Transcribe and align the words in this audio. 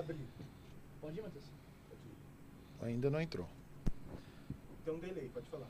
abrir. 0.00 0.26
Pode 1.00 1.18
ir, 1.18 1.22
Matheus. 1.22 1.44
Ainda 2.82 3.10
não 3.10 3.20
entrou. 3.20 3.46
Tem 4.84 4.94
um 4.94 4.98
delay, 4.98 5.30
pode 5.32 5.46
falar. 5.48 5.66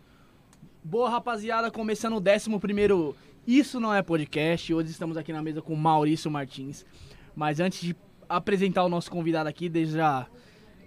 Boa, 0.82 1.10
rapaziada, 1.10 1.70
começando 1.70 2.14
o 2.14 2.20
11 2.20 3.16
Isso 3.46 3.80
Não 3.80 3.92
É 3.92 4.02
Podcast. 4.02 4.72
Hoje 4.72 4.90
estamos 4.90 5.16
aqui 5.16 5.32
na 5.32 5.42
mesa 5.42 5.60
com 5.60 5.74
Maurício 5.74 6.30
Martins. 6.30 6.86
Mas 7.34 7.58
antes 7.60 7.80
de 7.80 7.96
apresentar 8.28 8.84
o 8.84 8.88
nosso 8.88 9.10
convidado 9.10 9.48
aqui, 9.48 9.68
desde 9.68 9.98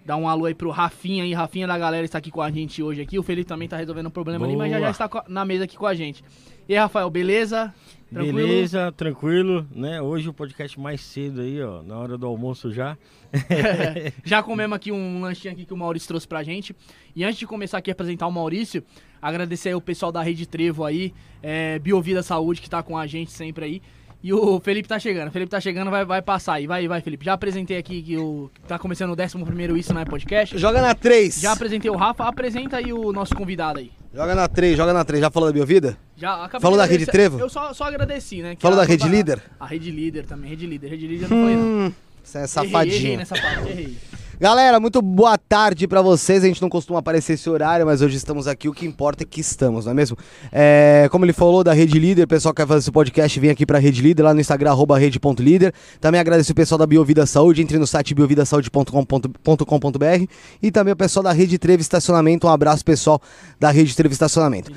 dar 0.04 0.16
um 0.16 0.28
alô 0.28 0.44
aí 0.44 0.54
pro 0.54 0.70
Rafinha 0.70 1.24
aí. 1.24 1.32
Rafinha 1.32 1.66
da 1.66 1.78
galera 1.78 2.04
está 2.04 2.18
aqui 2.18 2.30
com 2.30 2.42
a 2.42 2.50
gente 2.50 2.82
hoje 2.82 3.00
aqui. 3.00 3.18
O 3.18 3.22
Felipe 3.22 3.48
também 3.48 3.68
tá 3.68 3.76
resolvendo 3.76 4.06
um 4.06 4.10
problema 4.10 4.44
ali, 4.44 4.56
mas 4.56 4.70
já, 4.70 4.78
já 4.78 4.80
Boa. 4.80 4.90
está 4.90 5.24
na 5.28 5.44
mesa 5.44 5.64
aqui 5.64 5.76
com 5.76 5.86
a 5.86 5.94
gente. 5.94 6.22
E 6.68 6.74
aí, 6.74 6.78
Rafael, 6.78 7.08
beleza? 7.10 7.74
Tranquilo? 8.10 8.38
Beleza, 8.38 8.92
tranquilo, 8.92 9.66
né? 9.74 10.00
Hoje 10.00 10.28
o 10.28 10.32
podcast 10.32 10.78
mais 10.78 11.00
cedo 11.00 11.40
aí, 11.40 11.60
ó, 11.60 11.82
na 11.82 11.98
hora 11.98 12.16
do 12.16 12.26
almoço 12.26 12.72
já. 12.72 12.96
Já 14.24 14.42
comemos 14.42 14.76
aqui 14.76 14.92
um 14.92 15.20
lanchinho 15.20 15.52
aqui 15.52 15.64
que 15.64 15.74
o 15.74 15.76
Maurício 15.76 16.06
trouxe 16.06 16.28
pra 16.28 16.42
gente. 16.42 16.74
E 17.16 17.24
antes 17.24 17.38
de 17.38 17.46
começar 17.46 17.78
aqui 17.78 17.90
a 17.90 17.92
apresentar 17.92 18.26
o 18.26 18.32
Maurício, 18.32 18.84
agradecer 19.20 19.70
aí 19.70 19.74
o 19.74 19.80
pessoal 19.80 20.12
da 20.12 20.22
Rede 20.22 20.46
Trevo 20.46 20.84
aí, 20.84 21.12
é, 21.42 21.78
Biovida 21.80 22.22
Saúde, 22.22 22.60
que 22.60 22.70
tá 22.70 22.82
com 22.82 22.96
a 22.96 23.06
gente 23.06 23.32
sempre 23.32 23.64
aí. 23.64 23.82
E 24.24 24.32
o 24.32 24.58
Felipe 24.58 24.88
tá 24.88 24.98
chegando. 24.98 25.28
O 25.28 25.30
Felipe 25.30 25.50
tá 25.50 25.60
chegando, 25.60 25.90
vai, 25.90 26.02
vai 26.02 26.22
passar 26.22 26.54
aí. 26.54 26.66
Vai, 26.66 26.88
vai, 26.88 27.02
Felipe. 27.02 27.26
Já 27.26 27.34
apresentei 27.34 27.76
aqui 27.76 28.00
que 28.00 28.16
o 28.16 28.50
tá 28.66 28.78
começando 28.78 29.10
o 29.10 29.12
11 29.12 29.78
Isso 29.78 29.92
Não 29.92 30.00
é 30.00 30.06
Podcast. 30.06 30.56
Joga 30.56 30.80
na 30.80 30.94
3. 30.94 31.42
Já 31.42 31.52
apresentei 31.52 31.90
o 31.90 31.94
Rafa, 31.94 32.24
apresenta 32.24 32.78
aí 32.78 32.90
o 32.90 33.12
nosso 33.12 33.34
convidado 33.34 33.80
aí. 33.80 33.92
Joga 34.14 34.34
na 34.34 34.48
3, 34.48 34.78
joga 34.78 34.94
na 34.94 35.04
3. 35.04 35.20
Já 35.20 35.30
falou 35.30 35.50
da 35.50 35.52
Biovida? 35.52 35.98
Já 36.16 36.36
acabei 36.42 36.62
Falou 36.62 36.78
da 36.78 36.86
Rede 36.86 37.04
Trevo? 37.04 37.38
Eu 37.38 37.50
só, 37.50 37.74
só 37.74 37.84
agradeci, 37.84 38.40
né? 38.40 38.56
Falou 38.58 38.78
da 38.78 38.84
Rede 38.84 39.06
Líder? 39.06 39.42
A 39.60 39.66
Rede 39.66 39.90
Líder 39.90 40.24
também, 40.24 40.48
Rede 40.48 40.66
Líder. 40.66 40.88
Rede 40.88 41.06
Líder 41.06 41.24
eu 41.26 41.28
não 41.28 41.40
falei 41.42 41.56
não. 41.56 41.62
Hum, 41.62 41.92
você 42.22 42.38
é 42.38 42.40
Errei, 42.40 42.48
safadinho. 42.48 42.94
errei 42.94 43.16
nessa 43.18 43.34
parte, 43.34 43.68
errei. 43.68 43.98
Galera, 44.40 44.80
muito 44.80 45.00
boa 45.00 45.38
tarde 45.38 45.86
pra 45.86 46.02
vocês. 46.02 46.42
A 46.42 46.46
gente 46.48 46.60
não 46.60 46.68
costuma 46.68 46.98
aparecer 46.98 47.34
esse 47.34 47.48
horário, 47.48 47.86
mas 47.86 48.02
hoje 48.02 48.16
estamos 48.16 48.48
aqui. 48.48 48.68
O 48.68 48.72
que 48.72 48.84
importa 48.84 49.22
é 49.22 49.26
que 49.26 49.40
estamos, 49.40 49.84
não 49.84 49.92
é 49.92 49.94
mesmo? 49.94 50.16
É, 50.50 51.08
como 51.10 51.24
ele 51.24 51.32
falou 51.32 51.62
da 51.62 51.72
Rede 51.72 51.98
Líder, 51.98 52.24
o 52.24 52.28
pessoal 52.28 52.52
que 52.52 52.60
quer 52.60 52.66
fazer 52.66 52.80
esse 52.80 52.90
podcast, 52.92 53.38
vem 53.38 53.50
aqui 53.50 53.64
pra 53.64 53.78
Rede 53.78 54.02
Líder, 54.02 54.24
lá 54.24 54.34
no 54.34 54.40
Instagram, 54.40 54.70
arroba 54.70 54.98
rede.líder. 54.98 55.72
Também 56.00 56.20
agradeço 56.20 56.52
o 56.52 56.54
pessoal 56.54 56.78
da 56.78 56.86
Biovida 56.86 57.24
Saúde, 57.26 57.62
entre 57.62 57.78
no 57.78 57.86
site 57.86 58.14
biovidasaude.com.br 58.14 60.24
e 60.62 60.70
também 60.70 60.92
o 60.92 60.96
pessoal 60.96 61.22
da 61.22 61.32
Rede 61.32 61.56
Trevo 61.56 61.80
Estacionamento. 61.80 62.46
Um 62.46 62.50
abraço, 62.50 62.84
pessoal 62.84 63.20
da 63.60 63.70
Rede 63.70 63.94
Trevo 63.94 64.12
Estacionamento. 64.12 64.72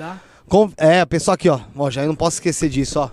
Com- 0.48 0.72
é, 0.78 1.04
pessoal 1.06 1.36
aqui, 1.36 1.50
ó. 1.50 1.60
Ó, 1.76 1.90
já 1.90 2.04
eu 2.04 2.08
não 2.08 2.16
posso 2.16 2.38
esquecer 2.38 2.70
disso, 2.70 3.00
ó. 3.00 3.10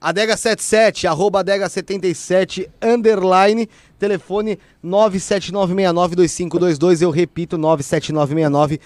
Adega77, 0.00 1.08
arroba 1.08 1.42
adega77, 1.42 2.68
underline, 2.80 3.68
telefone 3.98 4.58
979692522, 4.84 7.02
eu 7.02 7.10
repito, 7.10 7.58
979692522, 7.58 8.78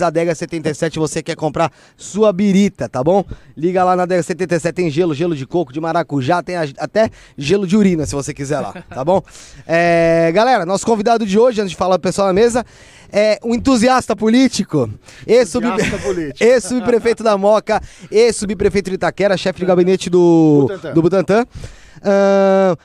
Adega77, 0.00 0.98
você 0.98 1.22
quer 1.22 1.36
comprar 1.36 1.70
sua 1.96 2.32
birita, 2.32 2.88
tá 2.88 3.04
bom? 3.04 3.24
Liga 3.56 3.84
lá 3.84 3.94
na 3.94 4.04
Adega77, 4.06 4.72
tem 4.72 4.90
gelo, 4.90 5.14
gelo 5.14 5.36
de 5.36 5.46
coco, 5.46 5.72
de 5.72 5.80
maracujá, 5.80 6.42
tem 6.42 6.56
até 6.56 7.10
gelo 7.36 7.66
de 7.66 7.76
urina, 7.76 8.06
se 8.06 8.14
você 8.14 8.32
quiser 8.32 8.60
lá, 8.60 8.72
tá 8.72 9.04
bom? 9.04 9.22
É, 9.66 10.32
galera, 10.32 10.64
nosso 10.64 10.86
convidado 10.86 11.26
de 11.26 11.38
hoje, 11.38 11.60
antes 11.60 11.72
de 11.72 11.76
falar 11.76 11.98
pro 11.98 12.08
pessoal 12.08 12.28
na 12.28 12.32
mesa, 12.32 12.64
é 13.12 13.38
um 13.44 13.54
entusiasta 13.54 14.16
político, 14.16 14.88
ex-subprefeito 16.40 17.22
da 17.22 17.36
Moca, 17.38 17.80
ex-subprefeito 18.10 18.90
de 18.90 18.96
Itaquera, 18.96 19.36
chefe 19.36 19.60
de 19.60 19.66
gabinete 19.66 20.10
do 20.10 20.66
Butantan. 20.68 20.94
do 20.94 21.02
Butantan. 21.02 21.46
É, 22.02 22.76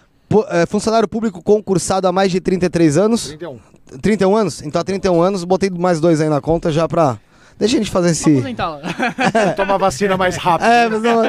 funcionário 0.67 1.07
público 1.07 1.41
concursado 1.43 2.07
há 2.07 2.11
mais 2.11 2.31
de 2.31 2.39
33 2.39 2.97
anos. 2.97 3.27
31. 3.27 3.59
31 4.01 4.35
anos? 4.35 4.61
Então 4.61 4.79
há 4.81 4.83
31 4.83 5.21
anos, 5.21 5.43
botei 5.43 5.69
mais 5.69 5.99
dois 5.99 6.21
aí 6.21 6.29
na 6.29 6.39
conta 6.41 6.71
já 6.71 6.87
pra. 6.87 7.17
Deixa 7.57 7.75
a 7.75 7.79
gente 7.79 7.91
fazer 7.91 8.11
esse. 8.11 8.31
Aposentar 8.37 8.69
lá. 8.69 8.81
Toma 9.57 9.75
a 9.75 9.77
vacina 9.77 10.15
mais 10.15 10.37
rápido. 10.37 10.67
É, 10.67 10.87
mas 10.87 11.01
não- 11.01 11.23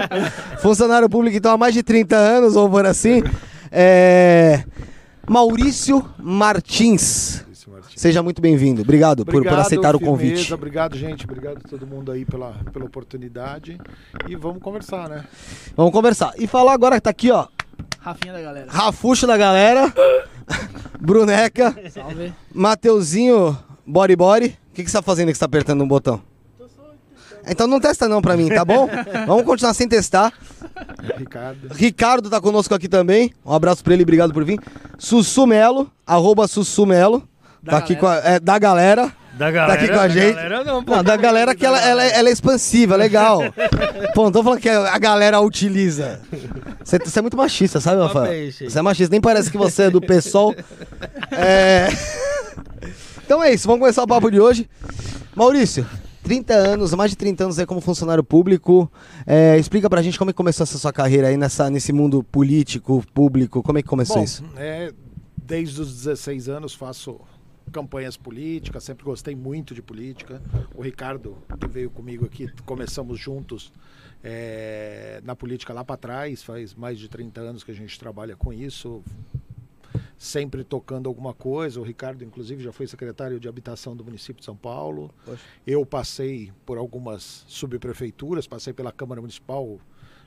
funcionário 0.61 1.09
público 1.09 1.37
então 1.37 1.53
há 1.53 1.57
mais 1.57 1.75
de 1.75 1.83
30 1.83 2.15
anos, 2.17 2.55
vamos 2.55 2.71
por 2.71 2.87
assim. 2.87 3.23
É, 3.73 4.63
Maurício 5.29 6.05
Martins. 6.19 7.45
Seja 7.97 8.23
muito 8.23 8.41
bem-vindo. 8.41 8.81
Obrigado, 8.83 9.25
por, 9.25 9.33
por 9.33 9.39
Obrigado, 9.39 9.61
aceitar 9.61 9.95
o 9.95 9.99
firmeza, 9.99 10.11
convite. 10.19 10.55
Obrigado, 10.55 10.97
gente. 10.97 11.25
Obrigado 11.25 11.59
a 11.65 11.69
todo 11.69 11.87
mundo 11.87 12.11
aí 12.11 12.25
pela, 12.25 12.55
pela 12.73 12.87
oportunidade. 12.87 13.79
E 14.29 14.37
vamos 14.37 14.63
conversar, 14.63 15.09
né? 15.09 15.25
Vamos 15.77 15.93
conversar. 15.93 16.33
E 16.39 16.47
falar 16.47 16.73
agora 16.73 16.95
que 16.97 17.03
tá 17.03 17.11
aqui, 17.11 17.31
ó. 17.31 17.47
Rafinha 18.01 18.33
da 18.33 18.41
galera. 18.41 18.67
Rafuxo 18.71 19.27
da 19.27 19.37
galera. 19.37 19.93
Bruneca. 21.01 21.77
Salve. 21.91 22.33
Mateuzinho 22.53 23.57
Body 23.87 24.17
Body. 24.17 24.59
O 24.71 24.75
que, 24.75 24.85
que 24.85 24.91
você 24.91 24.97
tá 24.97 25.03
fazendo 25.03 25.29
que 25.29 25.35
você 25.35 25.41
tá 25.41 25.47
apertando 25.47 25.83
um 25.83 25.89
botão? 25.89 26.23
Então 27.47 27.67
não 27.67 27.81
testa 27.81 28.07
não 28.07 28.21
pra 28.21 28.37
mim, 28.37 28.49
tá 28.49 28.65
bom? 28.65 28.89
Vamos 29.27 29.45
continuar 29.45 29.75
sem 29.75 29.89
testar. 29.89 30.33
Ricardo. 31.17 31.69
Ricardo 31.73 32.31
tá 32.31 32.41
conosco 32.41 32.75
aqui 32.75 32.89
também. 32.89 33.33
Um 33.45 33.53
abraço 33.53 33.83
pra 33.83 33.95
ele, 33.95 34.03
obrigado 34.03 34.33
por 34.33 34.45
vir. 34.45 34.61
Sussu 34.99 35.47
Melo, 35.47 35.91
arroba 36.07 36.47
Sussu 36.47 36.85
Melo. 36.87 37.27
Da 37.63 37.73
Tá 37.73 37.79
aqui 37.79 37.97
com 37.97 38.07
a, 38.07 38.17
é, 38.17 38.41
da 38.41 38.59
galera. 38.59 39.13
Da 39.33 39.51
galera, 39.51 39.81
aqui 39.81 39.89
com 39.89 39.95
a 39.99 40.03
da 40.03 40.09
gente. 40.09 40.35
galera 40.35 40.65
não, 40.65 40.85
pô. 40.85 40.97
Não, 40.97 41.05
da 41.05 41.17
galera 41.17 41.55
que 41.55 41.65
ela, 41.65 41.81
ela, 41.81 42.05
é- 42.05 42.19
ela 42.19 42.29
é 42.29 42.33
expansiva, 42.33 42.97
legal. 42.97 43.41
Pô, 44.15 44.25
não 44.25 44.33
tô 44.33 44.43
falando 44.43 44.61
que 44.61 44.69
a 44.69 44.99
galera 44.99 45.37
a 45.39 45.41
utiliza. 45.41 46.21
Você, 46.85 46.99
você 46.99 47.19
é 47.19 47.23
muito 47.23 47.37
machista, 47.37 47.81
sabe, 47.81 48.03
Rafael? 48.03 48.53
Você 48.53 48.79
é 48.79 48.83
machista, 48.83 49.11
nem 49.13 49.21
parece 49.21 49.51
que 49.51 49.57
você 49.57 49.85
é 49.85 49.91
do 49.91 50.01
PSOL. 50.01 50.55
É... 51.33 51.89
Então 53.25 53.43
é 53.43 53.53
isso, 53.53 53.67
vamos 53.67 53.81
começar 53.81 54.03
o 54.03 54.07
papo 54.07 54.31
de 54.31 54.41
hoje. 54.41 54.69
Maurício, 55.37 55.87
30 56.25 56.53
anos, 56.53 56.93
mais 56.95 57.13
de 57.13 57.17
30 57.17 57.45
anos 57.45 57.59
aí 57.59 57.65
como 57.65 57.81
funcionário 57.81 58.25
público. 58.25 58.91
É, 59.25 59.57
explica 59.57 59.89
pra 59.89 60.03
gente 60.03 60.19
como 60.19 60.31
é 60.31 60.33
que 60.33 60.37
começou 60.37 60.65
essa 60.65 60.77
sua 60.77 60.93
carreira 60.93 61.29
aí 61.29 61.37
nessa, 61.37 61.71
nesse 61.71 61.93
mundo 61.93 62.25
político, 62.25 63.05
público. 63.15 63.63
Como 63.63 63.79
é 63.79 63.83
que 63.83 63.89
começou 63.89 64.17
Bom, 64.17 64.25
isso? 64.25 64.45
é, 64.57 64.93
desde 65.37 65.81
os 65.81 65.95
16 66.03 66.49
anos 66.49 66.75
faço 66.75 67.21
campanhas 67.71 68.17
políticas, 68.17 68.85
sempre 68.85 69.05
gostei 69.05 69.35
muito 69.35 69.75
de 69.75 69.83
política. 69.83 70.43
O 70.75 70.83
Ricardo, 70.83 71.39
que 71.59 71.67
veio 71.67 71.91
comigo 71.91 72.27
aqui, 72.27 72.49
começamos 72.65 73.19
juntos 73.19 73.73
é, 74.23 75.21
na 75.25 75.35
política 75.35 75.73
lá 75.73 75.85
para 75.85 75.97
trás, 75.97 76.43
faz 76.43 76.75
mais 76.75 76.99
de 76.99 77.09
30 77.09 77.41
anos 77.41 77.65
que 77.65 77.71
a 77.71 77.75
gente 77.75 77.99
trabalha 77.99 78.37
com 78.37 78.53
isso. 78.53 79.03
Sempre 80.19 80.63
tocando 80.63 81.09
alguma 81.09 81.33
coisa. 81.33 81.81
O 81.81 81.83
Ricardo, 81.83 82.23
inclusive, 82.23 82.63
já 82.63 82.71
foi 82.71 82.87
secretário 82.87 83.41
de 83.41 83.49
habitação 83.49 83.97
do 83.97 84.05
município 84.05 84.41
de 84.41 84.45
São 84.45 84.55
Paulo. 84.55 85.11
Poxa. 85.25 85.43
Eu 85.67 85.87
passei 85.87 86.53
por 86.67 86.77
algumas 86.77 87.45
subprefeituras, 87.49 88.47
passei 88.47 88.75
pela 88.75 88.93
Câmara 88.93 89.23
Municipal, 89.23 89.81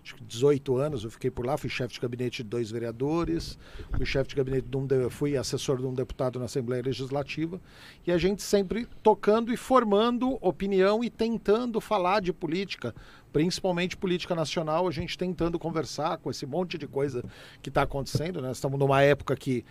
acho 0.04 0.16
que 0.16 0.24
18 0.24 0.76
anos, 0.76 1.04
eu 1.04 1.10
fiquei 1.10 1.32
por 1.32 1.46
lá, 1.46 1.58
fui 1.58 1.70
chefe 1.70 1.94
de 1.94 2.00
gabinete 2.00 2.44
de 2.44 2.50
dois 2.50 2.70
vereadores, 2.70 3.58
fui 3.96 4.06
chefe 4.06 4.30
de 4.30 4.36
gabinete 4.36 4.68
de 4.68 4.78
um, 4.78 5.10
fui 5.10 5.38
assessor 5.38 5.78
de 5.78 5.86
um 5.86 5.94
deputado 5.94 6.38
na 6.38 6.46
Assembleia 6.46 6.84
Legislativa, 6.84 7.62
e 8.06 8.12
a 8.12 8.18
gente 8.18 8.44
sempre 8.44 8.86
tocando 9.02 9.54
e 9.54 9.58
formando 9.58 10.38
opinião 10.42 11.04
e 11.04 11.10
tentando 11.10 11.80
falar 11.80 12.22
de 12.22 12.34
política, 12.34 12.94
principalmente 13.32 13.96
política 13.96 14.36
nacional, 14.36 14.88
a 14.88 14.92
gente 14.92 15.18
tentando 15.18 15.58
conversar 15.58 16.18
com 16.18 16.30
esse 16.30 16.46
monte 16.46 16.78
de 16.78 16.88
coisa 16.88 17.24
que 17.62 17.70
está 17.70 17.84
acontecendo, 17.84 18.42
né? 18.42 18.52
Estamos 18.52 18.78
numa 18.78 19.02
época 19.02 19.36
que 19.36 19.64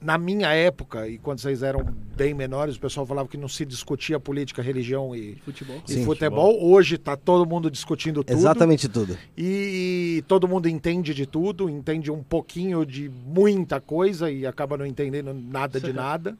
na 0.00 0.16
minha 0.16 0.52
época, 0.52 1.08
e 1.08 1.18
quando 1.18 1.40
vocês 1.40 1.62
eram 1.62 1.84
bem 2.16 2.32
menores, 2.32 2.76
o 2.76 2.80
pessoal 2.80 3.04
falava 3.04 3.28
que 3.28 3.36
não 3.36 3.48
se 3.48 3.64
discutia 3.64 4.20
política, 4.20 4.62
religião 4.62 5.14
e, 5.14 5.36
Futebol. 5.44 5.82
e 5.88 5.92
Sim, 5.92 6.04
futebol. 6.04 6.64
Hoje 6.64 6.94
está 6.94 7.16
todo 7.16 7.48
mundo 7.48 7.70
discutindo 7.70 8.22
tudo. 8.22 8.36
Exatamente 8.36 8.88
tudo. 8.88 9.18
E 9.36 10.22
todo 10.28 10.46
mundo 10.46 10.68
entende 10.68 11.12
de 11.12 11.26
tudo, 11.26 11.68
entende 11.68 12.10
um 12.10 12.22
pouquinho 12.22 12.86
de 12.86 13.08
muita 13.08 13.80
coisa 13.80 14.30
e 14.30 14.46
acaba 14.46 14.76
não 14.76 14.86
entendendo 14.86 15.34
nada 15.34 15.80
de 15.80 15.92
nada. 15.92 16.38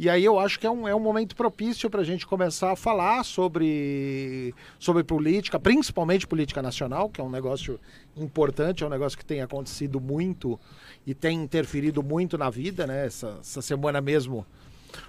E 0.00 0.08
aí 0.08 0.24
eu 0.24 0.38
acho 0.38 0.58
que 0.58 0.66
é 0.66 0.70
um, 0.70 0.88
é 0.88 0.94
um 0.94 0.98
momento 0.98 1.36
propício 1.36 1.90
para 1.90 2.00
a 2.00 2.04
gente 2.04 2.26
começar 2.26 2.72
a 2.72 2.74
falar 2.74 3.22
sobre, 3.22 4.54
sobre 4.78 5.04
política, 5.04 5.60
principalmente 5.60 6.26
política 6.26 6.62
nacional, 6.62 7.10
que 7.10 7.20
é 7.20 7.24
um 7.24 7.28
negócio 7.28 7.78
importante, 8.16 8.82
é 8.82 8.86
um 8.86 8.88
negócio 8.88 9.18
que 9.18 9.24
tem 9.26 9.42
acontecido 9.42 10.00
muito 10.00 10.58
e 11.06 11.12
tem 11.12 11.42
interferido 11.42 12.02
muito 12.02 12.38
na 12.38 12.48
vida, 12.48 12.86
né? 12.86 13.04
Essa, 13.04 13.36
essa 13.42 13.60
semana 13.60 14.00
mesmo 14.00 14.46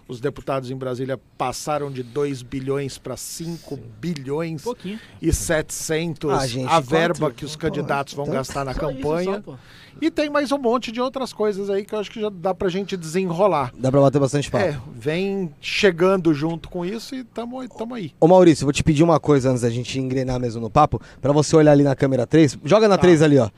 os 0.07 0.19
deputados 0.19 0.69
em 0.71 0.75
Brasília 0.75 1.19
passaram 1.37 1.91
de 1.91 2.03
2 2.03 2.41
bilhões 2.41 2.97
para 2.97 3.15
5 3.17 3.77
bilhões 3.99 4.61
pouquinho. 4.63 4.99
e 5.21 5.31
700 5.33 6.31
Ah, 6.31 6.47
gente, 6.47 6.67
a 6.71 6.79
verba 6.79 7.27
quanto? 7.27 7.35
que 7.35 7.45
os 7.45 7.55
candidatos 7.55 8.13
vão 8.13 8.25
Então, 8.25 8.35
gastar 8.35 8.65
na 8.65 8.73
Só 8.73 8.89
isso, 8.89 8.97
campanha. 9.01 9.43
só, 9.45 9.57
e 10.01 10.09
tem 10.09 10.29
mais 10.29 10.51
um 10.51 10.57
monte 10.57 10.91
de 10.91 10.99
outras 11.01 11.31
coisas 11.33 11.69
aí 11.69 11.83
que 11.85 11.93
eu 11.93 11.99
acho 11.99 12.09
que 12.11 12.19
já 12.21 12.29
dá 12.29 12.53
pra 12.53 12.69
gente 12.69 12.95
desenrolar. 12.97 13.71
Dá 13.77 13.91
pra 13.91 14.01
bater 14.01 14.19
bastante 14.19 14.49
papo. 14.49 14.63
É, 14.65 14.79
vem 14.95 15.53
chegando 15.59 16.33
junto 16.33 16.69
com 16.69 16.85
isso 16.85 17.13
e 17.15 17.23
tamo, 17.23 17.67
tamo 17.69 17.95
aí. 17.95 18.11
Ô 18.19 18.27
Maurício, 18.27 18.63
eu 18.63 18.67
vou 18.67 18.73
te 18.73 18.83
pedir 18.83 19.03
uma 19.03 19.19
coisa 19.19 19.49
antes 19.49 19.61
da 19.61 19.69
gente 19.69 19.99
engrenar 19.99 20.39
mesmo 20.39 20.61
no 20.61 20.69
papo, 20.69 21.01
pra 21.21 21.31
você 21.31 21.55
olhar 21.55 21.71
ali 21.71 21.83
na 21.83 21.95
câmera 21.95 22.25
3. 22.25 22.57
Joga 22.63 22.87
na 22.87 22.97
3 22.97 23.21
ali, 23.21 23.37
ó. 23.37 23.49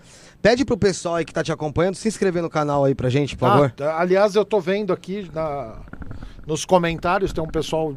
Pede 0.44 0.66
pro 0.66 0.75
pessoal 0.78 1.16
aí 1.16 1.24
que 1.24 1.34
tá 1.34 1.42
te 1.42 1.54
acompanhando 1.54 1.95
se 1.95 2.06
inscrever 2.06 2.44
no 2.44 2.50
canal 2.50 2.84
aí 2.84 2.94
pra 2.94 3.07
gente, 3.10 3.34
por 3.38 3.48
favor. 3.48 3.68
Ah, 3.68 3.78
tá. 3.78 3.98
aliás, 4.01 4.36
eu 4.36 4.44
tô 4.44 4.60
vendo 4.60 4.92
aqui 4.92 5.31
na, 5.34 5.78
nos 6.45 6.66
comentários, 6.66 7.31
tem 7.31 7.42
um 7.42 7.48
pessoal 7.48 7.95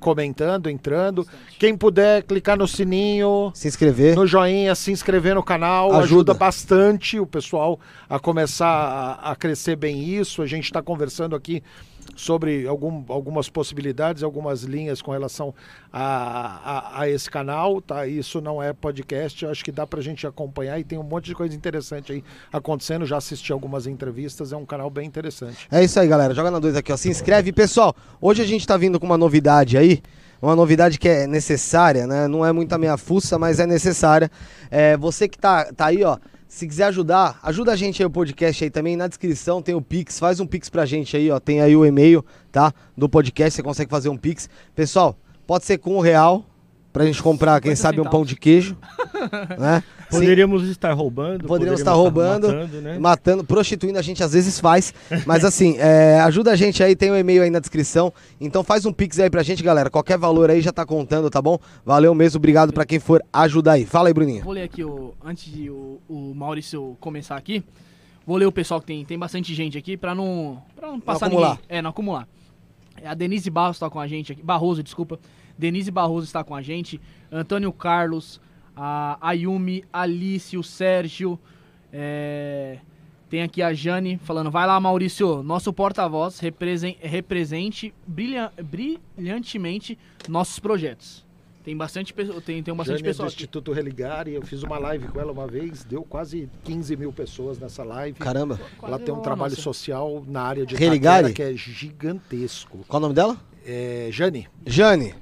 comentando, 0.00 0.68
entrando. 0.68 1.24
Quem 1.56 1.76
puder 1.76 2.24
clicar 2.24 2.58
no 2.58 2.66
sininho, 2.66 3.52
Se 3.54 3.68
inscrever. 3.68 4.16
no 4.16 4.26
joinha, 4.26 4.74
se 4.74 4.90
inscrever 4.90 5.36
no 5.36 5.42
canal, 5.44 5.90
Ajuda. 5.92 6.02
ajuda, 6.04 6.34
bastante 6.34 7.20
o 7.20 7.26
pessoal 7.28 7.78
a 8.10 8.18
começar 8.18 8.66
a, 9.22 9.30
a 9.30 9.36
crescer 9.36 9.76
bem 9.76 10.02
isso. 10.02 10.42
A 10.42 10.46
gente 10.46 10.64
está 10.64 10.82
conversando 10.82 11.36
aqui 11.36 11.62
sobre 12.16 12.66
algum, 12.66 13.04
algumas 13.08 13.48
possibilidades, 13.48 14.22
algumas 14.22 14.62
linhas 14.62 15.02
com 15.02 15.10
relação 15.10 15.54
a, 15.92 16.98
a, 16.98 17.00
a 17.02 17.08
esse 17.08 17.30
canal, 17.30 17.80
tá? 17.80 18.06
Isso 18.06 18.40
não 18.40 18.62
é 18.62 18.72
podcast, 18.72 19.44
eu 19.44 19.50
acho 19.50 19.64
que 19.64 19.72
dá 19.72 19.86
pra 19.86 20.00
gente 20.00 20.26
acompanhar 20.26 20.78
e 20.78 20.84
tem 20.84 20.98
um 20.98 21.02
monte 21.02 21.26
de 21.26 21.34
coisa 21.34 21.54
interessante 21.54 22.12
aí 22.12 22.24
acontecendo. 22.52 23.06
Já 23.06 23.16
assisti 23.16 23.52
algumas 23.52 23.86
entrevistas, 23.86 24.52
é 24.52 24.56
um 24.56 24.66
canal 24.66 24.90
bem 24.90 25.06
interessante. 25.06 25.66
É 25.70 25.82
isso 25.82 25.98
aí, 25.98 26.08
galera. 26.08 26.34
Joga 26.34 26.50
na 26.50 26.58
2 26.58 26.76
aqui, 26.76 26.92
ó. 26.92 26.96
Se 26.96 27.08
inscreve. 27.08 27.52
Pessoal, 27.52 27.94
hoje 28.20 28.42
a 28.42 28.46
gente 28.46 28.66
tá 28.66 28.76
vindo 28.76 28.98
com 28.98 29.06
uma 29.06 29.18
novidade 29.18 29.76
aí. 29.76 30.02
Uma 30.42 30.54
novidade 30.54 30.98
que 30.98 31.08
é 31.08 31.26
necessária, 31.26 32.06
né? 32.06 32.28
Não 32.28 32.44
é 32.44 32.52
muita 32.52 32.76
meia 32.76 32.98
fuça, 32.98 33.38
mas 33.38 33.58
é 33.60 33.66
necessária. 33.66 34.30
É, 34.70 34.96
você 34.96 35.26
que 35.26 35.38
tá, 35.38 35.72
tá 35.72 35.86
aí, 35.86 36.04
ó. 36.04 36.18
Se 36.54 36.68
quiser 36.68 36.84
ajudar, 36.84 37.40
ajuda 37.42 37.72
a 37.72 37.76
gente 37.76 38.00
aí 38.00 38.06
o 38.06 38.10
podcast 38.10 38.62
aí 38.62 38.70
também. 38.70 38.94
Na 38.94 39.08
descrição 39.08 39.60
tem 39.60 39.74
o 39.74 39.82
Pix. 39.82 40.20
Faz 40.20 40.38
um 40.38 40.46
Pix 40.46 40.70
pra 40.70 40.86
gente 40.86 41.16
aí, 41.16 41.28
ó. 41.28 41.40
Tem 41.40 41.60
aí 41.60 41.74
o 41.74 41.84
e-mail, 41.84 42.24
tá? 42.52 42.72
Do 42.96 43.08
podcast. 43.08 43.56
Você 43.56 43.60
consegue 43.60 43.90
fazer 43.90 44.08
um 44.08 44.16
Pix. 44.16 44.48
Pessoal, 44.72 45.18
pode 45.48 45.64
ser 45.64 45.78
com 45.78 45.96
um 45.96 46.00
real. 46.00 46.46
Pra 46.92 47.04
gente 47.04 47.20
comprar, 47.20 47.60
quem 47.60 47.74
50 47.74 47.82
sabe, 47.82 48.00
um 48.00 48.04
centavos. 48.04 48.18
pão 48.18 48.24
de 48.24 48.36
queijo. 48.36 48.78
né? 49.58 49.82
Sim. 50.10 50.18
Poderíamos 50.20 50.68
estar 50.68 50.92
roubando. 50.92 51.46
Poderíamos 51.46 51.80
estar 51.80 51.92
roubando, 51.92 52.48
matando, 52.48 52.80
né? 52.80 52.98
matando, 52.98 53.44
prostituindo, 53.44 53.98
a 53.98 54.02
gente 54.02 54.22
às 54.22 54.32
vezes 54.32 54.60
faz. 54.60 54.94
Mas 55.26 55.44
assim, 55.46 55.76
é, 55.78 56.20
ajuda 56.20 56.52
a 56.52 56.56
gente 56.56 56.82
aí, 56.82 56.94
tem 56.94 57.10
o 57.10 57.16
e-mail 57.16 57.42
aí 57.42 57.50
na 57.50 57.58
descrição. 57.58 58.12
Então 58.40 58.62
faz 58.62 58.84
um 58.86 58.92
pix 58.92 59.18
aí 59.18 59.30
pra 59.30 59.42
gente, 59.42 59.62
galera. 59.62 59.90
Qualquer 59.90 60.18
valor 60.18 60.50
aí 60.50 60.60
já 60.60 60.72
tá 60.72 60.84
contando, 60.84 61.30
tá 61.30 61.40
bom? 61.40 61.58
Valeu 61.84 62.14
mesmo, 62.14 62.38
obrigado 62.38 62.72
pra 62.72 62.84
quem 62.84 62.98
for 62.98 63.22
ajudar 63.32 63.72
aí. 63.72 63.84
Fala 63.84 64.08
aí, 64.08 64.14
Bruninho. 64.14 64.44
Vou 64.44 64.52
ler 64.52 64.62
aqui, 64.62 64.84
o, 64.84 65.14
antes 65.24 65.52
de 65.52 65.70
o, 65.70 66.00
o 66.08 66.34
Maurício 66.34 66.96
começar 67.00 67.36
aqui, 67.36 67.64
vou 68.26 68.36
ler 68.36 68.46
o 68.46 68.52
pessoal 68.52 68.80
que 68.80 68.86
tem, 68.86 69.04
tem 69.04 69.18
bastante 69.18 69.54
gente 69.54 69.76
aqui 69.78 69.96
pra 69.96 70.14
não, 70.14 70.62
pra 70.76 70.88
não 70.88 71.00
passar 71.00 71.26
acumular. 71.26 71.50
ninguém. 71.50 71.64
É, 71.68 71.82
não 71.82 71.90
acumular. 71.90 72.28
É, 73.02 73.08
A 73.08 73.14
Denise 73.14 73.50
Barros 73.50 73.78
tá 73.78 73.90
com 73.90 73.98
a 74.00 74.06
gente 74.06 74.32
aqui. 74.32 74.42
Barroso, 74.42 74.82
desculpa. 74.82 75.18
Denise 75.58 75.90
Barroso 75.90 76.26
está 76.26 76.42
com 76.42 76.54
a 76.54 76.62
gente. 76.62 77.00
Antônio 77.30 77.72
Carlos, 77.72 78.40
a 78.76 79.18
Ayumi, 79.20 79.84
Alice, 79.92 80.56
o 80.56 80.62
Sérgio. 80.62 81.38
é, 81.92 82.78
Tem 83.30 83.42
aqui 83.42 83.62
a 83.62 83.72
Jane 83.72 84.16
falando, 84.22 84.48
vai 84.50 84.64
lá 84.66 84.78
Maurício, 84.78 85.42
nosso 85.42 85.72
porta-voz 85.72 86.38
represen- 86.38 86.96
represente 87.00 87.92
brilha- 88.06 88.52
brilhantemente 88.62 89.98
nossos 90.28 90.58
projetos. 90.60 91.24
Tem 91.64 91.74
bastante, 91.76 92.12
tem, 92.44 92.62
tem 92.62 92.74
bastante 92.74 92.98
Jânia 92.98 93.02
do 93.02 93.04
pessoas 93.06 93.32
aqui. 93.32 93.42
Instituto 93.42 93.72
Religare, 93.72 94.34
eu 94.34 94.42
fiz 94.42 94.62
uma 94.62 94.78
live 94.78 95.08
com 95.08 95.18
ela 95.18 95.32
uma 95.32 95.46
vez, 95.48 95.82
deu 95.82 96.02
quase 96.04 96.48
15 96.62 96.94
mil 96.94 97.10
pessoas 97.12 97.58
nessa 97.58 97.82
live. 97.82 98.18
Caramba. 98.18 98.60
Ela 98.60 98.90
Quase 98.90 99.04
tem 99.04 99.14
um 99.14 99.20
trabalho 99.20 99.50
nossa. 99.52 99.62
social 99.62 100.22
na 100.28 100.42
área 100.42 100.66
de 100.66 100.76
Religare? 100.76 101.28
Itaquera 101.30 101.48
que 101.48 101.54
é 101.54 101.56
gigantesco. 101.56 102.84
Qual 102.86 102.98
o 102.98 103.02
nome 103.02 103.14
dela? 103.14 103.36
É, 103.66 104.08
Jane, 104.12 104.46
Jane, 104.66 105.14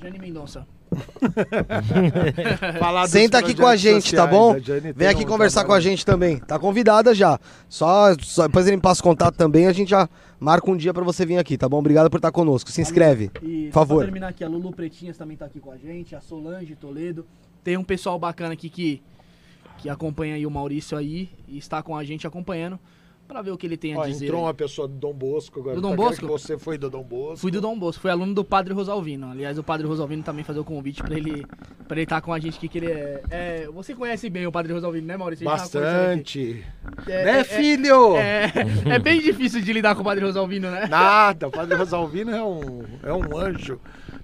Jane 0.00 0.18
Mendonça. 0.18 0.66
senta 3.08 3.38
aqui 3.38 3.54
com 3.54 3.66
a 3.66 3.76
gente, 3.76 4.14
tá 4.14 4.22
sociais. 4.22 4.30
bom? 4.30 4.52
A 4.54 4.58
Jane 4.58 4.92
Vem 4.92 5.08
aqui 5.08 5.24
um 5.24 5.28
conversar 5.28 5.60
com 5.64 5.72
a 5.72 5.76
trabalho- 5.76 5.82
gente 5.90 6.06
também. 6.06 6.38
Tá 6.38 6.58
convidada 6.58 7.14
já. 7.14 7.38
Só, 7.68 8.14
só- 8.20 8.46
depois 8.46 8.66
ele 8.66 8.76
me 8.76 8.82
passa 8.82 9.00
o 9.00 9.04
contato 9.04 9.36
também, 9.36 9.66
a 9.66 9.72
gente 9.72 9.90
já 9.90 10.08
marca 10.40 10.70
um 10.70 10.76
dia 10.76 10.94
pra 10.94 11.04
você 11.04 11.26
vir 11.26 11.38
aqui, 11.38 11.56
tá 11.58 11.68
bom? 11.68 11.78
Obrigado 11.78 12.08
por 12.10 12.16
estar 12.18 12.32
conosco. 12.32 12.70
Se 12.70 12.80
inscreve. 12.80 13.30
E 13.42 13.66
Por 13.66 13.72
favor. 13.72 13.96
Pra 13.98 14.06
terminar 14.06 14.28
aqui, 14.28 14.44
a 14.44 14.48
Lulu 14.48 14.72
Pretinhas 14.72 15.16
também 15.16 15.36
tá 15.36 15.46
aqui 15.46 15.60
com 15.60 15.70
a 15.70 15.76
gente, 15.76 16.14
a 16.14 16.20
Solange 16.20 16.74
Toledo. 16.76 17.26
Tem 17.64 17.76
um 17.76 17.84
pessoal 17.84 18.18
bacana 18.18 18.54
aqui 18.54 18.70
que, 18.70 19.02
que 19.78 19.88
acompanha 19.88 20.34
aí 20.36 20.46
o 20.46 20.50
Maurício 20.50 20.96
aí 20.96 21.28
e 21.46 21.58
está 21.58 21.82
com 21.82 21.96
a 21.96 22.04
gente 22.04 22.26
acompanhando 22.26 22.78
pra 23.28 23.42
ver 23.42 23.50
o 23.52 23.56
que 23.58 23.66
ele 23.66 23.76
tem 23.76 23.94
a 23.94 23.98
Ó, 23.98 24.06
dizer. 24.06 24.24
entrou 24.24 24.40
aí. 24.40 24.46
uma 24.46 24.54
pessoa 24.54 24.88
do 24.88 24.94
Dom 24.94 25.12
Bosco 25.12 25.60
agora. 25.60 25.76
Do 25.76 25.82
Dom 25.82 25.90
tá 25.90 25.96
Bosco? 25.96 26.26
que 26.26 26.32
Você 26.32 26.56
foi 26.58 26.78
do 26.78 26.88
Dom 26.90 27.02
Bosco. 27.04 27.36
Fui 27.36 27.50
do 27.50 27.60
Dom 27.60 27.78
Bosco, 27.78 28.00
fui 28.02 28.10
aluno 28.10 28.34
do 28.34 28.42
Padre 28.44 28.72
Rosalvino. 28.74 29.30
Aliás, 29.30 29.58
o 29.58 29.62
Padre 29.62 29.86
Rosalvino 29.86 30.22
também 30.22 30.42
fazer 30.42 30.58
o 30.58 30.64
convite 30.64 31.02
pra 31.02 31.16
ele 31.16 31.46
para 31.86 31.96
ele 31.96 32.04
estar 32.04 32.20
com 32.20 32.32
a 32.34 32.38
gente 32.38 32.56
aqui, 32.58 32.68
que 32.68 32.78
ele 32.78 32.90
é, 32.90 33.22
é- 33.30 33.66
Você 33.72 33.94
conhece 33.94 34.28
bem 34.28 34.46
o 34.46 34.52
Padre 34.52 34.72
Rosalvino, 34.72 35.06
né, 35.06 35.16
Maurício? 35.16 35.44
Bastante. 35.44 36.64
É, 37.06 37.24
né, 37.24 37.40
é- 37.40 37.44
filho? 37.44 38.16
É, 38.16 38.52
é 38.94 38.98
bem 38.98 39.20
difícil 39.20 39.60
de 39.60 39.72
lidar 39.72 39.94
com 39.94 40.00
o 40.02 40.04
Padre 40.04 40.24
Rosalvino, 40.24 40.70
né? 40.70 40.86
Nada, 40.86 41.48
o 41.48 41.50
Padre 41.50 41.76
Rosalvino 41.76 42.30
é 42.30 42.42
um, 42.42 42.82
é 43.02 43.12
um 43.12 43.36
anjo. 43.38 43.80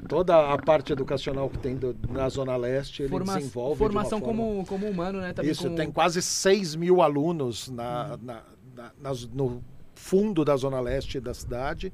Toda 0.08 0.52
a 0.52 0.58
parte 0.58 0.92
educacional 0.92 1.48
que 1.48 1.56
tem 1.58 1.76
do- 1.76 1.96
na 2.10 2.28
Zona 2.28 2.54
Leste, 2.56 3.02
ele 3.02 3.08
Forma- 3.08 3.34
desenvolve. 3.36 3.78
formação 3.78 4.18
de 4.18 4.24
forma... 4.26 4.42
como, 4.42 4.66
como 4.66 4.86
humano, 4.86 5.20
né? 5.20 5.32
Também 5.32 5.50
Isso, 5.50 5.62
como- 5.64 5.76
tem 5.76 5.90
quase 5.90 6.20
6 6.20 6.74
mil 6.74 7.00
alunos 7.00 7.70
na, 7.70 8.08
na- 8.08 8.18
na- 8.34 8.42
nas- 9.00 9.26
no 9.28 9.62
fundo 9.96 10.44
da 10.44 10.56
Zona 10.56 10.80
Leste 10.80 11.20
da 11.20 11.32
cidade 11.32 11.92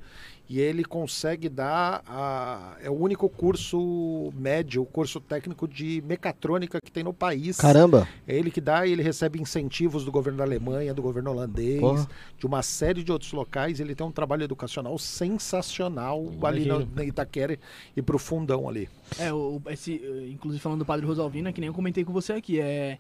e 0.49 0.59
ele 0.59 0.83
consegue 0.83 1.49
dar 1.51 2.03
a, 2.09 2.77
é 2.83 2.89
o 2.91 2.95
único 2.95 3.29
curso 3.29 4.33
médio, 4.35 4.83
o 4.83 4.87
curso 4.87 5.21
técnico 5.21 5.69
de 5.69 6.03
mecatrônica 6.07 6.81
que 6.83 6.91
tem 6.91 7.05
no 7.05 7.13
país. 7.13 7.59
Caramba. 7.59 8.09
É 8.27 8.35
ele 8.35 8.51
que 8.51 8.61
dá 8.61 8.85
e 8.87 8.93
ele 8.93 9.03
recebe 9.03 9.41
incentivos 9.41 10.05
do 10.05 10.11
governo 10.11 10.39
da 10.39 10.45
Alemanha, 10.45 10.95
do 10.95 11.03
governo 11.03 11.31
holandês, 11.31 11.79
Porra. 11.79 12.09
de 12.39 12.47
uma 12.47 12.63
série 12.63 13.05
de 13.05 13.13
outros 13.13 13.33
locais. 13.33 13.79
Ele 13.79 13.95
tem 13.95 14.05
um 14.05 14.11
trabalho 14.11 14.43
educacional 14.43 14.99
sensacional 14.99 16.21
ali 16.43 16.61
no, 16.65 16.77
Imagino. 16.77 16.93
na 16.95 17.05
Itaquera 17.05 17.59
e 17.97 18.03
pro 18.03 18.19
fundão 18.19 18.69
ali. 18.69 18.89
É, 19.19 19.33
o, 19.33 19.61
esse, 19.69 20.01
inclusive 20.33 20.61
falando 20.61 20.81
do 20.81 20.85
Padre 20.87 21.07
Rosalvino, 21.07 21.53
que 21.53 21.61
nem 21.61 21.69
eu 21.69 21.75
comentei 21.75 22.03
com 22.05 22.13
você 22.13 22.33
aqui, 22.33 22.59
é, 22.61 22.99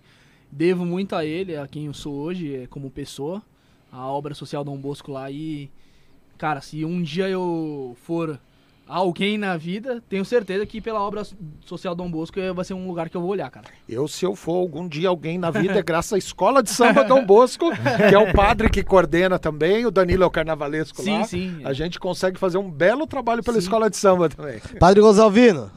devo 0.52 0.85
muito 0.85 1.16
a 1.16 1.25
ele, 1.25 1.56
a 1.56 1.66
quem 1.66 1.87
eu 1.87 1.94
sou 1.94 2.14
hoje, 2.14 2.54
é, 2.54 2.66
como 2.66 2.90
pessoa, 2.90 3.42
a 3.90 4.06
obra 4.06 4.35
social 4.35 4.64
Dom 4.64 4.76
Bosco 4.76 5.12
lá 5.12 5.30
e, 5.30 5.70
cara, 6.38 6.61
se 6.61 6.85
um 6.85 7.02
dia 7.02 7.28
eu 7.28 7.97
for 8.02 8.38
alguém 8.87 9.38
na 9.38 9.56
vida, 9.56 10.02
tenho 10.09 10.25
certeza 10.25 10.66
que 10.66 10.80
pela 10.80 11.00
obra 11.00 11.23
social 11.64 11.94
Dom 11.94 12.11
Bosco 12.11 12.40
vai 12.52 12.64
ser 12.64 12.75
um 12.75 12.88
lugar 12.88 13.09
que 13.09 13.16
eu 13.16 13.20
vou 13.20 13.30
olhar, 13.30 13.49
cara. 13.49 13.66
Eu, 13.88 14.09
se 14.09 14.25
eu 14.25 14.35
for 14.35 14.56
algum 14.56 14.88
dia 14.88 15.09
alguém 15.09 15.38
na 15.38 15.50
vida, 15.50 15.78
é 15.78 15.82
graças 15.82 16.12
à 16.12 16.18
Escola 16.18 16.61
de 16.61 16.70
Samba 16.70 17.04
Dom 17.04 17.25
Bosco, 17.25 17.70
que 17.70 18.14
é 18.14 18.18
o 18.18 18.32
padre 18.32 18.68
que 18.68 18.82
coordena 18.82 19.38
também, 19.38 19.87
o 19.87 19.92
Danilo 19.92 20.25
é 20.25 20.26
o 20.26 20.30
carnavalesco 20.30 21.00
Sim, 21.02 21.18
lá. 21.18 21.25
sim. 21.25 21.61
A 21.64 21.73
gente 21.73 22.00
consegue 22.00 22.37
fazer 22.38 22.59
um 22.59 22.68
belo 22.68 23.06
trabalho 23.06 23.44
pela 23.44 23.59
Sim. 23.59 23.62
Escola 23.62 23.88
de 23.88 23.97
Samba 23.97 24.28
também. 24.28 24.61
Padre 24.80 25.00
Rosalvino, 25.00 25.70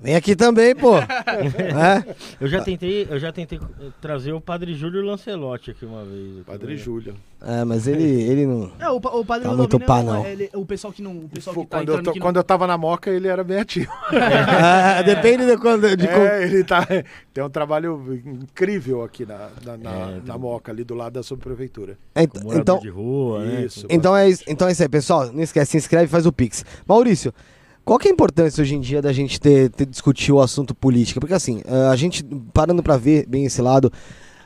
vem 0.00 0.14
aqui 0.14 0.34
também, 0.36 0.74
pô. 0.74 0.96
é? 0.98 2.14
Eu 2.40 2.48
já 2.48 2.62
tentei, 2.62 3.06
eu 3.10 3.18
já 3.18 3.32
tentei 3.32 3.58
eh, 3.58 3.86
trazer 4.00 4.32
o 4.32 4.40
Padre 4.40 4.74
Júlio 4.74 5.02
Lancelotti 5.02 5.70
aqui 5.70 5.84
uma 5.84 6.04
vez. 6.04 6.32
aqui, 6.36 6.44
Padre 6.46 6.72
né? 6.72 6.76
Júlio. 6.76 7.14
É, 7.40 7.64
mas 7.64 7.86
ele, 7.86 8.02
ele 8.04 8.46
não. 8.46 8.72
É, 8.80 8.90
o, 8.90 8.96
o 8.96 9.24
Padre 9.24 9.48
Tá 9.48 9.54
muito 9.54 9.76
é 9.76 9.78
pá, 9.78 10.02
não. 10.02 10.26
ele- 10.26 10.50
o 10.54 10.66
pessoal 10.66 10.92
que 10.92 11.00
não, 11.00 11.12
o 11.16 11.28
pessoal 11.28 11.54
que 11.54 11.66
tá 11.66 11.78
quando, 11.78 11.92
eu 11.92 12.02
tô- 12.02 12.10
aqui 12.10 12.18
no- 12.18 12.24
quando 12.24 12.36
eu 12.36 12.42
tava 12.44 12.66
na 12.66 12.76
Moca, 12.76 13.10
ele 13.10 13.28
era 13.28 13.44
bem 13.44 13.60
ativo. 13.60 13.92
É, 14.12 15.02
depende 15.04 15.46
de 15.46 15.56
quando. 15.56 15.96
De 15.96 16.08
como- 16.08 16.18
É, 16.26 16.42
ele 16.42 16.64
tá, 16.64 16.84
tem 17.32 17.44
um 17.44 17.48
trabalho 17.50 18.20
incrível 18.26 19.04
aqui 19.04 19.24
na, 19.24 19.50
na, 19.64 19.76
na, 19.76 19.90
É, 19.90 20.20
na 20.24 20.36
Moca, 20.36 20.72
ali 20.72 20.82
do 20.82 20.94
lado 20.94 21.12
da 21.12 21.22
subprefeitura. 21.22 21.96
Então, 22.16 22.80
de 22.80 22.88
rua, 22.88 23.44
né? 23.44 23.64
Isso. 23.66 23.86
Com- 23.86 23.94
então, 23.94 24.16
é 24.16 24.28
isso, 24.28 24.42
então 24.48 24.66
é 24.68 24.72
isso 24.72 24.82
aí, 24.82 24.88
pessoal. 24.88 25.32
Não 25.32 25.42
esquece, 25.42 25.70
se 25.72 25.76
inscreve 25.76 26.06
e 26.06 26.08
faz 26.08 26.26
o 26.26 26.32
Pix. 26.32 26.64
Maurício, 26.88 27.32
qual 27.88 27.98
que 27.98 28.06
é 28.06 28.10
a 28.10 28.12
importância 28.12 28.60
hoje 28.60 28.74
em 28.74 28.80
dia 28.80 29.00
da 29.00 29.14
gente 29.14 29.40
ter, 29.40 29.70
ter 29.70 29.86
discutir 29.86 30.30
o 30.30 30.42
assunto 30.42 30.74
política? 30.74 31.18
Porque 31.18 31.32
assim, 31.32 31.62
a 31.90 31.96
gente, 31.96 32.22
parando 32.52 32.82
pra 32.82 32.98
ver 32.98 33.24
bem 33.26 33.46
esse 33.46 33.62
lado, 33.62 33.90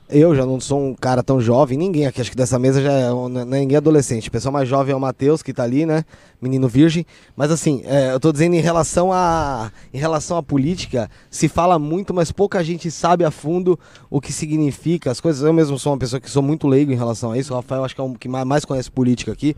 eu 0.09 0.33
já 0.33 0.47
não 0.47 0.61
sou 0.61 0.79
um 0.79 0.95
cara 0.95 1.25
tão 1.25 1.41
jovem, 1.41 1.77
ninguém 1.77 2.07
aqui, 2.07 2.21
acho 2.21 2.31
que 2.31 2.37
dessa 2.37 2.57
mesa 2.57 2.81
já 2.81 2.93
é, 2.93 3.09
não 3.09 3.41
é 3.41 3.61
ninguém 3.61 3.77
adolescente. 3.77 4.29
O 4.29 4.31
pessoal 4.31 4.53
mais 4.53 4.69
jovem 4.69 4.93
é 4.93 4.97
o 4.97 5.01
Matheus, 5.01 5.43
que 5.43 5.53
tá 5.53 5.65
ali, 5.65 5.85
né? 5.85 6.05
Menino 6.41 6.69
virgem. 6.69 7.05
Mas 7.35 7.51
assim, 7.51 7.83
eh, 7.85 8.13
eu 8.13 8.21
tô 8.21 8.31
dizendo 8.31 8.55
em 8.55 8.61
relação 8.61 9.13
a. 9.13 9.73
Em 9.93 9.99
relação 9.99 10.37
à 10.37 10.43
política, 10.43 11.11
se 11.29 11.49
fala 11.49 11.81
muito, 11.81 12.15
mas 12.15 12.31
pouca 12.31 12.63
gente 12.63 12.93
sabe 12.93 13.25
a 13.25 13.31
fundo 13.31 13.77
o 14.09 14.21
que 14.21 14.33
significa 14.33 15.11
as 15.11 15.21
coisas. 15.21 15.43
Eu 15.43 15.53
mesmo 15.53 15.79
sou 15.81 15.93
uma 15.93 15.99
pessoa 15.99 16.21
que 16.21 16.31
sou 16.31 16.43
muito 16.43 16.69
leigo 16.69 16.93
em 16.93 16.97
relação 16.97 17.33
a 17.33 17.39
isso. 17.39 17.53
O 17.53 17.57
Rafael 17.57 17.83
acho 17.83 17.95
que 17.95 18.01
é 18.01 18.05
o 18.05 18.15
que 18.15 18.29
mais 18.29 18.65
conhece 18.65 18.91
política 18.91 19.33
aqui. 19.33 19.57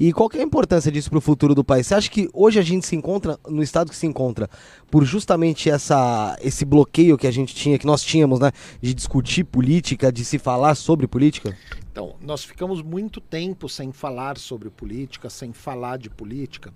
E 0.00 0.14
qual 0.14 0.30
que 0.30 0.38
é 0.38 0.40
a 0.40 0.44
importância 0.44 0.90
disso 0.90 1.10
para 1.10 1.18
o 1.18 1.20
futuro 1.20 1.54
do 1.54 1.62
país? 1.62 1.86
Você 1.86 1.94
acha 1.94 2.10
que 2.10 2.26
hoje 2.32 2.58
a 2.58 2.62
gente 2.62 2.86
se 2.86 2.96
encontra 2.96 3.38
no 3.46 3.62
estado 3.62 3.90
que 3.90 3.96
se 3.96 4.06
encontra 4.06 4.48
por 4.90 5.04
justamente 5.04 5.68
essa, 5.68 6.38
esse 6.40 6.64
bloqueio 6.64 7.18
que 7.18 7.26
a 7.26 7.30
gente 7.30 7.54
tinha, 7.54 7.78
que 7.78 7.84
nós 7.84 8.02
tínhamos, 8.02 8.40
né, 8.40 8.50
de 8.80 8.94
discutir 8.94 9.44
política, 9.44 10.10
de 10.10 10.24
se 10.24 10.38
falar 10.38 10.74
sobre 10.74 11.06
política? 11.06 11.54
Então, 11.92 12.16
nós 12.18 12.42
ficamos 12.42 12.80
muito 12.80 13.20
tempo 13.20 13.68
sem 13.68 13.92
falar 13.92 14.38
sobre 14.38 14.70
política, 14.70 15.28
sem 15.28 15.52
falar 15.52 15.98
de 15.98 16.08
política, 16.08 16.72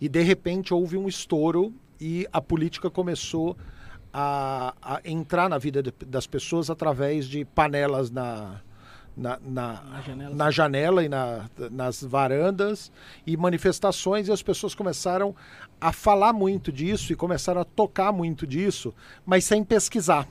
e 0.00 0.08
de 0.08 0.22
repente 0.22 0.74
houve 0.74 0.96
um 0.96 1.06
estouro 1.06 1.72
e 2.00 2.26
a 2.32 2.40
política 2.40 2.90
começou 2.90 3.56
a, 4.12 4.74
a 4.82 5.00
entrar 5.04 5.48
na 5.48 5.58
vida 5.58 5.80
de- 5.80 5.94
das 6.04 6.26
pessoas 6.26 6.68
através 6.70 7.28
de 7.28 7.44
panelas 7.44 8.10
na, 8.10 8.60
na, 9.16 9.38
na, 9.44 9.82
Na 9.82 10.00
janela. 10.00 10.34
na 10.34 10.50
janela 10.50 11.04
e 11.04 11.08
na- 11.08 11.48
nas 11.70 12.02
varandas 12.02 12.90
e 13.26 13.36
manifestações, 13.36 14.28
e 14.28 14.32
as 14.32 14.42
pessoas 14.42 14.74
começaram 14.74 15.34
a 15.80 15.92
falar 15.92 16.32
muito 16.32 16.72
disso 16.72 17.12
e 17.12 17.16
começaram 17.16 17.60
a 17.60 17.64
tocar 17.64 18.12
muito 18.12 18.46
disso, 18.46 18.92
mas 19.24 19.44
sem 19.44 19.62
pesquisar. 19.64 20.26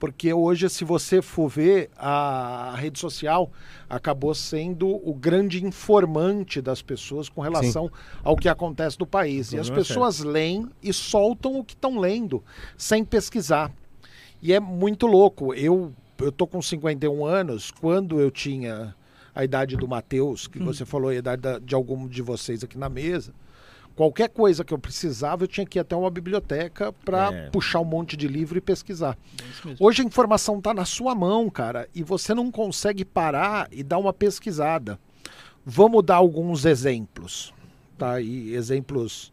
Porque 0.00 0.32
hoje, 0.32 0.68
se 0.68 0.84
você 0.84 1.22
for 1.22 1.46
ver, 1.48 1.90
a 1.96 2.74
rede 2.76 2.98
social 2.98 3.52
acabou 3.88 4.34
sendo 4.34 4.88
o 5.08 5.14
grande 5.14 5.64
informante 5.64 6.60
das 6.60 6.82
pessoas 6.82 7.28
com 7.28 7.40
relação 7.40 7.88
ao 8.24 8.34
que 8.36 8.48
acontece 8.48 8.98
no 8.98 9.06
país. 9.06 9.52
O 9.52 9.56
E 9.56 9.58
as 9.60 9.66
problema 9.68 9.84
é 9.84 9.86
pessoas 9.86 10.18
leem 10.20 10.68
e 10.82 10.92
soltam 10.92 11.56
o 11.56 11.62
que 11.62 11.74
estão 11.74 11.98
lendo, 12.00 12.42
sem 12.76 13.04
pesquisar. 13.04 13.70
E 14.42 14.52
é 14.52 14.58
muito 14.58 15.06
louco. 15.06 15.54
Eu, 15.54 15.92
eu 16.20 16.32
tô 16.32 16.46
com 16.46 16.60
51 16.60 17.24
anos. 17.24 17.70
Quando 17.70 18.20
eu 18.20 18.30
tinha 18.30 18.94
a 19.34 19.44
idade 19.44 19.76
do 19.76 19.86
Matheus, 19.88 20.46
que 20.46 20.58
você 20.58 20.84
falou, 20.84 21.10
a 21.10 21.14
idade 21.14 21.42
da- 21.42 21.58
de 21.58 21.74
algum 21.74 22.06
de 22.08 22.20
vocês 22.22 22.62
aqui 22.64 22.76
na 22.76 22.88
mesa, 22.88 23.32
qualquer 23.94 24.28
coisa 24.28 24.64
que 24.64 24.72
eu 24.74 24.78
precisava, 24.78 25.44
eu 25.44 25.48
tinha 25.48 25.64
que 25.66 25.78
ir 25.78 25.80
até 25.80 25.94
uma 25.94 26.10
biblioteca 26.10 26.92
para 27.04 27.32
É. 27.32 27.50
puxar 27.50 27.80
um 27.80 27.84
monte 27.84 28.16
de 28.16 28.26
livro 28.26 28.58
e 28.58 28.60
pesquisar. 28.60 29.16
É. 29.66 29.74
Hoje 29.78 30.02
a 30.02 30.04
informação 30.04 30.58
está 30.58 30.74
na 30.74 30.84
sua 30.84 31.14
mão, 31.14 31.48
cara, 31.50 31.88
e 31.94 32.02
você 32.02 32.34
não 32.34 32.50
consegue 32.50 33.04
parar 33.04 33.68
e 33.70 33.82
dar 33.82 33.98
uma 33.98 34.12
pesquisada. 34.12 34.98
Vamos 35.64 36.02
dar 36.04 36.16
alguns 36.16 36.64
exemplos, 36.64 37.52
tá? 37.98 38.20
E 38.20 38.54
exemplos 38.54 39.32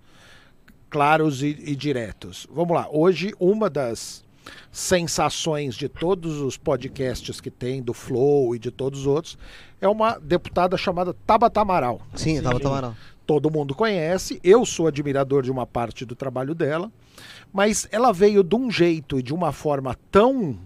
claros 0.90 1.42
e, 1.42 1.48
e 1.66 1.76
diretos. 1.76 2.48
Vamos 2.52 2.76
lá. 2.76 2.88
Hoje 2.92 3.34
uma 3.40 3.70
das 3.70 4.24
sensações 4.72 5.76
de 5.76 5.88
todos 5.88 6.42
os 6.42 6.58
podcasts 6.58 7.42
que 7.42 7.50
tem 7.50 7.82
do 7.82 7.94
Flow 7.94 8.56
e 8.56 8.60
de 8.60 8.72
todos 8.72 9.02
os 9.02 9.08
outros 9.08 9.38
é 9.80 9.88
uma 9.88 10.18
deputada 10.20 10.78
chamada 10.78 11.14
Tabata 11.26 11.62
Amaral 11.62 12.02
Sim, 12.16 12.42
tava 12.42 12.60
tomando. 12.60 12.96
todo 13.26 13.52
mundo 13.52 13.76
conhece, 13.76 14.40
eu 14.44 14.66
sou 14.66 14.88
admirador 14.88 15.44
de 15.44 15.52
uma 15.52 15.66
parte 15.66 16.06
do 16.06 16.16
trabalho 16.16 16.56
dela, 16.56 16.92
mas 17.52 17.88
ela 17.92 18.12
veio 18.12 18.44
de 18.44 18.56
um 18.56 18.70
jeito 18.70 19.20
e 19.20 19.24
de 19.24 19.34
uma 19.34 19.52
forma 19.52 19.96
tão 20.12 20.58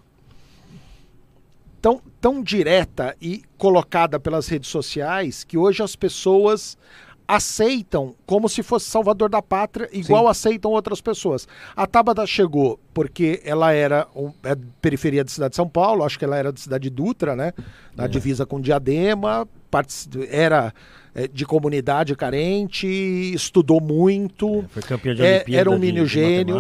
tão, 1.82 2.02
tão 2.22 2.44
direta 2.44 3.16
e 3.20 3.44
colocada 3.58 4.20
pelas 4.20 4.48
redes 4.48 4.70
sociais 4.70 5.44
que 5.44 5.58
hoje 5.58 5.82
as 5.82 5.96
pessoas 5.96 6.78
aceitam 7.36 8.14
como 8.26 8.50
se 8.50 8.62
fosse 8.62 8.88
salvador 8.88 9.30
da 9.30 9.42
pátria, 9.42 9.88
igual 9.94 10.28
aceitam 10.28 10.72
outras 10.72 11.00
pessoas. 11.00 11.48
A 11.76 11.88
Tabata 11.88 12.26
chegou 12.28 12.78
porque 12.94 13.42
ela 13.46 13.72
era 13.72 14.06
um, 14.14 14.32
é 14.44 14.54
periferia 14.82 15.24
da 15.24 15.30
cidade 15.32 15.52
de 15.52 15.56
São 15.56 15.68
Paulo, 15.68 16.04
acho 16.04 16.20
que 16.20 16.26
ela 16.26 16.36
era 16.38 16.52
da 16.52 16.58
cidade 16.60 16.84
de 16.84 16.90
Dutra, 16.90 17.34
né? 17.36 17.54
Na 17.96 18.06
divisa 18.08 18.46
com 18.46 18.60
Diadema, 18.60 19.48
era 20.30 20.74
é, 21.16 21.28
de 21.28 21.46
comunidade 21.46 22.16
carente, 22.18 22.86
estudou 23.34 23.80
muito. 23.80 24.66
Foi 24.70 24.82
campeã 24.82 25.16
de 25.16 25.22
É, 25.24 25.36
Olimpíada 25.36 25.60
era 25.62 25.70
um 25.72 25.80
menino 25.80 26.06
gênio, 26.06 26.56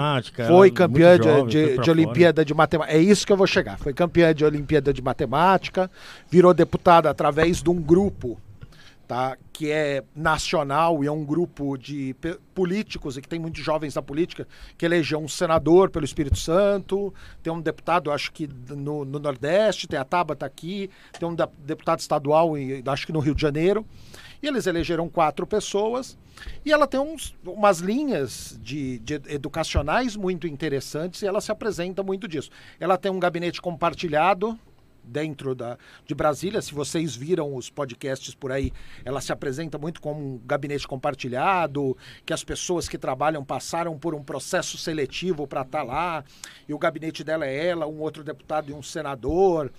foi 0.47 0.71
campeã 0.71 1.17
de, 1.17 1.23
jovem, 1.25 1.45
de- 1.47 1.77
de. 1.79 1.89
Olimpíada 1.91 2.45
de 2.45 2.53
Matemática. 2.53 2.97
É 2.97 3.01
isso 3.01 3.25
que 3.27 3.33
eu 3.33 3.37
vou 3.37 3.47
chegar. 3.47 3.77
Foi 3.77 3.93
campeã 3.93 4.33
de 4.33 4.45
Olimpíada 4.45 4.93
de 4.93 5.01
Matemática, 5.01 5.91
virou 6.29 6.53
deputada 6.53 7.09
através 7.09 7.61
de 7.61 7.69
um 7.69 7.75
grupo 7.81 8.37
tá, 9.11 9.37
que 9.51 9.69
é 9.69 10.01
nacional 10.15 11.03
e 11.03 11.07
é 11.07 11.11
um 11.11 11.25
grupo 11.25 11.75
de 11.75 12.15
políticos 12.55 13.17
e 13.17 13.21
que 13.21 13.27
tem 13.27 13.39
muitos 13.39 13.61
jovens 13.61 13.95
da 13.95 14.01
política, 14.01 14.47
que 14.77 14.85
elegeu 14.85 15.19
um 15.19 15.27
senador 15.27 15.89
pelo 15.89 16.05
Espírito 16.05 16.39
Santo, 16.39 17.13
tem 17.43 17.51
um 17.51 17.59
deputado, 17.59 18.09
acho 18.09 18.31
que 18.31 18.47
no, 18.69 19.03
no 19.03 19.19
Nordeste, 19.19 19.85
tem 19.85 19.99
a 19.99 20.05
Tabata 20.05 20.45
aqui, 20.45 20.89
tem 21.19 21.27
um 21.27 21.35
deputado 21.35 21.99
estadual, 21.99 22.53
acho 22.87 23.05
que 23.05 23.11
no 23.11 23.19
Rio 23.19 23.35
de 23.35 23.41
Janeiro. 23.41 23.85
E 24.41 24.47
eles 24.47 24.65
elegeram 24.65 25.09
quatro 25.09 25.45
pessoas. 25.45 26.17
E 26.65 26.71
ela 26.71 26.87
tem 26.87 26.99
uns, 26.99 27.35
umas 27.45 27.79
linhas 27.79 28.57
de, 28.63 28.97
de 28.99 29.15
educacionais 29.27 30.15
muito 30.15 30.47
interessantes 30.47 31.21
e 31.21 31.27
ela 31.27 31.41
se 31.41 31.51
apresenta 31.51 32.01
muito 32.01 32.29
disso. 32.29 32.49
Ela 32.79 32.97
tem 32.97 33.11
um 33.11 33.19
gabinete 33.19 33.61
compartilhado 33.61 34.57
dentro 35.11 35.53
da, 35.53 35.77
de 36.05 36.15
Brasília. 36.15 36.61
Se 36.61 36.73
vocês 36.73 37.15
viram 37.15 37.53
os 37.55 37.69
podcasts 37.69 38.33
por 38.33 38.51
aí, 38.51 38.71
ela 39.03 39.19
se 39.19 39.31
apresenta 39.31 39.77
muito 39.77 40.01
como 40.01 40.35
um 40.35 40.41
gabinete 40.45 40.87
compartilhado, 40.87 41.97
que 42.25 42.33
as 42.33 42.43
pessoas 42.43 42.87
que 42.87 42.97
trabalham 42.97 43.43
passaram 43.43 43.97
por 43.99 44.15
um 44.15 44.23
processo 44.23 44.77
seletivo 44.77 45.45
para 45.45 45.61
estar 45.61 45.83
lá. 45.83 46.23
E 46.67 46.73
o 46.73 46.79
gabinete 46.79 47.23
dela 47.23 47.45
é 47.45 47.67
ela, 47.67 47.85
um 47.85 47.99
outro 47.99 48.23
deputado 48.23 48.71
e 48.71 48.73
um 48.73 48.81
senador. 48.81 49.71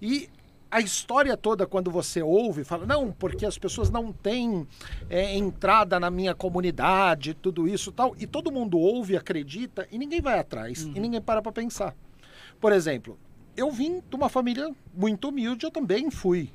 E 0.00 0.28
a 0.70 0.80
história 0.80 1.36
toda, 1.36 1.66
quando 1.66 1.90
você 1.90 2.22
ouve, 2.22 2.62
fala, 2.62 2.84
não, 2.84 3.10
porque 3.10 3.46
as 3.46 3.56
pessoas 3.56 3.90
não 3.90 4.12
têm 4.12 4.66
é, 5.08 5.34
entrada 5.34 5.98
na 5.98 6.10
minha 6.10 6.34
comunidade, 6.34 7.34
tudo 7.34 7.66
isso 7.66 7.90
tal. 7.90 8.14
E 8.18 8.26
todo 8.26 8.52
mundo 8.52 8.78
ouve, 8.78 9.16
acredita, 9.16 9.88
e 9.90 9.98
ninguém 9.98 10.20
vai 10.20 10.38
atrás, 10.38 10.82
e 10.82 11.00
ninguém 11.00 11.20
para 11.20 11.40
para 11.40 11.52
pensar. 11.52 11.94
Por 12.60 12.72
exemplo, 12.72 13.18
eu 13.58 13.70
vim 13.70 14.00
de 14.00 14.16
uma 14.16 14.28
família 14.28 14.74
muito 14.94 15.28
humilde, 15.28 15.64
eu 15.66 15.70
também 15.70 16.10
fui 16.10 16.50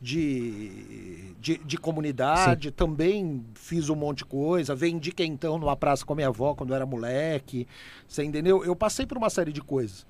de, 0.00 1.34
de, 1.38 1.58
de 1.58 1.76
comunidade, 1.76 2.70
também 2.70 3.44
fiz 3.54 3.90
um 3.90 3.94
monte 3.94 4.18
de 4.18 4.24
coisa, 4.24 4.74
vendi 4.74 5.12
quentão 5.12 5.58
numa 5.58 5.76
praça 5.76 6.04
com 6.04 6.14
a 6.14 6.16
minha 6.16 6.28
avó 6.28 6.54
quando 6.54 6.70
eu 6.70 6.76
era 6.76 6.86
moleque, 6.86 7.68
você 8.08 8.24
entendeu? 8.24 8.64
Eu 8.64 8.74
passei 8.74 9.04
por 9.04 9.18
uma 9.18 9.28
série 9.28 9.52
de 9.52 9.60
coisas. 9.60 10.06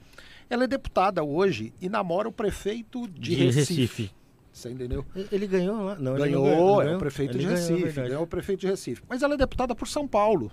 Ela 0.49 0.65
é 0.65 0.67
deputada 0.67 1.23
hoje 1.23 1.73
e 1.81 1.89
namora 1.89 2.29
o 2.29 2.33
prefeito 2.33 3.09
de, 3.09 3.35
De 3.35 3.35
Recife. 3.35 3.81
Recife. 3.81 4.11
Você 4.53 4.71
entendeu? 4.71 5.05
Ele 5.31 5.47
ganhou 5.47 5.81
lá? 5.83 5.95
Não, 5.95 6.15
ele 6.17 6.25
Ganhou, 6.25 6.45
não 6.45 6.51
ganhou, 6.51 6.83
é 6.83 6.97
o 6.97 6.99
prefeito 6.99 7.37
Ele 7.37 7.39
de 7.39 7.47
ganhou, 7.47 7.59
é 7.59 7.81
Recife. 7.83 8.01
Ganhou 8.01 8.23
o 8.23 8.27
prefeito 8.27 8.61
de 8.61 8.67
Recife. 8.67 9.03
Mas 9.09 9.23
ela 9.23 9.35
é 9.35 9.37
deputada 9.37 9.75
por 9.75 9.87
São 9.87 10.09
Paulo. 10.09 10.51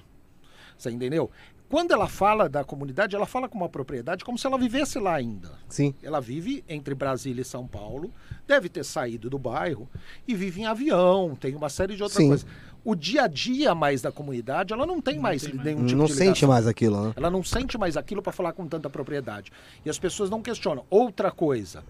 Você 0.77 0.91
entendeu? 0.91 1.31
Quando 1.69 1.91
ela 1.91 2.07
fala 2.07 2.47
da 2.47 2.63
comunidade, 2.63 3.15
ela 3.15 3.25
fala 3.25 3.49
com 3.49 3.57
uma 3.57 3.67
propriedade 3.67 4.23
como 4.23 4.37
se 4.37 4.47
ela 4.47 4.57
vivesse 4.57 4.99
lá 4.99 5.15
ainda. 5.15 5.51
Sim. 5.67 5.93
Ela 6.01 6.21
vive 6.21 6.63
entre 6.67 6.95
Brasília 6.95 7.41
e 7.41 7.45
São 7.45 7.67
Paulo, 7.67 8.11
deve 8.47 8.69
ter 8.69 8.85
saído 8.85 9.29
do 9.29 9.37
bairro 9.37 9.89
e 10.25 10.33
vive 10.33 10.61
em 10.61 10.65
avião, 10.65 11.35
tem 11.35 11.55
uma 11.55 11.67
série 11.69 11.95
de 11.95 12.03
outras 12.03 12.21
Sim. 12.21 12.29
coisas. 12.29 12.47
O 12.85 12.95
dia 12.95 13.23
a 13.23 13.27
dia 13.27 13.75
mais 13.75 14.01
da 14.01 14.13
comunidade, 14.13 14.71
ela 14.71 14.85
não 14.85 15.01
tem 15.01 15.19
mais 15.19 15.41
tem 15.41 15.53
mais. 15.55 15.65
nenhum 15.65 15.85
tipo 15.85 15.97
não 15.97 16.05
de 16.05 16.13
sente 16.13 16.25
ligação. 16.25 16.49
mais 16.49 16.67
aquilo, 16.67 17.07
né? 17.07 17.13
Ela 17.17 17.29
não 17.29 17.43
sente 17.43 17.77
mais 17.77 17.97
aquilo 17.97 18.21
para 18.21 18.31
falar 18.31 18.53
com 18.53 18.65
tanta 18.65 18.89
propriedade. 18.89 19.51
E 19.83 19.89
as 19.89 19.99
pessoas 19.99 20.29
não 20.29 20.41
questionam. 20.41 20.85
Outra 20.89 21.29
coisa, 21.31 21.83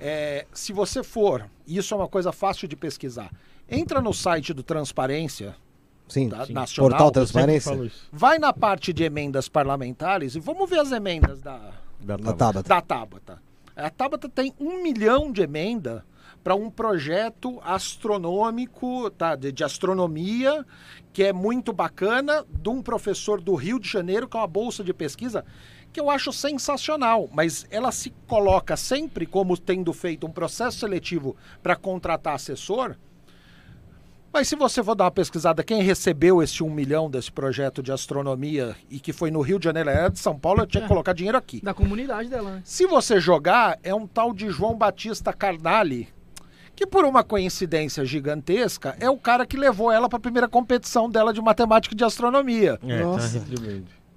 é, 0.00 0.46
se 0.50 0.72
você 0.72 1.02
for, 1.02 1.44
e 1.66 1.76
isso 1.76 1.92
é 1.92 1.96
uma 1.98 2.08
coisa 2.08 2.32
fácil 2.32 2.66
de 2.66 2.74
pesquisar, 2.74 3.30
entra 3.68 4.00
no 4.00 4.14
site 4.14 4.54
do 4.54 4.62
Transparência, 4.62 5.54
Sim. 6.10 6.28
tá? 6.28 6.44
sim. 6.44 6.52
nacional, 6.52 6.90
Portal 6.90 7.10
Transparência? 7.10 7.90
vai 8.12 8.38
na 8.38 8.52
parte 8.52 8.92
de 8.92 9.04
emendas 9.04 9.48
parlamentares 9.48 10.34
e 10.34 10.40
vamos 10.40 10.68
ver 10.68 10.80
as 10.80 10.92
emendas 10.92 11.40
da, 11.40 11.72
Da 12.00 12.18
Na 12.18 12.32
Tabata. 12.32 12.62
Tabata. 12.62 12.68
da 12.68 12.80
Tabata. 12.80 13.42
A 13.76 13.90
Tabata 13.90 14.28
tem 14.28 14.52
um 14.58 14.82
milhão 14.82 15.32
de 15.32 15.42
emenda 15.42 16.04
para 16.42 16.54
um 16.54 16.70
projeto 16.70 17.60
astronômico, 17.62 19.10
tá, 19.10 19.36
de, 19.36 19.52
de 19.52 19.62
astronomia, 19.62 20.64
que 21.12 21.24
é 21.24 21.32
muito 21.32 21.72
bacana, 21.72 22.44
de 22.48 22.68
um 22.68 22.82
professor 22.82 23.40
do 23.40 23.54
Rio 23.54 23.78
de 23.78 23.88
Janeiro, 23.88 24.28
que 24.28 24.36
é 24.36 24.40
uma 24.40 24.46
bolsa 24.46 24.82
de 24.82 24.92
pesquisa, 24.92 25.44
que 25.92 26.00
eu 26.00 26.08
acho 26.08 26.32
sensacional, 26.32 27.28
mas 27.32 27.66
ela 27.70 27.90
se 27.90 28.10
coloca 28.26 28.76
sempre 28.76 29.26
como 29.26 29.56
tendo 29.58 29.92
feito 29.92 30.26
um 30.26 30.30
processo 30.30 30.78
seletivo 30.78 31.36
para 31.62 31.76
contratar 31.76 32.34
assessor. 32.34 32.96
Mas 34.32 34.46
se 34.46 34.54
você 34.54 34.82
for 34.82 34.94
dar 34.94 35.04
uma 35.04 35.10
pesquisada, 35.10 35.64
quem 35.64 35.82
recebeu 35.82 36.40
esse 36.42 36.62
um 36.62 36.70
milhão 36.70 37.10
desse 37.10 37.32
projeto 37.32 37.82
de 37.82 37.90
astronomia 37.90 38.76
e 38.88 39.00
que 39.00 39.12
foi 39.12 39.30
no 39.30 39.40
Rio 39.40 39.58
de 39.58 39.64
Janeiro, 39.64 39.90
era 39.90 40.08
de 40.08 40.20
São 40.20 40.38
Paulo, 40.38 40.62
eu 40.62 40.66
tinha 40.66 40.82
que 40.82 40.84
É. 40.84 40.88
colocar 40.88 41.12
dinheiro 41.12 41.36
aqui. 41.36 41.60
Da 41.62 41.74
comunidade 41.74 42.28
dela, 42.28 42.52
né? 42.52 42.62
Se 42.64 42.86
você 42.86 43.20
jogar, 43.20 43.78
é 43.82 43.92
um 43.92 44.06
tal 44.06 44.32
de 44.32 44.48
João 44.50 44.76
Batista 44.76 45.32
Carnali, 45.32 46.08
que 46.76 46.86
por 46.86 47.04
uma 47.04 47.24
coincidência 47.24 48.04
gigantesca, 48.04 48.96
é 49.00 49.10
o 49.10 49.18
cara 49.18 49.44
que 49.44 49.56
levou 49.56 49.90
ela 49.90 50.08
para 50.08 50.18
a 50.18 50.20
primeira 50.20 50.48
competição 50.48 51.10
dela 51.10 51.32
de 51.32 51.40
matemática 51.42 51.92
e 51.94 51.98
de 51.98 52.04
astronomia. 52.04 52.78
É, 52.86 53.02
Nossa. 53.02 53.40
tá. 53.40 53.46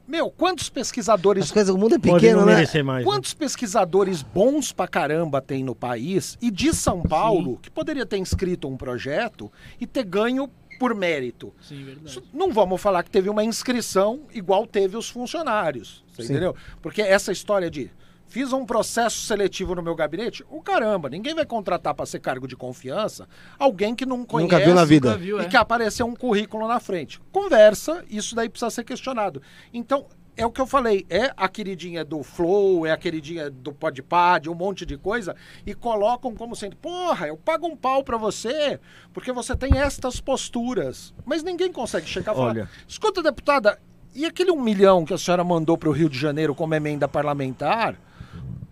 Meu, 0.07 0.29
quantos 0.29 0.69
pesquisadores 0.69 1.45
As 1.45 1.51
coisas, 1.51 1.74
o 1.74 1.77
mundo 1.77 1.95
é 1.95 2.00
pequeno, 2.00 2.45
né? 2.45 2.55
mais. 2.55 2.74
né? 2.74 3.03
Quantos 3.03 3.33
pesquisadores 3.33 4.22
bons 4.22 4.72
pra 4.74 4.88
caramba 4.88 5.41
tem 5.41 5.63
no 5.63 5.74
país 5.74 6.38
e 6.41 6.51
de 6.51 6.74
São 6.74 7.01
Paulo 7.01 7.57
que 7.62 7.72
poderia 7.72 8.05
ter 8.05 8.17
inscrito 8.17 8.67
um 8.67 8.75
projeto 8.75 9.51
e 9.79 9.88
ter 9.88 10.03
ganho 10.03 10.50
por 10.77 10.93
mérito? 10.93 11.53
Sim, 11.62 11.83
verdade. 11.86 12.07
Isso- 12.10 12.24
Não 12.33 12.51
vamos 12.51 12.81
falar 12.81 13.03
que 13.03 13.10
teve 13.12 13.29
uma 13.29 13.43
inscrição 13.45 14.22
igual 14.33 14.67
teve 14.67 14.98
os 14.98 15.10
funcionários, 15.10 16.03
você 16.12 16.24
Sim. 16.24 16.33
entendeu? 16.33 16.55
Porque 16.81 17.01
essa 17.01 17.31
história 17.31 17.72
de 17.72 17.89
fiz 18.33 18.51
um 18.51 18.65
processo 18.65 19.19
seletivo 19.19 19.75
no 19.75 19.83
meu 19.83 19.93
gabinete, 19.93 20.43
o 20.49 20.59
caramba, 20.59 21.07
ninguém 21.07 21.35
vai 21.35 21.45
contratar 21.45 21.93
para 21.93 22.03
ser 22.03 22.19
cargo 22.19 22.47
de 22.47 22.55
confiança 22.55 23.29
alguém 23.59 23.93
que 23.93 24.07
não 24.07 24.25
conhece 24.25 24.51
Nunca 24.51 24.65
viu 24.65 24.73
na 24.73 24.83
vida. 24.83 25.19
E 25.21 25.45
é. 25.45 25.47
que 25.47 25.55
apareceu 25.55 26.07
um 26.07 26.15
currículo 26.15 26.67
na 26.67 26.79
frente. 26.79 27.21
Conversa, 27.31 28.03
isso 28.09 28.33
daí 28.33 28.49
precisa 28.49 28.71
ser 28.71 28.85
questionado. 28.85 29.39
Então, 29.71 30.07
é 30.35 30.43
o 30.43 30.49
que 30.49 30.59
eu 30.59 30.65
falei, 30.65 31.05
é 31.11 31.31
a 31.37 31.47
queridinha 31.47 32.03
do 32.03 32.23
Flow, 32.23 32.87
é 32.87 32.91
a 32.91 32.97
queridinha 32.97 33.51
do 33.51 33.71
Podpah, 33.71 34.39
de 34.39 34.49
um 34.49 34.55
monte 34.55 34.83
de 34.83 34.97
coisa, 34.97 35.35
e 35.63 35.75
colocam 35.75 36.33
como 36.33 36.55
sendo, 36.55 36.75
porra, 36.75 37.27
eu 37.27 37.37
pago 37.37 37.67
um 37.67 37.77
pau 37.77 38.03
pra 38.03 38.17
você, 38.17 38.79
porque 39.13 39.31
você 39.31 39.55
tem 39.55 39.77
estas 39.77 40.19
posturas. 40.19 41.13
Mas 41.23 41.43
ninguém 41.43 41.71
consegue 41.71 42.07
chegar 42.07 42.31
e 42.31 42.35
falar, 42.35 42.49
Olha. 42.49 42.69
escuta, 42.87 43.21
deputada, 43.21 43.79
e 44.15 44.25
aquele 44.25 44.49
um 44.49 44.59
milhão 44.59 45.05
que 45.05 45.13
a 45.13 45.19
senhora 45.19 45.43
mandou 45.43 45.77
pro 45.77 45.91
Rio 45.91 46.09
de 46.09 46.17
Janeiro 46.17 46.55
como 46.55 46.73
emenda 46.73 47.07
parlamentar, 47.07 47.95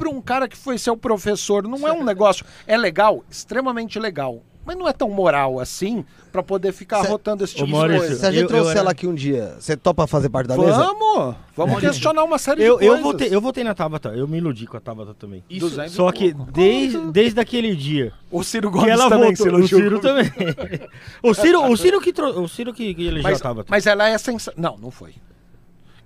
para 0.01 0.09
um 0.09 0.19
cara 0.19 0.47
que 0.47 0.57
foi 0.57 0.79
seu 0.79 0.97
professor, 0.97 1.61
não 1.67 1.87
é 1.87 1.91
um 1.91 2.03
negócio, 2.03 2.43
é 2.65 2.75
legal, 2.75 3.23
extremamente 3.29 3.99
legal, 3.99 4.41
mas 4.65 4.75
não 4.75 4.87
é 4.87 4.93
tão 4.93 5.09
moral 5.11 5.59
assim 5.59 6.03
pra 6.31 6.41
poder 6.41 6.71
ficar 6.71 7.01
Cê- 7.03 7.07
rotando 7.07 7.43
esse 7.43 7.53
Ô, 7.53 7.57
tipo 7.57 7.67
de 7.67 7.71
Maurício, 7.73 7.99
coisa. 8.01 8.15
Se 8.15 8.25
a 8.25 8.31
gente 8.31 8.37
Eu- 8.39 8.43
eu 8.43 8.47
trouxer 8.47 8.71
era- 8.71 8.79
ela 8.79 8.91
aqui 8.91 9.05
um 9.05 9.13
dia, 9.13 9.55
você 9.59 9.77
topa 9.77 10.07
fazer 10.07 10.29
parte 10.29 10.47
da 10.47 10.57
mesa? 10.57 10.71
Vamos, 10.71 11.35
vamos 11.55 11.79
questionar 11.79 12.23
uma 12.23 12.39
série 12.39 12.63
Eu, 12.63 12.79
de 12.79 12.85
eu, 12.85 12.89
coisas. 12.93 13.03
votei, 13.03 13.35
eu 13.35 13.41
votei 13.41 13.63
na 13.63 13.75
Tabata, 13.75 14.09
eu 14.09 14.27
me 14.27 14.37
iludi 14.39 14.65
com 14.65 14.77
a 14.77 14.79
Tabata 14.79 15.13
também. 15.13 15.43
Isso, 15.49 15.67
200 15.69 15.91
Só 15.93 16.11
que 16.11 16.33
pouco. 16.33 16.51
desde, 16.51 16.97
desde 17.11 17.39
aquele 17.39 17.75
dia 17.75 18.11
O 18.31 18.43
Ciro 18.43 18.71
Gomes 18.71 18.89
ela 18.89 19.07
também 19.09 19.35
se 19.35 19.43
votou, 19.43 19.59
o 19.59 19.67
Ciro 19.67 19.99
também. 19.99 20.25
o 21.21 21.33
Ciro, 21.35 21.63
o 21.69 21.77
Ciro 21.77 22.01
que 22.01 22.11
trou- 22.13 22.41
o 22.41 22.47
Ciro 22.49 22.73
que, 22.73 22.93
que 22.95 23.03
elegeu 23.07 23.23
Mas, 23.29 23.39
a 23.39 23.43
Tabata. 23.43 23.67
mas 23.69 23.85
ela 23.85 24.07
é 24.09 24.17
sensacional. 24.17 24.73
Não, 24.77 24.83
não 24.85 24.91
foi. 24.91 25.13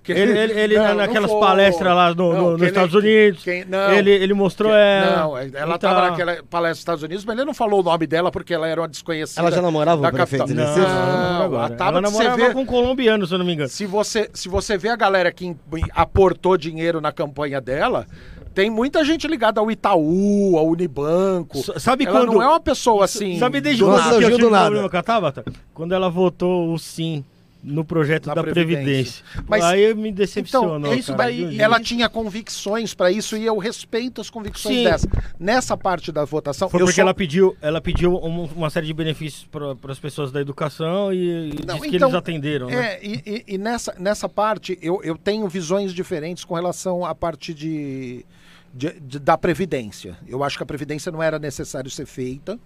Que- 0.06 0.12
Ele, 0.12 0.38
ele, 0.38 0.52
ele 0.60 0.74
Não, 0.76 0.82
na- 0.84 0.88
não 0.90 0.96
naquelas 0.98 1.30
foi. 1.32 1.40
palestras 1.40 1.94
lá 1.96 2.14
no- 2.14 2.32
Não, 2.32 2.32
no- 2.32 2.44
que 2.44 2.50
nos 2.52 2.60
ele- 2.62 2.66
Estados 2.68 2.94
Unidos, 2.94 3.42
quem- 3.42 3.64
não. 3.64 3.92
ele, 3.92 4.10
ele 4.12 4.34
mostrou 4.34 4.72
é. 4.72 5.16
Não, 5.16 5.36
ela 5.36 5.46
então- 5.46 5.74
estava 5.74 6.10
naquela 6.10 6.36
palestra 6.48 6.70
dos 6.70 6.78
Estados 6.78 7.02
Unidos, 7.02 7.24
mas 7.24 7.36
ele 7.36 7.44
não 7.44 7.52
falou 7.52 7.80
o 7.80 7.82
nome 7.82 8.06
dela 8.06 8.30
porque 8.30 8.54
ela 8.54 8.68
era 8.68 8.80
uma 8.80 8.86
desconhecida. 8.88 9.40
Ela 9.40 9.50
já 9.50 9.60
namorava 9.60 9.98
o 9.98 10.02
da 10.02 10.12
prefeito 10.12 10.46
capital. 10.46 10.64
de? 10.74 10.80
Não, 10.80 10.86
Não, 10.86 11.48
não, 11.50 11.64
Ela 11.88 12.00
namorava 12.00 12.36
vê- 12.36 12.52
com 12.52 12.60
um 12.60 12.66
colombiano, 12.66 13.26
se 13.26 13.34
eu 13.34 13.38
não 13.38 13.44
me 13.44 13.52
engano. 13.54 13.68
Se 13.68 13.84
você, 13.84 14.30
se 14.32 14.48
você 14.48 14.78
vê 14.78 14.90
a 14.90 14.96
galera 14.96 15.32
que 15.32 15.56
aportou 15.92 16.56
dinheiro 16.56 17.00
na 17.00 17.10
campanha 17.10 17.60
dela, 17.60 18.06
tem 18.54 18.70
muita 18.70 19.04
gente 19.04 19.26
ligada 19.26 19.60
ao 19.60 19.70
Itaú, 19.70 20.56
ao 20.56 20.68
Unibanco. 20.68 21.58
S- 21.58 21.72
sabe 21.80 22.04
ela 22.04 22.20
quando- 22.20 22.32
não 22.32 22.42
é 22.42 22.46
uma 22.48 22.60
pessoa 22.60 23.04
assim. 23.04 23.38
Sabe 23.38 23.60
desde 23.60 23.82
do 23.82 23.86
quando 23.90 23.96
nada. 23.98 24.08
que 24.10 24.14
eu 24.14 24.20
Surgiu 24.20 24.36
tive 24.36 24.48
do 24.48 24.50
nada. 24.50 24.64
problema 24.66 24.88
com 24.88 24.96
a 24.96 25.02
Tabata? 25.02 25.44
Quando 25.74 25.92
ela 25.94 26.08
votou 26.08 26.72
o 26.72 26.78
sim 26.78 27.24
no 27.66 27.84
projeto 27.84 28.26
da 28.32 28.40
Previdência. 28.42 29.24
Previdência. 29.24 29.24
Mas- 29.48 29.64
Aí 29.64 29.92
me 29.92 30.12
decepcionou. 30.12 30.78
Então, 30.78 30.94
isso 30.94 31.10
cara. 31.16 31.24
daí, 31.24 31.60
ela 31.60 31.80
tinha 31.80 32.08
convicções 32.08 32.94
pra 32.94 33.10
isso 33.10 33.36
e 33.36 33.44
eu 33.44 33.58
respeito 33.58 34.20
as 34.20 34.30
convicções 34.30 34.76
Sim. 34.76 34.84
dessa. 34.84 35.08
Nessa 35.38 35.76
parte 35.76 36.12
da 36.12 36.24
votação, 36.24 36.68
Foi 36.68 36.78
porque 36.78 36.94
sou- 36.94 37.02
ela 37.02 37.12
pediu, 37.12 37.56
ela 37.60 37.80
pediu 37.80 38.14
um- 38.14 38.44
uma 38.44 38.70
série 38.70 38.86
de 38.86 38.94
benefícios 38.94 39.44
para 39.50 39.92
as 39.92 39.98
pessoas 39.98 40.30
da 40.30 40.40
educação 40.40 41.12
e, 41.12 41.50
e 41.50 41.66
Não, 41.66 41.74
disse 41.74 41.88
que 41.88 41.96
então, 41.96 42.08
eles 42.08 42.14
atenderam, 42.18 42.68
né? 42.68 42.94
É, 42.94 43.00
e, 43.04 43.22
e- 43.26 43.44
e 43.54 43.58
nessa, 43.58 43.94
nessa 43.98 44.28
parte 44.28 44.78
eu, 44.80 45.00
eu 45.02 45.18
tenho 45.18 45.48
visões 45.48 45.92
diferentes 45.92 46.44
com 46.44 46.54
relação 46.54 47.04
à 47.04 47.14
parte 47.16 47.52
de, 47.52 48.24
de- 48.72 49.00
de- 49.00 49.18
da 49.18 49.36
Previdência. 49.36 50.16
Eu 50.28 50.44
acho 50.44 50.56
que 50.56 50.62
a 50.62 50.66
Previdência 50.66 51.10
não 51.10 51.20
era 51.22 51.38
necessário 51.38 51.90
ser 51.90 52.06
feita, 52.06 52.56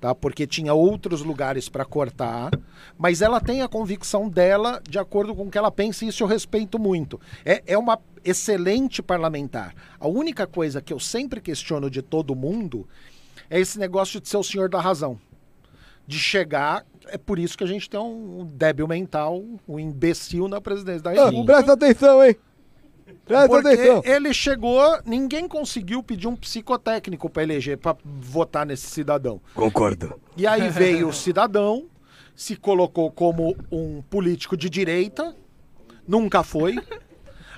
tá? 0.00 0.14
porque 0.14 0.46
tinha 0.46 0.72
outros 0.72 1.22
lugares 1.22 1.68
para 1.68 1.84
cortar, 1.84 2.50
mas 2.98 3.20
ela 3.20 3.40
tem 3.40 3.62
a 3.62 3.68
convicção 3.68 4.28
dela 4.28 4.80
de 4.88 4.98
acordo 4.98 5.34
com 5.34 5.44
o 5.44 5.50
que 5.50 5.58
ela 5.58 5.70
pensa 5.70 6.04
e 6.04 6.08
isso 6.08 6.22
eu 6.22 6.26
respeito 6.28 6.78
muito. 6.78 7.20
É, 7.44 7.62
é 7.66 7.78
uma 7.78 7.98
excelente 8.24 9.02
parlamentar. 9.02 9.74
A 9.98 10.08
única 10.08 10.46
coisa 10.46 10.80
que 10.80 10.92
eu 10.92 10.98
sempre 10.98 11.40
questiono 11.40 11.90
de 11.90 12.02
todo 12.02 12.34
mundo 12.34 12.88
é 13.48 13.60
esse 13.60 13.78
negócio 13.78 14.20
de 14.20 14.28
ser 14.28 14.36
o 14.36 14.42
senhor 14.42 14.68
da 14.68 14.80
razão 14.80 15.18
de 16.06 16.18
chegar. 16.18 16.84
É 17.06 17.16
por 17.16 17.38
isso 17.38 17.56
que 17.56 17.62
a 17.62 17.66
gente 17.66 17.88
tem 17.88 18.00
um 18.00 18.44
débil 18.44 18.88
mental, 18.88 19.44
um 19.68 19.78
imbecil 19.78 20.48
na 20.48 20.60
presidência 20.60 21.02
da 21.02 21.10
Ah, 21.10 21.26
República. 21.26 21.44
presta 21.52 21.72
atenção, 21.72 22.24
hein? 22.24 22.36
Presta 23.30 23.48
Porque 23.48 23.68
atenção. 23.68 24.02
ele 24.04 24.34
chegou, 24.34 24.98
ninguém 25.06 25.46
conseguiu 25.46 26.02
pedir 26.02 26.26
um 26.26 26.34
psicotécnico 26.34 27.30
para 27.30 27.44
eleger, 27.44 27.78
para 27.78 27.96
votar 28.04 28.66
nesse 28.66 28.88
cidadão. 28.88 29.40
Concordo. 29.54 30.20
E 30.36 30.46
aí 30.46 30.68
veio 30.68 31.08
o 31.08 31.12
cidadão, 31.12 31.86
se 32.34 32.56
colocou 32.56 33.08
como 33.10 33.56
um 33.70 34.02
político 34.02 34.56
de 34.56 34.68
direita, 34.68 35.34
nunca 36.08 36.42
foi. 36.42 36.76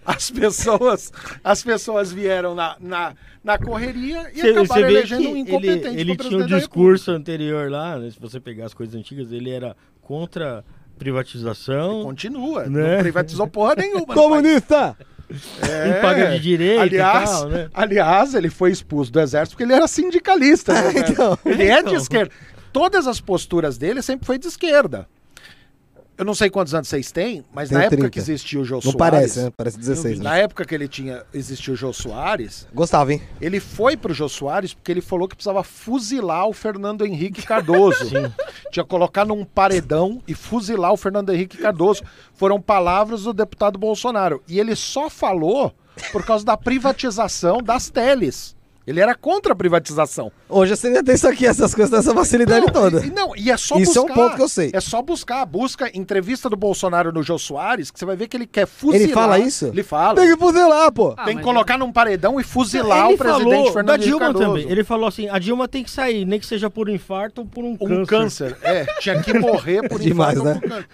As 0.04 0.30
pessoas, 0.30 1.12
as 1.44 1.62
pessoas 1.62 2.12
vieram 2.12 2.54
na, 2.56 2.76
na, 2.80 3.14
na 3.42 3.56
correria 3.56 4.30
e 4.34 4.40
Você, 4.40 4.48
acabaram 4.50 4.82
que 4.82 4.88
elegendo 4.92 5.28
um 5.28 5.30
ele, 5.30 5.38
incompetente 5.38 5.96
ele 5.96 6.16
pra 6.16 6.26
tinha 6.28 6.40
um 6.42 6.46
discurso 6.46 7.12
anterior 7.12 7.70
lá, 7.70 7.96
né, 7.98 8.10
se 8.10 8.18
você 8.18 8.40
pegar 8.40 8.66
as 8.66 8.74
coisas 8.74 8.96
antigas, 8.96 9.30
ele 9.30 9.48
era 9.48 9.76
contra 10.00 10.64
privatização, 10.98 12.02
Continua, 12.02 12.66
Né? 12.66 12.94
não 12.96 12.98
privatizou 13.00 13.46
porra 13.46 13.76
nenhuma. 13.76 14.06
Comunista! 14.12 14.96
É. 15.62 15.88
em 15.88 16.00
paga 16.00 16.30
de 16.30 16.38
direito 16.40 16.80
aliás, 16.80 17.30
e 17.30 17.32
tal, 17.32 17.48
né? 17.48 17.68
aliás, 17.74 18.34
ele 18.34 18.50
foi 18.50 18.70
expulso 18.70 19.10
do 19.12 19.20
exército 19.20 19.54
porque 19.56 19.64
ele 19.64 19.72
era 19.74 19.86
sindicalista. 19.88 20.72
né? 20.72 20.92
Então. 21.08 21.38
ele 21.44 21.64
é 21.64 21.76
de 21.82 21.88
Então. 21.90 21.94
esquerda. 21.94 22.32
Todas 22.72 23.06
as 23.06 23.20
posturas 23.20 23.76
dele 23.76 24.00
sempre 24.02 24.24
foi 24.26 24.38
de 24.38 24.46
esquerda. 24.46 25.06
Eu 26.16 26.24
não 26.26 26.34
sei 26.34 26.50
quantos 26.50 26.74
anos 26.74 26.88
vocês 26.88 27.10
têm, 27.10 27.42
mas 27.52 27.70
Tenho 27.70 27.78
na 27.80 27.84
época 27.86 27.96
30. 28.02 28.10
que 28.10 28.18
existia 28.18 28.60
o 28.60 28.64
Jô 28.64 28.74
Não 28.76 28.82
Soares. 28.82 28.98
parece, 28.98 29.42
né? 29.42 29.52
Parece 29.56 29.78
16, 29.78 30.18
Na 30.20 30.32
né? 30.32 30.42
época 30.42 30.64
que 30.64 30.74
ele 30.74 30.86
tinha 30.86 31.24
existiu 31.32 31.72
o 31.72 31.76
Jô 31.76 31.92
Soares, 31.92 32.66
Gostava, 32.72 33.12
hein? 33.12 33.22
ele 33.40 33.58
foi 33.58 33.96
pro 33.96 34.12
Jô 34.12 34.28
Soares 34.28 34.74
porque 34.74 34.92
ele 34.92 35.00
falou 35.00 35.26
que 35.26 35.34
precisava 35.34 35.64
fuzilar 35.64 36.46
o 36.46 36.52
Fernando 36.52 37.04
Henrique 37.06 37.42
Cardoso. 37.42 38.10
Tinha 38.70 38.84
que 38.84 38.90
colocar 38.90 39.24
num 39.24 39.44
paredão 39.44 40.22
e 40.28 40.34
fuzilar 40.34 40.92
o 40.92 40.96
Fernando 40.96 41.30
Henrique 41.32 41.56
Cardoso. 41.56 42.02
Foram 42.34 42.60
palavras 42.60 43.22
do 43.22 43.32
deputado 43.32 43.78
Bolsonaro. 43.78 44.42
E 44.46 44.60
ele 44.60 44.76
só 44.76 45.08
falou 45.10 45.74
por 46.12 46.24
causa 46.24 46.44
da 46.44 46.56
privatização 46.56 47.58
das 47.62 47.88
teles. 47.90 48.54
Ele 48.86 49.00
era 49.00 49.14
contra 49.14 49.52
a 49.52 49.56
privatização. 49.56 50.32
Hoje 50.48 50.76
você 50.76 50.88
ainda 50.88 51.02
tem 51.04 51.14
isso 51.14 51.28
aqui, 51.28 51.46
essas 51.46 51.74
coisas, 51.74 51.96
essa 51.98 52.12
facilidade 52.12 52.66
Não, 52.66 52.72
toda. 52.72 53.06
E, 53.06 53.10
não, 53.10 53.36
e 53.36 53.50
é 53.50 53.56
só 53.56 53.78
Isso 53.78 53.98
é 53.98 54.02
um 54.02 54.06
buscar. 54.06 54.20
ponto 54.22 54.36
que 54.36 54.42
eu 54.42 54.48
sei. 54.48 54.70
É 54.72 54.80
só 54.80 55.00
buscar. 55.00 55.46
Busca 55.46 55.90
entrevista 55.96 56.48
do 56.50 56.56
Bolsonaro 56.56 57.12
no 57.12 57.22
Jô 57.22 57.38
Soares, 57.38 57.90
que 57.90 57.98
você 57.98 58.04
vai 58.04 58.16
ver 58.16 58.26
que 58.28 58.36
ele 58.36 58.46
quer 58.46 58.66
fuzilar. 58.66 59.02
Ele 59.04 59.12
fala 59.12 59.38
isso? 59.38 59.66
Ele 59.66 59.82
fala. 59.82 60.14
Tem 60.20 60.32
que 60.32 60.36
fuzilar, 60.36 60.92
pô. 60.92 61.14
Ah, 61.16 61.24
Tem 61.24 61.36
que 61.36 61.42
colocar 61.42 61.78
num 61.78 61.92
paredão 61.92 62.40
e 62.40 62.44
fuzilar 62.44 63.06
ele 63.06 63.14
o 63.14 63.18
presidente 63.18 63.50
falou 63.50 63.72
Fernando 63.72 63.86
da 63.86 63.96
Dilma 63.96 64.20
Cardoso. 64.20 64.44
também. 64.46 64.70
Ele 64.70 64.84
falou 64.84 65.06
assim: 65.06 65.28
a 65.28 65.38
Dilma 65.38 65.68
tem 65.68 65.84
que 65.84 65.90
sair, 65.90 66.24
nem 66.24 66.40
que 66.40 66.46
seja 66.46 66.68
por 66.68 66.88
infarto 66.88 67.42
ou 67.42 67.46
por 67.46 67.64
um, 67.64 67.76
Um 67.80 68.04
câncer. 68.04 68.56
É, 68.62 68.84
tinha 69.00 69.20
que 69.22 69.32
morrer 69.38 69.88
por 69.88 69.98
Demais, 70.02 70.36
infarto 70.36 70.48
ou 70.48 70.54
né? 70.54 70.60
por 70.60 70.68
câncer. 70.68 70.88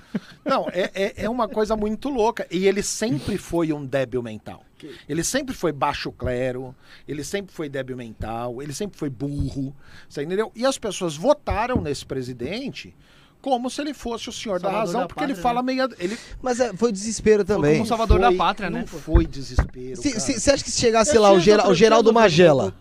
Não, 0.44 0.66
é, 0.72 0.90
é, 0.94 1.12
é 1.24 1.29
uma 1.31 1.48
coisa 1.48 1.74
muito 1.77 2.09
louca. 2.09 2.46
E 2.51 2.66
ele 2.66 2.83
sempre 2.83 3.37
foi 3.38 3.72
um 3.72 3.85
débil 3.85 4.22
mental. 4.22 4.62
Ele 5.09 5.25
sempre 5.25 5.55
foi 5.55 5.73
baixo 5.73 6.12
clero, 6.12 6.75
ele 7.07 7.25
sempre 7.25 7.55
foi 7.55 7.69
débil 7.69 7.97
mental, 7.97 8.62
ele 8.62 8.73
sempre 8.73 8.99
foi 8.99 9.11
burro. 9.11 9.75
Você 10.09 10.23
entendeu? 10.23 10.53
E 10.55 10.64
as 10.67 10.79
pessoas 10.79 11.17
votaram 11.17 11.81
nesse 11.81 12.05
presidente 12.07 12.95
como 13.41 13.71
se 13.71 13.81
ele 13.81 13.95
fosse 13.95 14.29
o 14.29 14.33
senhor 14.33 14.59
da 14.59 14.62
Salvador 14.69 14.87
razão, 14.87 15.01
da 15.03 15.07
porque 15.07 15.23
ele 15.23 15.29
pátria, 15.35 15.43
fala 15.43 15.62
meia. 15.62 15.88
Ele 16.01 16.19
Mas 16.43 16.59
é, 16.59 16.73
foi 16.75 16.91
desespero 16.91 17.45
também. 17.45 17.75
como 17.77 17.87
salvador 17.87 18.19
da 18.19 18.27
foi- 18.29 18.37
pátria, 18.37 18.69
não 18.69 18.81
né, 18.81 18.85
pô? 18.91 18.99
foi 18.99 19.27
desespero. 19.29 19.97
Se- 19.97 20.09
cara. 20.11 20.21
se- 20.21 20.41
Você 20.41 20.51
acha 20.51 20.64
que 20.64 20.71
se 20.73 20.81
chegasse 20.81 21.14
Eu 21.14 21.23
lá 21.23 21.31
o, 21.31 21.35
outro- 21.37 21.69
o 21.71 21.75
Geraldo 21.75 22.12
Magela 22.12 22.75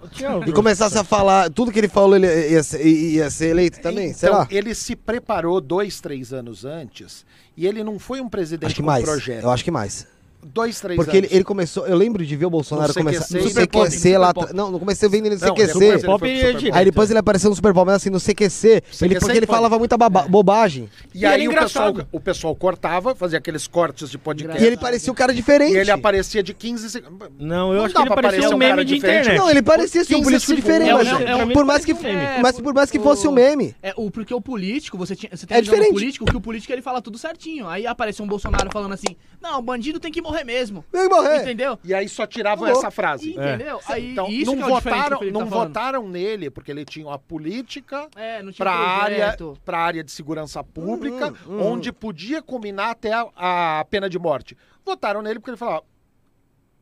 e 0.47 0.51
começasse 0.51 0.97
a 0.97 1.03
falar 1.03 1.51
tudo 1.51 1.71
que 1.71 1.77
ele 1.79 1.87
falou, 1.87 2.15
ele 2.15 2.25
ia 2.49 2.63
ser, 2.63 2.83
ia 2.83 3.29
ser 3.29 3.49
eleito 3.49 3.79
também? 3.81 4.07
Então, 4.09 4.17
Será? 4.17 4.47
ele 4.49 4.73
se 4.73 4.95
preparou 4.95 5.61
dois, 5.61 6.01
três 6.01 6.33
anos 6.33 6.65
antes 6.65 7.23
e 7.55 7.67
ele 7.67 7.83
não 7.83 7.99
foi 7.99 8.19
um 8.19 8.27
presidente 8.27 8.65
Acho 8.65 8.75
que 8.75 8.81
com 8.81 8.87
mais. 8.87 9.05
projeto. 9.05 9.43
Eu 9.43 9.51
acho 9.51 9.63
que 9.63 9.71
mais. 9.71 10.07
Dois, 10.53 10.79
três 10.79 10.95
Porque 10.95 11.11
ele, 11.17 11.25
anos. 11.27 11.35
ele 11.35 11.43
começou. 11.43 11.85
Eu 11.87 11.95
lembro 11.97 12.25
de 12.25 12.35
ver 12.35 12.45
o 12.45 12.49
Bolsonaro 12.49 12.87
No 12.87 12.93
começar. 12.93 13.25
CQC, 13.25 13.37
No 13.37 13.43
no 13.43 13.49
Super 13.49 13.67
Pop, 13.67 13.89
CQC 13.89 14.13
no 14.13 14.19
lá. 14.19 14.29
Atrás- 14.29 14.53
Não, 14.53 14.71
não 14.71 14.79
comecei 14.79 15.09
vendo 15.09 15.25
ele 15.25 15.35
no 15.35 15.41
Não, 15.41 15.47
CQC. 15.55 15.83
ele 15.85 15.99
Pop 16.05 16.25
e 16.27 16.37
Super. 16.37 16.53
Pop. 16.53 16.71
Aí 16.73 16.85
depois 16.85 17.09
ele 17.09 17.19
apareceu 17.19 17.49
no 17.49 17.55
Super 17.55 17.73
Bowl, 17.73 17.85
mas 17.85 17.95
assim, 17.95 18.09
no 18.09 18.19
CQC, 18.19 18.67
ele, 18.69 18.81
CQC 18.91 19.19
porque 19.19 19.37
ele 19.37 19.45
foi. 19.45 19.55
falava 19.55 19.77
muita 19.77 19.97
baba- 19.97 20.27
bobagem. 20.27 20.89
E, 21.13 21.19
E 21.19 21.25
era 21.25 21.35
aí 21.35 21.47
o 21.47 21.51
pessoal, 21.53 21.89
engraçado. 21.89 22.07
o 22.11 22.19
pessoal 22.19 22.55
cortava, 22.55 23.13
fazia 23.15 23.37
aqueles 23.37 23.67
cortes 23.67 24.09
de 24.09 24.17
podcast. 24.17 24.63
E 24.63 24.65
ele 24.65 24.77
parecia 24.77 25.11
um 25.11 25.15
cara 25.15 25.33
diferente. 25.33 25.73
E 25.73 25.77
ele 25.77 25.91
aparecia 25.91 26.41
de 26.41 26.53
15 26.53 26.89
segundos. 26.89 27.27
Não, 27.39 27.71
eu 27.71 27.77
Não 27.79 27.85
acho 27.85 27.93
dá 27.93 28.01
que 28.01 28.07
ele 28.07 28.13
pra 28.13 28.23
parecia 28.23 28.49
um 28.49 28.53
um 28.53 28.57
meme 28.57 28.71
cara 28.71 28.85
de 28.85 28.93
diferente. 28.95 29.19
internet. 29.21 29.39
Não, 29.39 29.49
ele 29.49 29.61
parecia 29.61 30.03
ser 30.03 30.15
um 30.15 30.19
15 30.19 30.23
político 30.23 30.47
segundos. 30.51 30.63
diferente, 30.65 30.89
É, 30.89 30.93
mas, 30.93 31.21
é, 31.27 31.31
é 31.31 31.35
um- 31.45 31.49
por 31.51 31.65
mais 31.65 31.83
que, 31.85 31.91
é, 31.91 32.39
mas 32.41 32.59
por 32.59 32.73
mais 32.73 32.89
que 32.89 32.97
o- 32.97 33.03
fosse 33.03 33.27
um 33.27 33.31
meme. 33.31 33.75
É, 33.83 33.93
o, 33.97 34.09
porque 34.09 34.33
o 34.33 34.39
político, 34.41 34.97
você, 34.97 35.15
tinha, 35.15 35.29
você 35.35 35.45
tem 35.45 35.55
É 35.55 35.57
a 35.59 35.61
visão 35.61 35.73
do 35.75 35.77
diferente. 35.77 35.93
político, 35.99 36.25
que 36.25 36.37
o 36.37 36.41
político 36.41 36.71
ele 36.73 36.81
fala 36.81 37.01
tudo 37.01 37.17
certinho. 37.17 37.67
Aí 37.67 37.85
aparece 37.85 38.21
um 38.21 38.27
Bolsonaro 38.27 38.69
falando 38.71 38.93
assim: 38.93 39.15
não, 39.41 39.59
o 39.59 39.61
bandido 39.61 39.99
tem 39.99 40.11
que 40.11 40.21
morrer 40.21 40.36
mesmo. 40.43 40.83
Tem 40.91 41.07
que 41.07 41.15
morrer. 41.15 41.41
Entendeu? 41.41 41.79
E 41.83 41.93
aí 41.93 42.07
só 42.09 42.25
tiravam 42.25 42.67
essa 42.67 42.91
frase. 42.91 43.31
Entendeu? 43.31 43.79
Aí 43.87 44.11
Então, 44.11 44.27
isso 44.27 44.55
não 44.55 44.57
que 44.57 44.63
é 44.63 44.67
votaram, 44.67 45.17
que 45.19 45.23
ele 45.25 45.31
não 45.31 45.47
tá 45.47 45.55
votaram 45.55 46.07
nele, 46.07 46.49
porque 46.49 46.71
ele 46.71 46.85
tinha 46.85 47.05
uma 47.07 47.19
política 47.19 48.07
É, 48.15 48.41
não 48.41 48.51
tinha 48.51 48.65
para 48.65 48.73
área, 48.73 49.37
pra 49.65 49.79
área 49.79 50.03
de 50.03 50.11
segurança 50.11 50.63
pública, 50.63 51.33
Uhum, 51.45 51.57
uhum. 51.57 51.71
onde 51.73 51.91
podia 51.91 52.41
combinar 52.41 52.91
até 52.91 53.11
a, 53.13 53.79
a 53.79 53.85
pena 53.85 54.09
de 54.09 54.17
morte. 54.19 54.57
Votaram 54.85 55.21
nele 55.21 55.39
porque 55.39 55.51
ele 55.51 55.57
falava: 55.57 55.83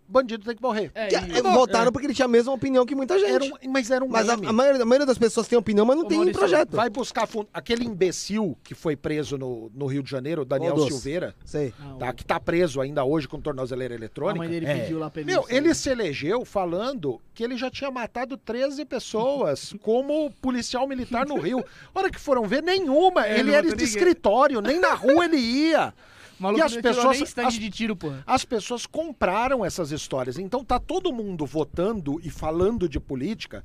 bandido 0.07 0.45
tem 0.45 0.55
que 0.55 0.61
morrer. 0.61 0.91
É, 0.93 1.07
Que- 1.07 1.15
e- 1.15 1.41
votaram 1.41 1.91
porque 1.91 2.05
ele 2.07 2.13
tinha 2.13 2.25
a 2.25 2.29
mesma 2.29 2.53
opinião 2.53 2.85
que 2.85 2.93
muita 2.95 3.17
gente. 3.19 3.31
Era 3.31 3.43
um- 3.43 3.71
mas 3.71 3.89
era 3.91 4.03
um 4.05 4.07
Mas 4.07 4.29
a, 4.29 4.33
a 4.33 4.53
maioria, 4.53 4.81
a 4.81 4.85
maioria 4.85 5.05
das 5.05 5.17
pessoas 5.17 5.47
tem 5.47 5.57
opinião, 5.57 5.85
mas 5.85 5.95
não 5.97 6.05
Ô, 6.05 6.07
tem 6.07 6.17
Maurício, 6.17 6.39
projeto. 6.39 6.75
Vai 6.75 6.89
buscar 6.89 7.25
fundo. 7.27 7.47
Aquele 7.53 7.85
imbecil 7.85 8.57
que 8.63 8.73
foi 8.75 8.95
preso 8.95 9.37
no, 9.37 9.71
no 9.73 9.85
Rio 9.87 10.03
de 10.03 10.09
Janeiro, 10.11 10.43
o 10.43 10.45
Daniel 10.45 10.75
Doce. 10.75 10.91
Silveira, 10.91 11.35
Sei. 11.43 11.73
Não, 11.79 11.97
tá, 11.97 12.13
que 12.13 12.23
tá 12.23 12.39
preso 12.39 12.79
ainda 12.81 13.03
hoje 13.03 13.27
com 13.27 13.39
tornozeleira 13.41 13.93
a 13.93 13.97
eletrônica. 13.97 14.37
mãe 14.39 14.49
dele 14.49 14.65
É. 14.65 14.79
pediu 14.79 14.99
lá 14.99 15.09
pra 15.09 15.21
ele. 15.21 15.31
Meu, 15.31 15.43
sair. 15.43 15.55
ele 15.57 15.73
se 15.73 15.89
elegeu 15.89 16.45
falando 16.45 17.19
que 17.33 17.43
ele 17.43 17.57
já 17.57 17.69
tinha 17.71 17.89
matado 17.91 18.37
13 18.37 18.85
pessoas 18.85 19.73
como 19.81 20.31
policial 20.41 20.87
militar 20.87 21.25
no 21.25 21.39
Rio. 21.39 21.63
Hora 21.93 22.09
que 22.09 22.19
foram 22.19 22.43
ver, 22.45 22.61
nenhuma. 22.63 23.25
É, 23.27 23.39
ele 23.39 23.51
era 23.51 23.61
de 23.63 23.69
ninguém. 23.71 23.85
escritório, 23.85 24.61
nem 24.61 24.79
na 24.79 24.93
rua 24.93 25.25
ele 25.25 25.37
ia. 25.37 25.93
Maluco 26.39 26.59
e 26.59 26.63
as 26.63 26.75
pessoas- 26.75 27.37
as- 27.37 27.53
de 27.53 27.69
tiro, 27.69 27.95
porra. 27.95 28.23
As 28.27 28.43
pessoas 28.43 28.85
compraram 28.85 29.63
essas 29.63 29.91
histórias. 29.91 30.37
Então 30.37 30.63
tá 30.65 30.79
todo 30.79 31.13
mundo 31.13 31.45
votando 31.45 32.19
e 32.23 32.29
falando 32.29 32.89
de 32.89 32.99
política, 32.99 33.63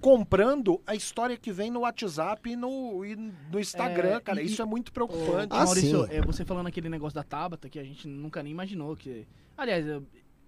comprando 0.00 0.80
a 0.86 0.94
história 0.94 1.36
que 1.36 1.52
vem 1.52 1.70
no 1.70 1.80
WhatsApp 1.80 2.50
e 2.50 2.56
no, 2.56 3.04
e 3.04 3.14
no 3.16 3.58
Instagram, 3.60 4.16
É, 4.16 4.20
cara. 4.20 4.42
e- 4.42 4.46
Isso 4.46 4.62
é 4.62 4.64
muito 4.64 4.92
preocupante. 4.92 5.48
Ah, 5.50 5.64
Maurício, 5.64 6.06
sim. 6.06 6.12
é, 6.14 6.20
você 6.22 6.44
falando 6.44 6.66
aquele 6.66 6.88
negócio 6.88 7.14
da 7.14 7.22
Tabata 7.22 7.68
que 7.68 7.78
a 7.78 7.84
gente 7.84 8.06
nunca 8.08 8.42
nem 8.42 8.52
imaginou 8.52 8.96
que. 8.96 9.26
Aliás, 9.56 9.86
é, 9.86 10.00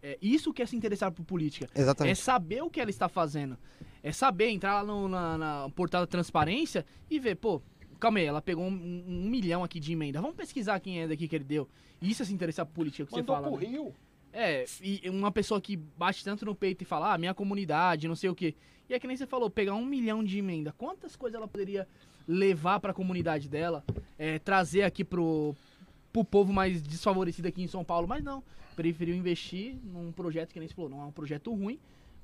é 0.02 0.18
isso 0.22 0.52
que 0.52 0.62
é 0.62 0.66
se 0.66 0.76
interessar 0.76 1.10
por 1.10 1.24
política. 1.24 1.68
É 1.74 1.80
Exatamente. 1.80 2.20
saber 2.20 2.62
o 2.62 2.70
que 2.70 2.80
ela 2.80 2.90
está 2.90 3.08
fazendo. 3.08 3.56
É 4.02 4.12
saber 4.12 4.48
entrar 4.50 4.74
lá 4.80 4.84
no 4.84 5.08
na, 5.08 5.36
na 5.36 5.68
portal 5.74 6.02
da 6.02 6.06
transparência 6.06 6.86
e 7.10 7.18
ver, 7.18 7.34
pô, 7.36 7.60
calma 8.00 8.18
aí, 8.18 8.24
ela 8.24 8.42
pegou 8.42 8.64
um, 8.64 9.04
um- 9.06 9.28
milhão 9.30 9.62
aqui 9.62 9.78
de 9.78 9.92
emenda. 9.92 10.20
Vamos 10.20 10.36
pesquisar 10.36 10.80
quem 10.80 11.00
é 11.02 11.06
daqui 11.08 11.28
que 11.28 11.36
ele 11.36 11.44
deu. 11.44 11.68
Isso 12.02 12.22
é 12.22 12.24
se 12.24 12.32
interessar 12.34 12.66
por 12.66 12.74
política 12.74 13.06
que 13.06 13.12
Mandou 13.14 13.36
você 13.36 13.42
fala. 13.42 13.56
pro 13.56 13.64
né? 13.66 13.72
Rio. 13.72 13.94
É, 14.32 14.64
e 14.82 15.08
uma 15.10 15.30
pessoa 15.32 15.60
que 15.60 15.76
bate 15.76 16.22
tanto 16.24 16.44
no 16.44 16.54
peito 16.54 16.82
e 16.82 16.84
fala, 16.84 17.14
ah, 17.14 17.18
minha 17.18 17.34
comunidade, 17.34 18.08
não 18.08 18.14
sei 18.16 18.30
o 18.30 18.34
quê. 18.34 18.54
E 18.88 18.94
é 18.94 18.98
que 18.98 19.06
nem 19.06 19.16
você 19.16 19.26
falou, 19.26 19.50
pegar 19.50 19.74
um 19.74 19.84
milhão 19.84 20.22
de 20.24 20.38
emenda. 20.38 20.72
Quantas 20.78 21.14
coisas 21.16 21.36
ela 21.36 21.46
poderia 21.48 21.86
levar 22.26 22.80
pra 22.80 22.92
comunidade 22.94 23.48
dela, 23.48 23.84
é, 24.18 24.38
trazer 24.38 24.82
aqui 24.82 25.04
pro, 25.04 25.54
pro 26.12 26.24
povo 26.24 26.52
mais 26.52 26.80
desfavorecido 26.82 27.48
aqui 27.48 27.62
em 27.62 27.66
São 27.68 27.84
Paulo? 27.84 28.06
Mas 28.06 28.22
não, 28.22 28.42
preferiu 28.76 29.14
investir 29.16 29.76
num 29.84 30.12
projeto 30.12 30.52
que 30.52 30.58
nem 30.60 30.68
você 30.68 30.74
falou, 30.74 30.90
não 30.90 31.02
é 31.02 31.04
um 31.06 31.12
projeto 31.12 31.52
ruim, 31.52 31.78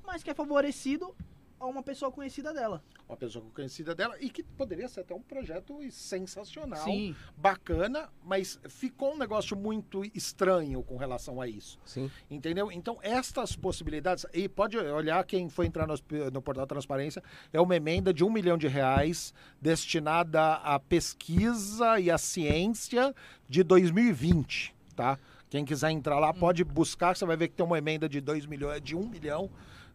mas 0.05 0.23
que 0.23 0.29
é 0.29 0.33
favorecido 0.33 1.13
a 1.59 1.65
uma 1.65 1.81
pessoa 1.81 2.11
conhecida 2.11 2.53
dela. 2.53 2.83
Uma 3.07 3.17
pessoa 3.17 3.43
conhecida 3.53 3.95
dela 3.95 4.15
e 4.19 4.29
que 4.29 4.43
poderia 4.43 4.87
ser 4.87 5.01
até 5.01 5.13
um 5.13 5.21
projeto 5.21 5.79
sensacional. 5.91 6.83
Sim, 6.83 7.15
bacana, 7.35 8.09
mas 8.23 8.59
ficou 8.67 9.13
um 9.13 9.17
negócio 9.17 9.55
muito 9.57 10.03
estranho 10.13 10.83
com 10.83 10.97
relação 10.97 11.41
a 11.41 11.47
isso. 11.47 11.79
Sim. 11.85 12.11
Entendeu? 12.29 12.71
Então, 12.71 12.97
estas 13.01 13.55
possibilidades. 13.55 14.25
E 14.33 14.47
pode 14.47 14.77
olhar 14.77 15.23
quem 15.25 15.49
foi 15.49 15.65
entrar 15.65 15.87
no, 15.87 15.95
no 16.31 16.41
portal 16.41 16.67
Transparência, 16.67 17.23
é 17.51 17.59
uma 17.59 17.75
emenda 17.75 18.13
de 18.13 18.23
um 18.23 18.29
milhão 18.29 18.57
de 18.57 18.67
reais 18.67 19.33
destinada 19.61 20.53
à 20.55 20.79
pesquisa 20.79 21.99
e 21.99 22.11
à 22.11 22.17
ciência 22.17 23.15
de 23.47 23.63
2020, 23.63 24.75
tá? 24.95 25.17
Quem 25.49 25.63
quiser 25.63 25.91
entrar 25.91 26.19
lá 26.19 26.33
pode 26.33 26.63
buscar, 26.63 27.15
você 27.15 27.25
vai 27.25 27.37
ver 27.37 27.47
que 27.47 27.55
tem 27.55 27.65
uma 27.65 27.77
emenda 27.77 28.09
de 28.09 28.19
2 28.19 28.45
milhões, 28.45 28.81
de 28.81 28.95
1 28.95 28.99
um 28.99 29.07
milhão 29.07 29.49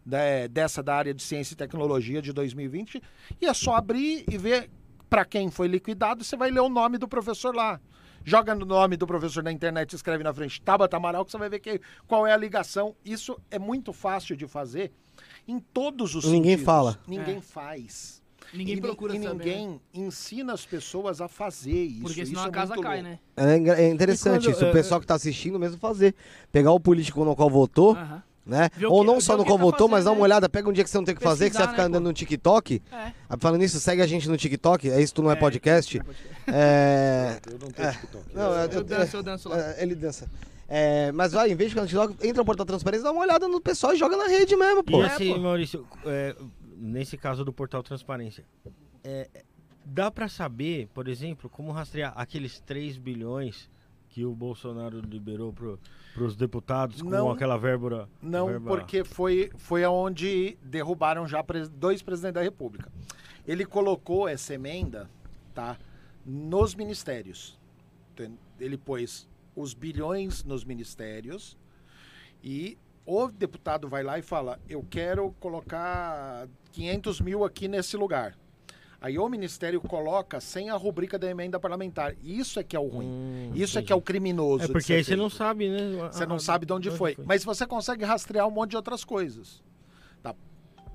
né, 0.05 0.47
dessa 0.47 0.81
da 0.83 0.95
área 0.95 1.13
de 1.13 1.21
ciência 1.23 1.53
e 1.53 1.57
tecnologia 1.57 2.21
de 2.21 2.31
2020. 2.33 3.01
E 3.41 3.45
é 3.45 3.53
só 3.53 3.75
abrir 3.75 4.25
e 4.29 4.37
ver 4.37 4.69
para 5.09 5.23
quem 5.25 5.51
foi 5.51 5.67
liquidado, 5.67 6.23
você 6.23 6.35
vai 6.35 6.49
ler 6.49 6.61
o 6.61 6.69
nome 6.69 6.97
do 6.97 7.07
professor 7.07 7.55
lá. 7.55 7.79
Joga 8.25 8.55
no 8.55 8.65
nome 8.65 8.95
do 8.95 9.05
professor 9.05 9.43
na 9.43 9.51
internet, 9.51 9.93
escreve 9.93 10.23
na 10.23 10.33
frente 10.33 10.61
Tabata 10.61 10.95
Amaral, 10.97 11.25
que 11.25 11.31
você 11.31 11.37
vai 11.37 11.49
ver 11.49 11.59
que, 11.59 11.79
qual 12.07 12.25
é 12.25 12.31
a 12.31 12.37
ligação. 12.37 12.95
Isso 13.03 13.37
é 13.51 13.59
muito 13.59 13.91
fácil 13.91 14.35
de 14.35 14.47
fazer 14.47 14.91
em 15.47 15.59
todos 15.59 16.15
os 16.15 16.23
Ninguém 16.25 16.51
sentidos. 16.51 16.65
fala. 16.65 16.99
Ninguém 17.07 17.37
É. 17.37 17.41
faz. 17.41 18.23
ninguém 18.53 18.77
e, 18.77 18.81
procura 18.81 19.15
e 19.15 19.21
saber. 19.21 19.33
ninguém 19.45 19.81
ensina 19.93 20.53
as 20.53 20.65
pessoas 20.65 21.19
a 21.21 21.27
fazer 21.27 21.83
isso. 21.85 22.01
Porque 22.03 22.25
senão 22.25 22.41
Isso 22.41 22.45
a 22.47 22.49
é 22.49 22.51
casa 22.51 22.73
cai, 22.77 23.01
louco. 23.01 23.09
né? 23.09 23.19
É, 23.35 23.83
é 23.85 23.89
interessante 23.89 24.45
quando, 24.45 24.51
isso, 24.53 24.65
o 24.65 24.67
é, 24.67 24.71
pessoal 24.71 24.99
que 25.01 25.07
tá 25.07 25.15
assistindo 25.15 25.59
mesmo 25.59 25.77
fazer. 25.79 26.13
Pegar 26.51 26.71
o 26.71 26.79
político 26.79 27.23
no 27.25 27.35
qual 27.35 27.49
votou, 27.49 27.91
Aham. 27.95 28.23
Né? 28.45 28.69
O 28.81 28.91
Ou 28.91 29.01
que- 29.01 29.07
não 29.07 29.21
só 29.21 29.33
o 29.35 29.37
no 29.37 29.43
que 29.43 29.49
qual 29.49 29.57
tá 29.57 29.63
votou, 29.63 29.87
mas 29.87 30.05
dá 30.05 30.11
uma 30.11 30.21
olhada, 30.21 30.49
pega 30.49 30.69
um 30.69 30.73
dia 30.73 30.83
que 30.83 30.89
você 30.89 30.97
não 30.97 31.05
tem 31.05 31.13
o 31.13 31.17
que 31.17 31.23
fazer, 31.23 31.49
que 31.49 31.55
você 31.55 31.59
vai 31.63 31.69
ficar 31.69 31.83
né, 31.83 31.87
andando 31.87 32.03
pô? 32.03 32.07
no 32.09 32.13
TikTok. 32.13 32.81
É. 32.91 33.11
Ah, 33.29 33.37
Falando 33.39 33.61
nisso, 33.61 33.79
segue 33.79 34.01
a 34.01 34.07
gente 34.07 34.27
no 34.29 34.35
TikTok, 34.37 34.89
é 34.89 35.01
isso, 35.01 35.13
tu 35.13 35.21
não 35.23 35.29
é, 35.31 35.33
É, 35.33 35.37
podcast. 35.37 36.01
É... 36.47 37.39
Eu 37.51 37.59
não 37.59 37.67
tenho 37.71 37.91
TikTok. 37.91 38.25
Não, 38.33 38.55
é- 38.57 38.65
Eu 38.71 38.83
danço, 38.83 39.17
eu 39.17 39.23
danço 39.23 39.49
lá. 39.49 39.57
É, 39.59 39.83
ele 39.83 39.95
dança. 39.95 40.29
É, 40.67 41.11
mas 41.11 41.31
vai, 41.33 41.51
em 41.51 41.55
vez 41.55 41.69
de 41.69 41.75
ficar 41.75 41.81
no 41.81 41.87
TikTok, 41.87 42.27
entra 42.27 42.41
no 42.41 42.45
portal 42.45 42.65
transparência, 42.65 43.03
dá 43.03 43.11
uma 43.11 43.21
olhada 43.21 43.47
no 43.47 43.61
pessoal 43.61 43.93
e 43.93 43.97
joga 43.97 44.17
na 44.17 44.27
rede 44.27 44.55
mesmo, 44.55 44.83
pô. 44.83 44.99
E 45.01 45.03
É, 45.03 45.05
assim, 45.07 45.33
pô. 45.33 45.39
Maurício, 45.39 45.85
é, 46.05 46.35
nesse 46.77 47.17
caso 47.17 47.43
do 47.45 47.53
portal 47.53 47.83
Transparência, 47.83 48.43
é, 49.03 49.29
dá 49.85 50.09
pra 50.09 50.27
saber, 50.27 50.87
por 50.93 51.07
exemplo, 51.07 51.49
como 51.49 51.71
rastrear 51.71 52.13
aqueles 52.15 52.59
3 52.61 52.97
bilhões 52.97 53.69
que 54.13 54.23
o 54.23 54.35
Bolsonaro 54.35 54.99
liberou 55.01 55.51
pro, 55.51 55.79
pros 56.13 56.35
deputados 56.35 57.01
com 57.01 57.09
Não. 57.09 57.31
aquela 57.31 57.57
verba. 57.57 58.07
Não, 58.21 58.45
verba- 58.45 58.69
porque 58.69 59.03
foi, 59.03 59.49
foi 59.55 59.83
aonde 59.83 60.55
derrubaram 60.61 61.27
já 61.27 61.43
dois 61.71 62.03
presidentes 62.03 62.35
da 62.35 62.41
República. 62.43 62.91
Ele 63.47 63.65
colocou 63.65 64.27
essa 64.27 64.53
emenda, 64.53 65.09
tá, 65.51 65.79
nos 66.23 66.75
ministérios. 66.75 67.59
Ele 68.59 68.77
pôs 68.77 69.27
os 69.55 69.73
bilhões 69.73 70.43
nos 70.43 70.63
ministérios 70.63 71.57
e 72.43 72.77
o 73.07 73.29
deputado 73.29 73.89
vai 73.89 74.03
lá 74.03 74.19
e 74.19 74.21
fala: 74.21 74.59
Eu 74.69 74.85
quero 74.87 75.31
colocar 75.39 76.47
500 76.71 77.19
mil 77.19 77.43
aqui 77.43 77.67
nesse 77.67 77.97
lugar. 77.97 78.37
Aí 79.03 79.19
o 79.19 79.27
ministério 79.27 79.81
coloca 79.81 80.39
sem 80.39 80.69
a 80.69 80.77
rubrica 80.77 81.19
da 81.19 81.29
emenda 81.29 81.59
parlamentar. 81.59 82.15
Isso 82.23 82.57
é 82.57 82.63
que 82.63 82.73
é 82.73 82.79
o 82.79 82.87
ruim. 82.87 83.05
Hum, 83.05 83.51
Isso 83.53 83.77
é 83.77 83.81
entendi. 83.81 83.87
que 83.87 83.91
é 83.91 83.95
o 83.97 84.01
criminoso. 84.01 84.63
É 84.63 84.67
porque 84.69 84.93
aí 84.93 85.03
você 85.03 85.17
não 85.17 85.29
sabe, 85.29 85.67
né? 85.67 86.09
Você 86.09 86.25
não 86.25 86.39
sabe 86.39 86.65
de 86.65 86.71
onde 86.71 86.89
foi. 86.89 87.17
Mas 87.25 87.43
você 87.43 87.67
consegue 87.67 88.05
rastrear 88.05 88.47
um 88.47 88.51
monte 88.51 88.69
de 88.69 88.77
outras 88.77 89.03
coisas. 89.03 89.61
Tá? 90.21 90.33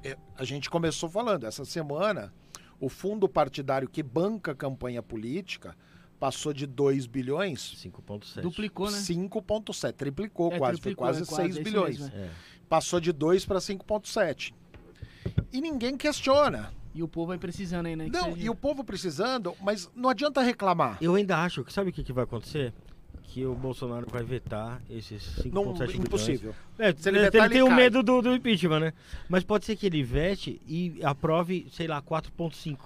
É, 0.02 0.16
A 0.38 0.42
gente 0.42 0.70
começou 0.70 1.06
falando, 1.10 1.44
essa 1.44 1.66
semana, 1.66 2.32
o 2.80 2.88
fundo 2.88 3.28
partidário 3.28 3.86
que 3.86 4.02
banca 4.02 4.52
a 4.52 4.54
campanha 4.54 5.02
política 5.02 5.76
passou 6.18 6.54
de 6.54 6.66
2 6.66 7.06
bilhões, 7.06 7.60
5.7. 7.76 8.40
Duplicou, 8.40 8.90
né? 8.90 8.96
5,7. 8.96 9.92
Triplicou 9.92 10.50
É, 10.50 10.58
quase, 10.58 10.80
triplicou, 10.80 11.04
foi 11.04 11.12
quase 11.14 11.22
é 11.24 11.26
quase, 11.26 11.42
6 11.42 11.56
é 11.56 11.60
isso 11.60 11.62
bilhões. 11.62 11.98
mesmo, 12.00 12.16
É. 12.16 12.30
Passou 12.70 13.00
de 13.00 13.12
2 13.12 13.44
para 13.44 13.60
5,7. 13.60 14.54
E 15.52 15.60
ninguém 15.60 15.94
questiona. 15.94 16.72
E 16.94 17.02
o 17.02 17.08
povo 17.08 17.28
vai 17.28 17.38
precisando 17.38 17.86
aí, 17.86 17.94
né? 17.96 18.08
Não, 18.12 18.24
seja- 18.34 18.46
e 18.46 18.50
o 18.50 18.54
povo 18.54 18.82
precisando, 18.82 19.54
mas 19.62 19.90
não 19.94 20.08
adianta 20.08 20.40
reclamar. 20.42 20.98
Eu 21.00 21.14
ainda 21.14 21.38
acho 21.38 21.62
que 21.64 21.72
sabe 21.72 21.90
o 21.90 21.92
que, 21.92 22.02
que 22.02 22.12
vai 22.12 22.24
acontecer? 22.24 22.72
Que 23.22 23.44
o 23.44 23.54
Bolsonaro 23.54 24.06
vai 24.10 24.22
vetar 24.24 24.80
esses 24.88 25.22
5.7 25.42 25.52
Não, 25.52 25.72
bilhões. 25.74 25.94
impossível. 25.96 26.54
É, 26.78 26.92
Se 26.94 27.08
ele 27.10 27.18
ele, 27.18 27.24
vetar, 27.30 27.44
ele 27.44 27.54
tem 27.54 27.62
o 27.62 27.66
cai. 27.66 27.76
medo 27.76 28.02
do, 28.02 28.22
do 28.22 28.34
impeachment, 28.34 28.80
né? 28.80 28.92
Mas 29.28 29.44
pode 29.44 29.66
ser 29.66 29.76
que 29.76 29.84
ele 29.86 30.02
vete 30.02 30.60
e 30.66 30.98
aprove, 31.04 31.68
sei 31.70 31.86
lá, 31.86 32.00
4.5. 32.00 32.78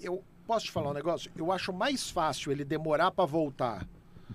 Eu 0.00 0.22
posso 0.46 0.66
te 0.66 0.70
falar 0.72 0.90
um 0.90 0.94
negócio? 0.94 1.30
Eu 1.36 1.50
acho 1.50 1.72
mais 1.72 2.08
fácil 2.08 2.52
ele 2.52 2.64
demorar 2.64 3.10
para 3.10 3.24
voltar 3.26 3.86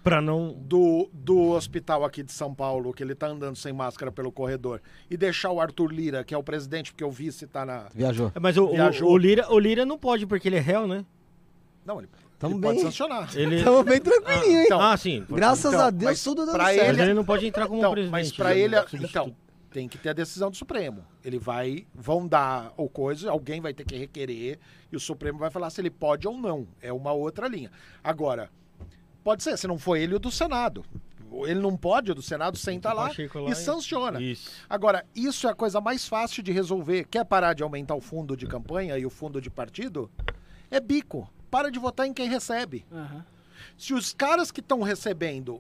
Pra 0.04 0.22
não. 0.22 0.54
do, 0.54 1.10
do 1.14 1.50
hospital 1.52 2.04
aqui 2.04 2.22
de 2.24 2.32
São 2.32 2.54
Paulo, 2.54 2.94
que 2.94 3.02
ele 3.04 3.16
tá 3.16 3.28
andando 3.28 3.56
sem 3.56 3.74
máscara 3.74 4.12
pelo 4.12 4.32
corredor, 4.32 4.82
e 5.10 5.18
deixar 5.18 5.52
o 5.52 5.60
Arthur 5.60 5.92
Lira, 5.92 6.24
que 6.24 6.34
é 6.34 6.38
o 6.38 6.44
presidente, 6.44 6.92
porque 6.92 7.04
o 7.04 7.12
vice 7.12 7.48
tá 7.48 7.66
na. 7.66 7.88
Viajou. 7.94 8.32
É, 8.36 8.40
Mas 8.40 8.58
o, 8.58 8.66
o, 8.66 8.72
Viajou. 8.72 9.10
o 9.10 9.18
Lira, 9.18 9.52
o 9.52 9.58
Lira 9.60 9.86
não 9.86 9.98
pode, 9.98 10.26
porque 10.26 10.48
ele 10.48 10.58
é 10.58 10.60
réu, 10.60 10.88
né? 10.88 11.06
Não, 11.86 12.00
ele, 12.00 12.10
Tamo 12.40 12.56
ele 12.56 12.62
bem. 12.62 12.72
pode 12.72 12.82
sancionar. 12.82 13.30
Ele... 13.36 13.64
Tamo 13.64 13.84
bem 13.84 14.02
tranquilinho, 14.02 14.60
hein? 14.60 14.66
Então, 14.66 14.82
ah, 14.82 14.98
sim. 14.98 15.26
Graças 15.30 15.74
então, 15.74 15.86
a 15.86 15.90
Deus, 15.90 16.04
mas 16.12 16.24
tudo 16.24 16.46
dando 16.46 16.56
certo. 16.58 16.64
Mas 16.64 16.78
ele- 16.90 17.02
ele 17.02 17.14
não 17.14 17.24
pode 17.26 17.46
entrar 17.46 17.68
como 17.68 17.80
Então, 17.80 17.92
presidente. 17.92 18.12
mas 18.12 18.32
para 18.32 18.56
ele. 18.56 18.76
Substituto. 18.78 19.10
Então, 19.10 19.36
tem 19.72 19.88
que 19.90 19.98
ter 19.98 20.10
a 20.10 20.14
decisão 20.14 20.50
do 20.50 20.56
Supremo. 20.58 21.04
Ele 21.24 21.38
vai. 21.38 21.86
Vão 21.94 22.28
dar 22.28 22.74
ou 22.78 22.90
coisa, 22.90 23.30
alguém 23.30 23.60
vai 23.62 23.74
ter 23.74 23.84
que 23.86 23.96
requerer, 23.96 24.58
e 24.92 24.96
o 24.96 25.00
Supremo 25.00 25.38
vai 25.38 25.50
falar 25.52 25.70
se 25.70 25.82
ele 25.82 25.90
pode 25.90 26.28
ou 26.28 26.38
não. 26.38 26.68
É 26.82 26.92
uma 26.94 27.12
outra 27.12 27.48
linha. 27.48 27.70
Agora, 28.04 28.50
pode 29.26 29.42
ser, 29.42 29.58
se 29.58 29.68
não 29.68 29.80
for 29.80 29.98
ele, 29.98 30.14
o 30.14 30.20
do 30.20 30.30
Senado. 30.30 30.86
Ele 31.48 31.60
não 31.60 31.76
pode, 31.76 32.12
o 32.12 32.16
do 32.16 32.22
Senado 32.22 32.58
senta 32.58 32.94
lá, 32.94 33.10
lá 33.10 33.50
e 33.50 33.56
sanciona. 33.56 34.22
Isso. 34.22 34.52
Agora, 34.70 35.04
isso 35.16 35.48
é 35.48 35.50
a 35.50 35.56
coisa 35.56 35.82
mais 35.82 36.08
fácil 36.08 36.44
de 36.44 36.52
resolver. 36.52 37.06
Quer 37.06 37.26
parar 37.26 37.54
de 37.54 37.64
aumentar 37.64 37.96
o 37.96 38.00
fundo 38.00 38.38
de 38.38 38.46
campanha 38.46 38.98
e 39.00 39.06
o 39.06 39.10
fundo 39.10 39.42
de 39.42 39.50
partido? 39.50 40.10
É 40.70 40.80
bico. 40.80 41.28
Para 41.50 41.72
de 41.72 41.80
votar 41.80 42.06
em 42.08 42.14
quem 42.14 42.30
recebe. 42.30 42.86
Aham. 42.92 43.26
Se 43.76 43.96
os 43.96 44.14
caras 44.14 44.52
que 44.52 44.60
estão 44.60 44.84
recebendo 44.84 45.60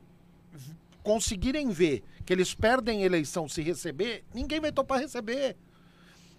conseguirem 1.01 1.69
ver 1.69 2.03
que 2.23 2.31
eles 2.31 2.53
perdem 2.53 3.03
eleição 3.03 3.49
se 3.49 3.63
receber, 3.63 4.23
ninguém 4.33 4.59
vai 4.59 4.71
topar 4.71 4.99
receber. 4.99 5.57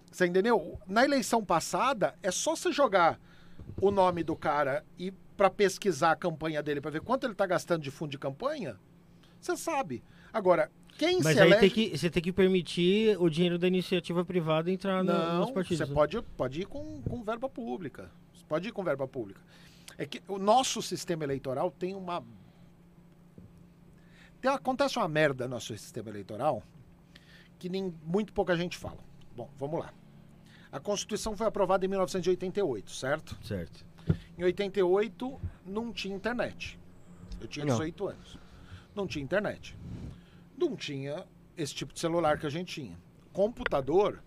Você 0.09 0.25
entendeu? 0.25 0.79
Na 0.87 1.03
eleição 1.03 1.43
passada, 1.43 2.15
é 2.23 2.31
só 2.31 2.55
você 2.55 2.71
jogar 2.71 3.19
o 3.81 3.91
nome 3.91 4.23
do 4.23 4.35
cara 4.35 4.85
e 4.97 5.13
para 5.37 5.49
pesquisar 5.49 6.11
a 6.11 6.15
campanha 6.15 6.61
dele, 6.63 6.81
para 6.81 6.91
ver 6.91 7.01
quanto 7.01 7.25
ele 7.25 7.33
está 7.33 7.45
gastando 7.45 7.83
de 7.83 7.91
fundo 7.91 8.09
de 8.11 8.17
campanha, 8.17 8.77
você 9.39 9.55
sabe. 9.55 10.03
Agora, 10.33 10.69
Quem 10.97 11.21
Mas 11.21 11.35
se 11.35 11.41
aí 11.43 11.47
elege... 11.51 11.59
tem 11.61 11.69
que, 11.69 11.97
você 11.97 12.09
tem 12.09 12.23
que 12.23 12.33
permitir 12.33 13.15
o 13.21 13.29
dinheiro 13.29 13.59
da 13.59 13.67
iniciativa 13.67 14.25
privada 14.25 14.71
entrar 14.71 15.03
no- 15.03 15.13
nos 15.13 15.47
Não, 15.47 15.53
partidos. 15.53 15.77
você 15.77 15.85
né? 15.85 15.93
pode, 15.93 16.21
pode 16.35 16.61
ir 16.61 16.65
com, 16.65 17.01
com 17.03 17.23
verba 17.23 17.47
pública. 17.47 18.09
Você 18.33 18.43
pode 18.49 18.67
ir 18.67 18.71
com 18.71 18.83
verba 18.83 19.07
pública. 19.07 19.39
É 19.95 20.07
que 20.07 20.21
o 20.27 20.39
nosso 20.39 20.81
sistema 20.81 21.23
eleitoral 21.23 21.69
tem 21.69 21.93
uma. 21.95 22.23
Tem, 24.41 24.49
acontece 24.51 24.97
uma 24.97 25.07
merda 25.07 25.45
no 25.47 25.51
nosso 25.55 25.75
sistema 25.77 26.09
eleitoral 26.09 26.63
que 27.59 27.69
nem, 27.69 27.93
muito 28.03 28.33
pouca 28.33 28.55
gente 28.55 28.77
fala. 28.77 28.97
Bom, 29.35 29.49
vamos 29.57 29.79
lá. 29.79 29.93
A 30.71 30.79
Constituição 30.79 31.35
foi 31.35 31.47
aprovada 31.47 31.85
em 31.85 31.87
1988, 31.89 32.91
certo? 32.91 33.37
Certo. 33.43 33.85
Em 34.37 34.43
88 34.43 35.39
não 35.65 35.91
tinha 35.91 36.15
internet. 36.15 36.79
Eu 37.39 37.47
tinha 37.47 37.65
Não. 37.65 37.73
18 37.75 38.07
anos. 38.07 38.37
Não 38.95 39.07
tinha 39.07 39.23
internet. 39.23 39.75
Não 40.57 40.75
tinha 40.75 41.25
esse 41.55 41.73
tipo 41.73 41.93
de 41.93 41.99
celular 41.99 42.39
que 42.39 42.45
a 42.45 42.49
gente 42.49 42.73
tinha. 42.73 42.97
Computador, 43.31 44.23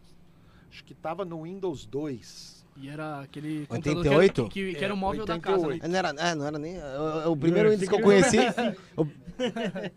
acho 0.70 0.84
que 0.84 0.94
tava 0.94 1.24
no 1.24 1.42
Windows 1.42 1.86
2. 1.86 2.60
E 2.76 2.88
era 2.88 3.20
aquele 3.20 3.66
88? 3.68 4.44
que, 4.44 4.48
que, 4.48 4.74
que 4.74 4.80
É, 4.80 4.84
era 4.84 4.94
o 4.94 4.96
móvel 4.96 5.26
da 5.26 5.38
casa, 5.38 5.66
né? 5.66 5.74
88. 5.74 5.88
Não 5.90 5.98
era, 5.98 6.08
é, 6.30 6.34
não 6.34 6.46
era 6.46 6.58
nem. 6.58 6.76
O, 6.78 7.32
o 7.32 7.36
primeiro 7.36 7.68
Não, 7.68 7.74
índice 7.74 7.90
que 7.90 7.96
eu 7.96 8.00
conheci. 8.02 8.38
o, 8.96 9.06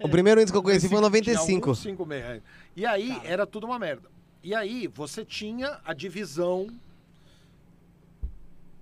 o 0.05 0.09
primeiro 0.09 0.41
índice 0.41 0.51
que 0.51 0.57
eu 0.57 0.63
conheci 0.63 0.89
foi 0.89 0.97
em 0.97 1.01
Tinha 1.01 1.09
95. 1.09 1.69
alguns 1.69 1.79
cinco 1.79 2.05
meia. 2.05 2.41
E 2.75 2.85
aí 2.85 3.19
era 3.23 3.45
tudo 3.45 3.65
uma 3.67 3.77
merda. 3.77 4.09
E 4.43 4.53
aí 4.53 4.87
você 4.87 5.23
tinha 5.23 5.79
a 5.85 5.93
divisão 5.93 6.67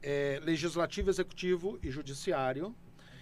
é, 0.01 0.39
legislativo, 0.43 1.09
executivo 1.09 1.79
e 1.81 1.89
judiciário. 1.89 2.75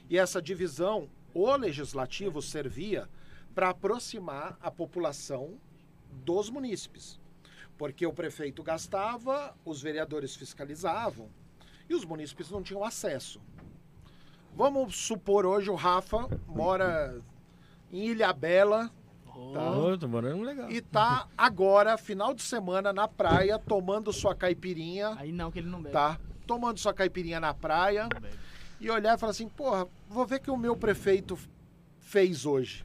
E 0.10 0.18
essa 0.18 0.42
divisão, 0.42 1.10
o 1.34 1.56
legislativo 1.56 2.42
servia 2.42 3.08
para 3.54 3.70
aproximar 3.70 4.58
a 4.62 4.72
população 4.72 5.60
dos 6.26 6.50
munícipes. 6.50 7.20
Porque 7.78 8.06
o 8.06 8.14
prefeito 8.14 8.64
gastava, 8.64 9.56
os 9.64 9.82
vereadores 9.82 10.36
fiscalizavam 10.36 11.30
e 11.90 11.94
os 11.96 12.04
munícipes 12.06 12.50
não 12.50 12.62
tinham 12.62 12.84
acesso. 12.84 13.42
Vamos 14.56 14.96
supor 14.96 15.46
hoje 15.46 15.70
o 15.70 15.76
Rafa 15.76 16.28
mora 16.48 17.22
em 17.92 18.08
Ilhabela 18.08 18.92
Tá. 19.54 19.98
Tô 19.98 20.08
morando 20.08 20.44
legal. 20.44 20.70
e 20.70 20.82
tá 20.82 21.28
agora, 21.38 21.98
final 21.98 22.34
de 22.34 22.42
semana, 22.42 22.92
na 22.92 23.08
praia, 23.08 23.58
tomando 23.58 24.12
sua 24.12 24.36
caipirinha, 24.36 25.16
Aí 25.18 25.32
não, 25.32 25.50
que 25.50 25.60
ele 25.60 25.70
não 25.70 25.82
bebe. 25.82 25.94
tá? 25.94 26.20
Tomando 26.50 26.80
sua 26.80 26.96
caipirinha 26.96 27.40
na 27.40 27.54
praia 27.54 28.10
e 28.80 28.90
olhar 28.90 29.16
e 29.16 29.20
falar 29.20 29.30
assim, 29.30 29.48
porra, 29.48 29.88
vou 30.08 30.26
ver 30.26 30.38
o 30.38 30.40
que 30.40 30.50
o 30.50 30.58
meu 30.58 30.76
prefeito 30.76 31.38
fez 32.00 32.44
hoje. 32.44 32.84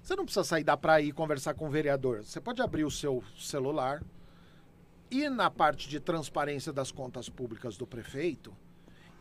Você 0.00 0.14
não 0.14 0.24
precisa 0.24 0.44
sair 0.44 0.62
da 0.62 0.76
praia 0.76 1.02
e 1.02 1.10
conversar 1.10 1.54
com 1.54 1.66
o 1.66 1.70
vereador. 1.70 2.22
Você 2.22 2.40
pode 2.40 2.62
abrir 2.62 2.84
o 2.84 2.90
seu 2.92 3.20
celular 3.36 4.00
e 5.10 5.28
na 5.28 5.50
parte 5.50 5.88
de 5.88 5.98
transparência 5.98 6.72
das 6.72 6.92
contas 6.92 7.28
públicas 7.28 7.76
do 7.76 7.84
prefeito 7.84 8.56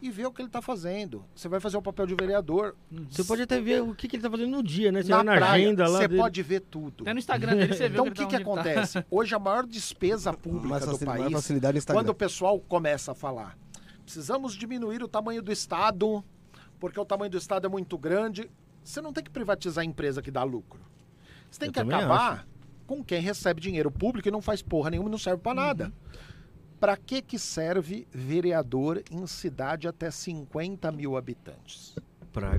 e 0.03 0.11
ver 0.11 0.25
o 0.25 0.31
que 0.33 0.41
ele 0.41 0.49
está 0.49 0.61
fazendo. 0.61 1.23
Você 1.33 1.47
vai 1.47 1.59
fazer 1.61 1.77
o 1.77 1.81
papel 1.81 2.05
de 2.05 2.13
vereador. 2.13 2.75
Você 3.09 3.23
pode 3.23 3.41
até 3.41 3.61
ver 3.61 3.81
o 3.81 3.95
que, 3.95 4.07
que 4.07 4.17
ele 4.17 4.23
tá 4.23 4.29
fazendo 4.29 4.49
no 4.51 4.61
dia, 4.61 4.91
né? 4.91 5.01
Você 5.01 5.09
na 5.09 5.23
na 5.23 5.35
praia, 5.37 5.53
agenda 5.65 5.87
lá 5.87 5.99
você 5.99 6.07
dele. 6.09 6.21
pode 6.21 6.43
ver 6.43 6.59
tudo. 6.59 7.03
Até 7.03 7.13
no 7.13 7.19
Instagram 7.19 7.55
dele 7.55 7.73
você 7.73 7.87
vê 7.87 7.95
Então 7.95 8.07
o 8.07 8.11
que, 8.11 8.21
tá 8.21 8.27
que 8.27 8.35
ele 8.35 8.43
tá. 8.43 8.51
acontece? 8.51 9.05
Hoje 9.09 9.33
a 9.33 9.39
maior 9.39 9.65
despesa 9.65 10.33
pública 10.33 10.67
Mais, 10.67 10.85
do 10.85 10.99
país, 10.99 11.31
facilidade 11.31 11.73
no 11.75 11.77
Instagram. 11.77 12.01
quando 12.03 12.09
o 12.09 12.15
pessoal 12.15 12.59
começa 12.59 13.13
a 13.13 13.15
falar, 13.15 13.57
precisamos 14.03 14.53
diminuir 14.55 15.01
o 15.01 15.07
tamanho 15.07 15.41
do 15.41 15.51
Estado, 15.51 16.23
porque 16.79 16.99
o 16.99 17.05
tamanho 17.05 17.31
do 17.31 17.37
Estado 17.37 17.65
é 17.65 17.69
muito 17.69 17.97
grande, 17.97 18.51
você 18.83 18.99
não 18.99 19.13
tem 19.13 19.23
que 19.23 19.31
privatizar 19.31 19.83
a 19.83 19.85
empresa 19.85 20.21
que 20.21 20.29
dá 20.29 20.43
lucro. 20.43 20.81
Você 21.49 21.59
tem 21.61 21.69
Eu 21.69 21.73
que 21.73 21.79
acabar 21.79 22.45
com 22.85 23.01
quem 23.01 23.21
recebe 23.21 23.61
dinheiro 23.61 23.89
público 23.89 24.27
e 24.27 24.31
não 24.31 24.41
faz 24.41 24.61
porra 24.61 24.89
nenhuma 24.89 25.07
e 25.07 25.11
não 25.11 25.17
serve 25.17 25.41
pra 25.41 25.53
nada. 25.53 25.93
Pra 26.83 26.97
que 26.97 27.21
que 27.21 27.39
serve 27.39 28.05
vereador 28.11 29.01
em 29.09 29.25
cidade 29.25 29.87
até 29.87 30.11
50 30.11 30.91
mil 30.91 31.15
habitantes? 31.15 31.95
Pra 32.33 32.57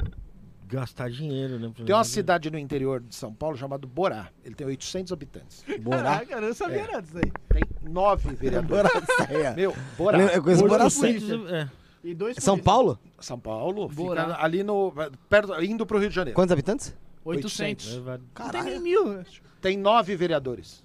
gastar 0.67 1.11
dinheiro, 1.11 1.59
né? 1.59 1.71
Tem 1.85 1.95
uma 1.95 2.05
cidade 2.05 2.51
no 2.51 2.59
interior 2.59 3.03
de 3.03 3.15
São 3.15 3.35
Paulo 3.35 3.55
chamada 3.59 3.87
Borá. 3.87 4.31
Ele 4.43 4.55
tem 4.55 4.67
800 4.67 5.13
habitantes. 5.13 5.63
Borá. 5.79 6.03
Caraca, 6.03 6.35
eu 6.37 6.41
não 6.41 6.55
sabia 6.55 6.79
É. 6.81 6.87
nada 6.87 7.03
disso 7.03 7.19
aí. 7.19 7.31
Tem 7.51 7.63
nove 7.93 8.35
vereadores. 8.35 8.91
Borá. 8.91 9.27
é. 9.31 9.55
Meu, 9.55 9.77
Borá. 9.99 10.19
Eu 10.19 10.43
conheço 10.43 10.67
Borá 10.67 10.89
Center. 10.89 11.41
é. 11.55 11.69
E 12.03 12.15
dois 12.15 12.37
São. 12.41 12.59
Paulo? 12.59 12.99
São 13.21 13.39
Paulo, 13.39 13.89
Borá. 13.91 14.23
fica 14.29 14.43
ali 14.43 14.63
no. 14.63 14.91
Perto, 15.29 15.63
indo 15.63 15.85
pro 15.85 15.99
Rio 15.99 16.09
de 16.09 16.15
Janeiro. 16.15 16.35
Quantos 16.35 16.51
habitantes? 16.53 16.95
800. 17.27 17.97
É, 17.97 18.01
vai- 18.01 18.17
Não 18.19 18.25
tem 18.25 18.45
nem 18.45 18.53
Caralho. 18.53 18.81
mil. 18.81 19.25
Tem 19.61 19.77
nove 19.77 20.15
vereadores. 20.17 20.83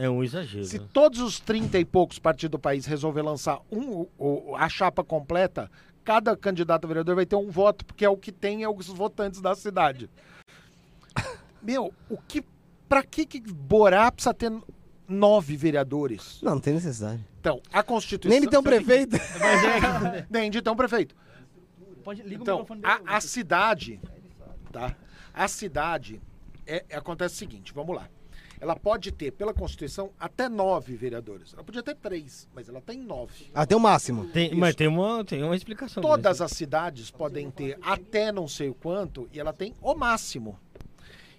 É 0.00 0.08
um 0.08 0.22
exagero. 0.22 0.64
Se 0.64 0.78
né? 0.78 0.86
todos 0.92 1.20
os 1.20 1.40
30 1.40 1.78
e 1.78 1.84
poucos 1.84 2.18
partidos 2.20 2.52
do 2.52 2.58
país 2.58 2.86
resolver 2.86 3.20
lançar 3.22 3.58
um, 3.70 3.90
o- 3.90 4.08
o- 4.50 4.56
a 4.56 4.68
chapa 4.68 5.02
completa, 5.02 5.68
cada 6.04 6.36
candidato 6.36 6.84
a 6.84 6.88
vereador 6.88 7.16
vai 7.16 7.26
ter 7.26 7.34
um 7.36 7.50
voto, 7.50 7.84
porque 7.84 8.04
é 8.04 8.08
o 8.08 8.16
que 8.16 8.30
tem 8.30 8.62
é 8.62 8.68
os 8.68 8.86
votantes 8.86 9.40
da 9.40 9.54
cidade. 9.56 10.08
Meu, 11.62 11.92
o 12.08 12.16
que. 12.16 12.44
Pra 12.88 13.02
que, 13.02 13.26
que 13.26 13.40
Borá 13.40 14.10
precisa 14.10 14.32
ter 14.32 14.50
nove 15.06 15.56
vereadores? 15.56 16.38
é 16.42 16.46
Não, 16.46 16.52
não 16.54 16.60
tem 16.60 16.74
necessidade. 16.74 17.22
Então, 17.40 17.60
a 17.72 17.82
Constituição. 17.82 18.30
Nem 18.30 18.40
de 18.40 18.48
ter 18.48 18.56
um 18.58 18.62
prefeito. 18.62 19.16
Nem 20.30 20.50
de 20.50 20.62
ter 20.62 20.70
um 20.70 20.76
prefeito. 20.76 21.14
Pode, 22.04 22.22
liga 22.22 22.38
o 22.40 22.42
Então, 22.42 22.58
microfone 22.60 22.80
dele. 22.82 22.94
a, 23.06 23.16
a 23.16 23.20
cidade, 23.20 24.00
tá? 24.72 24.94
A 25.34 25.48
cidade, 25.48 26.20
é, 26.66 26.84
é- 26.88 26.96
acontece 26.96 27.34
o 27.34 27.38
seguinte, 27.38 27.72
vamos 27.74 27.94
lá. 27.94 28.08
Ela 28.60 28.74
pode 28.74 29.12
ter, 29.12 29.30
pela 29.32 29.54
Constituição, 29.54 30.10
até 30.18 30.48
nove 30.48 30.96
vereadores. 30.96 31.54
Ela 31.54 31.62
podia 31.62 31.82
ter 31.82 31.94
três, 31.94 32.48
mas 32.54 32.68
ela 32.68 32.80
tem 32.80 32.98
nove. 32.98 33.46
Até 33.54 33.76
o 33.76 33.80
máximo. 33.80 34.26
Tem, 34.26 34.54
mas 34.54 34.74
tem 34.74 34.88
uma, 34.88 35.24
tem 35.24 35.42
uma 35.42 35.54
explicação. 35.54 36.02
Todas 36.02 36.40
né? 36.40 36.44
as 36.44 36.52
cidades 36.52 37.10
podem 37.10 37.50
ter 37.50 37.78
até 37.82 38.32
não 38.32 38.48
sei 38.48 38.68
o 38.68 38.74
quanto, 38.74 39.28
e 39.32 39.38
ela 39.38 39.52
tem 39.52 39.74
o 39.80 39.94
máximo. 39.94 40.58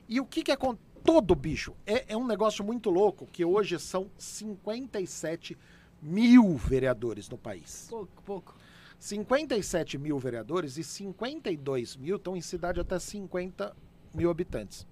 E 0.08 0.20
o 0.20 0.26
que 0.26 0.44
que 0.44 0.52
acontece? 0.52 0.90
Todo 1.04 1.34
bicho. 1.34 1.74
É, 1.86 2.14
é 2.14 2.18
um 2.18 2.28
negócio 2.28 2.64
muito 2.64 2.90
louco, 2.90 3.26
que 3.26 3.44
hoje 3.44 3.80
são 3.80 4.10
57 4.18 5.58
mil 6.02 6.56
vereadores 6.58 7.30
no 7.30 7.38
país. 7.38 7.88
Pouco, 7.90 8.24
pouco. 8.24 8.56
57 9.00 9.98
mil 9.98 10.20
vereadores 10.20 10.78
e 10.78 10.84
52 10.84 11.96
mil 11.96 12.18
estão 12.18 12.36
em 12.36 12.42
cidade 12.42 12.80
até 12.80 13.00
50 13.00 13.76
mil 14.14 14.30
habitantes. 14.30 14.86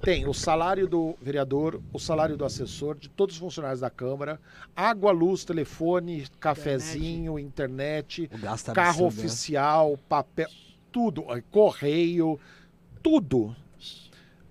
Tem 0.00 0.26
o 0.28 0.34
salário 0.34 0.86
do 0.86 1.16
vereador, 1.20 1.80
o 1.92 1.98
salário 1.98 2.36
do 2.36 2.44
assessor, 2.44 2.96
de 2.96 3.08
todos 3.08 3.34
os 3.34 3.40
funcionários 3.40 3.80
da 3.80 3.90
Câmara, 3.90 4.40
água, 4.76 5.10
luz, 5.10 5.44
telefone, 5.44 6.26
cafezinho, 6.38 7.38
internet, 7.38 8.30
O 8.32 8.38
gasto 8.38 8.72
carro 8.72 9.06
absurdo, 9.06 9.16
né? 9.16 9.24
oficial, 9.26 9.98
papel, 10.08 10.48
tudo, 10.92 11.24
eh, 11.34 11.42
correio, 11.50 12.38
tudo. 13.02 13.54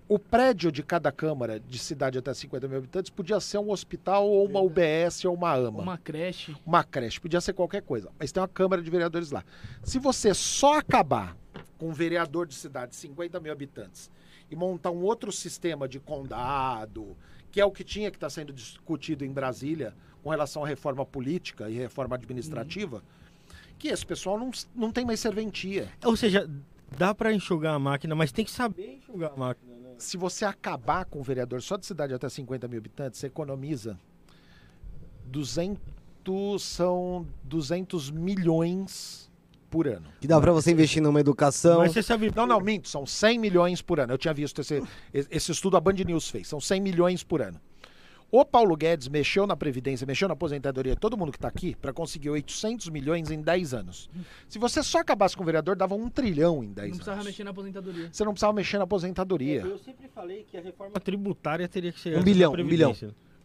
O 0.09 0.17
prédio 0.17 0.71
de 0.71 0.81
cada 0.83 1.11
Câmara 1.11 1.59
de 1.59 1.77
cidade 1.79 2.17
até 2.17 2.33
50 2.33 2.67
mil 2.67 2.77
habitantes 2.77 3.09
podia 3.11 3.39
ser 3.41 3.57
um 3.57 3.71
hospital 3.71 4.27
ou 4.27 4.45
uma 4.45 4.61
UBS 4.61 5.25
ou 5.25 5.33
uma 5.33 5.51
AMA 5.53 5.81
Uma 5.81 5.97
creche. 5.97 6.55
uma 6.65 6.83
creche, 6.83 7.19
podia 7.19 7.41
ser 7.41 7.53
qualquer 7.53 7.81
coisa, 7.81 8.09
mas 8.17 8.31
tem 8.31 8.41
uma 8.41 8.47
Câmara 8.47 8.81
de 8.81 8.89
Vereadores 8.89 9.31
lá. 9.31 9.43
Se 9.83 9.99
você 9.99 10.33
só 10.33 10.77
acabar 10.79 11.35
com 11.77 11.89
um 11.89 11.93
vereador 11.93 12.47
de 12.47 12.55
cidade 12.55 12.91
de 12.91 12.97
50 12.97 13.39
mil 13.39 13.51
habitantes 13.51 14.09
e 14.49 14.55
montar 14.55 14.91
um 14.91 15.01
outro 15.01 15.31
sistema 15.31 15.87
de 15.87 15.99
condado, 15.99 17.15
que 17.51 17.59
é 17.59 17.65
o 17.65 17.71
que 17.71 17.83
tinha 17.83 18.09
que 18.09 18.17
estar 18.17 18.29
sendo 18.29 18.53
discutido 18.53 19.25
em 19.25 19.31
Brasília 19.31 19.93
com 20.23 20.29
relação 20.29 20.63
à 20.63 20.67
reforma 20.67 21.05
política 21.05 21.69
e 21.69 21.75
reforma 21.75 22.15
administrativa, 22.15 23.03
que 23.77 23.87
esse 23.87 24.05
pessoal 24.05 24.37
não, 24.37 24.51
não 24.75 24.91
tem 24.91 25.05
mais 25.05 25.19
serventia. 25.19 25.91
Ou 26.03 26.15
seja, 26.15 26.49
dá 26.97 27.13
pra 27.13 27.33
enxugar 27.33 27.73
a 27.73 27.79
máquina, 27.79 28.15
mas 28.15 28.31
tem 28.31 28.45
que 28.45 28.51
saber 28.51 28.95
enxugar 28.95 29.31
a 29.33 29.37
máquina, 29.37 29.75
né? 29.75 29.95
Se 29.97 30.17
você 30.17 30.45
acabar 30.45 31.05
com 31.05 31.19
o 31.19 31.23
vereador 31.23 31.61
só 31.61 31.77
de 31.77 31.85
cidade 31.85 32.13
até 32.13 32.29
50 32.29 32.67
mil 32.67 32.79
habitantes, 32.79 33.19
você 33.19 33.27
economiza 33.27 33.99
200, 35.25 35.81
são 36.61 37.27
200 37.43 38.11
milhões 38.11 39.26
por 39.69 39.87
ano. 39.87 40.05
Que 40.19 40.27
dá 40.27 40.39
pra 40.39 40.51
você 40.51 40.71
investir 40.71 41.01
numa 41.01 41.19
educação. 41.19 41.79
Mas 41.79 41.91
você 41.93 42.01
sabe. 42.03 42.31
Não, 42.35 42.45
não, 42.45 42.59
minto, 42.59 42.87
são 42.87 43.05
100 43.05 43.37
milhões 43.39 43.81
por 43.81 43.99
ano. 43.99 44.13
Eu 44.13 44.17
tinha 44.17 44.33
visto 44.33 44.61
esse, 44.61 44.81
esse 45.13 45.51
estudo, 45.51 45.77
a 45.77 45.81
Band 45.81 45.93
News 46.05 46.29
fez, 46.29 46.47
são 46.47 46.59
100 46.59 46.81
milhões 46.81 47.23
por 47.23 47.41
ano. 47.41 47.59
O 48.29 48.43
Paulo 48.43 48.75
Guedes 48.75 49.07
mexeu 49.07 49.47
na 49.47 49.55
Previdência, 49.55 50.05
mexeu 50.05 50.27
na 50.27 50.33
aposentadoria, 50.33 50.97
todo 50.97 51.15
mundo 51.15 51.31
que 51.31 51.37
está 51.37 51.47
aqui, 51.47 51.73
para 51.81 51.93
conseguir 51.93 52.29
800 52.29 52.89
milhões 52.89 53.31
em 53.31 53.41
10 53.41 53.73
anos. 53.73 54.09
Se 54.49 54.59
você 54.59 54.83
só 54.83 54.99
acabasse 54.99 55.35
com 55.37 55.43
o 55.43 55.45
vereador, 55.45 55.77
dava 55.77 55.95
um 55.95 56.09
trilhão 56.09 56.61
em 56.61 56.67
10 56.73 56.75
Não 56.75 56.83
anos. 56.83 56.97
precisava 56.97 57.23
mexer 57.23 57.43
na 57.45 57.51
aposentadoria. 57.51 58.09
Você 58.11 58.25
não 58.25 58.33
precisava 58.33 58.51
mexer 58.53 58.77
na 58.79 58.83
aposentadoria. 58.83 59.61
Eu 59.61 59.77
sempre 59.77 60.09
falei 60.13 60.43
que 60.43 60.57
a 60.57 60.61
reforma 60.61 60.99
tributária 60.99 61.69
teria 61.69 61.93
que 61.93 62.01
ser. 62.01 62.17
Um 62.17 62.23
bilhão, 62.23 62.51
um 62.51 62.65
bilhão. 62.67 62.93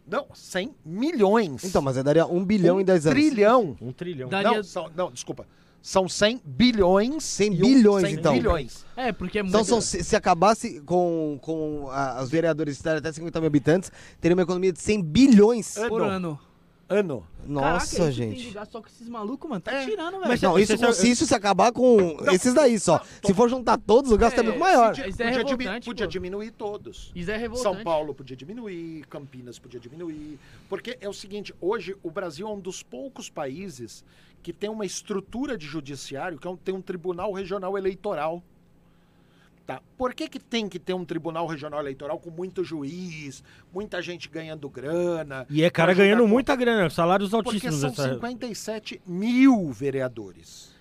Não, 0.05 0.27
100 0.33 0.75
milhões. 0.85 1.63
Então, 1.63 1.81
mas 1.81 1.95
daria 2.03 2.25
um 2.25 2.43
bilhão 2.43 2.75
um 2.75 2.81
em 2.81 2.83
10 2.83 3.07
anos. 3.07 3.17
trilhão. 3.17 3.77
Um 3.81 3.93
trilhão. 3.93 4.27
Daria- 4.27 4.51
Não, 4.57 4.63
são- 4.63 4.91
não, 4.93 5.09
desculpa. 5.09 5.47
São 5.85 6.07
100 6.07 6.41
bilhões. 6.45 7.23
100 7.25 7.53
e 7.53 7.57
um- 7.57 7.61
bilhões, 7.61 8.05
100 8.07 8.13
então. 8.15 8.33
bilhões. 8.33 8.85
É, 8.95 9.11
porque 9.11 9.39
é 9.39 9.43
muito. 9.43 9.53
Então, 9.53 9.65
são- 9.65 9.81
se, 9.81 10.01
se 10.01 10.15
acabasse 10.15 10.79
com, 10.81 11.37
com 11.41 11.89
a- 11.91 12.23
os 12.23 12.29
vereadores 12.31 12.77
estarem 12.77 12.99
até 12.99 13.11
50 13.11 13.39
mil 13.41 13.47
habitantes, 13.47 13.91
teria 14.21 14.33
uma 14.33 14.43
economia 14.43 14.71
de 14.71 14.79
100 14.81 15.01
bilhões. 15.03 15.75
Ano. 15.77 15.89
por 15.89 16.01
ano. 16.01 16.39
Ano. 16.89 17.25
Caraca, 17.47 17.73
Nossa, 17.73 17.95
Tem 17.97 18.05
de 18.05 18.11
gente. 18.11 18.49
gasto 18.51 18.71
só 18.71 18.81
com 18.81 18.87
esses 18.87 19.09
malucos, 19.09 19.49
mano. 19.49 19.59
Tá 19.61 19.73
É. 19.73 19.85
tirando, 19.85 20.11
velho. 20.19 20.27
Mas 20.27 20.41
Não, 20.41 20.57
isso, 20.59 20.77
Você- 20.77 20.93
se 20.93 21.11
isso 21.11 21.25
se 21.25 21.33
acabar 21.35 21.71
com 21.71 22.17
esses 22.31 22.53
daí 22.53 22.79
só. 22.79 23.01
Se 23.25 23.33
for 23.33 23.49
juntar 23.49 23.77
todos, 23.77 24.11
o 24.11 24.17
gasto 24.17 24.37
é, 24.37 24.39
É, 24.41 24.43
muito 24.43 24.59
maior. 24.59 24.93
se 24.95 25.01
Podia, 25.01 25.09
Isso 25.09 25.23
é 25.23 25.25
podia 25.43 25.43
dimi- 25.57 25.81
podia 25.81 26.07
diminuir 26.07 26.51
todos. 26.51 27.11
Isso 27.15 27.31
é 27.31 27.35
revoltante. 27.37 27.75
São 27.75 27.83
Paulo 27.83 28.13
podia 28.13 28.37
diminuir, 28.37 29.05
Campinas 29.09 29.57
podia 29.59 29.79
diminuir. 29.79 30.37
Porque 30.69 30.97
é 31.01 31.09
o 31.09 31.13
seguinte, 31.13 31.53
hoje 31.59 31.95
o 32.03 32.11
Brasil 32.11 32.47
é 32.47 32.51
um 32.51 32.59
dos 32.59 32.83
poucos 32.83 33.29
países 33.29 34.03
que 34.43 34.51
tem 34.53 34.69
uma 34.69 34.85
estrutura 34.85 35.57
de 35.57 35.65
judiciário, 35.65 36.37
que 36.37 36.45
é 36.45 36.49
um- 36.51 36.57
tem 36.57 36.75
um 36.75 36.81
tribunal 36.81 37.31
regional 37.31 37.77
eleitoral. 37.77 38.43
Tá. 39.65 39.81
Por 39.97 40.13
que, 40.13 40.27
que 40.27 40.39
tem 40.39 40.67
que 40.67 40.77
ter 40.77 40.93
um 40.93 41.05
tribunal 41.05 41.47
regional 41.47 41.79
eleitoral 41.79 42.19
com 42.19 42.29
muito 42.29 42.65
juiz, 42.65 43.41
muita 43.73 44.01
gente 44.01 44.27
ganhando 44.27 44.67
grana? 44.67 45.47
E 45.49 45.63
é 45.63 45.69
cara 45.69 45.93
ganhando 45.93 46.19
jogar 46.19 46.29
muita 46.29 46.53
grana, 46.57 46.89
salários 46.89 47.29
Porque 47.29 47.47
altíssimos. 47.47 47.79
são 47.79 47.89
essa- 47.89 48.13
57 48.13 49.01
mil 49.07 49.71
vereadores. 49.71 50.73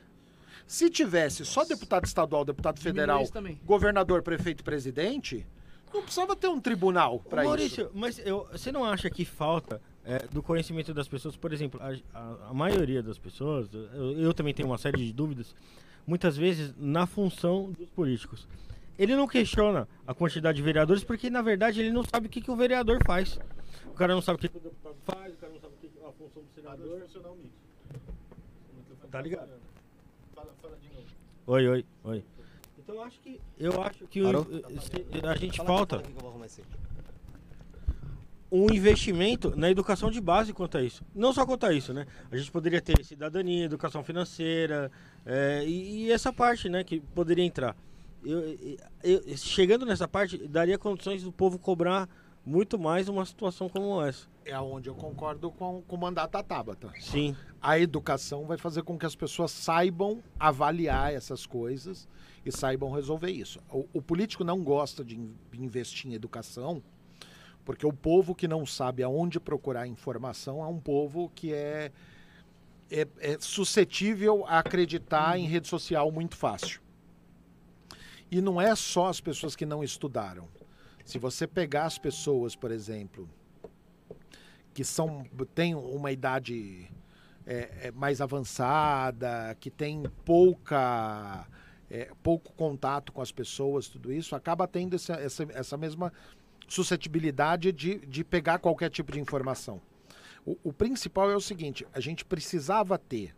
Se 0.67 0.91
tivesse 0.91 1.45
só 1.45 1.65
deputado 1.65 2.07
estadual, 2.07 2.45
deputado 2.45 2.81
federal, 2.81 3.25
governador, 3.65 4.21
prefeito 4.23 4.63
e 4.63 4.65
presidente, 4.65 5.47
não 5.95 6.03
precisava 6.03 6.35
ter 6.35 6.49
um 6.49 6.61
tribunal 6.61 7.21
para 7.21 7.43
isso. 7.43 7.49
Maurício, 7.51 7.91
mas 7.95 8.19
eu- 8.19 8.49
você 8.51 8.73
não 8.73 8.85
acha 8.85 9.09
que 9.09 9.25
falta 9.25 9.81
é, 10.05 10.19
do 10.29 10.43
conhecimento 10.43 10.93
das 10.93 11.07
pessoas? 11.09 11.37
Por 11.37 11.53
exemplo, 11.53 11.81
a, 11.83 11.93
a- 12.19 12.49
a 12.51 12.55
maioria 12.55 13.03
das 13.03 13.19
pessoas, 13.19 13.69
eu, 13.73 14.13
eu 14.19 14.35
também 14.35 14.53
tenho 14.55 14.69
uma 14.69 14.79
série 14.79 14.97
de 15.05 15.13
dúvidas, 15.13 15.55
muitas 16.07 16.37
vezes 16.37 16.75
na 16.77 17.07
função 17.07 17.71
dos 17.73 17.89
políticos. 17.91 18.47
Ele 18.99 19.17
não 19.17 19.27
questiona 19.27 19.89
a 20.07 20.13
quantidade 20.15 20.57
de 20.57 20.63
vereadores 20.63 21.03
porque, 21.03 21.31
na 21.31 21.41
verdade, 21.43 21.81
ele 21.81 21.91
não 21.91 22.05
sabe 22.05 22.27
o 22.27 22.31
que, 22.31 22.41
que 22.41 22.51
o 22.51 22.57
vereador 22.57 22.99
faz. 23.07 23.39
O 23.87 23.95
cara 23.95 24.15
não 24.15 24.21
sabe 24.23 24.37
o 24.37 24.39
que, 24.41 24.49
que 24.49 24.57
o 24.57 24.61
deputado 24.61 24.97
faz, 25.05 25.33
o 25.33 25.37
cara 25.39 25.53
não 25.53 25.61
sabe 25.61 25.75
o 25.75 25.79
que, 25.79 25.89
que 25.89 25.99
é 25.99 26.07
a 26.09 26.13
função 26.13 26.43
do 26.43 26.49
senador. 26.55 27.03
Tá 29.11 29.21
ligado? 29.21 29.49
Oi, 31.47 31.69
oi, 31.69 31.85
oi. 32.05 32.25
Então 32.79 32.95
eu 32.97 33.03
acho 33.03 33.21
que 33.21 33.41
eu 33.59 33.83
acho 33.83 34.07
que 34.07 34.23
o- 34.23 34.45
se- 34.81 35.27
a 35.27 35.37
gente 35.37 35.57
Fala 35.59 35.71
aqui, 35.71 35.97
falta 35.97 35.97
fala 35.97 36.03
aqui 36.03 36.13
que 36.13 36.17
eu 36.19 36.21
vou 36.21 36.31
arrumar 36.31 36.47
esse. 36.47 36.63
Um 38.55 38.71
investimento 38.71 39.57
na 39.57 39.71
educação 39.71 40.11
de 40.11 40.21
base 40.21 40.53
quanto 40.53 40.77
a 40.77 40.83
isso. 40.83 41.03
Não 41.15 41.33
só 41.33 41.47
quanto 41.47 41.65
a 41.65 41.73
isso, 41.73 41.95
né? 41.95 42.07
A 42.31 42.37
gente 42.37 42.53
poderia 42.53 42.83
ter 42.83 43.03
cidadania, 43.03 43.65
educação 43.65 44.05
financeira 44.05 44.93
é, 45.25 45.65
e, 45.67 46.05
e 46.05 46.13
essa 46.13 46.31
parte, 46.33 46.69
né, 46.69 46.85
que 46.85 47.01
poderia 47.01 47.45
entrar. 47.45 47.75
Eu, 48.23 48.57
eu- 49.03 49.37
chegando 49.39 49.87
nessa 49.87 50.07
parte, 50.07 50.37
daria 50.47 50.77
condições 50.79 51.23
do 51.23 51.33
povo 51.33 51.59
cobrar 51.59 52.07
muito 52.45 52.79
mais 52.79 53.09
uma 53.09 53.25
situação 53.25 53.69
como 53.71 54.03
essa. 54.03 54.27
É 54.45 54.59
onde 54.61 54.89
eu 54.89 54.95
concordo 54.95 55.51
com, 55.51 55.81
com 55.83 55.97
o 55.97 55.99
mandato 55.99 56.33
da 56.33 56.43
Tabata. 56.43 56.93
Sim. 57.01 57.35
A 57.61 57.79
educação 57.79 58.45
vai 58.45 58.59
fazer 58.59 58.83
com 58.83 58.99
que 58.99 59.07
as 59.07 59.15
pessoas 59.17 59.51
saibam 59.51 60.23
avaliar 60.39 61.15
essas 61.15 61.47
coisas 61.47 62.07
e 62.45 62.53
saibam 62.53 62.91
resolver 62.93 63.31
isso. 63.31 63.61
O, 63.71 63.87
o 63.95 64.03
político 64.03 64.45
não 64.45 64.63
gosta 64.63 65.05
de 65.05 65.17
in- 65.17 65.35
investir 65.55 66.11
em 66.11 66.15
educação 66.15 66.83
porque 67.65 67.87
o 67.87 67.93
povo 67.93 68.35
que 68.35 68.49
não 68.49 68.67
sabe 68.67 69.03
aonde 69.03 69.39
procurar 69.39 69.87
informação 69.87 70.63
é 70.63 70.67
um 70.67 70.79
povo 70.79 71.31
que 71.35 71.53
é, 71.53 71.93
é, 72.91 73.07
é 73.21 73.39
suscetível 73.41 74.45
a 74.47 74.59
acreditar 74.59 75.39
em 75.39 75.47
rede 75.47 75.69
social 75.69 76.11
muito 76.11 76.37
fácil. 76.37 76.81
E 78.31 78.41
não 78.41 78.61
é 78.61 78.75
só 78.75 79.09
as 79.09 79.21
pessoas 79.21 79.55
que 79.55 79.67
não 79.67 79.85
estudaram. 79.85 80.49
Se 81.05 81.19
você 81.19 81.47
pegar 81.47 81.85
as 81.85 81.99
pessoas, 81.99 82.57
por 82.57 82.71
exemplo, 82.71 83.29
que 84.73 84.85
são 84.85 85.25
têm 85.55 85.75
uma 85.75 86.11
idade 86.11 86.91
é, 87.47 87.89
é, 87.89 87.91
mais 87.93 88.21
avançada, 88.21 89.57
que 89.61 89.71
tem 89.71 90.03
pouca 90.25 91.47
é, 91.91 92.11
pouco 92.23 92.53
contato 92.55 93.13
com 93.13 93.21
as 93.21 93.31
pessoas, 93.31 93.87
tudo 93.87 94.11
isso, 94.11 94.35
acaba 94.35 94.67
tendo 94.67 94.97
essa, 94.97 95.13
essa, 95.15 95.47
essa 95.53 95.77
mesma 95.77 96.11
suscetibilidade 96.69 97.73
de, 97.73 97.99
de 98.07 98.25
pegar 98.25 98.59
qualquer 98.59 98.91
tipo 98.91 99.13
de 99.13 99.21
informação. 99.21 99.81
O, 100.45 100.57
o 100.65 100.73
principal 100.73 101.31
é 101.31 101.37
o 101.37 101.41
seguinte: 101.41 101.87
a 101.93 102.01
gente 102.01 102.25
precisava 102.25 102.99
ter 102.99 103.35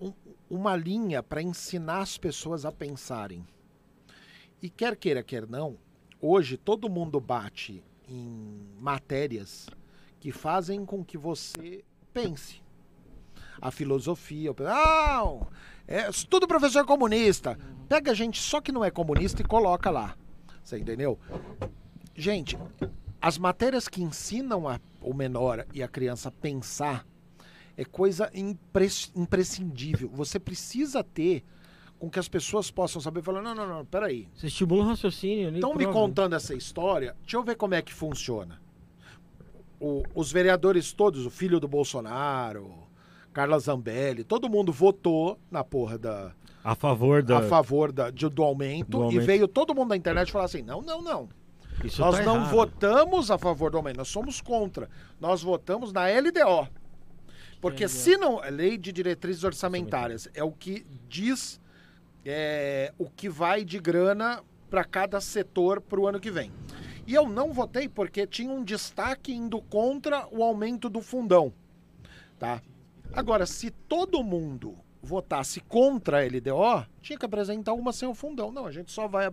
um- 0.00 0.12
uma 0.48 0.76
linha 0.76 1.22
para 1.22 1.42
ensinar 1.42 2.00
as 2.00 2.16
pessoas 2.18 2.64
a 2.64 2.72
pensarem. 2.72 3.46
E 4.62 4.68
quer 4.70 4.96
queira, 4.96 5.22
quer 5.22 5.46
não, 5.46 5.76
hoje 6.20 6.56
todo 6.56 6.88
mundo 6.88 7.20
bate 7.20 7.82
em 8.08 8.60
matérias 8.78 9.68
que 10.20 10.32
fazem 10.32 10.84
com 10.84 11.04
que 11.04 11.18
você 11.18 11.84
pense. 12.12 12.62
A 13.60 13.70
filosofia, 13.70 14.52
o 14.52 14.56
não, 14.58 15.46
é 15.86 16.10
tudo 16.28 16.46
professor 16.46 16.84
comunista. 16.84 17.58
Pega 17.88 18.14
gente 18.14 18.40
só 18.40 18.60
que 18.60 18.72
não 18.72 18.84
é 18.84 18.90
comunista 18.90 19.40
e 19.42 19.44
coloca 19.44 19.90
lá. 19.90 20.16
Você 20.66 20.76
entendeu? 20.78 21.16
Gente, 22.12 22.58
as 23.22 23.38
matérias 23.38 23.86
que 23.86 24.02
ensinam 24.02 24.68
a- 24.68 24.80
o 25.00 25.14
menor 25.14 25.64
e 25.72 25.80
a 25.80 25.86
criança 25.86 26.28
a 26.28 26.32
pensar 26.32 27.06
é 27.76 27.84
coisa 27.84 28.28
impres- 28.34 29.12
imprescindível. 29.14 30.08
Você 30.12 30.40
precisa 30.40 31.04
ter 31.04 31.44
com 32.00 32.10
que 32.10 32.18
as 32.18 32.28
pessoas 32.28 32.68
possam 32.68 33.00
saber 33.00 33.22
falar, 33.22 33.42
não, 33.42 33.54
não, 33.54 33.68
não, 33.68 33.84
peraí. 33.84 34.26
Você 34.34 34.48
estimula 34.48 34.82
o 34.82 34.86
raciocínio. 34.88 35.54
Estão 35.54 35.72
me 35.72 35.86
contando 35.86 36.34
essa 36.34 36.52
história, 36.52 37.14
deixa 37.22 37.36
eu 37.36 37.44
ver 37.44 37.54
como 37.54 37.74
é 37.74 37.80
que 37.80 37.94
funciona. 37.94 38.60
O- 39.78 40.02
os 40.16 40.32
vereadores 40.32 40.92
todos, 40.92 41.24
o 41.24 41.30
filho 41.30 41.60
do 41.60 41.68
Bolsonaro, 41.68 42.74
Carla 43.32 43.56
Zambelli, 43.60 44.24
todo 44.24 44.48
mundo 44.48 44.72
votou 44.72 45.38
na 45.48 45.62
porra 45.62 45.96
da, 45.96 46.32
A 46.68 46.74
favor 46.74 47.22
da. 47.22 47.38
a 47.38 47.42
favor 47.42 47.92
da, 47.92 48.10
de- 48.10 48.28
do, 48.28 48.42
aumento, 48.42 48.90
Do 48.90 48.98
e 48.98 49.02
aumento. 49.04 49.24
veio 49.24 49.46
todo 49.46 49.72
mundo 49.72 49.90
da 49.90 49.96
internet 49.96 50.32
falar 50.32 50.46
assim: 50.46 50.62
não, 50.62 50.82
não, 50.82 51.00
não. 51.00 51.28
Isso 51.84 52.00
nós 52.00 52.16
tá 52.16 52.24
não 52.24 52.36
errado. 52.36 52.50
votamos 52.50 53.30
a 53.30 53.38
favor 53.38 53.70
do 53.70 53.76
aumento, 53.76 53.98
nós 53.98 54.08
somos 54.08 54.40
contra. 54.40 54.90
Nós 55.20 55.42
votamos 55.42 55.92
na 55.92 56.06
LDO. 56.08 56.68
Porque 57.60 57.86
se 57.86 58.16
não. 58.16 58.42
é 58.42 58.50
Lei 58.50 58.76
de 58.76 58.90
Diretrizes 58.90 59.44
Orçamentárias 59.44 60.28
é 60.34 60.42
o 60.42 60.50
que 60.50 60.84
diz 61.08 61.60
é, 62.24 62.92
o 62.98 63.08
que 63.08 63.28
vai 63.28 63.64
de 63.64 63.78
grana 63.78 64.42
para 64.68 64.82
cada 64.82 65.20
setor 65.20 65.80
para 65.80 66.00
o 66.00 66.08
ano 66.08 66.18
que 66.18 66.32
vem. 66.32 66.50
E 67.06 67.14
eu 67.14 67.28
não 67.28 67.52
votei 67.52 67.88
porque 67.88 68.26
tinha 68.26 68.50
um 68.50 68.64
destaque 68.64 69.32
indo 69.32 69.62
contra 69.62 70.26
o 70.32 70.42
aumento 70.42 70.88
do 70.90 71.00
fundão. 71.00 71.52
Tá? 72.40 72.60
Agora, 73.12 73.46
se 73.46 73.70
todo 73.70 74.24
mundo 74.24 74.76
votasse 75.06 75.60
contra 75.60 76.18
a 76.20 76.26
LDO, 76.26 76.86
tinha 77.00 77.18
que 77.18 77.24
apresentar 77.24 77.72
uma 77.72 77.92
sem 77.92 78.08
o 78.08 78.14
fundão. 78.14 78.50
Não, 78.50 78.66
a 78.66 78.72
gente 78.72 78.90
só 78.90 79.06
vai, 79.06 79.26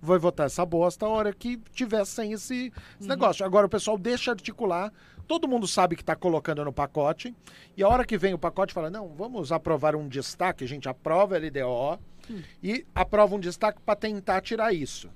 vai 0.00 0.18
votar 0.18 0.46
essa 0.46 0.64
bosta 0.64 1.04
a 1.04 1.08
hora 1.08 1.32
que 1.32 1.58
tiver 1.72 2.04
sem 2.06 2.32
esse, 2.32 2.72
esse 2.98 3.08
negócio. 3.08 3.44
Agora 3.44 3.66
o 3.66 3.68
pessoal 3.68 3.98
deixa 3.98 4.30
articular, 4.30 4.92
todo 5.26 5.48
mundo 5.48 5.66
sabe 5.66 5.96
que 5.96 6.02
está 6.02 6.14
colocando 6.14 6.64
no 6.64 6.72
pacote, 6.72 7.34
e 7.76 7.82
a 7.82 7.88
hora 7.88 8.04
que 8.04 8.16
vem 8.16 8.32
o 8.32 8.38
pacote 8.38 8.72
fala, 8.72 8.88
não, 8.88 9.08
vamos 9.08 9.50
aprovar 9.50 9.96
um 9.96 10.08
destaque, 10.08 10.64
a 10.64 10.68
gente 10.68 10.88
aprova 10.88 11.36
a 11.36 11.38
LDO 11.38 11.98
e 12.62 12.86
aprova 12.94 13.34
um 13.34 13.40
destaque 13.40 13.80
para 13.84 13.96
tentar 13.96 14.40
tirar 14.40 14.72
isso. 14.72 15.10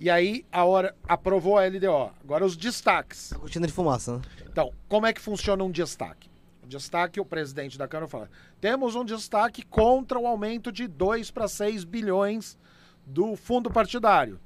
E 0.00 0.08
aí, 0.08 0.46
a 0.52 0.64
hora 0.64 0.94
aprovou 1.08 1.58
a 1.58 1.66
LDO. 1.66 2.12
Agora 2.22 2.44
os 2.44 2.56
destaques. 2.56 3.32
Cortina 3.32 3.66
de 3.66 3.72
fumaça, 3.72 4.18
né? 4.18 4.22
Então, 4.48 4.72
como 4.88 5.06
é 5.06 5.12
que 5.12 5.20
funciona 5.20 5.64
um 5.64 5.72
destaque? 5.72 6.30
Destaque, 6.68 7.18
o 7.20 7.24
presidente 7.24 7.78
da 7.78 7.88
Câmara 7.88 8.08
fala: 8.08 8.30
temos 8.60 8.94
um 8.94 9.04
destaque 9.04 9.62
contra 9.62 10.18
o 10.18 10.26
aumento 10.26 10.70
de 10.70 10.86
2 10.86 11.30
para 11.30 11.48
6 11.48 11.84
bilhões 11.84 12.58
do 13.06 13.34
fundo 13.34 13.70
partidário. 13.70 14.38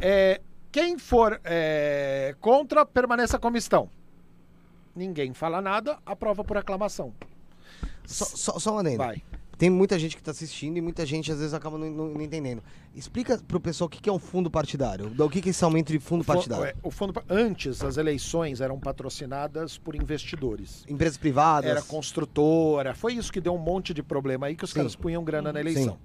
É, 0.00 0.40
quem 0.70 0.98
for 0.98 1.40
é, 1.44 2.34
contra, 2.40 2.86
permaneça 2.86 3.38
como 3.38 3.56
estão. 3.56 3.90
Ninguém 4.96 5.32
fala 5.32 5.60
nada, 5.60 5.98
aprova 6.04 6.42
por 6.42 6.56
aclamação. 6.56 7.14
Só, 8.04 8.24
só, 8.24 8.58
só 8.58 8.74
um 8.74 8.78
adendo. 8.78 8.98
Vai. 8.98 9.22
Tem 9.62 9.70
muita 9.70 9.96
gente 9.96 10.16
que 10.16 10.22
tá 10.24 10.32
assistindo 10.32 10.76
e 10.76 10.80
muita 10.80 11.06
gente 11.06 11.30
às 11.30 11.38
vezes 11.38 11.54
acaba 11.54 11.78
não, 11.78 11.88
não- 11.88 12.08
não 12.08 12.20
entendendo. 12.20 12.60
Explica 12.96 13.38
pro 13.46 13.60
pessoal 13.60 13.86
o 13.86 13.88
que, 13.88 14.02
que 14.02 14.08
é 14.10 14.12
um 14.12 14.18
fundo 14.18 14.50
partidário. 14.50 15.12
O 15.16 15.30
que, 15.30 15.40
que 15.40 15.50
é 15.50 15.52
esse 15.52 15.62
aumento 15.62 15.92
de 15.92 16.00
fundo 16.00 16.24
Fu- 16.24 16.32
partidário? 16.32 16.64
é, 16.64 16.74
O 16.82 16.90
fundo, 16.90 17.12
pa- 17.12 17.22
antes, 17.30 17.80
as 17.80 17.96
eleições 17.96 18.60
eram 18.60 18.76
patrocinadas 18.80 19.78
por 19.78 19.94
investidores. 19.94 20.84
Empresas 20.88 21.16
privadas. 21.16 21.70
Era 21.70 21.80
construtora. 21.80 22.92
Foi 22.92 23.14
isso 23.14 23.32
que 23.32 23.40
deu 23.40 23.54
um 23.54 23.58
monte 23.58 23.94
de 23.94 24.02
problema 24.02 24.46
aí 24.48 24.56
que 24.56 24.64
os 24.64 24.70
Sim. 24.70 24.78
caras 24.78 24.96
punham 24.96 25.22
grana 25.22 25.52
na 25.52 25.60
eleição. 25.60 25.96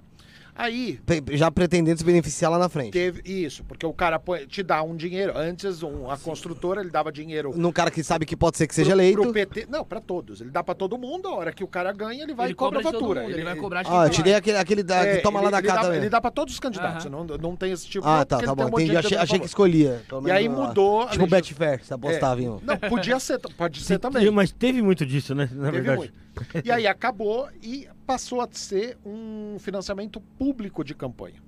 Aí 0.57 0.99
Já 1.33 1.51
pretendendo 1.51 1.99
se 1.99 2.03
beneficiar 2.03 2.49
lá 2.49 2.57
na 2.57 2.67
frente. 2.67 2.91
teve 2.91 3.21
isso, 3.25 3.63
porque 3.63 3.85
o 3.85 3.93
cara 3.93 4.19
te 4.47 4.63
dá 4.63 4.81
um 4.81 4.95
dinheiro. 4.95 5.33
Antes, 5.37 5.83
um- 5.83 6.09
a 6.09 6.17
construtora 6.17 6.81
ele 6.81 6.89
dava 6.89 7.11
dinheiro 7.11 7.53
Num 7.55 7.71
cara 7.71 7.91
que 7.91 8.03
sabe 8.03 8.25
que 8.25 8.35
pode 8.35 8.57
ser 8.57 8.65
que 8.67 8.73
seja 8.73 8.91
pro, 8.91 8.99
eleito. 8.99 9.21
pro 9.21 9.31
PT. 9.33 9.67
Não, 9.69 9.85
pra 9.85 10.01
todos. 10.01 10.41
Ele 10.41 10.49
dá 10.49 10.63
pra 10.63 10.73
todo 10.73 10.97
mundo. 10.97 11.27
A 11.27 11.35
hora 11.35 11.51
que 11.53 11.63
o 11.63 11.67
cara 11.67 11.91
ganha, 11.93 12.23
ele 12.23 12.33
vai 12.33 12.47
ele 12.47 12.53
e 12.53 12.55
cobra 12.55 12.79
a 12.79 12.83
cobra 12.83 12.97
todo 12.99 13.01
fatura. 13.07 13.21
mundo, 13.21 13.31
ele, 13.33 13.43
vai 13.43 13.55
cobrar 13.55 13.83
de 13.83 13.89
Ah, 13.91 14.07
eu 14.11 14.23
dei 14.23 14.33
aquele, 14.33 14.57
aquele 14.57 14.81
da, 14.83 15.05
É, 15.05 15.17
que 15.17 15.21
toma 15.23 15.39
ele, 15.39 15.45
lá 15.45 15.51
da 15.51 15.59
ele 15.59 15.67
casa 15.67 15.79
dá, 15.79 15.85
também. 15.85 15.99
ele 15.99 16.09
dá 16.09 16.19
pra 16.21 16.31
todos 16.31 16.53
os 16.55 16.59
candidatos. 16.59 17.05
Não, 17.05 17.23
não 17.23 17.55
tem 17.55 17.71
esse 17.71 17.87
tipo 17.87 18.07
Ah, 18.07 18.25
tá, 18.25 18.37
ele 18.37 18.47
tá 18.47 18.55
bom. 18.55 18.63
um 18.65 18.67
Entendi. 18.79 18.97
Achei, 18.97 19.17
a 19.17 19.21
achei 19.21 19.39
que 19.39 19.45
escolhia. 19.45 20.01
E 20.25 20.31
aí 20.31 20.49
mudou. 20.49 21.01
a 21.03 21.07
Tipo 21.09 21.25
o 21.25 21.27
Betfair, 21.27 21.83
você 21.83 21.93
apostava 21.93 22.41
em 22.41 22.49
um. 22.49 22.59
Não, 22.63 22.77
podia 22.77 23.19
ser, 23.19 23.39
pode 23.55 23.81
ser 23.83 23.99
também. 23.99 24.29
Mas 24.31 24.51
teve 24.51 24.81
muito 24.81 25.05
disso, 25.05 25.35
né? 25.35 25.47
Na 25.53 25.65
Teve 25.65 25.81
verdade. 25.81 25.97
muito. 25.99 26.13
E 26.63 26.71
aí 26.71 26.85
acabou 26.87 27.49
e 27.61 27.87
passou 28.05 28.41
a 28.41 28.47
ser 28.51 28.97
um 29.05 29.57
financiamento 29.59 30.19
público 30.37 30.83
de 30.83 30.93
campanha. 30.95 31.41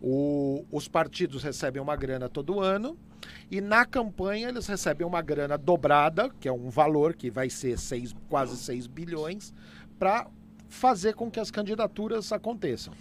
O- 0.00 0.64
os 0.70 0.86
partidos 0.88 1.42
recebem 1.42 1.82
uma 1.82 1.96
grana 1.96 2.28
todo 2.28 2.60
ano 2.60 2.96
e 3.50 3.60
na 3.60 3.84
campanha 3.84 4.48
eles 4.48 4.66
recebem 4.66 5.06
uma 5.06 5.20
grana 5.20 5.58
dobrada, 5.58 6.30
que 6.38 6.46
é 6.48 6.52
um 6.52 6.70
valor 6.70 7.14
que 7.14 7.30
vai 7.30 7.50
ser 7.50 7.78
seis, 7.78 8.14
quase 8.28 8.56
6 8.56 8.86
bilhões, 8.86 9.52
para 9.98 10.28
fazer 10.68 11.14
com 11.14 11.30
que 11.30 11.40
as 11.40 11.50
candidaturas 11.50 12.30
aconteçam. 12.32 12.92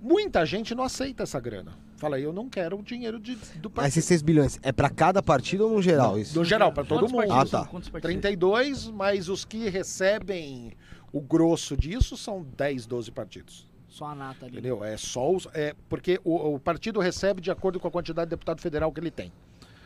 Muita 0.00 0.46
gente 0.46 0.74
não 0.74 0.84
aceita 0.84 1.24
essa 1.24 1.38
grana. 1.40 1.72
Fala, 1.96 2.20
eu 2.20 2.32
não 2.32 2.48
quero 2.48 2.78
o 2.78 2.82
dinheiro 2.82 3.18
de, 3.18 3.34
do 3.34 3.70
Mas 3.70 3.74
partido. 3.74 3.88
esses 3.88 4.04
6 4.04 4.22
bilhões 4.22 4.60
é 4.62 4.70
pra 4.70 4.90
cada 4.90 5.22
partido 5.22 5.64
ou 5.64 5.70
no 5.72 5.82
geral 5.82 6.18
isso? 6.18 6.38
No 6.38 6.44
geral, 6.44 6.72
para 6.72 6.84
todo 6.84 7.08
mundo. 7.08 7.26
partidos 7.26 7.54
Ah, 7.54 7.64
tá. 7.64 7.66
Quantos 7.66 7.88
partidos? 7.88 8.12
32, 8.20 8.90
mas 8.90 9.28
os 9.28 9.44
que 9.44 9.68
recebem 9.68 10.72
o 11.10 11.20
grosso 11.20 11.76
disso 11.76 12.16
são 12.16 12.42
10, 12.42 12.86
12 12.86 13.10
partidos. 13.10 13.66
Só 13.88 14.06
a 14.06 14.14
nata 14.14 14.44
ali. 14.44 14.54
Entendeu? 14.58 14.84
É 14.84 14.96
só 14.98 15.32
os. 15.32 15.48
É, 15.54 15.74
porque 15.88 16.20
o, 16.22 16.54
o 16.54 16.60
partido 16.60 17.00
recebe 17.00 17.40
de 17.40 17.50
acordo 17.50 17.80
com 17.80 17.88
a 17.88 17.90
quantidade 17.90 18.26
de 18.26 18.30
deputado 18.30 18.60
federal 18.60 18.92
que 18.92 19.00
ele 19.00 19.10
tem. 19.10 19.32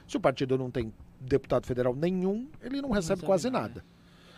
Se 0.09 0.17
o 0.17 0.21
partido 0.21 0.59
não 0.59 0.69
tem 0.69 0.93
deputado 1.21 1.65
federal 1.65 1.95
nenhum, 1.95 2.49
ele 2.61 2.83
não 2.83 2.91
recebe 2.91 3.21
recebe 3.21 3.27
quase 3.27 3.49
nada. 3.51 3.69
nada. 3.69 3.85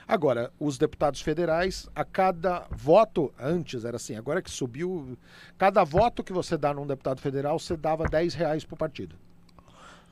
Agora, 0.06 0.50
os 0.58 0.78
deputados 0.78 1.20
federais, 1.20 1.88
a 1.94 2.04
cada 2.04 2.66
voto, 2.70 3.32
antes 3.38 3.84
era 3.84 3.96
assim, 3.96 4.16
agora 4.16 4.42
que 4.42 4.50
subiu, 4.50 5.16
cada 5.56 5.84
voto 5.84 6.22
que 6.24 6.32
você 6.32 6.56
dá 6.56 6.74
num 6.74 6.86
deputado 6.86 7.20
federal, 7.20 7.58
você 7.58 7.76
dava 7.76 8.04
10 8.04 8.34
reais 8.34 8.64
pro 8.64 8.76
partido. 8.76 9.14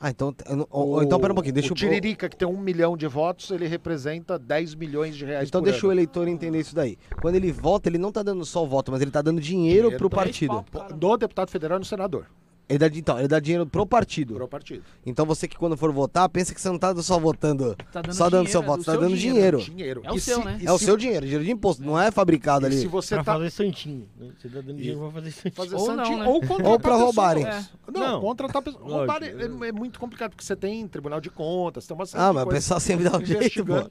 Ah, 0.03 0.09
então. 0.09 0.34
Ou, 0.70 0.88
ou 0.93 1.03
então, 1.03 1.20
pera 1.20 1.30
um 1.30 1.34
pouquinho, 1.34 1.53
deixa 1.53 1.68
o 1.68 1.72
eu. 1.72 1.76
Tiririca, 1.76 2.26
que 2.26 2.34
tem 2.34 2.49
um 2.49 2.59
milhão 2.59 2.97
de 2.97 3.07
votos, 3.07 3.51
ele 3.51 3.66
representa 3.66 4.38
10 4.38 4.74
milhões 4.74 5.14
de 5.14 5.26
reais 5.26 5.49
Então 5.49 5.61
por 5.61 5.68
deixa 5.70 5.86
o 5.86 5.91
ano. 5.91 5.97
eleitor 6.01 6.26
entender 6.26 6.59
isso 6.59 6.74
daí. 6.74 6.97
Quando 7.20 7.34
ele 7.34 7.53
vota, 7.53 7.91
ele 7.91 7.99
não 7.99 8.11
tá 8.11 8.22
dando 8.22 8.43
só 8.47 8.64
o 8.64 8.66
voto, 8.66 8.91
mas 8.91 9.03
ele 9.03 9.11
tá 9.11 9.20
dando 9.20 9.43
dinheiro, 9.43 9.91
Dinheiro 9.91 9.99
pro 9.99 10.09
partido. 10.09 10.64
Do 10.97 11.16
deputado 11.18 11.51
federal 11.51 11.76
e 11.76 11.80
no 11.80 11.84
senador. 11.84 12.26
Ele 12.70 12.78
dá, 12.78 12.86
então, 12.86 13.18
ele 13.18 13.26
dá 13.26 13.40
dinheiro 13.40 13.66
pro 13.66 13.84
partido. 13.84 14.34
Pro 14.34 14.46
partido. 14.46 14.84
Então 15.04 15.26
você 15.26 15.48
que 15.48 15.56
quando 15.58 15.76
for 15.76 15.90
votar, 15.92 16.28
pensa 16.28 16.54
que 16.54 16.60
você 16.60 16.68
não 16.70 16.78
tá 16.78 16.94
só 17.02 17.18
votando, 17.18 17.74
Tá 17.92 18.00
dando 18.00 18.14
só 18.14 18.30
dando 18.30 18.46
dinheiro, 18.46 18.50
seu 18.52 18.62
é 18.62 18.64
voto, 18.64 18.78
você 18.82 18.86
tá 18.86 18.92
seu 18.92 19.00
dando 19.00 19.16
dinheiro. 19.16 19.58
dinheiro. 19.58 20.02
É 20.04 20.12
o 20.12 20.16
E 20.16 20.20
seu, 20.20 20.38
se- 20.38 20.44
né? 20.44 20.60
É 20.64 20.72
o 20.72 20.78
se- 20.78 20.84
seu 20.84 20.96
dinheiro, 20.96 21.22
dinheiro 21.26 21.44
de 21.44 21.50
imposto, 21.50 21.82
não 21.82 22.00
é 22.00 22.12
fabricado 22.12 22.64
E 22.64 22.68
ali. 22.68 22.78
se 22.78 22.86
você 22.86 23.16
Pra 23.16 23.24
tá 23.24 23.32
fazer 23.34 23.50
santinho. 23.50 24.08
né? 24.18 24.30
Você 24.38 24.48
tá 24.48 24.60
dando 24.60 24.76
dinheiro 24.76 25.00
pra 25.00 25.10
fazer 25.10 25.30
santinho. 25.32 25.54
fazer 25.54 25.74
Ou 25.74 25.88
não, 25.88 25.96
santinho 25.96 26.18
né? 26.20 26.26
ou 26.28 26.40
contratar 26.40 26.66
Ou 26.72 26.78
pra 26.80 26.94
roubarem. 26.94 27.44
É. 27.44 27.64
Não, 27.92 28.00
Não. 28.00 28.20
contratar 28.20 28.62
pessoas. 28.62 28.84
Roubar 28.84 29.22
é, 29.24 29.30
é 29.68 29.72
muito 29.72 29.98
complicado, 29.98 30.30
porque 30.30 30.44
você 30.44 30.54
tem 30.54 30.86
tribunal 30.86 31.20
de 31.20 31.28
contas, 31.28 31.86
tem 31.88 31.94
uma 31.96 32.06
série 32.06 32.22
Ah, 32.22 32.28
de 32.28 32.34
mas 32.34 32.44
o 32.44 32.48
pessoal 32.48 32.78
sempre 32.78 33.08
dá 33.10 33.18
um 33.18 33.24
jeito, 33.24 33.66
pô. 33.66 33.72
investigando, 33.74 33.90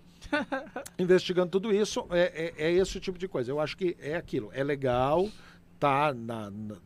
investigando 0.97 1.49
tudo 1.51 1.73
isso. 1.73 2.05
É, 2.11 2.53
é, 2.57 2.67
é 2.67 2.71
esse 2.73 2.99
tipo 2.99 3.17
de 3.17 3.27
coisa. 3.27 3.51
Eu 3.51 3.59
acho 3.59 3.75
que 3.75 3.95
é 3.99 4.15
aquilo. 4.15 4.49
É 4.53 4.63
legal, 4.63 5.27
tá 5.80 6.13
na, 6.13 6.49
na, 6.51 6.77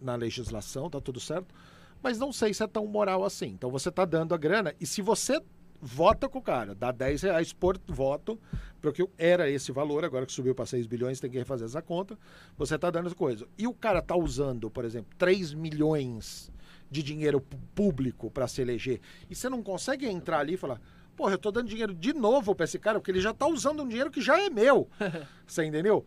na- 0.00 0.14
legislação, 0.16 0.88
tá 0.88 1.00
tudo 1.00 1.18
certo. 1.20 1.54
Mas 2.02 2.18
não 2.18 2.32
sei 2.32 2.54
se 2.54 2.62
é 2.62 2.66
tão 2.66 2.86
moral 2.86 3.24
assim. 3.24 3.46
Então 3.48 3.70
você 3.70 3.90
tá 3.90 4.04
dando 4.04 4.34
a 4.34 4.38
grana. 4.38 4.74
E 4.80 4.86
se 4.86 5.02
você 5.02 5.40
vota 5.80 6.28
com 6.28 6.38
o 6.38 6.42
cara, 6.42 6.74
dá 6.74 6.90
10 6.90 7.22
reais 7.22 7.52
por 7.52 7.78
voto, 7.86 8.38
porque 8.80 9.06
era 9.18 9.50
esse 9.50 9.72
valor, 9.72 10.04
agora 10.04 10.24
que 10.24 10.32
subiu 10.32 10.54
para 10.54 10.64
6 10.66 10.86
bilhões, 10.86 11.20
tem 11.20 11.30
que 11.30 11.36
refazer 11.38 11.66
essa 11.66 11.82
conta, 11.82 12.18
você 12.56 12.78
tá 12.78 12.90
dando 12.90 13.14
coisa. 13.14 13.46
E 13.58 13.66
o 13.66 13.74
cara 13.74 14.00
tá 14.00 14.16
usando, 14.16 14.70
por 14.70 14.84
exemplo, 14.84 15.10
3 15.18 15.52
milhões 15.52 16.50
de 16.90 17.02
dinheiro 17.02 17.40
público 17.74 18.30
para 18.30 18.46
se 18.48 18.62
eleger, 18.62 19.00
e 19.28 19.34
você 19.34 19.48
não 19.48 19.62
consegue 19.62 20.06
entrar 20.06 20.38
ali 20.38 20.54
e 20.54 20.56
falar, 20.56 20.80
porra, 21.14 21.32
eu 21.32 21.38
tô 21.38 21.50
dando 21.50 21.68
dinheiro 21.68 21.94
de 21.94 22.12
novo 22.12 22.54
para 22.54 22.64
esse 22.64 22.78
cara, 22.78 22.98
porque 22.98 23.10
ele 23.10 23.20
já 23.20 23.34
tá 23.34 23.46
usando 23.46 23.82
um 23.82 23.88
dinheiro 23.88 24.10
que 24.10 24.20
já 24.20 24.40
é 24.40 24.48
meu. 24.48 24.88
você 25.46 25.64
entendeu? 25.64 26.06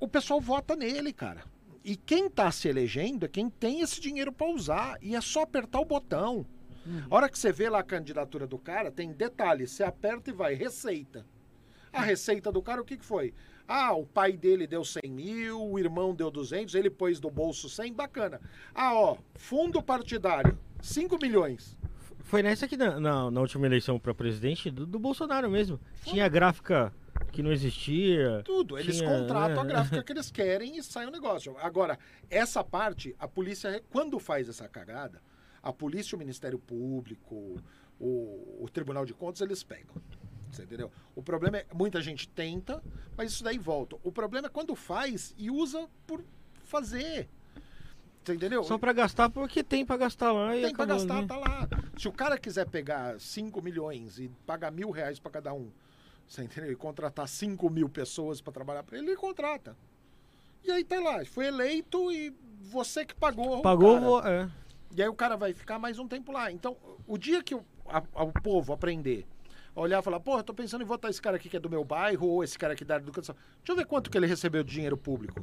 O 0.00 0.08
pessoal 0.08 0.40
vota 0.40 0.74
nele, 0.74 1.12
cara. 1.12 1.44
E 1.84 1.94
quem 1.94 2.28
tá 2.28 2.50
se 2.50 2.68
elegendo 2.68 3.26
é 3.26 3.28
quem 3.28 3.50
tem 3.50 3.82
esse 3.82 4.00
dinheiro 4.00 4.32
para 4.32 4.50
usar. 4.50 4.98
E 5.02 5.14
é 5.14 5.20
só 5.20 5.42
apertar 5.42 5.78
o 5.78 5.84
botão. 5.84 6.46
A 7.10 7.14
hora 7.14 7.28
que 7.28 7.38
você 7.38 7.52
vê 7.52 7.68
lá 7.68 7.80
a 7.80 7.84
candidatura 7.84 8.46
do 8.46 8.58
cara, 8.58 8.90
tem 8.90 9.12
detalhe. 9.12 9.66
Você 9.66 9.84
aperta 9.84 10.30
e 10.30 10.32
vai, 10.32 10.54
receita. 10.54 11.26
A 11.92 12.00
receita 12.00 12.50
do 12.50 12.62
cara, 12.62 12.80
o 12.80 12.84
que, 12.84 12.96
que 12.96 13.04
foi? 13.04 13.34
Ah, 13.68 13.92
o 13.92 14.06
pai 14.06 14.32
dele 14.32 14.66
deu 14.66 14.84
100 14.84 15.10
mil, 15.10 15.62
o 15.62 15.78
irmão 15.78 16.14
deu 16.14 16.30
200, 16.30 16.74
ele 16.74 16.90
pôs 16.90 17.20
do 17.20 17.30
bolso 17.30 17.68
100, 17.68 17.92
bacana. 17.92 18.40
Ah, 18.74 18.94
ó, 18.94 19.16
fundo 19.34 19.82
partidário, 19.82 20.58
5 20.80 21.18
milhões. 21.20 21.76
Foi 22.20 22.42
nessa 22.42 22.66
que 22.66 22.76
na, 22.76 22.98
na, 22.98 23.30
na 23.30 23.40
última 23.40 23.66
eleição 23.66 23.98
pra 23.98 24.14
presidente 24.14 24.70
do, 24.70 24.86
do 24.86 24.98
Bolsonaro 24.98 25.50
mesmo. 25.50 25.80
Tinha 26.04 26.28
gráfica 26.28 26.92
que 27.30 27.42
não 27.42 27.52
existia. 27.52 28.42
Tudo. 28.44 28.78
Eles 28.78 28.96
Tinha, 28.96 29.08
contratam 29.08 29.60
a 29.60 29.64
né? 29.64 29.68
gráfica 29.70 30.02
que 30.02 30.12
eles 30.12 30.30
querem 30.30 30.76
e 30.76 30.82
sai 30.82 31.06
o 31.06 31.10
negócio. 31.10 31.56
Agora, 31.58 31.98
essa 32.28 32.62
parte, 32.62 33.14
a 33.18 33.26
polícia, 33.28 33.82
quando 33.90 34.18
faz 34.18 34.48
essa 34.48 34.68
cagada, 34.68 35.22
a 35.62 35.72
polícia, 35.72 36.16
o 36.16 36.18
Ministério 36.18 36.58
Público, 36.58 37.56
o, 37.98 38.58
o 38.64 38.68
Tribunal 38.72 39.04
de 39.04 39.14
Contas, 39.14 39.40
eles 39.40 39.62
pegam. 39.62 39.94
Você 40.50 40.64
entendeu? 40.64 40.90
O 41.14 41.22
problema 41.22 41.58
é, 41.58 41.66
muita 41.72 42.00
gente 42.00 42.28
tenta, 42.28 42.82
mas 43.16 43.30
isso 43.30 43.44
daí 43.44 43.58
volta. 43.58 43.96
O 44.02 44.10
problema 44.10 44.48
é 44.48 44.50
quando 44.50 44.74
faz 44.74 45.34
e 45.38 45.50
usa 45.50 45.88
por 46.06 46.24
fazer. 46.64 47.28
Você 48.24 48.34
entendeu? 48.34 48.62
Só 48.64 48.76
pra 48.76 48.92
gastar 48.92 49.30
porque 49.30 49.62
tem 49.62 49.84
pra 49.86 49.96
gastar 49.96 50.32
lá 50.32 50.56
e 50.56 50.62
Tem 50.62 50.74
pra 50.74 50.84
acabou, 50.84 51.06
gastar, 51.06 51.22
né? 51.22 51.26
tá 51.26 51.36
lá. 51.36 51.68
Se 51.96 52.08
o 52.08 52.12
cara 52.12 52.36
quiser 52.36 52.66
pegar 52.66 53.18
5 53.18 53.62
milhões 53.62 54.18
e 54.18 54.28
pagar 54.46 54.70
mil 54.70 54.90
reais 54.90 55.18
pra 55.18 55.30
cada 55.30 55.54
um, 55.54 55.70
você 56.30 56.42
entendeu? 56.44 56.70
E 56.70 56.76
contratar 56.76 57.26
5 57.28 57.68
mil 57.68 57.88
pessoas 57.88 58.40
pra 58.40 58.52
trabalhar 58.52 58.84
pra 58.84 58.96
ele, 58.96 59.08
ele 59.08 59.16
contrata. 59.16 59.76
E 60.64 60.70
aí 60.70 60.84
tá 60.84 61.00
lá, 61.00 61.24
foi 61.24 61.46
eleito 61.46 62.12
e 62.12 62.32
você 62.60 63.04
que 63.04 63.14
pagou. 63.14 63.58
o 63.58 63.62
Pagou, 63.62 64.20
é. 64.24 64.48
E 64.96 65.02
aí 65.02 65.08
o 65.08 65.14
cara 65.14 65.36
vai 65.36 65.52
ficar 65.52 65.78
mais 65.78 65.98
um 65.98 66.06
tempo 66.06 66.30
lá. 66.30 66.52
Então, 66.52 66.76
o 67.06 67.18
dia 67.18 67.42
que 67.42 67.54
o, 67.54 67.64
a- 67.86 68.02
a- 68.14 68.24
o 68.24 68.32
povo 68.32 68.72
aprender 68.72 69.26
a 69.74 69.80
olhar 69.80 69.98
e 70.00 70.02
falar, 70.02 70.20
porra, 70.20 70.40
eu 70.40 70.44
tô 70.44 70.54
pensando 70.54 70.82
em 70.82 70.86
votar 70.86 71.10
esse 71.10 71.20
cara 71.20 71.36
aqui 71.36 71.48
que 71.48 71.56
é 71.56 71.60
do 71.60 71.68
meu 71.70 71.82
bairro, 71.84 72.28
ou 72.28 72.44
esse 72.44 72.56
cara 72.58 72.74
aqui 72.74 72.84
da 72.84 72.96
educação. 72.96 73.34
Deixa 73.58 73.72
eu 73.72 73.76
ver 73.76 73.86
quanto 73.86 74.08
que 74.10 74.16
ele 74.16 74.26
recebeu 74.26 74.62
de 74.62 74.72
dinheiro 74.72 74.96
público. 74.96 75.42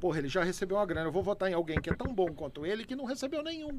Porra, 0.00 0.18
ele 0.18 0.28
já 0.28 0.42
recebeu 0.42 0.76
uma 0.78 0.86
grana. 0.86 1.08
Eu 1.08 1.12
vou 1.12 1.22
votar 1.22 1.50
em 1.50 1.54
alguém 1.54 1.80
que 1.80 1.90
é 1.90 1.94
tão 1.94 2.14
bom 2.14 2.32
quanto 2.32 2.64
ele 2.64 2.84
que 2.84 2.94
não 2.96 3.04
recebeu 3.04 3.42
nenhum. 3.42 3.78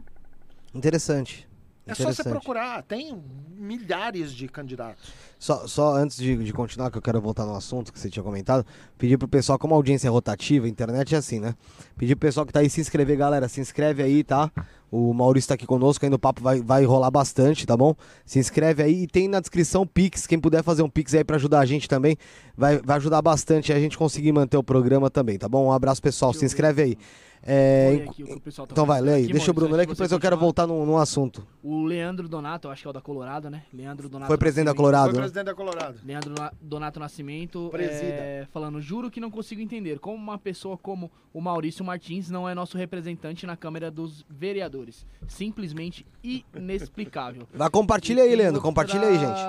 Interessante. 0.74 1.48
É 1.88 1.96
só 1.96 2.12
você 2.12 2.24
procurar, 2.24 2.84
tem 2.84 3.22
milhares 3.58 4.34
de 4.34 4.48
candidatos. 4.48 5.12
Só, 5.40 5.68
só 5.68 5.96
antes 5.96 6.18
de, 6.18 6.36
de 6.44 6.54
continuar, 6.54 6.92
que 6.92 6.98
eu 6.98 7.02
quero 7.02 7.22
voltar 7.22 7.46
no 7.46 7.56
assunto 7.56 7.94
que 7.94 8.00
você 8.00 8.10
tinha 8.10 8.24
comentado, 8.24 8.66
pedir 8.98 9.18
pro 9.18 9.28
pessoal, 9.28 9.58
como 9.58 9.74
a 9.74 9.78
audiência 9.78 10.08
é 10.08 10.12
rotativa, 10.12 10.66
a 10.66 10.70
internet 10.70 11.16
é 11.16 11.18
assim, 11.18 11.40
né? 11.40 11.56
Pedir 11.98 12.16
pro 12.16 12.28
pessoal 12.28 12.46
que 12.46 12.54
tá 12.54 12.60
aí 12.60 12.70
se 12.70 12.82
inscrever, 12.82 13.18
galera, 13.18 13.48
se 13.48 13.62
inscreve 13.62 14.04
aí, 14.04 14.24
tá? 14.24 14.52
O 14.90 15.14
Maurício 15.14 15.50
tá 15.50 15.54
aqui 15.56 15.66
conosco, 15.66 16.06
ainda 16.06 16.16
o 16.16 16.20
papo 16.20 16.42
vai, 16.42 16.62
vai 16.62 16.86
rolar 16.86 17.12
bastante, 17.12 17.66
tá 17.66 17.76
bom? 17.76 17.94
Se 18.26 18.40
inscreve 18.40 18.82
aí 18.82 19.04
e 19.04 19.08
tem 19.08 19.28
na 19.28 19.40
descrição 19.40 19.86
Pix, 19.86 20.26
quem 20.26 20.40
puder 20.40 20.64
fazer 20.64 20.82
um 20.82 20.90
Pix 20.90 21.14
aí 21.14 21.24
pra 21.24 21.36
ajudar 21.36 21.60
a 21.60 21.66
gente 21.66 21.90
também, 21.90 22.18
vai, 22.56 22.80
vai 22.80 22.98
ajudar 22.98 23.22
bastante 23.22 23.74
a 23.74 23.80
gente 23.80 23.98
conseguir 23.98 24.32
manter 24.32 24.58
o 24.58 24.64
programa 24.64 25.10
também, 25.10 25.38
tá 25.38 25.50
bom? 25.50 25.66
Um 25.66 25.72
abraço, 25.72 26.02
pessoal, 26.02 26.34
se 26.34 26.46
inscreve 26.46 26.82
aí. 26.82 26.98
É, 27.44 28.06
aqui 28.10 28.24
o 28.24 28.28
que 28.28 28.34
o 28.34 28.40
pessoal 28.42 28.68
tá 28.68 28.74
então 28.74 28.86
vai, 28.86 29.00
lê 29.00 29.14
aí, 29.14 29.24
aqui, 29.24 29.32
deixa 29.34 29.52
o 29.52 29.54
Bruno 29.54 29.76
ler 29.76 29.86
que 29.86 29.94
depois 29.94 30.12
eu 30.12 30.20
quero 30.20 30.36
voltar 30.36 30.68
num, 30.68 30.86
num 30.86 30.98
assunto. 30.98 31.48
O 31.64 31.84
Leandro 31.86 32.28
Donato, 32.28 32.68
eu 32.68 32.72
acho 32.72 32.82
que 32.82 32.88
é 32.88 32.90
o 32.90 32.94
da 32.94 33.00
Colorado, 33.00 33.50
né? 33.50 33.64
Leandro 33.72 34.10
Donato. 34.10 34.28
Foi 34.28 34.38
presidente 34.38 34.66
da. 34.66 34.74
Colorado, 34.74 35.06
Foi 35.06 35.14
né? 35.14 35.20
presidente 35.20 35.46
da 35.46 35.56
Colorado. 35.56 36.00
Leandro 36.04 36.34
Na- 36.38 36.52
Donato 36.62 37.00
Nascimento 37.00 37.70
Presida. 37.72 38.06
é, 38.06 38.48
falando, 38.52 38.82
juro 38.82 39.10
que 39.10 39.20
não 39.22 39.32
consigo 39.32 39.62
entender 39.62 40.00
como 40.00 40.18
uma 40.18 40.38
pessoa 40.38 40.78
como 40.78 41.10
o 41.34 41.40
Maurício 41.40 41.86
Martins 41.86 42.30
não 42.30 42.50
é 42.50 42.54
nosso 42.56 42.78
representante 42.78 43.46
na 43.46 43.56
Câmara 43.56 43.90
dos 43.92 44.26
Vereadores. 44.30 45.06
Simplesmente 45.28 46.06
inexplicável. 46.22 47.48
Vai, 47.54 47.70
compartilha 47.70 48.24
aí, 48.24 48.36
Leandro, 48.36 48.56
outra- 48.56 48.62
compartilha 48.70 49.08
aí, 49.08 49.18
gente. 49.18 49.40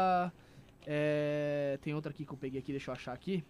é, 0.87 1.79
tem 1.83 1.95
outra 1.95 2.11
aqui 2.13 2.25
que 2.25 2.33
eu 2.33 2.37
peguei 2.39 2.61
aqui, 2.61 2.71
deixa 2.73 2.91
eu 2.91 2.95
achar 2.95 3.13
aqui. 3.13 3.43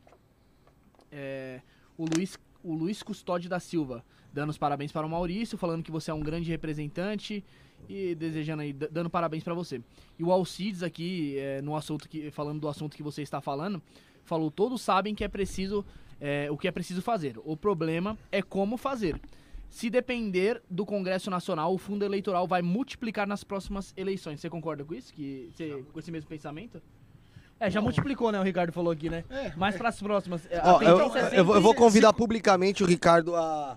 É, 1.11 1.61
o 1.97 2.05
Luiz, 2.07 2.39
o 2.63 2.75
Luiz 2.75 3.03
Custódio 3.03 3.49
da 3.49 3.59
Silva, 3.61 4.05
dando 4.39 4.51
os 4.51 4.59
parabéns 4.59 4.93
para 4.93 5.05
o 5.07 5.11
Maurício, 5.11 5.59
falando 5.59 5.83
que 5.83 5.91
você 5.91 6.11
é 6.11 6.15
um 6.15 6.21
grande 6.21 6.49
representante 6.51 7.45
e 7.89 8.15
desejando 8.15 8.63
aí, 8.63 8.73
dando 8.73 9.11
parabéns 9.11 9.43
para 9.43 9.53
você. 9.55 9.81
E 10.19 10.23
o 10.25 10.31
Alcides 10.33 10.83
aqui, 10.83 11.37
é, 11.39 11.61
no 11.61 11.75
assunto 11.75 12.09
que, 12.09 12.31
falando 12.31 12.61
do 12.61 12.69
assunto 12.69 12.97
que 12.97 13.03
você 13.03 13.21
está 13.23 13.41
falando, 13.41 13.83
falou: 14.25 14.51
todos 14.51 14.81
sabem 14.81 15.15
que 15.15 15.25
é 15.25 15.29
preciso 15.29 15.85
é, 16.21 16.49
o 16.51 16.57
que 16.57 16.69
é 16.69 16.71
preciso 16.71 17.03
fazer. 17.03 17.37
O 17.45 17.57
problema 17.57 18.17
é 18.31 18.41
como 18.43 18.77
fazer. 18.77 19.21
Se 19.71 19.91
depender 19.91 20.63
do 20.71 20.87
Congresso 20.87 21.31
Nacional, 21.31 21.75
o 21.75 21.79
fundo 21.79 22.05
eleitoral 22.05 22.47
vai 22.47 22.63
multiplicar 22.63 23.27
nas 23.27 23.45
próximas 23.45 23.93
eleições. 23.97 24.41
Você 24.41 24.49
concorda 24.49 24.85
com 24.85 24.95
isso? 24.95 25.13
Que, 25.13 25.51
você- 25.53 25.85
com 25.93 25.99
esse 25.99 26.11
mesmo 26.11 26.29
pensamento? 26.29 26.81
É, 27.61 27.69
já 27.69 27.81
multiplicou, 27.81 28.31
né? 28.33 28.39
O 28.39 28.43
Ricardo 28.45 28.73
falou 28.73 28.93
aqui, 28.93 29.11
né? 29.11 29.25
É, 29.29 29.53
Mas 29.57 29.77
para 29.77 29.89
as 29.89 30.01
próximas. 30.01 30.49
Ó, 30.65 30.81
eu, 30.81 30.97
tendência 30.99 31.19
é 31.37 31.41
eu 31.41 31.45
vou- 31.45 31.55
eu 31.57 31.61
vou 31.61 31.73
sempre- 31.73 31.85
convidar 31.87 32.13
publicamente 32.13 32.85
o 32.85 32.87
Ricardo 32.87 33.35
a 33.35 33.77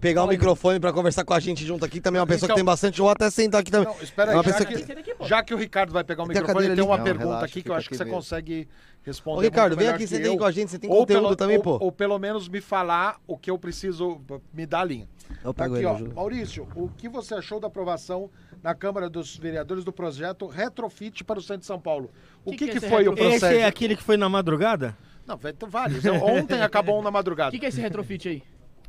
pegar 0.00 0.20
o 0.20 0.24
Fala 0.24 0.32
aí. 0.32 0.38
microfone 0.38 0.80
pra 0.80 0.92
conversar 0.92 1.24
com 1.24 1.34
a 1.34 1.40
gente 1.40 1.64
junto 1.64 1.84
aqui. 1.84 2.00
Também 2.00 2.18
é 2.18 2.20
uma 2.22 2.26
pessoa 2.26 2.46
Então- 2.46 2.54
que 2.56 2.58
tem 2.60 2.64
bastante. 2.64 3.00
Ou 3.02 3.08
até 3.08 3.30
sentar 3.30 3.60
aqui 3.60 3.70
também. 3.70 3.88
Não, 3.88 4.02
espera 4.02 4.32
É 4.32 4.34
uma 4.34 4.40
aí, 4.42 4.46
já 4.46 4.52
pessoa 4.58 4.66
que, 4.78 4.86
Tem 4.94 5.02
que 5.02 5.14
já 5.28 5.42
que 5.42 5.54
o 5.54 5.56
Ricardo 5.56 5.92
vai 5.92 6.04
pegar 6.04 6.22
o 6.22 6.26
Tem 6.26 6.36
microfone, 6.36 6.74
tem 6.74 6.84
uma. 6.84 6.96
Não, 6.96 7.04
pergunta 7.04 7.24
relaxa, 7.26 7.44
aqui 7.46 7.62
que 7.62 7.70
eu 7.70 7.74
acho 7.74 7.88
que 7.88 7.96
você 7.96 8.04
mesmo. 8.04 8.16
consegue 8.16 8.68
responder 9.02 9.38
Ô, 9.38 9.40
Ricardo, 9.42 9.76
vem 9.76 9.88
aqui, 9.88 10.04
aí 10.14 10.22
eu. 10.22 10.36
com 10.38 10.44
a 10.44 10.50
gente. 10.50 10.70
Você 10.70 10.78
tem 10.78 10.90
Ou 10.90 10.98
conteúdo 10.98 11.22
pelo, 11.22 11.36
também, 11.36 11.56
ou, 11.56 11.62
pô. 11.62 11.78
ou 11.80 11.92
pelo 11.92 12.18
menos 12.18 12.48
me 12.48 12.60
falar 12.60 13.16
o 13.26 13.36
que 13.36 13.50
eu 13.50 13.58
preciso, 13.58 14.20
me 14.52 14.64
dar 14.66 14.80
a 14.80 14.84
linha. 14.84 15.08
Eu 15.42 15.52
Tá 15.54 15.64
pego 15.64 15.76
aqui, 15.76 15.84
ele, 15.86 16.10
ó. 16.10 16.14
Maurício, 16.14 16.68
o 16.74 16.88
que 16.88 17.08
você 17.08 17.34
achou 17.34 17.58
da 17.58 17.66
aprovação 17.66 18.30
na 18.62 18.74
Câmara 18.74 19.08
dos 19.10 19.36
Vereadores 19.36 19.84
do 19.84 19.92
projeto 19.92 20.46
Retrofit 20.46 21.24
para 21.24 21.38
o 21.38 21.42
Centro 21.42 21.60
de 21.60 21.66
São 21.66 21.80
Paulo? 21.80 22.10
O 22.44 22.50
Que 22.52 22.58
que, 22.58 22.64
que 22.66 22.70
é 22.70 22.80
que 22.80 22.88
foi 22.88 23.06
o 23.08 23.10
retrofit? 23.10 23.28
Esse 23.30 23.40
processo? 23.40 23.60
é 23.60 23.64
aquele 23.66 23.96
que 23.96 24.02
foi 24.02 24.16
na 24.16 24.28
madrugada? 24.28 24.96
Não, 25.26 25.36
vai 25.38 25.52
ter 25.54 25.66
vários. 25.68 26.04
Ontem 26.04 26.60
acabou 26.62 26.98
um 26.98 27.02
na 27.02 27.08
O 27.08 27.12
madrugada. 27.12 27.50
que, 27.50 27.58
que 27.58 27.64
é 27.66 27.68
esse 27.70 27.80
retrofit 27.80 28.28
aí? 28.28 28.42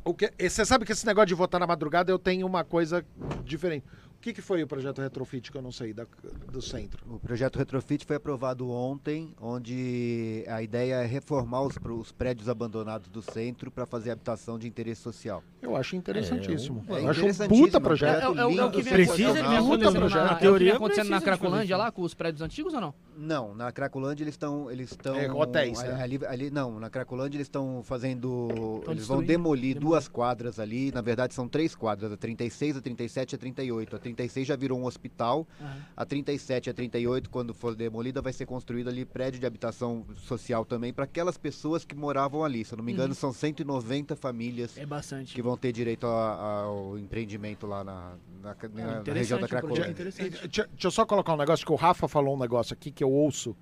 O 0.06 0.14
que, 0.14 0.32
você 0.38 0.64
sabe 0.64 0.84
que 0.84 0.92
esse 0.92 1.04
negócio 1.04 1.26
de 1.26 1.34
votar 1.34 1.58
na 1.58 1.66
madrugada 1.66 2.12
eu 2.12 2.18
tenho 2.18 2.46
uma 2.46 2.62
coisa 2.62 3.04
diferente. 3.44 3.84
O 4.26 4.28
que, 4.28 4.32
que 4.34 4.42
foi 4.42 4.60
o 4.60 4.66
projeto 4.66 5.00
Retrofit 5.00 5.52
que 5.52 5.56
eu 5.56 5.62
não 5.62 5.70
sei 5.70 5.92
da- 5.92 6.04
do 6.50 6.60
centro? 6.60 7.00
O 7.08 7.16
projeto 7.16 7.60
Retrofit 7.60 8.04
foi 8.04 8.16
aprovado 8.16 8.68
ontem, 8.68 9.32
onde 9.40 10.42
a 10.48 10.60
ideia 10.60 10.96
é 10.96 11.06
reformar 11.06 11.62
os, 11.62 11.76
os 11.96 12.10
prédios 12.10 12.48
abandonados 12.48 13.08
do 13.08 13.22
centro 13.22 13.70
para 13.70 13.86
fazer 13.86 14.10
habitação 14.10 14.58
de 14.58 14.66
interesse 14.66 15.00
social. 15.00 15.44
Eu 15.62 15.76
acho 15.76 15.94
interessantíssimo. 15.94 16.84
É, 16.88 17.02
eu 17.04 17.08
acho 17.08 17.24
um 17.24 17.48
puta 17.48 17.76
é 17.76 17.80
projeto. 17.80 18.20
É, 18.20 18.24
é 18.24 18.28
o- 18.46 18.50
é 18.58 18.64
o 18.64 18.70
que 18.72 18.82
vem 18.82 18.92
Precisa 18.94 19.32
de 19.34 19.58
puta 19.62 19.90
na, 19.92 19.92
projeto. 19.92 20.22
é 20.22 20.24
Na 20.26 20.32
o 20.32 20.34
que 20.34 20.40
teoria, 20.40 20.66
vem 20.72 20.76
acontecendo 20.76 21.10
na 21.10 21.20
Cracolândia 21.20 21.76
lá, 21.76 21.92
com 21.92 22.02
os 22.02 22.12
prédios 22.14 22.42
antigos 22.42 22.74
ou 22.74 22.80
não? 22.80 22.94
Não, 23.16 23.54
na 23.54 23.70
Cracolândia 23.70 24.24
eles 24.24 24.34
estão 24.34 24.68
eles 24.70 24.90
estão 24.90 25.14
É, 25.14 25.32
hotéis, 25.32 25.78
né? 25.84 26.02
ali, 26.02 26.18
ali 26.26 26.50
não, 26.50 26.80
na 26.80 26.90
Cracolândia 26.90 27.36
eles 27.38 27.46
estão 27.46 27.80
fazendo 27.84 28.48
Tão 28.84 28.92
eles 28.92 29.06
vão 29.06 29.22
demolir 29.22 29.74
demolir. 29.74 29.78
duas 29.78 30.08
quadras 30.08 30.58
ali, 30.58 30.90
na 30.90 31.00
verdade 31.00 31.32
são 31.32 31.46
três 31.48 31.76
quadras, 31.76 32.10
a 32.12 32.16
36, 32.16 32.76
a 32.76 32.80
37 32.80 33.32
e 33.32 33.36
a 33.36 33.38
38. 33.38 33.94
A 33.96 33.98
36 34.16 34.46
já 34.48 34.56
virou 34.56 34.78
um 34.78 34.84
hospital, 34.86 35.46
Aham. 35.60 35.76
a 35.96 36.04
37 36.04 36.66
e 36.66 36.70
a 36.70 36.74
38 36.74 37.28
quando 37.30 37.52
for 37.54 37.74
demolida 37.74 38.20
vai 38.22 38.32
ser 38.32 38.46
construído 38.46 38.88
ali 38.88 39.04
prédio 39.04 39.38
de 39.38 39.46
habitação 39.46 40.04
social 40.16 40.64
também 40.64 40.92
para 40.92 41.04
aquelas 41.04 41.36
pessoas 41.36 41.84
que 41.84 41.94
moravam 41.94 42.42
ali. 42.44 42.64
Se 42.64 42.72
eu 42.74 42.78
não 42.78 42.84
me 42.84 42.92
engano, 42.92 43.08
Uhum. 43.10 43.14
são 43.14 43.32
190 43.32 44.16
famílias 44.16 44.76
É 44.78 44.86
bastante. 44.86 45.34
que 45.34 45.42
vão 45.42 45.56
ter 45.56 45.72
direito 45.72 46.06
a- 46.06 46.62
ao 46.64 46.98
empreendimento 46.98 47.66
lá 47.66 47.84
na, 47.84 48.14
na, 48.42 48.56
na- 48.72 49.02
na 49.04 49.12
região 49.12 49.38
da. 49.40 49.46
Cracolândia. 49.46 49.88
interessante. 49.90 50.30
Deixa, 50.30 50.66
deixa 50.66 50.86
eu 50.86 50.90
só 50.90 51.04
colocar 51.04 51.34
um 51.34 51.36
negócio 51.36 51.64
que 51.66 51.72
o 51.72 51.76
Rafa 51.76 52.08
falou 52.08 52.34
um 52.34 52.38
negócio 52.38 52.72
aqui 52.72 52.90
que 52.90 53.04
eu 53.04 53.10
ouço. 53.10 53.54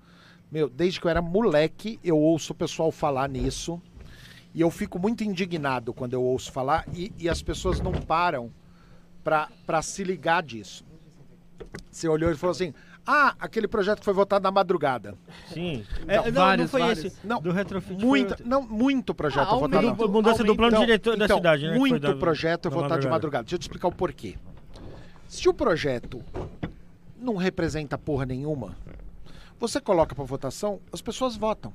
Meu, 0.51 0.69
desde 0.69 0.99
que 1.01 1.07
eu 1.07 1.09
era 1.11 1.21
moleque, 1.21 1.99
eu 2.03 2.17
ouço 2.17 2.53
o 2.53 2.55
pessoal 2.55 2.91
falar 2.91 3.27
nisso. 3.27 3.81
E 4.53 4.61
eu 4.61 4.71
fico 4.71 4.97
muito 4.97 5.21
indignado 5.23 5.93
quando 5.93 6.13
eu 6.13 6.23
ouço 6.23 6.49
falar 6.51 6.85
e, 6.93 7.11
e 7.17 7.27
as 7.27 7.41
pessoas 7.41 7.81
não 7.81 7.91
param 7.91 8.49
pra, 9.25 9.49
pra 9.65 9.81
se 9.81 10.03
ligar 10.03 10.43
disso. 10.43 10.85
Você 11.91 12.07
olhou 12.07 12.31
e 12.31 12.35
falou 12.35 12.51
assim: 12.51 12.73
Ah, 13.05 13.35
aquele 13.39 13.67
projeto 13.67 13.99
que 13.99 14.05
foi 14.05 14.13
votado 14.13 14.43
na 14.43 14.51
madrugada. 14.51 15.15
Sim. 15.51 15.83
Então, 16.03 16.13
É, 16.13 16.17
não, 16.17 16.25
não 16.25 16.31
vários, 16.33 16.71
foi 16.71 16.81
vários. 16.81 17.05
esse. 17.05 17.27
Não, 17.27 17.41
do 17.41 17.51
retrofit. 17.51 18.05
Muita, 18.05 18.37
não, 18.45 18.61
muito 18.61 19.13
projeto 19.15 19.49
Ah, 19.49 19.55
votado 19.55 20.09
mudança 20.09 20.43
do 20.43 20.55
plano 20.55 20.71
Então, 20.75 20.85
diretor 20.85 21.17
da 21.17 21.25
então, 21.25 21.37
cidade, 21.37 21.67
né? 21.67 21.77
Muito 21.77 21.99
da- 21.99 22.15
projeto 22.15 22.69
votado 22.69 23.01
de 23.01 23.07
madrugada. 23.09 23.43
Deixa 23.43 23.55
eu 23.55 23.59
te 23.59 23.63
explicar 23.63 23.87
o 23.87 23.91
porquê. 23.91 24.37
Se 25.27 25.49
o 25.49 25.53
projeto 25.53 26.23
não 27.17 27.35
representa 27.35 27.97
porra 27.97 28.25
nenhuma, 28.27 28.77
você 29.59 29.81
coloca 29.81 30.13
pra 30.13 30.23
votação, 30.23 30.79
as 30.93 31.01
pessoas 31.01 31.35
votam. 31.35 31.73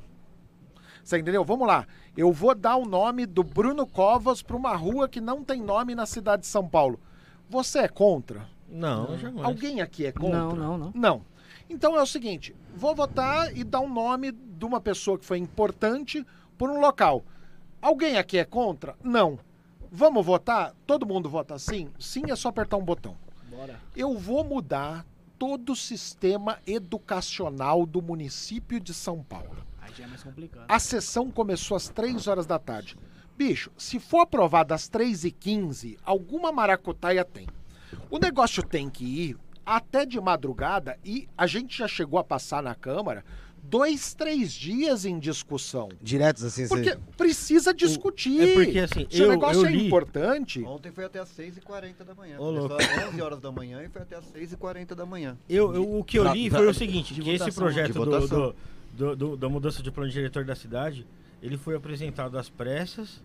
Você 1.03 1.19
entendeu? 1.19 1.45
Vamos 1.45 1.67
lá. 1.67 1.87
Eu 2.17 2.31
vou 2.33 2.55
dar 2.55 2.77
o 2.77 2.85
nome 2.85 3.25
do 3.27 3.43
Bruno 3.43 3.87
Covas 3.87 4.43
pra 4.43 4.57
uma 4.57 4.77
rua 4.77 5.09
que 5.09 5.21
não 5.21 5.43
tem 5.43 5.61
nome 5.61 5.95
na 5.95 6.07
cidade 6.07 6.43
de 6.43 6.49
São 6.49 6.69
Paulo. 6.69 7.01
Você 7.51 7.81
é 7.81 7.89
contra? 7.89 8.49
Não, 8.69 9.19
jamais. 9.19 9.45
Alguém 9.45 9.81
aqui 9.81 10.07
é 10.07 10.13
contra? 10.13 10.39
Não, 10.39 10.55
não, 10.55 10.79
não. 10.79 10.93
Não. 10.95 11.25
Então 11.69 11.97
é 11.97 12.03
o 12.03 12.07
seguinte: 12.07 12.55
vou 12.75 12.95
votar 12.95 13.55
e 13.57 13.65
dar 13.65 13.81
um 13.81 13.93
nome 13.93 14.31
de 14.31 14.65
uma 14.65 14.81
pessoa 14.81 15.19
que 15.19 15.25
foi 15.27 15.39
importante 15.39 16.25
por 16.57 16.71
um 16.71 16.81
local. 16.81 17.25
Alguém 17.83 18.17
aqui 18.17 18.39
é 18.39 18.45
contra? 18.45 18.95
Não. 19.03 19.37
Vamos 19.91 20.25
votar? 20.25 20.77
Todo 20.87 21.05
mundo 21.05 21.29
vota 21.29 21.59
sim? 21.59 21.91
Sim, 21.99 22.23
é 22.29 22.37
só 22.37 22.51
apertar 22.51 22.77
um 22.77 22.85
botão. 22.85 23.17
Bora. 23.51 23.81
Eu 23.97 24.17
vou 24.17 24.45
mudar 24.45 25.05
todo 25.37 25.73
o 25.73 25.77
sistema 25.77 26.59
educacional 26.65 27.85
do 27.85 28.01
município 28.01 28.79
de 28.79 28.95
São 28.95 29.25
Paulo. 29.25 29.57
Aí 29.81 29.93
já 29.93 30.05
é 30.05 30.07
mais 30.07 30.23
complicado. 30.23 30.67
A 30.69 30.79
sessão 30.79 31.33
começou 31.33 31.77
às 31.77 31.89
3 31.89 32.29
horas 32.29 32.47
da 32.47 32.61
tarde. 32.61 32.97
Bicho, 33.41 33.71
se 33.79 33.99
for 33.99 34.21
aprovado 34.21 34.75
às 34.75 34.87
3h15, 34.91 35.97
alguma 36.05 36.53
maracutaia 36.53 37.25
tem. 37.25 37.47
O 38.11 38.19
negócio 38.19 38.63
tem 38.63 38.91
que 38.91 39.03
ir 39.03 39.37
até 39.65 40.05
de 40.05 40.21
madrugada 40.21 40.99
e 41.03 41.27
a 41.39 41.47
gente 41.47 41.79
já 41.79 41.89
chegou 41.89 42.19
a 42.21 42.25
passar 42.25 42.63
na 42.63 42.75
Câmara 42.75 43.25
dois, 43.63 44.13
três 44.13 44.53
dias 44.53 45.07
em 45.07 45.19
discussão. 45.19 45.89
Diretos 46.03 46.45
assim, 46.45 46.69
Porque 46.69 46.91
você... 46.91 46.99
precisa 47.17 47.73
discutir. 47.73 48.43
é 48.43 48.53
porque, 48.53 48.79
assim, 48.79 49.07
Se 49.11 49.23
o 49.23 49.25
eu- 49.25 49.31
negócio 49.31 49.63
eu 49.63 49.67
é 49.69 49.71
li- 49.73 49.87
importante. 49.87 50.63
Ontem 50.63 50.93
foi 50.93 51.07
até 51.07 51.19
às 51.19 51.31
6h40 51.31 52.05
da 52.05 52.15
manhã. 52.15 52.37
Ô, 52.39 52.45
Começou 52.45 52.69
louco. 52.69 52.83
às 52.85 53.09
11 53.09 53.23
horas 53.23 53.41
da 53.41 53.51
manhã 53.51 53.83
e 53.83 53.89
foi 53.89 54.03
até 54.03 54.17
às 54.17 54.25
6h40 54.27 54.95
da 54.95 55.07
manhã. 55.07 55.39
Eu, 55.49 55.75
eu- 55.75 55.99
o 55.99 56.05
que 56.05 56.19
eu 56.19 56.31
li 56.31 56.51
foi 56.51 56.67
o 56.69 56.75
seguinte, 56.75 57.15
que 57.15 57.31
esse 57.31 57.51
projeto 57.53 57.95
do, 57.95 58.05
do- 58.29 58.55
do- 58.93 59.17
do- 59.17 59.37
da 59.39 59.49
mudança 59.49 59.83
de 59.83 59.91
plano 59.91 60.11
diretor 60.11 60.45
da 60.45 60.55
cidade, 60.55 61.07
ele 61.43 61.57
foi 61.57 61.75
apresentado 61.75 62.37
às 62.37 62.51
pressas. 62.51 63.23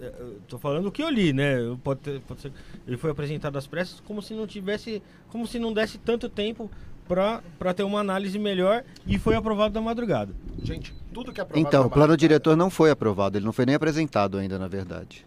É, 0.00 0.12
Tô 0.48 0.58
falando 0.58 0.86
o 0.86 0.92
que 0.92 1.02
eu 1.02 1.08
li, 1.10 1.32
né? 1.32 1.56
Pode, 1.82 2.00
ter- 2.00 2.20
pode 2.20 2.40
ser, 2.40 2.52
ele 2.86 2.96
foi 2.96 3.10
apresentado 3.10 3.56
às 3.56 3.66
pressas 3.66 4.00
como 4.00 4.20
se 4.22 4.34
não 4.34 4.46
tivesse, 4.46 5.02
como 5.28 5.46
se 5.46 5.58
não 5.58 5.72
desse 5.72 5.98
tanto 5.98 6.28
tempo 6.28 6.70
pra 7.08 7.42
pra 7.58 7.74
ter 7.74 7.82
uma 7.82 8.00
análise 8.00 8.38
melhor 8.38 8.84
e 9.06 9.18
foi 9.18 9.34
aprovado 9.34 9.74
na 9.74 9.80
madrugada. 9.80 10.32
Gente, 10.62 10.94
tudo 11.12 11.32
que 11.32 11.40
é 11.40 11.42
aprovado 11.42 11.66
Então, 11.68 11.86
o 11.86 11.90
plano 11.90 12.16
diretor 12.16 12.56
não 12.56 12.70
foi 12.70 12.90
aprovado, 12.90 13.36
ele 13.38 13.44
não 13.44 13.52
foi 13.52 13.66
nem 13.66 13.74
apresentado 13.74 14.38
ainda, 14.38 14.58
na 14.58 14.68
verdade. 14.68 15.24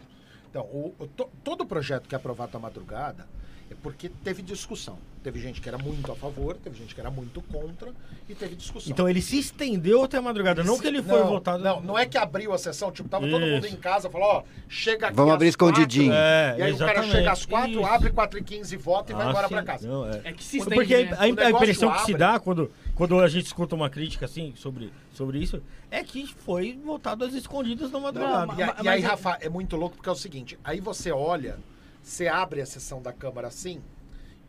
Então, 0.49 0.63
o- 0.63 0.93
o- 0.97 1.07
to- 1.07 1.29
todo 1.43 1.65
projeto 1.65 2.07
que 2.07 2.15
é 2.15 2.17
aprovado 2.17 2.51
na 2.53 2.59
madrugada 2.59 3.27
é 3.71 3.75
porque 3.81 4.09
teve 4.23 4.41
discussão. 4.41 4.97
Teve 5.23 5.39
gente 5.39 5.59
que 5.59 5.67
era 5.67 5.77
muito 5.79 6.11
a 6.11 6.15
favor, 6.15 6.55
teve 6.55 6.77
gente 6.77 6.93
que 6.93 7.01
era 7.01 7.09
muito 7.09 7.41
contra 7.41 7.91
e 8.29 8.35
teve 8.35 8.55
discussão. 8.55 8.91
Então 8.91 9.09
ele 9.09 9.23
se 9.23 9.39
estendeu 9.39 10.03
até 10.03 10.17
a 10.17 10.21
madrugada, 10.21 10.63
não 10.63 10.77
que 10.77 10.85
ele 10.85 11.01
foi 11.01 11.19
não, 11.19 11.27
votado. 11.27 11.63
Não, 11.63 11.81
não 11.81 11.97
é 11.97 12.05
que 12.05 12.15
abriu 12.15 12.53
a 12.53 12.59
sessão, 12.59 12.91
tipo, 12.91 13.09
tava 13.09 13.27
todo 13.27 13.41
mundo 13.43 13.65
Isso. 13.65 13.75
em 13.75 13.79
casa, 13.79 14.07
falou, 14.07 14.27
ó, 14.27 14.43
chega 14.69 15.07
aqui 15.07 15.15
Vamos 15.15 15.31
às 15.31 15.35
abrir 15.37 15.47
escondidinho. 15.47 16.11
quatro, 16.11 16.21
É, 16.23 16.55
e 16.59 16.61
aí 16.61 16.71
o 16.73 16.77
cara 16.77 16.91
exatamente. 16.91 17.11
chega 17.11 17.31
às 17.31 17.43
quatro, 17.47 17.71
Isso. 17.71 17.85
abre 17.85 18.11
4 18.11 18.37
e 18.39 18.43
15 18.43 18.77
vota 18.77 19.11
e 19.11 19.15
vai 19.15 19.25
Ah, 19.25 19.29
embora 19.31 19.47
sim, 19.47 19.53
pra 19.55 19.63
casa. 19.63 19.87
não, 19.87 20.07
é. 20.07 20.21
É 20.25 20.31
que 20.31 20.43
se 20.43 20.57
estende, 20.59 20.75
Porque 20.75 21.03
né? 21.05 21.17
a, 21.17 21.23
a 21.23 21.27
impressão 21.49 21.91
que 21.91 21.97
se 22.01 22.11
abre. 22.11 22.17
dá 22.19 22.39
quando, 22.39 22.71
quando 22.93 23.19
a 23.19 23.27
gente 23.27 23.47
escuta 23.47 23.73
uma 23.73 23.89
crítica 23.89 24.25
assim 24.27 24.53
sobre, 24.55 24.93
sobre 25.11 25.39
isso 25.39 25.59
é 25.89 26.03
que 26.03 26.27
foi 26.27 26.79
votado 26.85 27.25
às 27.25 27.33
escondidas 27.33 27.89
na 27.91 27.99
madrugada. 27.99 28.45
Não, 28.45 28.59
E, 28.59 28.61
a- 28.61 28.67
mas- 28.75 28.85
e 28.85 28.89
aí, 28.89 29.01
mas- 29.01 29.09
Rafa, 29.09 29.39
é 29.41 29.49
muito 29.49 29.75
louco 29.75 29.95
porque 29.95 30.07
é 30.09 30.11
o 30.11 30.15
seguinte, 30.15 30.55
aí 30.63 30.79
você 30.79 31.11
olha, 31.11 31.57
você 32.05 32.27
abre 32.27 32.61
a 32.61 32.65
sessão 32.67 33.01
da 33.01 33.11
Câmara 33.11 33.47
assim 33.47 33.81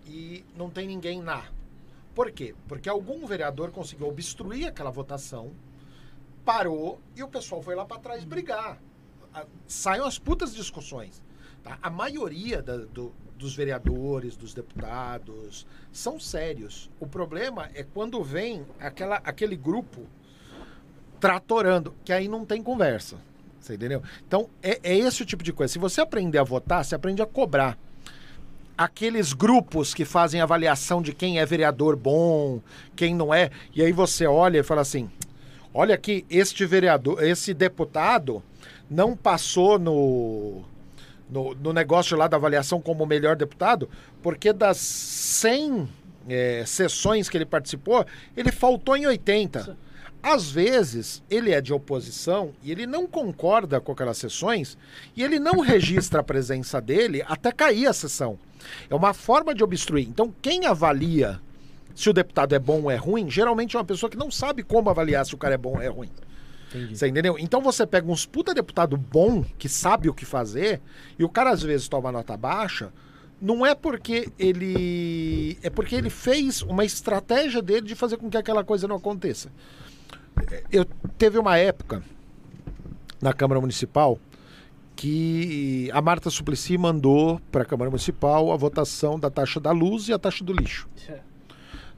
e 0.07 0.45
não 0.55 0.69
tem 0.69 0.87
ninguém 0.87 1.23
na. 1.23 1.45
Por 2.15 2.31
quê? 2.31 2.55
Porque 2.69 2.89
algum 2.89 3.27
vereador 3.27 3.71
conseguiu 3.71 4.09
obstruir 4.09 4.67
aquela 4.69 4.91
votação, 4.91 5.53
parou 6.45 7.01
e 7.17 7.23
o 7.23 7.29
pessoal 7.29 7.63
foi 7.63 7.75
lá 7.75 7.85
pra 7.87 7.99
trás 7.99 8.25
brigar. 8.25 8.79
Saem 9.67 10.03
as 10.03 10.19
putas 10.19 10.55
discussões. 10.55 11.23
tá? 11.63 11.79
A 11.83 11.91
maioria 11.91 12.63
da- 12.63 12.77
do- 12.77 13.13
dos 13.37 13.55
vereadores, 13.57 14.37
dos 14.37 14.55
deputados, 14.55 15.67
são 15.93 16.21
sérios. 16.21 16.89
O 17.01 17.07
problema 17.07 17.69
é 17.75 17.83
quando 17.83 18.23
vem 18.23 18.65
aquela, 18.79 19.17
aquele 19.25 19.57
grupo 19.57 20.07
tratorando, 21.19 21.95
que 22.05 22.13
aí 22.13 22.29
não 22.29 22.45
tem 22.45 22.63
conversa. 22.63 23.17
Você 23.67 23.75
entendeu? 23.75 24.01
Então, 24.27 24.49
é, 24.63 24.79
é 24.85 24.97
esse 24.97 25.23
o 25.23 25.27
tipo 25.27 25.43
de 25.43 25.53
coisa. 25.53 25.73
Se 25.73 25.79
você 25.79 26.01
aprender 26.01 26.39
a 26.39 26.45
votar, 26.45 26.85
você 26.85 26.95
aprende 26.95 27.21
a 27.21 27.27
cobrar. 27.27 27.77
Aqueles 28.79 29.33
grupos 29.33 29.93
que 29.93 30.05
fazem 30.05 30.41
avaliação 30.41 31.03
de 31.03 31.13
quem 31.13 31.41
é 31.41 31.47
vereador 31.47 31.97
bom, 31.97 32.61
quem 32.95 33.15
não 33.15 33.35
é, 33.35 33.51
e 33.75 33.83
aí 33.83 33.91
você 33.91 34.27
olha 34.27 34.59
e 34.59 34.63
fala 34.63 34.83
assim: 34.83 35.11
olha 35.75 35.95
aqui, 35.95 36.25
este 36.31 36.65
vereador, 36.65 37.23
esse 37.25 37.53
deputado 37.53 38.43
não 38.89 39.17
passou 39.17 39.79
no, 39.79 40.63
no, 41.29 41.55
no 41.55 41.73
negócio 41.73 42.17
lá 42.17 42.29
da 42.29 42.37
avaliação 42.37 42.81
como 42.81 43.03
o 43.03 43.07
melhor 43.07 43.35
deputado, 43.35 43.89
porque 44.23 44.53
das 44.53 44.77
100 44.77 45.89
é, 46.29 46.63
sessões 46.67 47.29
que 47.29 47.37
ele 47.37 47.47
participou, 47.47 48.07
ele 48.37 48.53
faltou 48.53 48.97
em 48.97 49.07
80. 49.07 49.77
Às 50.29 50.51
vezes, 50.51 51.23
ele 51.31 51.53
é 51.53 51.61
de 51.61 51.73
oposição 51.73 52.53
e 52.61 52.73
ele 52.73 52.85
não 52.85 53.07
concorda 53.07 53.81
com 53.81 53.93
aquelas 53.93 54.19
sessões 54.19 54.77
e 55.15 55.23
ele 55.23 55.39
não 55.39 55.61
registra 55.61 56.19
a 56.19 56.25
presença 56.25 56.81
dele 56.81 57.25
até 57.29 57.53
cair 57.53 57.87
a 57.87 57.93
sessão. 57.93 58.37
É 58.91 58.95
uma 58.97 59.15
forma 59.15 59.55
de 59.55 59.63
obstruir. 59.63 60.09
Então, 60.09 60.35
quem 60.43 60.67
avalia 60.67 61.41
se 61.95 62.11
o 62.11 62.13
deputado 62.13 62.57
é 62.57 62.59
bom 62.59 62.83
ou 62.83 62.91
é 62.91 62.97
ruim, 62.97 63.31
geralmente 63.31 63.77
é 63.77 63.79
uma 63.79 63.85
pessoa 63.85 64.11
que 64.11 64.17
não 64.17 64.29
sabe 64.29 64.65
como 64.65 64.91
avaliar 64.91 65.25
se 65.25 65.33
o 65.33 65.39
cara 65.39 65.55
é 65.55 65.59
bom 65.59 65.75
ou 65.75 65.81
é 65.81 65.87
ruim. 65.87 66.11
Entendi. 66.71 66.99
Você 66.99 67.07
entendeu? 67.07 67.37
Então 67.39 67.61
você 67.61 67.87
pega 67.87 68.11
uns 68.11 68.27
puta 68.27 68.53
deputado 68.53 68.97
bom, 68.97 69.45
que 69.57 69.69
sabe 69.69 70.09
o 70.09 70.15
que 70.15 70.25
fazer, 70.25 70.81
e 71.17 71.23
o 71.23 71.29
cara 71.29 71.51
às 71.51 71.63
vezes 71.63 71.87
toma 71.87 72.11
nota 72.11 72.37
baixa, 72.37 72.93
não 73.41 73.65
é 73.65 73.77
porque 73.77 74.29
ele. 74.37 75.57
É 75.63 75.71
porque 75.71 75.95
ele 75.95 76.11
fez 76.11 76.63
uma 76.63 76.85
estratégia 76.85 77.63
dele 77.63 77.83
de 77.83 77.95
fazer 77.95 78.17
com 78.17 78.29
que 78.29 78.37
aquela 78.37 78.65
coisa 78.65 78.89
não 78.89 78.97
aconteça. 78.97 79.53
Eu 80.71 80.85
teve 81.19 81.39
uma 81.39 81.57
época 81.57 82.03
na 83.21 83.33
Câmara 83.33 83.61
Municipal 83.61 84.19
que 84.95 85.91
a 85.93 86.01
Marta 86.01 86.31
Suplicy 86.31 86.79
mandou 86.79 87.41
para 87.53 87.63
a 87.63 87.65
Câmara 87.65 87.91
Municipal 87.91 88.51
a 88.51 88.57
votação 88.57 89.19
da 89.21 89.31
taxa 89.31 89.61
da 89.61 89.71
luz 89.71 90.09
e 90.09 90.13
a 90.13 90.19
taxa 90.19 90.43
do 90.43 90.53
lixo. 90.53 90.89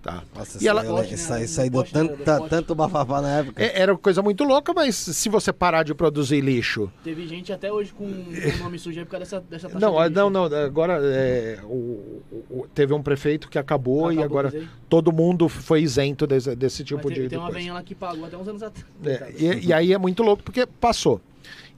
Tá? 0.01 0.23
Nossa, 0.35 0.57
E 0.57 0.61
isso, 0.61 0.69
ela- 0.69 0.83
aí, 0.83 0.87
eu 0.87 0.97
le- 0.97 1.13
isso 1.13 1.61
aí, 1.61 1.69
deu 1.69 1.81
né? 1.83 2.09
Poste. 2.25 2.49
tanto 2.51 2.73
bafafá 2.75 3.21
na 3.21 3.39
época. 3.41 3.61
É- 3.63 3.81
Era 3.83 3.97
coisa 3.99 4.23
muito 4.23 4.45
louca, 4.45 4.73
mas 4.73 4.95
se 4.95 5.29
você 5.29 5.53
parar 5.53 5.83
de 5.83 5.93
produzir 5.93 6.41
lixo 6.41 6.89
Teve 7.03 7.27
gente 7.27 7.53
até 7.53 7.73
hoje 7.73 7.93
com 7.93 8.05
o 8.05 8.59
nome 8.63 8.79
sujo 8.79 9.01
por 9.05 9.11
causa 9.11 9.25
dessa, 9.25 9.41
dessa 9.41 9.69
taxa 9.69 9.81
Não, 9.85 9.93
de 9.95 9.99
ah, 9.99 10.07
lixo. 10.07 10.15
não, 10.21 10.31
não. 10.31 10.45
Agora 10.45 11.01
é, 11.03 11.59
o- 11.65 12.23
o- 12.49 12.67
teve 12.73 12.95
um 12.95 13.03
prefeito 13.03 13.49
que 13.49 13.59
acabou, 13.59 14.13
e 14.13 14.19
Acabou, 14.19 14.25
agora 14.25 14.51
mas 14.55 14.63
aí- 14.63 14.69
todo 14.89 15.11
mundo 15.13 15.49
foi 15.49 15.83
isento 15.83 16.29
desse, 16.29 16.55
desse 16.55 16.85
tipo 16.85 17.09
tem, 17.09 17.17
de, 17.17 17.23
de 17.25 17.29
tem 17.31 17.39
uma 17.39 17.47
coisa. 17.47 17.59
venha 17.59 17.75
lá 17.75 17.83
que 17.83 17.95
pagou 17.95 18.25
até 18.25 18.37
uns 18.37 18.47
anos 18.47 18.63
atrás. 18.63 18.87
É, 19.05 19.33
e, 19.37 19.67
e 19.67 19.73
aí 19.73 19.93
é 19.93 19.99
muito 19.99 20.23
louco 20.23 20.45
porque 20.45 20.65
passou. 20.65 21.21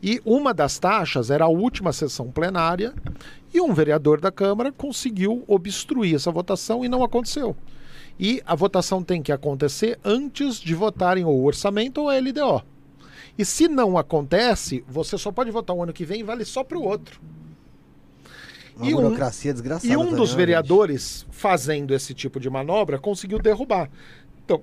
E 0.02 0.20
uma 0.26 0.52
das 0.52 0.78
taxas 0.78 1.30
era 1.30 1.46
a 1.46 1.48
última 1.48 1.90
sessão 1.92 2.30
plenária 2.30 2.92
e 3.52 3.60
um 3.62 3.72
vereador 3.72 4.20
da 4.20 4.30
Câmara 4.30 4.70
conseguiu 4.70 5.42
obstruir 5.48 6.14
essa 6.14 6.30
votação 6.30 6.84
e 6.84 6.88
não 6.88 7.02
aconteceu. 7.02 7.56
E 8.22 8.42
a 8.44 8.54
votação 8.54 9.02
tem 9.02 9.22
que 9.22 9.32
acontecer 9.32 9.98
antes 10.04 10.60
de 10.60 10.74
votarem 10.74 11.24
o 11.24 11.42
orçamento 11.42 12.02
ou 12.02 12.10
a 12.10 12.18
LDO. 12.18 12.62
E 13.38 13.46
se 13.46 13.66
não 13.66 13.96
acontece, 13.96 14.84
você 14.86 15.16
só 15.16 15.32
pode 15.32 15.50
votar 15.50 15.74
o 15.74 15.82
ano 15.82 15.92
que 15.94 16.04
vem 16.04 16.20
e 16.20 16.22
vale 16.22 16.44
só 16.44 16.62
para 16.62 16.76
o 16.76 16.82
outro. 16.84 17.18
Uma 18.76 18.86
e 18.90 18.94
um- 18.94 18.98
burocracia 19.00 19.54
desgraçada. 19.54 19.90
E 19.90 19.96
um 19.96 20.00
também, 20.04 20.16
dos 20.16 20.32
né, 20.32 20.36
vereadores, 20.36 21.24
fazendo 21.30 21.94
esse 21.94 22.12
tipo 22.12 22.38
de 22.38 22.50
manobra, 22.50 22.98
conseguiu 22.98 23.38
derrubar. 23.38 23.88
Então, 24.44 24.60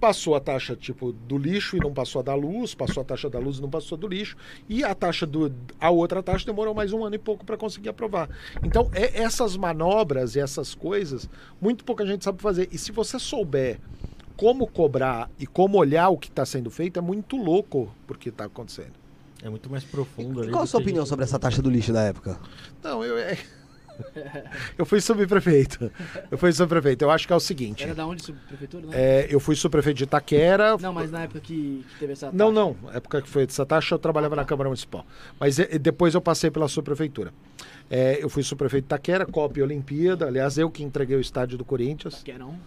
passou 0.00 0.34
a 0.34 0.40
taxa 0.40 0.76
tipo 0.76 1.12
do 1.12 1.36
lixo 1.36 1.76
e 1.76 1.80
não 1.80 1.92
passou 1.92 2.20
a 2.20 2.22
da 2.22 2.34
luz, 2.34 2.74
passou 2.74 3.00
a 3.00 3.04
taxa 3.04 3.28
da 3.28 3.38
luz 3.38 3.58
e 3.58 3.62
não 3.62 3.68
passou 3.70 3.96
a 3.96 4.00
do 4.00 4.06
lixo, 4.06 4.36
e 4.68 4.84
a 4.84 4.94
taxa 4.94 5.26
do 5.26 5.52
a 5.80 5.90
outra 5.90 6.22
taxa 6.22 6.46
demorou 6.46 6.74
mais 6.74 6.92
um 6.92 7.04
ano 7.04 7.14
e 7.14 7.18
pouco 7.18 7.44
para 7.44 7.56
conseguir 7.56 7.88
aprovar. 7.88 8.28
Então, 8.62 8.90
é, 8.94 9.20
essas 9.22 9.56
manobras 9.56 10.36
e 10.36 10.40
essas 10.40 10.74
coisas, 10.74 11.28
muito 11.60 11.84
pouca 11.84 12.06
gente 12.06 12.24
sabe 12.24 12.40
fazer. 12.40 12.68
E 12.72 12.78
se 12.78 12.92
você 12.92 13.18
souber 13.18 13.78
como 14.36 14.66
cobrar 14.66 15.28
e 15.38 15.46
como 15.46 15.76
olhar 15.78 16.08
o 16.10 16.16
que 16.16 16.28
está 16.28 16.46
sendo 16.46 16.70
feito, 16.70 16.98
é 16.98 17.02
muito 17.02 17.36
louco 17.36 17.92
porque 18.06 18.28
está 18.28 18.44
acontecendo. 18.44 18.92
É 19.42 19.48
muito 19.48 19.68
mais 19.70 19.84
profundo 19.84 20.40
E 20.40 20.42
ali. 20.44 20.52
qual 20.52 20.64
a 20.64 20.66
sua 20.66 20.80
opinião 20.80 21.02
gente- 21.04 21.08
sobre 21.10 21.24
essa 21.24 21.38
taxa 21.38 21.60
do 21.62 21.70
lixo 21.70 21.92
da 21.92 22.02
época? 22.02 22.38
Não, 22.82 23.04
eu 23.04 23.16
é... 23.18 23.36
eu 24.76 24.84
fui 24.84 25.00
subprefeito. 25.00 25.90
Eu 26.30 26.38
fui 26.38 26.52
subprefeito. 26.52 27.04
Eu 27.04 27.10
acho 27.10 27.26
que 27.26 27.32
é 27.32 27.36
o 27.36 27.40
seguinte. 27.40 27.84
Era 27.84 27.94
da 27.94 28.06
onde, 28.06 28.32
prefeitura? 28.32 28.86
Não? 28.86 28.92
É, 28.92 29.26
eu 29.30 29.40
fui 29.40 29.54
subprefeito 29.54 29.98
de 29.98 30.04
Itaquera. 30.04 30.76
não, 30.78 30.92
mas 30.92 31.10
na 31.10 31.22
época 31.22 31.40
que, 31.40 31.84
que 31.88 31.98
teve 31.98 32.12
essa 32.12 32.26
taxa. 32.26 32.36
Não, 32.36 32.52
não. 32.52 32.76
Na 32.82 32.94
época 32.94 33.22
que 33.22 33.28
foi 33.28 33.44
essa 33.44 33.64
taxa, 33.64 33.94
eu 33.94 33.98
trabalhava 33.98 34.36
na 34.36 34.44
Câmara 34.44 34.68
Municipal. 34.68 35.06
Mas 35.38 35.58
é, 35.58 35.78
depois 35.78 36.14
eu 36.14 36.20
passei 36.20 36.50
pela 36.50 36.68
subprefeitura. 36.68 37.32
É, 37.90 38.22
eu 38.22 38.28
fui 38.28 38.42
subprefeito 38.42 38.84
de 38.84 38.88
Itaquera, 38.88 39.24
Copa 39.26 39.58
e 39.58 39.62
Olimpíada. 39.62 40.26
Aliás, 40.26 40.58
eu 40.58 40.70
que 40.70 40.82
entreguei 40.82 41.16
o 41.16 41.20
estádio 41.20 41.56
do 41.56 41.64
Corinthians. 41.64 42.22
Quer 42.22 42.38
não? 42.38 42.58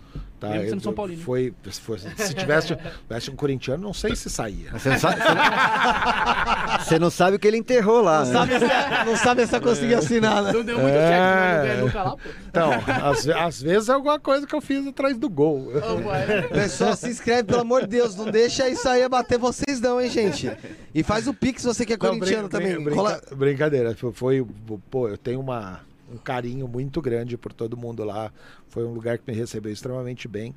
Tá? 0.41 0.49
Mesmo 0.49 0.63
sendo 0.69 0.77
Eu- 0.77 0.81
São 0.81 0.93
Paulino. 0.93 1.21
Foi, 1.21 1.53
se, 1.69 1.79
fosse- 1.79 2.09
se 2.17 2.33
tivesse, 2.33 2.75
tivesse 3.07 3.29
um 3.29 3.35
corintiano, 3.35 3.83
não 3.83 3.93
sei 3.93 4.15
se 4.15 4.27
saía. 4.27 4.71
Você 4.71 4.89
não, 4.89 4.97
sabe, 4.99 5.21
você 5.21 5.29
não- 5.29 6.79
você 6.85 6.99
não 6.99 7.09
sabe 7.11 7.35
o 7.35 7.39
que 7.39 7.47
ele 7.47 7.57
enterrou 7.57 8.01
lá. 8.01 8.25
Não 8.25 8.31
né? 8.31 8.33
sabe 8.33 8.59
se, 8.59 9.05
não 9.05 9.15
sabe 9.17 9.45
se 9.47 9.59
conseguir 9.59 9.93
assinar, 9.93 10.41
né? 10.43 10.51
Não 10.51 10.63
deu 10.63 10.79
muito 10.79 10.95
É. 10.95 11.07
cheque, 11.07 11.21
mas 11.21 11.55
não 11.57 11.63
ganha 11.67 11.81
nunca 11.85 12.03
lá, 12.03 12.11
pô. 12.17 12.29
Então, 12.47 12.71
às, 13.07 13.27
às 13.29 13.61
vezes 13.61 13.87
é 13.89 13.93
alguma 13.93 14.19
coisa 14.19 14.47
que 14.47 14.55
eu 14.55 14.61
fiz 14.61 14.87
atrás 14.87 15.15
do 15.17 15.29
gol. 15.29 15.71
Pai. 16.03 16.47
Pessoal, 16.49 16.95
se 16.95 17.09
inscreve, 17.09 17.43
pelo 17.43 17.61
amor 17.61 17.81
de 17.81 17.87
Deus. 17.87 18.15
Não 18.15 18.25
deixa 18.25 18.67
isso 18.67 18.89
aí 18.89 19.03
abater 19.03 19.37
vocês 19.37 19.79
não, 19.79 20.01
hein, 20.01 20.09
gente. 20.09 20.51
E 20.93 21.03
faz 21.03 21.27
o 21.27 21.33
pix 21.35 21.61
se 21.61 21.67
você 21.67 21.85
que 21.85 21.93
é 21.93 21.97
Não, 21.97 22.17
corintiano 22.17 22.49
brin- 22.49 22.57
também. 22.59 22.83
brin- 22.83 22.95
Cola- 22.95 23.11
brinca- 23.29 23.35
Brincadeira. 23.35 23.95
Foi, 23.95 24.11
foi- 24.11 24.47
pô, 24.89 25.07
eu 25.07 25.17
tenho 25.17 25.39
uma, 25.39 25.81
um 26.11 26.17
carinho 26.17 26.67
muito 26.67 27.01
grande 27.01 27.37
por 27.37 27.53
todo 27.53 27.77
mundo 27.77 28.03
lá. 28.03 28.31
Foi 28.67 28.83
um 28.85 28.93
lugar 28.93 29.17
que 29.17 29.23
me 29.31 29.37
recebeu 29.37 29.71
extremamente 29.71 30.27
bem. 30.27 30.53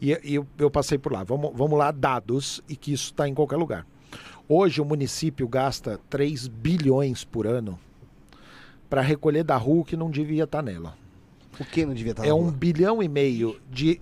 E, 0.00 0.18
e 0.22 0.34
eu, 0.34 0.46
eu 0.58 0.70
passei 0.70 0.98
por 0.98 1.12
lá. 1.12 1.24
Vamos, 1.24 1.52
vamos 1.54 1.78
lá, 1.78 1.90
dados, 1.90 2.62
e 2.68 2.76
que 2.76 2.92
isso 2.92 3.06
está 3.06 3.28
em 3.28 3.34
qualquer 3.34 3.56
lugar. 3.56 3.86
Hoje 4.48 4.80
o 4.80 4.84
município 4.84 5.46
gasta 5.48 6.00
3 6.08 6.48
bilhões 6.48 7.24
por 7.24 7.46
ano 7.46 7.78
para 8.88 9.02
recolher 9.02 9.44
da 9.44 9.56
rua 9.56 9.84
que 9.84 9.96
não 9.96 10.10
devia 10.10 10.44
estar 10.44 10.62
nela. 10.62 10.96
O 11.60 11.64
que 11.64 11.84
não 11.84 11.92
devia 11.94 12.12
estar 12.12 12.24
é 12.24 12.28
na 12.28 12.34
um 12.34 12.50
bilhão 12.50 13.02
e 13.02 13.08
meio 13.08 13.60
de 13.70 14.00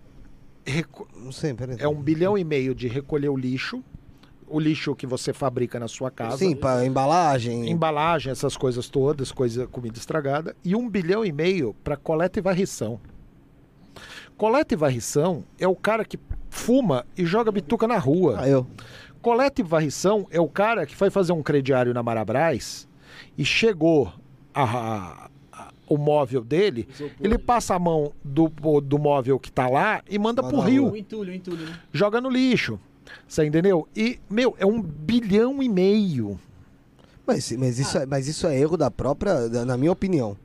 reco- 0.65 1.09
Não 1.17 1.33
sei, 1.33 1.55
peraí. 1.55 1.77
é 1.81 1.89
um 1.89 2.01
bilhão 2.01 2.37
e 2.39 2.45
meio 2.45 2.75
de 2.75 2.87
recolher 2.87 3.29
o 3.29 3.37
lixo, 3.37 3.83
o 4.49 4.59
lixo 4.61 4.95
que 4.95 5.07
você 5.07 5.33
fabrica 5.33 5.79
na 5.81 5.89
sua 5.89 6.11
casa. 6.11 6.39
Sim, 6.39 6.55
pra 6.55 6.85
embalagem. 6.87 7.69
embalagem, 7.71 8.31
essas 8.31 8.57
coisas 8.57 8.89
todas, 8.89 9.33
coisa, 9.33 9.67
comida 9.67 9.99
estragada, 9.99 10.55
e 10.65 10.75
um 10.77 10.89
bilhão 10.89 11.25
e 11.25 11.33
meio 11.33 11.75
para 11.83 11.97
coleta 11.97 12.39
e 12.39 12.43
varrição. 12.43 13.01
Coleta 14.37 14.75
e 14.75 14.77
varrição 14.77 15.45
é 15.59 15.67
o 15.67 15.75
cara 15.75 16.05
que 16.05 16.19
fuma 16.51 17.07
e 17.17 17.25
joga 17.25 17.51
bituca 17.51 17.87
na 17.89 17.97
rua. 17.99 18.37
Ah, 18.41 18.49
eu. 18.49 18.67
Coleta 19.23 19.61
e 19.61 19.65
varrição 19.65 20.27
é 20.31 20.41
o 20.41 20.49
cara 20.49 20.87
que 20.87 20.95
foi 20.95 21.11
fazer 21.11 21.33
um 21.33 21.43
crediário 21.43 21.93
na 21.95 22.03
Marabras 22.03 22.87
e 23.37 23.45
chegou 23.45 24.13
a- 24.55 24.63
a- 24.63 25.29
a- 25.53 25.69
o 25.89 25.97
móvel 25.97 26.45
dele, 26.45 26.87
Isopor, 26.95 27.17
ele 27.21 27.39
passa 27.39 27.75
a 27.75 27.79
mão 27.79 28.13
do, 28.23 28.49
do 28.83 28.99
móvel 28.99 29.39
que 29.39 29.51
tá 29.51 29.69
lá 29.69 30.03
e 30.09 30.19
manda 30.19 30.43
pro 30.43 30.59
na 30.59 30.65
rio. 30.65 30.93
O 30.93 30.97
entulho, 30.97 31.33
o 31.33 31.35
entulho, 31.35 31.65
né? 31.65 31.79
joga 31.93 32.21
no 32.21 32.29
lixo. 32.29 32.79
Você 33.27 33.45
entendeu? 33.45 33.89
E, 33.97 34.19
meu, 34.29 34.55
é 34.59 34.67
um 34.67 34.81
bilhão 34.81 35.63
e 35.63 35.69
meio. 35.69 36.39
Mas, 37.27 37.51
mas, 37.53 37.79
isso, 37.79 37.99
é, 37.99 38.07
mas 38.07 38.29
isso 38.29 38.47
é 38.47 38.59
erro 38.59 38.77
da 38.77 38.91
própria, 38.91 39.49
da- 39.49 39.65
na 39.65 39.77
minha 39.77 39.93
opinião. 39.93 40.37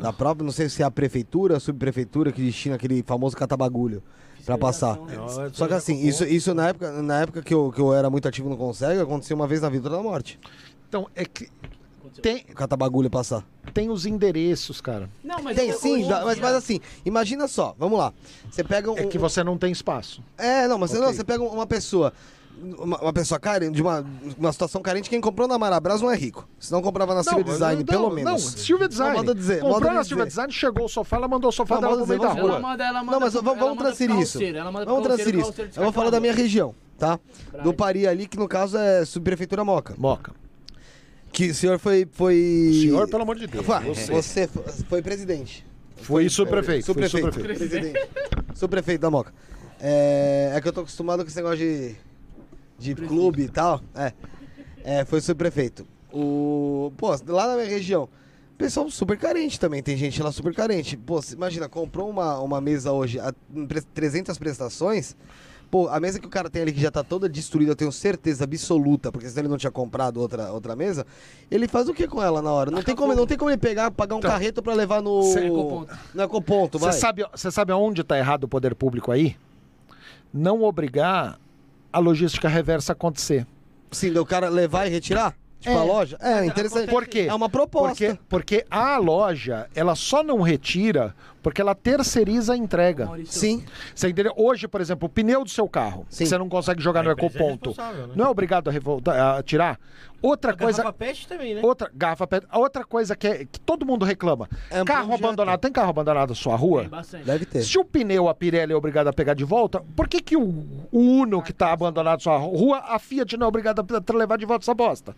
Da 0.00 0.12
própria, 0.12 0.44
não 0.44 0.52
sei 0.52 0.68
se 0.68 0.82
é 0.82 0.84
a 0.86 0.90
prefeitura, 0.90 1.56
a 1.56 1.60
subprefeitura 1.60 2.32
que 2.32 2.40
destina 2.40 2.76
aquele 2.76 3.02
famoso 3.02 3.36
catabagulho 3.36 4.02
pra 4.46 4.56
passar. 4.56 4.96
Fiscalização, 4.96 5.44
né? 5.44 5.50
Só 5.52 5.66
que 5.66 5.74
assim, 5.74 6.06
isso, 6.06 6.24
isso 6.24 6.54
na 6.54 6.68
época, 6.68 7.02
na 7.02 7.20
época 7.20 7.42
que, 7.42 7.52
eu, 7.52 7.70
que 7.70 7.80
eu 7.80 7.92
era 7.92 8.08
muito 8.08 8.26
ativo 8.26 8.48
no 8.48 8.56
Consegue, 8.56 9.00
aconteceu 9.00 9.36
uma 9.36 9.46
vez 9.46 9.60
na 9.60 9.68
vida 9.68 9.90
da 9.90 10.00
morte. 10.02 10.38
Então, 10.88 11.06
é 11.14 11.24
que. 11.24 11.48
Tem, 12.22 12.44
O 12.50 12.54
catabagulho 12.54 13.10
passar. 13.10 13.44
tem 13.72 13.90
os 13.90 14.06
endereços, 14.06 14.80
cara. 14.80 15.08
Não, 15.22 15.42
mas 15.42 15.56
Tem 15.56 15.70
eu- 15.70 15.78
sim, 15.78 15.92
hoje 15.94 16.02
em 16.04 16.08
dá- 16.08 16.24
mas, 16.24 16.34
dia- 16.36 16.44
mas 16.44 16.54
assim, 16.54 16.80
imagina 17.04 17.46
só, 17.48 17.74
vamos 17.78 17.98
lá. 17.98 18.12
Você 18.50 18.62
pega 18.64 18.90
um. 18.90 18.96
É 18.98 19.04
que 19.06 19.18
você 19.18 19.42
não 19.44 19.58
tem 19.58 19.70
espaço. 19.72 20.22
É, 20.38 20.66
não, 20.68 20.78
mas 20.78 20.90
você- 20.90 20.96
Ok. 20.98 21.06
não, 21.08 21.14
você 21.14 21.24
pega 21.24 21.42
uma 21.42 21.66
pessoa. 21.66 22.12
Uma, 22.78 22.96
uma 23.00 23.12
pessoa 23.12 23.40
carente, 23.40 23.72
de 23.74 23.82
uma, 23.82 24.06
uma 24.38 24.52
situação 24.52 24.80
carente, 24.80 25.10
quem 25.10 25.20
comprou 25.20 25.48
na 25.48 25.58
Marabras 25.58 26.00
não 26.00 26.08
é 26.08 26.14
rico. 26.16 26.48
Se 26.60 26.70
não 26.70 26.80
comprava 26.80 27.12
na 27.12 27.24
Silvia 27.24 27.42
Design, 27.42 27.78
não, 27.80 27.84
pelo 27.84 28.08
não, 28.08 28.14
menos. 28.14 28.30
Não, 28.30 28.38
Silvia 28.38 28.88
Design. 28.88 29.26
De 29.26 29.34
dizer, 29.34 29.54
Comprou 29.56 29.72
modo 29.80 29.88
de 29.88 29.94
na 29.96 30.04
Silvia 30.04 30.24
dizer. 30.24 30.28
Design, 30.36 30.52
chegou 30.52 30.84
o 30.84 30.88
sofá, 30.88 31.16
ela 31.16 31.26
mandou 31.26 31.48
o 31.48 31.52
sofá 31.52 31.74
Não, 31.74 31.80
dela 31.80 31.92
modo 31.96 32.06
pro 32.06 32.08
meio 32.10 32.20
dizer, 32.20 32.28
da 32.28 32.34
vamos 32.40 32.48
Ela 32.50 32.60
rua. 32.60 32.70
manda, 32.70 32.84
ela 32.84 32.98
manda 33.00 33.10
Não, 33.12 33.20
mas 33.20 33.32
vamos, 33.34 33.48
ela 33.50 33.58
vamos 33.58 33.74
manda 33.76 33.84
transferir 33.88 34.18
isso. 34.20 34.40
ela 34.40 34.70
manda 34.70 34.84
Vamos 34.86 35.02
transferir 35.02 35.40
carroceiro, 35.40 35.70
isso. 35.70 35.80
Eu 35.80 35.82
vou 35.84 35.92
falar 35.92 36.10
da 36.10 36.20
minha 36.20 36.32
região, 36.32 36.74
tá? 36.96 37.18
Do 37.64 37.74
Pari 37.74 38.06
ali, 38.06 38.28
que 38.28 38.36
no 38.38 38.46
caso 38.46 38.78
é 38.78 39.04
subprefeitura 39.04 39.64
Moca. 39.64 39.94
Moca. 39.98 40.32
Que 41.34 41.50
o 41.50 41.54
senhor 41.54 41.78
foi. 41.78 42.06
foi... 42.10 42.68
O 42.70 42.80
senhor, 42.80 43.08
pelo 43.08 43.22
amor 43.22 43.36
de 43.36 43.46
Deus. 43.46 43.66
Foi, 43.66 43.80
você. 43.80 44.12
você 44.12 44.48
foi- 44.88 45.02
presidente. 45.02 45.66
Foi 45.96 46.28
subprefeito. 46.28 46.86
Foi 46.86 46.94
Subprefeito. 47.08 47.32
subprefeito. 47.34 47.70
Presidente. 47.70 48.08
Subprefeito 48.54 49.00
da 49.02 49.10
Moca. 49.10 49.32
É, 49.80 50.52
é 50.54 50.60
que 50.60 50.68
eu 50.68 50.72
tô 50.72 50.80
acostumado 50.82 51.22
com 51.22 51.28
esse 51.28 51.36
negócio 51.36 51.58
de, 51.58 51.94
de 52.78 52.94
clube 52.94 53.42
e 53.42 53.48
tal. 53.48 53.82
É. 53.94 54.12
É, 54.84 55.04
foi 55.04 55.20
subprefeito. 55.20 55.86
O. 56.12 56.92
Pô, 56.96 57.08
lá 57.26 57.48
na 57.48 57.54
minha 57.56 57.68
região. 57.68 58.08
Pessoal 58.56 58.88
super 58.88 59.18
carente 59.18 59.58
também, 59.58 59.82
tem 59.82 59.96
gente 59.96 60.22
lá 60.22 60.30
super 60.30 60.54
carente. 60.54 60.96
Pô, 60.96 61.20
você 61.20 61.34
imagina, 61.34 61.68
comprou 61.68 62.08
uma, 62.08 62.38
uma 62.38 62.60
mesa 62.60 62.92
hoje 62.92 63.18
a 63.18 63.34
em 63.52 63.66
pre- 63.66 63.80
300 63.82 64.38
prestações, 64.38 65.16
Pô, 65.70 65.88
a 65.88 65.98
mesa 65.98 66.20
que 66.20 66.26
o 66.26 66.30
cara 66.30 66.48
tem 66.48 66.62
ali 66.62 66.72
que 66.72 66.80
já 66.80 66.90
tá 66.90 67.02
toda 67.02 67.28
destruída, 67.28 67.72
eu 67.72 67.76
tenho 67.76 67.90
certeza 67.90 68.44
absoluta, 68.44 69.10
porque 69.10 69.28
senão 69.28 69.42
ele 69.42 69.48
não 69.48 69.56
tinha 69.56 69.70
comprado 69.72 70.20
outra, 70.20 70.52
outra 70.52 70.76
mesa. 70.76 71.04
Ele 71.50 71.66
faz 71.66 71.88
o 71.88 71.94
que 71.94 72.06
com 72.06 72.22
ela 72.22 72.40
na 72.40 72.52
hora? 72.52 72.70
Não 72.70 72.82
tem 72.82 72.94
como, 72.94 73.14
não 73.14 73.26
tem 73.26 73.36
como 73.36 73.50
ele 73.50 73.56
pegar, 73.58 73.90
pagar 73.90 74.14
um 74.14 74.18
Então, 74.18 74.30
carreto 74.30 74.62
pra 74.62 74.74
levar 74.74 75.02
no. 75.02 75.20
Ecoponto. 75.36 75.98
No 76.14 76.22
Ecoponto, 76.22 76.78
vai. 76.78 76.92
Você 76.92 76.98
sabe, 77.00 77.26
você 77.34 77.50
sabe 77.50 77.72
aonde 77.72 78.02
está 78.02 78.16
errado 78.16 78.44
o 78.44 78.48
poder 78.48 78.74
público 78.74 79.10
aí? 79.10 79.36
Não 80.32 80.62
obrigar 80.62 81.38
a 81.92 81.98
logística 81.98 82.48
reversa 82.48 82.92
a 82.92 82.94
acontecer. 82.94 83.46
Sim, 83.90 84.12
do 84.12 84.24
cara 84.26 84.48
levar 84.48 84.86
e 84.86 84.90
retirar? 84.90 85.36
Tipo, 85.64 85.76
É. 85.76 85.80
a 85.80 85.82
loja? 85.84 86.16
É, 86.20 86.44
interessante. 86.44 86.90
Por 86.90 87.06
quê? 87.06 87.26
É 87.28 87.32
uma 87.34 87.48
proposta. 87.48 88.04
Porque, 88.06 88.18
porque 88.28 88.66
a 88.70 88.98
loja, 88.98 89.66
ela 89.74 89.94
só 89.94 90.22
não 90.22 90.42
retira 90.42 91.14
porque 91.42 91.60
ela 91.60 91.74
terceiriza 91.74 92.52
a 92.54 92.56
entrega. 92.56 93.06
Maurício, 93.06 93.38
Sim. 93.40 93.64
Você 93.94 94.08
entendeu? 94.08 94.32
Hoje, 94.36 94.66
por 94.68 94.80
exemplo, 94.80 95.06
o 95.06 95.08
pneu 95.10 95.42
do 95.44 95.50
seu 95.50 95.68
carro, 95.68 96.06
Sim. 96.08 96.24
você 96.26 96.36
não 96.38 96.48
consegue 96.48 96.82
jogar 96.82 97.00
A 97.00 97.02
no 97.04 97.10
é 97.10 97.12
ecoponto. 97.12 97.70
responsável, 97.70 98.06
né? 98.08 98.12
Não 98.16 98.26
é 98.26 98.28
obrigado 98.28 98.68
a, 98.68 98.72
revoltar, 98.72 99.36
a 99.38 99.42
tirar? 99.42 99.78
Outra 100.26 100.52
A 100.52 100.56
coisa. 100.56 100.78
garrafa 100.78 100.98
pet 100.98 101.28
também, 101.28 101.54
né? 101.54 101.60
Outra, 101.62 101.90
garrafa 101.94 102.26
PET. 102.26 102.46
Outra 102.50 102.82
coisa 102.84 103.14
que, 103.14 103.26
é- 103.26 103.44
que 103.44 103.60
todo 103.60 103.84
mundo 103.84 104.04
reclama. 104.06 104.48
É 104.70 104.80
um 104.82 104.84
carro 104.86 105.12
abandonado. 105.14 105.60
Tem 105.60 105.70
carro 105.70 105.90
abandonado 105.90 106.30
na 106.30 106.34
sua 106.34 106.56
rua? 106.56 106.80
Tem 106.80 106.88
bastante. 106.88 107.24
Deve 107.24 107.44
ter. 107.44 107.62
Se 107.62 107.78
o 107.78 107.84
pneu 107.84 108.26
a 108.28 108.34
Pirelli 108.34 108.72
é 108.72 108.76
obrigada 108.76 109.10
a 109.10 109.12
pegar 109.12 109.34
de 109.34 109.44
volta, 109.44 109.84
por 109.94 110.08
que, 110.08 110.22
que 110.22 110.34
o, 110.36 110.64
o 110.90 110.98
Uno 110.98 111.42
que 111.42 111.52
tá 111.52 111.72
abandonado 111.72 112.14
na 112.14 112.20
sua 112.20 112.38
rua, 112.38 112.78
a 112.86 112.98
Fiat 112.98 113.36
não 113.36 113.44
é 113.44 113.48
obrigada 113.48 113.82
a 113.84 114.12
levar 114.16 114.38
de 114.38 114.46
volta 114.46 114.64
essa 114.64 114.72
bosta? 114.74 115.14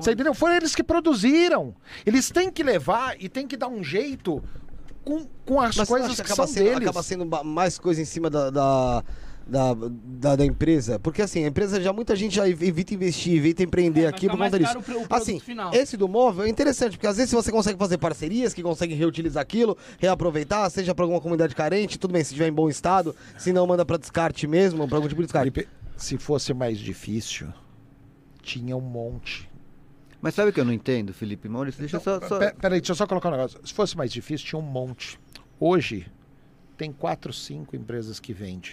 Você 0.00 0.12
entendeu? 0.12 0.32
Foram 0.32 0.56
eles 0.56 0.74
que 0.74 0.82
produziram. 0.82 1.74
Eles 2.06 2.30
têm 2.30 2.50
que 2.50 2.62
levar 2.62 3.14
e 3.20 3.28
têm 3.28 3.46
que 3.46 3.56
dar 3.58 3.68
um 3.68 3.84
jeito 3.84 4.42
com, 5.04 5.26
com 5.44 5.60
as 5.60 5.76
Mas 5.76 5.88
coisas 5.88 6.10
acha 6.12 6.22
que, 6.22 6.26
que 6.28 6.32
acaba 6.32 6.46
são 6.46 6.54
sendo, 6.54 6.64
deles. 6.74 6.88
acaba 6.88 7.02
sendo 7.02 7.26
mais 7.44 7.78
coisa 7.78 8.00
em 8.00 8.04
cima 8.04 8.28
da, 8.30 8.50
da, 8.50 9.04
da, 9.46 9.74
da- 9.74 10.36
da 10.36 10.44
empresa? 10.44 10.98
Porque 10.98 11.22
assim, 11.22 11.44
a 11.44 11.48
empresa 11.48 11.80
já, 11.80 11.92
muita 11.92 12.16
gente 12.16 12.34
já 12.34 12.48
ev- 12.48 12.62
evita 12.62 12.94
investir, 12.94 13.36
evita 13.36 13.62
empreender 13.62 14.02
É, 14.02 14.06
aqui 14.08 14.28
por 14.28 14.36
conta 14.36 14.58
disso. 14.58 14.76
Assim, 15.08 15.38
final. 15.40 15.72
esse 15.72 15.96
do 15.96 16.08
móvel 16.08 16.44
é 16.46 16.48
interessante, 16.48 16.92
porque 16.96 17.06
às 17.06 17.16
vezes 17.16 17.32
você 17.32 17.52
consegue 17.52 17.78
fazer 17.78 17.98
parcerias 17.98 18.52
que 18.52 18.62
conseguem 18.62 18.96
reutilizar 18.96 19.40
aquilo, 19.42 19.76
reaproveitar, 19.98 20.68
seja 20.70 20.94
para 20.94 21.04
alguma 21.04 21.20
comunidade 21.20 21.54
carente, 21.54 21.98
tudo 21.98 22.12
bem, 22.12 22.24
se 22.24 22.30
estiver 22.32 22.48
em 22.48 22.52
bom 22.52 22.68
estado, 22.68 23.14
se 23.38 23.52
não 23.52 23.66
manda 23.66 23.84
para 23.84 23.96
descarte 23.98 24.46
mesmo, 24.46 24.86
para 24.88 24.96
algum 24.98 25.08
tipo 25.08 25.20
de 25.20 25.26
descarte. 25.26 25.50
Felipe, 25.52 25.68
se 25.96 26.18
fosse 26.18 26.52
mais 26.52 26.78
difícil, 26.78 27.48
tinha 28.42 28.76
um 28.76 28.80
monte. 28.80 29.48
Mas 30.20 30.34
sabe 30.34 30.50
o 30.50 30.52
que 30.52 30.58
eu 30.60 30.64
não 30.64 30.72
entendo, 30.72 31.12
Felipe 31.12 31.48
Maurício? 31.48 31.78
Deixa 31.80 31.98
eu 31.98 32.00
só. 32.00 32.20
só... 32.26 32.38
Pe- 32.38 32.54
Peraí, 32.60 32.80
deixa 32.80 32.92
eu 32.92 32.96
só 32.96 33.06
colocar 33.06 33.28
um 33.28 33.32
negócio. 33.32 33.60
Se 33.64 33.72
fosse 33.72 33.96
mais 33.96 34.10
difícil, 34.12 34.46
tinha 34.46 34.58
um 34.58 34.62
monte. 34.62 35.20
Hoje, 35.60 36.06
tem 36.76 36.90
quatro, 36.90 37.32
cinco 37.32 37.76
empresas 37.76 38.18
que 38.18 38.32
vendem. 38.32 38.72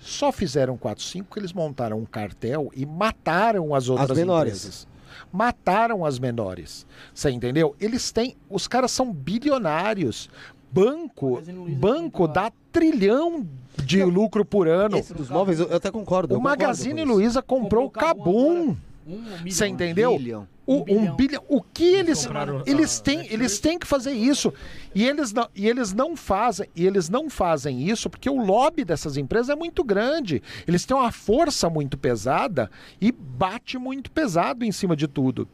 Só 0.00 0.32
fizeram 0.32 0.76
quatro, 0.76 1.04
cinco 1.04 1.26
porque 1.26 1.40
eles 1.40 1.52
montaram 1.52 1.98
um 1.98 2.06
cartel 2.06 2.70
e 2.74 2.86
mataram 2.86 3.74
as 3.74 3.88
outras 3.88 4.16
menores. 4.16 4.54
empresas. 4.54 4.88
Mataram 5.30 6.04
as 6.04 6.18
menores. 6.18 6.86
Você 7.14 7.30
entendeu? 7.30 7.76
Eles 7.78 8.10
têm. 8.10 8.34
Os 8.48 8.66
caras 8.66 8.90
são 8.90 9.12
bilionários. 9.12 10.30
Banco, 10.72 11.42
banco 11.78 12.28
dá 12.28 12.50
trilhão 12.72 13.46
de 13.84 14.02
lucro 14.04 14.44
por 14.44 14.68
ano. 14.68 14.96
Esse 14.96 15.12
dos 15.12 15.28
móveis, 15.28 15.58
eu, 15.60 15.74
até 15.74 15.90
concordo. 15.90 16.34
O 16.34 16.38
concordo 16.38 16.62
Magazine. 16.62 17.04
Luiza 17.04 17.42
comprou 17.42 17.86
o 17.86 17.90
Cabum. 17.90 18.76
Um 19.06 19.18
milhão. 19.20 19.38
Você 19.50 19.66
entendeu? 19.66 20.18
Bilhão. 20.18 20.48
O, 20.66 20.74
Um 20.74 20.80
um 20.80 20.84
bilhão. 20.84 21.16
bilhão. 21.16 21.44
O 21.48 21.62
que 21.62 21.84
eles 21.84 22.28
eles 22.66 23.00
têm, 23.00 23.16
Netflix. 23.16 23.40
eles 23.40 23.58
têm 23.58 23.78
que 23.78 23.86
fazer 23.86 24.12
isso. 24.12 24.52
E 24.94 25.04
eles 25.06 25.32
não, 25.32 25.48
e 25.54 25.68
eles 25.68 25.92
não 25.92 26.16
fazem, 26.16 26.68
e 26.76 26.86
eles 26.86 27.08
não 27.08 27.28
fazem 27.28 27.88
isso 27.88 28.08
porque 28.08 28.30
o 28.30 28.40
lobby 28.44 28.84
dessas 28.84 29.16
empresas 29.16 29.48
é 29.48 29.56
muito 29.56 29.82
grande. 29.82 30.42
Eles 30.66 30.84
têm 30.84 30.96
uma 30.96 31.10
força 31.10 31.68
muito 31.68 31.98
pesada 31.98 32.70
e 33.00 33.10
bate 33.10 33.78
muito 33.78 34.10
pesado 34.10 34.64
em 34.64 34.70
cima 34.72 34.94
de 34.94 35.08
tudo. 35.08 35.48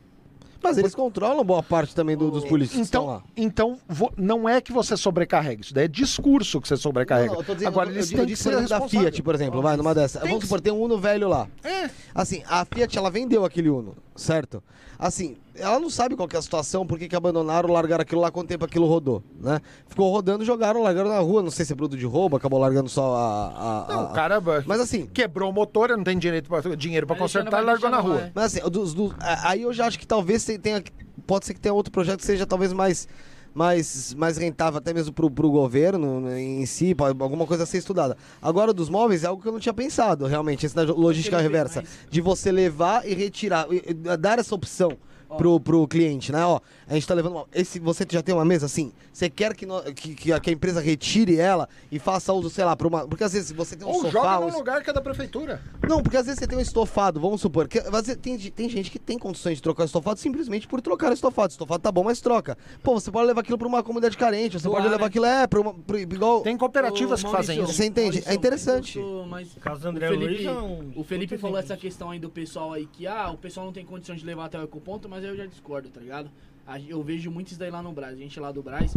Mas 0.63 0.79
eles 0.79 0.95
controlam 0.95 1.45
boa 1.45 1.63
parte 1.63 1.95
também 1.95 2.17
do- 2.17 2.31
dos 2.31 2.45
estão 2.73 3.03
Então, 3.03 3.07
lá. 3.07 3.23
então 3.37 3.79
vo- 3.89 4.13
não 4.17 4.49
é 4.49 4.61
que 4.61 4.73
você 4.73 4.97
sobrecarrega, 4.97 5.61
isso 5.63 5.75
daí 5.75 5.85
é 5.85 5.89
discurso 5.89 6.61
que 6.61 6.69
você 6.69 6.77
sobrecarrega. 6.77 7.33
Não, 7.35 7.43
não, 7.43 7.55
dizendo- 7.55 7.69
Agora 7.69 7.91
eles 7.91 8.11
têm 8.11 8.27
que 8.27 8.37
ser 8.37 8.67
da. 8.69 8.81
Fiat, 8.89 9.23
por 9.23 9.35
exemplo, 9.35 9.61
vai 9.63 9.77
numa 9.77 9.95
dessa. 9.95 10.21
Vamos 10.21 10.45
supor, 10.45 10.61
tem 10.61 10.73
um 10.73 10.81
Uno 10.81 10.99
velho 10.99 11.29
lá. 11.29 11.49
É. 11.65 11.91
Assim, 12.15 12.43
a 12.49 12.65
Fiat, 12.65 12.97
ela 12.99 13.11
vendeu 13.11 13.45
aquele 13.45 13.69
Uno, 13.69 13.95
certo? 14.17 14.63
Assim, 14.99 15.37
ela 15.55 15.79
não 15.79 15.91
sabe 15.91 16.17
qual 16.17 16.27
que 16.27 16.37
é 16.37 16.39
a 16.39 16.43
situação, 16.43 16.87
por 16.87 16.99
que 16.99 17.15
abandonaram, 17.15 17.71
largaram 17.71 18.03
aquilo 18.03 18.21
lá, 18.21 18.31
quanto 18.31 18.49
tempo 18.49 18.65
aquilo 18.65 18.87
rodou, 18.87 19.23
né? 19.41 19.61
Ficou 19.87 20.11
rodando, 20.11 20.45
jogaram, 20.45 20.83
largaram 20.83 21.11
na 21.11 21.19
rua, 21.19 21.43
não 21.43 21.51
sei 21.51 21.65
se 21.67 21.73
é 21.73 21.77
produto 21.77 21.99
de 21.99 22.07
roubo, 22.07 22.37
acabou 22.37 22.59
largando 22.59 22.89
só 22.89 23.15
a... 23.15 23.47
a- 23.49 23.87
Não, 23.95 24.01
a- 24.01 24.05
o 24.05 24.13
cara 24.13 24.41
Mas 24.67 24.81
assim, 24.81 25.07
quebrou 25.07 25.51
o 25.51 25.53
motor, 25.53 25.91
não 25.91 26.03
tem 26.05 26.19
direito 26.19 26.49
pra, 26.49 26.61
dinheiro 26.75 27.07
para 27.07 27.17
Alexandre 27.17 27.51
consertar 27.51 27.63
e 27.63 27.67
largou 27.67 27.91
na 27.91 28.01
rua. 28.01 28.23
ar. 28.25 28.33
mas 28.35 28.45
assim, 28.47 28.61
o 28.67 28.71
dos- 28.71 28.95
dos- 28.95 29.13
aí 29.21 29.63
eu 29.63 29.73
já 29.73 29.87
acho 29.87 29.99
que 29.99 30.07
talvez 30.07 30.45
te- 30.45 30.59
tenha... 30.59 30.83
Pode 31.27 31.45
ser 31.47 31.55
que 31.55 31.61
tenha 31.61 31.75
outro 31.75 31.93
projeto 31.93 32.21
que 32.21 32.27
seja 32.27 32.47
talvez 32.47 32.73
mais... 32.73 33.07
Mais, 33.57 34.13
mais 34.13 34.37
rentável 34.37 34.77
até 34.77 34.93
mesmo 34.93 35.15
pro, 35.15 35.31
pro 35.31 35.51
governo 35.51 36.21
né, 36.21 36.39
em 36.39 36.67
si, 36.67 36.95
pode- 36.95 37.19
alguma 37.23 37.47
coisa 37.47 37.63
a 37.63 37.67
ser 37.67 37.79
estudada. 37.79 38.15
Agora, 38.43 38.71
o 38.73 38.75
dos 38.75 38.91
móveis 38.91 39.25
é 39.25 39.29
algo 39.29 39.41
que 39.41 39.49
eu 39.49 39.53
não 39.53 39.59
tinha 39.59 39.73
pensado, 39.73 40.27
realmente, 40.27 40.67
esse 40.67 40.75
da 40.77 40.83
logística 40.83 41.39
reversa. 41.41 41.83
De 42.11 42.21
você 42.21 42.53
levar 42.53 43.09
e 43.09 43.15
retirar, 43.15 43.67
e- 43.73 43.83
e 43.89 43.95
dar 44.19 44.39
essa 44.39 44.55
opção 44.55 44.93
pro, 45.37 45.59
pro 45.61 45.87
cliente, 45.89 46.31
né? 46.33 46.45
Ó, 46.45 46.61
a 46.87 46.95
gente 46.95 47.07
tá 47.07 47.15
levando 47.15 47.33
uma, 47.33 47.47
esse 47.55 47.79
Você 47.81 48.07
já 48.11 48.23
tem 48.23 48.35
uma 48.35 48.45
mesa 48.45 48.67
assim? 48.67 48.93
Você 49.13 49.29
quer 49.31 49.55
que, 49.55 49.65
nó- 49.67 49.81
que, 49.83 50.15
que 50.15 50.33
a, 50.33 50.39
que 50.41 50.51
a 50.51 50.53
empresa 50.53 50.81
retire 50.81 51.39
ela 51.39 51.69
e 51.91 51.99
faça 51.99 52.33
uso, 52.33 52.51
sei 52.51 52.65
lá, 52.65 52.77
pra 52.77 52.87
uma. 52.89 53.07
Porque 53.09 53.25
às 53.25 53.33
vezes 53.33 53.53
você 53.53 53.77
tem 53.77 53.87
um 53.87 53.91
Ou 53.91 53.97
sofá. 54.03 54.11
joga 54.11 54.41
um 54.41 54.51
num 54.51 54.59
lugar 54.59 54.83
que 54.83 54.91
é 54.91 54.93
da 54.93 55.01
prefeitura. 55.01 55.61
não, 55.89 56.03
porque 56.03 56.17
às 56.17 56.27
vezes 56.27 56.39
você 56.39 56.47
tem 56.47 56.59
um 56.59 56.61
estofado, 56.61 57.21
vamos 57.21 57.41
supor. 57.41 57.67
Que, 57.69 57.79
às 57.79 57.91
vezes 57.91 58.17
tem, 58.17 58.39
tem 58.39 58.69
gente 58.69 58.91
que 58.91 58.99
tem 58.99 59.19
condições 59.19 59.57
de 59.57 59.63
trocar 59.63 59.83
o 59.83 59.87
estofado 59.87 60.19
simplesmente 60.21 60.67
por 60.69 60.81
trocar 60.81 61.11
o 61.11 61.15
estofado. 61.15 61.49
O 61.51 61.53
estofado 61.53 61.83
tá 61.83 61.91
bom, 61.93 62.05
mas 62.05 62.21
troca. 62.21 62.57
Pô, 62.83 62.95
você 62.99 63.11
pode 63.11 63.27
levar 63.27 63.41
aquilo 63.41 63.59
pra 63.59 63.67
uma 63.69 63.83
comunidade 63.83 64.17
carente, 64.17 64.59
você 64.59 64.65
Doar, 64.69 64.77
pode 64.83 64.89
levar 64.89 65.03
né? 65.05 65.07
aquilo, 65.09 65.25
é, 65.27 65.47
pra 65.47 65.61
uma. 65.61 65.75
Pra, 65.75 66.01
igual. 66.01 66.41
Tem 66.43 66.57
cooperativas 66.57 67.23
que 67.23 67.31
fazem 67.31 67.63
isso. 67.63 67.73
Você 67.73 67.87
entende? 67.87 68.07
Maurício, 68.19 68.31
É 68.31 68.35
interessante. 68.35 68.99
O 68.99 69.61
caso 69.61 69.81
do 69.81 69.87
o 69.87 69.91
André 69.91 70.09
Felipe, 70.09 70.27
Luiz 70.35 70.47
é 70.47 70.53
um- 70.53 70.93
o 70.97 71.05
Felipe 71.05 71.39
falou 71.39 71.59
essa 71.59 71.77
questão 71.77 72.11
aí 72.11 72.19
do 72.19 72.31
pessoal 72.31 72.73
aí 72.73 72.87
que, 72.87 73.07
ah, 73.07 73.31
o 73.31 73.37
pessoal 73.37 73.67
não 73.67 73.73
tem 73.73 73.85
condições 73.85 74.21
de 74.21 74.27
levar 74.27 74.47
até 74.47 74.59
o 74.59 74.63
ecoponto, 74.63 75.09
mas 75.09 75.16
eu 75.25 75.37
já 75.37 75.47
discordo, 75.47 75.89
tá 75.89 76.01
ligado? 76.01 76.31
Eu 76.89 77.03
vejo 77.03 77.31
muito 77.31 77.49
isso 77.49 77.59
daí 77.59 77.71
lá 77.71 77.83
no 77.83 77.93
Brás, 77.93 78.15
a 78.15 78.19
gente 78.19 78.39
lá 78.41 78.51
do 78.51 78.63
Brás. 78.63 78.95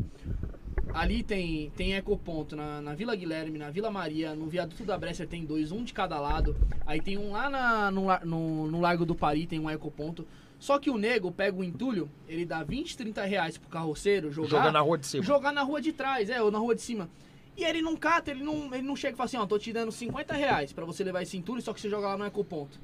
Ali 0.92 1.22
tem, 1.22 1.70
tem 1.78 1.94
ecoponto 1.94 2.56
na, 2.56 2.82
na 2.82 2.96
Vila 2.96 3.16
Guilherme, 3.16 3.60
na 3.60 3.70
Vila 3.70 3.92
Maria, 3.92 4.34
no 4.34 4.48
viaduto 4.48 4.84
da 4.84 4.98
Bresser 4.98 5.28
tem 5.28 5.46
dois, 5.46 5.72
um 5.72 5.84
de 5.84 5.94
cada 5.94 6.20
lado. 6.20 6.56
Aí 6.86 7.00
tem 7.00 7.16
um 7.18 7.32
lá 7.32 7.48
na- 7.50 7.92
no, 7.92 8.08
no, 8.26 8.72
no 8.72 8.82
Largo 8.82 9.06
do 9.06 9.14
Pari, 9.14 9.46
tem 9.46 9.60
um 9.60 9.70
ecoponto. 9.70 10.26
Só 10.58 10.80
que 10.80 10.90
o 10.90 10.98
nego 10.98 11.32
pega 11.32 11.56
o 11.56 11.64
entulho, 11.64 12.10
ele 12.28 12.44
dá 12.44 12.64
20, 12.64 12.98
30 12.98 13.24
reais 13.24 13.56
pro 13.58 13.70
carroceiro 13.70 14.32
jogar. 14.32 14.50
Joga 14.50 14.72
na 14.72 14.82
rua 14.82 14.98
de 14.98 15.06
cima. 15.06 15.24
Jogar 15.24 15.52
na 15.54 15.62
rua 15.62 15.80
de 15.80 15.94
trás, 15.94 16.28
é, 16.30 16.42
ou 16.42 16.50
na 16.50 16.58
rua 16.58 16.74
de 16.74 16.82
cima. 16.82 17.08
E 17.56 17.64
ele 17.64 17.82
não 17.84 17.96
cata, 17.96 18.32
ele 18.32 18.44
não, 18.44 18.74
ele 18.74 18.82
não 18.84 18.96
chega 18.96 19.14
e 19.14 19.18
fala 19.18 19.26
assim, 19.26 19.38
ó, 19.38 19.46
tô 19.46 19.60
te 19.60 19.72
dando 19.72 19.92
50 19.92 20.34
reais 20.34 20.74
pra 20.74 20.86
você 20.86 21.04
levar 21.04 21.22
esse 21.22 21.38
entulho, 21.38 21.62
só 21.62 21.72
que 21.72 21.80
você 21.80 21.90
joga 21.90 22.08
lá 22.08 22.18
no 22.18 22.26
ecoponto. 22.26 22.80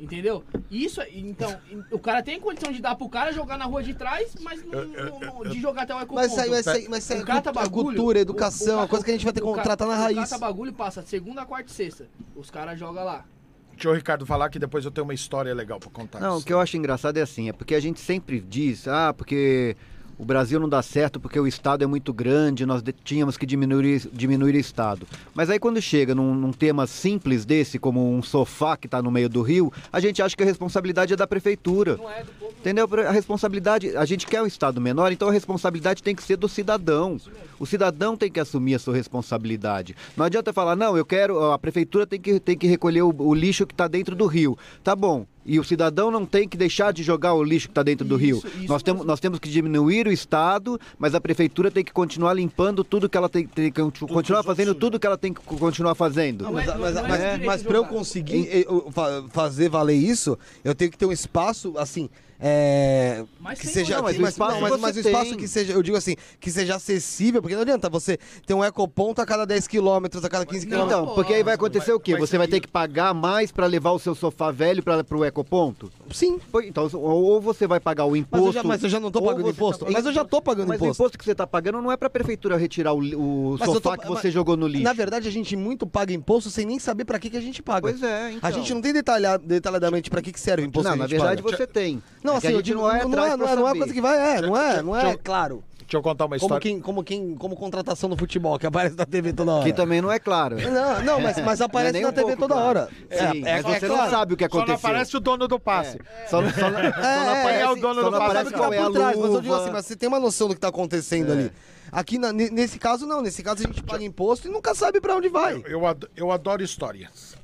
Entendeu? 0.00 0.44
Isso, 0.70 1.00
é- 1.00 1.08
então, 1.12 1.58
o 1.90 1.98
cara 1.98 2.22
tem 2.22 2.38
condição 2.40 2.72
de 2.72 2.80
dar 2.80 2.94
pro 2.94 3.08
cara 3.08 3.32
jogar 3.32 3.58
na 3.58 3.64
rua 3.64 3.82
de 3.82 3.94
trás, 3.94 4.34
mas 4.40 4.64
não, 4.64 4.84
não- 4.84 5.20
não- 5.20 5.42
de 5.50 5.60
jogar 5.60 5.82
até 5.82 5.94
o 5.94 5.98
ecoponto. 5.98 6.14
Mas 6.14 6.30
isso 6.32 6.40
aí, 6.40 6.50
mas 6.50 6.60
isso 6.60 6.70
aí, 6.70 6.86
mas 6.88 7.04
isso 7.04 7.12
aí 7.14 7.18
O 7.18 7.22
é 7.22 7.26
cata 7.26 7.42
cultu- 7.52 7.58
é 7.58 7.62
bagulho, 7.62 7.84
cultura, 7.96 8.18
educação, 8.20 8.80
o 8.80 8.84
é 8.84 8.86
coisa 8.88 9.04
que 9.04 9.10
a 9.10 9.14
gente 9.14 9.24
vai 9.24 9.32
ter 9.32 9.40
que 9.40 9.46
o 9.46 9.52
ca- 9.54 9.62
tratar 9.62 9.86
na 9.86 9.94
O 9.94 9.96
raiz. 9.96 10.18
cata 10.18 10.38
bagulho 10.38 10.72
passa 10.72 11.02
segunda, 11.02 11.44
quarta 11.44 11.70
e 11.70 11.74
sexta. 11.74 12.06
Os 12.36 12.48
caras 12.50 12.78
jogam 12.78 13.04
lá. 13.04 13.24
Deixa 13.72 13.90
o 13.90 13.94
Ricardo 13.94 14.26
falar 14.26 14.48
que 14.50 14.58
depois 14.58 14.84
eu 14.84 14.90
tenho 14.90 15.04
uma 15.06 15.14
história 15.14 15.54
legal 15.54 15.78
pra 15.78 15.88
contar. 15.90 16.18
Não, 16.20 16.38
o 16.38 16.42
que 16.42 16.52
eu 16.52 16.60
acho 16.60 16.76
engraçado 16.76 17.16
é 17.16 17.22
assim, 17.22 17.48
é 17.48 17.52
porque 17.52 17.74
a 17.74 17.80
gente 17.80 18.00
sempre 18.00 18.40
diz, 18.40 18.86
ah, 18.88 19.12
porque 19.16 19.76
o 20.18 20.24
Brasil 20.24 20.58
não 20.58 20.68
dá 20.68 20.82
certo 20.82 21.20
porque 21.20 21.38
o 21.38 21.46
Estado 21.46 21.84
é 21.84 21.86
muito 21.86 22.12
grande, 22.12 22.66
nós 22.66 22.82
tínhamos 23.04 23.36
que 23.36 23.46
diminuir, 23.46 24.08
diminuir 24.12 24.54
o 24.54 24.58
Estado. 24.58 25.06
Mas 25.32 25.48
aí 25.48 25.58
quando 25.58 25.80
chega 25.80 26.14
num, 26.14 26.34
num 26.34 26.52
tema 26.52 26.86
simples 26.86 27.44
desse, 27.44 27.78
como 27.78 28.12
um 28.12 28.22
sofá 28.22 28.76
que 28.76 28.86
está 28.86 29.00
no 29.00 29.10
meio 29.10 29.28
do 29.28 29.42
rio, 29.42 29.72
a 29.92 30.00
gente 30.00 30.20
acha 30.20 30.36
que 30.36 30.42
a 30.42 30.46
responsabilidade 30.46 31.12
é 31.12 31.16
da 31.16 31.26
prefeitura. 31.26 31.96
Não 31.96 32.10
é 32.10 32.24
do 32.24 32.32
povo. 32.32 32.52
Entendeu? 32.58 32.88
A 33.06 33.12
responsabilidade, 33.12 33.96
a 33.96 34.04
gente 34.04 34.26
quer 34.26 34.42
um 34.42 34.46
Estado 34.46 34.80
menor, 34.80 35.12
então 35.12 35.28
a 35.28 35.32
responsabilidade 35.32 36.02
tem 36.02 36.14
que 36.14 36.22
ser 36.22 36.36
do 36.36 36.48
cidadão. 36.48 37.18
O 37.58 37.66
cidadão 37.66 38.16
tem 38.16 38.30
que 38.30 38.40
assumir 38.40 38.74
a 38.74 38.78
sua 38.78 38.94
responsabilidade. 38.94 39.94
Não 40.16 40.24
adianta 40.24 40.52
falar, 40.52 40.74
não, 40.74 40.96
eu 40.96 41.04
quero, 41.04 41.52
a 41.52 41.58
prefeitura 41.58 42.06
tem 42.06 42.20
que, 42.20 42.40
tem 42.40 42.58
que 42.58 42.66
recolher 42.66 43.02
o, 43.02 43.14
o 43.16 43.34
lixo 43.34 43.66
que 43.66 43.74
está 43.74 43.86
dentro 43.86 44.16
do 44.16 44.26
rio. 44.26 44.58
Tá 44.82 44.96
bom. 44.96 45.26
E 45.50 45.58
o 45.58 45.64
cidadão 45.64 46.10
não 46.10 46.26
tem 46.26 46.46
que 46.46 46.58
deixar 46.58 46.92
de 46.92 47.02
jogar 47.02 47.32
o 47.32 47.42
lixo 47.42 47.68
que 47.68 47.72
está 47.72 47.82
dentro 47.82 48.06
do 48.06 48.16
rio. 48.16 48.36
Isso, 48.36 48.46
isso 48.48 48.68
Nós 48.68 48.82
temos, 48.82 49.06
nós 49.06 49.18
temos 49.18 49.38
que 49.38 49.48
diminuir 49.48 50.06
o 50.06 50.12
estado, 50.12 50.78
mas 50.98 51.14
a 51.14 51.20
prefeitura 51.22 51.70
tem 51.70 51.82
que 51.82 51.90
continuar 51.92 52.34
limpando 52.34 52.84
tudo 52.84 53.08
que 53.08 53.16
ela 53.16 53.30
tem, 53.30 53.46
tem 53.46 53.72
que 53.72 53.80
continuar 54.06 54.42
fazendo 54.42 54.74
tudo 54.74 55.00
que 55.00 55.06
ela 55.06 55.16
tem 55.16 55.32
que 55.32 55.40
continuar 55.40 55.94
fazendo. 55.94 56.44
Não, 56.44 56.52
mas, 56.52 56.66
mas, 56.66 56.94
não 56.94 57.04
é 57.06 57.36
mas, 57.38 57.46
mas 57.46 57.62
pra 57.62 57.78
eu 57.78 57.86
conseguir 57.86 58.46
eu 58.68 58.90
fa- 58.92 59.24
fazer 59.30 59.70
valer 59.70 59.94
isso, 59.96 60.38
eu 60.62 60.74
tenho 60.74 60.90
que 60.90 60.98
ter 60.98 61.06
um 61.06 61.12
espaço, 61.12 61.72
assim, 61.78 62.10
é, 62.40 63.24
Mas 63.40 63.58
que 63.58 63.64
tem 63.66 63.74
seja... 63.74 63.96
não, 63.96 64.02
mas 64.04 64.16
mas, 64.18 64.30
espaço 64.32 64.60
mas, 64.60 64.80
mas 64.80 64.96
o 64.96 65.00
espaço 65.00 65.30
tem. 65.30 65.38
que 65.38 65.48
seja, 65.48 65.72
eu 65.72 65.82
digo 65.82 65.96
assim, 65.96 66.14
que 66.38 66.50
seja 66.50 66.76
acessível, 66.76 67.42
porque 67.42 67.54
não 67.54 67.62
adianta 67.62 67.88
você 67.88 68.16
ter 68.46 68.54
um 68.54 68.64
ecoponto 68.64 69.20
a 69.20 69.26
cada 69.26 69.44
10 69.44 69.66
quilômetros, 69.66 70.24
a 70.24 70.28
cada 70.28 70.46
15 70.46 70.66
Não, 70.66 70.70
quilômetros. 70.70 71.02
Então, 71.02 71.14
porque 71.14 71.34
aí 71.34 71.42
vai 71.42 71.54
acontecer 71.54 71.92
o 71.92 71.98
quê? 72.00 72.12
mas 72.12 72.28
Você 72.28 72.38
vai 72.38 72.46
ter 72.46 72.60
que 72.60 72.68
pagar 72.68 73.12
mais 73.12 73.50
para 73.50 73.66
levar 73.66 73.90
o 73.90 73.98
seu 73.98 74.14
sofá 74.14 74.50
velho 74.50 74.82
para 74.82 75.04
o 75.16 75.24
ecoponto? 75.24 75.90
Sim. 76.12 76.38
Então, 76.64 76.88
ou 76.94 77.40
você 77.40 77.66
vai 77.66 77.80
pagar 77.80 78.04
o 78.04 78.10
Mas 78.10 78.20
imposto. 78.20 78.46
eu, 78.46 78.52
já, 78.52 78.62
mas 78.62 78.82
eu 78.84 78.88
já 78.88 79.00
não 79.00 79.10
tô 79.10 79.20
pagando 79.22 79.42
você 79.44 79.50
imposto. 79.50 79.84
tá- 79.84 79.90
Mas 79.90 80.06
eu 80.06 80.12
já 80.12 80.24
tô 80.24 80.40
pagando 80.40 80.68
Mas 80.68 80.80
o 80.80 80.84
imposto. 80.84 81.02
imposto 81.02 81.18
que 81.18 81.24
você 81.24 81.32
está 81.32 81.46
pagando 81.46 81.82
não 81.82 81.90
é 81.90 81.96
para 81.96 82.06
a 82.06 82.10
prefeitura 82.10 82.56
retirar 82.56 82.92
o, 82.94 83.52
o 83.54 83.58
sofá 83.58 83.96
tô- 83.96 84.02
que 84.02 84.06
você 84.08 84.28
mas- 84.28 84.34
jogou 84.34 84.56
no 84.56 84.66
lixo. 84.66 84.84
Na 84.84 84.92
verdade, 84.92 85.26
a 85.28 85.32
gente 85.32 85.56
muito 85.56 85.86
paga 85.86 86.12
imposto 86.12 86.50
sem 86.50 86.64
nem 86.66 86.78
saber 86.78 87.04
pra 87.04 87.18
que, 87.18 87.30
que 87.30 87.36
a 87.36 87.40
gente 87.40 87.62
paga. 87.62 87.80
Pois 87.80 88.02
é, 88.02 88.32
então. 88.32 88.48
A 88.48 88.52
gente 88.52 88.72
não 88.72 88.80
tem 88.80 88.92
detalhado, 88.92 89.44
detalhadamente 89.46 90.08
pra 90.10 90.22
que, 90.22 90.32
que 90.32 90.40
serve 90.40 90.62
o 90.62 90.66
imposto 90.66 90.84
Não, 90.88 90.92
que 90.92 90.98
na 90.98 91.04
a 91.04 91.08
gente 91.08 91.18
verdade 91.18 91.42
paga. 91.42 91.56
você 91.56 91.66
tem. 91.66 92.02
Não, 92.28 92.34
É 92.34 92.38
assim, 92.38 92.46
a 92.48 92.50
eu 92.52 92.62
digo, 92.62 92.80
não 92.80 92.86
não, 92.88 92.94
é, 92.94 93.02
não, 93.04 93.10
pra 93.10 93.26
é, 93.28 93.36
não 93.56 93.68
é 93.68 93.76
coisa 93.76 93.92
que 93.94 94.00
vai, 94.00 94.36
é, 94.36 94.40
não 94.40 94.56
é, 94.56 94.82
não 94.82 94.96
é, 94.96 95.16
claro. 95.16 95.62
Deixa 95.80 95.96
eu 95.96 96.02
contar 96.02 96.26
uma 96.26 96.36
Como 96.38 96.44
história. 96.48 96.60
quem, 96.60 96.80
como 96.82 97.02
quem, 97.02 97.34
como 97.34 97.56
contratação 97.56 98.10
no 98.10 98.16
futebol, 98.16 98.58
que 98.58 98.66
aparece 98.66 98.94
na 98.94 99.06
TV 99.06 99.32
toda 99.32 99.52
hora. 99.52 99.64
Que 99.64 99.72
também 99.72 100.02
não 100.02 100.12
é 100.12 100.18
claro. 100.18 100.56
Não, 100.70 101.02
não, 101.02 101.18
mas, 101.20 101.38
mas 101.42 101.60
aparece 101.62 101.94
nem 101.94 102.02
na 102.02 102.08
um 102.10 102.12
TV 102.12 102.26
pouco 102.36 102.42
toda 102.42 102.54
claro. 102.54 102.68
hora. 102.80 102.88
Sim, 103.10 103.40
mas 103.40 103.62
você 103.64 103.88
não 103.88 104.10
sabe 104.10 104.34
o 104.34 104.36
que 104.36 104.44
Só 104.44 104.54
não 104.56 104.62
aconteceu. 104.64 104.90
aparece 104.90 105.16
o 105.16 105.20
dono 105.20 105.48
do 105.48 105.58
passe. 105.58 105.98
Só, 106.28 106.42
não- 106.42 106.50
só, 106.50 106.70
não- 106.70 106.78
só 106.78 106.90
não 106.92 107.04
É, 107.06 107.40
aparece, 107.40 107.62
é, 107.62 107.68
o 107.70 107.74
dono 107.76 107.94
do 107.94 108.10
não 108.10 108.18
passe, 108.18 108.22
aparece 108.24 108.50
Sabe 108.50 108.66
o 108.66 108.70
que 108.70 108.76
tá 108.76 108.82
é 108.82 108.84
por 108.84 108.92
trás, 108.92 109.16
mas 109.18 109.32
eu 109.32 109.40
digo 109.40 109.54
assim, 109.54 109.70
mas 109.70 109.86
você 109.86 109.96
tem 109.96 110.08
uma 110.10 110.20
noção 110.20 110.48
do 110.48 110.54
que 110.54 110.60
tá 110.60 110.68
acontecendo 110.68 111.32
ali. 111.32 111.50
Aqui, 111.90 112.18
na- 112.18 112.34
ne- 112.34 112.50
nesse 112.50 112.78
caso, 112.78 113.06
não. 113.06 113.22
Nesse 113.22 113.42
caso, 113.42 113.62
a 113.62 113.66
gente 113.66 113.82
paga 113.82 114.04
imposto 114.04 114.46
e 114.46 114.50
nunca 114.50 114.74
sabe 114.74 115.00
pra 115.00 115.16
onde 115.16 115.30
vai. 115.30 115.54
Eu, 115.66 115.80
eu 116.14 116.30
adoro 116.30 116.62
histórias. 116.62 117.34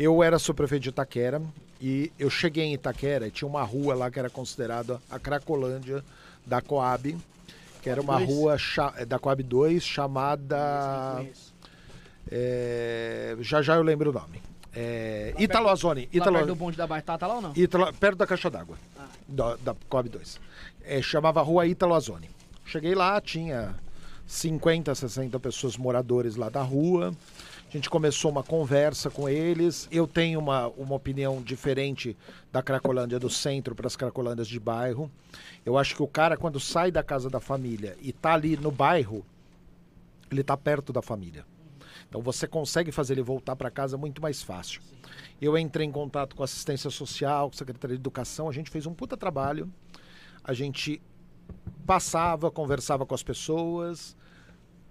Eu 0.00 0.22
era 0.22 0.38
subprefeito 0.38 0.84
de 0.84 0.88
Itaquera 0.88 1.42
e 1.78 2.10
eu 2.18 2.30
cheguei 2.30 2.64
em 2.64 2.72
Itaquera 2.72 3.26
e 3.26 3.30
tinha 3.30 3.46
uma 3.46 3.62
rua 3.62 3.94
lá 3.94 4.10
que 4.10 4.18
era 4.18 4.30
considerada 4.30 4.98
a 5.10 5.18
Cracolândia 5.18 6.02
da 6.46 6.62
Coab, 6.62 7.14
que 7.82 7.90
era 7.90 8.00
uma 8.00 8.18
rua 8.26 8.56
cha- 8.56 8.94
da 9.06 9.18
Coab 9.18 9.42
2 9.42 9.82
chamada. 9.84 11.22
É, 12.32 13.36
já 13.40 13.60
já 13.60 13.74
eu 13.76 13.82
lembro 13.82 14.08
o 14.08 14.12
nome. 14.14 14.40
É, 14.74 15.34
Italo. 15.38 15.66
Lá 15.66 15.72
Italo, 16.16 16.36
perto 16.38 16.46
do 16.48 16.54
bonde 16.54 16.76
da 16.78 16.86
Batata 16.86 17.26
lá 17.26 17.34
ou 17.34 17.42
não? 17.42 17.52
Ítalo- 17.54 17.92
perto 17.92 18.16
da 18.18 18.26
caixa 18.26 18.48
d'água, 18.48 18.76
da, 19.28 19.56
da 19.56 19.74
Coab 19.88 20.08
2. 20.08 20.40
É, 20.84 21.02
chamava 21.02 21.42
Rua 21.42 21.66
Ítalo 21.66 21.92
Azoni. 21.94 22.30
Cheguei 22.64 22.94
lá, 22.94 23.20
tinha 23.20 23.74
50, 24.26 24.94
60 24.94 25.38
pessoas 25.40 25.76
moradores 25.76 26.36
lá 26.36 26.48
da 26.48 26.62
rua. 26.62 27.12
A 27.70 27.72
gente 27.72 27.88
começou 27.88 28.32
uma 28.32 28.42
conversa 28.42 29.08
com 29.10 29.28
eles. 29.28 29.86
Eu 29.92 30.04
tenho 30.04 30.40
uma, 30.40 30.66
uma 30.70 30.96
opinião 30.96 31.40
diferente 31.40 32.16
da 32.50 32.60
Cracolândia 32.60 33.16
do 33.16 33.30
centro 33.30 33.76
para 33.76 33.86
as 33.86 33.94
Cracolândias 33.94 34.48
de 34.48 34.58
bairro. 34.58 35.08
Eu 35.64 35.78
acho 35.78 35.94
que 35.94 36.02
o 36.02 36.08
cara, 36.08 36.36
quando 36.36 36.58
sai 36.58 36.90
da 36.90 37.00
casa 37.04 37.30
da 37.30 37.38
família 37.38 37.96
e 38.02 38.12
tá 38.12 38.34
ali 38.34 38.56
no 38.56 38.72
bairro, 38.72 39.24
ele 40.32 40.42
tá 40.42 40.56
perto 40.56 40.92
da 40.92 41.00
família. 41.00 41.46
Então 42.08 42.20
você 42.20 42.44
consegue 42.44 42.90
fazer 42.90 43.14
ele 43.14 43.22
voltar 43.22 43.54
para 43.54 43.70
casa 43.70 43.96
muito 43.96 44.20
mais 44.20 44.42
fácil. 44.42 44.82
Eu 45.40 45.56
entrei 45.56 45.86
em 45.86 45.92
contato 45.92 46.34
com 46.34 46.42
assistência 46.42 46.90
social, 46.90 47.48
com 47.48 47.56
Secretaria 47.56 47.96
de 47.96 48.02
Educação, 48.02 48.48
a 48.48 48.52
gente 48.52 48.68
fez 48.68 48.84
um 48.84 48.92
puta 48.92 49.16
trabalho. 49.16 49.72
A 50.42 50.52
gente 50.52 51.00
passava, 51.86 52.50
conversava 52.50 53.06
com 53.06 53.14
as 53.14 53.22
pessoas. 53.22 54.16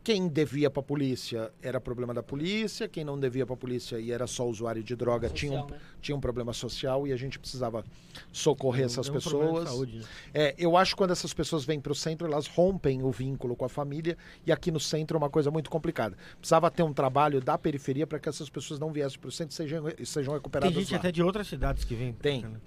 Quem 0.03 0.27
devia 0.27 0.69
para 0.69 0.79
a 0.79 0.83
polícia 0.83 1.51
era 1.61 1.79
problema 1.79 2.13
da 2.13 2.23
polícia, 2.23 2.87
quem 2.87 3.03
não 3.03 3.19
devia 3.19 3.45
para 3.45 3.53
a 3.53 3.57
polícia 3.57 3.99
e 3.99 4.11
era 4.11 4.25
só 4.27 4.47
usuário 4.47 4.81
de 4.81 4.95
droga 4.95 5.29
tinha, 5.29 5.51
um, 5.51 5.61
Social, 5.61 5.77
né? 5.79 5.85
tinha 6.01 6.15
um 6.15 6.19
problema 6.21 6.53
social 6.53 7.05
e 7.07 7.11
a 7.11 7.17
gente 7.17 7.37
precisava 7.37 7.83
socorrer 8.31 8.85
essas 8.85 9.07
É 9.07 9.11
um 9.11 9.13
pessoas. 9.13 9.69
saúde, 9.69 9.97
né? 9.99 10.03
É, 10.33 10.55
eu 10.57 10.77
acho 10.77 10.91
que 10.93 10.97
quando 10.97 11.11
essas 11.11 11.33
pessoas 11.33 11.65
vêm 11.65 11.79
para 11.79 11.91
o 11.91 11.95
centro, 11.95 12.25
elas 12.25 12.47
rompem 12.47 13.03
o 13.03 13.11
vínculo 13.11 13.55
com 13.55 13.65
a 13.65 13.69
família 13.69 14.17
e 14.45 14.51
aqui 14.51 14.71
no 14.71 14.79
centro 14.79 15.15
é 15.15 15.19
uma 15.19 15.29
coisa 15.29 15.51
muito 15.51 15.69
complicada. 15.69 16.17
Precisava 16.39 16.71
ter 16.71 16.83
um 16.83 16.93
trabalho 16.93 17.41
da 17.41 17.57
periferia 17.57 18.07
para 18.07 18.19
que 18.19 18.29
essas 18.29 18.49
pessoas 18.49 18.79
não 18.79 18.91
viessem 18.91 19.19
para 19.19 19.27
o 19.27 19.31
centro 19.31 19.53
e 19.53 19.55
sejam, 19.55 19.83
sejam 20.05 20.33
recuperadas 20.33 20.73
Tem 20.73 20.81
gente 20.83 20.93
lá. 20.93 20.99
até 20.99 21.11
de 21.11 21.21
outras 21.21 21.47
cidades 21.47 21.83
que 21.83 21.93
vem. 21.93 22.13
Tem. 22.13 22.41
né? 22.43 22.57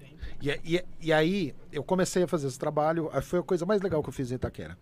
E, 0.43 0.74
e, 0.74 0.84
e 1.01 1.12
aí, 1.12 1.55
eu 1.70 1.84
comecei 1.84 2.24
a 2.24 2.26
fazer 2.26 2.49
esse 2.49 2.59
trabalho, 2.59 3.09
foi 3.22 3.38
a 3.38 3.43
coisa 3.45 3.64
mais 3.64 3.80
legal 3.80 4.03
que 4.03 4.09
eu 4.09 4.12
fiz 4.12 4.32
em 4.32 4.34
Itaquera. 4.34 4.76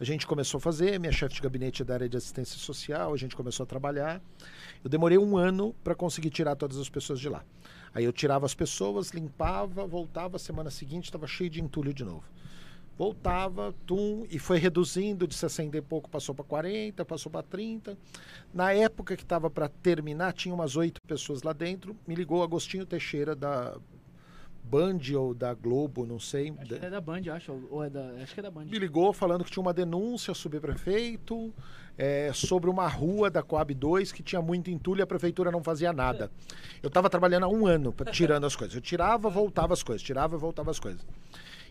A 0.00 0.02
gente 0.02 0.26
começou 0.26 0.58
a 0.58 0.60
fazer, 0.60 0.98
minha 0.98 1.12
chefe 1.12 1.36
de 1.36 1.40
gabinete 1.40 1.82
é 1.82 1.84
da 1.84 1.94
área 1.94 2.08
de 2.08 2.16
assistência 2.16 2.58
social, 2.58 3.14
a 3.14 3.16
gente 3.16 3.36
começou 3.36 3.62
a 3.62 3.66
trabalhar. 3.66 4.20
Eu 4.82 4.90
demorei 4.90 5.16
um 5.16 5.36
ano 5.36 5.72
para 5.84 5.94
conseguir 5.94 6.30
tirar 6.30 6.56
todas 6.56 6.78
as 6.78 6.88
pessoas 6.88 7.20
de 7.20 7.28
lá. 7.28 7.44
Aí 7.94 8.04
eu 8.04 8.12
tirava 8.12 8.44
as 8.44 8.54
pessoas, 8.54 9.10
limpava, 9.10 9.86
voltava, 9.86 10.36
semana 10.36 10.68
seguinte 10.68 11.04
estava 11.04 11.28
cheio 11.28 11.48
de 11.48 11.62
entulho 11.62 11.94
de 11.94 12.04
novo. 12.04 12.24
Voltava, 12.98 13.72
tum, 13.86 14.26
e 14.28 14.38
foi 14.40 14.58
reduzindo 14.58 15.28
de 15.28 15.34
60 15.36 15.76
e 15.76 15.80
pouco, 15.80 16.10
passou 16.10 16.34
para 16.34 16.44
40, 16.44 17.04
passou 17.04 17.30
para 17.30 17.44
30. 17.44 17.96
Na 18.52 18.72
época 18.72 19.16
que 19.16 19.22
estava 19.22 19.48
para 19.48 19.68
terminar, 19.68 20.32
tinha 20.32 20.52
umas 20.52 20.74
oito 20.74 21.00
pessoas 21.06 21.44
lá 21.44 21.52
dentro. 21.52 21.96
Me 22.04 22.16
ligou 22.16 22.42
Agostinho 22.42 22.84
Teixeira 22.84 23.36
da 23.36 23.78
Band 24.64 24.98
ou 25.16 25.34
da 25.34 25.52
Globo, 25.54 26.06
não 26.06 26.18
sei. 26.18 26.52
Acho 26.58 26.74
que 26.80 26.86
é 26.86 26.90
da 26.90 27.00
Band, 27.00 27.20
acho. 27.32 27.52
Ou 27.70 27.84
é 27.84 27.90
da. 27.90 28.00
Acho 28.22 28.34
que 28.34 28.40
é 28.40 28.42
da 28.42 28.50
Band. 28.50 28.64
Me 28.64 28.78
ligou 28.78 29.12
falando 29.12 29.44
que 29.44 29.50
tinha 29.50 29.60
uma 29.60 29.74
denúncia 29.74 30.30
ao 30.30 30.34
subprefeito 30.34 31.52
é, 31.96 32.30
sobre 32.32 32.68
uma 32.70 32.88
rua 32.88 33.30
da 33.30 33.42
Coab 33.42 33.72
2 33.74 34.10
que 34.10 34.22
tinha 34.22 34.40
muito 34.42 34.70
entulho 34.70 35.00
e 35.00 35.02
a 35.02 35.06
prefeitura 35.06 35.50
não 35.52 35.62
fazia 35.62 35.92
nada. 35.92 36.30
Eu 36.82 36.88
estava 36.88 37.08
trabalhando 37.10 37.44
há 37.44 37.48
um 37.48 37.66
ano 37.66 37.92
pra- 37.92 38.10
tirando 38.10 38.44
as 38.46 38.56
coisas. 38.56 38.74
Eu 38.74 38.80
tirava, 38.80 39.28
voltava 39.28 39.72
as 39.74 39.82
coisas, 39.82 40.02
tirava, 40.02 40.36
voltava 40.36 40.70
as 40.70 40.80
coisas. 40.80 41.04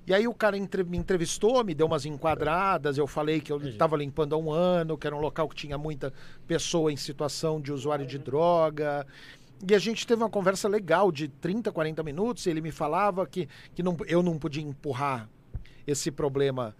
E 0.05 0.13
aí 0.13 0.27
o 0.27 0.33
cara 0.33 0.57
entre- 0.57 0.83
me 0.83 0.97
entrevistou, 0.97 1.63
me 1.63 1.73
deu 1.73 1.87
umas 1.87 2.05
enquadradas, 2.05 2.97
eu 2.97 3.07
falei 3.07 3.39
que 3.39 3.51
eu 3.51 3.57
estava 3.69 3.95
limpando 3.95 4.35
há 4.35 4.37
um 4.37 4.51
ano, 4.51 4.97
que 4.97 5.07
era 5.07 5.15
um 5.15 5.19
local 5.21 5.47
que 5.47 5.55
tinha 5.55 5.77
muita 5.77 6.11
pessoa 6.45 6.91
em 6.91 6.97
situação 6.97 7.59
de 7.61 7.71
usuário 7.71 8.05
de 8.05 8.17
droga. 8.19 9.07
E 9.65 9.73
a 9.73 9.79
gente 9.79 10.05
teve 10.05 10.21
uma 10.21 10.29
conversa 10.29 10.67
legal 10.67 11.11
de 11.11 11.29
30, 11.29 11.71
40 11.71 12.03
minutos, 12.03 12.45
e 12.45 12.49
ele 12.49 12.59
me 12.59 12.71
falava 12.71 13.25
que, 13.25 13.47
que 13.73 13.81
não, 13.81 13.95
eu 14.07 14.21
não 14.21 14.37
podia 14.37 14.61
empurrar 14.61 15.29
esse 15.87 16.11
problema 16.11 16.75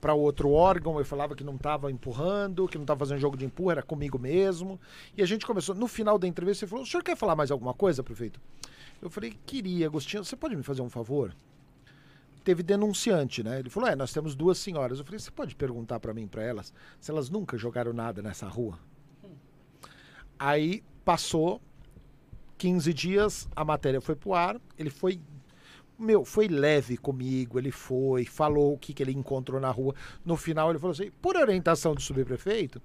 para 0.00 0.14
outro 0.14 0.50
órgão, 0.52 0.98
eu 0.98 1.04
falava 1.04 1.34
que 1.34 1.42
não 1.42 1.56
estava 1.56 1.90
empurrando, 1.90 2.68
que 2.68 2.78
não 2.78 2.84
estava 2.84 3.00
fazendo 3.00 3.18
jogo 3.18 3.36
de 3.36 3.44
empurra, 3.44 3.72
era 3.72 3.82
comigo 3.82 4.18
mesmo. 4.18 4.80
E 5.16 5.22
a 5.22 5.26
gente 5.26 5.44
começou, 5.44 5.74
no 5.74 5.88
final 5.88 6.18
da 6.18 6.26
entrevista, 6.26 6.64
ele 6.64 6.70
falou: 6.70 6.84
o 6.84 6.86
senhor 6.86 7.02
quer 7.02 7.16
falar 7.16 7.34
mais 7.34 7.50
alguma 7.50 7.74
coisa, 7.74 8.02
prefeito? 8.02 8.40
Eu 9.02 9.10
falei: 9.10 9.36
queria, 9.44 9.86
Agostinho, 9.86 10.24
você 10.24 10.36
pode 10.36 10.56
me 10.56 10.62
fazer 10.62 10.80
um 10.80 10.88
favor? 10.88 11.34
Teve 12.44 12.62
denunciante, 12.62 13.42
né? 13.42 13.58
Ele 13.58 13.68
falou: 13.68 13.88
é, 13.88 13.96
nós 13.96 14.12
temos 14.12 14.36
duas 14.36 14.58
senhoras. 14.58 14.98
Eu 14.98 15.04
falei: 15.04 15.18
você 15.18 15.30
pode 15.30 15.56
perguntar 15.56 15.98
para 15.98 16.14
mim, 16.14 16.28
para 16.28 16.42
elas, 16.42 16.72
se 17.00 17.10
elas 17.10 17.28
nunca 17.28 17.58
jogaram 17.58 17.92
nada 17.92 18.22
nessa 18.22 18.46
rua? 18.46 18.78
Aí 20.38 20.84
passou 21.04 21.60
15 22.58 22.92
dias, 22.94 23.48
a 23.54 23.64
matéria 23.64 24.00
foi 24.00 24.14
pro 24.14 24.34
ar, 24.34 24.60
ele 24.78 24.90
foi 24.90 25.20
meu, 25.98 26.24
foi 26.24 26.48
leve 26.48 26.96
comigo, 26.96 27.58
ele 27.58 27.70
foi, 27.70 28.24
falou 28.24 28.74
o 28.74 28.78
que, 28.78 28.92
que 28.92 29.02
ele 29.02 29.12
encontrou 29.12 29.60
na 29.60 29.70
rua. 29.70 29.94
No 30.24 30.36
final 30.36 30.70
ele 30.70 30.78
falou 30.78 30.92
assim, 30.92 31.10
por 31.22 31.36
orientação 31.36 31.94
do 31.94 32.00
subprefeito, 32.00 32.82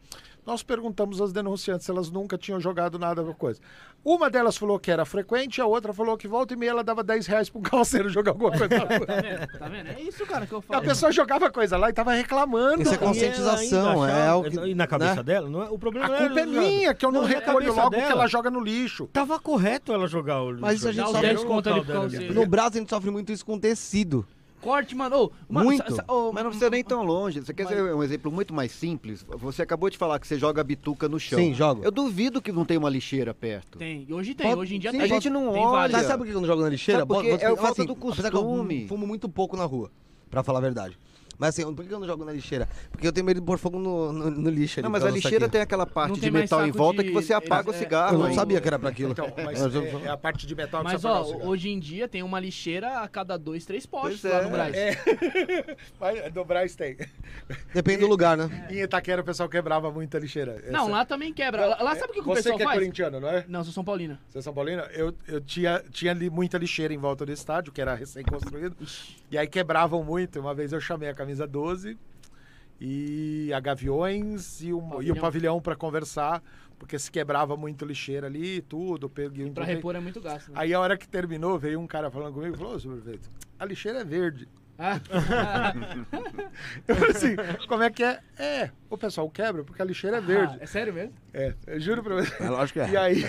nós 0.50 0.64
perguntamos 0.64 1.22
às 1.22 1.32
denunciantes 1.32 1.86
se 1.86 1.92
elas 1.92 2.10
nunca 2.10 2.38
tinham 2.38 2.60
jogado 2.60 2.98
nada 2.98 3.24
com 3.24 3.34
coisa. 3.34 3.60
Uma 4.04 4.30
delas 4.30 4.58
falou 4.58 4.80
que 4.80 4.90
era 4.90 5.06
frequente, 5.06 5.62
a 5.62 5.66
outra 5.66 5.94
falou 5.94 6.18
que 6.18 6.28
volta 6.28 6.54
e 6.54 6.58
meia 6.58 6.72
ela 6.72 6.84
dava 6.84 7.04
10 7.04 7.28
reais 7.28 7.50
para 7.50 7.60
um 7.60 7.62
calceiro 7.62 8.10
jogar 8.10 8.32
alguma 8.32 8.50
coisa. 8.50 8.68
Tá 8.68 8.86
vendo? 8.86 9.60
Tá 9.60 9.68
vendo? 9.70 9.88
É 9.90 10.02
isso, 10.02 10.26
cara, 10.26 10.48
que 10.48 10.54
eu 10.54 10.60
A 10.60 10.62
falo. 10.62 10.82
pessoa 10.84 11.12
jogava 11.12 11.52
coisa 11.52 11.78
lá 11.78 11.90
e 11.90 11.94
tava 11.94 12.14
reclamando. 12.14 12.82
Isso 12.82 12.92
é 12.92 12.96
E 12.96 12.98
conscientização, 12.98 14.02
ainda 14.04 14.14
é 14.18 14.28
algo 14.28 14.50
que- 14.50 14.58
E 14.70 14.74
na 14.74 14.88
cabeça 14.88 15.16
né? 15.18 15.24
dela, 15.24 15.50
não 15.50 15.62
é, 15.62 15.70
o 15.70 15.78
problema 15.78 16.08
A 16.08 16.10
não 16.10 16.18
culpa 16.18 16.40
é 16.40 16.46
minha, 16.46 16.94
que 16.96 17.06
eu 17.06 17.12
não, 17.12 17.22
Não, 17.22 17.28
recolho 17.28 17.74
logo 17.74 17.88
o 17.88 17.92
que 17.92 17.98
dela. 17.98 18.12
ela 18.12 18.28
joga 18.28 18.50
no 18.50 18.60
lixo. 18.60 19.08
Tava 19.14 19.40
correto 19.40 19.94
ela 19.94 20.08
jogar 20.08 20.42
o 20.42 20.60
Mas 20.60 20.84
a 20.86 20.92
gente 20.92 21.06
sofre- 21.06 21.22
10 21.28 21.44
conto 21.44 21.70
ali 21.70 21.80
pro 21.82 21.88
dela 21.94 22.02
calceiro. 22.10 22.34
No 22.34 22.48
Brasil 22.48 22.80
a 22.80 22.82
gente 22.82 22.90
sofre 22.90 23.12
muito 23.12 23.32
isso 23.32 23.46
com 23.46 23.60
tecido. 23.60 24.26
Corte, 24.62 24.96
mano. 24.96 25.32
Uma- 25.50 25.64
Muito. 25.64 25.96
sa- 25.96 26.04
ô, 26.08 26.32
Mas 26.34 26.44
não 26.44 26.52
precisa 26.52 26.70
nem 26.70 26.84
tão 26.84 27.04
longe. 27.04 27.40
Você 27.40 27.54
quer 27.54 27.64
Mas- 27.64 27.80
um 27.80 28.04
exemplo 28.04 28.32
muito 28.32 28.54
mais 28.54 28.72
simples? 28.72 29.26
Você 29.28 29.62
acabou 29.62 29.90
de 29.90 29.98
falar 29.98 30.20
que 30.20 30.28
você 30.28 30.38
joga 30.38 30.64
bituca 30.64 31.08
no 31.08 31.20
chão. 31.20 31.40
Sim, 31.40 31.54
jogo. 31.54 31.82
Eu 31.84 31.92
duvido 31.92 32.42
que 32.42 32.52
não 32.52 32.66
tem 32.66 32.78
uma 32.78 32.90
lixeira 32.90 33.34
perto. 33.34 33.78
Tem. 33.78 34.06
Hoje 34.12 34.36
tem. 34.36 34.48
Pode- 34.48 34.60
Hoje 34.62 34.76
em 34.76 34.80
dia 34.80 34.92
sim, 34.92 34.98
tem. 34.98 35.06
a 35.06 35.08
gente 35.10 35.30
não 35.30 35.54
tem 35.54 35.66
olha. 35.66 35.92
Mas 35.92 36.06
sabe 36.06 36.18
por 36.20 36.28
que 36.28 36.34
eu 36.36 36.42
não 36.42 36.48
jogo 36.48 36.62
na 36.62 36.70
lixeira? 36.70 37.00
Sabe 37.02 37.08
por 37.14 37.22
quê? 37.24 37.30
Vou- 37.30 37.38
vou- 37.40 37.48
É 37.48 37.52
a 37.52 37.56
mas 37.56 37.62
falta 37.62 37.82
do 37.86 37.96
que 37.96 38.02
eu 38.06 38.12
costume. 38.12 38.88
fumo 38.88 39.08
muito 39.08 39.30
pouco 39.30 39.56
na 39.56 39.66
rua, 39.66 39.90
pra 40.30 40.44
falar 40.44 40.60
a 40.60 40.62
verdade. 40.62 40.98
Mas 41.40 41.50
assim, 41.58 41.74
por 41.74 41.86
que 41.86 41.92
eu 41.94 42.00
não 42.00 42.06
jogo 42.06 42.26
na 42.26 42.34
lixeira? 42.34 42.68
Porque 42.92 43.08
eu 43.08 43.14
tenho 43.14 43.26
medo 43.26 43.40
de 43.40 43.46
pôr 43.46 43.58
fogo 43.58 43.80
no, 43.80 44.12
no, 44.12 44.30
no 44.30 44.50
lixo 44.50 44.80
ali. 44.80 44.84
Não, 44.84 44.92
mas 44.92 45.04
a 45.06 45.10
lixeira 45.10 45.36
saquinho. 45.46 45.50
tem 45.52 45.62
aquela 45.62 45.86
parte 45.86 46.10
Não 46.10 46.16
de 46.16 46.22
tem 46.22 46.32
mais 46.32 46.44
metal 46.44 46.68
em 46.68 46.72
volta 46.72 47.02
de- 47.02 47.08
que 47.08 47.14
você 47.16 47.32
apaga 47.34 47.70
é, 47.72 47.74
o 47.74 47.78
cigarro. 47.78 48.16
Eu 48.16 48.20
não 48.28 48.34
sabia 48.34 48.60
que 48.60 48.68
era 48.68 48.78
pra 48.78 48.90
aquilo. 48.90 49.12
Então, 49.14 49.32
mas 49.44 49.60
é, 49.76 50.06
é 50.06 50.10
a 50.10 50.18
parte 50.18 50.46
de 50.46 50.54
metal 50.54 50.82
que 50.82 50.92
Mas 50.92 51.02
você 51.02 51.08
ó, 51.08 51.22
apaga 51.22 51.48
hoje 51.48 51.70
em 51.70 51.80
dia 51.80 52.08
tem 52.10 52.22
uma 52.24 52.40
lixeira 52.40 53.00
a 53.00 53.08
cada 53.08 53.38
dois, 53.38 53.66
três 53.66 53.86
postes 53.86 54.20
Pois 54.22 54.34
lá 54.34 54.40
é. 54.42 54.44
no 54.44 54.50
Braz. 54.50 54.76
É. 54.76 54.98
Mas 56.00 56.34
no 56.34 56.44
Braz 56.46 56.76
tem. 56.76 56.98
Depende 57.74 58.00
do 58.02 58.08
lugar, 58.08 58.38
né? 58.38 58.68
Em 58.70 58.82
Itaquera 58.82 59.22
o 59.22 59.26
pessoal 59.26 59.48
quebrava 59.48 59.92
muito 59.92 60.16
a 60.18 60.20
lixeira. 60.20 60.62
Não, 60.70 60.82
Essa- 60.84 60.92
lá 60.92 61.06
também 61.06 61.34
quebra. 61.34 61.66
Lá, 61.68 61.82
lá 61.82 61.96
sabe 61.96 62.12
o 62.12 62.14
que, 62.16 62.22
que 62.22 62.30
o 62.30 62.34
Você 62.34 62.36
pessoal 62.44 62.58
que 62.58 62.64
é 62.64 62.66
faz? 62.66 62.80
corintiano, 62.80 63.20
não 63.20 63.30
é? 63.30 63.46
Não, 63.48 63.64
sou 63.64 63.74
São 63.74 63.84
Paulina. 63.84 64.20
Você 64.30 64.40
é 64.40 64.42
São 64.42 64.54
Paulino? 64.54 64.82
Eu, 64.92 65.14
eu 65.28 65.40
tinha, 65.42 65.82
tinha 65.92 66.12
ali 66.12 66.30
muita 66.30 66.58
lixeira 66.58 66.94
em 66.94 66.98
volta 66.98 67.26
do 67.26 67.32
estádio, 67.32 67.72
que 67.72 67.80
era 67.82 67.94
recém-construído. 67.96 68.76
E 69.32 69.38
aí 69.38 69.48
quebravam 69.48 70.04
muito. 70.04 70.40
Uma 70.40 70.54
vez 70.54 70.74
eu 70.74 70.82
chamei 70.82 71.10
a 71.10 71.14
camisa 71.30 71.46
12 71.46 71.98
e 72.82 73.52
a 73.54 73.60
Gaviões 73.60 74.62
e 74.62 74.74
o, 74.74 74.78
e 74.78 74.82
o 74.82 74.90
Pavilhão. 74.90 75.16
pavilhão 75.16 75.62
para 75.62 75.76
conversar, 75.76 76.42
porque 76.78 76.98
se 76.98 77.12
quebrava 77.12 77.56
muito 77.56 77.86
lixeira 77.86 78.28
ali 78.28 78.58
e 78.58 78.62
tudo. 78.62 79.10
Peguei, 79.10 79.50
Pra 79.52 79.66
repor 79.66 79.96
é 79.96 80.00
muito 80.00 80.20
gasto. 80.22 80.50
Né? 80.52 80.56
Aí 80.58 80.74
a 80.74 80.80
hora 80.80 80.98
que 80.98 81.08
terminou, 81.08 81.60
veio 81.60 81.80
um 81.80 81.86
cara 81.86 82.10
falando 82.10 82.34
comigo 82.34 82.56
e 82.56 82.58
falou: 82.58 82.80
senhor 82.80 82.96
prefeito, 83.00 83.30
a 83.60 83.66
lixeira 83.66 84.00
é 84.00 84.04
verde. 84.04 84.48
Ah, 84.82 85.00
Eu 86.88 86.96
falei 86.96 87.12
assim, 87.12 87.36
como 87.68 87.84
é 87.84 87.90
que 87.90 88.04
é? 88.04 88.20
É, 88.38 88.70
o 88.90 88.98
pessoal 88.98 89.30
quebra 89.30 89.64
porque 89.64 89.82
a 89.82 89.86
lixeira 89.86 90.18
é 90.18 90.22
verde. 90.22 90.58
é 90.60 90.66
sério 90.66 90.94
mesmo? 90.94 91.14
É, 91.34 91.54
eu 91.68 91.80
juro 91.80 92.02
pra 92.02 92.16
você. 92.16 92.44
É 92.44 92.50
lógico 92.50 92.80
que 92.80 92.86
é. 92.86 92.90
E 92.92 92.98
aí, 92.98 93.24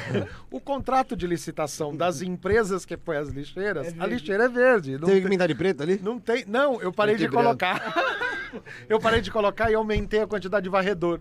o 0.51 0.61
contrato 0.61 1.17
de 1.17 1.27
licitação 1.27 1.95
das 1.97 2.23
empresas 2.23 2.85
que 2.85 2.97
põem 2.97 3.17
as 3.19 3.29
lixeiras, 3.31 3.89
É 3.89 3.95
a 3.99 4.07
lixeira 4.07 4.45
é 4.45 4.49
verde. 4.49 4.93
Não 4.93 5.01
Teve 5.01 5.17
que 5.17 5.23
tem, 5.23 5.31
pintar 5.31 5.49
de 5.49 5.55
preto 5.55 5.83
ali? 5.83 5.99
não 6.03 6.19
tem. 6.21 6.45
Não, 6.47 6.81
eu 6.81 6.93
parei 6.93 7.17
de 7.17 7.27
branco. 7.27 7.43
colocar. 7.43 7.95
eu 8.89 9.01
parei 9.01 9.21
de 9.21 9.31
colocar 9.31 9.71
e 9.71 9.75
aumentei 9.75 10.21
a 10.21 10.27
quantidade 10.27 10.65
de 10.65 10.71
varredor. 10.71 11.21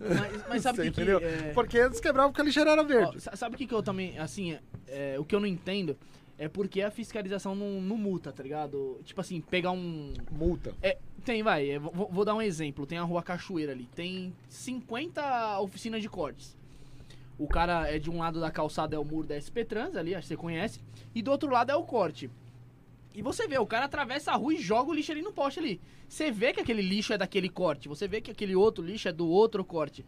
Mas, 0.00 0.44
mas 0.48 0.62
sabe 0.62 0.80
o 0.80 0.82
que, 0.84 0.90
que 0.90 1.00
entendeu? 1.02 1.18
é... 1.22 1.52
Porque 1.52 1.76
eles 1.76 2.00
quebravam 2.00 2.30
porque 2.32 2.40
a 2.40 2.44
lixeira 2.44 2.70
era 2.70 2.80
Ó, 2.80 2.84
verde. 2.84 3.20
sa- 3.20 3.36
sabe 3.36 3.54
o 3.54 3.58
que, 3.58 3.66
que 3.66 3.74
eu 3.74 3.82
também, 3.82 4.18
assim, 4.18 4.58
é, 4.88 5.16
o 5.18 5.24
que 5.24 5.34
eu 5.34 5.40
não 5.40 5.46
entendo 5.46 5.96
é 6.40 6.48
porque 6.48 6.80
a 6.80 6.90
fiscalização 6.90 7.54
não, 7.54 7.82
não 7.82 7.98
multa, 7.98 8.32
tá 8.32 8.42
ligado? 8.42 8.98
Tipo 9.04 9.20
assim, 9.20 9.42
pegar 9.42 9.72
um. 9.72 10.14
Multa. 10.32 10.74
É, 10.80 10.96
tem, 11.22 11.42
vai, 11.42 11.72
é, 11.72 11.78
vou, 11.78 12.08
vou 12.10 12.24
dar 12.24 12.34
um 12.34 12.40
exemplo. 12.40 12.86
Tem 12.86 12.96
a 12.96 13.02
rua 13.02 13.22
Cachoeira 13.22 13.72
ali, 13.72 13.86
tem 13.94 14.32
50 14.48 15.60
oficinas 15.60 16.00
de 16.00 16.08
cortes. 16.08 16.56
O 17.38 17.46
cara 17.46 17.94
é 17.94 17.98
de 17.98 18.10
um 18.10 18.20
lado 18.20 18.40
da 18.40 18.50
calçada 18.50 18.96
é 18.96 18.98
o 18.98 19.04
muro 19.04 19.26
da 19.26 19.36
SP 19.36 19.66
Trans 19.68 19.94
ali, 19.96 20.14
acho 20.14 20.22
que 20.22 20.28
você 20.28 20.36
conhece, 20.36 20.80
e 21.14 21.20
do 21.20 21.30
outro 21.30 21.50
lado 21.50 21.72
é 21.72 21.76
o 21.76 21.84
corte. 21.84 22.30
E 23.14 23.20
você 23.20 23.46
vê, 23.46 23.58
o 23.58 23.66
cara 23.66 23.84
atravessa 23.84 24.32
a 24.32 24.36
rua 24.36 24.54
e 24.54 24.58
joga 24.58 24.90
o 24.90 24.94
lixo 24.94 25.12
ali 25.12 25.20
no 25.20 25.34
poste 25.34 25.60
ali. 25.60 25.78
Você 26.08 26.30
vê 26.30 26.54
que 26.54 26.60
aquele 26.60 26.80
lixo 26.80 27.12
é 27.12 27.18
daquele 27.18 27.50
corte, 27.50 27.86
você 27.86 28.08
vê 28.08 28.22
que 28.22 28.30
aquele 28.30 28.56
outro 28.56 28.82
lixo 28.82 29.08
é 29.08 29.12
do 29.12 29.28
outro 29.28 29.62
corte. 29.62 30.06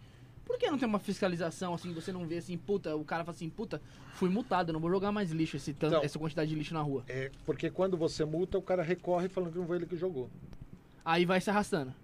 Por 0.52 0.58
que 0.58 0.70
não 0.70 0.76
tem 0.76 0.86
uma 0.86 0.98
fiscalização 0.98 1.72
assim, 1.72 1.94
você 1.94 2.12
não 2.12 2.26
vê 2.26 2.36
assim, 2.36 2.58
puta, 2.58 2.94
o 2.94 3.02
cara 3.06 3.24
fala 3.24 3.34
assim, 3.34 3.48
puta, 3.48 3.80
fui 4.12 4.28
multado, 4.28 4.70
não 4.70 4.80
vou 4.80 4.90
jogar 4.90 5.10
mais 5.10 5.30
lixo, 5.30 5.56
esse 5.56 5.72
tanto, 5.72 5.94
Então. 5.94 6.04
essa 6.04 6.18
quantidade 6.18 6.50
de 6.50 6.54
lixo 6.54 6.74
na 6.74 6.82
rua. 6.82 7.02
É, 7.08 7.30
porque 7.46 7.70
quando 7.70 7.96
você 7.96 8.22
multa, 8.22 8.58
o 8.58 8.62
cara 8.62 8.82
recorre 8.82 9.30
falando 9.30 9.50
que 9.50 9.58
não 9.58 9.66
foi 9.66 9.78
ele 9.78 9.86
que 9.86 9.96
jogou. 9.96 10.28
Aí 11.02 11.24
vai 11.24 11.40
se 11.40 11.48
arrastando. 11.48 11.94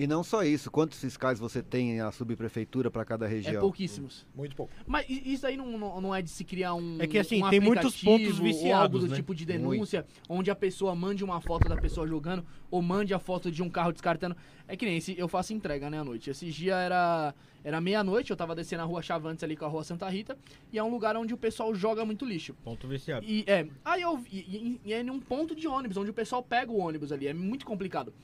E 0.00 0.06
não 0.06 0.22
só 0.22 0.44
isso, 0.44 0.70
quantos 0.70 1.00
fiscais 1.00 1.40
você 1.40 1.60
tem 1.60 1.96
na 1.96 2.12
subprefeitura 2.12 2.88
para 2.88 3.04
cada 3.04 3.26
É 3.26 3.28
região? 3.28 3.60
pouquíssimo. 3.60 4.08
Muito 4.32 4.54
pouco. 4.54 4.72
Mas 4.86 5.04
isso 5.08 5.44
aí 5.44 5.56
não, 5.56 5.76
não, 5.76 6.00
não 6.00 6.14
é 6.14 6.22
de 6.22 6.30
se 6.30 6.44
criar 6.44 6.72
um. 6.74 6.98
É 7.00 7.06
que, 7.08 7.18
assim, 7.18 7.42
um 7.42 7.50
tem 7.50 7.58
muitos 7.58 8.00
pontos 8.00 8.38
viciados, 8.38 8.84
algo 8.84 8.98
do 9.00 9.08
né? 9.08 9.16
tipo 9.16 9.34
de 9.34 9.44
denúncia, 9.44 10.06
onde 10.28 10.52
a 10.52 10.54
pessoa 10.54 10.94
mande 10.94 11.24
uma 11.24 11.40
foto 11.40 11.68
da 11.68 11.76
pessoa 11.76 12.06
jogando, 12.06 12.46
ou 12.70 12.80
mande 12.80 13.12
a 13.12 13.18
foto 13.18 13.50
de 13.50 13.60
um 13.60 13.68
carro 13.68 13.90
descartando. 13.90 14.36
É 14.68 14.76
que 14.76 14.86
nem 14.86 14.98
esse, 14.98 15.18
eu 15.18 15.26
faço 15.26 15.52
entrega, 15.52 15.90
né, 15.90 15.98
à 15.98 16.04
noite. 16.04 16.30
Esse 16.30 16.48
dia 16.48 16.76
era, 16.76 17.34
era 17.64 17.80
meia-noite, 17.80 18.30
eu 18.30 18.36
tava 18.36 18.54
descendo 18.54 18.82
a 18.84 18.86
rua 18.86 19.02
Chavantes 19.02 19.42
ali 19.42 19.56
com 19.56 19.64
a 19.64 19.68
rua 19.68 19.82
Santa 19.82 20.08
Rita, 20.08 20.38
e 20.72 20.78
é 20.78 20.84
um 20.84 20.90
lugar 20.92 21.16
onde 21.16 21.34
o 21.34 21.36
pessoal 21.36 21.74
joga 21.74 22.04
muito 22.04 22.24
lixo. 22.24 22.54
Ponto 22.62 22.86
viciado. 22.86 23.26
E 23.26 23.42
é, 23.48 23.66
aí 23.84 24.02
eu 24.02 24.16
vi- 24.16 24.46
e, 24.46 24.80
e 24.84 24.92
é 24.92 25.02
num 25.02 25.18
ponto 25.18 25.56
de 25.56 25.66
ônibus, 25.66 25.96
onde 25.96 26.10
o 26.10 26.14
pessoal 26.14 26.40
pega 26.40 26.70
o 26.70 26.78
ônibus 26.78 27.10
ali, 27.10 27.26
é 27.26 27.34
muito 27.34 27.66
complicado. 27.66 28.14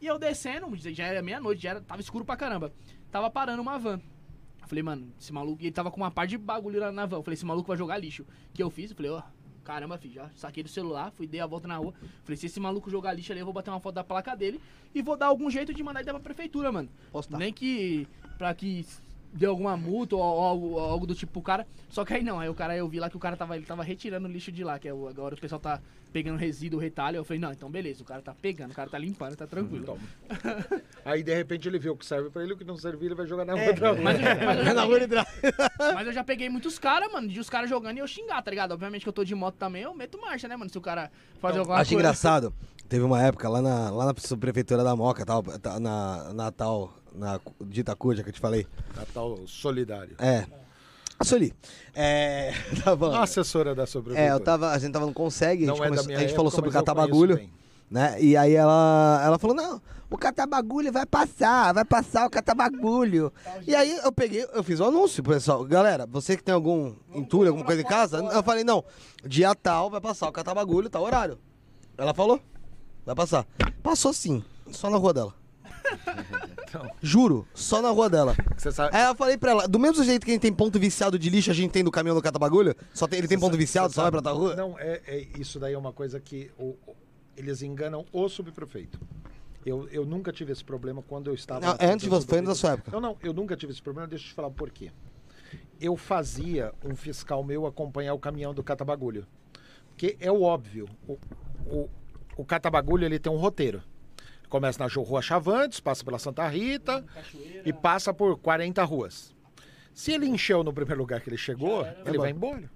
E 0.00 0.06
eu 0.06 0.18
descendo, 0.18 0.74
já 0.76 1.04
era 1.04 1.22
meia-noite, 1.22 1.62
já 1.62 1.70
era, 1.70 1.80
tava 1.80 2.00
escuro 2.00 2.24
pra 2.24 2.36
caramba. 2.36 2.72
Tava 3.10 3.30
parando 3.30 3.60
uma 3.60 3.78
van. 3.78 4.00
Eu 4.62 4.68
falei, 4.68 4.82
mano, 4.82 5.12
esse 5.20 5.32
maluco, 5.32 5.62
e 5.62 5.66
ele 5.66 5.72
tava 5.72 5.90
com 5.90 5.98
uma 5.98 6.10
parte 6.10 6.30
de 6.30 6.38
bagulho 6.38 6.80
lá 6.80 6.90
na 6.90 7.04
van. 7.04 7.18
Eu 7.18 7.22
falei, 7.22 7.34
esse 7.34 7.44
maluco 7.44 7.68
vai 7.68 7.76
jogar 7.76 7.98
lixo. 7.98 8.22
O 8.22 8.52
que 8.54 8.62
eu 8.62 8.70
fiz? 8.70 8.90
Eu 8.90 8.96
falei, 8.96 9.10
ó, 9.10 9.22
caramba, 9.64 9.98
filho, 9.98 10.14
já 10.14 10.30
saquei 10.34 10.62
do 10.62 10.68
celular, 10.68 11.10
fui, 11.12 11.26
dei 11.26 11.40
a 11.40 11.46
volta 11.46 11.68
na 11.68 11.76
rua. 11.76 11.92
Falei, 12.24 12.36
se 12.36 12.46
esse 12.46 12.58
maluco 12.58 12.88
jogar 12.90 13.12
lixo 13.12 13.32
ali, 13.32 13.40
eu 13.40 13.44
vou 13.44 13.52
bater 13.52 13.70
uma 13.70 13.80
foto 13.80 13.94
da 13.96 14.04
placa 14.04 14.34
dele 14.34 14.60
e 14.94 15.02
vou 15.02 15.16
dar 15.16 15.26
algum 15.26 15.50
jeito 15.50 15.74
de 15.74 15.82
mandar 15.82 16.00
ele 16.00 16.10
pra 16.10 16.20
prefeitura, 16.20 16.72
mano. 16.72 16.88
Postar. 17.12 17.38
Nem 17.38 17.52
que, 17.52 18.08
pra 18.38 18.54
que 18.54 18.86
dê 19.32 19.46
alguma 19.46 19.76
multa 19.76 20.16
ou, 20.16 20.22
ou 20.22 20.42
algo, 20.42 20.66
ou 20.72 20.80
algo 20.80 21.06
do 21.06 21.14
tipo 21.14 21.32
pro 21.32 21.42
cara. 21.42 21.66
Só 21.88 22.04
que 22.04 22.14
aí 22.14 22.22
não, 22.22 22.38
aí 22.40 22.48
o 22.48 22.54
cara, 22.54 22.76
eu 22.76 22.88
vi 22.88 22.98
lá 23.00 23.08
que 23.10 23.16
o 23.16 23.20
cara 23.20 23.36
tava, 23.36 23.56
ele 23.56 23.66
tava 23.66 23.82
retirando 23.82 24.26
o 24.28 24.30
lixo 24.30 24.50
de 24.52 24.62
lá, 24.64 24.78
que 24.78 24.88
é 24.88 24.94
o, 24.94 25.08
agora 25.08 25.34
o 25.34 25.38
pessoal 25.38 25.60
tá 25.60 25.80
pegando 26.12 26.36
resíduo, 26.38 26.80
retalho. 26.80 27.16
Eu 27.16 27.24
falei, 27.24 27.40
não, 27.40 27.52
então 27.52 27.70
beleza, 27.70 28.02
o 28.02 28.04
cara 28.06 28.20
tá 28.22 28.34
pegando, 28.34 28.72
o 28.72 28.74
cara 28.74 28.90
tá 28.90 28.98
limpando, 28.98 29.36
tá 29.36 29.46
tranquilo. 29.46 29.82
Então. 29.82 29.98
Aí 31.04 31.22
de 31.22 31.34
repente 31.34 31.68
ele 31.68 31.78
vê 31.78 31.88
o 31.90 31.96
que 31.96 32.04
serve 32.04 32.30
pra 32.30 32.42
ele, 32.42 32.52
o 32.52 32.56
que 32.56 32.64
não 32.64 32.76
servir, 32.76 33.06
ele 33.06 33.14
vai 33.14 33.26
jogar 33.26 33.44
na 33.44 33.54
outra 33.54 33.92
rua. 33.92 34.00
Mas 34.02 34.16
eu, 34.18 34.22
já- 34.24 34.34
mas 34.44 34.58
eu 34.58 34.64
já 34.64 34.74
Na 34.74 34.82
peguei- 34.82 34.98
rua 34.98 35.08
de 35.08 35.94
mas 35.94 36.06
eu 36.06 36.12
já 36.12 36.24
peguei 36.24 36.48
muitos 36.48 36.78
caras, 36.78 37.12
mano, 37.12 37.28
de 37.28 37.38
os 37.40 37.48
caras 37.50 37.70
jogando 37.70 37.96
e 37.96 38.00
eu 38.00 38.06
xingar, 38.08 38.42
tá 38.42 38.50
ligado? 38.50 38.72
Obviamente 38.72 39.02
que 39.02 39.08
eu 39.08 39.12
tô 39.12 39.24
de 39.24 39.34
moto 39.34 39.54
também, 39.56 39.82
eu 39.82 39.94
meto 39.94 40.20
marcha, 40.20 40.48
né, 40.48 40.56
mano? 40.56 40.70
Se 40.70 40.78
o 40.78 40.80
cara 40.80 41.10
fazer 41.40 41.58
alguma 41.60 41.76
Acho 41.78 41.90
coisa. 41.90 42.00
engraçado. 42.00 42.52
Teve 42.88 43.04
uma 43.04 43.22
época 43.22 43.48
lá 43.48 43.62
na, 43.62 43.90
lá 43.90 44.04
na 44.06 44.14
prefeitura 44.36 44.82
da 44.82 44.96
Moca, 44.96 45.24
tal, 45.24 45.42
tá- 45.44 45.78
na, 45.78 46.32
na 46.34 46.50
tal, 46.50 46.92
na 47.14 47.40
de 47.60 47.80
Itacuja 47.80 48.22
que 48.22 48.28
eu 48.30 48.32
te 48.32 48.40
falei. 48.40 48.66
Natal 48.96 49.38
solidário. 49.46 50.16
É. 50.18 50.46
Isso 51.22 51.34
ali. 51.34 51.52
É. 51.94 52.52
Tá 52.82 52.96
bom. 52.96 53.12
A 53.12 53.22
assessora 53.24 53.74
da 53.74 53.86
sobrevivência. 53.86 54.30
É, 54.30 54.32
eu 54.32 54.40
tava, 54.40 54.70
a 54.70 54.78
gente 54.78 54.92
tava 54.92 55.06
no 55.06 55.12
Consegue, 55.12 55.64
a 55.64 55.66
gente, 55.66 55.76
Não 55.78 55.84
é 55.84 55.88
começou- 55.88 56.12
a 56.14 56.18
gente 56.18 56.30
falou 56.30 56.46
época, 56.46 56.50
sobre 56.56 56.70
mas 56.70 56.74
eu 56.74 56.80
catar 56.80 56.94
bagulho, 56.94 57.50
né? 57.90 58.16
E 58.22 58.36
aí 58.36 58.54
ela, 58.54 59.20
ela 59.24 59.38
falou, 59.38 59.54
não, 59.54 59.82
o 60.10 60.16
catar 60.16 60.46
bagulho 60.46 60.90
vai 60.90 61.04
passar, 61.04 61.72
vai 61.74 61.84
passar 61.84 62.26
o 62.26 62.30
catar 62.30 62.54
bagulho. 62.54 63.32
E 63.66 63.74
aí 63.74 63.98
eu 64.02 64.10
peguei, 64.10 64.46
eu 64.52 64.62
fiz 64.64 64.80
o 64.80 64.84
anúncio 64.84 65.22
pro 65.22 65.34
pessoal. 65.34 65.62
Galera, 65.64 66.06
você 66.06 66.36
que 66.36 66.42
tem 66.42 66.54
algum 66.54 66.94
entulho, 67.14 67.48
alguma 67.48 67.64
coisa 67.66 67.82
em 67.82 67.84
casa, 67.84 68.18
eu 68.18 68.42
falei, 68.42 68.64
não, 68.64 68.82
dia 69.24 69.54
tal 69.54 69.90
vai 69.90 70.00
passar 70.00 70.28
o 70.28 70.32
catar 70.32 70.54
bagulho, 70.54 70.88
tal 70.88 71.02
horário. 71.04 71.38
Ela 71.98 72.14
falou, 72.14 72.40
vai 73.04 73.14
passar. 73.14 73.46
Passou 73.82 74.12
sim, 74.12 74.42
só 74.72 74.88
na 74.88 74.96
rua 74.96 75.12
dela. 75.12 75.34
Juro, 77.02 77.46
só 77.54 77.82
na 77.82 77.90
rua 77.90 78.08
dela. 78.08 78.34
Você 78.56 78.70
sabe, 78.70 78.94
Aí 78.96 79.04
eu 79.06 79.14
falei 79.14 79.36
pra 79.36 79.50
ela, 79.50 79.68
do 79.68 79.78
mesmo 79.78 80.04
jeito 80.04 80.24
que 80.24 80.30
a 80.30 80.34
gente 80.34 80.42
tem 80.42 80.52
ponto 80.52 80.78
viciado 80.78 81.18
de 81.18 81.28
lixo, 81.30 81.50
a 81.50 81.54
gente 81.54 81.70
tem 81.72 81.82
do 81.82 81.90
caminhão 81.90 82.14
do 82.16 82.22
catabagulho, 82.22 82.74
só 82.94 83.06
tem, 83.08 83.18
ele 83.18 83.28
tem 83.28 83.38
ponto 83.38 83.56
viciado, 83.56 83.88
Você 83.88 83.94
só 83.96 84.02
vai 84.02 84.10
sabe- 84.12 84.22
pra 84.22 84.30
tua 84.32 84.38
rua? 84.40 84.54
Não, 84.56 84.78
é, 84.78 85.00
é- 85.06 85.26
isso 85.38 85.58
daí 85.58 85.74
é 85.74 85.78
uma 85.78 85.92
coisa 85.92 86.20
que 86.20 86.50
o- 86.58 86.76
o- 86.86 86.96
eles 87.36 87.62
enganam 87.62 88.04
o 88.12 88.28
subprefeito. 88.28 89.00
Eu, 89.66 89.88
eu 89.88 90.06
nunca 90.06 90.32
tive 90.32 90.52
esse 90.52 90.64
problema 90.64 91.02
quando 91.02 91.28
eu 91.28 91.34
estava. 91.34 91.60
Não, 91.60 91.72
antes 91.80 92.04
de 92.04 92.08
você, 92.08 92.26
foi 92.26 92.38
antes 92.38 92.48
da 92.48 92.54
sua 92.54 92.70
subprefeitura. 92.70 93.00
Não, 93.00 93.10
não, 93.10 93.18
eu 93.22 93.32
nunca 93.34 93.56
tive 93.56 93.72
esse 93.72 93.82
problema, 93.82 94.06
deixa 94.08 94.24
eu 94.24 94.28
te 94.28 94.34
falar 94.34 94.50
por 94.50 94.70
quê. 94.70 94.90
Eu 95.80 95.96
fazia 95.96 96.72
um 96.84 96.94
fiscal 96.94 97.42
meu 97.42 97.66
acompanhar 97.66 98.14
o 98.14 98.18
caminhão 98.18 98.54
do 98.54 98.62
catabagulho. 98.62 99.26
Porque 99.88 100.16
é 100.20 100.30
o 100.30 100.42
óbvio, 100.42 100.88
o, 101.06 101.18
o, 101.66 101.90
o 102.38 102.44
catabagulho 102.44 103.04
ele 103.04 103.18
tem 103.18 103.30
um 103.30 103.36
roteiro. 103.36 103.82
Começa 104.50 104.84
na 104.84 104.92
Rua 104.92 105.22
Chavantes, 105.22 105.78
passa 105.78 106.04
pela 106.04 106.18
Santa 106.18 106.46
Rita 106.48 107.04
e 107.64 107.72
passa 107.72 108.12
por 108.12 108.36
40 108.36 108.82
ruas. 108.82 109.32
Se 109.94 110.12
ele 110.12 110.26
encheu 110.26 110.64
no 110.64 110.72
primeiro 110.72 111.00
lugar 111.00 111.20
que 111.20 111.30
ele 111.30 111.36
chegou, 111.36 111.86
ele 112.04 112.18
vai 112.18 112.30
embora. 112.30 112.68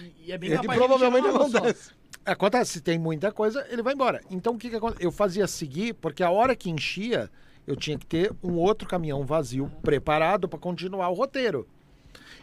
E, 0.00 0.28
e 0.28 0.32
é 0.32 0.38
bem 0.38 0.50
Ele 0.50 0.58
capaz 0.58 0.78
provavelmente 0.78 1.30
só. 1.30 1.36
acontece. 1.36 1.90
Acontece, 2.24 2.72
se 2.72 2.80
tem 2.80 2.98
muita 2.98 3.30
coisa, 3.30 3.66
ele 3.68 3.82
vai 3.82 3.92
embora. 3.92 4.22
Então 4.30 4.54
o 4.54 4.58
que, 4.58 4.70
que 4.70 4.76
acontece? 4.76 5.04
Eu 5.04 5.12
fazia 5.12 5.46
seguir, 5.46 5.92
porque 5.92 6.22
a 6.22 6.30
hora 6.30 6.56
que 6.56 6.70
enchia, 6.70 7.30
eu 7.66 7.76
tinha 7.76 7.98
que 7.98 8.06
ter 8.06 8.32
um 8.42 8.54
outro 8.54 8.88
caminhão 8.88 9.26
vazio 9.26 9.70
preparado 9.82 10.48
para 10.48 10.58
continuar 10.58 11.10
o 11.10 11.14
roteiro. 11.14 11.68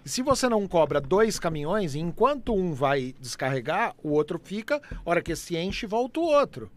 E 0.06 0.10
se 0.10 0.22
você 0.22 0.48
não 0.48 0.68
cobra 0.68 1.02
dois 1.02 1.40
caminhões, 1.40 1.96
enquanto 1.96 2.54
um 2.54 2.74
vai 2.74 3.16
descarregar, 3.20 3.96
o 4.04 4.10
outro 4.10 4.40
fica, 4.44 4.80
a 5.04 5.10
hora 5.10 5.22
que 5.22 5.36
se 5.36 5.58
enche, 5.58 5.88
volta 5.88 6.20
o 6.20 6.24
outro. 6.24 6.72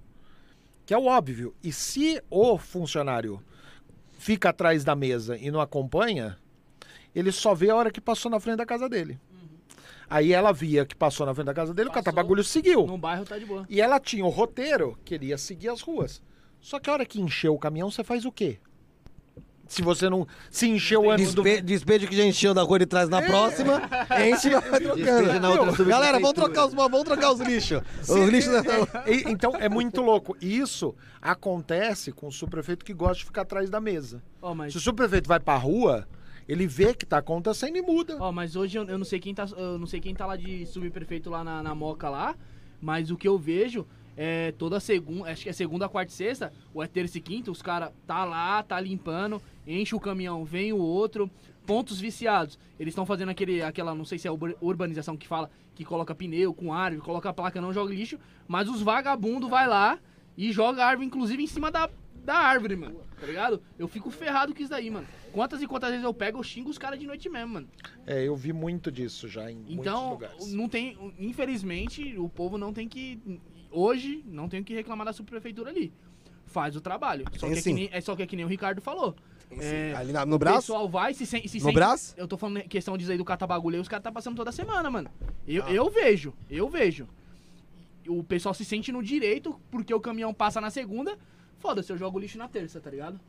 Que 0.85 0.95
é 0.95 0.99
o 0.99 1.07
óbvio. 1.07 1.55
E 1.62 1.72
se 1.72 2.22
o 2.30 2.59
funcionário 2.59 3.43
fica 4.18 4.51
atrás 4.51 4.85
da 4.85 4.95
mesa 4.95 5.37
e 5.37 5.51
não 5.51 5.61
acompanha, 5.61 6.39
ele 7.14 7.33
só 7.33 7.55
vê 7.55 7.70
a 7.70 7.76
hora 7.76 7.91
que 7.91 8.01
passou 8.01 8.30
na 8.30 8.41
frente 8.41 8.57
da 8.59 8.66
casa 8.66 8.89
dele. 8.89 9.18
Aí 10.09 10.33
ela 10.33 10.53
via 10.53 10.85
que 10.85 10.95
passou 10.95 11.24
na 11.24 11.35
frente 11.35 11.47
da 11.47 11.55
casa 11.55 11.72
dele, 11.72 11.89
o 11.89 11.93
Passou. 11.93 12.05
catabagulho 12.05 12.45
seguiu. 12.45 12.87
No 12.87 12.99
bairro 12.99 13.24
tá 13.24 13.39
de 13.39 13.47
boa. 13.47 13.64
E 13.68 13.80
ela 13.80 13.99
tinha 13.99 14.24
o 14.24 14.28
roteiro 14.28 14.99
que 15.05 15.14
ele 15.14 15.26
ia 15.26 15.39
seguir 15.39 15.70
as 15.70 15.80
ruas. 15.80 16.20
Só 16.61 16.78
que 16.78 16.91
a 16.91 16.93
hora 16.93 17.07
que 17.07 17.20
encheu 17.20 17.55
o 17.55 17.59
caminhão, 17.59 17.91
você 17.91 18.05
faz 18.05 18.24
o 18.26 18.30
quê? 18.30 18.59
Se 19.73 19.81
você 19.83 20.11
não 20.11 20.27
se 20.51 20.68
encher 20.68 20.99
o 20.99 21.11
ano 21.11 21.25
do... 21.33 21.43
Despe 21.43 21.62
despejo 21.62 22.07
que 22.07 22.14
já 22.16 22.25
encheu 22.25 22.53
da 22.53 22.62
rua 22.62 22.79
de 22.79 22.87
trás 22.87 23.09
na 23.09 23.23
próxima, 23.23 23.81
enche 24.27 24.49
e 24.49 24.51
na 25.41 25.51
outra 25.51 25.73
trocando. 25.73 25.85
Galera, 25.87 26.18
vamos 26.20 26.35
trocar 26.35 26.66
os, 26.66 26.75
vamos 26.75 27.03
trocar 27.05 27.33
os 27.33 27.41
lixos. 27.41 27.81
Os 28.03 28.29
lixos. 28.29 28.53
E- 29.07 29.31
então 29.31 29.53
é 29.57 29.68
muito 29.68 30.01
louco. 30.03 30.37
E 30.41 30.59
Isso 30.59 30.95
acontece 31.20 32.12
com 32.12 32.29
o 32.29 32.33
subprefeito 32.33 32.85
que 32.85 32.93
gosta 32.93 33.18
de 33.18 33.25
ficar 33.25 33.43
atrás 33.43 33.70
da 33.70 33.81
mesa. 33.81 34.23
Ó, 34.41 34.55
mas, 34.55 34.73
Se 34.73 34.79
o 34.79 34.81
subprefeito 34.81 35.27
vai 35.29 35.41
pra 35.41 35.57
rua, 35.57 36.07
ele 36.49 36.66
vê 36.66 36.93
que 36.95 37.07
tá 37.07 37.18
acontecendo 37.18 37.77
e 37.77 37.83
muda. 37.83 38.16
ó, 38.20 38.31
mas 38.31 38.57
hoje 38.57 38.77
eu, 38.79 38.85
eu 38.85 38.99
não 38.99 39.05
sei 39.05 39.18
quem 39.20 39.35
tá. 39.35 39.47
Eu 39.57 39.79
não 39.79 39.87
sei 39.87 40.01
quem 40.01 40.14
tá 40.14 40.27
lá 40.27 40.37
de 40.37 40.66
subprefeito 40.66 41.31
lá 41.31 41.43
na, 41.43 41.62
na 41.62 41.75
Moca 41.75 42.11
lá. 42.11 42.35
Mas 42.81 43.11
o 43.11 43.16
que 43.16 43.27
eu 43.29 43.39
vejo 43.39 43.87
é 44.17 44.53
toda 44.53 44.79
segunda. 44.81 45.31
Acho 45.31 45.43
que 45.45 45.49
é 45.49 45.53
segunda, 45.53 45.89
quarta 45.89 46.13
e 46.13 46.15
sexta, 46.15 46.53
ou 46.75 46.83
é 46.83 46.87
terça 46.87 47.19
e 47.19 47.21
quinta, 47.21 47.51
os 47.51 47.63
caras 47.63 47.91
tá 48.07 48.25
lá, 48.25 48.63
tá 48.63 48.81
limpando, 48.81 49.41
enche 49.67 49.95
o 49.95 50.01
caminhão, 50.01 50.45
vem 50.45 50.73
o 50.73 50.79
outro. 50.79 51.31
Pontos 51.65 52.01
viciados. 52.01 52.59
Eles 52.79 52.91
estão 52.91 53.07
fazendo 53.07 53.29
aquele, 53.29 53.63
aquela, 53.63 53.95
não 53.95 54.05
sei 54.05 54.19
se 54.19 54.27
é 54.27 54.33
ur- 54.33 54.57
urbanização 54.61 55.17
que 55.17 55.29
fala, 55.29 55.49
que 55.77 55.85
coloca 55.85 56.13
pneu 56.13 56.53
com 56.53 56.75
árvore, 56.75 57.01
coloca 57.01 57.29
a 57.29 57.33
placa, 57.33 57.61
não 57.61 57.73
joga 57.73 57.95
lixo, 57.95 58.19
mas 58.49 58.69
os 58.69 58.83
vagabundos 58.83 59.49
vai 59.49 59.69
lá 59.69 59.97
e 60.37 60.51
joga 60.51 60.83
a 60.83 60.89
árvore, 60.89 61.07
inclusive, 61.07 61.41
em 61.41 61.47
cima 61.47 61.71
da, 61.71 61.89
da 62.25 62.35
árvore, 62.35 62.75
mano. 62.75 63.01
Tá 63.21 63.29
ligado? 63.29 63.63
Eu 63.79 63.87
fico 63.87 64.11
ferrado 64.11 64.53
com 64.53 64.61
isso 64.61 64.71
daí, 64.71 64.91
mano. 64.91 65.07
Quantas 65.33 65.63
e 65.63 65.67
quantas 65.69 65.91
vezes 65.91 66.05
eu 66.05 66.13
pego, 66.13 66.39
eu 66.39 66.43
xingo 66.43 66.69
os 66.69 66.79
caras 66.79 66.99
de 66.99 67.07
noite 67.07 67.29
mesmo, 67.29 67.55
mano. 67.55 67.69
É, 68.05 68.25
eu 68.27 68.35
vi 68.35 68.53
muito 68.53 68.91
disso 68.91 69.29
já 69.29 69.49
em 69.49 69.55
muitos 69.55 69.77
Então, 69.77 70.11
lugares. 70.11 70.53
não 70.53 70.69
tem. 70.69 70.99
Infelizmente, 71.17 72.17
o 72.19 72.29
povo 72.29 72.59
não 72.59 72.73
tem 72.73 72.89
que. 72.89 73.21
Hoje, 73.73 74.23
não 74.27 74.49
tem 74.49 74.61
o 74.61 74.64
que 74.64 74.75
reclamar 74.75 75.07
da 75.07 75.12
subprefeitura 75.12 75.70
ali. 75.70 75.93
Faz 76.47 76.77
o 76.77 76.81
trabalho. 76.81 77.25
Só, 77.39 77.47
Tem 77.47 77.55
que 77.55 77.59
é, 77.59 77.62
que 77.62 77.73
nem, 77.73 77.89
é 77.93 78.01
só 78.01 78.14
que 78.14 78.23
é 78.23 78.27
que 78.27 78.37
nem 78.37 78.45
o 78.45 78.49
Ricardo 78.49 78.81
falou. 78.83 79.16
É, 79.59 79.95
Ali 79.97 80.12
na- 80.12 80.25
no 80.25 80.37
o 80.37 80.39
braço? 80.39 80.59
pessoal 80.61 80.89
vai 80.89 81.12
se, 81.14 81.27
sen- 81.27 81.47
se 81.47 81.59
No 81.59 81.64
sente- 81.64 81.75
braço? 81.75 82.14
Eu 82.16 82.27
tô 82.29 82.37
falando 82.39 82.62
questão 82.62 82.97
de 82.97 83.11
aí 83.11 83.18
do 83.18 83.25
catar 83.25 83.47
bagulho 83.47 83.77
aí, 83.77 83.81
os 83.83 83.89
caras 83.89 84.03
tá 84.05 84.12
passando 84.12 84.37
toda 84.37 84.51
semana, 84.53 84.91
mano. 84.91 85.11
Eu, 85.47 85.64
Ah. 85.64 85.73
eu 85.73 85.91
vejo, 85.91 86.33
eu 86.51 86.68
vejo. 86.68 87.07
O 88.09 88.23
pessoal 88.25 88.55
se 88.55 88.64
sente 88.64 88.91
no 88.91 89.03
direito 89.03 89.59
porque 89.70 89.93
o 89.95 90.01
caminhão 90.01 90.33
passa 90.35 90.61
na 90.61 90.70
segunda. 90.70 91.16
Foda-se, 91.59 91.93
eu 91.93 91.97
jogo 91.99 92.18
lixo 92.18 92.37
na 92.39 92.49
terça, 92.49 92.81
tá 92.81 92.91
ligado? 92.91 93.20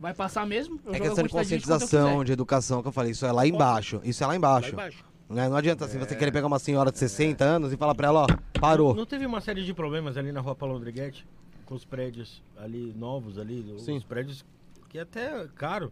Vai 0.00 0.12
passar 0.12 0.46
mesmo? 0.46 0.80
É 0.86 0.98
questão 1.00 1.24
de 1.24 1.30
conscientização, 1.30 2.12
quiser. 2.12 2.24
de 2.24 2.32
educação 2.32 2.82
que 2.82 2.88
eu 2.88 2.92
falei. 2.92 3.12
Isso 3.12 3.24
é 3.24 3.32
lá 3.32 3.46
embaixo. 3.46 4.00
Isso 4.04 4.22
é 4.22 4.26
lá 4.26 4.32
Lá 4.32 4.36
embaixo. 4.36 5.04
Né? 5.28 5.48
Não 5.48 5.56
adianta 5.56 5.84
assim, 5.84 5.98
você 5.98 6.14
querer 6.14 6.30
pegar 6.30 6.46
uma 6.46 6.58
senhora 6.58 6.92
de 6.92 6.98
60 6.98 7.44
anos 7.44 7.72
e 7.72 7.76
falar 7.76 7.94
pra 7.94 8.08
ela, 8.08 8.22
ó, 8.22 8.26
Não, 8.28 8.38
parou. 8.60 8.94
não 8.94 9.04
teve 9.06 9.26
uma 9.26 9.40
série 9.40 9.64
de 9.64 9.74
problemas 9.74 10.16
ali 10.16 10.30
na 10.30 10.40
rua 10.40 10.54
Paulo 10.54 10.76
Andriguete? 10.76 11.26
Com 11.64 11.74
os 11.74 11.84
prédios 11.84 12.42
ali 12.56 12.94
novos 12.96 13.38
ali, 13.38 13.74
Sim. 13.78 13.96
os 13.96 14.04
prédios 14.04 14.44
que 14.88 14.98
é 14.98 15.02
até 15.02 15.46
caro, 15.56 15.90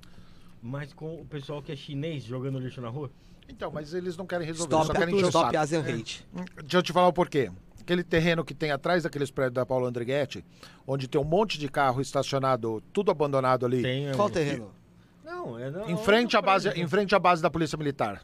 mas 0.62 0.93
com 0.93 1.16
o 1.20 1.24
pessoal 1.24 1.61
que 1.61 1.72
é 1.72 1.76
chinês 1.76 2.22
jogando 2.22 2.61
lixo 2.61 2.80
na 2.80 2.89
rua? 2.89 3.11
Então, 3.49 3.70
mas 3.72 3.93
eles 3.93 4.16
não 4.16 4.24
querem 4.24 4.47
resolver, 4.47 4.72
Stop, 4.72 4.87
só 4.87 4.93
querem 4.93 5.14
encher 5.16 5.24
o 5.24 5.28
stop 5.28 5.45
saco. 5.47 5.59
Asian 5.59 5.80
Hate. 5.80 6.26
Deixa 6.62 6.76
eu 6.78 6.82
te 6.82 6.93
falar 6.93 7.09
o 7.09 7.12
porquê. 7.12 7.51
Aquele 7.80 8.03
terreno 8.03 8.43
que 8.45 8.55
tem 8.55 8.70
atrás 8.70 9.03
daqueles 9.03 9.30
prédios 9.30 9.55
da 9.55 9.66
Paulo 9.66 9.85
Andrighetti, 9.85 10.43
onde 10.87 11.07
tem 11.09 11.20
um 11.20 11.24
monte 11.24 11.59
de 11.59 11.68
carro 11.68 12.01
estacionado, 12.01 12.82
tudo 12.93 13.11
abandonado 13.11 13.66
ali, 13.66 13.82
Tem, 13.82 14.12
Qual 14.14 14.28
é, 14.28 14.30
terreno? 14.30 14.70
Não, 15.22 15.59
é 15.59 15.70
não, 15.70 15.91
em 15.91 15.97
frente 15.99 16.37
à 16.37 16.41
base, 16.41 16.68
em 16.70 16.87
frente 16.87 17.14
à 17.14 17.18
base 17.18 17.43
da 17.43 17.51
Polícia 17.51 17.76
Militar. 17.76 18.22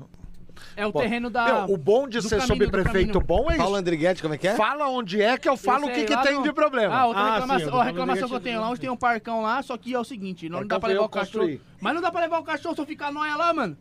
É 0.76 0.86
o 0.86 0.92
Pô, 0.92 1.00
terreno 1.00 1.28
da. 1.30 1.44
Meu, 1.66 1.74
o 1.74 1.76
bom 1.76 2.08
de 2.08 2.20
ser 2.22 2.40
subprefeito 2.42 3.20
bom 3.20 3.50
é 3.50 3.56
Paulo 3.56 3.72
isso. 3.72 3.80
Andriguete, 3.80 4.22
como 4.22 4.34
é 4.34 4.38
que 4.38 4.48
é? 4.48 4.54
Fala 4.56 4.88
onde 4.88 5.20
é 5.20 5.36
que 5.36 5.48
eu 5.48 5.56
falo 5.56 5.86
o 5.86 5.92
que, 5.92 6.04
que 6.04 6.16
tem 6.22 6.34
no- 6.36 6.42
de 6.42 6.52
problema. 6.52 6.94
Ah, 6.94 7.06
outra 7.06 7.22
Ah, 7.22 7.26
sim, 7.26 7.32
reclamação, 7.40 7.68
ó, 7.68 7.70
falando 7.72 7.86
reclamação 7.86 8.28
que 8.28 8.34
eu 8.34 8.40
tenho 8.40 8.60
lá, 8.60 8.68
onde 8.70 8.80
tem 8.80 8.90
um 8.90 8.96
parcão 8.96 9.42
lá, 9.42 9.62
só 9.62 9.76
que 9.76 9.94
é 9.94 9.98
o 9.98 10.04
seguinte, 10.04 10.48
não, 10.48 10.58
Parcão 10.58 10.68
dá 10.68 10.80
pra 10.80 10.88
levar 10.88 11.04
o 11.04 11.08
cachorro. 11.08 11.60
Mas 11.80 11.94
não 11.94 12.00
dá 12.02 12.10
pra 12.10 12.20
levar 12.20 12.38
o 12.38 12.42
cachorro 12.44 12.74
se 12.74 12.80
eu 12.80 12.86
ficar 12.86 13.12
nóia 13.12 13.36
lá, 13.36 13.52
mano. 13.52 13.76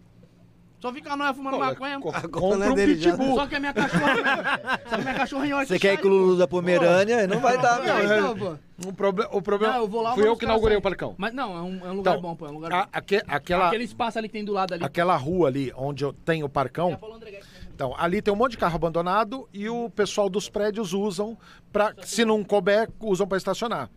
Só 0.80 0.94
ficar 0.94 1.18
nóia 1.18 1.34
fumando 1.34 1.58
Pô, 1.58 1.60
maconha. 1.60 2.00
co- 2.00 2.10
é 2.10 2.22
Compra 2.30 2.72
um 2.72 2.74
dele 2.74 2.96
já. 2.98 3.12
pitbull. 3.12 3.36
Só 3.36 3.48
que 3.48 3.56
a 3.56 3.60
minha 3.60 3.74
cachorra. 3.74 4.16
só 4.16 4.90
que 4.90 4.96
a 4.96 4.98
minha 5.00 5.14
cachorra 5.14 5.48
em 5.48 5.54
hora 5.54 5.66
Você 5.66 5.78
quer 5.80 5.94
ir 5.96 5.98
com 5.98 6.08
o 6.08 6.12
Lulu 6.12 6.38
da 6.38 6.48
Pomerânia? 6.48 7.28
Não 7.28 7.40
vai 7.42 7.58
dar, 7.62 7.80
Não, 7.80 7.86
meu. 7.86 8.04
então, 8.06 8.38
pô. 8.38 8.88
Um 8.88 8.94
proble 8.94 9.28
o 9.32 9.42
problema. 9.42 9.74
Não, 9.74 9.82
eu 9.82 9.88
vou 9.90 10.02
lá, 10.02 10.14
fui 10.14 10.26
eu 10.26 10.38
que 10.38 10.46
inaugurei 10.46 10.76
sair. 10.76 10.80
o 10.80 10.82
parcão. 10.82 11.16
Mas 11.18 11.34
não, 11.34 11.54
é 11.58 11.62
um, 11.62 11.86
é 11.86 11.92
um 11.92 11.96
lugar 11.96 12.12
Então, 12.12 12.22
bom, 12.22 12.34
pô. 12.36 12.46
É 12.48 12.50
um 12.50 12.54
lugar 12.54 12.72
A- 12.72 12.88
aque- 12.94 13.22
aquela, 13.28 13.68
Aquele 13.68 13.84
espaço 13.84 14.18
ali 14.18 14.30
que 14.30 14.34
tem 14.34 14.46
do 14.46 14.54
lado 14.54 14.74
ali. 14.74 14.84
aquela 14.86 15.18
rua 15.18 15.50
ali, 15.50 15.74
onde 15.76 16.06
eu 16.06 16.14
tenho 16.14 16.46
o 16.46 16.48
É 16.48 16.50
parcão, 16.50 16.92
mesmo. 16.92 17.50
Então, 17.76 17.94
ali 17.98 18.22
tem 18.22 18.34
um 18.34 18.38
monte 18.38 18.52
de 18.52 18.58
carro 18.58 18.76
abandonado 18.76 19.50
e 19.54 19.68
o 19.68 19.90
pessoal 19.90 20.30
dos 20.30 20.50
prédios 20.50 20.94
usam 20.94 21.38
para, 21.74 21.94
se 22.04 22.24
não 22.24 22.42
couber, 22.42 22.90
usam 23.02 23.28
para 23.28 23.38
estacionar. 23.38 23.90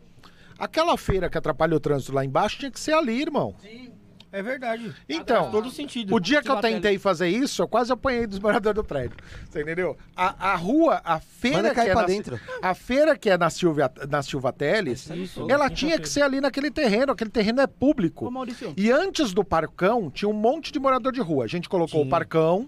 Aquela 0.58 0.96
feira 0.96 1.30
que 1.30 1.38
atrapalha 1.38 1.76
o 1.76 1.80
trânsito 1.80 2.12
lá 2.12 2.24
embaixo 2.24 2.58
tinha 2.58 2.70
que 2.70 2.78
ser 2.80 2.92
ali, 2.92 3.20
irmão. 3.22 3.54
É 4.32 4.42
verdade. 4.42 4.94
Então, 5.06 5.50
todo 5.50 5.70
sentido. 5.70 6.14
o 6.14 6.18
dia 6.18 6.40
que 6.40 6.50
eu 6.50 6.58
tentei 6.58 6.98
fazer 6.98 7.28
isso, 7.28 7.60
eu 7.60 7.68
quase 7.68 7.92
apanhei 7.92 8.26
dos 8.26 8.38
moradores 8.38 8.74
do 8.74 8.82
prédio. 8.82 9.18
Você 9.48 9.60
entendeu? 9.60 9.94
A, 10.16 10.52
a 10.52 10.56
rua, 10.56 11.02
a 11.04 11.20
feira 11.20 11.58
Manda 11.58 11.68
que 11.68 11.74
cair 11.76 11.90
é 11.90 11.92
pra 11.92 12.00
na, 12.00 12.06
dentro. 12.06 12.40
a 12.62 12.74
feira 12.74 13.18
que 13.18 13.28
é 13.28 13.36
na 13.36 13.50
Silvia, 13.50 13.92
na 14.08 14.22
Silva 14.22 14.50
Teles, 14.50 15.10
Isso, 15.10 15.40
ela 15.40 15.68
quinta-feira. 15.68 15.70
tinha 15.74 15.98
que 15.98 16.08
ser 16.08 16.22
ali 16.22 16.40
naquele 16.40 16.70
terreno, 16.70 17.12
aquele 17.12 17.28
terreno 17.28 17.60
é 17.60 17.66
público. 17.66 18.26
Ô, 18.26 18.30
Maurício. 18.30 18.72
E 18.74 18.90
antes 18.90 19.34
do 19.34 19.44
parcão, 19.44 20.10
tinha 20.10 20.28
um 20.30 20.32
monte 20.32 20.72
de 20.72 20.78
morador 20.80 21.12
de 21.12 21.20
rua. 21.20 21.44
A 21.44 21.48
gente 21.48 21.68
colocou 21.68 22.02
o 22.02 22.08
parcão, 22.08 22.66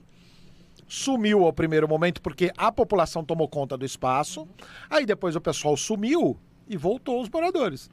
sumiu 0.86 1.44
ao 1.44 1.52
primeiro 1.52 1.88
momento 1.88 2.20
porque 2.20 2.52
a 2.58 2.70
população 2.70 3.24
tomou 3.24 3.48
conta 3.48 3.74
do 3.74 3.86
espaço. 3.86 4.46
Aí 4.90 5.06
depois 5.06 5.34
o 5.34 5.40
pessoal 5.40 5.78
sumiu 5.78 6.38
e 6.68 6.76
voltou 6.76 7.22
os 7.22 7.28
moradores. 7.28 7.90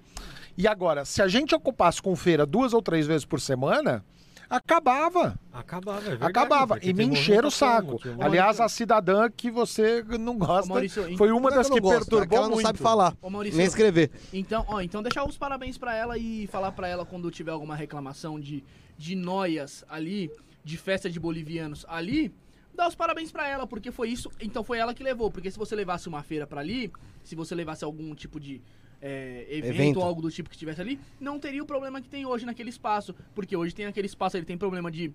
E 0.58 0.68
agora, 0.68 1.06
se 1.06 1.22
a 1.22 1.28
gente 1.28 1.56
ocupasse 1.56 2.02
com 2.02 2.16
feira 2.16 2.45
duas 2.45 2.74
ou 2.74 2.82
três 2.82 3.08
vezes 3.08 3.26
por 3.26 3.39
semana, 3.39 4.04
acabava. 4.49 5.39
Acabava, 5.52 5.99
é 5.99 6.10
verdade, 6.10 6.30
acabava. 6.32 6.80
E 6.82 6.93
me 6.93 7.06
encheram 7.06 7.47
o 7.47 7.52
saco. 7.52 7.99
Aliás, 8.20 8.60
a 8.60 8.68
cidadã 8.68 9.30
que 9.30 9.49
você 9.49 10.04
não 10.20 10.38
gosta 10.38 10.68
Maurício, 10.68 11.18
foi 11.18 11.32
uma 11.32 11.49
Não 11.49 11.49
é 11.49 11.56
das 11.56 11.70
que 11.70 11.76
não 11.76 11.82
gosto, 11.82 11.97
perturbou 11.99 12.28
que 12.28 12.36
ela 12.36 12.47
não 12.47 12.56
muito. 12.56 12.66
sabe 12.66 12.80
falar, 12.80 13.16
Ô, 13.22 13.30
Maurício. 13.30 13.58
nem 13.58 13.66
escrever. 13.66 14.12
Então, 14.34 14.66
ó, 14.68 14.82
então 14.82 15.02
deixar 15.02 15.26
os 15.26 15.38
parabéns 15.38 15.78
pra 15.78 15.95
ela 15.95 16.18
e 16.18 16.47
falar 16.47 16.72
pra 16.74 16.88
ela 16.88 17.06
quando 17.06 17.32
tiver 17.32 17.52
alguma 17.52 17.76
reclamação 17.76 18.39
de, 18.39 18.64
de 18.97 19.16
noias 19.16 19.86
ali, 19.89 20.30
de 20.64 20.78
festa 20.78 21.10
de 21.10 21.20
bolivianos 21.20 21.86
ali, 21.88 22.34
dá 22.76 22.88
os 22.88 22.95
parabéns 22.95 23.32
pra 23.32 23.47
ela, 23.47 23.66
porque 23.66 23.89
foi 23.89 24.10
isso, 24.10 24.30
então 24.39 24.64
foi 24.64 24.78
ela 24.80 24.93
que 24.93 25.02
levou, 25.04 25.32
porque 25.32 25.49
se 25.49 25.58
você 25.58 25.76
levasse 25.76 26.08
uma 26.10 26.24
feira 26.24 26.46
pra 26.46 26.59
ali, 26.62 26.92
se 27.24 27.36
você 27.36 27.55
levasse 27.55 27.84
algum 27.84 28.13
tipo 28.13 28.39
de 28.39 28.62
é, 29.02 29.46
evento, 29.50 29.66
Evento. 29.74 30.00
ou 30.00 30.06
algo 30.06 30.22
do 30.22 30.30
tipo 30.30 30.50
que 30.50 30.56
estivesse 30.56 30.80
ali, 30.80 31.00
não 31.20 31.40
teria 31.40 31.64
o 31.64 31.66
problema 31.66 32.00
que 32.02 32.08
tem 32.08 32.26
hoje 32.26 32.46
naquele 32.46 32.70
espaço, 32.70 33.16
porque 33.34 33.56
hoje 33.56 33.74
tem 33.74 33.86
aquele 33.86 34.06
espaço, 34.06 34.38
ele 34.38 34.46
tem 34.46 34.58
problema 34.58 34.92
de 34.92 35.12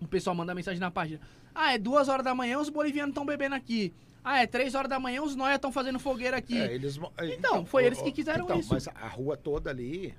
o 0.00 0.06
pessoal 0.06 0.36
manda 0.36 0.54
mensagem 0.54 0.78
na 0.80 0.90
página. 0.90 1.20
Ah, 1.54 1.72
é 1.72 1.78
duas 1.78 2.08
horas 2.08 2.24
da 2.24 2.34
manhã, 2.34 2.58
os 2.58 2.68
bolivianos 2.68 3.12
estão 3.12 3.24
bebendo 3.24 3.54
aqui. 3.54 3.92
Ah, 4.22 4.42
é 4.42 4.46
três 4.46 4.74
horas 4.74 4.88
da 4.88 4.98
manhã, 4.98 5.22
os 5.22 5.34
noia 5.36 5.54
estão 5.56 5.70
fazendo 5.72 5.98
fogueira 5.98 6.36
aqui. 6.36 6.58
É, 6.58 6.74
eles 6.74 6.96
mo- 6.98 7.12
Então, 7.22 7.64
foi 7.64 7.84
eles 7.84 8.00
que 8.00 8.10
quiseram 8.12 8.44
então, 8.44 8.58
isso. 8.58 8.72
Mas 8.72 8.88
a 8.88 9.08
rua 9.08 9.36
toda 9.36 9.70
ali 9.70 10.14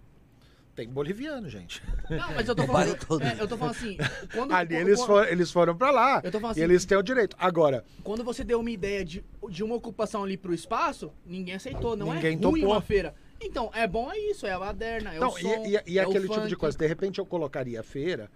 tem 0.76 0.90
boliviano, 0.90 1.50
gente. 1.50 1.82
Não, 2.10 2.34
mas 2.34 2.48
eu 2.50 2.56
tô 2.56 2.64
O 2.64 2.68
bairro 2.68 2.90
falando. 2.98 3.06
todo. 3.08 3.24
É, 3.24 3.36
eu 3.40 3.48
tô 3.48 3.58
falando 3.58 3.76
assim. 3.76 3.98
Quando, 4.34 4.54
Ali 4.54 4.76
quando- 4.76 4.82
eles, 4.88 5.00
quando- 5.00 5.08
foram, 5.08 5.28
eles 5.30 5.52
foram 5.52 5.76
pra 5.78 5.92
lá. 5.92 6.22
Eu 6.24 6.32
tô 6.32 6.40
falando 6.40 6.58
e 6.58 6.60
assim- 6.62 6.70
eles 6.72 6.86
têm 6.86 6.98
o 6.98 7.02
direito. 7.04 7.36
Agora, 7.40 7.86
Quando 8.04 8.24
você 8.24 8.44
deu 8.44 8.60
uma 8.60 8.70
ideia 8.70 9.06
de, 9.06 9.24
de 9.50 9.64
uma 9.64 9.76
ocupação 9.76 10.24
ali 10.24 10.36
pro 10.38 10.54
espaço, 10.54 11.12
ninguém 11.26 11.56
aceitou. 11.56 11.96
Não 11.96 12.14
Ninguém 12.14 12.34
é 12.34 12.36
ruim 12.46 12.60
topou. 12.62 12.76
uma 12.76 12.82
feira. 12.82 13.16
Então, 13.42 13.70
é 13.74 13.86
bom 13.88 14.12
é 14.12 14.18
isso, 14.18 14.46
é 14.46 14.52
a 14.52 14.60
baderna, 14.60 15.12
é 15.14 15.18
então, 15.18 15.30
o 15.30 15.38
som, 15.40 15.66
e, 15.66 15.76
e- 15.76 15.82
e 15.94 16.00
é 16.00 16.06
o 16.06 16.10
aquele 16.10 16.28
tipo 16.28 16.48
de 16.48 16.56
coisa. 16.56 16.78
De 16.78 16.88
repente 16.88 17.20
eu 17.20 17.26
colocaria 17.26 17.80
a 17.80 17.84
feira 17.84 18.30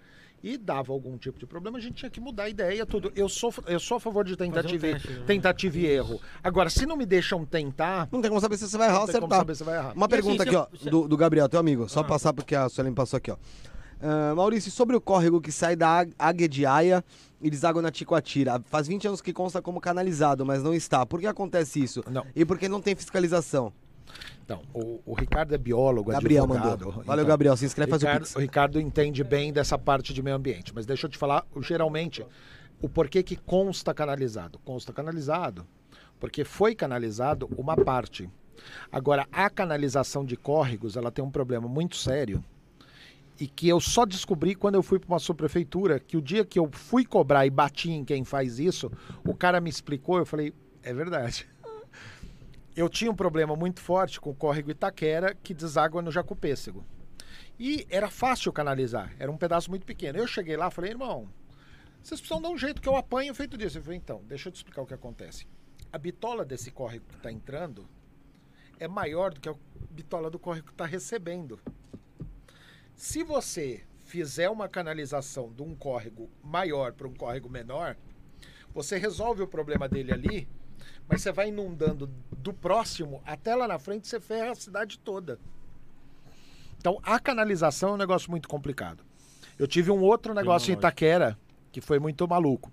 e 0.44 0.58
dava 0.58 0.92
algum 0.94 1.18
tipo 1.18 1.38
de 1.40 1.46
problema, 1.46 1.78
a 1.78 1.82
gente 1.82 1.96
tinha 1.96 2.10
que 2.10 2.20
mudar 2.20 2.44
a 2.44 2.50
ideia, 2.50 2.86
tudo. 2.86 3.12
Eu 3.16 3.28
sou, 3.30 3.54
eu 3.68 3.80
sou 3.80 3.98
a 3.98 4.00
favor 4.00 4.24
de 4.26 4.36
tentativa, 4.36 4.88
e- 4.88 4.94
teste, 4.94 5.12
né? 5.12 5.24
tentativa 5.26 5.78
e 5.78 5.86
erro. 5.86 6.20
Agora, 6.44 6.70
se 6.70 6.86
não 6.86 6.96
me 6.96 7.06
deixam 7.06 7.46
tentar, 7.46 8.08
Não 8.12 8.22
tem 8.22 8.30
como 8.30 8.40
saber 8.42 8.58
se 8.58 8.68
você 8.68 8.78
vai 8.78 8.88
errar 8.88 8.96
não 8.96 9.02
ou 9.02 9.08
tem 9.08 9.16
como 9.22 9.26
acertar. 9.34 9.40
saber 9.40 9.56
se 9.56 9.64
vai 9.64 9.76
errar. 9.78 9.94
Uma 9.96 10.06
E 10.06 10.10
pergunta 10.10 10.44
assim, 10.44 10.56
aqui, 10.56 10.78
se 10.78 10.84
ó, 10.84 10.88
eu- 10.88 10.92
do, 10.92 11.08
do 11.08 11.18
Gabriel, 11.18 11.50
teu 11.50 11.60
amigo. 11.60 11.88
Só 11.90 12.04
passar 12.04 12.34
porque 12.34 12.56
a 12.56 12.68
Suelen 12.70 12.94
passou 12.94 13.18
aqui, 13.18 13.32
ó. 13.32 13.38
Ah, 14.02 14.34
Maurício, 14.36 14.72
sobre 14.72 14.96
o 14.96 15.02
córrego 15.02 15.42
que 15.42 15.52
sai 15.52 15.76
da 15.76 16.06
Águia 16.18 16.48
de 16.48 16.66
Aia 16.66 17.04
e 17.42 17.50
deságua 17.50 17.82
na 17.82 17.92
Ticoatira. 17.92 18.62
Faz 18.70 18.88
20 18.88 19.08
anos 19.08 19.22
que 19.22 19.34
consta 19.34 19.62
como 19.62 19.82
canalizado, 19.82 20.46
mas 20.46 20.64
não 20.64 20.74
está. 20.74 21.06
Por 21.06 21.20
que 21.20 21.28
acontece 21.28 21.84
isso? 21.84 22.02
Não. 22.10 22.26
E 22.34 22.46
por 22.46 22.58
que 22.58 22.70
não 22.70 22.80
tem 22.82 22.96
fiscalização? 22.96 23.74
Então, 24.44 24.62
o, 24.74 25.00
o 25.06 25.14
Ricardo 25.14 25.54
é 25.54 25.58
biólogo, 25.58 26.12
Gabriel 26.12 26.44
advogado. 26.46 26.86
mandou. 26.86 27.04
Valeu, 27.04 27.24
Então, 27.24 27.26
Gabriel. 27.26 27.58
Se 27.58 27.66
inscreve, 27.66 27.92
faz 27.92 28.04
o 28.04 28.08
Pix. 28.08 28.36
o 28.36 28.40
Ricardo 28.40 28.80
entende 28.80 29.24
bem 29.24 29.54
dessa 29.54 29.78
parte 29.78 30.14
de 30.14 30.24
meio 30.24 30.36
ambiente, 30.36 30.74
mas 30.74 30.86
deixa 30.86 31.06
eu 31.06 31.10
te 31.10 31.18
falar, 31.18 31.46
geralmente, 31.62 32.26
o 32.82 32.90
porquê 32.90 33.22
que 33.22 33.36
consta 33.36 33.94
canalizado. 33.94 34.60
Consta 34.60 34.92
canalizado 34.92 35.66
porque 36.20 36.44
foi 36.44 36.76
canalizado 36.76 37.50
uma 37.58 37.76
parte. 37.76 38.30
Agora, 38.92 39.26
a 39.32 39.50
canalização 39.50 40.26
de 40.26 40.36
córregos, 40.36 40.98
ela 40.98 41.12
tem 41.12 41.24
um 41.24 41.32
problema 41.32 41.68
muito 41.68 41.96
sério 41.96 42.44
e 43.40 43.48
que 43.48 43.70
eu 43.70 43.80
só 43.80 44.06
descobri 44.06 44.54
quando 44.54 44.76
eu 44.76 44.84
fui 44.84 45.00
para 45.00 45.08
uma 45.08 45.20
subprefeitura, 45.20 45.98
que 45.98 46.18
o 46.18 46.22
dia 46.22 46.44
que 46.44 46.60
eu 46.60 46.70
fui 46.72 47.06
cobrar 47.06 47.46
e 47.46 47.50
bati 47.50 47.90
em 47.90 48.04
quem 48.04 48.26
faz 48.26 48.60
isso, 48.60 48.92
o 49.26 49.34
cara 49.34 49.62
me 49.62 49.70
explicou, 49.70 50.18
eu 50.18 50.26
falei, 50.26 50.54
é 50.84 50.94
verdade. 50.94 51.48
Eu 52.80 52.88
tinha 52.88 53.12
um 53.12 53.16
problema 53.16 53.58
muito 53.58 53.82
forte 53.82 54.22
com 54.22 54.30
o 54.30 54.34
córrego 54.34 54.72
Itaquera, 54.72 55.36
que 55.44 55.54
deságua 55.54 56.02
no 56.02 56.10
Jacupêssego. 56.10 56.86
E 57.60 57.86
era 57.90 58.10
fácil 58.10 58.54
canalizar, 58.54 59.14
era 59.20 59.30
um 59.30 59.36
pedaço 59.36 59.70
muito 59.70 59.86
pequeno. 59.86 60.18
Eu 60.18 60.26
cheguei 60.26 60.56
lá 60.56 60.72
falei, 60.72 60.92
irmão, 60.92 61.30
vocês 62.02 62.22
precisam 62.22 62.42
dar 62.42 62.48
um 62.48 62.58
jeito 62.58 62.82
que 62.82 62.88
eu 62.88 62.96
apanho 62.96 63.36
feito 63.36 63.58
disso. 63.58 63.78
Ele 63.78 63.84
falou, 63.84 63.98
então, 63.98 64.24
deixa 64.24 64.48
eu 64.48 64.54
te 64.54 64.56
explicar 64.56 64.82
o 64.82 64.86
que 64.86 64.94
acontece. 64.94 65.46
A 65.92 65.98
bitola 65.98 66.46
desse 66.46 66.72
córrego 66.72 67.04
que 67.10 67.18
está 67.18 67.30
entrando 67.30 67.86
é 68.80 68.88
maior 68.88 69.34
do 69.34 69.42
que 69.42 69.50
a 69.50 69.56
bitola 69.92 70.30
do 70.30 70.40
córrego 70.40 70.68
que 70.68 70.74
está 70.74 70.86
recebendo. 70.86 71.60
Se 72.96 73.24
você 73.24 73.84
fizer 74.06 74.50
uma 74.50 74.70
canalização 74.70 75.52
de 75.52 75.62
um 75.64 75.76
córrego 75.76 76.30
maior 76.42 76.94
para 76.94 77.10
um 77.10 77.14
córrego 77.14 77.50
menor, 77.50 77.98
você 78.74 78.98
resolve 78.98 79.42
o 79.42 79.48
problema 79.50 79.90
dele 79.90 80.14
ali, 80.14 80.48
mas 81.08 81.22
você 81.22 81.32
vai 81.32 81.50
inundando 81.50 82.08
do 82.32 82.54
próximo 82.54 83.22
até 83.26 83.56
lá 83.56 83.68
na 83.68 83.80
frente, 83.80 84.08
você 84.08 84.20
ferra 84.20 84.52
a 84.52 84.56
cidade 84.56 85.00
toda. 85.00 85.40
Então, 86.78 87.00
a 87.04 87.20
canalização 87.20 87.90
é 87.90 87.94
um 87.94 87.98
negócio 87.98 88.32
muito 88.32 88.48
complicado. 88.48 89.04
Eu 89.58 89.68
tive 89.68 89.92
um 89.92 90.02
outro 90.02 90.34
negócio 90.34 90.72
em. 90.72 90.78
Itaquera 90.78 91.38
que 91.72 91.82
foi 91.82 92.00
muito 92.00 92.28
maluco. 92.28 92.72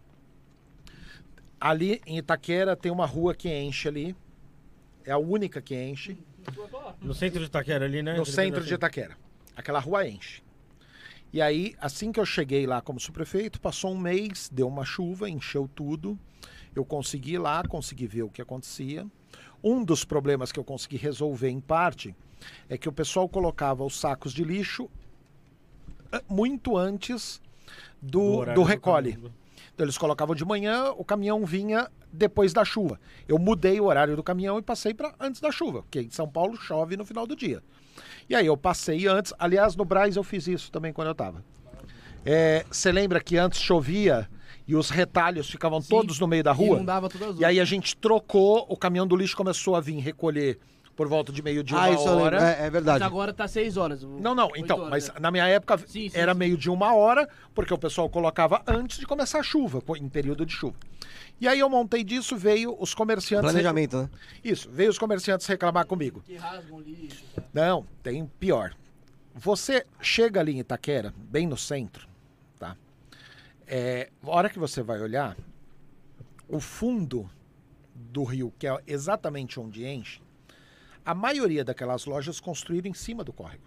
Ali 1.60 2.00
em 2.06 2.18
Itaquera 2.18 2.76
tem 2.76 2.92
uma 2.92 3.06
rua 3.06 3.34
que 3.34 3.48
enche 3.48 3.88
ali. 3.88 4.16
É 5.04 5.12
a 5.12 5.18
única 5.18 5.60
que 5.60 5.74
enche. 5.74 6.16
No 7.00 7.14
centro 7.14 7.40
de 7.40 7.46
Itaquera 7.46 7.84
ali, 7.84 8.02
né? 8.02 8.16
No 8.16 8.26
centro 8.26 8.62
de 8.62 8.74
Itaquera. 8.74 9.16
Aquela 9.56 9.80
rua 9.80 10.06
enche. 10.06 10.42
E 11.32 11.42
aí, 11.42 11.74
assim 11.80 12.12
que 12.12 12.20
eu 12.20 12.24
cheguei 12.24 12.66
lá 12.66 12.80
como 12.80 13.00
subprefeito, 13.00 13.60
passou 13.60 13.92
um 13.92 13.98
mês, 13.98 14.48
deu 14.52 14.68
uma 14.68 14.84
chuva, 14.84 15.28
encheu 15.28 15.68
tudo. 15.74 16.18
Eu 16.76 16.84
consegui 16.84 17.32
ir 17.32 17.38
lá, 17.38 17.62
consegui 17.66 18.06
ver 18.06 18.22
o 18.22 18.28
que 18.28 18.42
acontecia. 18.42 19.06
Um 19.64 19.82
dos 19.82 20.04
problemas 20.04 20.52
que 20.52 20.60
eu 20.60 20.64
consegui 20.64 20.96
resolver 20.96 21.48
em 21.48 21.58
parte 21.58 22.14
é 22.68 22.76
que 22.76 22.88
o 22.88 22.92
pessoal 22.92 23.28
colocava 23.28 23.82
os 23.82 23.98
sacos 23.98 24.32
de 24.32 24.44
lixo 24.44 24.88
eh, 26.12 26.22
muito 26.28 26.76
antes 26.76 27.40
do, 28.00 28.22
horário 28.22 28.60
do 28.60 28.66
recolhe. 28.66 29.12
caminho. 29.12 29.34
Então, 29.74 29.84
eles 29.84 29.98
colocavam 29.98 30.34
de 30.34 30.44
manhã, 30.44 30.90
o 30.92 31.04
caminhão 31.04 31.44
vinha 31.44 31.90
depois 32.12 32.52
da 32.52 32.64
chuva. 32.64 33.00
Eu 33.26 33.38
mudei 33.38 33.80
o 33.80 33.84
horário 33.84 34.14
do 34.14 34.22
caminhão 34.22 34.58
e 34.58 34.62
passei 34.62 34.94
para 34.94 35.14
antes 35.18 35.40
da 35.40 35.50
chuva, 35.50 35.82
porque 35.82 36.00
em 36.00 36.10
São 36.10 36.28
Paulo 36.28 36.56
chove 36.56 36.96
no 36.96 37.04
final 37.04 37.26
do 37.26 37.34
dia. 37.34 37.62
E 38.28 38.34
aí 38.34 38.46
eu 38.46 38.56
passei 38.56 39.06
antes. 39.06 39.32
Aliás, 39.38 39.76
no 39.76 39.84
Braz 39.84 40.16
eu 40.16 40.22
fiz 40.22 40.46
isso 40.46 40.70
também 40.70 40.92
quando 40.92 41.08
eu 41.08 41.12
estava. 41.12 41.42
Você 42.70 42.90
lembra 42.90 43.20
que 43.20 43.38
antes 43.38 43.60
chovia 43.60 44.28
e 44.66 44.74
os 44.74 44.90
retalhos 44.90 45.48
ficavam 45.48 45.80
Sim. 45.80 45.88
todos 45.88 46.18
no 46.18 46.26
meio 46.26 46.42
da 46.42 46.52
rua? 46.52 46.76
Inundava 46.76 47.08
tudo 47.08 47.24
azul. 47.24 47.40
E 47.40 47.44
aí 47.44 47.60
a 47.60 47.64
gente 47.64 47.96
trocou, 47.96 48.66
o 48.68 48.76
caminhão 48.76 49.06
do 49.06 49.16
lixo 49.16 49.36
começou 49.36 49.76
a 49.76 49.80
vir 49.80 49.98
recolher 49.98 50.58
por 50.96 51.06
volta 51.08 51.30
de 51.30 51.42
meio 51.42 51.62
de 51.62 51.74
uma 51.74 51.84
ah, 51.84 51.88
lembro. 51.88 52.04
hora. 52.04 52.56
É, 52.58 52.66
é 52.66 52.70
verdade. 52.70 53.00
Mas 53.00 53.06
agora 53.06 53.32
tá 53.32 53.46
6 53.46 53.76
horas. 53.76 54.02
Não, 54.02 54.34
não, 54.34 54.50
então, 54.56 54.78
horas, 54.78 54.90
mas 54.90 55.08
né? 55.08 55.14
na 55.20 55.30
minha 55.30 55.46
época 55.46 55.76
Sim, 55.78 56.08
sim, 56.08 56.18
era 56.18 56.32
sim. 56.32 56.38
meio 56.38 56.56
de 56.56 56.70
uma 56.70 56.94
hora, 56.94 57.28
porque 57.54 57.72
o 57.72 57.78
pessoal 57.78 58.08
colocava 58.08 58.62
antes 58.66 58.98
de 58.98 59.06
começar 59.06 59.40
a 59.40 59.42
chuva, 59.42 59.82
em 59.98 60.08
período 60.08 60.46
de 60.46 60.52
chuva. 60.52 60.74
E 61.38 61.46
aí 61.46 61.60
eu 61.60 61.68
montei 61.68 62.02
disso, 62.02 62.34
veio 62.34 62.74
os 62.80 62.94
comerciantes. 62.94 63.50
Planejamento, 63.50 63.98
né? 63.98 64.10
Isso, 64.42 64.70
veio 64.72 64.88
os 64.88 64.98
comerciantes 64.98 65.46
reclamar 65.46 65.84
comigo. 65.86 66.22
Que 66.24 66.36
rasgam 66.36 66.80
lixo. 66.80 67.22
tá? 67.34 67.42
Não, 67.52 67.84
tem 68.02 68.26
pior. 68.40 68.74
Você 69.34 69.84
chega 70.00 70.40
ali 70.40 70.56
em 70.56 70.60
Itaquera, 70.60 71.12
bem 71.30 71.46
no 71.46 71.58
centro? 71.58 72.08
É, 73.66 74.10
a 74.22 74.30
hora 74.30 74.48
que 74.48 74.58
você 74.58 74.80
vai 74.82 75.00
olhar, 75.00 75.36
o 76.48 76.60
fundo 76.60 77.28
do 77.94 78.22
rio, 78.22 78.52
que 78.58 78.66
é 78.66 78.78
exatamente 78.86 79.58
onde 79.58 79.84
enche, 79.84 80.20
a 81.04 81.14
maioria 81.14 81.64
daquelas 81.64 82.04
lojas 82.04 82.38
construíram 82.38 82.88
em 82.88 82.94
cima 82.94 83.24
do 83.24 83.32
córrego. 83.32 83.64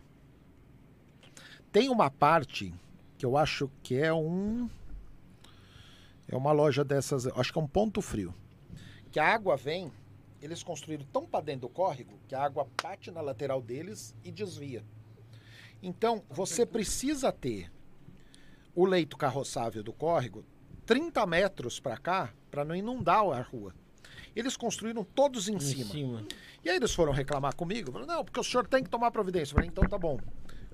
Tem 1.72 1.90
uma 1.90 2.10
parte 2.10 2.74
que 3.18 3.26
eu 3.26 3.38
acho 3.38 3.70
que 3.84 3.96
é 3.98 4.14
um. 4.14 4.70
É 6.28 6.36
uma 6.36 6.52
loja 6.52 6.84
dessas, 6.84 7.28
acho 7.28 7.52
que 7.52 7.60
é 7.60 7.62
um 7.62 7.68
ponto 7.68 8.02
frio. 8.02 8.34
Que 9.12 9.20
a 9.20 9.28
água 9.28 9.58
vem, 9.58 9.92
eles 10.42 10.64
construíram 10.64 11.06
tão 11.12 11.26
para 11.26 11.44
dentro 11.44 11.62
do 11.62 11.70
córrego 11.70 12.20
que 12.28 12.36
a 12.36 12.44
água 12.44 12.68
bate 12.82 13.12
na 13.12 13.20
lateral 13.20 13.62
deles 13.62 14.16
e 14.24 14.32
desvia. 14.32 14.84
Então, 15.82 16.24
você 16.30 16.66
precisa 16.66 17.32
ter 17.32 17.72
o 18.82 18.86
leito 18.86 19.18
carroçável 19.18 19.84
do 19.84 19.92
córrego 19.92 20.46
30 20.86 21.26
metros 21.26 21.80
para 21.80 21.98
cá 21.98 22.34
para 22.50 22.64
não 22.64 22.74
inundar 22.74 23.20
a 23.26 23.42
rua. 23.42 23.76
Eles 24.36 24.56
construíram 24.56 25.04
todos 25.04 25.50
em, 25.50 25.56
Em 25.56 25.60
cima. 25.60 25.92
cima. 25.92 26.28
E 26.64 26.70
aí 26.70 26.78
eles 26.78 26.94
foram 26.94 27.12
reclamar 27.12 27.54
comigo. 27.56 27.92
Falaram, 27.92 28.16
não, 28.16 28.24
porque 28.24 28.40
o 28.40 28.44
senhor 28.44 28.66
tem 28.66 28.82
que 28.82 28.90
tomar 28.90 29.12
providência. 29.12 29.52
Eu 29.52 29.56
falei, 29.56 29.70
então 29.70 29.84
tá 29.84 29.98
bom. 29.98 30.18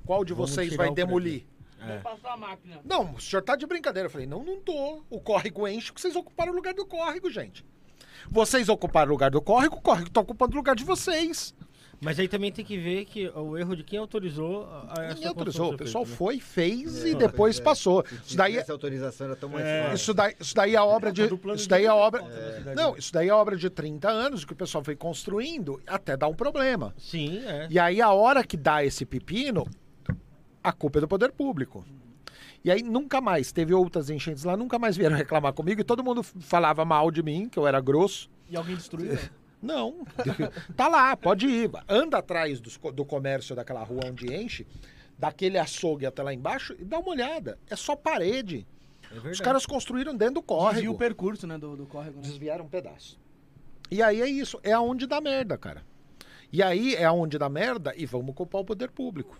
Qual 0.05 0.23
de 0.23 0.33
Vamos 0.33 0.51
vocês 0.51 0.75
vai 0.75 0.93
demolir? 0.93 1.47
É. 1.79 1.97
Passar 1.97 2.33
a 2.33 2.37
máquina. 2.37 2.79
Não, 2.85 3.15
o 3.15 3.19
senhor 3.19 3.41
tá 3.41 3.55
de 3.55 3.65
brincadeira. 3.65 4.05
Eu 4.07 4.11
falei, 4.11 4.27
não, 4.27 4.43
não 4.43 4.59
tô. 4.61 5.03
O 5.09 5.19
córrego 5.19 5.67
enche 5.67 5.87
porque 5.87 6.01
vocês 6.01 6.15
ocuparam 6.15 6.51
o 6.51 6.55
lugar 6.55 6.73
do 6.75 6.85
córrego, 6.85 7.29
gente. 7.31 7.65
Vocês 8.29 8.69
ocuparam 8.69 9.09
o 9.09 9.13
lugar 9.13 9.31
do 9.31 9.41
córrego, 9.41 9.77
o 9.77 9.81
córrego 9.81 10.09
tá 10.11 10.21
ocupando 10.21 10.53
o 10.53 10.57
lugar 10.57 10.75
de 10.75 10.83
vocês. 10.83 11.55
Mas 12.05 12.19
aí 12.19 12.27
também 12.27 12.51
tem 12.51 12.63
que 12.63 12.77
ver 12.77 13.05
que 13.05 13.27
o 13.29 13.57
erro 13.57 13.75
de 13.75 13.83
quem 13.83 13.97
autorizou 13.97 14.65
a 14.65 14.93
a 14.99 15.03
essa 15.05 15.13
Ninguém 15.15 15.27
autorizou. 15.27 15.73
O 15.73 15.77
pessoal 15.77 16.05
feita, 16.05 16.17
foi, 16.17 16.39
fez 16.39 17.03
É, 17.03 17.09
e 17.09 17.15
depois 17.15 17.59
é. 17.59 17.63
passou. 17.63 18.05
Isso 18.23 18.37
daí, 18.37 18.51
tivesse 18.51 18.71
autorização 18.71 19.25
era 19.27 19.35
tão 19.35 19.49
mais 19.49 19.65
É. 19.65 19.81
fácil. 19.81 19.95
isso 19.95 20.13
daí, 20.13 20.35
isso 20.39 20.55
daí 20.55 20.75
é 20.75 20.81
obra 20.81 21.11
de. 21.11 21.23
Isso 21.23 21.67
daí 21.67 21.85
é 21.85 21.87
diretor 21.89 22.05
obra. 22.05 22.21
cidade. 22.57 22.75
Não, 22.75 22.95
isso 22.95 23.11
daí 23.11 23.27
é 23.27 23.33
obra 23.33 23.57
de 23.57 23.69
30 23.71 24.07
anos 24.07 24.45
que 24.45 24.53
o 24.53 24.55
pessoal 24.55 24.83
foi 24.83 24.95
construindo 24.95 25.81
até 25.87 26.15
dar 26.15 26.27
um 26.27 26.35
problema. 26.35 26.87
né? 26.89 26.93
Sim, 26.99 27.39
é. 27.43 27.67
E 27.71 27.79
aí, 27.79 27.99
a 27.99 28.11
hora 28.13 28.43
que 28.43 28.55
dá 28.55 28.85
esse 28.85 29.03
pepino, 29.03 29.67
a 30.63 30.71
culpa 30.71 30.99
é 30.99 31.01
do 31.01 31.07
poder 31.07 31.31
público. 31.31 31.83
E 32.63 32.69
aí, 32.71 32.83
nunca 32.83 33.19
mais, 33.19 33.51
teve 33.51 33.73
outras 33.73 34.11
enchentes 34.11 34.43
lá, 34.43 34.55
nunca 34.55 34.77
mais 34.77 34.95
vieram 34.95 35.15
reclamar 35.17 35.53
comigo 35.53 35.81
e 35.81 35.83
todo 35.83 36.03
mundo 36.03 36.21
falava 36.21 36.85
mal 36.85 37.09
de 37.09 37.23
mim, 37.23 37.49
que 37.49 37.57
eu 37.57 37.65
era 37.65 37.79
grosso. 37.81 38.29
E 38.47 38.55
alguém 38.55 38.75
destruiu? 38.75 39.17
Não, 39.65 40.05
tá 40.77 40.87
lá, 40.87 41.17
pode 41.17 41.47
ir. 41.47 41.71
Anda 41.89 42.19
atrás 42.19 42.59
dos 42.59 42.77
do, 42.77 43.03
comércio 43.03 43.55
daquela 43.55 43.83
rua 43.83 44.01
onde 44.05 44.33
enche, 44.33 44.67
daquele 45.17 45.57
açougue 45.57 46.05
até 46.05 46.21
lá 46.21 46.33
embaixo 46.33 46.75
e 46.79 46.85
dá 46.85 46.99
uma 46.99 47.09
olhada. 47.09 47.57
É 47.69 47.75
só 47.75 47.95
parede. 47.95 48.65
É. 49.11 49.29
Os 49.29 49.39
caras 49.39 49.65
construíram 49.65 50.15
dentro 50.15 50.35
do 50.35 50.41
Desvia 50.41 50.57
córrego. 50.57 50.93
o 50.93 50.97
percurso, 50.97 51.47
né, 51.47 51.57
do, 51.57 51.75
do 51.75 51.85
córrego. 51.85 52.17
Né? 52.17 52.21
Desviaram 52.21 52.65
um 52.65 52.69
pedaço. 52.69 53.19
E 53.89 54.01
aí 54.01 54.21
é 54.21 54.27
isso, 54.27 54.59
é 54.63 54.71
aonde 54.71 55.05
dá 55.05 55.19
merda, 55.19 55.57
cara. 55.57 55.83
E 56.51 56.61
aí 56.63 56.95
é 56.95 57.05
aonde 57.05 57.37
dá 57.37 57.49
merda 57.49 57.93
e 57.95 58.05
vamos 58.05 58.33
culpar 58.33 58.61
o 58.61 58.65
poder 58.65 58.89
público. 58.91 59.39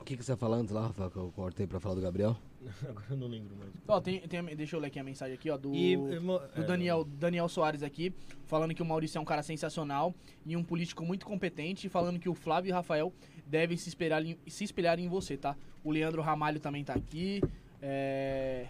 O 0.00 0.04
que, 0.04 0.16
que 0.16 0.22
você 0.22 0.32
ia 0.32 0.36
falar 0.36 0.56
antes 0.56 0.72
lá, 0.72 0.86
Rafael, 0.86 1.10
que 1.10 1.16
eu 1.16 1.32
cortei 1.36 1.66
pra 1.66 1.78
falar 1.78 1.94
do 1.94 2.00
Gabriel? 2.00 2.36
Agora 2.88 3.04
eu 3.10 3.16
não 3.16 3.26
lembro 3.26 3.56
mais. 3.56 3.70
Ó, 3.86 4.00
tem, 4.00 4.20
tem, 4.20 4.42
deixa 4.56 4.76
eu 4.76 4.80
ler 4.80 4.88
aqui 4.88 4.98
a 4.98 5.04
mensagem 5.04 5.34
aqui, 5.34 5.50
ó, 5.50 5.56
do, 5.56 5.74
E, 5.74 5.96
do 5.96 6.40
é, 6.56 6.62
Daniel, 6.64 7.04
Daniel 7.04 7.48
Soares 7.48 7.82
aqui, 7.82 8.12
falando 8.46 8.74
que 8.74 8.82
o 8.82 8.86
Maurício 8.86 9.18
é 9.18 9.20
um 9.20 9.24
cara 9.24 9.42
sensacional 9.42 10.14
e 10.46 10.56
um 10.56 10.62
político 10.64 11.04
muito 11.04 11.24
competente, 11.26 11.88
falando 11.88 12.18
que 12.18 12.28
o 12.28 12.34
Flávio 12.34 12.70
e 12.70 12.72
o 12.72 12.74
Rafael 12.74 13.12
devem 13.46 13.76
se 13.76 13.88
espelhar 13.88 14.22
em, 14.24 14.36
se 14.46 14.64
espelhar 14.64 14.98
em 14.98 15.08
você, 15.08 15.36
tá? 15.36 15.56
O 15.84 15.90
Leandro 15.90 16.20
Ramalho 16.22 16.60
também 16.60 16.84
tá 16.84 16.92
aqui, 16.94 17.40
é, 17.80 18.66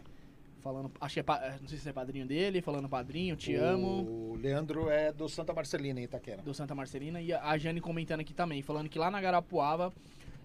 falando, 0.60 0.90
acho 1.00 1.14
que 1.14 1.20
é, 1.20 1.22
pa- 1.22 1.56
não 1.60 1.68
sei 1.68 1.78
se 1.78 1.88
é 1.88 1.92
padrinho 1.92 2.26
dele, 2.26 2.60
falando 2.60 2.88
padrinho, 2.88 3.34
te 3.36 3.54
amo, 3.54 4.32
O 4.32 4.36
Leandro 4.40 4.88
é 4.90 5.12
do 5.12 5.28
Santa 5.28 5.52
Marcelina, 5.52 5.98
em 6.00 6.04
Itaquera. 6.04 6.42
do 6.42 6.52
Santa 6.54 6.74
Marcelina, 6.74 7.20
e 7.20 7.32
a 7.32 7.56
Jane 7.58 7.80
comentando 7.80 8.20
aqui 8.20 8.34
também, 8.34 8.62
falando 8.62 8.88
que 8.88 8.98
lá 8.98 9.10
na 9.10 9.20
Garapuava, 9.20 9.92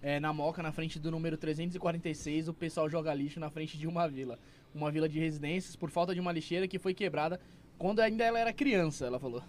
é, 0.03 0.19
na 0.19 0.31
Moca, 0.33 0.61
na 0.61 0.71
frente 0.71 0.99
do 0.99 1.09
número 1.09 1.37
346, 1.37 2.49
o 2.49 2.53
pessoal 2.53 2.87
joga 2.89 3.13
lixo 3.13 3.39
na 3.39 3.49
frente 3.49 3.77
de 3.77 3.87
uma 3.87 4.07
vila. 4.07 4.37
Uma 4.75 4.91
vila 4.91 5.07
de 5.09 5.17
residências 5.19 5.75
por 5.75 5.89
falta 5.89 6.13
de 6.13 6.19
uma 6.19 6.31
lixeira 6.31 6.67
que 6.67 6.77
foi 6.77 6.93
quebrada 6.93 7.39
quando 7.77 7.99
ainda 8.01 8.23
ela 8.23 8.37
era 8.39 8.51
criança, 8.53 9.05
ela 9.05 9.19
falou. 9.19 9.41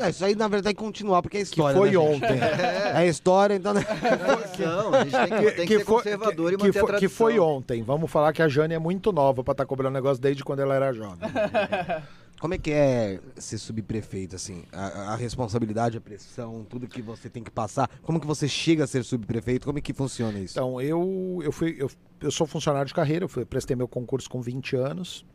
É, 0.00 0.10
isso 0.10 0.24
aí 0.24 0.34
na 0.36 0.46
verdade 0.46 0.66
tem 0.66 0.74
que 0.76 0.80
continuar, 0.82 1.20
porque 1.22 1.38
é 1.38 1.40
Que 1.40 1.44
história. 1.46 1.76
foi 1.76 1.90
né? 1.90 1.98
ontem. 1.98 2.38
É 2.94 3.06
história, 3.06 3.54
então. 3.54 3.74
né? 3.74 3.84
Não, 4.58 4.94
a 4.94 5.04
gente 5.04 5.12
tem 5.12 5.38
que, 5.40 5.50
tem 5.52 5.66
que, 5.66 5.78
ser 5.78 5.84
foi- 5.84 5.96
conservador 5.96 6.48
que- 6.50 6.54
e 6.54 6.58
manter 6.58 6.72
que 6.72 6.78
a 6.78 6.82
tradição. 6.84 6.98
que 6.98 7.08
foi 7.08 7.38
ontem. 7.38 7.82
Vamos 7.82 8.10
falar 8.10 8.32
que 8.32 8.40
a 8.42 8.48
Jane 8.48 8.74
é 8.74 8.78
muito 8.78 9.12
nova 9.12 9.42
pra 9.44 9.52
estar 9.52 9.66
cobrando 9.66 9.92
negócio 9.94 10.22
desde 10.22 10.42
quando 10.44 10.60
ela 10.60 10.74
era 10.74 10.92
jovem. 10.92 11.18
Como 12.40 12.54
é 12.54 12.58
que 12.58 12.70
é 12.70 13.20
ser 13.36 13.58
subprefeito, 13.58 14.36
assim? 14.36 14.64
A, 14.72 15.12
a 15.12 15.16
responsabilidade, 15.16 15.98
a 15.98 16.00
pressão, 16.00 16.64
tudo 16.64 16.86
que 16.86 17.02
você 17.02 17.28
tem 17.28 17.42
que 17.42 17.50
passar. 17.50 17.90
Como 18.02 18.20
que 18.20 18.26
você 18.26 18.46
chega 18.46 18.84
a 18.84 18.86
ser 18.86 19.04
subprefeito? 19.04 19.66
Como 19.66 19.78
é 19.78 19.80
que 19.80 19.92
funciona 19.92 20.38
isso? 20.38 20.58
Então, 20.58 20.80
eu, 20.80 21.40
eu, 21.42 21.50
fui, 21.50 21.76
eu, 21.78 21.90
eu 22.20 22.30
sou 22.30 22.46
funcionário 22.46 22.86
de 22.86 22.94
carreira, 22.94 23.24
eu 23.24 23.28
fui, 23.28 23.44
prestei 23.44 23.74
meu 23.74 23.88
concurso 23.88 24.30
com 24.30 24.40
20 24.40 24.76
anos 24.76 25.26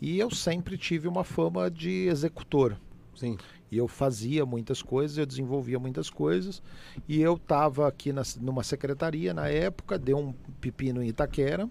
e 0.00 0.18
eu 0.18 0.30
sempre 0.30 0.78
tive 0.78 1.08
uma 1.08 1.24
fama 1.24 1.70
de 1.70 2.08
executor. 2.08 2.76
Sim. 3.14 3.36
E 3.70 3.78
eu 3.78 3.88
fazia 3.88 4.46
muitas 4.46 4.82
coisas, 4.82 5.18
eu 5.18 5.26
desenvolvia 5.26 5.78
muitas 5.78 6.08
coisas. 6.08 6.62
E 7.08 7.20
eu 7.20 7.34
estava 7.34 7.88
aqui 7.88 8.12
na, 8.12 8.22
numa 8.40 8.62
secretaria 8.62 9.34
na 9.34 9.48
época, 9.48 9.98
deu 9.98 10.18
um 10.18 10.32
pepino 10.60 11.02
em 11.02 11.08
Itaquera. 11.08 11.68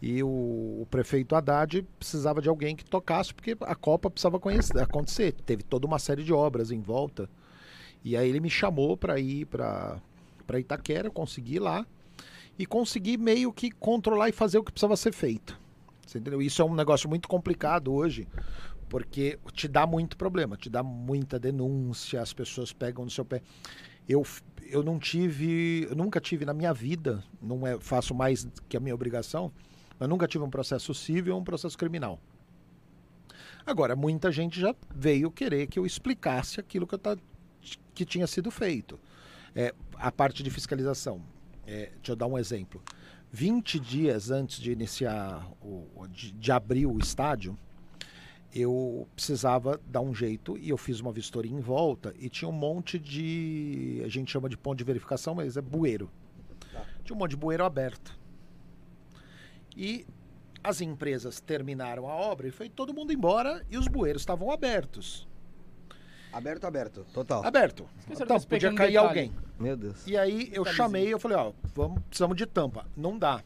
E 0.00 0.22
o, 0.22 0.28
o 0.28 0.86
prefeito 0.90 1.34
Haddad 1.34 1.82
precisava 1.98 2.42
de 2.42 2.48
alguém 2.48 2.76
que 2.76 2.84
tocasse, 2.84 3.32
porque 3.32 3.56
a 3.60 3.74
Copa 3.74 4.10
precisava 4.10 4.38
conhecer, 4.38 4.78
acontecer. 4.78 5.32
Teve 5.32 5.62
toda 5.62 5.86
uma 5.86 5.98
série 5.98 6.22
de 6.22 6.32
obras 6.32 6.70
em 6.70 6.80
volta. 6.80 7.28
E 8.04 8.16
aí 8.16 8.28
ele 8.28 8.40
me 8.40 8.50
chamou 8.50 8.96
para 8.96 9.18
ir 9.18 9.46
para 9.46 10.00
Itaquera, 10.58 11.10
consegui 11.10 11.56
ir 11.56 11.60
lá 11.60 11.86
e 12.58 12.64
consegui 12.64 13.16
meio 13.16 13.52
que 13.52 13.70
controlar 13.70 14.28
e 14.28 14.32
fazer 14.32 14.58
o 14.58 14.64
que 14.64 14.72
precisava 14.72 14.96
ser 14.96 15.12
feito. 15.12 15.58
Você 16.06 16.18
entendeu? 16.18 16.40
Isso 16.40 16.62
é 16.62 16.64
um 16.64 16.74
negócio 16.74 17.08
muito 17.08 17.28
complicado 17.28 17.92
hoje, 17.92 18.28
porque 18.88 19.38
te 19.52 19.66
dá 19.66 19.86
muito 19.86 20.16
problema, 20.16 20.56
te 20.56 20.70
dá 20.70 20.82
muita 20.82 21.38
denúncia, 21.38 22.22
as 22.22 22.32
pessoas 22.32 22.72
pegam 22.72 23.04
no 23.04 23.10
seu 23.10 23.24
pé. 23.24 23.42
Eu, 24.08 24.24
eu 24.70 24.82
não 24.82 24.98
tive, 24.98 25.86
eu 25.90 25.96
nunca 25.96 26.20
tive 26.20 26.44
na 26.44 26.54
minha 26.54 26.72
vida, 26.72 27.24
não 27.42 27.66
é, 27.66 27.78
faço 27.80 28.14
mais 28.14 28.46
que 28.68 28.76
a 28.76 28.80
minha 28.80 28.94
obrigação, 28.94 29.50
mas 29.98 30.08
nunca 30.08 30.26
tive 30.28 30.44
um 30.44 30.50
processo 30.50 30.94
civil 30.94 31.34
ou 31.34 31.40
um 31.40 31.44
processo 31.44 31.76
criminal. 31.76 32.20
Agora, 33.66 33.96
muita 33.96 34.30
gente 34.30 34.60
já 34.60 34.74
veio 34.94 35.30
querer 35.30 35.66
que 35.66 35.78
eu 35.78 35.84
explicasse 35.84 36.60
aquilo 36.60 36.86
que, 36.86 36.94
eu 36.94 36.98
tá, 36.98 37.16
que 37.94 38.04
tinha 38.04 38.26
sido 38.26 38.50
feito. 38.50 38.98
É, 39.54 39.74
a 39.94 40.12
parte 40.12 40.42
de 40.42 40.50
fiscalização. 40.50 41.20
É, 41.66 41.90
deixa 41.96 42.12
eu 42.12 42.16
dar 42.16 42.26
um 42.26 42.38
exemplo. 42.38 42.80
20 43.32 43.80
dias 43.80 44.30
antes 44.30 44.60
de 44.60 44.70
iniciar, 44.70 45.50
o, 45.60 46.06
de, 46.08 46.30
de 46.30 46.52
abrir 46.52 46.86
o 46.86 46.96
estádio, 46.98 47.58
eu 48.54 49.08
precisava 49.14 49.80
dar 49.86 50.00
um 50.00 50.14
jeito 50.14 50.56
e 50.56 50.68
eu 50.68 50.76
fiz 50.76 51.00
uma 51.00 51.12
vistoria 51.12 51.52
em 51.52 51.60
volta 51.60 52.14
e 52.18 52.28
tinha 52.28 52.48
um 52.48 52.52
monte 52.52 52.98
de. 52.98 54.00
A 54.04 54.08
gente 54.08 54.30
chama 54.30 54.48
de 54.48 54.56
ponto 54.56 54.78
de 54.78 54.84
verificação, 54.84 55.34
mas 55.34 55.56
é 55.56 55.60
bueiro. 55.60 56.10
Tinha 57.04 57.14
um 57.14 57.18
monte 57.18 57.30
de 57.30 57.36
bueiro 57.36 57.64
aberto. 57.64 58.16
E 59.76 60.06
as 60.64 60.80
empresas 60.80 61.40
terminaram 61.40 62.08
a 62.08 62.14
obra 62.14 62.48
e 62.48 62.50
foi 62.50 62.68
todo 62.68 62.94
mundo 62.94 63.12
embora 63.12 63.64
e 63.70 63.76
os 63.76 63.86
bueiros 63.88 64.22
estavam 64.22 64.50
abertos. 64.50 65.28
Aberto, 66.32 66.64
aberto. 66.66 67.06
Total. 67.14 67.44
Aberto. 67.46 67.88
Esqueceram 68.00 68.24
Então, 68.36 68.40
podia 68.48 68.74
cair 68.74 68.88
detalhe. 68.92 68.96
alguém. 69.08 69.32
Meu 69.58 69.76
Deus. 69.76 70.06
E 70.06 70.16
aí 70.18 70.50
eu 70.52 70.64
chamei, 70.66 71.12
eu 71.12 71.18
falei, 71.18 71.36
ó, 71.38 71.52
vamos, 71.74 72.02
precisamos 72.08 72.36
de 72.36 72.44
tampa. 72.46 72.86
Não 72.96 73.18
dá. 73.18 73.42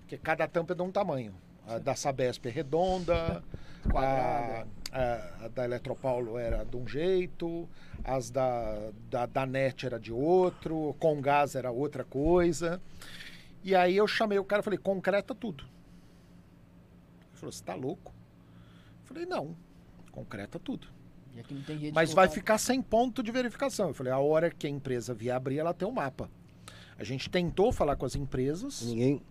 Porque 0.00 0.16
cada 0.18 0.46
tampa 0.46 0.72
é 0.74 0.76
de 0.76 0.82
um 0.82 0.90
tamanho. 0.92 1.34
A 1.66 1.78
da 1.78 1.94
Sabesp 1.96 2.46
é 2.46 2.50
redonda, 2.50 3.42
a, 3.94 4.64
a- 4.92 5.44
a 5.44 5.48
da 5.48 5.64
Eletropaulo 5.64 6.36
era 6.38 6.64
de 6.64 6.76
um 6.76 6.86
jeito, 6.86 7.68
as 8.04 8.30
da, 8.30 8.90
da, 9.08 9.26
da 9.26 9.46
NET 9.46 9.86
era 9.86 9.98
de 9.98 10.12
outro, 10.12 10.94
com 11.00 11.20
gás 11.20 11.54
era 11.54 11.70
outra 11.70 12.04
coisa. 12.04 12.80
E 13.62 13.74
aí 13.74 13.96
eu 13.96 14.06
chamei 14.06 14.38
o 14.38 14.44
cara 14.44 14.60
e 14.60 14.64
falei, 14.64 14.78
concreta 14.78 15.34
tudo. 15.34 15.64
Ele 15.64 17.36
falou, 17.36 17.52
você 17.52 17.62
tá 17.62 17.74
louco? 17.74 18.12
Eu 19.02 19.06
falei, 19.06 19.26
não, 19.26 19.56
concreta 20.10 20.58
tudo. 20.58 20.88
E 21.34 21.40
aqui 21.40 21.54
não 21.54 21.62
tem 21.62 21.78
jeito 21.78 21.92
de 21.92 21.94
Mas 21.94 22.12
vai 22.12 22.28
ficar 22.28 22.58
sem 22.58 22.82
ponto 22.82 23.22
de 23.22 23.30
verificação. 23.30 23.88
Eu 23.88 23.94
falei, 23.94 24.12
a 24.12 24.18
hora 24.18 24.50
que 24.50 24.66
a 24.66 24.70
empresa 24.70 25.14
vier 25.14 25.34
abrir, 25.34 25.58
ela 25.58 25.74
tem 25.74 25.86
um 25.86 25.92
mapa. 25.92 26.30
A 26.98 27.04
gente 27.04 27.30
tentou 27.30 27.72
falar 27.72 27.96
com 27.96 28.04
as 28.04 28.14
empresas. 28.14 28.82
Ninguém. 28.82 29.22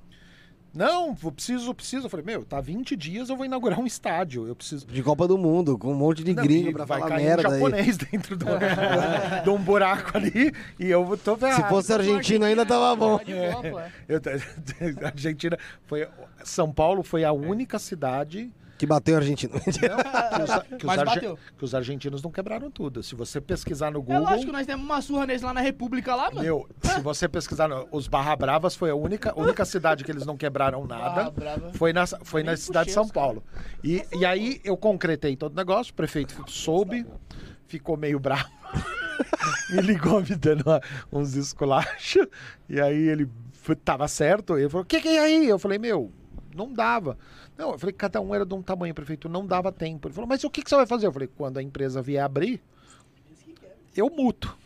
Não, 0.74 1.16
eu 1.24 1.32
preciso, 1.32 1.74
preciso. 1.74 2.06
Eu 2.06 2.10
falei, 2.10 2.26
meu, 2.26 2.46
tá 2.46 2.62
20 2.62 2.96
dias, 2.96 3.30
eu 3.30 3.36
vou 3.36 3.46
inaugurar 3.46 3.80
um 3.80 3.86
estádio. 3.86 4.48
Eu 4.48 4.56
preciso. 4.56 4.86
De 4.86 5.02
Copa 5.02 5.28
do 5.28 5.38
Mundo, 5.38 5.78
com 5.78 5.92
um 5.92 5.96
monte 5.96 6.24
de 6.24 6.34
gringo 6.34 6.74
pra 6.74 6.86
vai 6.86 7.00
falar 7.00 7.10
cair 7.10 7.26
merda 7.26 7.50
um 7.50 7.52
aí. 7.52 7.60
japonês 7.60 7.98
dentro 8.12 8.38
do, 8.38 8.46
de 9.44 9.50
um 9.50 9.58
buraco 9.58 10.18
ali 10.18 10.54
e 10.80 10.88
eu 10.88 11.18
tô 11.18 11.36
vendo. 11.36 11.56
Se 11.56 11.64
fosse 11.64 11.92
argentino 11.94 12.46
ainda 12.46 12.66
tava 12.66 12.96
bom. 12.96 13.20
É. 13.28 13.92
Eu, 14.08 14.22
a 15.04 15.08
Argentina 15.14 15.58
foi. 15.86 16.08
São 16.44 16.72
Paulo 16.72 17.04
foi 17.04 17.24
a 17.24 17.32
única 17.32 17.80
cidade 17.80 18.52
Que 18.80 18.86
bateu 18.88 19.14
o 19.16 19.18
argentino. 19.18 19.54
não, 19.54 19.62
que, 19.62 19.70
os, 19.70 20.64
que 20.70 20.76
os 20.78 20.84
Mas 20.84 21.00
arge- 21.00 21.16
bateu. 21.16 21.40
que 21.58 21.66
os 21.66 21.76
argentinos 21.76 22.24
não 22.24 22.32
quebraram 22.32 22.72
tudo. 22.72 23.04
Se 23.04 23.14
você 23.14 23.40
pesquisar 23.42 23.92
no 23.92 24.02
Google. 24.02 24.16
É 24.16 24.20
lógico 24.32 24.46
que 24.46 24.52
nós 24.54 24.66
temos 24.66 24.86
uma 24.86 25.02
surra 25.02 25.28
neles 25.28 25.42
lá 25.42 25.54
na 25.54 25.60
República 25.62 26.16
lá, 26.16 26.32
mano. 26.32 26.42
Meu, 26.42 26.68
se 26.82 27.02
você 27.02 27.28
pesquisar, 27.28 27.68
no- 27.68 27.88
os 27.92 28.08
Barra 28.08 28.36
Bravas 28.38 28.76
foi 28.76 28.90
a 28.90 28.96
única, 28.96 29.38
única 29.38 29.66
cidade 29.66 30.04
que 30.06 30.12
eles 30.12 30.26
não 30.26 30.38
quebraram 30.38 30.88
nada. 30.88 31.32
Foi 31.74 31.92
na, 31.92 32.08
foi 32.08 32.42
na 32.42 32.56
cidade 32.56 32.88
de 32.88 32.94
São. 32.94 33.08
Paulo. 33.08 33.44
E, 33.84 34.02
e 34.18 34.26
aí 34.26 34.62
eu 34.64 34.78
concretei 34.78 35.36
todo 35.36 35.52
o 35.52 35.56
negócio, 35.56 35.92
o 35.92 35.96
prefeito 35.96 36.42
soube, 36.48 37.06
ficou 37.68 37.98
meio 37.98 38.18
bravo. 38.18 38.50
me 39.72 39.82
ligou 39.82 40.22
me 40.22 40.36
dando 40.36 40.64
uma- 40.66 40.82
uns 41.12 41.36
esculachos. 41.36 42.26
E 42.70 42.80
aí 42.80 43.10
ele 43.10 43.30
tava 43.84 44.08
certo. 44.08 44.58
Ele 44.58 44.70
falou: 44.70 44.84
O 44.84 44.86
que, 44.88 45.02
que 45.02 45.10
é 45.10 45.20
aí? 45.20 45.48
Eu 45.50 45.60
falei: 45.60 45.78
Meu, 45.78 46.12
não 46.56 46.72
dava. 46.72 47.18
Não, 47.60 47.74
eu 47.74 47.78
falei: 47.78 47.92
Cada 47.92 48.22
um 48.22 48.34
era 48.34 48.46
de 48.46 48.54
um 48.54 48.62
tamanho, 48.62 48.96
prefeito, 48.96 49.28
não 49.28 49.46
dava 49.46 49.70
tempo. 49.70 50.08
Ele 50.08 50.16
falou: 50.16 50.30
Mas 50.30 50.46
o 50.46 50.50
que, 50.50 50.64
que 50.64 50.70
você 50.70 50.78
vai 50.78 50.88
fazer? 50.88 51.08
Eu 51.08 51.12
falei: 51.12 51.28
Quando 51.28 51.58
a 51.58 51.62
empresa 51.62 52.02
vier 52.02 52.24
abrir, 52.24 52.64
eu 53.94 54.10
muto. 54.10 54.58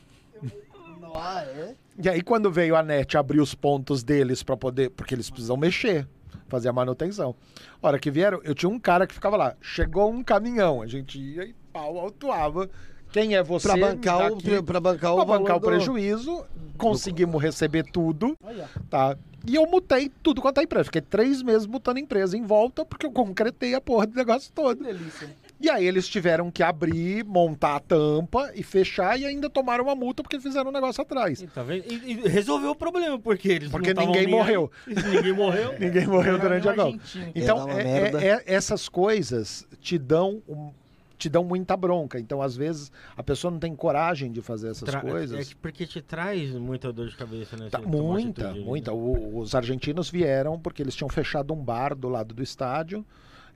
Ah, 1.15 1.44
é? 1.44 1.76
E 1.98 2.10
aí, 2.10 2.22
quando 2.22 2.52
veio 2.52 2.76
a 2.76 2.82
NET 2.84 3.18
abrir 3.18 3.40
os 3.40 3.56
pontos 3.56 4.03
deles 4.03 4.44
para 4.44 4.56
poder. 4.56 4.91
Porque 4.91 5.15
eles 5.15 5.30
precisam 5.30 5.57
mexer, 5.57 6.07
fazer 6.48 6.70
a 6.70 6.74
manutenção. 6.74 7.36
Hora 7.82 7.98
que 7.98 8.11
vieram, 8.11 8.40
eu 8.44 8.53
tinha 8.53 8.70
um 8.70 8.80
cara 8.80 9.07
que 9.07 9.14
ficava 9.14 9.38
lá. 9.38 9.56
Chegou 9.60 10.11
um 10.11 10.24
caminhão, 10.24 10.82
a 10.82 10.88
gente 10.88 11.20
ia 11.20 11.45
e 11.45 11.53
pau, 11.72 11.98
autuava. 11.98 12.70
Quem 13.14 13.35
é 13.35 13.41
você? 13.44 13.68
pra 13.68 13.77
bancar 13.77 14.31
o, 14.31 14.35
daqui? 14.35 14.61
pra 14.64 14.80
bancar 14.81 15.14
o 15.14 15.15
Pra 15.15 15.26
bancar 15.26 15.56
o 15.57 15.60
do- 15.60 15.65
prejuízo, 15.68 16.44
conseguimos 16.77 17.41
receber 17.41 17.84
tudo, 17.91 18.35
Olha. 18.44 18.68
tá? 18.90 19.15
E 19.45 19.56
eu 19.56 19.68
mutei 19.68 20.10
tudo 20.22 20.41
quanto 20.41 20.60
é 20.60 20.64
empresa. 20.64 20.85
Fiquei 20.85 21.02
três 21.02 21.41
meses 21.44 21.68
mutando 21.68 21.98
a 21.98 22.02
empresa 22.02 22.38
em 22.38 22.44
volta, 22.44 22.84
porque 22.85 23.06
eu 23.06 23.11
concretei 23.11 23.73
a 23.76 23.81
porra 23.81 24.07
do 24.07 24.15
negócio 24.15 24.52
todo. 24.53 24.77
Que 24.77 24.84
delícia. 24.85 25.30
E 25.60 25.69
aí 25.69 25.85
eles 25.85 26.07
tiveram 26.10 26.49
que 26.52 26.61
abrir, 26.64 27.23
montar 27.26 27.76
a 27.76 27.80
tampa 27.80 28.52
e 28.56 28.64
fechar 28.64 29.18
e 29.19 29.26
ainda 29.26 29.49
tomaram 29.49 29.84
uma 29.85 29.95
multa 29.95 30.22
porque 30.23 30.40
fizeram 30.40 30.69
um 30.69 30.73
negócio 30.73 31.02
atrás. 31.02 31.41
E, 31.41 31.48
tá 31.48 31.61
vendo? 31.64 31.85
E- 31.91 32.11
e 32.11 32.27
resolveu 32.27 32.72
o 32.72 32.76
problema, 32.76 33.18
porque 33.19 33.49
eles 33.49 33.69
Porque 33.69 33.94
ninguém 33.94 34.27
morreu. 34.27 34.72
Ninguém 34.88 35.34
morreu. 35.34 35.73
Ninguém 35.80 36.07
morreu 36.07 36.40
durante 36.40 36.68
a 36.68 36.72
argentino. 36.72 37.31
Então, 37.35 37.69
é- 37.69 37.81
é- 37.84 38.27
é- 38.27 38.44
essas 38.45 38.90
coisas 38.90 39.65
te 39.81 39.98
dão, 39.98 40.41
um- 40.48 40.72
te 41.18 41.30
dão 41.30 41.44
muita 41.44 41.77
bronca. 41.77 42.19
Então, 42.19 42.41
às 42.41 42.56
vezes, 42.56 42.91
a 43.15 43.23
pessoa 43.23 43.49
não 43.52 43.60
tem 43.60 43.76
coragem 43.76 44.31
de 44.31 44.41
fazer 44.41 44.69
essas 44.72 44.90
Tra- 44.90 45.02
coisas. 45.02 45.40
É 45.40 45.44
que 45.45 45.56
porque 45.56 45.85
te 45.88 46.02
traz 46.02 46.52
muita 46.56 46.91
dor 46.91 47.07
de 47.10 47.15
cabeça, 47.15 47.56
né? 47.56 47.69
Tá, 47.69 47.80
muita, 47.80 48.53
né? 48.53 48.60
muita. 48.60 48.91
O- 48.91 49.38
os 49.40 49.56
argentinos 49.56 50.10
vieram 50.10 50.60
porque 50.60 50.81
eles 50.81 50.95
tinham 50.95 51.10
fechado 51.10 51.53
um 51.53 51.64
bar 51.64 51.95
do 51.95 52.10
lado 52.10 52.34
do 52.34 52.41
estádio. 52.44 53.06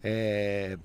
É, 0.03 0.77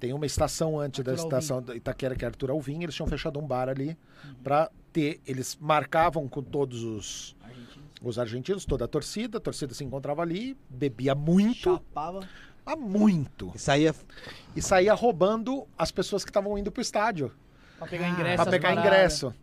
Tem 0.00 0.12
uma 0.12 0.26
estação 0.26 0.78
antes 0.78 1.02
da 1.04 1.10
Arthur 1.10 1.24
estação 1.24 1.60
da 1.60 1.74
Itaquera, 1.74 2.14
que 2.14 2.24
é 2.24 2.28
Arthur 2.28 2.50
Alvim, 2.50 2.84
eles 2.84 2.94
tinham 2.94 3.08
fechado 3.08 3.36
um 3.40 3.46
bar 3.46 3.68
ali 3.68 3.98
para 4.44 4.70
ter. 4.92 5.20
Eles 5.26 5.58
marcavam 5.60 6.28
com 6.28 6.40
todos 6.40 6.84
os, 6.84 7.36
Argentino. 7.42 7.84
os 8.04 8.16
argentinos, 8.18 8.64
toda 8.64 8.84
a 8.84 8.88
torcida, 8.88 9.38
a 9.38 9.40
torcida 9.40 9.74
se 9.74 9.82
encontrava 9.82 10.22
ali, 10.22 10.56
bebia 10.70 11.16
muito, 11.16 11.74
Chapava. 11.74 12.20
A 12.72 12.76
muito. 12.76 13.52
Aí 13.68 13.86
é. 13.86 13.94
E 14.56 14.62
saía 14.62 14.94
roubando 14.94 15.66
as 15.76 15.90
pessoas 15.90 16.24
que 16.24 16.30
estavam 16.30 16.56
indo 16.58 16.70
pro 16.70 16.80
estádio. 16.82 17.32
Pra 17.78 17.86
pegar 17.86 18.06
Ah, 18.06 18.10
ingresso. 18.10 18.24
Para 18.24 18.42
essas 18.42 18.48
pegar 18.50 18.72
ingresso. 18.74 19.34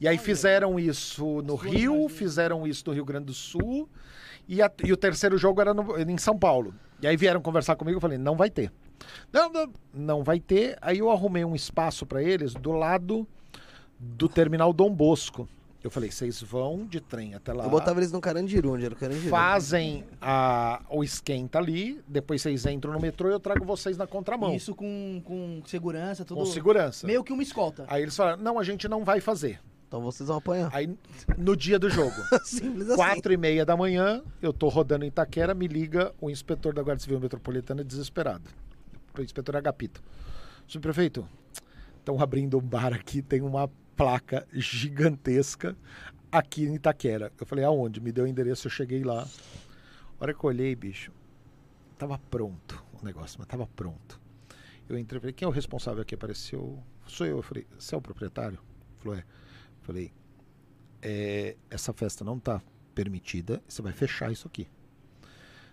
E 0.00 0.08
aí 0.08 0.18
fizeram 0.18 0.78
isso 0.78 1.42
no 1.42 1.54
Rio, 1.54 2.08
fizeram 2.08 2.66
isso 2.66 2.82
no 2.86 2.92
Rio 2.92 3.04
Grande 3.04 3.26
do 3.26 3.32
Sul. 3.34 3.88
E, 4.48 4.60
a- 4.60 4.70
e 4.84 4.92
o 4.92 4.96
terceiro 4.96 5.38
jogo 5.38 5.60
era 5.60 5.72
no- 5.72 5.96
em 5.98 6.18
São 6.18 6.36
Paulo. 6.38 6.74
E 7.00 7.06
aí 7.06 7.16
vieram 7.16 7.40
conversar 7.40 7.76
comigo, 7.76 7.96
eu 7.96 8.00
falei, 8.00 8.18
não 8.18 8.36
vai 8.36 8.50
ter. 8.50 8.70
Não, 9.32 9.50
não, 9.50 9.72
não 9.92 10.24
vai 10.24 10.40
ter. 10.40 10.76
Aí 10.82 10.98
eu 10.98 11.10
arrumei 11.10 11.44
um 11.44 11.54
espaço 11.54 12.04
para 12.04 12.22
eles 12.22 12.54
do 12.54 12.72
lado 12.72 13.26
do 13.98 14.28
terminal 14.28 14.72
Dom 14.72 14.90
Bosco. 14.94 15.48
Eu 15.84 15.90
falei, 15.90 16.10
vocês 16.10 16.40
vão 16.40 16.86
de 16.86 16.98
trem 16.98 17.34
até 17.34 17.52
lá. 17.52 17.64
Eu 17.64 17.68
botava 17.68 18.00
eles 18.00 18.10
no 18.10 18.18
Carandiru, 18.18 18.72
onde 18.72 18.86
era 18.86 18.94
o 18.94 18.96
Carandiru. 18.96 19.28
Fazem 19.28 20.02
a, 20.18 20.82
o 20.88 21.04
esquenta 21.04 21.58
ali, 21.58 22.02
depois 22.08 22.40
vocês 22.40 22.64
entram 22.64 22.94
no 22.94 22.98
metrô 22.98 23.28
e 23.28 23.32
eu 23.32 23.38
trago 23.38 23.66
vocês 23.66 23.98
na 23.98 24.06
contramão. 24.06 24.54
Isso 24.54 24.74
com, 24.74 25.20
com 25.22 25.60
segurança, 25.66 26.24
tudo. 26.24 26.38
com 26.38 26.46
segurança. 26.46 27.06
Meio 27.06 27.22
que 27.22 27.34
uma 27.34 27.42
escolta. 27.42 27.84
Aí 27.86 28.00
eles 28.00 28.16
falaram, 28.16 28.42
não, 28.42 28.58
a 28.58 28.64
gente 28.64 28.88
não 28.88 29.04
vai 29.04 29.20
fazer. 29.20 29.60
Então 29.86 30.00
vocês 30.00 30.26
vão 30.26 30.38
apanhar. 30.38 30.70
Aí, 30.72 30.88
no 31.36 31.54
dia 31.54 31.78
do 31.78 31.90
jogo, 31.90 32.16
Simples 32.44 32.88
assim. 32.88 32.96
quatro 32.96 33.30
e 33.30 33.36
meia 33.36 33.66
da 33.66 33.76
manhã, 33.76 34.22
eu 34.40 34.54
tô 34.54 34.68
rodando 34.70 35.04
em 35.04 35.08
Itaquera, 35.08 35.52
me 35.52 35.68
liga 35.68 36.14
o 36.18 36.30
inspetor 36.30 36.72
da 36.72 36.82
Guarda 36.82 37.02
Civil 37.02 37.20
Metropolitana 37.20 37.84
desesperado. 37.84 38.48
O 39.18 39.20
inspetor 39.20 39.54
Agapito. 39.54 40.02
Subprefeito, 40.66 41.28
estão 41.98 42.18
abrindo 42.22 42.56
um 42.56 42.62
bar 42.62 42.94
aqui, 42.94 43.20
tem 43.20 43.42
uma 43.42 43.70
placa 43.96 44.46
gigantesca 44.52 45.76
aqui 46.30 46.64
em 46.64 46.74
Itaquera. 46.74 47.32
Eu 47.38 47.46
falei, 47.46 47.64
aonde? 47.64 48.00
Me 48.00 48.12
deu 48.12 48.24
o 48.24 48.26
endereço, 48.26 48.66
eu 48.66 48.70
cheguei 48.70 49.04
lá. 49.04 49.22
A 49.22 50.24
hora 50.24 50.34
que 50.34 50.44
eu 50.44 50.48
olhei, 50.48 50.74
bicho, 50.74 51.12
tava 51.98 52.18
pronto 52.18 52.84
o 53.00 53.04
negócio, 53.04 53.36
mas 53.38 53.46
tava 53.46 53.66
pronto. 53.66 54.20
Eu 54.88 54.98
entrei, 54.98 55.20
falei, 55.20 55.32
quem 55.32 55.46
é 55.46 55.48
o 55.48 55.52
responsável 55.52 56.02
aqui? 56.02 56.14
Apareceu, 56.14 56.82
sou 57.06 57.26
eu. 57.26 57.38
Eu 57.38 57.42
falei, 57.42 57.66
você 57.78 57.94
é 57.94 57.98
o 57.98 58.02
proprietário? 58.02 58.58
Ele 58.58 58.98
falou, 58.98 59.18
é. 59.18 59.24
Falei, 59.82 60.12
é, 61.02 61.56
essa 61.70 61.92
festa 61.92 62.24
não 62.24 62.38
tá 62.38 62.62
permitida, 62.94 63.62
você 63.68 63.82
vai 63.82 63.92
fechar 63.92 64.32
isso 64.32 64.46
aqui. 64.46 64.68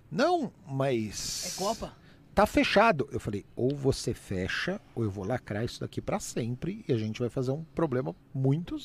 Não, 0.09 0.51
mas. 0.67 1.55
É 1.55 1.59
Copa? 1.59 1.95
Tá 2.33 2.45
fechado. 2.45 3.09
Eu 3.11 3.19
falei, 3.19 3.45
ou 3.55 3.75
você 3.75 4.13
fecha, 4.13 4.79
ou 4.95 5.03
eu 5.03 5.11
vou 5.11 5.25
lacrar 5.25 5.63
isso 5.65 5.81
daqui 5.81 6.01
pra 6.01 6.19
sempre 6.19 6.83
e 6.87 6.93
a 6.93 6.97
gente 6.97 7.19
vai 7.19 7.29
fazer 7.29 7.51
um 7.51 7.63
problema 7.75 8.15
muito 8.33 8.77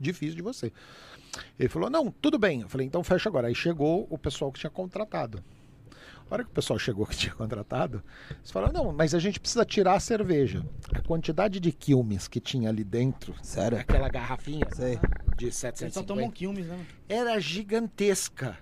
difícil 0.00 0.36
de 0.36 0.42
você. 0.42 0.72
Ele 1.58 1.68
falou, 1.68 1.88
não, 1.88 2.10
tudo 2.10 2.38
bem. 2.38 2.62
Eu 2.62 2.68
falei, 2.68 2.86
então 2.86 3.04
fecha 3.04 3.28
agora. 3.28 3.48
Aí 3.48 3.54
chegou 3.54 4.06
o 4.10 4.18
pessoal 4.18 4.50
que 4.50 4.58
tinha 4.58 4.70
contratado. 4.70 5.42
A 6.30 6.34
hora 6.34 6.44
que 6.44 6.50
o 6.50 6.52
pessoal 6.54 6.78
chegou 6.78 7.06
que 7.06 7.16
tinha 7.16 7.32
contratado, 7.36 8.02
eles 8.36 8.50
falaram, 8.50 8.72
não, 8.84 8.92
mas 8.92 9.14
a 9.14 9.18
gente 9.18 9.40
precisa 9.40 9.64
tirar 9.64 9.94
a 9.94 10.00
cerveja. 10.00 10.62
A 10.92 11.00
quantidade 11.00 11.58
de 11.60 11.72
quilmes 11.72 12.28
que 12.28 12.38
tinha 12.40 12.68
ali 12.68 12.84
dentro, 12.84 13.34
Sério? 13.42 13.78
aquela 13.78 14.08
garrafinha 14.10 14.66
Sei. 14.74 14.98
de 15.36 15.46
Eles 15.46 15.54
só 15.56 15.68
750, 15.68 16.06
tomam 16.06 16.30
quilmes, 16.30 16.66
né? 16.66 16.84
era 17.08 17.38
gigantesca. 17.40 18.58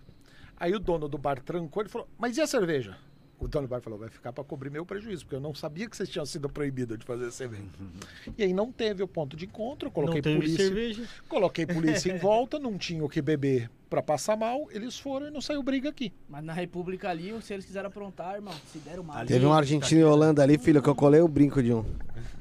Aí 0.57 0.75
o 0.75 0.79
dono 0.79 1.09
do 1.09 1.19
bar 1.19 1.41
trancou 1.43 1.83
e 1.83 1.89
falou: 1.89 2.09
Mas 2.17 2.37
e 2.37 2.41
a 2.41 2.47
cerveja? 2.47 2.97
O 3.39 3.47
dono 3.47 3.67
do 3.67 3.71
bar 3.71 3.81
falou: 3.81 3.99
Vai 3.99 4.09
ficar 4.09 4.33
para 4.33 4.43
cobrir 4.43 4.71
meu 4.71 4.87
prejuízo, 4.87 5.25
porque 5.25 5.37
eu 5.37 5.41
não 5.41 5.55
sabia 5.55 5.89
que 5.89 5.97
vocês 5.97 6.09
tinham 6.09 6.25
sido 6.25 6.49
proibidos 6.49 6.99
de 6.99 7.05
fazer 7.05 7.31
cerveja. 7.31 7.65
e 8.37 8.43
aí 8.43 8.53
não 8.53 8.73
teve 8.73 9.03
o 9.03 9.09
ponto 9.09 9.37
de 9.37 9.45
encontro, 9.45 9.89
eu 9.89 9.93
coloquei 9.93 10.23
polícia. 10.23 10.65
cerveja. 10.65 11.09
Coloquei 11.29 11.67
polícia 11.67 12.13
em 12.13 12.17
volta, 12.19 12.59
não 12.59 12.79
tinha 12.79 13.05
o 13.05 13.09
que 13.09 13.21
beber 13.21 13.71
para 13.89 14.03
passar 14.03 14.37
mal, 14.37 14.67
eles 14.71 14.99
foram 14.99 15.29
e 15.29 15.31
não 15.31 15.41
saiu 15.41 15.63
briga 15.63 15.89
aqui. 15.89 16.13
Mas 16.29 16.43
na 16.45 16.53
República 16.53 17.09
ali, 17.09 17.33
se 17.43 17.53
eles 17.55 17.65
quiserem 17.65 17.87
aprontar, 17.89 18.35
irmão, 18.35 18.55
se 18.73 18.79
deram 18.79 19.03
mal. 19.05 19.19
Ali- 19.19 19.29
Teve 19.29 19.47
um 19.47 19.53
argentino 19.53 20.01
e 20.01 20.05
Holanda 20.05 20.43
ali, 20.43 20.59
filho, 20.59 20.83
que 20.83 20.89
eu 20.89 20.95
colei 20.95 21.21
o 21.21 21.29
brinco 21.29 21.63
de 21.63 21.73
um. 21.73 21.85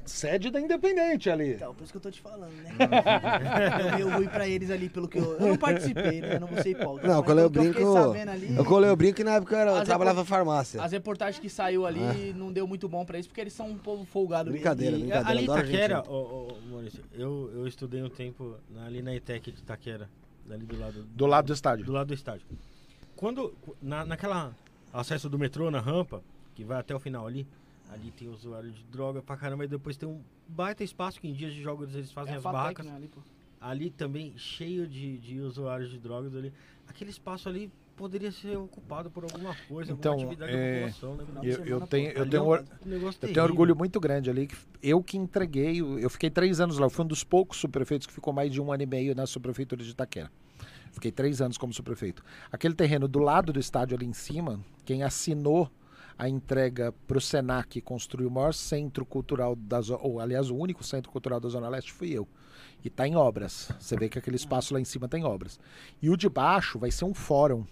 Sede 0.06 0.52
da 0.52 0.62
Independente 0.62 1.32
ali. 1.32 1.54
Então, 1.54 1.74
por 1.74 1.84
isso 1.84 1.92
que 1.92 1.98
eu 1.98 2.02
tô 2.02 2.12
te 2.12 2.22
falando, 2.22 2.52
né? 2.62 2.72
eu 4.00 4.10
ruim 4.10 4.28
pra 4.28 4.48
eles 4.48 4.70
ali, 4.70 4.88
pelo 4.88 5.08
que 5.08 5.18
eu... 5.18 5.34
Eu 5.40 5.48
não 5.48 5.58
participei, 5.58 6.22
né? 6.22 6.36
Eu 6.36 6.40
não 6.42 6.48
vou 6.48 6.62
ser 6.62 6.70
hipócrita. 6.72 7.08
Não, 7.08 7.16
eu 7.18 7.24
colei 7.24 7.44
o 7.46 7.50
brinco. 7.50 7.80
Eu 7.80 8.12
ali... 8.14 8.56
Eu 8.56 8.66
colei 8.66 8.90
o 8.92 8.96
brinco 8.96 9.22
e 9.22 9.24
na 9.24 9.36
época 9.36 9.56
eu, 9.56 9.60
era- 9.60 9.72
eu 9.72 9.78
As 9.78 9.86
trabalhava 9.88 10.20
em 10.20 10.24
repor- 10.24 10.38
farmácia. 10.38 10.82
As 10.84 10.92
reportagens 10.92 11.40
que 11.40 11.50
saiu 11.50 11.88
ali 11.88 12.34
não 12.36 12.52
deu 12.52 12.68
muito 12.68 12.88
bom 12.88 13.04
pra 13.04 13.18
eles, 13.18 13.26
porque 13.28 13.42
eles 13.42 13.54
são 13.54 13.68
um 13.68 13.78
povo 13.80 14.06
folgado 14.06 14.52
mesmo. 14.52 14.60
Brincadeira, 14.62 14.96
E- 14.96 15.00
brincadeira. 15.00 15.30
ali 15.32 15.40
em 15.42 15.44
adoro 15.50 15.60
Itaquera, 15.68 16.04
ô, 16.08 16.14
ô, 16.14 16.58
Maurício, 16.70 17.04
eu, 17.14 17.52
eu 17.56 17.68
estudei 17.68 18.04
um 18.04 18.10
tempo 18.10 18.56
na- 18.70 18.86
ali 18.86 19.02
na 19.02 19.16
ETEC 19.16 19.52
de 19.52 19.60
Itaquera, 19.60 20.08
ali 20.50 20.66
do 20.66 20.78
lado 20.80 21.04
Do 21.04 21.26
lado 21.26 21.46
do 21.48 21.54
estádio. 21.54 21.86
do 21.86 21.92
lado 21.92 22.08
do 22.08 22.14
estádio. 22.14 22.46
Quando 23.16 23.54
na, 23.82 24.06
naquela 24.06 24.54
acesso 24.94 25.30
do 25.30 25.38
metrô 25.40 25.72
na 25.72 25.80
rampa, 25.80 26.22
que 26.54 26.64
vai 26.64 26.80
até 26.80 26.94
o 26.96 27.00
final 27.00 27.26
ali, 27.28 27.48
ali 27.90 28.12
tem 28.12 28.28
usuário 28.30 28.72
de 28.72 28.84
droga 28.84 29.22
pra 29.22 29.38
caramba 29.38 29.66
e 29.66 29.68
depois 29.68 29.96
tem 29.98 30.08
um 30.08 30.22
baita 30.48 30.84
espaço 30.84 31.20
que 31.20 31.28
em 31.28 31.34
dias 31.34 31.54
de 31.54 31.62
jogos 31.62 31.94
eles 31.96 32.12
fazem 32.12 32.34
É 32.34 32.38
as 32.38 32.44
barracas. 32.44 32.86
né, 32.86 32.96
ali. 32.96 33.10
Ali 33.60 33.90
também 33.90 34.38
cheio 34.38 34.88
de, 34.88 35.18
de 35.18 35.40
usuários 35.40 35.90
de 35.90 35.98
drogas 35.98 36.36
ali. 36.36 36.54
Aquele 36.88 37.10
espaço 37.10 37.50
ali 37.50 37.72
poderia 37.96 38.32
ser 38.32 38.58
ocupado 38.58 39.10
por 39.10 39.24
alguma 39.24 39.56
coisa, 39.68 39.92
Então, 39.92 40.14
alguma 40.14 40.32
atividade 40.32 40.54
é, 40.54 40.82
da 40.82 40.88
população, 40.88 41.16
né? 41.16 41.42
Eu, 41.44 41.66
eu 41.66 41.88
tenho, 41.88 42.12
eu 42.12 42.22
Ali 42.22 42.32
tenho, 42.32 42.44
é 42.44 42.46
um 42.46 42.56
eu 42.56 43.14
tenho 43.14 43.44
orgulho 43.44 43.76
muito 43.76 44.00
grande 44.00 44.30
ali. 44.30 44.48
que 44.48 44.56
Eu 44.82 45.04
que 45.04 45.18
entreguei, 45.18 45.80
eu 45.80 46.00
eu 46.00 46.10
fiquei 46.10 46.30
três 46.30 46.60
anos 46.60 46.78
lá. 46.78 46.86
Eu 46.86 46.90
fui 46.90 47.04
um 47.04 47.08
dos 47.08 47.24
poucos 47.24 47.58
subprefeitos 47.58 48.08
que 48.08 48.14
ficou 48.14 48.34
mais 48.34 48.52
de 48.52 48.62
um 48.62 48.72
ano 48.72 48.84
e 48.84 48.86
meio 48.86 49.16
na 49.16 49.26
subprefeitura 49.26 49.84
de 49.84 49.90
Itaquera. 49.90 50.32
Fiquei 50.92 51.12
três 51.12 51.42
anos 51.42 51.58
como 51.58 51.74
subprefeito. 51.74 52.24
Aquele 52.52 52.74
terreno 52.74 53.08
do 53.08 53.20
lado 53.20 53.52
do 53.52 53.60
estádio 53.60 53.98
ali 53.98 54.06
em 54.06 54.14
cima, 54.14 54.60
quem 54.86 55.04
assinou 55.04 55.70
a 56.18 56.30
entrega 56.30 56.94
para 57.06 57.18
o 57.18 57.22
Senac 57.22 57.82
construir 57.82 58.26
o 58.26 58.32
maior 58.32 58.54
centro 58.54 59.06
cultural 59.06 59.56
da 59.56 59.82
ou 60.00 60.20
aliás, 60.20 60.50
o 60.50 60.56
único 60.56 60.84
centro 60.84 61.12
cultural 61.12 61.40
da 61.40 61.50
Zona 61.50 61.68
Leste 61.68 61.92
fui 61.92 62.12
eu. 62.12 62.28
E 62.84 62.88
está 62.88 63.08
em 63.08 63.16
obras. 63.16 63.72
Você 63.80 63.98
vê 63.98 64.08
que 64.08 64.18
aquele 64.18 64.36
espaço 64.36 64.74
lá 64.74 64.80
em 64.80 64.86
cima 64.86 65.08
tem 65.08 65.24
obras. 65.26 65.60
E 66.02 66.10
o 66.10 66.16
de 66.16 66.30
baixo 66.30 66.80
vai 66.80 66.92
ser 66.92 67.06
um 67.06 67.14
fórum. 67.14 67.66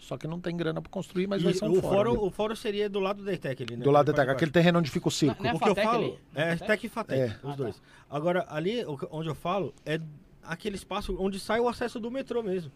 Só 0.00 0.16
que 0.16 0.26
não 0.26 0.40
tem 0.40 0.56
grana 0.56 0.80
para 0.80 0.90
construir, 0.90 1.26
mas 1.26 1.42
E 1.42 1.44
vai 1.44 1.52
ser 1.52 1.66
um 1.66 1.72
o, 1.72 1.80
fórum. 1.82 2.18
o 2.18 2.30
fórum 2.30 2.56
seria 2.56 2.88
do 2.88 2.98
lado 2.98 3.22
da 3.22 3.32
ETEC 3.34 3.62
ali, 3.62 3.76
né? 3.76 3.84
do 3.84 3.90
lado 3.90 4.12
da 4.12 4.24
de 4.24 4.30
aquele 4.30 4.50
terreno 4.50 4.78
onde 4.78 4.90
fica 4.90 5.06
o 5.06 5.10
circo. 5.10 5.42
Não 5.42 5.50
é 5.50 5.54
o 5.54 5.58
que 5.58 5.68
eu 5.68 5.74
falo 5.74 6.04
ali? 6.06 6.18
é 6.34 6.56
Fatec? 6.56 6.66
Tec 6.66 6.84
e 6.84 6.88
Fatec, 6.88 7.20
É. 7.20 7.26
os 7.26 7.32
Ah, 7.34 7.48
tá. 7.48 7.54
dois. 7.54 7.82
Agora, 8.08 8.46
ali 8.48 8.82
onde 9.10 9.28
eu 9.28 9.34
falo 9.34 9.74
é 9.84 10.00
aquele 10.42 10.74
espaço 10.76 11.14
onde 11.20 11.38
sai 11.38 11.60
o 11.60 11.68
acesso 11.68 12.00
do 12.00 12.10
metrô 12.10 12.42
mesmo. 12.42 12.72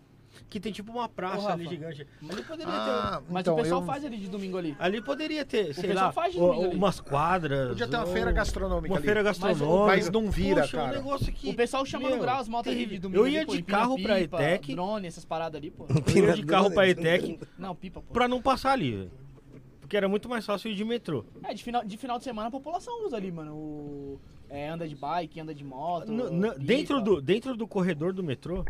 Que 0.50 0.60
tem 0.60 0.72
tipo 0.72 0.92
uma 0.92 1.08
praça 1.08 1.48
Ô, 1.48 1.52
ali 1.52 1.66
gigante. 1.68 2.06
Ali 2.30 2.42
poderia 2.42 2.72
Ah, 2.72 3.22
Mas 3.28 3.40
então, 3.42 3.54
o 3.54 3.56
pessoal 3.56 3.80
eu- 3.80 3.86
faz 3.86 4.04
ali 4.04 4.16
de 4.16 4.28
domingo 4.28 4.56
ali. 4.58 4.74
ter. 4.74 4.82
Ali 4.82 5.02
poderia 5.02 5.44
ter, 5.44 5.74
sei 5.74 5.88
pessoal 5.88 6.06
lá, 6.06 6.12
faz 6.12 6.32
de 6.32 6.38
o- 6.38 6.46
domingo 6.46 6.64
ali. 6.66 6.76
umas 6.76 7.00
quadras. 7.00 7.68
Podia 7.68 7.88
ter 7.88 7.96
uma 7.96 8.04
ou 8.06 8.12
feira 8.12 8.32
gastronômica 8.32 8.88
Uma 8.92 8.98
ali. 8.98 9.04
feira 9.04 9.22
Mas 9.22 9.36
o- 9.36 9.40
gastronômica. 9.40 9.86
mas 9.96 10.10
não 10.10 10.30
vira, 10.30 10.60
Poxa, 10.62 10.76
cara. 10.76 10.92
um 10.92 10.94
negócio 11.02 11.32
que. 11.32 11.48
O 11.50 11.54
pessoal 11.54 11.84
chama 11.86 12.04
no 12.08 12.16
meu, 12.16 12.22
grau 12.24 12.38
as 12.40 12.48
motos 12.48 12.72
ali 12.72 12.86
de 12.86 12.98
domingo. 12.98 13.20
Eu 13.22 13.28
ia 13.28 13.38
ali, 13.40 13.46
pô, 13.46 13.52
de 13.54 13.58
empina 13.60 13.78
carro 13.78 14.02
pra 14.02 14.20
ETEC. 14.20 14.74
Drone, 14.74 15.06
essas 15.06 15.24
paradas 15.24 15.58
ali, 15.60 15.70
pô. 15.70 15.86
Eu 16.14 16.24
ia 16.26 16.32
de 16.34 16.44
carro 16.44 16.70
pra 16.70 16.88
ETEC 16.88 17.38
Não, 17.58 17.74
pipa, 17.74 18.00
pô. 18.00 18.12
pra 18.12 18.28
não 18.28 18.40
passar 18.42 18.72
ali, 18.72 18.92
velho. 18.96 19.10
Porque 19.80 19.96
era 19.96 20.08
muito 20.08 20.28
mais 20.28 20.46
fácil 20.46 20.70
ir 20.70 20.74
de 20.74 20.84
metrô. 20.84 21.24
É, 21.42 21.52
de 21.52 21.62
final, 21.62 21.84
de 21.84 21.96
final 21.98 22.16
de 22.18 22.24
semana 22.24 22.48
a 22.48 22.50
população 22.50 23.04
usa 23.06 23.16
ali, 23.16 23.30
mano. 23.30 23.54
O, 23.54 24.20
é, 24.48 24.68
anda 24.68 24.88
de 24.88 24.94
bike, 24.94 25.38
anda 25.40 25.54
de 25.54 25.62
moto. 25.64 26.10
No- 26.10 26.30
no- 26.30 26.54
dentro, 26.58 27.02
do, 27.02 27.20
dentro 27.20 27.54
do 27.56 27.66
corredor 27.68 28.12
do 28.12 28.22
metrô. 28.24 28.64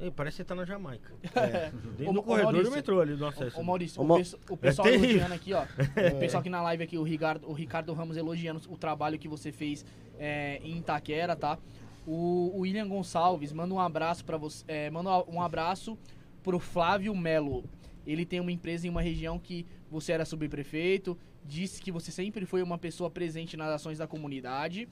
Ei, 0.00 0.10
parece 0.12 0.36
que 0.36 0.42
você 0.42 0.44
tá 0.44 0.54
na 0.54 0.64
Jamaica. 0.64 1.12
É. 1.34 1.70
Dentro 1.96 2.10
Ô, 2.10 2.12
do 2.12 2.22
corredor 2.22 2.52
Maurício, 2.52 2.70
do 2.70 2.76
metrô 2.76 3.00
ali 3.00 3.16
do 3.16 3.26
acesso. 3.26 3.58
Ô, 3.58 3.62
Maurício, 3.64 4.00
Ô, 4.00 4.04
o, 4.04 4.16
pesso- 4.16 4.38
o 4.48 4.56
pessoal 4.56 4.88
É 4.88 4.94
elogiando 4.94 5.34
aqui, 5.34 5.52
ó. 5.52 5.64
O 6.14 6.18
pessoal 6.20 6.40
aqui 6.40 6.50
na 6.50 6.62
live 6.62 6.84
aqui, 6.84 6.96
o 6.98 7.02
Ricardo, 7.02 7.48
o 7.48 7.52
Ricardo 7.52 7.92
Ramos 7.92 8.16
elogiando 8.16 8.60
o 8.68 8.76
trabalho 8.76 9.18
que 9.18 9.26
você 9.28 9.50
fez 9.50 9.84
é, 10.18 10.60
em 10.62 10.78
Itaquera, 10.78 11.34
tá? 11.34 11.58
O, 12.06 12.52
o 12.54 12.60
William 12.60 12.88
Gonçalves 12.88 13.52
manda 13.52 13.74
um 13.74 13.80
abraço 13.80 14.24
para 14.24 14.36
você. 14.36 14.64
é, 14.68 14.88
manda 14.90 15.10
um 15.28 15.42
abraço 15.42 15.98
pro 16.42 16.58
Flávio 16.58 17.14
Melo. 17.14 17.64
Ele 18.06 18.24
tem 18.24 18.40
uma 18.40 18.52
empresa 18.52 18.86
em 18.86 18.90
uma 18.90 19.02
região 19.02 19.38
que 19.38 19.66
você 19.90 20.12
era 20.12 20.24
subprefeito. 20.24 21.18
Disse 21.44 21.82
que 21.82 21.90
você 21.92 22.10
sempre 22.10 22.46
foi 22.46 22.62
uma 22.62 22.78
pessoa 22.78 23.10
presente 23.10 23.56
nas 23.56 23.68
ações 23.68 23.98
da 23.98 24.06
comunidade. 24.06 24.88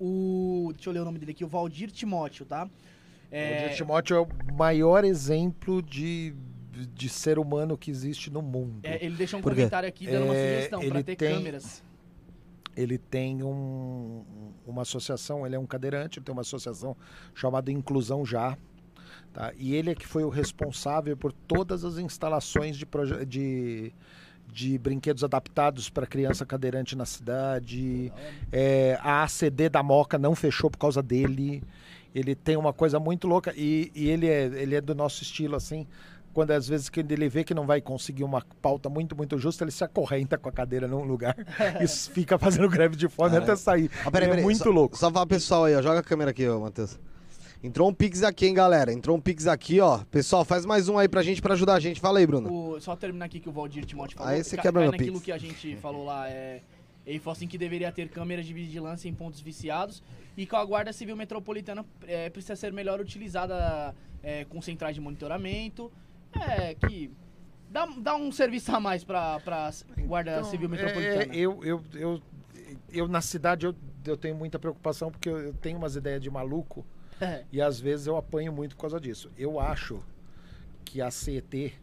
O. 0.00 0.70
Deixa 0.74 0.88
eu 0.88 0.94
ler 0.94 1.00
o 1.00 1.04
nome 1.04 1.18
dele 1.18 1.32
aqui, 1.32 1.44
o 1.44 1.48
Valdir 1.48 1.90
Timóteo, 1.90 2.46
tá? 2.46 2.68
O 3.32 3.68
Dir 3.68 3.74
Timóteo 3.76 4.16
é 4.16 4.20
o 4.20 4.28
maior 4.56 5.04
exemplo 5.04 5.80
de, 5.82 6.34
de 6.94 7.08
ser 7.08 7.38
humano 7.38 7.76
que 7.78 7.90
existe 7.90 8.30
no 8.30 8.42
mundo. 8.42 8.80
É, 8.82 9.04
ele 9.04 9.16
deixou 9.16 9.38
um 9.40 9.42
Por 9.42 9.52
quê? 9.52 9.56
comentário 9.60 9.88
aqui 9.88 10.06
dando 10.06 10.24
uma 10.26 10.34
É, 10.36 10.54
sugestão 10.56 10.80
pra 10.80 10.88
ele 10.88 11.02
ter 11.04 11.16
tem- 11.16 11.34
câmeras. 11.34 11.82
Ele 12.76 12.96
tem 12.98 13.42
um- 13.42 14.22
uma 14.66 14.82
associação, 14.82 15.46
ele 15.46 15.54
é 15.54 15.58
um 15.58 15.66
cadeirante, 15.66 16.18
ele 16.18 16.24
tem 16.24 16.32
uma 16.32 16.40
associação 16.42 16.96
chamada 17.34 17.70
Inclusão 17.70 18.24
Já. 18.24 18.56
Tá? 19.32 19.52
E 19.56 19.74
ele 19.74 19.90
é 19.90 19.94
que 19.94 20.06
foi 20.06 20.24
o 20.24 20.28
responsável 20.28 21.16
por 21.16 21.32
todas 21.32 21.84
as 21.84 21.96
instalações 21.98 22.76
de, 22.76 22.86
de, 23.26 23.92
de 24.50 24.78
brinquedos 24.78 25.24
adaptados 25.24 25.88
para 25.90 26.06
criança 26.06 26.44
cadeirante 26.46 26.94
na 26.96 27.04
cidade. 27.06 28.12
É, 28.50 28.98
a 29.02 29.22
ACD 29.22 29.68
da 29.70 29.82
Moca 29.82 30.18
não 30.18 30.34
fechou 30.34 30.70
por 30.70 30.78
causa 30.78 31.02
dele. 31.02 31.62
Ele 32.14 32.34
tem 32.34 32.56
uma 32.56 32.72
coisa 32.72 32.98
muito 33.00 33.26
louca 33.26 33.52
e, 33.56 33.90
e 33.94 34.08
ele, 34.10 34.26
é, 34.28 34.44
ele 34.44 34.74
é 34.74 34.80
do 34.80 34.94
nosso 34.94 35.22
estilo 35.22 35.56
assim. 35.56 35.86
Quando 36.34 36.50
às 36.52 36.66
vezes 36.66 36.88
que 36.88 37.00
ele 37.00 37.28
vê 37.28 37.44
que 37.44 37.52
não 37.52 37.66
vai 37.66 37.80
conseguir 37.80 38.24
uma 38.24 38.42
pauta 38.62 38.88
muito, 38.88 39.14
muito 39.14 39.38
justa, 39.38 39.64
ele 39.64 39.70
se 39.70 39.84
acorrenta 39.84 40.38
com 40.38 40.48
a 40.48 40.52
cadeira 40.52 40.88
num 40.88 41.02
lugar 41.04 41.36
e 41.80 41.86
fica 41.86 42.38
fazendo 42.38 42.68
greve 42.70 42.96
de 42.96 43.06
fome 43.08 43.30
Caralho. 43.30 43.44
até 43.52 43.56
sair. 43.56 43.90
Ah, 44.04 44.10
peraí, 44.10 44.24
Ele 44.24 44.30
peraí. 44.30 44.40
é 44.40 44.42
muito 44.44 44.62
só, 44.64 44.70
louco. 44.70 44.96
Só 44.96 45.10
falar 45.10 45.26
pessoal 45.26 45.64
aí, 45.64 45.74
ó. 45.76 45.82
Joga 45.82 46.00
a 46.00 46.02
câmera 46.02 46.30
aqui, 46.30 46.48
ó, 46.48 46.58
Matheus. 46.58 46.98
Entrou 47.62 47.88
um 47.88 47.94
Pix 47.94 48.22
aqui, 48.22 48.46
hein, 48.46 48.54
galera. 48.54 48.92
Entrou 48.92 49.16
um 49.16 49.20
Pix 49.20 49.46
aqui, 49.46 49.78
ó. 49.78 49.98
Pessoal, 50.10 50.42
faz 50.44 50.64
mais 50.66 50.88
um 50.88 50.96
aí 50.98 51.06
pra 51.08 51.22
gente, 51.22 51.40
pra 51.42 51.52
ajudar 51.54 51.74
a 51.74 51.80
gente. 51.80 52.00
Fala 52.00 52.18
aí, 52.18 52.26
Bruno. 52.26 52.50
O- 52.52 52.80
só 52.80 52.96
terminar 52.96 53.26
aqui 53.26 53.38
que 53.38 53.48
o 53.48 53.52
Valdir 53.52 53.84
Timóteo 53.84 54.16
falou. 54.16 54.32
Aí 54.32 54.42
você 54.42 54.56
ca- 54.56 54.62
quebra 54.62 54.82
meu 54.82 54.90
naquilo 54.90 55.12
pix. 55.14 55.24
que 55.26 55.32
a 55.32 55.38
gente 55.38 55.76
falou 55.76 56.04
lá. 56.06 56.28
É, 56.28 56.60
ele 57.06 57.18
falou 57.20 57.36
assim 57.36 57.46
que 57.46 57.56
deveria 57.58 57.92
ter 57.92 58.08
câmeras 58.08 58.46
de 58.46 58.52
vigilância 58.54 59.08
em 59.08 59.14
pontos 59.14 59.38
viciados 59.40 60.02
e 60.36 60.46
que 60.46 60.54
a 60.56 60.64
Guarda 60.64 60.92
Civil 60.92 61.16
Metropolitana 61.16 61.84
é, 62.06 62.30
precisa 62.30 62.56
ser 62.56 62.72
melhor 62.72 63.00
utilizada 63.00 63.94
é, 64.22 64.44
com 64.44 64.60
centrais 64.62 64.94
de 64.94 65.00
monitoramento. 65.00 65.92
É, 66.34 66.74
que 66.74 67.10
dá, 67.70 67.86
dá 67.98 68.16
um 68.16 68.32
serviço 68.32 68.74
a 68.74 68.80
mais 68.80 69.04
pra, 69.04 69.38
pra 69.40 69.70
Guarda 70.06 70.38
Então, 70.38 70.44
Civil 70.50 70.68
é, 70.68 70.70
Metropolitana. 70.70 71.34
eu, 71.36 71.62
eu, 71.64 71.82
eu, 71.94 72.22
eu, 72.90 73.08
na 73.08 73.20
cidade, 73.20 73.66
eu, 73.66 73.74
eu 74.06 74.16
tenho 74.16 74.34
muita 74.34 74.58
preocupação 74.58 75.10
porque 75.10 75.28
eu, 75.28 75.38
eu 75.38 75.54
tenho 75.54 75.76
umas 75.78 75.94
ideias 75.96 76.20
de 76.22 76.30
maluco 76.30 76.84
É. 77.20 77.44
e 77.52 77.60
às 77.60 77.78
vezes 77.78 78.06
eu 78.06 78.16
apanho 78.16 78.52
muito 78.52 78.74
por 78.76 78.82
causa 78.82 78.98
disso. 79.00 79.30
Eu 79.36 79.60
acho 79.60 80.02
que 80.84 81.00
a 81.02 81.10
CET, 81.10 81.74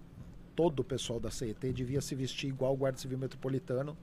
todo 0.55 0.79
o 0.79 0.83
pessoal 0.83 1.19
da 1.19 1.29
CET 1.29 1.71
devia 1.71 2.01
se 2.01 2.15
vestir 2.15 2.47
igual 2.49 2.73
o 2.73 2.77
Guarda 2.77 2.97
Civil 2.97 3.17
Metropolitano 3.19 3.95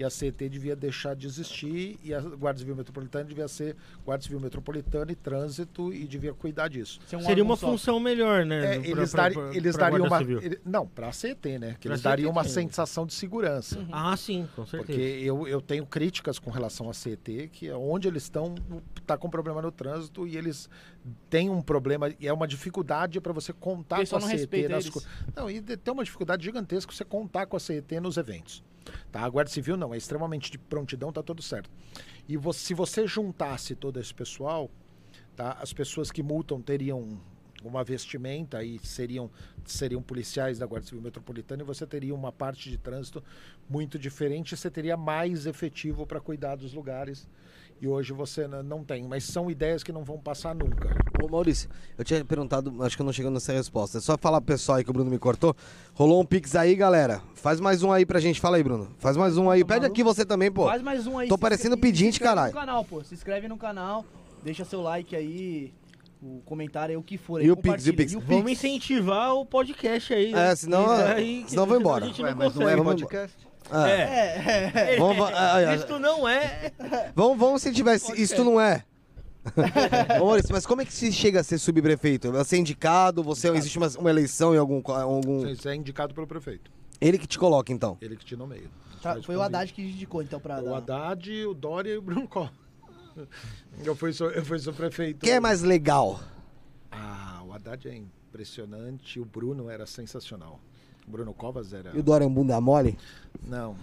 e 0.00 0.04
a 0.04 0.08
CET 0.08 0.48
devia 0.48 0.74
deixar 0.74 1.14
de 1.14 1.26
existir 1.26 1.98
e 2.02 2.14
a 2.14 2.20
Guarda 2.22 2.58
Civil 2.58 2.74
Metropolitana 2.74 3.22
devia 3.26 3.46
ser 3.46 3.76
Guarda 4.02 4.22
Civil 4.24 4.40
Metropolitana 4.40 5.12
e 5.12 5.14
Trânsito 5.14 5.92
e 5.92 6.06
devia 6.06 6.32
cuidar 6.32 6.68
disso. 6.68 6.98
Um 7.12 7.20
Seria 7.20 7.44
uma 7.44 7.54
só. 7.54 7.68
função 7.70 8.00
melhor, 8.00 8.46
né? 8.46 8.76
É, 8.76 8.78
eles, 8.78 9.10
pra- 9.12 9.22
dari- 9.24 9.34
pra- 9.34 9.54
eles 9.54 9.76
pra 9.76 9.90
dariam 9.90 10.06
uma. 10.06 10.18
Civil. 10.18 10.40
ele- 10.42 10.58
não, 10.64 10.86
para 10.86 11.08
a 11.08 11.12
CET, 11.12 11.58
né? 11.58 11.74
Que 11.78 11.80
Pra 11.86 11.90
eles 11.90 12.00
CET 12.00 12.02
dariam 12.02 12.30
uma 12.30 12.44
sim. 12.44 12.50
sensação 12.50 13.04
de 13.04 13.12
segurança. 13.12 13.86
Ah, 13.92 14.16
sim, 14.16 14.48
com 14.56 14.64
certeza. 14.64 14.86
Porque 14.86 15.00
eu, 15.22 15.46
eu 15.46 15.60
tenho 15.60 15.84
críticas 15.84 16.38
com 16.38 16.50
relação 16.50 16.88
à 16.88 16.94
CET, 16.94 17.50
que 17.52 17.68
é 17.68 17.76
onde 17.76 18.08
eles 18.08 18.22
estão, 18.22 18.54
tá 19.06 19.18
com 19.18 19.28
problema 19.28 19.60
no 19.60 19.70
trânsito 19.70 20.26
e 20.26 20.34
eles 20.34 20.66
têm 21.28 21.50
um 21.50 21.60
problema, 21.60 22.10
e 22.18 22.26
é 22.26 22.32
uma 22.32 22.48
dificuldade 22.48 23.20
para 23.20 23.34
você 23.34 23.52
contar 23.52 23.96
com 24.06 24.16
a 24.16 24.20
CET 24.22 24.66
nas 24.68 24.88
co- 24.88 25.02
Não, 25.36 25.50
e 25.50 25.60
tem 25.60 25.92
uma 25.92 26.04
dificuldade 26.04 26.42
gigantesca 26.42 26.90
você 26.90 27.04
contar 27.04 27.44
com 27.44 27.56
a 27.58 27.60
CET 27.60 28.00
nos 28.00 28.16
eventos. 28.16 28.62
Tá? 29.10 29.20
A 29.22 29.28
Guarda 29.28 29.50
Civil 29.50 29.76
não, 29.76 29.92
é 29.94 29.96
extremamente 29.96 30.50
de 30.50 30.58
prontidão, 30.58 31.12
tá 31.12 31.22
tudo 31.22 31.42
certo. 31.42 31.70
E 32.28 32.36
vo- 32.36 32.52
se 32.52 32.74
você 32.74 33.06
juntasse 33.06 33.74
todo 33.74 33.98
esse 34.00 34.12
pessoal, 34.14 34.70
Tá? 35.36 35.56
As 35.60 35.72
pessoas 35.72 36.10
que 36.10 36.22
multam 36.22 36.60
teriam 36.60 37.18
uma 37.62 37.82
vestimenta 37.84 38.62
e 38.62 38.78
seriam, 38.80 39.30
seriam 39.64 40.02
policiais 40.02 40.58
da 40.58 40.66
Guarda 40.66 40.86
Civil 40.86 41.02
Metropolitana 41.02 41.62
e 41.62 41.64
você 41.64 41.86
teria 41.86 42.14
uma 42.14 42.30
parte 42.30 42.68
de 42.70 42.76
trânsito 42.76 43.22
muito 43.68 43.98
diferente, 43.98 44.56
você 44.56 44.70
teria 44.70 44.96
mais 44.96 45.46
efetivo 45.46 46.06
para 46.06 46.20
cuidar 46.20 46.56
dos 46.56 46.74
lugares 46.74 47.26
e 47.80 47.88
hoje 47.88 48.12
você 48.12 48.46
não 48.46 48.84
tem. 48.84 49.02
Mas 49.04 49.24
são 49.24 49.50
ideias 49.50 49.82
que 49.82 49.90
não 49.92 50.04
vão 50.04 50.18
passar 50.18 50.54
nunca. 50.54 50.94
Ô 51.22 51.28
Maurício, 51.28 51.68
eu 51.96 52.04
tinha 52.04 52.24
perguntado, 52.24 52.82
acho 52.82 52.96
que 52.96 53.02
eu 53.02 53.06
não 53.06 53.12
chegando 53.12 53.34
nessa 53.34 53.52
resposta. 53.52 53.98
É 53.98 54.00
só 54.00 54.16
falar 54.18 54.40
pro 54.40 54.54
pessoal 54.54 54.78
aí 54.78 54.84
que 54.84 54.90
o 54.90 54.92
Bruno 54.92 55.10
me 55.10 55.18
cortou. 55.18 55.54
Rolou 55.94 56.20
um 56.20 56.24
pix 56.24 56.54
aí, 56.56 56.74
galera. 56.74 57.22
Faz 57.34 57.60
mais 57.60 57.82
um 57.82 57.90
aí 57.92 58.04
pra 58.04 58.20
gente. 58.20 58.40
Fala 58.40 58.56
aí, 58.56 58.62
Bruno. 58.62 58.88
Faz 58.98 59.16
mais 59.16 59.36
um 59.36 59.50
aí. 59.50 59.64
Pede 59.64 59.86
aqui 59.86 60.02
você 60.02 60.24
também, 60.24 60.50
pô. 60.50 60.66
Faz 60.66 60.82
mais 60.82 61.06
um 61.06 61.18
aí. 61.18 61.28
Tô 61.28 61.38
parecendo 61.38 61.74
inscreve- 61.76 61.92
pedinte, 61.92 62.02
se 62.02 62.08
inscreve 62.22 62.34
caralho. 62.34 62.54
no 62.54 62.60
canal, 62.60 62.84
pô. 62.84 63.02
Se 63.02 63.14
inscreve 63.14 63.48
no 63.48 63.56
canal, 63.56 64.04
deixa 64.42 64.64
seu 64.64 64.80
like 64.82 65.14
aí, 65.16 65.72
o 66.22 66.40
comentário 66.44 66.92
aí, 66.92 66.96
o 66.96 67.02
que 67.02 67.16
for. 67.16 67.40
E 67.40 67.44
aí, 67.44 67.50
o 67.50 67.56
Pix, 67.56 67.86
e 67.86 67.90
o. 67.90 67.96
Pix? 67.96 68.12
Vamos 68.12 68.50
incentivar 68.52 69.34
o 69.34 69.46
podcast 69.46 70.12
aí. 70.12 70.34
É, 70.34 70.54
senão- 70.54 70.84
E 70.94 70.98
daí- 70.98 71.44
senão 71.48 71.66
vai 71.66 71.78
embora. 71.78 72.04
A 72.04 72.08
gente 72.08 72.22
Ué, 72.22 72.30
não 72.30 72.36
mas 72.36 72.54
não 72.54 72.68
é 72.68 72.76
podcast? 72.76 73.49
Ah, 73.70 73.88
É. 73.88 74.00
É, 74.00 74.94
é. 74.94 74.96
Vamos, 74.98 75.28
ah, 75.34 75.74
Isto 75.74 75.98
não 75.98 76.28
é. 76.28 76.72
vamos, 77.14 77.38
vamos 77.38 77.62
se 77.62 77.72
tivesse. 77.72 78.12
Isto 78.20 78.44
não 78.44 78.60
é. 78.60 78.84
Ô 80.20 80.26
Maurício, 80.26 80.52
mas 80.52 80.66
como 80.66 80.82
é 80.82 80.84
que 80.84 80.92
se 80.92 81.10
chega 81.12 81.40
a 81.40 81.42
ser 81.42 81.58
subprefeito? 81.58 82.30
Você 82.32 82.56
é 82.56 82.58
indicado? 82.58 83.22
Você 83.22 83.48
existe 83.50 83.78
uma, 83.78 83.88
uma 83.98 84.10
eleição 84.10 84.54
em 84.54 84.58
algum, 84.58 84.82
algum. 84.92 85.46
Isso 85.48 85.68
é 85.68 85.74
indicado 85.74 86.12
pelo 86.14 86.26
prefeito. 86.26 86.70
Ele 87.00 87.16
que 87.16 87.26
te 87.26 87.38
coloca, 87.38 87.72
então. 87.72 87.96
Ele 88.02 88.16
que 88.16 88.24
te 88.24 88.36
nomeia. 88.36 88.68
Tá, 89.02 89.20
foi 89.22 89.34
o. 89.36 89.40
Haddad 89.40 89.72
que 89.72 89.80
indicou, 89.82 90.20
então, 90.22 90.38
pra 90.38 90.58
O 90.60 90.64
dar. 90.64 90.76
Haddad, 90.76 91.46
o 91.46 91.54
Dória 91.54 91.92
e 91.94 91.96
o 91.96 92.02
Bruno 92.02 92.28
Covas. 92.28 92.52
Eu 93.84 93.96
fui, 93.96 94.12
seu- 94.12 94.30
eu 94.30 94.44
fui 94.44 94.58
seu 94.58 94.72
prefeito. 94.72 95.20
Quem 95.20 95.32
é 95.34 95.40
mais 95.40 95.62
legal? 95.62 96.20
Ah, 96.90 97.40
o 97.44 97.52
Haddad 97.52 97.88
é 97.88 97.94
impressionante. 97.96 99.18
O 99.18 99.24
Bruno 99.24 99.68
era 99.70 99.86
sensacional. 99.86 100.60
Bruno 101.10 101.34
Covas 101.34 101.72
era. 101.72 101.94
E 101.94 101.98
o 101.98 102.02
Dória 102.02 102.24
é 102.24 102.26
um 102.28 102.32
bunda 102.32 102.60
mole? 102.60 102.96
Não. 103.42 103.76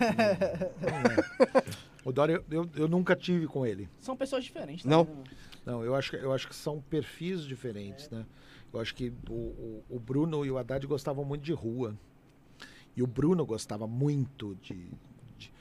Não, 0.00 0.90
não 0.90 1.10
é. 1.10 1.64
O 2.04 2.12
Dória, 2.12 2.42
eu, 2.50 2.68
eu 2.76 2.88
nunca 2.88 3.16
tive 3.16 3.46
com 3.46 3.66
ele. 3.66 3.88
São 4.00 4.16
pessoas 4.16 4.44
diferentes. 4.44 4.84
Não. 4.84 5.04
Né? 5.04 5.24
Não, 5.66 5.84
eu 5.84 5.94
acho, 5.94 6.10
que- 6.10 6.16
eu 6.16 6.32
acho 6.32 6.48
que 6.48 6.54
são 6.54 6.80
perfis 6.80 7.42
diferentes, 7.42 8.08
né? 8.08 8.24
Eu 8.72 8.80
acho 8.80 8.94
que 8.94 9.12
o, 9.28 9.32
o, 9.34 9.84
o 9.90 9.98
Bruno 9.98 10.44
e 10.44 10.50
o 10.50 10.56
Haddad 10.58 10.86
gostavam 10.86 11.24
muito 11.24 11.42
de 11.42 11.52
rua. 11.52 11.96
E 12.96 13.02
o 13.02 13.06
Bruno 13.06 13.44
gostava 13.44 13.86
muito 13.86 14.54
de. 14.62 14.90
de- 15.36 15.52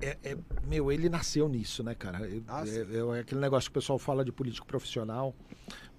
É, 0.00 0.16
é- 0.22 0.38
meu, 0.66 0.90
ele 0.90 1.08
nasceu 1.08 1.48
nisso, 1.48 1.82
né, 1.82 1.94
cara? 1.94 2.20
Eu- 2.28 2.42
Ah, 2.48 2.64
sim. 2.66 2.72
é, 2.78 3.16
é 3.18 3.20
aquele 3.20 3.40
negócio 3.40 3.70
que 3.70 3.76
o 3.78 3.80
pessoal 3.80 3.98
fala 3.98 4.24
de 4.24 4.32
político 4.32 4.66
profissional, 4.66 5.34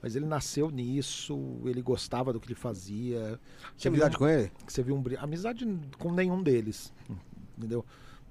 mas 0.03 0.17
ele 0.17 0.25
nasceu 0.25 0.69
nisso, 0.69 1.61
ele 1.63 1.81
gostava 1.81 2.33
do 2.33 2.39
que 2.39 2.47
ele 2.47 2.55
fazia. 2.55 3.39
Viu 3.77 3.89
amizade 3.91 4.15
um- 4.15 4.19
com 4.19 4.27
ele? 4.27 4.51
que 4.67 4.73
você 4.73 4.83
viu 4.83 4.95
um 4.95 5.03
amizade 5.17 5.65
com 5.97 6.11
nenhum 6.11 6.43
deles, 6.43 6.93
entendeu? 7.57 7.85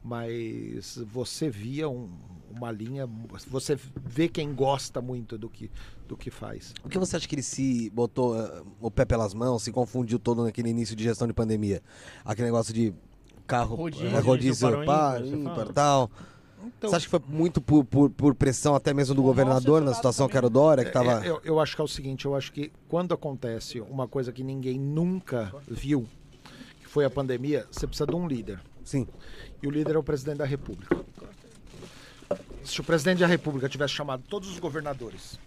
Mas 0.05 0.99
você 1.11 1.49
via 1.49 1.89
um- 1.89 2.11
uma 2.51 2.71
linha, 2.71 3.09
você 3.49 3.79
vê 4.05 4.29
quem 4.29 4.53
gosta 4.55 5.01
muito 5.01 5.39
do 5.39 5.49
que 5.49 5.71
do 6.09 6.17
que 6.17 6.31
faz. 6.31 6.75
Por 6.83 6.91
que 6.91 6.99
você 6.99 7.17
acha 7.17 7.27
que 7.27 7.35
ele 7.35 7.43
se 7.43 7.89
botou 7.89 8.39
eh, 8.39 8.63
o 8.81 8.91
pé 8.91 9.07
pelas 9.07 9.33
mãos, 9.33 9.63
se 9.63 9.73
confundiu 9.73 10.19
todo 10.19 10.43
naquele 10.45 10.69
início 10.69 10.95
de 10.95 11.05
gestão 11.05 11.27
de 11.27 11.33
pandemia? 11.33 11.83
Aquele 12.23 12.49
negócio 12.49 12.75
de 12.75 12.93
carro, 13.47 13.77
Rodízio, 13.77 14.09
eh, 14.09 14.21
rodízio 14.21 14.69
para 14.69 14.83
o 14.83 14.85
pá, 14.85 15.21
ímpar, 15.25 15.67
você 15.67 15.73
tal. 15.73 16.11
Então, 16.65 16.91
você 16.91 16.97
acha 16.97 17.07
que 17.07 17.11
foi 17.11 17.21
muito 17.29 17.61
por, 17.61 17.85
por, 17.85 18.11
por 18.11 18.35
pressão 18.35 18.75
até 18.75 18.95
mesmo 18.95 19.15
do 19.15 19.23
governador 19.23 19.83
na 19.83 19.95
situação 19.95 20.27
que 20.27 20.33
também, 20.35 20.39
era 20.39 20.47
o 20.47 20.51
Dória, 20.51 20.85
que 20.85 20.91
é, 20.91 20.93
tava... 20.93 21.25
é, 21.25 21.29
eu, 21.29 21.41
eu 21.45 21.61
acho 21.61 21.75
que 21.75 21.81
é 21.81 21.85
o 21.85 21.89
seguinte, 21.89 22.25
eu 22.25 22.35
acho 22.35 22.53
que 22.53 22.73
quando 22.89 23.13
acontece 23.13 23.81
uma 23.81 24.07
coisa 24.07 24.33
que 24.33 24.43
ninguém 24.43 24.79
nunca 24.79 25.53
viu, 25.69 26.07
que 26.81 26.89
foi 26.89 27.05
a 27.05 27.11
pandemia, 27.11 27.67
você 27.71 27.87
precisa 27.87 28.07
de 28.07 28.15
um 28.15 28.27
líder. 28.27 28.61
Sim. 28.85 29.07
E 29.63 29.67
o 29.67 29.71
líder 29.71 29.97
é 29.97 29.99
o 29.99 30.03
presidente 30.03 30.39
da 30.39 30.45
República. 30.45 30.97
Se 32.65 32.81
o 32.81 32.85
presidente 32.85 33.19
da 33.19 33.27
República 33.27 33.69
tivesse 33.69 33.95
chamado 33.95 34.23
todos 34.29 34.49
os 34.49 34.59
governadores, 34.59 35.39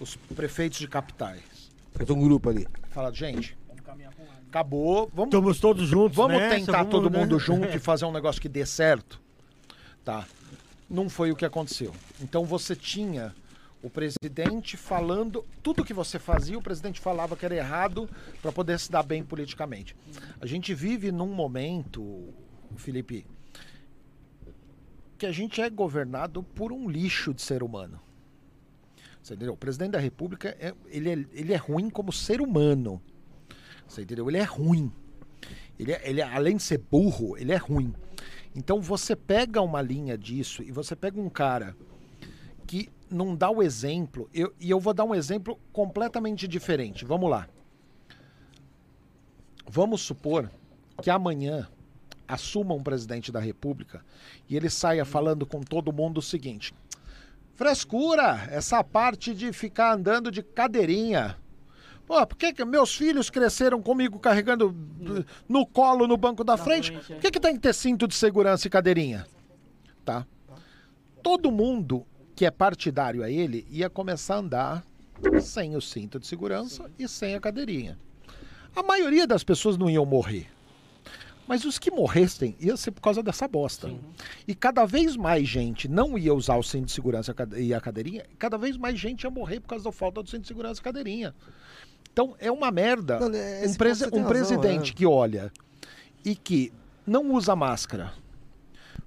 os 0.00 0.16
prefeitos 0.16 0.78
de 0.78 0.88
capitais, 0.88 1.70
Fez 1.94 2.08
um 2.08 2.20
grupo 2.20 2.48
ali. 2.48 2.66
falado, 2.90 3.14
gente, 3.14 3.56
acabou, 4.48 5.10
vamos 5.14 5.34
Estamos 5.34 5.60
todos 5.60 5.88
juntos. 5.88 6.16
Vamos 6.16 6.38
nessa, 6.38 6.56
tentar 6.56 6.78
vamos, 6.78 6.90
todo 6.90 7.10
né? 7.10 7.18
mundo 7.18 7.38
junto 7.38 7.68
e 7.76 7.78
fazer 7.78 8.04
um 8.04 8.12
negócio 8.12 8.40
que 8.40 8.48
dê 8.48 8.64
certo? 8.66 9.20
Tá. 10.04 10.26
Não 10.92 11.08
foi 11.08 11.32
o 11.32 11.36
que 11.36 11.46
aconteceu. 11.46 11.94
Então 12.20 12.44
você 12.44 12.76
tinha 12.76 13.34
o 13.82 13.88
presidente 13.88 14.76
falando 14.76 15.42
tudo 15.62 15.82
que 15.84 15.94
você 15.94 16.18
fazia, 16.18 16.58
o 16.58 16.62
presidente 16.62 17.00
falava 17.00 17.34
que 17.34 17.46
era 17.46 17.56
errado 17.56 18.08
para 18.42 18.52
poder 18.52 18.78
se 18.78 18.90
dar 18.92 19.02
bem 19.02 19.24
politicamente. 19.24 19.96
A 20.38 20.44
gente 20.46 20.74
vive 20.74 21.10
num 21.10 21.32
momento, 21.34 22.28
Felipe, 22.76 23.26
que 25.16 25.24
a 25.24 25.32
gente 25.32 25.62
é 25.62 25.70
governado 25.70 26.42
por 26.42 26.72
um 26.72 26.90
lixo 26.90 27.32
de 27.32 27.40
ser 27.40 27.62
humano. 27.62 27.98
Você 29.22 29.32
entendeu? 29.32 29.54
O 29.54 29.56
presidente 29.56 29.92
da 29.92 29.98
República 29.98 30.54
é, 30.60 30.74
ele, 30.88 31.08
é, 31.08 31.24
ele 31.32 31.52
é 31.54 31.56
ruim 31.56 31.88
como 31.88 32.12
ser 32.12 32.42
humano. 32.42 33.00
Você 33.88 34.02
entendeu? 34.02 34.28
Ele 34.28 34.38
é 34.38 34.42
ruim. 34.42 34.92
Ele, 35.78 35.92
é, 35.92 36.02
ele 36.04 36.20
é- 36.20 36.24
além 36.24 36.56
de 36.56 36.62
ser 36.62 36.78
burro, 36.78 37.36
ele 37.38 37.52
é 37.52 37.56
ruim. 37.56 37.94
Então 38.54 38.80
você 38.80 39.16
pega 39.16 39.62
uma 39.62 39.80
linha 39.80 40.16
disso 40.16 40.62
e 40.62 40.70
você 40.70 40.94
pega 40.94 41.20
um 41.20 41.30
cara 41.30 41.76
que 42.66 42.90
não 43.10 43.34
dá 43.34 43.50
o 43.50 43.62
exemplo. 43.62 44.28
Eu, 44.32 44.52
e 44.60 44.70
eu 44.70 44.78
vou 44.78 44.92
dar 44.92 45.04
um 45.04 45.14
exemplo 45.14 45.58
completamente 45.72 46.46
diferente. 46.46 47.04
Vamos 47.04 47.30
lá. 47.30 47.48
Vamos 49.66 50.02
supor 50.02 50.50
que 51.00 51.10
amanhã 51.10 51.68
assuma 52.28 52.74
um 52.74 52.82
presidente 52.82 53.32
da 53.32 53.40
República 53.40 54.04
e 54.48 54.56
ele 54.56 54.70
saia 54.70 55.04
falando 55.04 55.46
com 55.46 55.60
todo 55.60 55.92
mundo 55.92 56.18
o 56.18 56.22
seguinte: 56.22 56.74
frescura, 57.54 58.48
essa 58.50 58.82
parte 58.84 59.34
de 59.34 59.52
ficar 59.52 59.94
andando 59.94 60.30
de 60.30 60.42
cadeirinha. 60.42 61.38
Pô, 62.06 62.26
por 62.26 62.36
que, 62.36 62.52
que 62.52 62.64
meus 62.64 62.94
filhos 62.94 63.30
cresceram 63.30 63.80
comigo 63.80 64.18
carregando 64.18 64.74
no 65.48 65.64
colo 65.66 66.06
no 66.06 66.16
banco 66.16 66.42
da 66.44 66.56
frente? 66.56 66.90
frente, 66.90 67.12
é. 67.12 67.14
Por 67.16 67.22
que, 67.22 67.30
que 67.30 67.40
tem 67.40 67.54
que 67.54 67.60
ter 67.60 67.72
cinto 67.74 68.06
de 68.08 68.14
segurança 68.14 68.66
e 68.66 68.70
cadeirinha? 68.70 69.26
Tá? 70.04 70.26
Todo 71.22 71.50
mundo 71.52 72.04
que 72.34 72.44
é 72.44 72.50
partidário 72.50 73.22
a 73.22 73.30
ele 73.30 73.66
ia 73.70 73.88
começar 73.88 74.34
a 74.34 74.38
andar 74.38 74.84
sem 75.40 75.76
o 75.76 75.80
cinto 75.80 76.18
de 76.18 76.26
segurança 76.26 76.90
e 76.98 77.06
sem 77.06 77.34
a 77.34 77.40
cadeirinha. 77.40 77.96
A 78.74 78.82
maioria 78.82 79.26
das 79.26 79.44
pessoas 79.44 79.76
não 79.78 79.88
iam 79.88 80.04
morrer. 80.04 80.48
Mas 81.46 81.64
os 81.64 81.78
que 81.78 81.90
morressem 81.90 82.56
ia 82.58 82.76
ser 82.76 82.92
por 82.92 83.00
causa 83.02 83.22
dessa 83.22 83.46
bosta. 83.46 83.92
E 84.48 84.54
cada 84.54 84.84
vez 84.86 85.16
mais 85.16 85.46
gente 85.46 85.86
não 85.88 86.16
ia 86.16 86.32
usar 86.32 86.56
o 86.56 86.62
cinto 86.62 86.86
de 86.86 86.92
segurança 86.92 87.30
e 87.30 87.32
a 87.32 87.34
cade- 87.34 87.74
a 87.74 87.80
cadeirinha, 87.80 88.24
cada 88.38 88.56
vez 88.56 88.76
mais 88.76 88.98
gente 88.98 89.24
ia 89.24 89.30
morrer 89.30 89.60
por 89.60 89.68
causa 89.68 89.84
da 89.84 89.92
falta 89.92 90.22
do 90.22 90.30
cinto 90.30 90.42
de 90.42 90.48
segurança 90.48 90.80
e 90.80 90.84
cadeirinha. 90.84 91.34
Então 92.12 92.34
é 92.38 92.50
uma 92.50 92.70
merda. 92.70 93.18
Não, 93.18 93.34
é- 93.34 93.64
um 93.66 93.74
presi- 93.74 94.04
um 94.04 94.08
razão, 94.16 94.24
presidente 94.28 94.92
é. 94.92 94.94
que 94.94 95.06
olha 95.06 95.52
e 96.24 96.34
que 96.36 96.72
não 97.06 97.32
usa 97.32 97.56
máscara, 97.56 98.12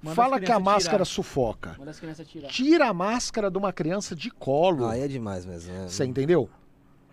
Manda 0.01 0.15
fala 0.15 0.39
que 0.39 0.51
a 0.51 0.59
máscara 0.59 0.97
tirar. 0.97 1.05
sufoca, 1.05 1.75
Manda 1.77 1.91
as 1.91 1.99
crianças 1.99 2.27
tirar. 2.27 2.47
tira 2.49 2.87
a 2.89 2.93
máscara 2.93 3.49
de 3.49 3.57
uma 3.57 3.71
criança 3.71 4.15
de 4.15 4.29
colo. 4.31 4.85
Aí 4.87 5.01
é 5.01 5.07
demais 5.07 5.45
mesmo. 5.45 5.71
né? 5.71 5.87
Você 5.87 6.03
entendeu? 6.05 6.49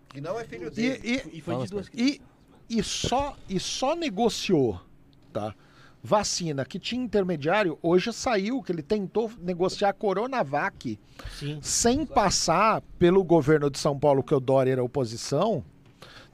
Que 0.08 0.20
não 0.20 0.38
é 0.38 0.44
filho 0.44 0.68
E, 0.68 0.70
dele. 0.70 1.00
e, 1.32 1.38
E 1.38 1.40
foi 1.40 1.54
Fala, 1.54 1.64
de 1.64 1.70
duas 1.70 1.86
e, 1.94 2.20
e 2.68 2.82
só 2.82 3.36
e 3.48 3.60
só 3.60 3.94
negociou, 3.94 4.80
tá? 5.32 5.54
Vacina 6.04 6.64
que 6.64 6.80
tinha 6.80 7.00
intermediário, 7.02 7.78
hoje 7.80 8.12
saiu 8.12 8.60
que 8.60 8.72
ele 8.72 8.82
tentou 8.82 9.30
negociar 9.40 9.90
a 9.90 9.92
Coronavac 9.92 10.98
Sim. 11.38 11.60
sem 11.62 12.04
passar 12.04 12.82
pelo 12.98 13.22
governo 13.22 13.70
de 13.70 13.78
São 13.78 13.96
Paulo, 13.96 14.20
que 14.22 14.34
o 14.34 14.40
Dória 14.40 14.72
era 14.72 14.82
oposição, 14.82 15.64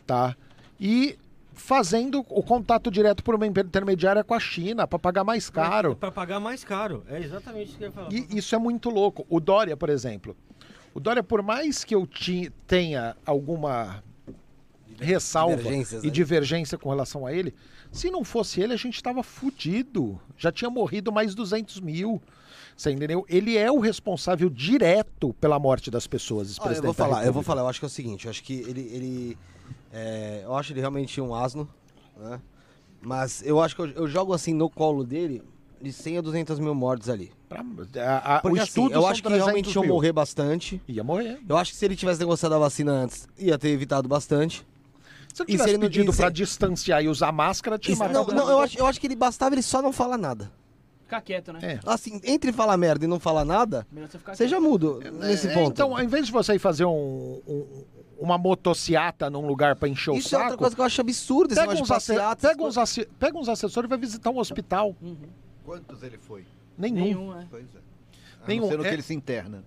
tá? 0.08 0.34
E 0.80 1.18
fazendo 1.52 2.24
o 2.30 2.42
contato 2.42 2.90
direto 2.90 3.22
por 3.22 3.34
uma 3.34 3.46
intermediária 3.46 4.24
com 4.24 4.32
a 4.32 4.40
China 4.40 4.86
para 4.86 4.98
pagar 4.98 5.22
mais 5.22 5.50
caro. 5.50 5.94
Para 5.94 6.10
pagar 6.10 6.40
mais 6.40 6.64
caro. 6.64 7.04
É 7.08 7.20
exatamente 7.20 7.68
isso 7.68 7.76
que 7.78 7.84
eu 7.84 7.88
ia 7.88 7.92
falar. 7.92 8.12
E 8.12 8.26
isso 8.38 8.54
é 8.54 8.58
muito 8.58 8.88
louco. 8.88 9.26
O 9.28 9.38
Dória, 9.38 9.76
por 9.76 9.90
exemplo. 9.90 10.34
O 10.94 11.00
Dória, 11.00 11.22
por 11.22 11.42
mais 11.42 11.84
que 11.84 11.94
eu 11.94 12.06
ti- 12.06 12.50
tenha 12.66 13.14
alguma 13.26 14.02
ressalva 14.98 15.60
e 15.70 15.76
né? 16.06 16.10
divergência 16.10 16.78
com 16.78 16.88
relação 16.88 17.26
a 17.26 17.32
ele, 17.32 17.54
se 17.92 18.10
não 18.10 18.24
fosse 18.24 18.60
ele, 18.60 18.72
a 18.72 18.76
gente 18.76 19.02
tava 19.02 19.22
fudido. 19.22 20.18
Já 20.36 20.50
tinha 20.50 20.70
morrido 20.70 21.12
mais 21.12 21.34
200 21.34 21.80
mil. 21.80 22.20
Você 22.76 22.92
entendeu? 22.92 23.26
Ele 23.28 23.56
é 23.58 23.70
o 23.70 23.78
responsável 23.80 24.48
direto 24.48 25.34
pela 25.34 25.58
morte 25.58 25.90
das 25.90 26.06
pessoas. 26.06 26.56
Olha, 26.60 26.76
eu 26.76 26.82
vou 26.82 26.94
falar, 26.94 27.26
eu 27.26 27.32
vou 27.32 27.42
falar, 27.42 27.62
eu 27.62 27.68
acho 27.68 27.80
que 27.80 27.84
é 27.84 27.88
o 27.88 27.90
seguinte, 27.90 28.24
eu 28.26 28.30
acho 28.30 28.42
que 28.42 28.54
ele. 28.60 28.80
ele 28.92 29.38
é, 29.92 30.42
eu 30.44 30.54
acho 30.56 30.72
ele 30.72 30.80
realmente 30.80 31.20
um 31.20 31.34
asno, 31.34 31.68
né? 32.16 32.40
Mas 33.00 33.42
eu 33.44 33.60
acho 33.60 33.76
que 33.76 33.82
eu, 33.82 33.90
eu 33.90 34.08
jogo 34.08 34.32
assim 34.32 34.52
no 34.52 34.68
colo 34.68 35.04
dele 35.04 35.42
de 35.80 35.92
100 35.92 36.18
a 36.18 36.20
200 36.20 36.58
mil 36.58 36.74
mortes 36.74 37.08
ali. 37.08 37.30
Pra- 37.48 37.64
a- 37.96 38.36
a- 38.36 38.40
Porque 38.40 38.58
o 38.58 38.62
assim, 38.62 38.88
eu 38.92 39.06
acho 39.06 39.22
que 39.22 39.28
realmente 39.28 39.64
300 39.66 39.74
iam 39.76 39.86
morrer 39.86 40.12
bastante. 40.12 40.82
Ia 40.88 41.04
morrer. 41.04 41.38
Eu 41.48 41.56
acho 41.56 41.70
que 41.72 41.78
se 41.78 41.84
ele 41.84 41.94
tivesse 41.96 42.18
negociado 42.18 42.54
a 42.54 42.58
vacina 42.58 42.92
antes, 42.92 43.28
ia 43.38 43.56
ter 43.56 43.68
evitado 43.68 44.08
bastante. 44.08 44.66
Se 45.32 45.42
ele 45.42 45.46
E 45.48 45.52
se 45.52 45.52
tivesse 45.52 45.70
ele 45.70 45.78
não- 45.78 45.86
pedido 45.88 46.12
se- 46.12 46.18
pra 46.18 46.30
distanciar 46.30 47.02
e 47.04 47.08
usar 47.08 47.30
máscara, 47.30 47.78
tinha 47.78 47.92
Isso- 47.94 48.08
não, 48.08 48.26
não, 48.26 48.50
eu 48.50 48.58
acho, 48.58 48.76
eu 48.78 48.86
acho 48.86 49.00
que 49.00 49.06
ele 49.06 49.14
bastava 49.14 49.54
ele 49.54 49.62
só 49.62 49.80
não 49.80 49.92
falar 49.92 50.18
nada. 50.18 50.50
Ficar 51.04 51.20
quieto, 51.22 51.52
né? 51.52 51.60
É. 51.62 51.80
Assim, 51.86 52.20
entre 52.24 52.52
falar 52.52 52.76
merda 52.76 53.04
e 53.04 53.08
não 53.08 53.20
falar 53.20 53.44
nada, 53.44 53.86
você 53.90 54.18
ficar 54.18 54.34
você 54.34 54.48
já 54.48 54.60
muda 54.60 55.10
nesse 55.12 55.46
É, 55.48 55.54
ponto. 55.54 55.70
Então, 55.70 55.96
ao 55.96 56.02
invés 56.02 56.26
de 56.26 56.32
você 56.32 56.54
ir 56.54 56.58
fazer 56.58 56.84
um, 56.84 57.40
um- 57.46 57.84
uma 58.18 58.36
motociata 58.36 59.30
num 59.30 59.46
lugar 59.46 59.76
pra 59.76 59.88
encher 59.88 60.14
Isso 60.14 60.28
o 60.34 60.38
é 60.38 60.40
saco, 60.40 60.42
outra 60.44 60.58
coisa 60.58 60.74
que 60.74 60.80
eu 60.80 60.84
acho 60.84 61.00
absurda, 61.00 61.54
esse 61.54 61.60
pega, 61.60 61.72
negócio 61.72 61.84
uns 61.84 61.88
passeata. 61.88 62.48
pega, 62.48 62.62
uns 62.64 62.98
pega 63.18 63.38
uns 63.38 63.48
assessores 63.48 63.86
e 63.86 63.88
vai 63.88 63.98
visitar 63.98 64.30
um 64.30 64.38
hospital. 64.38 64.94
Quantos 65.64 66.02
ele 66.02 66.18
foi? 66.18 66.44
Nenhum. 66.76 67.04
Nenhum, 67.04 67.38
é. 67.38 67.46
Pois 67.50 67.64
é. 67.74 67.78
A 68.42 68.46
Nenhum, 68.48 68.68
no 68.70 68.84
é- 68.84 68.88
que 68.88 68.94
ele 68.94 69.02
se 69.02 69.14
interna. 69.14 69.64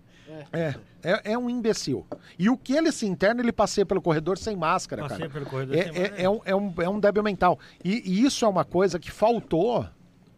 É, 0.53 0.75
é, 1.03 1.31
é 1.33 1.37
um 1.37 1.49
imbecil. 1.49 2.05
E 2.39 2.49
o 2.49 2.55
que 2.57 2.71
ele 2.73 2.89
se 2.93 3.05
interna, 3.05 3.41
ele 3.41 3.51
passeia 3.51 3.85
pelo 3.85 4.01
corredor 4.01 4.37
sem 4.37 4.55
máscara, 4.55 5.01
Passei 5.01 5.17
cara. 5.17 5.29
pelo 5.29 5.45
corredor 5.45 5.75
É, 5.75 5.91
sem 5.91 6.01
é- 6.01 6.21
é 6.23 6.29
um, 6.29 6.39
é, 6.45 6.55
um, 6.55 6.73
é 6.77 6.89
um 6.89 6.99
débil 7.01 7.21
mental. 7.21 7.59
E, 7.83 8.01
e 8.09 8.23
isso 8.23 8.45
é 8.45 8.47
uma 8.47 8.63
coisa 8.63 8.97
que 8.97 9.11
faltou 9.11 9.85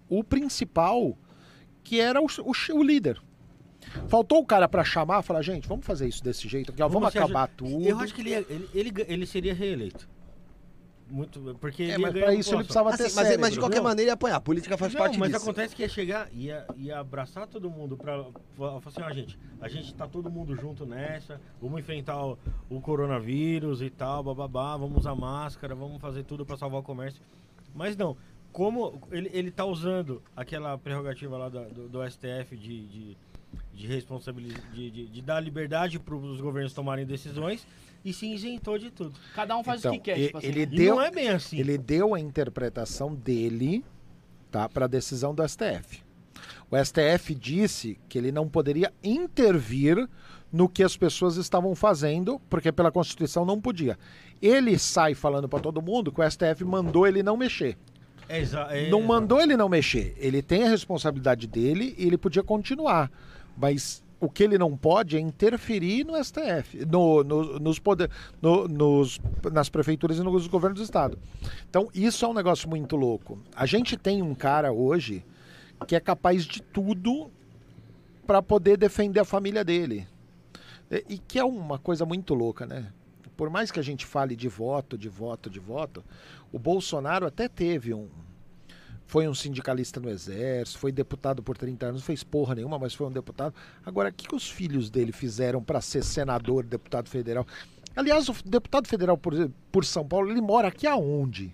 o 0.09 0.23
principal, 0.23 1.15
que 1.83 1.99
era 1.99 2.19
o, 2.21 2.25
o, 2.25 2.51
o 2.79 2.83
líder. 2.83 3.21
Faltou 4.07 4.39
o 4.39 4.45
cara 4.45 4.67
pra 4.67 4.83
chamar 4.83 5.19
e 5.21 5.23
falar, 5.23 5.41
gente, 5.41 5.67
vamos 5.67 5.85
fazer 5.85 6.07
isso 6.07 6.23
desse 6.23 6.47
jeito 6.47 6.71
aqui, 6.71 6.81
ó, 6.81 6.87
vamos 6.87 7.09
acabar 7.09 7.47
tudo. 7.47 7.85
Eu 7.87 7.99
acho 7.99 8.13
que 8.13 8.21
ele, 8.21 8.29
ia- 8.31 8.45
ele, 8.49 8.69
ele, 8.73 8.93
ele 9.07 9.25
seria 9.25 9.53
reeleito. 9.53 10.07
Muito, 11.09 11.55
porque 11.59 11.83
É, 11.83 11.85
ele 11.89 11.93
ia 11.93 11.99
mas 11.99 12.13
ganhar 12.13 12.25
pra 12.25 12.33
a 12.33 12.35
isso 12.35 12.49
ele 12.55 12.57
precisava 12.63 12.89
ter 12.97 13.03
Assim, 13.03 13.15
mas, 13.15 13.23
cérebro. 13.25 13.41
mas 13.41 13.53
de 13.53 13.59
qualquer 13.59 13.77
não. 13.77 13.83
maneira 13.83 14.09
ia 14.09 14.13
apanhar. 14.13 14.37
A 14.37 14.41
política 14.41 14.77
faz 14.77 14.93
Não, 14.93 14.99
parte 15.01 15.19
mas 15.19 15.31
disso. 15.31 15.43
acontece 15.43 15.75
que 15.75 15.83
ia 15.83 15.89
chegar, 15.89 16.27
ia, 16.33 16.65
ia 16.75 16.97
abraçar 16.99 17.45
todo 17.45 17.69
mundo 17.69 17.95
pra 17.95 18.25
falar 18.57 18.77
assim, 18.83 19.01
ó, 19.01 19.11
gente, 19.11 19.37
a 19.61 19.67
gente 19.67 19.93
tá 19.93 20.07
todo 20.07 20.31
mundo 20.31 20.55
junto 20.55 20.85
nessa, 20.87 21.39
vamos 21.61 21.79
enfrentar 21.81 22.25
o, 22.25 22.37
o 22.69 22.81
coronavírus 22.81 23.81
e 23.81 23.89
tal, 23.91 24.23
bababá, 24.23 24.75
vamos 24.75 24.97
usar 24.99 25.13
máscara, 25.13 25.75
vamos 25.75 26.01
fazer 26.01 26.23
tudo 26.23 26.45
pra 26.45 26.57
salvar 26.57 26.79
o 26.79 26.83
comércio. 26.83 27.21
Mas 27.75 27.95
não, 27.95 28.17
como 28.51 28.99
ele, 29.11 29.29
ele 29.33 29.51
tá 29.51 29.65
usando 29.65 30.19
aquela 30.35 30.77
prerrogativa 30.79 31.37
lá 31.37 31.49
da- 31.49 31.65
do, 31.65 31.89
do 31.89 32.09
STF 32.09 32.55
de, 32.57 32.87
de, 32.87 33.17
de 33.73 33.87
responsabilidade, 33.87 34.61
de, 34.73 34.89
de, 34.91 35.05
de 35.07 35.21
dar 35.21 35.39
liberdade 35.39 35.99
para 35.99 36.15
os 36.15 36.39
governos 36.41 36.73
tomarem 36.73 37.05
decisões 37.05 37.65
e 38.05 38.11
se 38.13 38.27
isentou 38.33 38.77
de 38.77 38.91
tudo. 38.91 39.13
Cada 39.35 39.55
um 39.57 39.63
faz 39.63 39.79
Então, 39.81 39.91
o 39.93 39.95
que 39.95 40.01
quer, 40.01 40.19
e- 40.19 40.25
tipo 40.27 40.37
assim. 40.37 40.47
ele 40.47 40.61
E 40.61 40.65
deu, 40.65 40.95
não 40.95 41.01
é 41.01 41.11
bem 41.11 41.29
assim. 41.29 41.57
ele 41.59 41.77
deu 41.77 42.13
a 42.13 42.19
interpretação 42.19 43.13
dele 43.15 43.83
tá, 44.51 44.67
para 44.69 44.85
a 44.85 44.87
decisão 44.87 45.33
do 45.33 45.41
STF. 45.47 46.01
O 46.69 46.75
STF 46.77 47.33
disse 47.35 47.99
que 48.09 48.17
ele 48.17 48.31
não 48.31 48.47
poderia 48.49 48.91
intervir 49.03 50.07
no 50.51 50.67
que 50.69 50.83
as 50.83 50.95
pessoas 50.97 51.35
estavam 51.37 51.73
fazendo, 51.75 52.39
porque 52.49 52.71
pela 52.71 52.91
Constituição 52.91 53.43
não 53.45 53.59
podia. 53.59 53.97
Ele 54.41 54.77
sai 54.77 55.13
falando 55.15 55.47
para 55.49 55.59
todo 55.59 55.81
mundo 55.81 56.11
que 56.11 56.21
o 56.21 56.29
STF 56.29 56.63
mandou 56.63 57.07
ele 57.07 57.23
não 57.23 57.35
mexer. 57.37 57.77
É 58.29 58.39
exa- 58.39 58.67
é 58.71 58.89
não 58.89 58.99
exa- 58.99 59.07
mandou 59.07 59.41
ele 59.41 59.57
não 59.57 59.67
mexer. 59.69 60.15
Ele 60.17 60.41
tem 60.41 60.63
a 60.63 60.69
responsabilidade 60.69 61.47
dele 61.47 61.95
e 61.97 62.05
ele 62.05 62.17
podia 62.17 62.43
continuar. 62.43 63.11
Mas 63.57 64.03
o 64.19 64.29
que 64.29 64.43
ele 64.43 64.57
não 64.57 64.75
pode 64.77 65.17
é 65.17 65.19
interferir 65.19 66.05
no 66.05 66.15
STF, 66.23 66.85
no, 66.85 67.23
no- 67.23 67.59
nos 67.59 67.77
poder, 67.79 68.09
no- 68.41 68.67
nos, 68.67 69.19
nas 69.51 69.69
prefeituras 69.69 70.17
e 70.17 70.23
nos 70.23 70.47
governos 70.47 70.79
do 70.79 70.83
estado. 70.83 71.17
Então 71.69 71.89
isso 71.93 72.23
é 72.23 72.27
um 72.27 72.33
negócio 72.33 72.69
muito 72.69 72.95
louco. 72.95 73.37
A 73.55 73.65
gente 73.65 73.97
tem 73.97 74.21
um 74.21 74.33
cara 74.33 74.71
hoje 74.71 75.25
que 75.87 75.95
é 75.95 75.99
capaz 75.99 76.45
de 76.45 76.61
tudo 76.61 77.29
para 78.25 78.41
poder 78.41 78.77
defender 78.77 79.19
a 79.19 79.25
família 79.25 79.63
dele. 79.65 80.07
E, 80.89 81.15
e 81.15 81.17
que 81.17 81.37
é 81.37 81.43
uma 81.43 81.77
coisa 81.77 82.05
muito 82.05 82.33
louca, 82.33 82.65
né? 82.65 82.91
Por 83.35 83.49
mais 83.49 83.71
que 83.71 83.79
a 83.79 83.83
gente 83.83 84.05
fale 84.05 84.35
de 84.35 84.47
voto, 84.47 84.97
de 84.97 85.09
voto, 85.09 85.49
de 85.49 85.59
voto, 85.59 86.03
o 86.51 86.57
Bolsonaro 86.59 87.25
até 87.25 87.49
teve 87.49 87.93
um. 87.93 88.07
Foi 89.05 89.27
um 89.27 89.33
sindicalista 89.33 89.99
no 89.99 90.09
Exército, 90.09 90.79
foi 90.79 90.91
deputado 90.91 91.43
por 91.43 91.57
30 91.57 91.85
anos, 91.87 92.01
não 92.01 92.05
fez 92.05 92.23
porra 92.23 92.55
nenhuma, 92.55 92.79
mas 92.79 92.93
foi 92.93 93.05
um 93.07 93.11
deputado. 93.11 93.53
Agora, 93.85 94.09
o 94.09 94.13
que, 94.13 94.27
que 94.27 94.35
os 94.35 94.49
filhos 94.49 94.89
dele 94.89 95.11
fizeram 95.11 95.61
para 95.61 95.81
ser 95.81 96.03
senador, 96.03 96.63
deputado 96.63 97.09
federal? 97.09 97.45
Aliás, 97.95 98.27
o 98.29 98.35
deputado 98.45 98.87
federal 98.87 99.17
por, 99.17 99.51
por 99.71 99.85
São 99.85 100.07
Paulo, 100.07 100.31
ele 100.31 100.41
mora 100.41 100.67
aqui 100.69 100.87
aonde? 100.87 101.53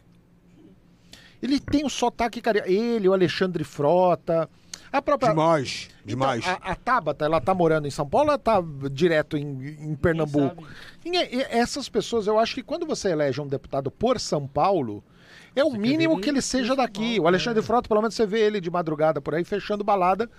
Ele 1.42 1.60
tem 1.60 1.86
o 1.86 1.90
sotaque 1.90 2.42
carioca. 2.42 2.70
Ele, 2.70 3.08
o 3.08 3.14
Alexandre 3.14 3.64
Frota. 3.64 4.50
A 4.92 5.02
própria. 5.02 5.30
Demais, 5.30 5.88
Então, 5.98 6.06
demais. 6.08 6.48
a, 6.48 6.54
a 6.54 6.76
Tabata, 6.76 7.24
ela 7.24 7.40
tá 7.40 7.54
morando 7.54 7.88
em 7.88 7.92
São 7.92 8.08
Paulo 8.10 8.28
ou 8.28 8.32
ela 8.34 8.40
tá 8.40 8.62
direto 8.92 9.38
em, 9.38 9.76
em 9.92 9.96
Pernambuco? 9.96 10.66
Ninguém- 11.06 11.30
e 11.32 11.42
essas 11.44 11.88
pessoas, 11.88 12.26
eu 12.26 12.40
acho 12.40 12.56
que 12.56 12.64
quando 12.64 12.86
você 12.88 13.10
elege 13.12 13.40
um 13.40 13.48
deputado 13.48 13.92
por 13.92 14.20
São 14.20 14.48
Paulo, 14.48 15.04
é 15.56 15.64
o 15.64 15.72
Você 15.72 15.78
mínimo 15.78 16.20
que 16.20 16.30
ele 16.30 16.38
ele 16.38 16.42
seja 16.42 16.76
daqui. 16.76 17.16
Paulo, 17.16 17.24
O 17.24 17.28
Alexandre? 17.28 17.62
Frota, 17.64 17.88
pelo 17.90 18.02
menos 18.02 18.16
você 18.16 18.26
vê 18.26 18.40
ele 18.42 18.60
de 18.62 18.70
madrugada 18.70 19.20
por 19.22 19.34
aí, 19.36 19.44
fechando 19.44 19.84
balada 19.84 20.30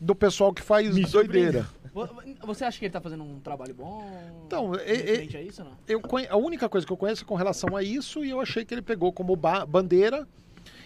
do 0.00 0.14
pessoal 0.14 0.52
que 0.52 0.62
faz 0.62 0.94
Me 0.94 1.04
doideira. 1.04 1.66
Vo- 1.94 2.08
Você 2.46 2.64
acha 2.64 2.78
que 2.78 2.86
ele 2.86 2.92
tá 2.92 3.00
fazendo 3.00 3.22
um 3.22 3.38
trabalho 3.40 3.74
bom? 3.74 4.04
Então, 4.46 4.70
referente 4.70 5.36
a 5.36 5.42
isso 5.42 5.62
ou 5.62 5.68
não? 5.68 5.76
Eu 5.86 6.00
conhe- 6.00 6.26
a 6.28 6.36
única 6.36 6.68
coisa 6.68 6.86
que 6.86 6.92
eu 6.92 6.96
conheço 6.96 7.24
com 7.26 7.34
relação 7.34 7.76
a 7.76 7.82
isso, 7.82 8.24
e 8.24 8.30
eu 8.30 8.40
achei 8.40 8.64
que 8.64 8.72
ele 8.74 8.82
pegou 8.82 9.12
como 9.12 9.36
ba- 9.36 9.64
bandeira, 9.66 10.26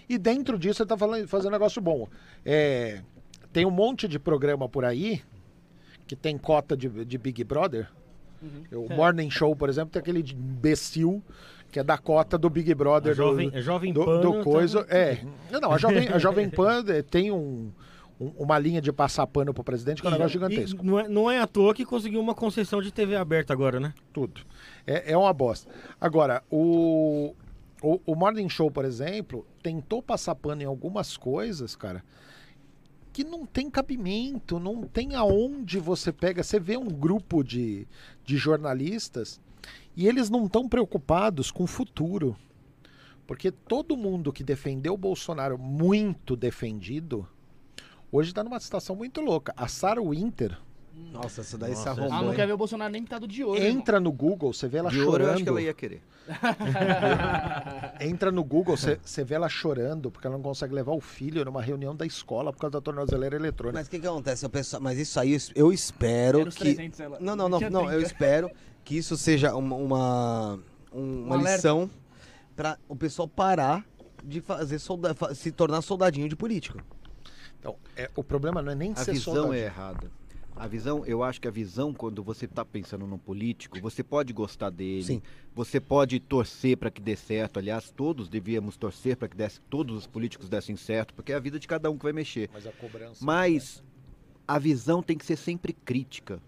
e 0.08 0.18
dentro 0.18 0.58
disso 0.58 0.82
ele 0.82 0.88
tá 0.88 0.96
falando, 0.98 1.26
fazendo 1.28 1.48
um 1.48 1.52
negócio 1.52 1.80
bom. 1.80 2.08
É, 2.44 3.00
tem 3.52 3.64
um 3.64 3.70
monte 3.70 4.06
de 4.08 4.18
programa 4.18 4.68
por 4.68 4.84
aí 4.84 5.22
que 6.06 6.14
tem 6.16 6.36
cota 6.36 6.76
de, 6.76 6.88
de 7.04 7.18
Big 7.18 7.42
Brother. 7.44 7.88
O 8.72 8.88
Morning 8.94 9.30
Show, 9.30 9.56
por 9.56 9.68
exemplo, 9.68 9.90
tem 9.90 10.00
aquele 10.00 10.22
de 10.22 10.34
imbecil 10.34 11.22
que 11.70 11.78
é 11.78 11.84
da 11.84 11.98
cota 11.98 12.38
do 12.38 12.48
Big 12.48 12.72
Brother. 12.74 13.14
Jovem- 13.14 13.50
do, 13.50 13.56
a 13.56 13.60
Jovem 13.60 13.92
do, 13.92 14.04
Pan 14.04 14.20
do 14.20 14.32
tá- 14.34 14.44
coisa. 14.44 14.86
É. 14.88 15.18
Não, 15.50 15.72
a 15.72 15.78
Jovem, 15.78 16.08
a 16.08 16.18
Jovem 16.18 16.48
Pan 16.48 16.84
eh, 16.88 17.02
tem 17.02 17.30
um- 17.30 17.70
um- 18.20 18.32
uma 18.38 18.58
linha 18.58 18.80
de 18.80 18.90
passar 18.92 19.26
pano 19.26 19.52
pro 19.52 19.62
presidente 19.64 20.00
que 20.00 20.06
é 20.06 20.10
um 20.10 20.12
negócio 20.12 20.32
gigantesco. 20.32 20.82
não, 20.84 20.98
é, 20.98 21.08
não 21.08 21.30
é 21.30 21.38
à 21.40 21.46
toa 21.46 21.74
que 21.74 21.84
conseguiu 21.84 22.20
uma 22.20 22.34
concessão 22.34 22.80
de 22.80 22.90
TV 22.92 23.14
aberta 23.16 23.52
agora, 23.52 23.78
né? 23.78 23.92
Tudo. 24.12 24.40
É, 24.86 25.12
é 25.12 25.16
uma 25.16 25.32
bosta. 25.34 25.70
Agora, 26.00 26.42
o, 26.50 27.34
o, 27.82 28.00
o 28.06 28.14
Morning 28.14 28.48
Show, 28.48 28.70
por 28.70 28.84
exemplo, 28.86 29.46
tentou 29.62 30.02
passar 30.02 30.34
pano 30.34 30.62
em 30.62 30.66
algumas 30.66 31.16
coisas, 31.16 31.76
cara, 31.76 32.02
que 33.12 33.24
não 33.24 33.44
tem 33.46 33.70
cabimento, 33.70 34.58
não 34.60 34.82
tem 34.82 35.14
aonde 35.14 35.78
você 35.78 36.12
pega. 36.12 36.42
Você 36.42 36.60
vê 36.60 36.76
um 36.76 36.86
grupo 36.88 37.42
de, 37.42 37.86
de 38.24 38.36
jornalistas 38.36 39.40
e 39.96 40.06
eles 40.06 40.28
não 40.30 40.46
estão 40.46 40.68
preocupados 40.68 41.50
com 41.50 41.64
o 41.64 41.66
futuro. 41.66 42.36
Porque 43.26 43.50
todo 43.50 43.96
mundo 43.96 44.32
que 44.32 44.44
defendeu 44.44 44.94
o 44.94 44.98
Bolsonaro 44.98 45.58
muito 45.58 46.36
defendido, 46.36 47.26
hoje 48.12 48.30
está 48.30 48.44
numa 48.44 48.60
situação 48.60 48.94
muito 48.94 49.20
louca. 49.20 49.52
A 49.56 49.66
Sarah 49.66 50.00
Winter 50.02 50.56
Nossa, 51.12 51.40
essa 51.40 51.58
daí 51.58 51.74
se 51.74 51.88
arrombou. 51.88 52.12
Ah, 52.12 52.22
não 52.22 52.30
hein? 52.30 52.36
quer 52.36 52.46
ver 52.46 52.52
o 52.52 52.56
Bolsonaro 52.56 52.92
nem 52.92 53.02
pintado 53.02 53.26
de 53.26 53.42
ouro. 53.42 53.60
entra 53.60 53.98
no 53.98 54.12
Google, 54.12 54.52
você 54.52 54.68
vê 54.68 54.78
ela 54.78 54.90
De 54.90 55.00
ouro 55.00 55.06
eu 55.08 55.12
chorando. 55.18 55.34
acho 55.34 55.42
que 55.42 55.48
ela 55.48 55.60
ia 55.62 55.74
querer. 55.74 56.02
Entra 58.00 58.30
no 58.32 58.42
Google, 58.44 58.76
você 58.76 59.24
vê 59.24 59.34
ela 59.34 59.48
chorando 59.48 60.10
porque 60.10 60.26
ela 60.26 60.36
não 60.36 60.42
consegue 60.42 60.74
levar 60.74 60.92
o 60.92 61.00
filho 61.00 61.44
numa 61.44 61.62
reunião 61.62 61.94
da 61.94 62.06
escola 62.06 62.52
por 62.52 62.60
causa 62.60 62.72
da 62.72 62.80
tornozeleira 62.80 63.36
eletrônica. 63.36 63.78
Mas 63.78 63.86
o 63.86 63.90
que, 63.90 63.98
que 64.00 64.06
acontece? 64.06 64.44
O 64.46 64.50
pessoal- 64.50 64.82
mas 64.82 64.98
isso 64.98 65.18
aí 65.20 65.36
eu 65.54 65.72
espero 65.72 66.44
que. 66.46 66.58
300, 66.74 67.00
ela- 67.00 67.18
Não, 67.20 67.34
não, 67.36 67.48
não, 67.48 67.60
não. 67.60 67.82
Eu 67.84 67.98
30. 68.00 68.06
espero 68.06 68.50
que 68.86 68.96
isso 68.96 69.16
seja 69.16 69.52
uma, 69.54 69.74
uma, 69.74 70.60
um- 70.92 71.24
uma 71.24 71.36
Um 71.36 71.42
lição 71.42 71.90
para 72.54 72.78
o 72.88 72.94
pessoal 72.94 73.26
parar 73.26 73.84
de 74.24 74.40
fazer 74.40 74.78
solda 74.78 75.12
se 75.34 75.50
tornar 75.50 75.82
soldadinho 75.82 76.28
de 76.28 76.36
político. 76.36 76.80
Então, 77.58 77.76
é, 77.96 78.08
o 78.14 78.22
problema 78.22 78.62
não 78.62 78.70
é 78.70 78.74
nem 78.76 78.92
A 78.92 78.96
ser 78.96 79.12
visão 79.12 79.52
é 79.52 79.64
errada. 79.64 80.08
A 80.54 80.68
visão, 80.68 81.04
eu 81.04 81.22
acho 81.22 81.40
que 81.40 81.48
a 81.48 81.50
visão, 81.50 81.92
quando 81.92 82.22
você 82.22 82.44
está 82.46 82.64
pensando 82.64 83.06
num 83.08 83.18
político, 83.18 83.78
você 83.80 84.02
pode 84.04 84.32
gostar 84.32 84.70
dele, 84.70 85.02
Sim. 85.04 85.22
você 85.54 85.80
pode 85.80 86.18
torcer 86.20 86.76
para 86.78 86.90
que 86.90 87.00
dê 87.02 87.14
certo. 87.16 87.58
Aliás, 87.58 87.90
todos 87.90 88.28
devíamos 88.28 88.76
torcer 88.76 89.16
para 89.16 89.28
que 89.28 89.36
desse, 89.36 89.60
todos 89.62 89.96
os 89.96 90.06
políticos 90.06 90.48
dessem 90.48 90.76
certo, 90.76 91.12
porque 91.12 91.32
é 91.32 91.34
a 91.34 91.40
vida 91.40 91.58
de 91.58 91.66
cada 91.68 91.90
um 91.90 91.98
que 91.98 92.04
vai 92.04 92.12
mexer. 92.12 92.48
Mas 92.52 92.66
a 92.66 92.72
cobrança. 92.72 93.22
Mas 93.22 93.82
a 94.48 94.58
visão 94.60 95.02
tem 95.02 95.18
que 95.18 95.26
ser 95.26 95.36
sempre 95.36 95.72
crítica. 95.74 96.40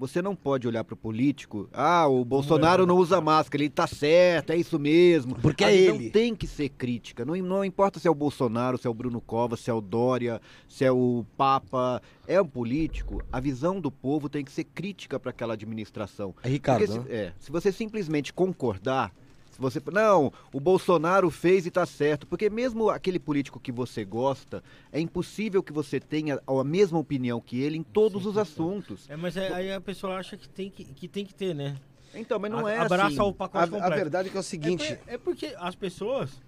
Você 0.00 0.22
não 0.22 0.34
pode 0.34 0.66
olhar 0.66 0.82
para 0.82 0.94
o 0.94 0.96
político, 0.96 1.68
ah, 1.74 2.06
o 2.08 2.24
Bolsonaro 2.24 2.86
não 2.86 2.96
usa 2.96 3.20
máscara, 3.20 3.62
ele 3.62 3.68
tá 3.68 3.86
certo, 3.86 4.48
é 4.48 4.56
isso 4.56 4.78
mesmo. 4.78 5.34
Porque 5.34 5.62
é 5.62 5.76
ele. 5.76 6.08
tem 6.08 6.34
que 6.34 6.46
ser 6.46 6.70
crítica. 6.70 7.22
Não, 7.22 7.36
não 7.36 7.62
importa 7.62 8.00
se 8.00 8.08
é 8.08 8.10
o 8.10 8.14
Bolsonaro, 8.14 8.78
se 8.78 8.86
é 8.86 8.90
o 8.90 8.94
Bruno 8.94 9.20
Covas, 9.20 9.60
se 9.60 9.68
é 9.68 9.74
o 9.74 9.80
Dória, 9.82 10.40
se 10.66 10.86
é 10.86 10.90
o 10.90 11.26
Papa, 11.36 12.00
é 12.26 12.40
um 12.40 12.46
político. 12.46 13.22
A 13.30 13.38
visão 13.40 13.78
do 13.78 13.90
povo 13.90 14.30
tem 14.30 14.42
que 14.42 14.50
ser 14.50 14.64
crítica 14.64 15.20
para 15.20 15.32
aquela 15.32 15.52
administração. 15.52 16.34
É 16.42 16.48
Ricardo, 16.48 16.86
Porque 16.86 16.92
se, 16.94 16.98
né? 17.00 17.14
é, 17.14 17.32
se 17.38 17.52
você 17.52 17.70
simplesmente 17.70 18.32
concordar, 18.32 19.12
você, 19.60 19.80
não, 19.92 20.32
o 20.52 20.58
Bolsonaro 20.58 21.30
fez 21.30 21.66
e 21.66 21.70
tá 21.70 21.84
certo, 21.84 22.26
porque 22.26 22.48
mesmo 22.48 22.88
aquele 22.90 23.18
político 23.18 23.60
que 23.60 23.70
você 23.70 24.04
gosta, 24.04 24.62
é 24.90 24.98
impossível 25.00 25.62
que 25.62 25.72
você 25.72 26.00
tenha 26.00 26.40
a 26.46 26.64
mesma 26.64 26.98
opinião 26.98 27.40
que 27.40 27.60
ele 27.60 27.76
em 27.76 27.82
todos 27.82 28.24
os 28.26 28.36
assuntos. 28.38 29.08
É, 29.08 29.16
mas 29.16 29.36
é- 29.36 29.52
aí 29.52 29.72
a 29.72 29.80
pessoa 29.80 30.16
acha 30.16 30.36
que 30.36 30.48
tem 30.48 30.70
que, 30.70 30.84
que 30.84 31.06
tem 31.06 31.24
que 31.24 31.34
ter, 31.34 31.54
né? 31.54 31.76
Então, 32.14 32.38
mas 32.38 32.50
não 32.50 32.66
A- 32.66 32.72
é 32.72 32.78
Abraça 32.78 33.06
assim. 33.06 33.20
o 33.20 33.32
pacote 33.32 33.58
A, 33.58 33.62
a 33.64 33.68
completo. 33.80 33.94
verdade 33.96 34.28
é 34.28 34.30
que 34.30 34.36
é 34.36 34.40
o 34.40 34.40
É, 34.40 34.44
seguinte. 34.44 34.96
por- 34.96 35.12
é 35.14 35.18
porque 35.18 35.54
as 35.58 35.74
pessoas, 35.76 36.42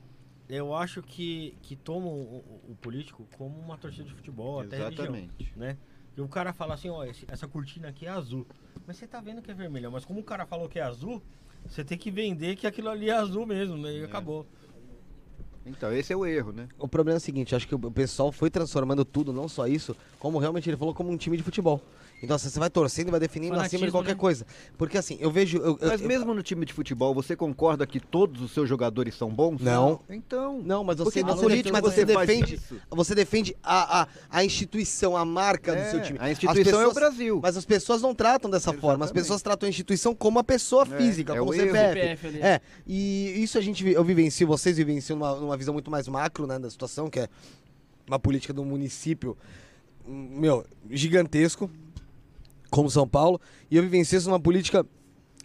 eu 0.49 0.75
acho 0.75 1.03
que, 1.03 1.57
que 1.63 1.77
tomam 1.77 2.11
o, 2.13 2.61
o- 2.71 2.77
político 2.81 3.27
como 3.37 3.59
uma 3.61 3.77
torcida 3.79 4.05
de 4.05 4.15
futebol, 4.15 4.61
até 4.61 4.79
religião, 4.79 5.05
Exatamente. 5.07 5.53
né? 5.55 5.77
E 6.17 6.21
o 6.21 6.29
cara 6.29 6.53
fala 6.53 6.75
assim, 6.75 6.91
ó, 6.91 7.05
esse- 7.05 7.25
essa 7.29 7.47
cortina 7.47 7.89
aqui 7.89 8.07
é 8.07 8.11
azul. 8.11 8.47
Mas 8.87 8.97
você 8.97 9.07
tá 9.07 9.21
vendo 9.21 9.41
que 9.41 9.51
é 9.51 9.55
vermelha, 9.55 9.89
mas 9.91 10.05
como 10.05 10.19
o 10.21 10.25
cara 10.25 10.45
falou 10.45 10.69
que 10.69 10.79
é 10.79 10.83
azul, 10.83 11.23
você 11.69 11.85
tem 11.85 11.97
que 11.97 12.11
vender 12.11 12.57
que 12.57 12.67
aquilo 12.67 12.89
ali 12.89 13.09
é 13.09 13.15
azul 13.15 13.47
mesmo, 13.47 13.77
né? 13.77 13.93
E 13.93 14.05
acabou. 14.05 14.47
Então, 15.65 15.93
esse 15.93 16.13
é 16.13 16.17
o 16.17 16.27
erro, 16.27 16.53
né? 16.53 16.69
O 16.79 16.89
problema 16.89 17.17
é 17.17 17.19
o 17.19 17.21
seguinte, 17.21 17.55
acho 17.55 17.69
que 17.69 17.75
o 17.75 17.91
pessoal 17.91 18.33
foi 18.33 18.51
transformando 18.51 19.05
tudo, 19.05 19.33
não 19.33 19.49
só 19.49 19.67
isso, 19.67 19.97
como 20.19 20.39
realmente 20.39 20.69
ele 20.69 20.77
falou, 20.77 20.93
como 20.93 21.11
um 21.11 21.17
time 21.17 21.37
de 21.37 21.43
futebol. 21.43 21.81
Então 22.23 22.37
assim, 22.37 22.49
você 22.49 22.61
vai 22.61 22.71
torcendo 22.71 23.09
e 23.09 23.11
vai 23.11 23.19
definindo 23.21 23.55
acima 23.55 23.65
de 23.67 23.71
Fanatismo, 23.71 23.93
qualquer 23.93 24.13
né? 24.15 24.19
coisa. 24.21 24.47
Porque 24.79 24.97
assim, 24.97 25.17
eu 25.21 25.31
vejo. 25.31 25.59
eu- 25.59 25.77
eu- 25.81 25.89
Mas 25.89 26.01
eu- 26.01 26.07
mesmo 26.07 26.33
no 26.33 26.43
time 26.43 26.65
de 26.65 26.73
futebol, 26.73 27.13
você 27.13 27.35
concorda 27.35 27.87
que 27.87 27.99
todos 27.99 28.41
os 28.41 28.53
seus 28.53 28.69
jogadores 28.69 29.15
são 29.17 29.29
bons? 29.29 29.61
Não. 29.61 30.01
Então. 30.09 30.61
Não, 30.65 30.85
mas 30.85 30.99
você, 30.99 31.23
na 31.23 31.35
política 31.35 31.73
mas 31.73 31.83
você 31.83 32.05
defende. 32.05 32.55
isso. 32.55 32.77
Você 32.91 33.15
defende 33.15 33.57
a, 33.63 34.03
a, 34.03 34.09
a 34.31 34.45
instituição, 34.45 35.17
a 35.17 35.25
marca 35.25 35.73
do 35.75 35.79
É, 35.81 35.91
seu 35.91 36.03
time. 36.03 36.19
a 36.21 36.31
instituição 36.31 36.81
é 36.81 36.87
o 36.87 36.89
pessoas- 36.91 36.95
Brasil. 36.95 37.41
Mas 37.43 37.57
as 37.57 37.65
pessoas 37.65 38.01
não 38.01 38.15
tratam 38.15 38.49
dessa 38.51 38.73
forma. 38.73 39.05
As 39.05 39.11
Exatamente. 39.11 39.23
pessoas 39.25 39.43
tratam 39.43 39.67
a 39.67 39.71
instituição 39.71 40.15
como 40.15 40.39
a 40.39 40.45
pessoa 40.45 40.85
É, 40.85 40.97
física, 40.97 41.35
é 41.35 41.39
como 41.39 41.51
o. 41.51 41.55
CPF. 41.55 41.73
CPF 42.01 42.27
ali. 42.29 42.41
É, 42.41 42.61
e 42.87 43.43
isso 43.43 43.59
a 43.59 43.61
gente, 43.61 43.87
eu 43.89 44.05
vivencio, 44.05 44.47
vocês 44.47 44.77
vivenciam 44.77 45.19
numa, 45.19 45.35
numa 45.35 45.57
visão 45.57 45.75
muito 45.75 45.91
mais 45.91 46.07
macro, 46.07 46.47
né, 46.47 46.59
da 46.59 46.71
situação, 46.71 47.11
que 47.11 47.19
é 47.21 47.29
uma 48.07 48.19
política 48.19 48.53
do 48.53 48.65
município, 48.65 49.37
hum, 50.07 50.29
meu, 50.39 50.65
gigantesco, 50.91 51.71
como 52.73 52.91
São 52.91 53.07
Paulo, 53.07 53.39
e 53.71 53.77
eu 53.77 53.83
vivencio 53.83 54.17
isso 54.17 54.29
numa 54.29 54.41
política 54.41 54.85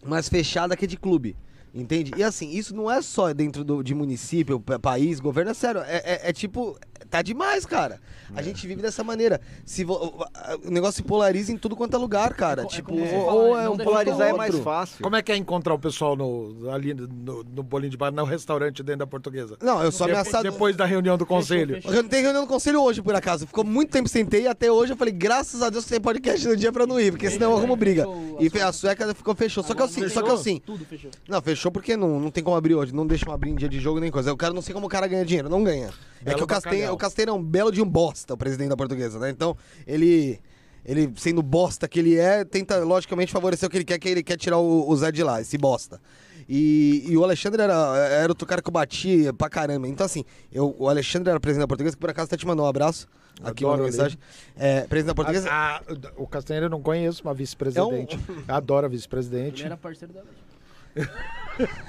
mais 0.04 0.30
fechada 0.30 0.78
que 0.78 0.88
de 0.88 0.96
clube. 0.96 1.36
Entende? 1.78 2.12
E 2.18 2.24
assim, 2.24 2.50
isso 2.50 2.76
não 2.76 2.90
é 2.90 3.02
só 3.02 3.32
dentro 3.34 3.64
do, 3.64 3.84
de 3.84 3.94
município, 3.94 4.60
pa- 4.60 4.80
país, 4.80 5.20
governo, 5.20 5.52
é 5.52 5.54
sério. 5.54 5.82
É, 5.82 5.98
é- 5.98 6.30
é 6.30 6.34
tipo, 6.34 6.78
tá 7.10 7.22
demais, 7.22 7.66
cara. 7.66 8.00
A 8.36 8.42
gente 8.42 8.66
vive 8.68 8.82
dessa 8.82 9.04
maneira. 9.04 9.40
Se 9.66 9.84
vo- 9.84 10.26
o 10.66 10.72
negócio 10.72 10.98
se 10.98 11.04
polariza 11.04 11.52
em 11.52 11.58
tudo 11.58 11.76
quanto 11.76 11.96
é 11.96 12.00
lugar, 12.00 12.34
cara. 12.34 12.64
É 12.64 12.66
é 12.66 12.68
tipo, 12.68 12.94
você 12.98 13.16
ou, 13.16 13.26
fala, 13.54 13.64
é 13.64 13.70
um 13.70 13.78
Polarizar 13.78 14.28
é 14.30 14.34
mais 14.34 14.58
fácil. 14.60 15.02
Como 15.02 15.16
é 15.16 15.22
que 15.22 15.32
é 15.32 15.38
encontrar 15.38 15.74
o 15.74 15.80
pessoal 15.80 16.16
no, 16.16 16.70
ali 16.72 16.94
no, 16.94 17.44
no 17.44 17.64
bolinho 17.64 17.92
de 17.92 17.98
bar, 17.98 18.12
no 18.12 18.24
restaurante 18.26 18.82
dentro 18.84 19.00
da 19.00 19.08
portuguesa? 19.08 19.56
Não, 19.62 19.82
eu 19.84 19.92
sou 19.92 20.06
ameaçado. 20.06 20.44
Depois 20.44 20.76
da 20.76 20.86
reunião 20.86 21.18
do 21.18 21.26
conselho. 21.26 21.76
fechou. 21.76 21.94
Eu 21.94 22.02
não 22.04 22.10
tenho 22.10 22.24
reunião 22.24 22.44
do 22.44 22.50
conselho 22.50 22.82
hoje, 22.82 23.02
por 23.02 23.14
acaso. 23.16 23.46
Ficou 23.48 23.64
muito 23.64 23.92
tempo 23.92 24.10
sem 24.10 24.26
ter 24.26 24.42
e 24.42 24.48
até 24.48 24.72
hoje 24.72 24.94
eu 24.94 24.98
falei, 24.98 25.14
graças 25.14 25.62
a 25.62 25.70
Deus 25.70 25.86
que 25.86 25.92
tem 25.92 26.02
podcast 26.02 26.46
no 26.48 26.56
dia 26.58 26.72
pra 26.72 26.86
não 26.88 27.00
ir, 27.00 27.12
porque 27.12 27.30
senão 27.30 27.52
eu 27.52 27.58
arrumo 27.58 27.76
briga. 27.76 28.04
Fechou 28.06 28.38
E 28.42 28.62
a 28.62 28.72
sueca 28.72 29.14
ficou 29.14 29.36
fechou. 29.36 29.64
Só 29.64 29.74
que 29.74 29.84
assim, 29.84 30.02
só 30.10 30.22
que 30.22 30.28
fechou? 30.28 30.34
assim. 30.34 30.62
Tudo 30.66 30.84
fechou. 30.86 31.12
Não, 31.30 31.42
fechou 31.42 31.67
porque 31.72 31.96
não, 31.98 32.20
não 32.20 32.32
tem 32.32 32.44
como 32.44 32.56
abrir 32.56 32.76
hoje. 32.76 32.94
Não 32.94 33.06
deixam 33.08 33.32
abrir 33.34 33.52
em 33.52 33.56
dia 33.56 33.70
de 33.70 33.80
jogo 33.80 34.00
nem 34.00 34.12
coisa. 34.12 34.30
Eu 34.30 34.38
quero 34.38 34.54
não 34.54 34.62
sei 34.62 34.74
como 34.74 34.88
o 34.88 34.90
cara 34.90 35.08
ganha 35.08 35.26
dinheiro. 35.26 35.50
Não 35.50 35.64
ganha. 35.64 35.90
É 36.22 36.26
Belo 36.26 36.38
que 36.38 36.44
o 36.44 36.48
bacalhau. 36.48 36.94
o 36.94 36.98
Castanheira 36.98 37.32
é 37.32 37.34
um 37.34 37.44
belo 37.44 37.72
de 37.72 37.82
um 37.82 37.90
bosta, 37.90 38.34
o 38.34 38.38
presidente 38.38 38.70
da 38.70 38.78
portuguesa, 38.78 39.20
né? 39.20 39.30
Então, 39.30 39.56
ele. 39.86 40.40
Ele, 40.86 41.12
sendo 41.18 41.42
bosta 41.44 41.86
que 41.86 42.00
ele 42.00 42.16
é, 42.18 42.46
tenta, 42.46 42.78
logicamente, 42.78 43.30
favorecer 43.30 43.68
o 43.68 43.70
que 43.70 43.76
ele 43.76 43.84
quer, 43.84 44.00
que 44.00 44.08
ele 44.08 44.24
quer 44.24 44.38
tirar 44.38 44.58
o, 44.58 44.88
o 44.90 44.96
Zé 44.96 45.12
de 45.12 45.22
lá, 45.22 45.42
esse 45.42 45.58
bosta. 45.58 46.00
E, 46.48 47.04
e 47.10 47.18
o 47.18 47.26
Alexandre 47.26 47.62
era, 47.62 47.74
era 48.10 48.32
outro 48.32 48.48
cara 48.48 48.62
que 48.62 48.70
eu 48.70 48.72
batia 48.72 49.34
pra 49.34 49.50
caramba. 49.50 49.86
Então, 49.86 50.06
assim, 50.06 50.24
eu, 50.50 50.74
o 50.80 50.88
Alexandre 50.88 51.30
era 51.30 51.42
presidente 51.42 51.64
da 51.64 51.68
portuguesa, 51.68 51.94
que 51.94 52.00
por 52.00 52.10
acaso 52.10 52.28
até 52.28 52.38
te 52.38 52.48
mandou 52.48 52.66
um 52.66 52.70
abraço. 52.70 53.06
Aqui 53.44 53.66
Adoro 53.66 53.82
uma 53.82 53.86
mensagem. 53.88 54.18
É, 54.56 54.82
presidente 54.88 55.08
da 55.08 55.16
portuguesa. 55.16 55.52
A- 55.52 55.78
a- 55.80 55.82
o 56.16 56.26
Castanheira 56.26 56.68
eu 56.68 56.70
não 56.70 56.82
conheço, 56.82 57.22
uma 57.22 57.34
vice-presidente. 57.34 58.18
Eu 58.48 58.56
adoro 58.56 58.86
a 58.86 58.90
Ele 58.90 58.96
vice-presidente. 58.96 59.66
era 59.66 59.76
parceiro 59.76 60.14
da. 60.14 60.22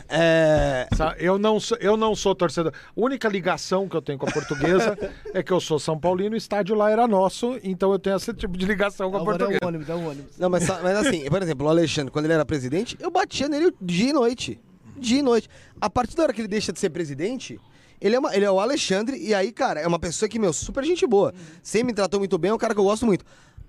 É, 0.08 0.88
Eu 1.18 1.38
não, 1.38 1.58
sou, 1.60 1.76
eu 1.80 1.96
não 1.96 2.14
sou 2.14 2.34
torcedor. 2.34 2.72
A 2.74 2.90
única 3.00 3.28
ligação 3.28 3.88
que 3.88 3.96
eu 3.96 4.02
tenho 4.02 4.18
com 4.18 4.28
a 4.28 4.32
portuguesa 4.32 4.96
é 5.34 5.42
que 5.42 5.52
eu 5.52 5.60
sou 5.60 5.78
São 5.78 5.98
Paulino, 5.98 6.34
o 6.34 6.38
estádio 6.38 6.74
lá 6.74 6.90
era 6.90 7.06
nosso, 7.06 7.58
então 7.62 7.92
eu 7.92 7.98
tenho 7.98 8.16
esse 8.16 8.32
tipo 8.34 8.56
de 8.56 8.64
ligação 8.66 9.10
com 9.10 9.16
a 9.16 9.20
Agora 9.20 9.36
é 9.36 9.38
portuguesa. 9.38 9.64
um 9.64 9.68
ônibus, 9.68 9.88
é 9.88 9.94
um 9.94 10.08
ônibus. 10.08 10.38
Não, 10.38 10.48
mas, 10.50 10.66
mas 10.66 11.06
assim, 11.06 11.24
por 11.28 11.42
exemplo, 11.42 11.66
o 11.66 11.70
Alexandre, 11.70 12.10
quando 12.12 12.24
ele 12.24 12.34
era 12.34 12.44
presidente, 12.46 12.96
eu 13.00 13.10
batia 13.10 13.48
nele 13.48 13.72
dia 13.80 14.10
e 14.10 14.12
noite. 14.12 14.60
Dia 14.96 15.18
e 15.18 15.22
noite. 15.22 15.48
A 15.80 15.88
partir 15.88 16.16
da 16.16 16.24
hora 16.24 16.32
que 16.32 16.40
ele 16.40 16.48
deixa 16.48 16.72
de 16.72 16.78
ser 16.80 16.90
presidente, 16.90 17.60
ele 18.00 18.16
é, 18.16 18.18
uma- 18.18 18.34
ele 18.34 18.44
é 18.44 18.50
o 18.50 18.58
Alexandre, 18.60 19.16
e 19.16 19.34
aí, 19.34 19.52
cara, 19.52 19.80
é 19.80 19.86
uma 19.86 19.98
pessoa 19.98 20.28
que, 20.28 20.38
meu, 20.38 20.52
super 20.52 20.84
gente 20.84 21.06
boa. 21.06 21.32
Sempre 21.62 21.88
me 21.88 21.92
tratou 21.94 22.18
muito 22.20 22.36
bem, 22.38 22.50
é 22.50 22.54
um 22.54 22.58
cara 22.58 22.74
que 22.74 22.80
eu 22.80 22.84
gosto 22.84 23.04
muito. 23.06 23.24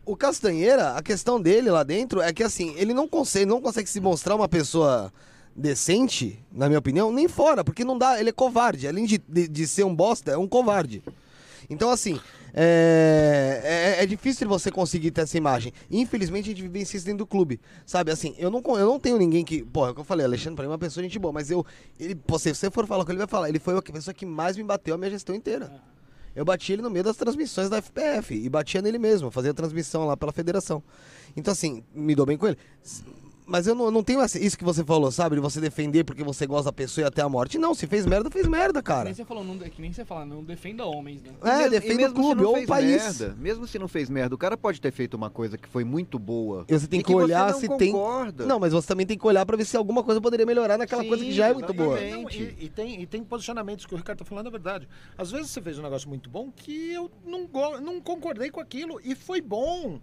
O 0.05 0.15
Castanheira, 0.15 0.93
a 0.93 1.03
questão 1.03 1.39
dele 1.39 1.69
lá 1.69 1.84
dentro 1.84 2.19
é 2.21 2.34
que, 2.34 2.43
assim, 2.43 2.73
ele 2.77 2.93
não 2.95 3.07
consegue, 3.07 3.45
não 3.45 3.61
consegue 3.61 3.88
se 3.88 3.99
mostrar 3.99 4.35
uma 4.35 4.47
pessoa 4.47 5.13
decente, 5.60 6.40
na 6.52 6.68
minha 6.68 6.80
opinião, 6.80 7.11
nem 7.11 7.27
fora, 7.27 7.64
porque 7.64 7.84
não 7.84 7.98
dá, 7.98 8.19
ele 8.19 8.30
é 8.30 8.34
covarde. 8.34 8.88
Além 8.88 9.06
de, 9.06 9.18
de, 9.18 9.48
de 9.48 9.68
ser 9.68 9.84
um 9.84 9.94
bosta, 9.94 10.31
é 10.31 10.38
um 10.38 10.48
covarde. 10.48 11.03
Então, 11.69 11.91
assim, 11.91 12.19
é, 12.53 13.98
é, 13.99 14.03
é 14.03 14.06
difícil 14.07 14.48
você 14.48 14.72
conseguir 14.72 15.11
ter 15.11 15.22
essa 15.22 15.38
imagem. 15.38 15.72
Infelizmente, 15.91 16.45
a 16.45 16.49
gente 16.49 16.61
vive 16.61 16.81
isso 16.81 17.06
dentro 17.06 17.19
do 17.19 17.27
clube. 17.27 17.60
Sabe, 17.86 18.11
assim, 18.11 18.34
eu 18.40 18.49
não, 18.49 18.61
eu 18.77 18.88
não 18.88 18.99
tenho 18.99 19.18
ninguém 19.18 19.44
que. 19.45 19.64
Pô, 19.64 19.86
é 19.86 19.91
o 19.91 19.94
que 19.94 19.99
eu 19.99 20.06
falei, 20.06 20.26
Alexandre, 20.26 20.56
pra 20.56 20.64
mim 20.64 20.69
é 20.69 20.72
uma 20.72 20.80
pessoa 20.80 21.03
de 21.03 21.10
gente 21.10 21.19
boa, 21.19 21.31
mas 21.31 21.52
eu. 21.52 21.65
Ele, 21.99 22.18
se 22.40 22.56
você 22.56 22.72
for 22.72 22.88
falar 22.88 23.06
com 23.06 23.11
ele, 23.11 23.19
vai 23.19 23.27
falar. 23.27 23.49
Ele 23.49 23.60
foi 23.60 23.77
a 23.77 23.81
pessoa 23.81 24.14
que 24.14 24.26
mais 24.26 24.57
me 24.57 24.64
bateu 24.64 24.95
a 24.95 24.98
minha 24.98 25.11
gestão 25.11 25.36
inteira. 25.36 25.72
Eu 26.36 26.45
bati 26.45 26.73
ele 26.73 26.81
no 26.81 26.90
meio 26.90 27.03
das 27.03 27.18
transmissões 27.18 27.69
da 27.69 27.81
FPF 27.81 28.34
e 28.34 28.48
batia 28.49 28.81
nele 28.81 28.98
mesmo, 28.98 29.31
fazia 29.31 29.53
transmissão 29.53 30.06
lá 30.06 30.15
pela 30.15 30.31
federação. 30.31 30.81
Então, 31.36 31.52
assim, 31.52 31.84
me 31.94 32.15
dou 32.15 32.26
bem 32.26 32.38
com 32.38 32.48
ele. 32.48 32.57
Mas 33.49 33.65
eu 33.65 33.73
não, 33.73 33.85
eu 33.85 33.91
não 33.91 34.03
tenho 34.03 34.21
essa- 34.21 34.38
isso 34.38 34.55
que 34.57 34.63
você 34.63 34.84
falou, 34.84 35.11
sabe? 35.11 35.35
De 35.35 35.41
você 35.41 35.59
defender 35.59 36.03
porque 36.03 36.23
você 36.23 36.45
gosta 36.45 36.65
da 36.65 36.71
pessoa 36.73 37.03
e 37.03 37.07
até 37.07 37.21
a 37.23 37.27
morte. 37.27 37.57
Não, 37.57 37.73
se 37.73 37.88
fez 37.88 38.05
merda, 38.05 38.30
fez 38.30 38.45
merda, 38.47 38.80
Que 38.80 38.85
cara. 38.88 39.05
nem 39.05 39.13
você 39.13 39.26
falou, 39.26 39.43
não, 39.43 39.57
que 39.57 39.81
nem 39.81 39.91
você 39.91 40.05
fala, 40.05 40.23
não 40.26 40.43
defenda 40.43 40.85
homens, 40.85 41.23
né? 41.23 41.31
É, 41.41 41.57
mesmo- 41.57 41.69
defenda 41.71 41.93
o 41.93 41.97
mesmo 41.97 42.15
se 42.15 42.21
clube 42.21 42.41
não 42.43 42.49
ou 42.49 42.53
o 42.53 42.57
fez 42.57 42.67
país. 42.67 43.19
Merda, 43.19 43.35
mesmo 43.39 43.65
se 43.67 43.80
não 43.80 43.88
fez 43.88 44.09
merda, 44.09 44.35
o 44.35 44.38
cara 44.38 44.55
pode 44.55 44.80
ter 44.80 44.91
feito 44.91 45.15
uma 45.15 45.31
coisa 45.31 45.57
que 45.57 45.67
foi 45.67 45.84
muito 45.84 46.19
boa. 46.19 46.63
E 46.69 46.73
você 46.80 46.88
tem 46.88 46.99
e 46.99 47.03
que 47.03 47.11
olhar 47.13 47.51
você 47.53 47.61
se 47.61 47.67
não 47.69 47.77
tem. 47.77 47.91
concorda. 47.91 48.45
Não, 48.45 48.59
mas 48.59 48.71
você 48.71 48.88
também 48.88 49.05
tem 49.07 49.17
que 49.17 49.26
olhar 49.26 49.43
pra 49.47 49.57
ver 49.57 49.65
se 49.65 49.76
alguma 49.76 50.03
coisa 50.03 50.21
poderia 50.21 50.45
melhorar 50.45 50.77
naquela 50.77 51.01
Sim, 51.01 51.07
coisa 51.09 51.23
que 51.26 51.31
já 51.31 51.47
é 51.47 51.53
muito 51.53 51.73
boa. 51.73 51.99
exatamente. 51.99 52.39
Não, 52.39 52.49
e, 52.49 52.65
e 52.65 52.69
tem, 52.69 53.01
e 53.01 53.05
tem 53.07 53.23
posicionamentos 53.23 53.85
que 53.88 53.93
o 53.95 53.97
Ricardo 53.97 54.19
tá 54.19 54.26
falando 54.26 54.47
é 54.47 54.51
verdade. 54.51 54.88
Às 55.17 55.31
vezes 55.31 55.49
você 55.49 55.59
fez 55.59 55.80
um 55.80 55.81
negócio 55.81 56.07
muito 56.07 56.30
bom 56.30 56.51
que 56.55 56.91
eu 56.93 57.09
não, 57.26 57.49
não 57.81 57.99
concordei 57.99 58.51
com 58.51 58.59
aquilo 58.59 58.99
e 59.03 59.15
foi 59.15 59.41
bom. 59.41 59.99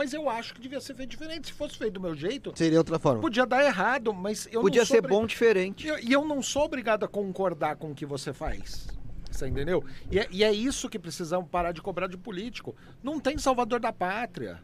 Mas 0.00 0.14
eu 0.14 0.30
acho 0.30 0.54
que 0.54 0.62
devia 0.62 0.80
ser 0.80 0.94
feito 0.94 1.10
diferente. 1.10 1.48
Se 1.48 1.52
fosse 1.52 1.76
feito 1.76 1.92
do 1.92 2.00
meu 2.00 2.14
jeito, 2.14 2.54
Seria 2.56 2.78
outra 2.78 2.98
forma. 2.98 3.20
podia 3.20 3.44
dar 3.44 3.62
errado, 3.62 4.14
mas 4.14 4.48
eu 4.50 4.62
Podia 4.62 4.80
não 4.80 4.86
sou 4.86 4.96
ser 4.96 5.02
bom 5.06 5.26
diferente. 5.26 5.86
E 5.86 5.90
eu- 5.90 5.98
E 5.98 6.10
eu 6.10 6.24
não 6.24 6.40
sou 6.40 6.64
obrigado 6.64 7.04
a 7.04 7.08
concordar 7.08 7.76
com 7.76 7.90
o 7.90 7.94
que 7.94 8.06
você 8.06 8.32
faz. 8.32 8.86
Você 9.30 9.46
entendeu? 9.46 9.84
E 10.10 10.18
é, 10.18 10.26
e 10.30 10.42
é 10.42 10.50
isso 10.50 10.88
que 10.88 10.98
precisamos 10.98 11.50
parar 11.50 11.72
de 11.72 11.82
cobrar 11.82 12.06
de 12.06 12.16
político. 12.16 12.74
Não 13.02 13.20
tem 13.20 13.36
salvador 13.36 13.78
da 13.78 13.92
pátria. 13.92 14.62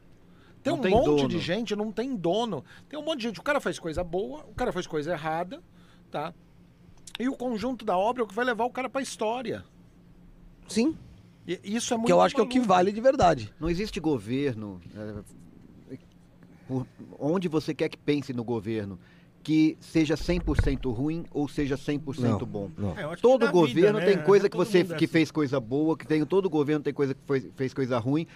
Tem 0.62 0.72
Não 0.72 0.78
um 0.78 0.82
tem 0.82 0.90
monte 0.90 1.04
dono. 1.04 1.28
de 1.28 1.38
gente, 1.38 1.76
não 1.76 1.92
tem 1.92 2.16
dono. 2.16 2.64
Tem 2.88 2.98
um 2.98 3.02
monte 3.04 3.18
de 3.18 3.24
gente. 3.24 3.38
O 3.38 3.42
cara 3.42 3.60
faz 3.60 3.78
coisa 3.78 4.02
boa, 4.02 4.42
o 4.46 4.54
cara 4.54 4.72
faz 4.72 4.86
coisa 4.86 5.12
errada, 5.12 5.62
tá? 6.10 6.32
E 7.20 7.28
o 7.28 7.36
conjunto 7.36 7.84
da 7.84 7.94
obra 7.98 8.22
é 8.22 8.24
o 8.24 8.26
que 8.26 8.34
vai 8.34 8.44
levar 8.46 8.64
o 8.64 8.70
cara 8.70 8.88
pra 8.88 9.02
história. 9.02 9.62
Sim. 10.66 10.96
E 11.46 11.60
isso 11.76 11.94
é 11.94 11.96
muito 11.96 12.06
Que 12.06 12.12
eu 12.12 12.20
acho 12.20 12.34
que 12.34 12.40
é 12.40 12.44
o 12.44 12.46
que 12.46 12.56
maluco. 12.58 12.74
vale 12.74 12.92
de 12.92 13.00
verdade. 13.00 13.52
Não 13.60 13.70
existe 13.70 14.00
governo, 14.00 14.80
é, 14.96 15.96
por 16.66 16.86
onde 17.18 17.48
você 17.48 17.72
quer 17.74 17.88
que 17.88 17.96
pense 17.96 18.32
no 18.32 18.42
governo, 18.42 18.98
que 19.42 19.76
seja 19.80 20.16
100% 20.16 20.90
ruim 20.92 21.24
ou 21.30 21.46
seja 21.48 21.76
100% 21.76 22.18
Não, 22.20 22.38
bom. 22.40 22.70
não. 22.76 22.98
É, 22.98 23.14
que 23.14 23.22
Todo 23.22 23.48
governo 23.52 23.98
vida, 23.98 24.06
né? 24.06 24.14
tem 24.16 24.24
coisa 24.24 24.48
que 24.48 24.56
Todo 24.56 24.66
você 24.66 24.78
é 24.80 24.84
que 24.84 24.94
assim. 24.94 25.06
fez 25.06 25.30
coisa 25.30 25.60
boa, 25.60 25.96
que 25.96 26.04
tem 26.06 26.24
todo 26.26 26.50
governo 26.50 26.82
tem 26.82 26.92
coisa 26.92 27.14
que 27.14 27.20
foi- 27.24 27.52
fez 27.54 27.72
coisa 27.72 27.96
ruim. 27.98 28.26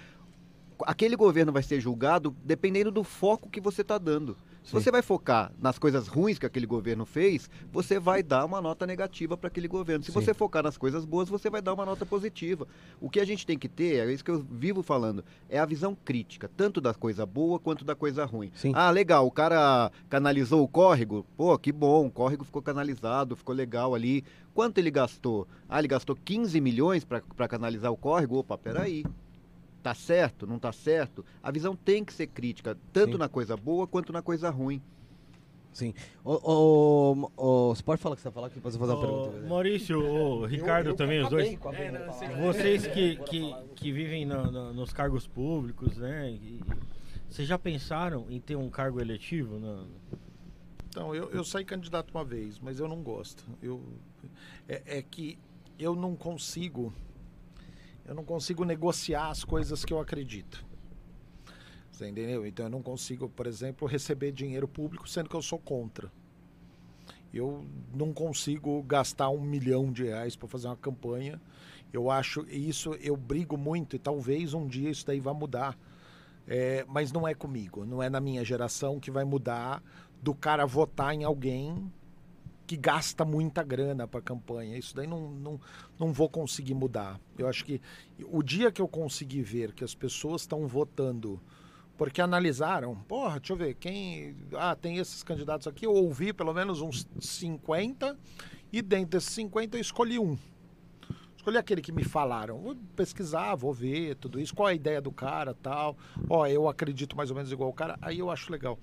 Aquele 0.86 1.16
governo 1.16 1.50
vai 1.52 1.62
ser 1.64 1.80
julgado 1.80 2.34
dependendo 2.44 2.92
do 2.92 3.02
foco 3.02 3.50
que 3.50 3.60
você 3.60 3.82
está 3.82 3.98
dando. 3.98 4.36
Se 4.62 4.72
você 4.72 4.90
vai 4.90 5.02
focar 5.02 5.52
nas 5.58 5.78
coisas 5.78 6.06
ruins 6.06 6.38
que 6.38 6.46
aquele 6.46 6.66
governo 6.66 7.04
fez, 7.04 7.50
você 7.72 7.98
vai 7.98 8.22
dar 8.22 8.44
uma 8.44 8.60
nota 8.60 8.86
negativa 8.86 9.36
para 9.36 9.48
aquele 9.48 9.66
governo. 9.66 10.04
Se 10.04 10.12
Sim. 10.12 10.20
você 10.20 10.34
focar 10.34 10.62
nas 10.62 10.76
coisas 10.76 11.04
boas, 11.04 11.28
você 11.28 11.50
vai 11.50 11.60
dar 11.62 11.72
uma 11.72 11.84
nota 11.84 12.04
positiva. 12.06 12.66
O 13.00 13.08
que 13.08 13.20
a 13.20 13.24
gente 13.24 13.46
tem 13.46 13.58
que 13.58 13.68
ter, 13.68 14.06
é 14.06 14.12
isso 14.12 14.24
que 14.24 14.30
eu 14.30 14.38
vivo 14.50 14.82
falando, 14.82 15.24
é 15.48 15.58
a 15.58 15.66
visão 15.66 15.96
crítica, 16.04 16.48
tanto 16.56 16.80
da 16.80 16.94
coisa 16.94 17.24
boa 17.24 17.58
quanto 17.58 17.84
da 17.84 17.94
coisa 17.94 18.24
ruim. 18.24 18.50
Sim. 18.54 18.72
Ah, 18.74 18.90
legal, 18.90 19.26
o 19.26 19.30
cara 19.30 19.90
canalizou 20.08 20.62
o 20.62 20.68
córrego. 20.68 21.26
Pô, 21.36 21.56
que 21.58 21.72
bom, 21.72 22.06
o 22.06 22.10
córrego 22.10 22.44
ficou 22.44 22.62
canalizado, 22.62 23.36
ficou 23.36 23.54
legal 23.54 23.94
ali. 23.94 24.24
Quanto 24.54 24.78
ele 24.78 24.90
gastou? 24.90 25.48
Ah, 25.68 25.78
ele 25.78 25.88
gastou 25.88 26.16
15 26.16 26.60
milhões 26.60 27.04
para 27.04 27.48
canalizar 27.48 27.90
o 27.90 27.96
córrego? 27.96 28.38
Opa, 28.38 28.58
peraí. 28.58 29.04
Tá 29.82 29.94
certo? 29.94 30.46
Não 30.46 30.58
tá 30.58 30.72
certo? 30.72 31.24
A 31.42 31.50
visão 31.50 31.74
tem 31.74 32.04
que 32.04 32.12
ser 32.12 32.26
crítica, 32.26 32.76
tanto 32.92 33.12
Sim. 33.12 33.18
na 33.18 33.28
coisa 33.28 33.56
boa 33.56 33.86
quanto 33.86 34.12
na 34.12 34.20
coisa 34.20 34.50
ruim. 34.50 34.82
Sim. 35.72 35.94
Ô, 36.24 36.34
ô, 36.42 37.30
ô, 37.36 37.74
você 37.74 37.82
pode 37.82 38.02
falar 38.02 38.14
o 38.14 38.16
que 38.16 38.22
você 38.22 38.28
vai 38.28 38.34
falar 38.34 38.48
que 38.50 38.56
depois 38.56 38.74
eu 38.74 38.78
vou 38.80 38.88
fazer 38.88 39.00
uma 39.00 39.22
pergunta. 39.28 39.48
Maurício, 39.48 39.98
o 40.04 40.44
Ricardo 40.44 40.94
também, 40.94 41.22
os 41.22 41.30
dois. 41.30 41.48
É, 41.74 41.90
não, 41.92 42.42
Vocês 42.42 42.86
que, 42.88 43.16
que, 43.16 43.54
que 43.76 43.92
vivem 43.92 44.26
no- 44.26 44.50
no- 44.50 44.74
nos 44.74 44.92
cargos 44.92 45.26
públicos, 45.26 45.96
né? 45.96 46.30
e- 46.30 46.60
Vocês 47.28 47.46
já 47.46 47.56
pensaram 47.58 48.26
em 48.28 48.40
ter 48.40 48.56
um 48.56 48.68
cargo 48.68 49.00
eletivo? 49.00 49.58
No... 49.58 49.86
Então, 50.88 51.14
eu, 51.14 51.30
eu 51.30 51.44
saí 51.44 51.64
candidato 51.64 52.10
uma 52.10 52.24
vez, 52.24 52.58
mas 52.58 52.80
eu 52.80 52.88
não 52.88 53.00
gosto. 53.00 53.44
Eu, 53.62 53.80
é, 54.68 54.98
é 54.98 55.02
que 55.02 55.38
eu 55.78 55.94
não 55.94 56.16
consigo. 56.16 56.92
Eu 58.10 58.16
não 58.16 58.24
consigo 58.24 58.64
negociar 58.64 59.28
as 59.28 59.44
coisas 59.44 59.84
que 59.84 59.92
eu 59.92 60.00
acredito. 60.00 60.66
Você 61.92 62.08
entendeu? 62.08 62.44
Então 62.44 62.66
eu 62.66 62.70
não 62.70 62.82
consigo, 62.82 63.28
por 63.28 63.46
exemplo, 63.46 63.86
receber 63.86 64.32
dinheiro 64.32 64.66
público 64.66 65.08
sendo 65.08 65.28
que 65.28 65.36
eu 65.36 65.40
sou 65.40 65.60
contra. 65.60 66.10
Eu 67.32 67.64
não 67.94 68.12
consigo 68.12 68.82
gastar 68.82 69.30
um 69.30 69.40
milhão 69.40 69.92
de 69.92 70.06
reais 70.06 70.34
para 70.34 70.48
fazer 70.48 70.66
uma 70.66 70.76
campanha. 70.76 71.40
Eu 71.92 72.10
acho 72.10 72.44
isso, 72.48 72.94
eu 72.94 73.16
brigo 73.16 73.56
muito 73.56 73.94
e 73.94 73.98
talvez 74.00 74.54
um 74.54 74.66
dia 74.66 74.90
isso 74.90 75.06
daí 75.06 75.20
vá 75.20 75.32
mudar. 75.32 75.78
É, 76.48 76.84
mas 76.88 77.12
não 77.12 77.28
é 77.28 77.32
comigo, 77.32 77.86
não 77.86 78.02
é 78.02 78.10
na 78.10 78.18
minha 78.18 78.44
geração 78.44 78.98
que 78.98 79.12
vai 79.12 79.22
mudar 79.22 79.80
do 80.20 80.34
cara 80.34 80.66
votar 80.66 81.14
em 81.14 81.22
alguém 81.22 81.88
que 82.70 82.76
gasta 82.76 83.24
muita 83.24 83.64
grana 83.64 84.06
para 84.06 84.22
campanha. 84.22 84.78
Isso 84.78 84.94
daí 84.94 85.04
não, 85.04 85.28
não, 85.32 85.60
não 85.98 86.12
vou 86.12 86.28
conseguir 86.28 86.72
mudar. 86.72 87.20
Eu 87.36 87.48
acho 87.48 87.64
que 87.64 87.82
o 88.26 88.44
dia 88.44 88.70
que 88.70 88.80
eu 88.80 88.86
conseguir 88.86 89.42
ver 89.42 89.72
que 89.72 89.82
as 89.82 89.92
pessoas 89.92 90.42
estão 90.42 90.68
votando 90.68 91.40
porque 91.98 92.20
analisaram, 92.20 92.94
porra, 93.08 93.40
deixa 93.40 93.54
eu 93.54 93.56
ver, 93.56 93.74
quem. 93.74 94.36
Ah, 94.54 94.76
tem 94.76 94.98
esses 94.98 95.24
candidatos 95.24 95.66
aqui, 95.66 95.84
eu 95.84 95.92
ouvi 95.92 96.32
pelo 96.32 96.54
menos 96.54 96.80
uns 96.80 97.08
50, 97.18 98.16
e 98.72 98.80
dentro 98.80 99.18
desses 99.18 99.30
50 99.30 99.76
eu 99.76 99.80
escolhi 99.80 100.20
um. 100.20 100.38
Escolhi 101.36 101.58
aquele 101.58 101.82
que 101.82 101.90
me 101.90 102.04
falaram. 102.04 102.60
Vou 102.60 102.76
pesquisar, 102.94 103.56
vou 103.56 103.74
ver 103.74 104.14
tudo 104.14 104.38
isso, 104.38 104.54
qual 104.54 104.68
é 104.68 104.72
a 104.72 104.74
ideia 104.76 105.00
do 105.00 105.10
cara 105.10 105.54
tal. 105.60 105.96
Ó, 106.28 106.46
eu 106.46 106.68
acredito 106.68 107.16
mais 107.16 107.30
ou 107.30 107.36
menos 107.36 107.50
igual 107.50 107.68
o 107.68 107.74
cara, 107.74 107.98
aí 108.00 108.20
eu 108.20 108.30
acho 108.30 108.52
legal. 108.52 108.78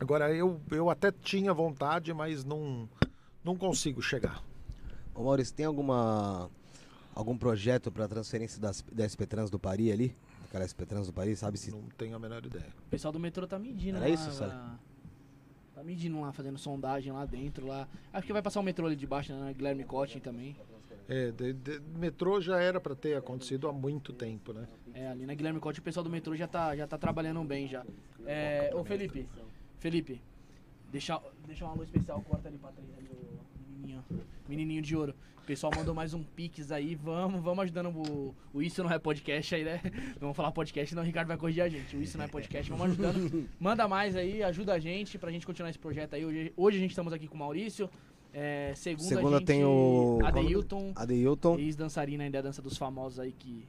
Agora, 0.00 0.32
eu, 0.34 0.60
eu 0.70 0.88
até 0.90 1.10
tinha 1.10 1.52
vontade, 1.52 2.12
mas 2.14 2.44
não, 2.44 2.88
não 3.44 3.56
consigo 3.56 4.00
chegar. 4.00 4.42
Ô 5.14 5.24
Maurício, 5.24 5.54
tem 5.54 5.66
alguma 5.66 6.48
algum 7.14 7.36
projeto 7.36 7.90
para 7.90 8.06
transferência 8.06 8.60
das, 8.60 8.84
da 8.92 9.02
SP 9.10 9.26
Trans 9.26 9.50
do 9.50 9.58
Paris 9.58 9.92
ali? 9.92 10.14
Aquela 10.44 10.62
SP 10.64 10.86
Trans 10.86 11.08
do 11.08 11.12
Paris, 11.12 11.40
sabe 11.40 11.58
se 11.58 11.70
Não 11.72 11.82
tenho 11.96 12.14
a 12.14 12.18
menor 12.18 12.44
ideia. 12.46 12.64
O 12.86 12.90
pessoal 12.90 13.12
do 13.12 13.18
metrô 13.18 13.46
tá 13.46 13.58
medindo 13.58 13.96
Era 13.98 14.06
lá. 14.06 14.14
isso, 14.14 14.30
Sally? 14.32 14.52
lá- 14.52 14.78
Tá 15.74 15.84
medindo 15.84 16.20
lá, 16.20 16.32
fazendo 16.32 16.58
sondagem 16.58 17.12
lá 17.12 17.24
dentro 17.24 17.66
lá. 17.66 17.86
Acho 18.12 18.26
que 18.26 18.32
vai 18.32 18.42
passar 18.42 18.58
o 18.58 18.62
metrô 18.64 18.86
ali 18.86 18.96
de 18.96 19.06
baixo, 19.06 19.32
né? 19.32 19.52
Guilherme 19.54 19.84
Cotting 19.84 20.18
também. 20.18 20.56
É, 21.08 21.30
de- 21.30 21.52
de- 21.52 21.80
metrô 21.96 22.40
já 22.40 22.60
era 22.60 22.80
para 22.80 22.94
ter 22.96 23.16
acontecido 23.16 23.68
há 23.68 23.72
muito 23.72 24.12
tempo, 24.12 24.52
né? 24.52 24.66
É, 24.92 25.06
ali 25.08 25.24
na 25.24 25.34
Guilherme 25.34 25.60
Cotting 25.60 25.80
o 25.80 25.84
pessoal 25.84 26.02
do 26.02 26.10
metrô 26.10 26.34
já 26.34 26.48
tá, 26.48 26.74
já 26.76 26.86
tá 26.86 26.98
trabalhando 26.98 27.42
bem 27.44 27.68
já. 27.68 27.84
É, 28.26 28.72
ô 28.74 28.82
Felipe, 28.84 29.28
Felipe, 29.78 30.20
deixa, 30.90 31.20
deixa 31.46 31.64
um 31.64 31.68
alô 31.68 31.82
especial, 31.82 32.20
corta 32.22 32.48
ali 32.48 32.58
pra 32.58 32.70
trás 32.72 32.88
ali, 32.98 33.08
o 33.10 33.70
menininho, 33.70 34.04
menininho 34.48 34.82
de 34.82 34.96
ouro. 34.96 35.14
O 35.42 35.46
pessoal 35.48 35.72
mandou 35.74 35.94
mais 35.94 36.12
um 36.12 36.22
pix 36.22 36.70
aí, 36.70 36.94
vamos, 36.94 37.40
vamos 37.42 37.64
ajudando 37.64 37.88
o, 37.88 38.34
o 38.52 38.60
Isso 38.60 38.82
Não 38.82 38.90
É 38.92 38.98
Podcast 38.98 39.54
aí, 39.54 39.64
né? 39.64 39.80
Vamos 40.20 40.36
falar 40.36 40.52
podcast, 40.52 40.90
senão 40.90 41.02
o 41.02 41.06
Ricardo 41.06 41.28
vai 41.28 41.38
corrigir 41.38 41.62
a 41.62 41.68
gente. 41.70 41.96
O 41.96 42.02
Isso 42.02 42.18
Não 42.18 42.26
É 42.26 42.28
Podcast, 42.28 42.70
vamos 42.70 42.86
ajudando. 42.88 43.48
Manda 43.58 43.88
mais 43.88 44.14
aí, 44.14 44.42
ajuda 44.42 44.74
a 44.74 44.78
gente 44.78 45.16
pra 45.16 45.30
gente 45.30 45.46
continuar 45.46 45.70
esse 45.70 45.78
projeto 45.78 46.12
aí. 46.14 46.22
Hoje, 46.26 46.52
hoje 46.54 46.76
a 46.76 46.80
gente 46.80 46.90
estamos 46.90 47.14
aqui 47.14 47.26
com 47.26 47.34
o 47.34 47.38
Maurício. 47.38 47.88
É, 48.34 48.74
segunda, 48.76 49.08
Segunda 49.08 49.36
a 49.36 49.38
gente, 49.38 49.46
tem 49.46 49.64
o- 49.64 50.18
Adeilton, 50.22 50.92
Adeilton? 50.94 51.58
ex-dançarina 51.58 52.24
ainda 52.24 52.42
da 52.42 52.48
dança 52.48 52.60
dos 52.60 52.76
famosos 52.76 53.18
aí 53.18 53.32
que 53.32 53.66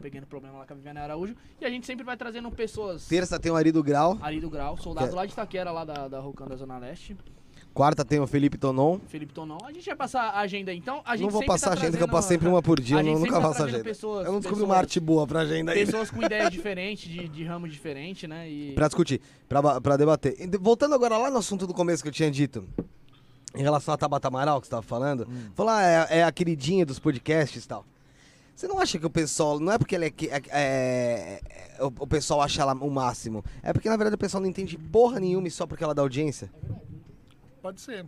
pequeno 0.00 0.26
problema 0.26 0.58
lá 0.58 0.66
com 0.66 0.72
a 0.72 0.76
Viviane 0.76 0.98
Araújo. 0.98 1.34
E 1.60 1.64
a 1.64 1.70
gente 1.70 1.86
sempre 1.86 2.04
vai 2.04 2.16
trazendo 2.16 2.50
pessoas 2.50 3.06
Terça 3.06 3.38
tem 3.38 3.52
o 3.52 3.56
Ari 3.56 3.70
do 3.72 3.82
Grau. 3.82 4.18
ali 4.22 4.40
do 4.40 4.50
Grau, 4.50 4.76
soldado 4.76 5.08
Que- 5.08 5.14
lá 5.14 5.26
de 5.26 5.32
Itaquera, 5.32 5.70
lá 5.70 5.84
da, 5.84 6.08
da 6.08 6.20
Rocan 6.20 6.46
da 6.46 6.56
Zona 6.56 6.78
Leste. 6.78 7.16
Quarta 7.72 8.04
tem 8.04 8.18
o 8.18 8.26
Felipe 8.26 8.58
Tonon. 8.58 8.98
Felipe 9.06 9.32
Tonon. 9.32 9.58
A 9.64 9.70
gente 9.72 9.86
vai 9.86 9.94
passar 9.94 10.22
a 10.30 10.40
agenda 10.40 10.74
então. 10.74 11.02
A 11.04 11.14
gente 11.14 11.26
Não 11.26 11.30
vou 11.30 11.40
sempre 11.40 11.52
passar 11.54 11.66
tá 11.66 11.70
a 11.70 11.74
agenda, 11.74 11.96
que 11.96 12.02
eu 12.02 12.08
trazendo- 12.08 12.10
passo 12.12 12.28
sempre 12.28 12.48
uma 12.48 12.60
por 12.60 12.80
dia. 12.80 12.96
Eu 12.96 13.02
nunca 13.04 13.18
sempre 13.20 13.30
tá 13.30 13.40
trazendo 13.42 13.68
agenda. 13.68 13.84
pessoas- 13.84 14.26
eu 14.26 14.32
não 14.32 14.40
descobri 14.40 14.64
uma 14.64 14.68
pessoas- 14.74 14.84
arte 14.86 15.00
boa 15.00 15.26
pra 15.26 15.40
agenda 15.40 15.70
ainda. 15.72 15.84
Pessoas 15.86 16.10
com 16.10 16.20
ideias 16.20 16.50
diferentes, 16.50 17.08
de, 17.08 17.28
de 17.28 17.44
ramos 17.44 17.70
diferentes, 17.70 18.28
né? 18.28 18.50
E 18.50 18.72
Pra 18.72 18.88
discutir, 18.88 19.20
pra, 19.48 19.80
pra 19.80 19.96
debater. 19.96 20.48
De- 20.48 20.58
Voltando 20.58 20.96
agora 20.96 21.16
lá 21.16 21.30
no 21.30 21.38
assunto 21.38 21.64
do 21.64 21.72
começo 21.72 22.02
que 22.02 22.08
eu 22.08 22.12
tinha 22.12 22.28
dito, 22.28 22.66
em 23.54 23.62
relação 23.62 23.94
a 23.94 23.96
Tabata 23.96 24.26
Amaral 24.26 24.60
que 24.60 24.66
você 24.66 24.70
tava 24.72 24.82
falando, 24.82 25.28
falar 25.54 25.82
é, 26.10 26.18
é 26.18 26.24
a 26.24 26.32
queridinha 26.32 26.84
dos 26.84 26.98
podcasts 26.98 27.64
e 27.64 27.68
tal. 27.68 27.84
Você 28.60 28.68
não 28.68 28.78
acha 28.78 28.98
que 28.98 29.06
o 29.06 29.10
pessoal, 29.10 29.58
não 29.58 29.72
é 29.72 29.78
porque 29.78 29.96
ela 29.96 30.04
é, 30.04 30.08
é- 30.08 30.42
é- 30.50 31.40
é- 31.78 31.82
o, 31.82 31.86
o 32.00 32.06
pessoal 32.06 32.42
acha 32.42 32.60
ela 32.60 32.74
o 32.74 32.90
máximo, 32.90 33.42
é 33.62 33.72
porque 33.72 33.88
na 33.88 33.96
verdade 33.96 34.16
o 34.16 34.18
pessoal 34.18 34.42
não 34.42 34.50
entende 34.50 34.76
porra 34.76 35.18
nenhuma 35.18 35.48
e 35.48 35.50
só 35.50 35.66
porque 35.66 35.82
ela 35.82 35.94
dá 35.94 36.02
audiência? 36.02 36.50
Pode 37.62 37.80
ser. 37.80 38.04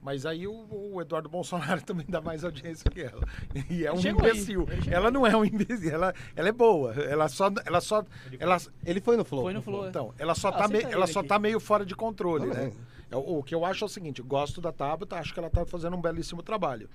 Mas 0.00 0.24
aí 0.24 0.46
o, 0.46 0.52
o 0.70 1.00
Eduardo 1.02 1.28
Bolsonaro 1.28 1.82
também 1.82 2.06
dá 2.08 2.20
mais 2.20 2.44
audiência 2.44 2.88
que 2.88 3.00
ela. 3.00 3.26
E 3.68 3.84
é 3.84 3.92
um 3.92 3.96
aí, 3.96 4.06
imbecil. 4.06 4.68
ele 4.70 4.94
Ela 4.94 5.10
não 5.10 5.26
é 5.26 5.36
um 5.36 5.44
imbecil, 5.44 5.90
ela, 5.90 6.14
ela 6.36 6.48
é 6.48 6.52
boa. 6.52 6.92
Ela 6.94 7.28
só. 7.28 7.50
Ela 7.64 7.80
só 7.80 8.04
ela, 8.38 8.58
Ele 8.84 9.00
foi 9.00 9.16
no 9.16 9.24
Flow. 9.24 9.42
foi 9.42 9.52
no 9.52 9.62
Flow. 9.62 9.88
então, 9.88 10.14
ela 10.16 10.36
só, 10.36 10.50
Ah, 10.50 10.52
tá, 10.52 10.68
me- 10.68 10.76
aceita 10.76 10.92
ela 10.94 11.06
ele 11.06 11.12
só 11.12 11.18
aqui. 11.18 11.28
tá 11.28 11.40
meio 11.40 11.58
fora 11.58 11.84
de 11.84 11.96
controle, 11.96 12.46
Tá 12.50 12.54
né? 12.54 12.64
bem. 12.66 12.72
É, 13.10 13.16
O, 13.16 13.38
o 13.38 13.42
que 13.42 13.52
eu 13.52 13.64
acho 13.64 13.82
é 13.82 13.86
o 13.86 13.88
seguinte, 13.88 14.22
gosto 14.22 14.60
da 14.60 14.70
Tabata, 14.70 15.16
acho 15.16 15.34
que 15.34 15.40
ela 15.40 15.50
tá 15.50 15.66
fazendo 15.66 15.96
um 15.96 16.00
belíssimo 16.00 16.40
trabalho. 16.40 16.88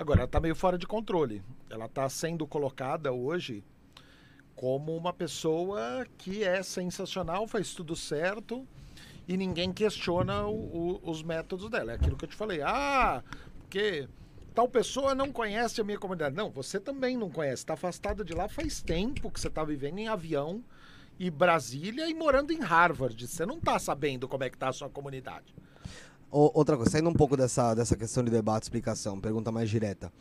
Agora, 0.00 0.20
ela 0.20 0.28
tá 0.28 0.40
meio 0.40 0.54
fora 0.54 0.78
de 0.78 0.86
controle. 0.86 1.42
Ela 1.68 1.86
tá 1.86 2.08
sendo 2.08 2.46
colocada 2.46 3.12
hoje 3.12 3.62
como 4.56 4.96
uma 4.96 5.12
pessoa 5.12 6.06
que 6.16 6.42
é 6.42 6.62
sensacional, 6.62 7.46
faz 7.46 7.74
tudo 7.74 7.94
certo 7.94 8.66
e 9.28 9.36
ninguém 9.36 9.70
questiona 9.74 10.46
o- 10.46 11.00
o- 11.04 11.10
os 11.10 11.22
métodos 11.22 11.68
dela. 11.68 11.92
É 11.92 11.94
aquilo 11.96 12.16
que 12.16 12.24
eu 12.24 12.28
te 12.30 12.34
falei. 12.34 12.62
Ah, 12.62 13.22
porque 13.58 14.08
tal 14.54 14.66
pessoa 14.66 15.14
não 15.14 15.30
conhece 15.30 15.82
a 15.82 15.84
minha 15.84 15.98
comunidade. 15.98 16.34
Não, 16.34 16.50
você 16.50 16.80
também 16.80 17.14
não 17.14 17.28
conhece. 17.28 17.56
Está 17.62 17.74
afastada 17.74 18.24
de 18.24 18.32
lá 18.32 18.48
faz 18.48 18.80
tempo 18.80 19.30
que 19.30 19.38
você 19.38 19.48
está 19.48 19.62
vivendo 19.62 19.98
em 19.98 20.08
avião 20.08 20.64
e 21.18 21.30
Brasília 21.30 22.08
e 22.08 22.14
morando 22.14 22.54
em 22.54 22.60
Harvard. 22.60 23.28
Você 23.28 23.44
não 23.44 23.58
está 23.58 23.78
sabendo 23.78 24.26
como 24.26 24.44
é 24.44 24.48
que 24.48 24.56
está 24.56 24.70
a 24.70 24.72
sua 24.72 24.88
comunidade. 24.88 25.54
Ô, 26.30 26.50
outra 26.54 26.76
coisa, 26.76 26.90
saindo 26.92 27.08
um 27.10 27.12
pouco 27.14 27.36
dessa, 27.36 27.74
dessa 27.74 27.96
questão 27.96 28.22
de 28.22 28.30
debate, 28.30 28.62
explicação, 28.64 29.20
pergunta 29.20 29.50
mais 29.50 29.68
direta. 29.68 30.12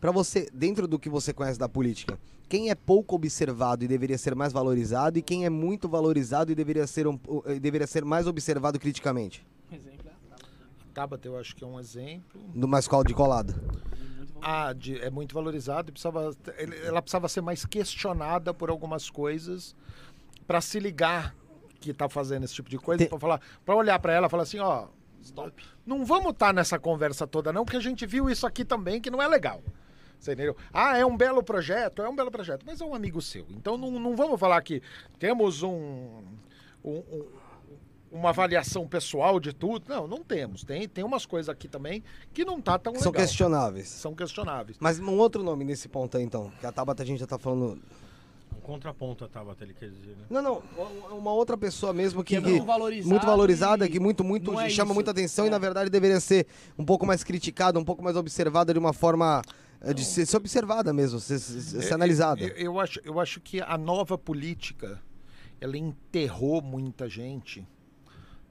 Pra 0.00 0.12
você, 0.12 0.48
dentro 0.52 0.86
do 0.86 0.98
que 0.98 1.08
você 1.08 1.32
conhece 1.32 1.58
da 1.58 1.68
política, 1.68 2.18
quem 2.48 2.70
é 2.70 2.74
pouco 2.74 3.16
observado 3.16 3.84
e 3.84 3.88
deveria 3.88 4.16
ser 4.16 4.34
mais 4.36 4.52
valorizado 4.52 5.18
e 5.18 5.22
quem 5.22 5.44
é 5.44 5.50
muito 5.50 5.88
valorizado 5.88 6.52
e 6.52 6.54
deveria 6.54 6.86
ser, 6.86 7.08
um, 7.08 7.18
deveria 7.60 7.86
ser 7.86 8.04
mais 8.04 8.28
observado 8.28 8.78
criticamente? 8.78 9.44
Exemplo, 9.72 10.08
é, 10.08 10.36
Tabata, 10.94 11.26
eu 11.26 11.36
acho 11.36 11.56
que 11.56 11.64
é 11.64 11.66
um 11.66 11.80
exemplo. 11.80 12.40
Do 12.54 12.68
mais 12.68 12.86
qual 12.86 13.02
de 13.02 13.12
bom. 13.12 13.24
Ah, 14.40 14.72
de- 14.72 15.00
é 15.00 15.10
muito 15.10 15.34
valorizado 15.34 15.88
e 15.90 15.92
precisava, 15.92 16.32
ela 16.84 17.02
precisava 17.02 17.28
ser 17.28 17.40
mais 17.40 17.64
questionada 17.64 18.54
por 18.54 18.70
algumas 18.70 19.10
coisas 19.10 19.74
para 20.46 20.60
se 20.60 20.78
ligar 20.78 21.34
que 21.80 21.92
tá 21.92 22.08
fazendo 22.08 22.44
esse 22.44 22.54
tipo 22.54 22.70
de 22.70 22.78
coisa, 22.78 22.98
Tem- 23.00 23.08
para 23.08 23.18
falar, 23.18 23.40
para 23.64 23.74
olhar 23.74 23.98
para 23.98 24.12
ela 24.12 24.26
e 24.28 24.30
falar 24.30 24.44
assim, 24.44 24.58
ó, 24.60 24.86
não 25.86 26.04
vamos 26.04 26.30
estar 26.32 26.52
nessa 26.52 26.78
conversa 26.78 27.26
toda 27.26 27.52
não, 27.52 27.64
porque 27.64 27.76
a 27.76 27.80
gente 27.80 28.04
viu 28.06 28.28
isso 28.30 28.46
aqui 28.46 28.64
também 28.64 29.00
que 29.00 29.10
não 29.10 29.20
é 29.22 29.26
legal. 29.28 29.62
Você 30.18 30.32
entendeu? 30.32 30.56
Ah, 30.72 30.96
é 30.96 31.04
um 31.04 31.16
belo 31.16 31.42
projeto, 31.42 32.00
é 32.02 32.08
um 32.08 32.16
belo 32.16 32.30
projeto, 32.30 32.64
mas 32.66 32.80
é 32.80 32.84
um 32.84 32.94
amigo 32.94 33.20
seu. 33.20 33.46
Então 33.50 33.76
não, 33.76 33.90
não 33.92 34.16
vamos 34.16 34.40
falar 34.40 34.60
que 34.62 34.82
temos 35.18 35.62
um, 35.62 36.22
um- 36.82 36.90
um- 37.12 37.26
uma 38.10 38.30
avaliação 38.30 38.88
pessoal 38.88 39.38
de 39.38 39.52
tudo. 39.52 39.84
Não, 39.88 40.06
não 40.06 40.22
temos. 40.24 40.64
Tem, 40.64 40.88
tem 40.88 41.04
umas 41.04 41.26
coisas 41.26 41.50
aqui 41.50 41.68
também 41.68 42.02
que 42.32 42.44
não 42.46 42.60
tá 42.62 42.78
tão 42.78 42.94
São 42.94 43.12
legal. 43.12 43.26
questionáveis. 43.26 43.88
São 43.88 44.14
questionáveis. 44.14 44.78
Mas 44.80 44.98
um 44.98 45.18
outro 45.18 45.42
nome 45.42 45.64
nesse 45.64 45.86
ponto 45.88 46.16
aí, 46.16 46.22
então, 46.24 46.50
que 46.60 46.64
a 46.66 46.72
Tabata 46.72 47.02
a 47.02 47.06
gente 47.06 47.18
já 47.20 47.26
tá 47.26 47.38
falando... 47.38 47.78
Um 48.56 48.60
contraponto 48.60 49.24
a 49.24 49.28
Tabata, 49.28 49.62
ele 49.64 49.74
quer 49.74 49.90
dizer, 49.90 50.16
né? 50.16 50.24
Não, 50.30 50.42
não, 50.42 50.62
uma- 51.18 51.32
outra 51.32 51.56
pessoa 51.56 51.92
mesmo 51.92 52.24
que... 52.24 52.30
Que 52.30 52.36
é 52.36 52.40
muito 52.40 52.64
valorizado 52.64 53.08
muito 53.10 53.26
valorizada, 53.26 53.86
e 53.86 53.88
que 53.88 54.00
muito, 54.00 54.24
muito 54.24 54.52
não 54.52 54.60
é 54.60 54.68
chama 54.70 54.88
isso. 54.88 54.94
muita 54.94 55.10
atenção 55.12 55.44
e 55.44 55.48
É. 55.48 55.50
na 55.50 55.58
verdade 55.58 55.90
deveria 55.90 56.18
ser 56.20 56.46
um 56.78 56.84
pouco 56.84 57.06
mais 57.06 57.22
criticada, 57.22 57.78
um 57.78 57.84
pouco 57.84 58.02
mais 58.02 58.16
observada 58.16 58.72
de 58.72 58.78
uma 58.78 58.92
forma 58.92 59.42
eh, 59.80 59.92
de 59.94 60.04
ser, 60.04 60.26
ser 60.26 60.36
observada 60.38 60.92
mesmo, 60.92 61.20
ser, 61.20 61.38
ser- 61.38 61.82
ser 61.82 61.94
analisada. 61.94 62.40
Eu, 62.42 62.56
eu 62.56 62.80
acho, 62.80 63.00
eu 63.04 63.20
acho 63.20 63.40
que 63.40 63.60
a 63.60 63.76
nova 63.78 64.16
política 64.18 65.00
ela 65.60 65.76
enterrou 65.76 66.60
muita 66.62 67.08
gente 67.08 67.66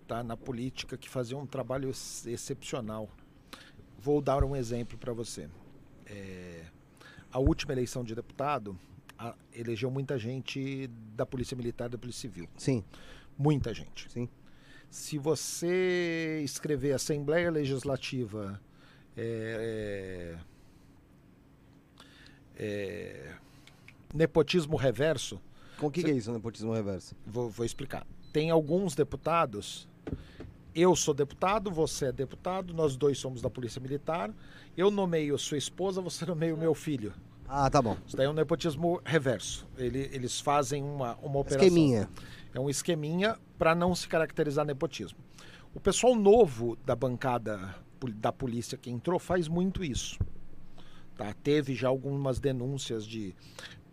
tá, 0.08 0.24
na 0.24 0.38
política 0.38 0.98
que 0.98 1.10
fazia 1.10 1.36
um 1.38 1.46
trabalho 1.46 1.90
ex- 1.90 2.26
excepcional. 2.28 3.10
Vou 3.98 4.22
dar 4.22 4.44
um 4.44 4.56
exemplo 4.56 4.98
para 4.98 5.12
você. 5.14 5.50
É, 6.06 6.62
a 7.32 7.40
última 7.40 7.74
eleição 7.74 8.04
de 8.04 8.14
deputado 8.16 8.78
a- 9.18 9.36
elegeu 9.54 9.90
muita 9.92 10.18
gente 10.18 10.88
da 11.16 11.26
Polícia 11.26 11.56
Militar 11.56 11.88
e 11.88 11.90
da 11.90 11.98
Polícia 11.98 12.22
Civil. 12.22 12.48
Sim, 12.58 12.84
Muita 13.38 13.74
gente. 13.74 14.10
sim. 14.12 14.30
Se 14.90 15.18
você 15.18 16.42
escrever 16.44 16.94
Assembleia 16.94 17.52
Legislativa 17.52 18.62
é, 19.18 20.38
é, 22.58 22.64
é, 22.64 23.34
nepotismo 24.14 24.76
reverso, 24.78 25.42
Com 25.78 25.88
o 25.88 25.92
que, 25.92 26.04
que 26.04 26.12
é 26.12 26.14
isso, 26.14 26.32
nepotismo 26.32 26.74
reverso? 26.74 27.16
vou, 27.26 27.50
vou 27.50 27.66
explicar. 27.66 28.06
Tem 28.32 28.50
alguns 28.50 28.96
deputados. 28.96 29.88
Eu 30.74 30.96
sou 30.96 31.14
deputado, 31.14 31.72
você 31.72 32.08
é 32.08 32.12
deputado, 32.12 32.74
nós 32.74 32.96
dois 32.98 33.18
somos 33.18 33.42
da 33.42 33.50
Polícia 33.50 33.80
Militar. 33.82 34.34
Eu 34.76 34.92
nomeio 34.92 35.38
sua 35.38 35.58
esposa, 35.58 36.02
você 36.02 36.26
nomeia 36.26 36.54
o 36.54 36.58
meu 36.58 36.74
filho. 36.74 37.14
Ah, 37.48 37.70
tá 37.70 37.82
bom. 37.82 37.96
Isso 38.06 38.18
daí 38.18 38.26
é 38.26 38.30
um 38.30 38.34
nepotismo 38.34 39.00
reverso. 39.06 39.68
Ele- 39.78 40.10
eles 40.12 40.40
fazem 40.40 40.84
uma, 40.84 41.16
uma 41.18 41.40
operação. 41.40 41.66
Esqueminha. 41.68 42.10
É 42.54 42.60
um 42.60 42.70
esqueminha 42.70 43.38
para 43.58 43.76
não 43.76 43.94
se 43.94 44.08
caracterizar 44.08 44.66
nepotismo. 44.66 45.20
O 45.74 45.80
pessoal 45.80 46.16
novo 46.16 46.76
da 46.86 46.96
bancada 46.96 47.76
da 48.18 48.32
polícia 48.32 48.78
que 48.78 48.90
entrou 48.90 49.20
faz 49.20 49.48
muito 49.48 49.84
isso. 49.84 50.20
Tá? 51.18 51.34
Teve 51.34 51.74
já 51.76 51.88
algumas 51.88 52.40
denúncias 52.40 53.06
de 53.06 53.36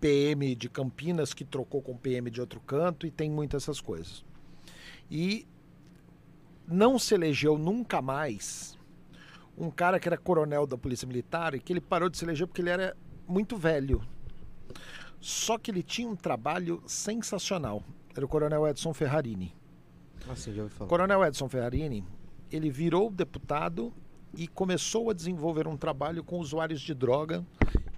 PM 0.01 0.55
de 0.55 0.69
Campinas 0.69 1.33
que 1.33 1.45
trocou 1.45 1.81
com 1.81 1.97
PM 1.97 2.31
de 2.31 2.41
outro 2.41 2.61
canto 2.61 3.07
e 3.07 3.11
tem 3.11 3.31
muitas 3.31 3.63
essas 3.65 3.81
coisas. 3.81 4.25
E 5.11 5.47
não 6.67 6.99
se 6.99 7.15
elegeu 7.15 7.57
nunca 7.59 8.01
mais 8.03 8.79
um 9.57 9.71
cara 9.71 10.01
que 10.01 10.09
era 10.09 10.17
coronel 10.17 10.67
da 10.67 10.77
Polícia 10.79 11.07
Militar 11.07 11.55
e 11.55 11.61
que 11.61 11.73
ele 11.73 11.81
parou 11.81 12.09
de 12.09 12.17
se 12.19 12.25
eleger 12.25 12.47
porque 12.47 12.61
ele 12.63 12.71
era 12.71 12.97
muito 13.33 13.57
velho. 13.57 14.03
Só 15.21 15.57
que 15.59 15.71
ele 15.71 15.83
tinha 15.83 16.09
um 16.09 16.17
trabalho 16.17 16.83
sensacional. 16.87 17.83
Era 18.15 18.25
o 18.25 18.29
Coronel 18.29 18.67
Edson 18.69 18.93
Ferrarini. 18.93 19.55
Ah, 20.29 20.37
sim, 20.37 20.53
já 20.53 20.63
ouvi 20.63 20.75
falar. 20.75 20.89
Coronel 20.89 21.25
Edson 21.25 21.49
Ferrarini, 21.49 22.05
ele 22.51 22.71
virou 22.71 23.11
deputado 23.11 23.93
e 24.37 24.47
começou 24.47 25.11
a 25.11 25.13
desenvolver 25.15 25.67
um 25.67 25.77
trabalho 25.77 26.23
com 26.23 26.39
usuários 26.39 26.81
de 26.81 26.93
droga. 26.95 27.45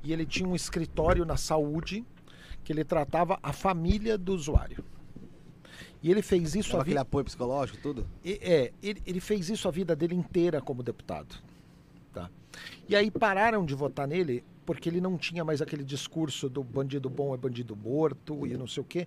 E 0.03 0.13
ele 0.13 0.27
tinha 0.27 0.49
um 0.49 0.55
escritório 0.55 1.25
na 1.25 1.37
saúde 1.37 2.05
que 2.63 2.73
ele 2.73 2.85
tratava 2.85 3.39
a 3.43 3.53
família 3.53 4.17
do 4.19 4.35
usuário. 4.35 4.85
E 6.03 6.11
ele 6.11 6.21
fez 6.21 6.55
isso 6.55 6.69
Dava 6.71 6.79
a 6.79 6.83
aquele 6.83 6.95
vida. 6.97 7.01
apoio 7.01 7.25
psicológico, 7.25 7.79
tudo? 7.83 8.07
E- 8.23 8.39
É, 8.43 8.73
ele, 8.83 9.03
ele 9.07 9.21
fez 9.21 9.49
isso 9.49 9.67
a 9.67 9.71
vida 9.71 9.97
dele 9.97 10.15
inteira 10.15 10.61
como 10.61 10.83
deputado. 10.83 11.35
Tá? 12.13 12.31
E 12.87 12.95
aí 12.95 13.11
pararam 13.11 13.65
de 13.65 13.75
votar 13.75 14.07
nele 14.07 14.45
porque 14.65 14.89
ele 14.89 15.01
não 15.01 15.17
tinha 15.17 15.45
mais 15.45 15.61
aquele 15.61 15.85
discurso 15.85 16.49
do 16.49 16.63
bandido 16.63 17.11
bom 17.11 17.35
é 17.35 17.37
bandido 17.37 17.77
morto 17.77 18.47
e 18.47 18.57
não 18.57 18.67
sei 18.67 18.83
o 18.83 18.85
quê. 18.85 19.07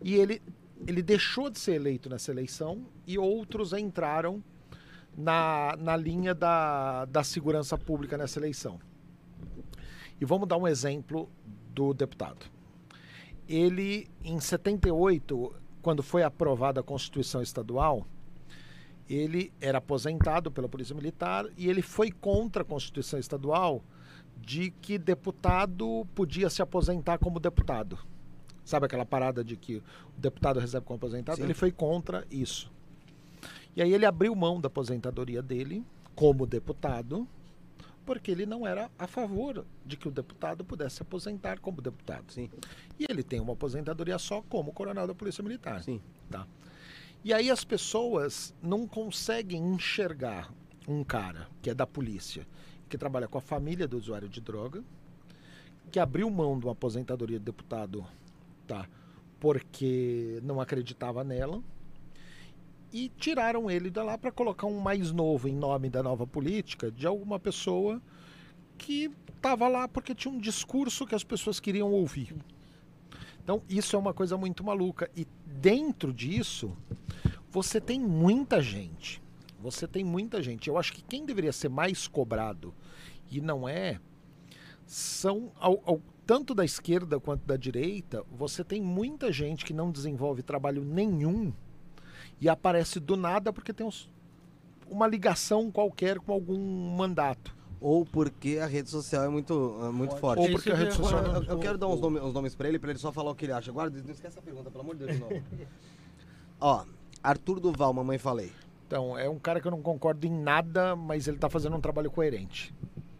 E 0.00 0.14
ele, 0.14 0.40
ele 0.86 1.02
deixou 1.02 1.50
de 1.50 1.58
ser 1.58 1.74
eleito 1.74 2.08
nessa 2.08 2.30
eleição 2.30 2.84
e 3.06 3.18
outros 3.18 3.72
entraram 3.72 4.42
na, 5.16 5.76
na 5.78 5.96
linha 5.96 6.34
da, 6.34 7.04
da 7.06 7.24
segurança 7.24 7.76
pública 7.76 8.16
nessa 8.16 8.38
eleição. 8.38 8.78
E 10.20 10.24
vamos 10.24 10.48
dar 10.48 10.56
um 10.56 10.68
exemplo 10.68 11.28
do 11.74 11.92
deputado. 11.92 12.46
Ele, 13.48 14.08
em 14.24 14.38
78, 14.38 15.54
quando 15.82 16.02
foi 16.02 16.22
aprovada 16.22 16.80
a 16.80 16.82
Constituição 16.82 17.42
Estadual, 17.42 18.06
ele 19.10 19.52
era 19.60 19.78
aposentado 19.78 20.50
pela 20.50 20.68
Polícia 20.68 20.94
Militar 20.94 21.46
e 21.58 21.68
ele 21.68 21.82
foi 21.82 22.10
contra 22.10 22.62
a 22.62 22.64
Constituição 22.64 23.18
Estadual 23.18 23.82
de 24.44 24.70
que 24.70 24.98
deputado 24.98 26.06
podia 26.14 26.50
se 26.50 26.60
aposentar 26.60 27.18
como 27.18 27.38
deputado. 27.38 27.98
Sabe 28.64 28.86
aquela 28.86 29.06
parada 29.06 29.42
de 29.42 29.56
que 29.56 29.76
o 29.76 30.20
deputado 30.20 30.60
recebe 30.60 30.84
como 30.84 30.96
aposentado? 30.96 31.36
Sim. 31.36 31.44
Ele 31.44 31.54
foi 31.54 31.72
contra 31.72 32.26
isso. 32.30 32.70
E 33.74 33.82
aí 33.82 33.92
ele 33.92 34.04
abriu 34.04 34.34
mão 34.34 34.60
da 34.60 34.66
aposentadoria 34.66 35.40
dele 35.40 35.84
como 36.14 36.46
deputado, 36.46 37.26
porque 38.04 38.30
ele 38.30 38.44
não 38.44 38.66
era 38.66 38.90
a 38.98 39.06
favor 39.06 39.64
de 39.86 39.96
que 39.96 40.08
o 40.08 40.10
deputado 40.10 40.64
pudesse 40.64 40.96
se 40.96 41.02
aposentar 41.02 41.58
como 41.60 41.80
deputado. 41.80 42.30
Sim. 42.32 42.50
E 42.98 43.06
ele 43.08 43.22
tem 43.22 43.40
uma 43.40 43.54
aposentadoria 43.54 44.18
só 44.18 44.42
como 44.42 44.72
coronel 44.72 45.06
da 45.06 45.14
Polícia 45.14 45.42
Militar. 45.42 45.82
Sim. 45.82 46.00
Tá? 46.30 46.46
E 47.24 47.32
aí 47.32 47.50
as 47.50 47.64
pessoas 47.64 48.54
não 48.60 48.86
conseguem 48.86 49.62
enxergar 49.74 50.52
um 50.86 51.04
cara 51.04 51.48
que 51.60 51.70
é 51.70 51.74
da 51.74 51.86
polícia, 51.86 52.46
que 52.92 52.98
trabalha 52.98 53.26
com 53.26 53.38
a 53.38 53.40
família 53.40 53.88
do 53.88 53.96
usuário 53.96 54.28
de 54.28 54.38
droga, 54.38 54.84
que 55.90 55.98
abriu 55.98 56.28
mão 56.28 56.58
de 56.58 56.66
uma 56.66 56.72
aposentadoria 56.72 57.38
de 57.38 57.44
deputado, 57.46 58.04
tá? 58.66 58.86
Porque 59.40 60.38
não 60.42 60.60
acreditava 60.60 61.24
nela. 61.24 61.62
E 62.92 63.08
tiraram 63.16 63.70
ele 63.70 63.88
da 63.88 64.04
lá 64.04 64.18
para 64.18 64.30
colocar 64.30 64.66
um 64.66 64.78
mais 64.78 65.10
novo 65.10 65.48
em 65.48 65.54
nome 65.54 65.88
da 65.88 66.02
nova 66.02 66.26
política 66.26 66.90
de 66.90 67.06
alguma 67.06 67.40
pessoa 67.40 67.98
que 68.76 69.10
estava 69.34 69.66
lá 69.68 69.88
porque 69.88 70.14
tinha 70.14 70.34
um 70.34 70.38
discurso 70.38 71.06
que 71.06 71.14
as 71.14 71.24
pessoas 71.24 71.58
queriam 71.58 71.90
ouvir. 71.90 72.34
Então, 73.42 73.62
isso 73.70 73.96
é 73.96 73.98
uma 73.98 74.12
coisa 74.12 74.36
muito 74.36 74.62
maluca. 74.62 75.10
E 75.16 75.26
dentro 75.46 76.12
disso, 76.12 76.76
você 77.50 77.80
tem 77.80 77.98
muita 77.98 78.60
gente. 78.60 79.22
Você 79.62 79.86
tem 79.86 80.04
muita 80.04 80.42
gente. 80.42 80.68
Eu 80.68 80.76
acho 80.76 80.92
que 80.92 81.02
quem 81.02 81.24
deveria 81.24 81.52
ser 81.52 81.68
mais 81.68 82.06
cobrado, 82.08 82.74
e 83.30 83.40
não 83.40 83.68
é, 83.68 83.98
são, 84.86 85.52
ao, 85.58 85.80
ao- 85.86 86.00
tanto 86.26 86.54
da 86.54 86.64
esquerda 86.64 87.18
quanto 87.20 87.44
da 87.46 87.56
direita, 87.56 88.24
você 88.30 88.62
tem 88.64 88.82
muita 88.82 89.32
gente 89.32 89.64
que 89.64 89.72
não 89.72 89.90
desenvolve 89.90 90.42
trabalho 90.42 90.84
nenhum 90.84 91.52
e 92.40 92.48
aparece 92.48 92.98
do 93.00 93.16
nada 93.16 93.52
porque 93.52 93.72
tem 93.72 93.86
uns- 93.86 94.10
uma 94.90 95.06
ligação 95.06 95.70
qualquer 95.70 96.18
com 96.18 96.32
algum 96.32 96.58
mandato. 96.96 97.54
Ou 97.80 98.04
porque 98.04 98.58
a 98.62 98.66
rede 98.66 98.90
social 98.90 99.24
é 99.24 99.28
muito, 99.28 99.76
é 99.82 99.90
muito 99.90 100.16
forte. 100.16 100.40
Ou 100.40 100.50
porque 100.52 100.70
a 100.70 100.74
rede 100.76 100.94
social. 100.94 101.24
é- 101.24 101.36
Eu, 101.38 101.42
eu 101.44 101.58
quero 101.58 101.76
dar 101.78 101.88
uns 101.88 102.00
nomes, 102.00 102.22
uns 102.22 102.32
nomes 102.32 102.54
pra 102.54 102.68
ele, 102.68 102.78
pra 102.78 102.90
ele 102.90 102.98
só 102.98 103.10
falar 103.10 103.30
o 103.30 103.34
que 103.34 103.44
ele 103.44 103.52
acha. 103.52 103.72
Guarda, 103.72 104.00
não 104.02 104.12
esquece 104.12 104.38
a 104.38 104.42
pergunta, 104.42 104.70
pelo 104.70 104.82
amor 104.84 104.94
de 104.96 105.04
Deus, 105.06 105.16
de 105.16 105.20
novo. 105.20 105.34
Ó, 106.60 106.84
Arthur 107.22 107.58
Duval, 107.58 107.92
mamãe 107.92 108.18
falei. 108.18 108.52
Então, 108.92 109.16
é 109.16 109.26
um 109.26 109.38
cara 109.38 109.58
que 109.58 109.66
eu 109.66 109.70
não 109.70 109.80
concordo 109.80 110.26
em 110.26 110.30
nada, 110.30 110.94
mas 110.94 111.26
ele 111.26 111.38
está 111.38 111.48
fazendo 111.48 111.74
um 111.74 111.80
trabalho 111.80 112.10
coerente. 112.10 112.74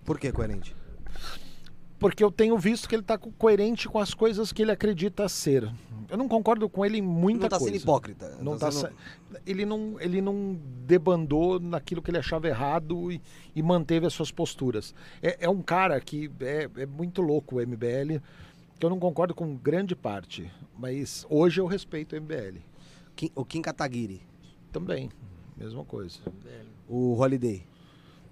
Por 0.05 0.19
que 0.21 0.31
coerente? 0.31 0.77
Porque 1.99 2.23
eu 2.23 2.31
tenho 2.31 2.59
visto 2.59 2.87
que 2.87 2.95
ele 2.95 3.01
está 3.01 3.17
coerente 3.17 3.89
com 3.89 3.99
as 3.99 4.13
coisas 4.13 4.53
que 4.53 4.61
ele 4.61 4.71
acredita 4.71 5.27
ser. 5.31 5.73
Eu 6.11 6.19
não 6.19 6.29
concordo 6.29 6.69
com 6.69 6.85
ele 6.85 6.99
em 6.99 7.03
muita 7.03 7.45
não 7.45 7.49
tá 7.49 7.59
coisa. 7.59 7.73
sendo 7.73 7.83
hipócrita. 7.85 8.37
Não 8.43 8.59
tá 8.59 8.67
tá 8.67 8.73
sendo- 8.73 8.89
se- 8.91 9.41
ele, 9.47 9.65
não, 9.65 9.99
ele 9.99 10.21
não 10.21 10.61
debandou 10.85 11.59
naquilo 11.59 12.03
que 12.03 12.11
ele 12.11 12.19
achava 12.19 12.47
errado 12.47 13.11
e, 13.11 13.19
e 13.57 13.63
manteve 13.63 14.05
as 14.05 14.13
suas 14.13 14.31
posturas. 14.31 14.95
É, 15.23 15.39
é 15.47 15.49
um 15.49 15.63
cara 15.63 15.99
que 16.03 16.31
é, 16.41 16.69
é 16.83 16.85
muito 16.85 17.23
louco 17.23 17.57
o 17.57 17.61
MBL, 17.67 18.21
que 18.79 18.85
eu 18.85 18.91
não 18.91 18.99
concordo 18.99 19.35
com 19.35 19.57
grande 19.57 19.97
parte, 19.97 20.53
mas 20.79 21.25
hoje 21.31 21.63
eu 21.63 21.67
respeito 21.67 22.13
o 22.15 22.21
MBL. 22.21 22.59
Kim- 23.17 23.33
O 23.35 23.43
Kim 23.43 23.63
Kataguiri, 23.63 24.21
Também, 24.71 25.09
mesma 25.63 25.85
coisa. 25.85 26.19
o 26.89 27.15
Holiday. 27.19 27.65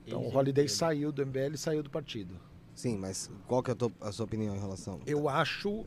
Então 0.06 0.22
o 0.22 0.34
Holiday 0.36 0.68
saiu 0.68 1.12
do 1.12 1.24
MBL 1.24 1.54
e 1.54 1.58
saiu 1.58 1.82
do 1.82 1.90
partido. 1.90 2.34
Sim, 2.74 2.96
mas 2.98 3.30
qual 3.46 3.62
que 3.62 3.70
é 3.70 3.72
a, 3.72 3.76
tua- 3.76 3.92
a 4.00 4.10
sua 4.12 4.24
opinião 4.24 4.54
em 4.56 4.58
relação? 4.58 5.00
Eu 5.06 5.28
acho 5.28 5.84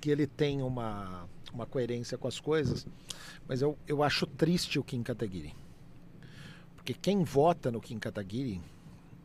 que 0.00 0.10
ele 0.10 0.26
tem 0.26 0.62
uma, 0.62 1.28
uma 1.52 1.66
coerência 1.66 2.16
com 2.18 2.26
as 2.26 2.40
coisas, 2.40 2.86
mas 3.46 3.60
eu, 3.62 3.76
eu 3.86 4.02
acho 4.02 4.26
triste 4.26 4.78
o 4.78 4.84
Kim 4.84 5.02
Kataguiri. 5.02 5.54
Porque 6.76 6.94
quem 6.94 7.22
vota 7.24 7.70
no 7.70 7.80
Kim 7.80 7.98
Kataguiri, 7.98 8.60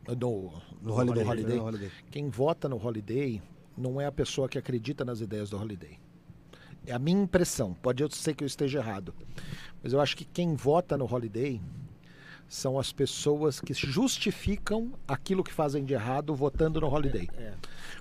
no, 0.08 0.52
No 0.82 0.92
Holiday. 0.94 1.24
no 1.24 1.30
Holiday, 1.30 1.56
no 1.56 1.64
Holiday. 1.64 1.90
quem 2.10 2.28
vota 2.28 2.68
no 2.68 2.76
Holiday 2.84 3.42
não 3.76 4.00
é 4.00 4.06
a 4.06 4.12
pessoa 4.12 4.48
que 4.48 4.58
acredita 4.58 5.04
nas 5.04 5.20
ideias 5.20 5.50
do 5.50 5.58
Holiday. 5.58 5.98
É 6.86 6.92
a 6.92 6.98
minha 6.98 7.22
impressão. 7.22 7.74
Pode 7.74 8.02
eu 8.02 8.10
ser 8.10 8.34
que 8.34 8.42
eu 8.42 8.46
esteja 8.46 8.78
errado. 8.78 9.14
Mas 9.82 9.92
eu 9.92 10.00
acho 10.00 10.16
que 10.16 10.24
quem 10.24 10.54
vota 10.54 10.96
no 10.96 11.12
Holiday 11.12 11.60
são 12.50 12.80
as 12.80 12.92
pessoas 12.92 13.60
que 13.60 13.72
justificam 13.72 14.92
aquilo 15.06 15.44
que 15.44 15.52
fazem 15.52 15.84
de 15.84 15.94
errado 15.94 16.34
votando 16.34 16.80
no 16.80 16.88
Holiday. 16.92 17.30
É. 17.38 17.52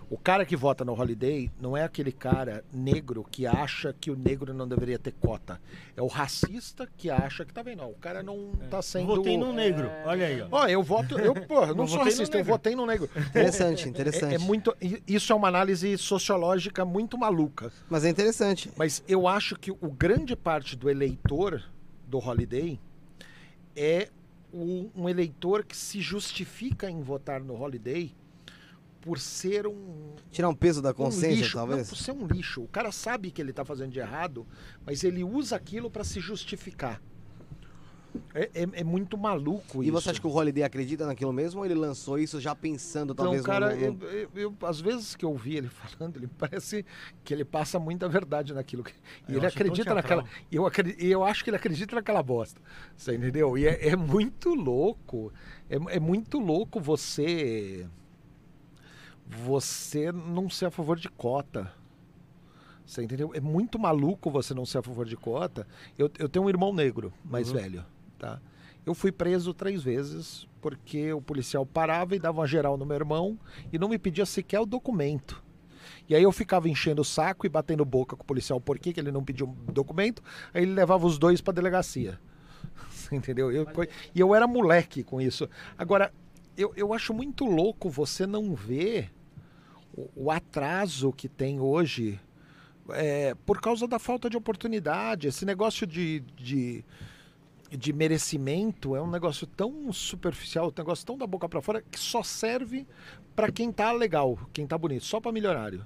O 0.09 0.17
cara 0.17 0.43
que 0.43 0.55
vota 0.55 0.83
no 0.83 0.99
Holiday 0.99 1.51
não 1.61 1.77
é 1.77 1.83
aquele 1.83 2.11
cara 2.11 2.63
negro 2.73 3.23
que 3.29 3.45
acha 3.45 3.93
que 3.93 4.09
o 4.09 4.15
negro 4.15 4.51
não 4.51 4.67
deveria 4.67 4.97
ter 4.97 5.11
cota. 5.11 5.61
É 5.95 6.01
o 6.01 6.07
racista 6.07 6.89
que 6.97 7.11
acha 7.11 7.45
que 7.45 7.53
tá 7.53 7.61
vendo. 7.61 7.83
ó, 7.83 7.89
O 7.89 7.93
cara 7.93 8.23
não 8.23 8.51
tá 8.71 8.81
sendo. 8.81 9.05
Votei 9.17 9.37
no 9.37 9.53
negro. 9.53 9.87
Olha 10.03 10.25
aí, 10.25 10.41
ó. 10.41 10.47
Ó, 10.49 10.67
eu 10.67 10.81
voto. 10.81 11.19
Eu, 11.19 11.35
pô, 11.35 11.61
eu 11.65 11.75
não 11.75 11.83
Eu 11.83 11.87
sou 11.87 12.03
racista, 12.03 12.39
eu 12.39 12.43
votei 12.43 12.75
no 12.75 12.87
negro. 12.87 13.07
Interessante, 13.15 13.85
interessante. 13.87 14.31
É, 14.31 14.35
é 14.35 14.39
muito. 14.39 14.75
i- 14.81 15.03
Isso 15.07 15.31
é 15.31 15.35
uma 15.35 15.47
análise 15.47 15.95
sociológica 15.95 16.83
muito 16.83 17.15
maluca. 17.15 17.71
Mas 17.87 18.03
é 18.03 18.09
interessante. 18.09 18.71
Mas 18.75 19.03
eu 19.07 19.27
acho 19.27 19.55
que 19.55 19.69
o 19.69 19.91
grande 19.91 20.35
parte 20.35 20.75
do 20.75 20.89
eleitor 20.89 21.63
do 22.07 22.17
Holiday 22.17 22.79
é 23.75 24.09
o- 24.53 24.89
um 24.95 25.07
eleitor 25.09 25.63
que 25.63 25.75
se 25.77 26.01
justifica 26.01 26.89
em 26.89 27.01
votar 27.01 27.41
no 27.41 27.53
Holiday 27.59 28.13
por 29.01 29.17
ser 29.19 29.65
um, 29.65 30.15
Tirar 30.31 30.49
um 30.49 30.55
peso 30.55 30.81
da 30.81 30.89
um 30.91 30.93
consciência, 30.93 31.41
lixo. 31.43 31.57
Não, 31.57 31.67
talvez. 31.67 31.89
por 31.89 31.95
ser 31.97 32.11
um 32.11 32.27
lixo. 32.27 32.61
O 32.63 32.67
cara 32.67 32.91
sabe 32.91 33.31
que 33.31 33.41
ele 33.41 33.51
está 33.51 33.63
fazendo 33.63 33.91
de 33.91 33.99
errado, 33.99 34.45
mas 34.85 35.03
ele 35.03 35.23
usa 35.23 35.55
aquilo 35.55 35.89
para 35.89 36.03
se 36.03 36.19
justificar. 36.19 37.01
É, 38.33 38.49
é- 38.55 38.69
é 38.73 38.83
muito 38.83 39.17
maluco 39.17 39.83
E 39.83 39.87
isso. 39.87 39.91
você 39.93 40.09
acha 40.09 40.19
que 40.19 40.25
o 40.25 40.31
Holiday 40.31 40.63
acredita 40.63 41.05
naquilo 41.05 41.31
mesmo 41.31 41.59
ou 41.59 41.65
ele 41.65 41.75
lançou 41.75 42.17
isso 42.17 42.39
já 42.41 42.55
pensando 42.55 43.13
talvez 43.13 43.41
Então, 43.41 43.53
cara, 43.53 43.75
no- 43.75 43.81
eu, 43.81 43.97
eu- 44.01 44.29
eu- 44.35 44.67
às 44.67 44.81
vezes 44.81 45.15
que 45.15 45.23
eu 45.23 45.29
ouvi 45.29 45.57
ele 45.57 45.67
falando, 45.97 46.17
ele 46.17 46.27
parece 46.27 46.83
que 47.23 47.33
ele 47.33 47.45
passa 47.45 47.77
muita 47.79 48.09
verdade 48.09 48.53
naquilo. 48.53 48.83
que- 48.83 48.93
E 49.27 49.33
Eu 49.33 49.37
ele 49.37 49.45
acredita 49.47 49.93
naquela. 49.93 50.25
e 50.51 50.55
Eu, 50.55 50.65
acre- 50.65 50.95
e 50.99 51.11
eu 51.11 51.23
acho 51.23 51.43
que 51.43 51.49
ele 51.51 51.57
acredita 51.57 51.95
naquela 51.95 52.23
bosta. 52.23 52.59
Você 52.97 53.15
entendeu? 53.15 53.57
E 53.57 53.67
é, 53.67 53.89
é 53.89 53.95
muito 53.95 54.53
louco. 54.55 55.31
É, 55.69 55.75
é 55.95 55.99
muito 55.99 56.39
louco 56.39 56.79
você. 56.79 57.87
Você 59.45 60.11
não 60.11 60.49
ser 60.49 60.65
a 60.65 60.71
favor 60.71 60.97
de 60.97 61.09
cota. 61.09 61.71
Você 62.85 63.03
entendeu? 63.03 63.31
É 63.35 63.39
muito 63.39 63.77
maluco 63.77 64.31
você 64.31 64.53
não 64.55 64.65
ser 64.65 64.79
a 64.79 64.81
favor 64.81 65.05
de 65.05 65.15
cota. 65.15 65.67
Eu, 65.97 66.09
eu 66.17 66.27
tenho 66.27 66.45
um 66.45 66.49
irmão 66.49 66.73
negro, 66.73 67.13
mais 67.23 67.51
velho, 67.51 67.85
tá? 68.19 68.39
Eu 68.85 68.93
fui 68.93 69.11
preso 69.11 69.53
três 69.53 69.81
vezes 69.81 70.47
porque 70.61 71.11
o 71.13 71.21
policial 71.21 71.65
parava 71.65 72.15
e 72.15 72.19
dava 72.19 72.39
uma 72.39 72.47
geral 72.47 72.77
no 72.77 72.85
meu 72.85 72.95
irmão 72.95 73.39
e 73.71 73.79
não 73.79 73.89
me 73.89 73.97
pedia 73.97 74.25
sequer 74.25 74.59
o 74.59 74.65
documento. 74.65 75.43
E 76.07 76.15
aí 76.15 76.23
eu 76.23 76.31
ficava 76.31 76.67
enchendo 76.67 77.01
o 77.01 77.05
saco 77.05 77.45
e 77.45 77.49
batendo 77.49 77.85
boca 77.85 78.15
com 78.15 78.23
o 78.23 78.25
policial 78.25 78.59
por 78.59 78.77
que 78.79 78.99
ele 78.99 79.11
não 79.11 79.23
pediu 79.23 79.47
o 79.47 79.71
documento. 79.71 80.21
Aí 80.53 80.63
ele 80.63 80.73
levava 80.73 81.05
os 81.05 81.17
dois 81.17 81.39
pra 81.39 81.53
delegacia. 81.53 82.19
Entendeu? 83.11 83.51
Eu, 83.51 83.67
e 84.13 84.19
eu 84.19 84.35
era 84.35 84.47
moleque 84.47 85.03
com 85.03 85.21
isso. 85.21 85.47
Agora, 85.77 86.11
eu, 86.57 86.73
eu 86.75 86.93
acho 86.93 87.13
muito 87.13 87.45
louco 87.45 87.89
você 87.89 88.25
não 88.25 88.53
ver 88.53 89.11
o, 89.93 90.09
o 90.15 90.31
atraso 90.31 91.13
que 91.13 91.29
tem 91.29 91.59
hoje 91.59 92.19
é, 92.91 93.35
por 93.45 93.61
causa 93.61 93.87
da 93.87 93.99
falta 93.99 94.29
de 94.29 94.37
oportunidade. 94.37 95.27
Esse 95.27 95.45
negócio 95.45 95.85
de, 95.85 96.21
de, 96.35 96.83
de 97.69 97.93
merecimento 97.93 98.95
é 98.95 99.01
um 99.01 99.09
negócio 99.09 99.45
tão 99.45 99.91
superficial, 99.93 100.67
um 100.69 100.73
negócio 100.77 101.05
tão 101.05 101.17
da 101.17 101.27
boca 101.27 101.47
pra 101.47 101.61
fora, 101.61 101.81
que 101.81 101.99
só 101.99 102.23
serve 102.23 102.87
pra 103.35 103.51
quem 103.51 103.71
tá 103.71 103.91
legal, 103.91 104.37
quem 104.51 104.65
tá 104.65 104.77
bonito, 104.77 105.05
só 105.05 105.19
pra 105.21 105.31
milionário. 105.31 105.85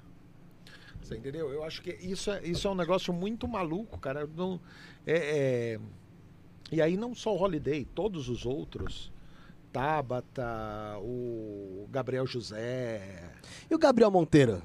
Você 1.02 1.16
entendeu? 1.16 1.50
Eu 1.50 1.62
acho 1.62 1.82
que 1.82 1.90
isso 2.00 2.30
é, 2.30 2.42
isso 2.46 2.66
é 2.66 2.70
um 2.70 2.74
negócio 2.74 3.12
muito 3.12 3.46
maluco, 3.46 3.98
cara. 3.98 4.26
Não, 4.26 4.58
é, 5.06 5.74
é- 5.74 5.80
E 6.72 6.80
aí 6.80 6.96
não 6.96 7.14
só 7.14 7.34
o 7.34 7.38
Holiday, 7.40 7.84
todos 7.84 8.28
os 8.30 8.46
outros. 8.46 9.12
Tabata, 9.70 10.96
o 11.00 11.86
Gabriel 11.90 12.26
José. 12.26 13.32
E 13.70 13.74
o 13.74 13.78
Gabriel 13.78 14.10
Monteiro? 14.10 14.62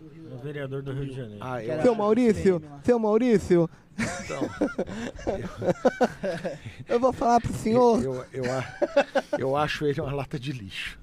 O 0.00 0.38
vereador 0.38 0.82
do 0.82 0.92
Rio 0.92 1.06
de 1.06 1.14
Janeiro. 1.16 1.38
Ah, 1.42 1.62
eu, 1.62 1.82
Seu 1.82 1.94
Maurício, 1.94 2.60
PM 2.60 2.72
lá. 2.74 2.80
seu 2.84 2.98
Maurício, 2.98 3.70
então, 3.98 4.42
eu 6.88 7.00
vou 7.00 7.12
falar 7.12 7.40
pro 7.40 7.52
senhor. 7.52 8.02
Eu, 8.02 8.24
eu, 8.32 8.44
eu 9.38 9.56
acho 9.56 9.86
ele 9.86 10.00
uma 10.00 10.12
lata 10.12 10.38
de 10.38 10.52
lixo. 10.52 10.98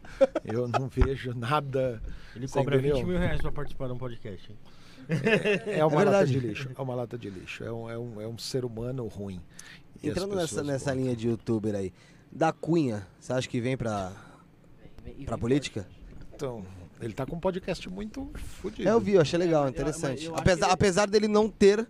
Eu 0.46 0.68
não 0.68 0.88
vejo 0.88 1.34
nada. 1.34 2.02
Ele 2.36 2.48
cobra 2.48 2.76
entendeu? 2.78 2.96
20 2.98 3.06
mil 3.06 3.20
reais 3.20 3.42
pra 3.42 3.52
participar 3.52 3.88
de 3.88 3.94
um 3.94 3.98
podcast. 3.98 4.50
hein? 4.50 4.58
É 5.68 5.86
uma 5.86 6.02
É 6.02 6.06
lata 6.06 6.26
de 6.26 6.40
lixo. 6.40 6.70
É 6.76 6.82
uma 6.82 6.96
lata 6.96 7.18
de 7.18 7.30
lixo. 7.30 7.64
É 7.64 7.72
um, 7.72 7.90
é 7.90 7.98
um, 7.98 8.22
é 8.22 8.28
um 8.28 8.38
ser 8.38 8.64
humano 8.64 9.06
ruim. 9.08 9.42
E 10.02 10.10
Entrando 10.10 10.36
nessa, 10.36 10.64
nessa 10.64 10.94
linha 10.94 11.16
de 11.16 11.28
youtuber 11.28 11.76
aí, 11.76 11.92
da 12.32 12.54
Cunha, 12.54 13.06
você 13.20 13.34
acha 13.34 13.48
que 13.50 13.60
vem 13.60 13.76
pra, 13.76 14.12
pra 15.26 15.38
política? 15.38 15.86
Então, 16.34 16.66
ele 17.02 17.14
tá 17.14 17.26
com 17.26 17.36
um 17.36 17.40
podcast 17.40 17.90
muito 17.90 18.30
fodido. 18.62 18.88
É, 18.88 18.92
eu 18.92 19.00
vi, 19.00 19.14
eu 19.14 19.22
achei 19.22 19.38
legal, 19.38 19.64
eu- 19.64 19.70
interessante. 19.70 20.26
eu 20.26 20.34
acho 20.34 20.42
apesar, 20.42 20.72
apesar 20.72 21.08
dele 21.10 21.28
não 21.28 21.50
ter 21.50 21.88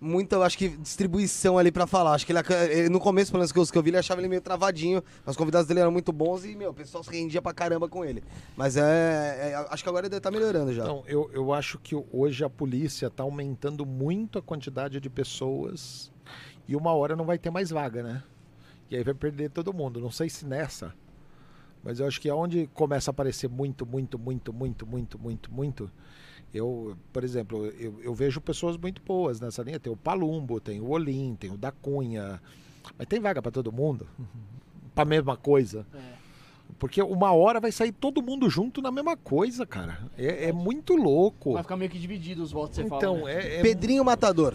muita, 0.00 0.34
eu 0.34 0.42
acho 0.42 0.58
que, 0.58 0.68
distribuição 0.68 1.56
ali 1.56 1.70
pra 1.70 1.86
falar. 1.86 2.14
Acho 2.14 2.26
que 2.26 2.32
ele, 2.32 2.88
no 2.88 2.98
começo, 2.98 3.30
pelo 3.30 3.38
menos 3.40 3.52
que 3.52 3.72
que 3.72 3.78
eu 3.78 3.82
vi, 3.82 3.90
ele 3.90 3.98
achava 3.98 4.20
ele 4.20 4.28
meio 4.28 4.40
travadinho. 4.42 5.02
Mas 5.24 5.34
os 5.34 5.36
convidados 5.36 5.68
dele 5.68 5.78
eram 5.78 5.92
muito 5.92 6.12
bons 6.12 6.44
e, 6.44 6.56
meu, 6.56 6.70
o 6.70 6.74
pessoal 6.74 7.04
se 7.04 7.10
rendia 7.10 7.40
pra 7.40 7.54
caramba 7.54 7.88
com 7.88 8.04
ele. 8.04 8.22
Mas 8.56 8.76
é. 8.76 9.52
é- 9.52 9.66
acho 9.70 9.82
que 9.82 9.88
agora 9.88 10.06
ele 10.06 10.20
tá 10.20 10.30
melhorando 10.30 10.72
já. 10.72 10.82
Então, 10.82 11.04
eu, 11.06 11.30
eu 11.32 11.52
acho 11.52 11.78
que 11.78 11.94
hoje 12.12 12.44
a 12.44 12.50
polícia 12.50 13.06
está 13.06 13.22
aumentando 13.22 13.86
muito 13.86 14.38
a 14.40 14.42
quantidade 14.42 14.98
de 14.98 15.08
pessoas 15.08 16.10
e 16.66 16.74
uma 16.74 16.92
hora 16.92 17.14
não 17.14 17.24
vai 17.24 17.38
ter 17.38 17.50
mais 17.50 17.70
vaga, 17.70 18.02
né? 18.02 18.22
E 18.90 18.96
aí 18.96 19.04
vai 19.04 19.14
perder 19.14 19.50
todo 19.50 19.72
mundo. 19.72 20.00
Não 20.00 20.10
sei 20.10 20.28
se 20.28 20.44
nessa, 20.44 20.92
mas 21.82 22.00
eu 22.00 22.06
acho 22.06 22.20
que 22.20 22.28
aonde 22.28 22.68
começa 22.74 23.10
a 23.10 23.12
aparecer 23.12 23.48
muito, 23.48 23.84
muito, 23.86 24.18
muito, 24.18 24.52
muito, 24.52 24.86
muito, 24.86 25.18
muito, 25.18 25.52
muito. 25.52 25.90
Eu, 26.54 26.96
por 27.12 27.24
exemplo, 27.24 27.66
eu, 27.78 27.98
eu 28.02 28.14
vejo 28.14 28.40
pessoas 28.40 28.76
muito 28.76 29.00
boas 29.02 29.40
nessa 29.40 29.62
linha. 29.62 29.80
Tem 29.80 29.92
o 29.92 29.96
Palumbo, 29.96 30.60
tem 30.60 30.80
o 30.80 30.90
Olim, 30.90 31.34
tem 31.34 31.50
o 31.50 31.56
da 31.56 31.72
Cunha. 31.72 32.40
Mas 32.98 33.06
tem 33.08 33.18
vaga 33.20 33.40
para 33.40 33.50
todo 33.52 33.72
mundo? 33.72 34.06
Para 34.94 35.02
a 35.04 35.06
mesma 35.06 35.36
coisa? 35.38 35.86
É. 35.94 36.12
Porque 36.78 37.00
uma 37.02 37.32
hora 37.32 37.58
vai 37.60 37.72
sair 37.72 37.92
todo 37.92 38.22
mundo 38.22 38.50
junto 38.50 38.82
na 38.82 38.90
mesma 38.90 39.16
coisa, 39.16 39.64
cara. 39.64 39.98
É, 40.18 40.48
é 40.48 40.52
muito 40.52 40.94
louco. 40.94 41.54
Vai 41.54 41.62
ficar 41.62 41.76
meio 41.78 41.90
que 41.90 41.98
dividido 41.98 42.42
os 42.42 42.52
votos, 42.52 42.76
você 42.76 42.82
Então, 42.82 43.20
fala. 43.20 43.24
né? 43.24 43.32
é, 43.34 43.56
é- 43.58 43.62
Pedrinho 43.62 44.04
Matador. 44.04 44.54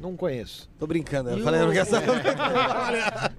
Não 0.00 0.16
conheço. 0.16 0.68
Tô 0.78 0.86
brincando, 0.86 1.30
eu 1.30 1.38
E 1.38 1.42
falei, 1.42 1.58
o- 1.58 1.62
eu 1.62 1.66
não 1.66 1.72
quero 1.74 1.90
saber. 1.90 2.06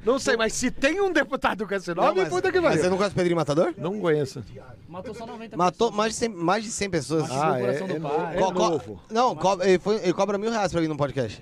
Não 0.06 0.20
sei, 0.20 0.36
mas 0.36 0.54
se 0.54 0.70
tem 0.70 1.00
um 1.00 1.12
deputado 1.12 1.66
com 1.66 1.74
esse 1.74 1.94
Não, 1.94 2.04
nome, 2.04 2.22
mas- 2.22 2.30
puta 2.30 2.52
que 2.52 2.60
mas 2.60 2.70
pariu. 2.72 2.84
você 2.84 2.90
não 2.90 2.98
conhece 2.98 3.16
Pedrinho 3.16 3.38
Matador? 3.38 3.74
Não 3.78 4.00
conheço. 4.00 4.44
Matou 4.88 5.14
só 5.16 5.26
90 5.26 5.56
Matou 5.56 5.88
pessoas. 5.88 5.96
mais 5.98 6.14
de 6.14 6.20
100, 6.20 6.30
mais 6.30 6.64
de 6.66 6.72
100 6.72 6.90
pessoas. 6.90 7.32
Ah, 7.32 7.54
o 7.56 7.60
coração 7.62 7.88
é- 7.88 7.90
do 7.90 7.96
é 7.96 8.00
pai. 8.00 8.36
novo. 8.40 8.46
Co- 8.46 8.54
co- 8.54 8.70
novo. 8.70 9.02
Não, 9.10 9.36
co- 9.36 9.64
ele, 9.64 9.80
foi- 9.80 9.96
ele 10.04 10.14
cobra 10.14 10.38
mil 10.38 10.52
reais 10.52 10.72
pra 10.72 10.82
vir 10.82 10.88
no 10.90 10.98
podcast. 10.98 11.42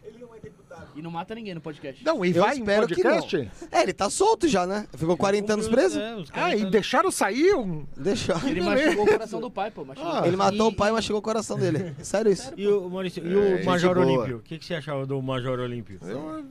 E 0.97 1.01
não 1.01 1.11
mata 1.11 1.35
ninguém 1.35 1.53
no 1.53 1.61
podcast. 1.61 2.03
Não, 2.03 2.25
e 2.25 2.35
Eu 2.35 2.41
vai 2.43 2.55
em 2.55 2.59
espero 2.59 2.87
que 2.87 2.95
podcast? 2.95 3.49
É, 3.71 3.83
ele 3.83 3.93
tá 3.93 4.09
solto 4.09 4.47
já, 4.47 4.65
né? 4.65 4.87
Ficou 4.97 5.15
40 5.15 5.53
anos 5.53 5.67
preso? 5.67 5.99
É, 5.99 6.15
os 6.15 6.31
caras 6.31 6.53
Ah, 6.53 6.55
e 6.55 6.65
deixaram 6.71 7.11
sair 7.11 7.53
um... 7.53 7.85
Deixou. 7.95 8.35
Ele 8.47 8.61
machucou 8.61 9.03
o 9.05 9.07
coração 9.07 9.39
do 9.39 9.51
pai, 9.51 9.69
pô. 9.69 9.85
Machucou. 9.85 10.11
Ah, 10.11 10.27
Ele 10.27 10.35
matou 10.35 10.69
E- 10.69 10.73
o 10.73 10.75
pai, 10.75 10.91
mas 10.91 11.05
chegou 11.05 11.19
o 11.19 11.21
coração 11.21 11.57
dele. 11.59 11.93
Sério 12.01 12.31
isso? 12.31 12.51
E 12.57 12.67
o, 12.67 12.89
Maurício, 12.89 13.23
e 13.23 13.31
É, 13.31 13.37
o 13.37 13.57
gente 13.57 13.65
Major 13.65 13.93
boa. 13.93 14.05
Olímpio? 14.07 14.37
O 14.37 14.41
que, 14.41 14.57
que 14.57 14.65
você 14.65 14.73
achava 14.73 15.05
do 15.05 15.21
Major 15.21 15.59
Olímpio? 15.59 15.99
Eu- 16.01 16.43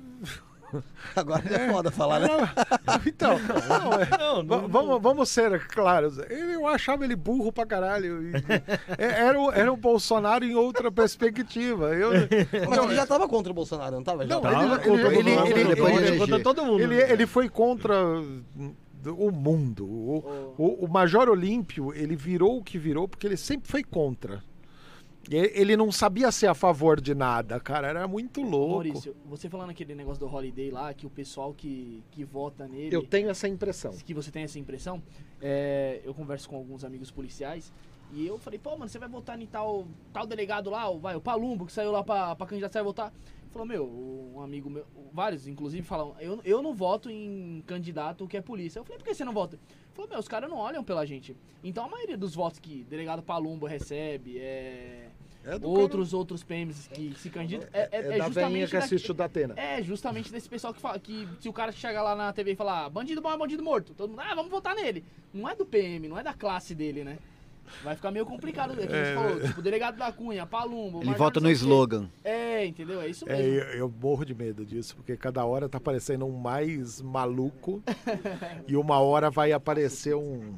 Agora 1.17 1.43
é 1.49 1.73
foda 1.73 1.91
falar, 1.91 2.21
né? 2.21 2.29
Então, 3.07 3.39
não, 3.39 3.93
é- 3.95 4.19
Não, 4.19 4.47
va- 4.47 4.63
não- 4.63 4.69
vamos, 4.69 5.03
vamos 5.03 5.29
ser 5.29 5.67
claros. 5.69 6.19
Ele, 6.19 6.55
eu 6.55 6.67
achava 6.67 7.05
ele 7.05 7.15
burro 7.17 7.53
pra 7.53 7.65
caralho. 7.67 8.23
E- 8.29 8.33
é- 8.99 9.21
era, 9.27 9.41
o- 9.41 9.53
era 9.53 9.73
o 9.73 9.77
Bolsonaro 9.77 10.45
em 10.45 10.55
outra 10.55 10.91
perspectiva. 10.91 11.95
Eu, 11.95 12.11
Mas 12.69 12.79
ele 12.85 12.95
já 12.95 13.07
tava 13.07 13.29
contra 13.29 13.51
o 13.53 13.55
Bolsonaro, 13.55 13.97
não 13.97 14.03
tava? 14.05 14.27
Já 14.27 14.35
Não, 14.35 14.41
tava? 14.43 14.57
ele- 14.87 14.91
ele- 14.91 15.77
todo 15.77 15.89
mundo, 15.89 16.01
ele- 16.01 16.19
contra 16.19 16.41
todo 16.43 16.65
mundo. 16.65 16.81
ele, 16.83 16.97
ele 17.01 17.27
foi 17.27 17.49
contra 17.49 17.95
o 19.07 19.31
mundo. 19.31 19.87
O, 19.87 20.55
o, 20.59 20.85
o 20.85 20.89
Major 20.89 21.29
Olímpio, 21.29 21.95
ele 21.95 22.17
virou 22.17 22.59
o 22.59 22.63
que 22.65 22.77
virou 22.79 23.07
porque 23.09 23.27
ele 23.27 23.37
sempre 23.37 23.71
foi 23.71 23.85
contra. 23.85 24.43
Ele 25.31 25.77
não 25.77 25.91
sabia 25.91 26.31
ser 26.31 26.47
a 26.47 26.55
favor 26.55 27.01
de 27.01 27.15
nada, 27.15 27.59
cara. 27.59 27.89
Era 27.89 28.07
muito 28.07 28.43
louco. 28.43 28.75
Maurício, 28.75 29.17
você 29.25 29.49
falando 29.49 29.71
aquele 29.71 29.95
negócio 29.95 30.21
do 30.21 30.33
Holiday 30.33 30.71
lá, 30.71 30.95
que 30.95 31.07
o 31.07 31.11
pessoal 31.11 31.53
que, 31.53 32.05
que 32.11 32.25
vota 32.25 32.69
nele. 32.69 32.95
Eu 32.95 33.03
tenho 33.03 33.29
essa 33.29 33.49
impressão. 33.49 33.93
que 33.93 34.15
você 34.15 34.31
tem 34.31 34.45
essa 34.45 34.59
impressão, 34.59 35.03
é, 35.41 36.01
eu 36.05 36.15
converso 36.15 36.49
com 36.49 36.57
alguns 36.57 36.85
amigos 36.85 37.11
policiais 37.11 37.73
e 38.13 38.27
eu 38.27 38.39
falei, 38.39 38.59
pô, 38.59 38.71
mano, 38.77 38.89
você 38.89 38.99
vai 38.99 39.09
votar 39.09 39.41
em 39.41 39.47
tal, 39.47 39.87
tal 40.13 40.27
delegado 40.27 40.71
lá, 40.71 40.89
o, 40.89 40.99
vai, 40.99 41.17
o 41.17 41.21
Palumbo, 41.21 41.67
que 41.67 41.73
saiu 41.73 41.91
lá 41.91 42.05
pra, 42.05 42.37
pra 42.37 42.47
candidato, 42.47 42.73
você 42.73 42.79
vai 42.79 42.85
votar? 42.85 43.13
Ele 43.43 43.51
falou, 43.51 43.67
meu, 43.67 44.33
um 44.35 44.41
amigo 44.41 44.71
meu, 44.71 44.87
vários 45.13 45.49
inclusive 45.49 45.83
falam, 45.83 46.15
eu, 46.21 46.41
eu 46.45 46.63
não 46.63 46.75
voto 46.75 47.11
em 47.11 47.63
candidato 47.67 48.27
que 48.29 48.37
é 48.37 48.41
polícia. 48.41 48.79
Eu 48.79 48.85
falei, 48.85 48.99
por 48.99 49.05
que 49.05 49.15
você 49.15 49.25
não 49.25 49.33
vota? 49.33 49.57
Ele 49.57 49.95
falou, 49.95 50.11
meu, 50.11 50.19
os 50.19 50.29
caras 50.29 50.49
não 50.49 50.59
olham 50.59 50.85
pela 50.85 51.05
gente. 51.05 51.37
Então 51.65 51.85
a 51.85 51.89
maioria 51.89 52.17
dos 52.17 52.35
votos 52.35 52.59
que 52.59 52.85
delegado 52.85 53.23
Palumbo 53.23 53.67
recebe, 53.67 54.39
é, 54.39 55.11
É 55.47 55.59
do 55.59 55.69
outros, 55.69 56.13
outros 56.13 56.43
PMs 56.43 56.89
que 56.93 57.15
se 57.19 57.31
candidatam, 57.31 57.71
é, 57.73 57.83
é, 57.83 57.89
É, 57.93 58.15
é 58.15 58.19
da 58.19 58.27
justamente 58.27 58.71
que 58.71 58.77
assiste 58.77 59.11
o 59.11 59.15
Datena. 59.15 59.55
é, 59.57 59.81
justamente 59.83 60.33
desse 60.33 60.49
pessoal 60.49 60.75
que 60.75 60.81
fala 60.81 60.99
que 60.99 61.29
se 61.41 61.49
o 61.49 61.53
cara 61.53 61.71
chegar 61.71 62.03
lá 62.03 62.17
na 62.17 62.33
TV 62.33 62.53
e 62.53 62.57
falar 62.57 62.91
bandido 62.91 63.23
bom 63.23 63.33
é 63.33 63.37
bandido 63.39 63.63
morto, 63.63 63.95
todo 63.95 64.11
mundo, 64.11 64.21
ah, 64.21 64.35
vamos 64.35 64.51
votar 64.51 64.75
nele. 64.75 65.05
Não 65.33 65.49
é 65.49 65.55
do 65.55 65.65
PM, 65.65 66.09
não 66.09 66.19
é 66.19 66.23
da 66.23 66.35
classe 66.35 66.75
dele, 66.75 67.05
né? 67.05 67.19
Vai 67.83 67.97
ficar 67.97 68.11
meio 68.11 68.25
complicado, 68.25 68.73
é 68.81 68.85
a 68.85 68.87
gente 68.87 69.15
falou, 69.15 69.41
tipo, 69.41 69.61
delegado 69.63 69.97
da 69.97 70.13
Cunha, 70.13 70.47
Palumbo, 70.47 71.03
Ele 71.03 71.11
não 71.19 71.31
no 71.43 71.51
slogan. 71.51 72.09
É, 72.23 72.65
entendeu? 72.65 73.01
É 73.01 73.09
isso 73.09 73.29
É, 73.29 73.37
mesmo. 73.37 73.53
eu, 73.59 73.65
eu 73.79 73.95
morro 74.01 74.25
de 74.25 74.35
medo 74.35 74.65
disso, 74.65 74.95
porque 74.97 75.17
cada 75.17 75.45
hora 75.45 75.69
tá 75.69 75.79
aparecendo 75.79 76.25
um 76.27 76.33
mais 76.33 77.01
maluco 77.01 77.83
e 78.69 78.77
uma 78.77 79.01
hora 79.01 79.31
vai 79.31 79.53
aparecer 79.53 80.15
um, 80.15 80.55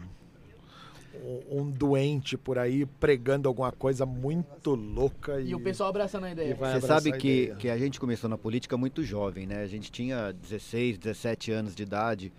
um, 1.51 1.71
doente 1.71 2.37
por 2.37 2.59
aí 2.59 2.87
pregando 2.87 3.49
alguma 3.49 3.73
coisa 3.73 4.05
muito 4.07 4.75
louca. 4.75 5.41
E, 5.41 5.51
E 5.51 5.55
o 5.55 5.61
pessoal 5.61 5.91
abraçando 5.91 6.25
a 6.25 6.31
ideia. 6.31 6.55
Você 6.55 6.81
sabe 6.81 7.11
a 7.11 7.17
que, 7.17 7.43
ideia. 7.43 7.57
que 7.57 7.69
a 7.69 7.79
gente 7.79 8.01
começou 8.01 8.29
na 8.29 8.39
política 8.39 8.77
muito 8.77 9.03
jovem, 9.03 9.47
né? 9.47 9.63
A 9.63 9.67
gente 9.67 9.91
tinha 9.91 10.33
16, 10.33 10.99
17 10.99 11.53
anos 11.53 11.75
de 11.75 11.83
idade 11.83 12.33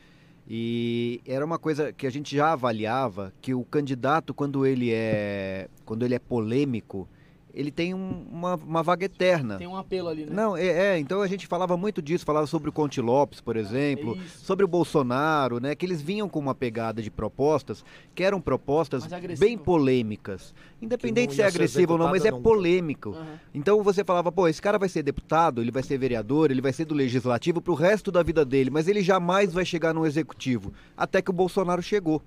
e 0.47 1.21
era 1.27 1.45
uma 1.45 1.59
coisa 1.59 1.93
que 1.93 2.07
a 2.07 2.09
gente 2.09 2.35
já 2.35 2.53
avaliava 2.53 3.31
que 3.39 3.53
o 3.53 3.63
candidato 3.63 4.33
quando 4.33 4.65
ele 4.65 4.91
é 4.91 5.67
quando 5.85 6.03
ele 6.03 6.15
é 6.15 6.19
polêmico, 6.19 7.07
ele 7.53 7.71
tem 7.71 7.93
um- 7.93 8.25
uma, 8.31 8.55
uma 8.55 8.83
vaga 8.83 9.05
eterna. 9.05 9.57
Tem 9.57 9.67
um 9.67 9.75
apelo 9.75 10.07
ali, 10.09 10.25
né? 10.25 10.31
Não, 10.33 10.55
é, 10.55 10.65
é, 10.95 10.99
então 10.99 11.21
a 11.21 11.27
gente 11.27 11.47
falava 11.47 11.75
muito 11.75 12.01
disso, 12.01 12.25
falava 12.25 12.45
sobre 12.47 12.69
o 12.69 12.71
Conte 12.71 13.01
Lopes, 13.01 13.41
por 13.41 13.55
exemplo, 13.57 14.15
Isso. 14.17 14.45
sobre 14.45 14.63
o 14.63 14.67
Bolsonaro, 14.67 15.59
né, 15.59 15.75
que 15.75 15.85
eles 15.85 16.01
vinham 16.01 16.29
com 16.29 16.39
uma 16.39 16.53
pegada 16.53 17.01
de 17.01 17.09
propostas 17.09 17.83
que 18.13 18.23
eram 18.23 18.39
propostas 18.39 19.03
bem 19.39 19.57
polêmicas. 19.57 20.53
Independente 20.81 21.33
se 21.35 21.41
é 21.41 21.45
agressivo 21.47 21.93
ou 21.93 21.97
não, 21.99 22.09
mas 22.09 22.25
é 22.25 22.31
nunca. 22.31 22.43
polêmico. 22.43 23.09
Aham. 23.11 23.39
Então 23.53 23.81
você 23.83 24.03
falava, 24.03 24.31
pô, 24.31 24.47
esse 24.47 24.61
cara 24.61 24.77
vai 24.77 24.89
ser 24.89 25.03
deputado, 25.03 25.61
ele 25.61 25.71
vai 25.71 25.83
ser 25.83 25.97
vereador, 25.97 26.51
ele 26.51 26.61
vai 26.61 26.71
ser 26.73 26.85
do 26.85 26.93
legislativo 26.93 27.61
pro 27.61 27.73
resto 27.73 28.11
da 28.11 28.21
vida 28.23 28.45
dele, 28.45 28.69
mas 28.69 28.87
ele 28.87 29.01
jamais 29.01 29.51
vai 29.53 29.65
chegar 29.65 29.93
no 29.93 30.05
executivo, 30.05 30.71
até 30.95 31.21
que 31.21 31.29
o 31.29 31.33
Bolsonaro 31.33 31.81
chegou. 31.81 32.21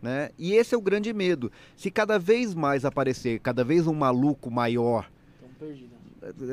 Né? 0.00 0.30
E 0.38 0.52
esse 0.54 0.74
é 0.74 0.78
o 0.78 0.80
grande 0.80 1.12
medo. 1.12 1.50
Se 1.76 1.90
cada 1.90 2.18
vez 2.18 2.54
mais 2.54 2.84
aparecer, 2.84 3.40
cada 3.40 3.64
vez 3.64 3.86
um 3.86 3.94
maluco 3.94 4.50
maior, 4.50 5.10
perdido. 5.58 5.90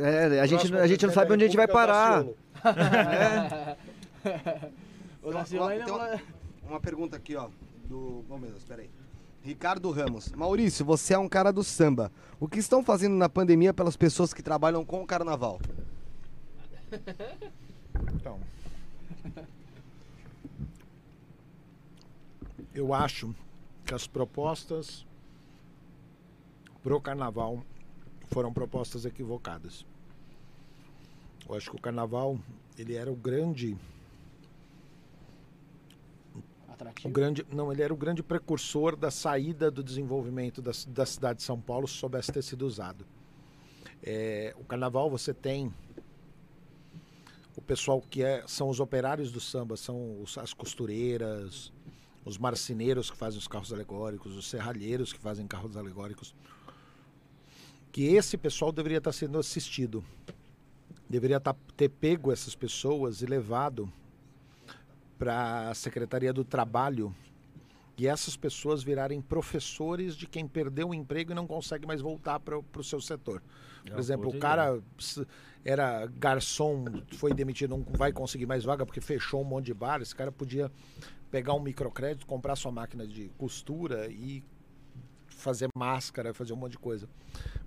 é, 0.04 0.40
a, 0.40 0.46
gente, 0.48 0.76
a 0.76 0.88
gente 0.88 1.06
não 1.06 1.14
sabe 1.14 1.34
onde 1.34 1.44
a 1.44 1.48
gente 1.48 1.58
vai 1.58 1.68
parar. 1.68 2.24
Então, 5.24 5.46
fala- 5.46 6.22
Uma 6.68 6.80
pergunta 6.80 7.16
aqui, 7.18 7.36
ó. 7.36 7.50
Do. 7.86 8.24
Vamos 8.28 8.50
ver, 8.50 8.58
espera 8.58 8.82
aí. 8.82 8.90
Ricardo 9.44 9.92
Ramos. 9.92 10.32
Maurício, 10.32 10.84
você 10.84 11.14
é 11.14 11.20
um 11.20 11.30
cara 11.30 11.54
do 11.54 11.64
samba. 11.64 12.12
O 12.40 12.48
que 12.48 12.58
estão 12.58 12.84
fazendo 12.84 13.14
na 13.16 13.30
pandemia 13.30 13.72
pelas 13.72 13.96
pessoas 13.96 14.34
que 14.34 14.42
trabalham 14.42 14.84
com 14.84 15.04
o 15.04 15.06
carnaval? 15.06 15.60
Então. 18.16 18.40
Eu 22.76 22.94
acho 22.94 23.34
que 23.86 23.94
as 23.94 24.06
propostas 24.06 25.06
pro 26.84 27.00
carnaval 27.00 27.64
foram 28.28 28.52
propostas 28.54 29.06
equivocadas. 29.06 29.86
Eu 31.48 31.56
acho 31.56 31.70
que 31.70 31.78
o 31.78 31.82
carnaval, 31.82 32.38
ele 32.78 32.96
era 32.96 33.10
o 33.10 33.16
grande, 33.16 33.78
o 36.36 36.72
Atrativo. 36.74 37.14
grande, 37.14 37.46
não, 37.50 37.72
ele 37.72 37.82
era 37.82 37.94
o 37.94 37.98
grande 37.98 38.22
precursor 38.22 38.96
da 38.98 39.10
saída 39.10 39.72
do 39.72 39.82
desenvolvimento 39.82 40.62
da, 40.62 40.72
da 40.90 41.06
cidade 41.06 41.38
de 41.40 41.44
São 41.46 41.60
Paulo 41.62 41.88
se 41.88 41.94
soubesse 41.94 42.30
ter 42.32 42.42
sido 42.44 42.68
usado. 42.68 43.06
É, 44.04 44.54
o 44.60 44.66
carnaval 44.66 45.10
você 45.10 45.34
tem 45.34 45.74
o 47.56 47.62
pessoal 47.62 48.02
que 48.02 48.22
é, 48.22 48.44
são 48.46 48.68
os 48.68 48.82
operários 48.82 49.32
do 49.32 49.40
samba, 49.40 49.78
são 49.78 50.22
os- 50.22 50.38
as 50.38 50.54
costureiras, 50.54 51.72
os 52.26 52.40
marceneiros 52.40 53.12
que 53.12 53.16
fazem 53.16 53.38
os 53.38 53.48
carros 53.48 53.72
alegóricos, 53.72 54.36
os 54.36 54.50
serralheiros 54.50 55.14
que 55.14 55.20
fazem 55.20 55.46
carros 55.46 55.78
alegóricos. 55.78 56.36
Que 57.92 58.08
esse 58.08 58.36
pessoal 58.36 58.72
deveria 58.72 58.98
estar 58.98 59.14
sendo 59.14 59.38
assistido. 59.38 60.04
Deveria 61.08 61.40
tá- 61.40 61.56
ter 61.78 61.90
pego 61.90 62.32
essas 62.32 62.56
pessoas 62.56 63.22
e 63.22 63.28
levado 63.28 63.92
para 65.20 65.70
a 65.70 65.76
Secretaria 65.76 66.34
do 66.34 66.44
Trabalho 66.44 67.16
e 67.98 68.08
essas 68.08 68.36
pessoas 68.36 68.84
virarem 68.84 69.22
professores 69.22 70.18
de 70.18 70.28
quem 70.28 70.48
perdeu 70.48 70.90
o 70.90 70.94
emprego 70.94 71.32
e 71.32 71.36
não 71.36 71.48
consegue 71.48 71.88
mais 71.88 72.02
voltar 72.02 72.40
para 72.40 72.58
o 72.58 72.84
seu 72.84 73.00
setor. 73.00 73.42
É 73.86 73.92
Por 73.92 74.00
exemplo, 74.00 74.30
o 74.30 74.40
cara 74.40 74.82
era 75.64 76.06
garçom, 76.08 76.86
foi 77.14 77.34
demitido, 77.34 77.70
não 77.70 77.86
vai 77.98 78.12
conseguir 78.12 78.46
mais 78.46 78.64
vaga 78.64 78.86
porque 78.86 79.00
fechou 79.00 79.42
um 79.42 79.46
monte 79.46 79.68
de 79.68 79.74
bar. 79.74 80.02
Esse 80.02 80.16
cara 80.16 80.32
podia 80.32 80.70
pegar 81.32 81.54
um 81.54 81.60
microcrédito, 81.60 82.26
comprar 82.26 82.56
sua 82.56 82.72
máquina 82.72 83.06
de 83.08 83.30
costura 83.38 84.08
e 84.10 84.44
fazer 85.28 85.68
máscara, 85.76 86.34
fazer 86.34 86.54
um 86.54 86.58
monte 86.58 86.74
de 86.74 86.80
coisa. 86.80 87.08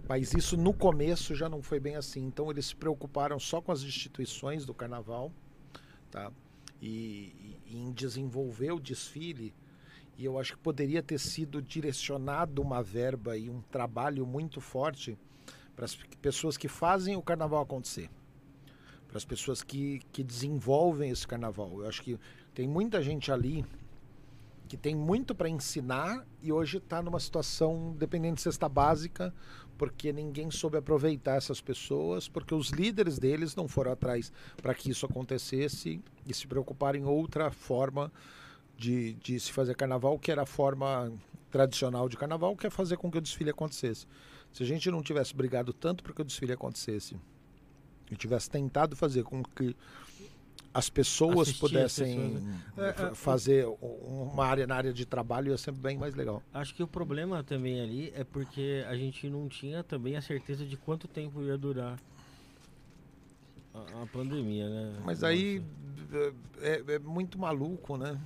Mas 0.09 0.33
isso 0.33 0.57
no 0.57 0.73
começo 0.73 1.35
já 1.35 1.49
não 1.49 1.63
foi 1.63 1.79
bem 1.79 1.97
assim. 1.97 2.25
Então 2.25 2.51
eles 2.51 2.67
se 2.67 2.77
preocuparam 2.77 3.39
só 3.39 3.61
com 3.61 3.71
as 3.71 3.83
instituições 3.83 4.65
do 4.65 4.75
carnaval, 4.75 5.33
tá? 6.11 6.33
E, 6.81 7.61
e 7.67 7.77
em 7.77 7.93
desenvolver 7.93 8.73
o 8.73 8.81
desfile. 8.81 9.55
E 10.17 10.25
eu 10.25 10.39
acho 10.39 10.57
que 10.57 10.59
poderia 10.59 11.03
ter 11.03 11.19
sido 11.19 11.63
direcionado 11.63 12.61
uma 12.61 12.83
verba 12.83 13.37
e 13.37 13.49
um 13.49 13.61
trabalho 13.61 14.27
muito 14.27 14.61
forte 14.61 15.17
para 15.77 15.85
as 15.85 15.95
pessoas 16.21 16.57
que 16.57 16.67
fazem 16.67 17.15
o 17.15 17.23
carnaval 17.23 17.63
acontecer. 17.63 18.11
Para 19.07 19.17
as 19.17 19.25
pessoas 19.25 19.63
que, 19.63 20.01
que 20.11 20.25
desenvolvem 20.25 21.11
esse 21.11 21.27
carnaval. 21.27 21.81
Eu 21.81 21.89
acho 21.89 22.03
que 22.03 22.19
tem 22.59 22.67
muita 22.67 23.01
gente 23.01 23.31
ali 23.31 23.65
que 24.67 24.77
tem 24.77 24.93
muito 24.93 25.33
para 25.33 25.49
ensinar 25.49 26.27
e 26.43 26.51
hoje 26.51 26.79
está 26.79 27.01
numa 27.01 27.21
situação 27.21 27.95
dependendo 27.97 28.35
de 28.35 28.43
cesta 28.43 28.69
básica, 28.69 29.33
porque 29.79 30.13
ninguém 30.13 30.51
soube 30.51 30.77
aproveitar 30.77 31.37
essas 31.37 31.61
pessoas, 31.61 32.27
porque 32.27 32.53
os 32.53 32.71
líderes 32.71 33.17
deles 33.17 33.55
não 33.55 33.69
foram 33.69 33.93
atrás 33.93 34.33
para 34.61 34.75
que 34.75 34.91
isso 34.91 35.07
acontecesse 35.07 36.03
e 36.27 36.35
se 36.35 36.49
preocuparam 36.49 36.99
em 36.99 37.05
outra 37.05 37.53
forma 37.53 38.11
de, 38.77 39.13
de 39.13 39.39
se 39.39 39.53
fazer 39.53 39.77
carnaval, 39.77 40.19
que 40.19 40.33
era 40.33 40.43
a 40.43 40.47
forma 40.47 41.13
tradicional 41.53 42.09
de 42.09 42.17
carnaval, 42.17 42.57
que 42.57 42.67
é 42.67 42.71
fazer 42.71 42.97
com 42.97 43.09
que 43.09 43.19
o 43.19 43.23
desfile 43.23 43.51
acontecesse. 43.51 44.05
Se 44.53 44.65
a 44.65 44.67
gente 44.67 44.91
não 44.91 45.01
tivesse 45.01 45.33
brigado 45.33 45.73
tanto 45.73 46.03
para 46.03 46.13
que 46.13 46.23
o 46.23 46.25
desfile 46.25 46.55
acontecesse 46.55 47.17
e 48.11 48.17
tivesse 48.17 48.51
tentado 48.51 48.97
fazer 48.97 49.23
com 49.23 49.45
que 49.45 49.77
as 50.79 50.89
pessoas 50.89 51.49
Assistir 51.49 51.65
as 51.65 51.71
pudessem 51.71 52.17
pessoas, 52.17 52.45
né? 52.45 52.63
É, 52.79 53.03
é, 53.09 53.15
fazer 53.15 53.67
uma 53.83 54.47
área 54.47 54.67
na 54.67 54.77
área 54.77 54.93
de 54.93 55.05
trabalho 55.05 55.51
ia 55.51 55.59
ser 55.59 55.73
bem 55.73 55.99
mais 55.99 56.15
legal. 56.15 56.43
Acho 56.55 56.75
que 56.75 56.83
o 56.83 56.87
problema 56.87 57.43
também 57.43 57.81
ali 57.81 58.13
é 58.15 58.23
porque 58.23 58.85
a 58.89 58.97
gente 58.97 59.29
não 59.29 59.49
tinha 59.49 59.83
também 59.83 60.17
a 60.17 60.23
certeza 60.23 60.65
de 60.65 60.77
quanto 60.77 61.09
tempo 61.09 61.43
ia 61.43 61.59
durar 61.59 61.99
a, 63.75 64.03
a 64.03 64.07
pandemia, 64.07 64.69
né? 64.69 64.93
Mas 65.05 65.21
Nossa. 65.21 65.33
aí 65.33 65.63
é, 66.61 66.95
é 66.95 66.99
muito 67.01 67.39
maluco, 67.39 67.97
né? 67.97 68.19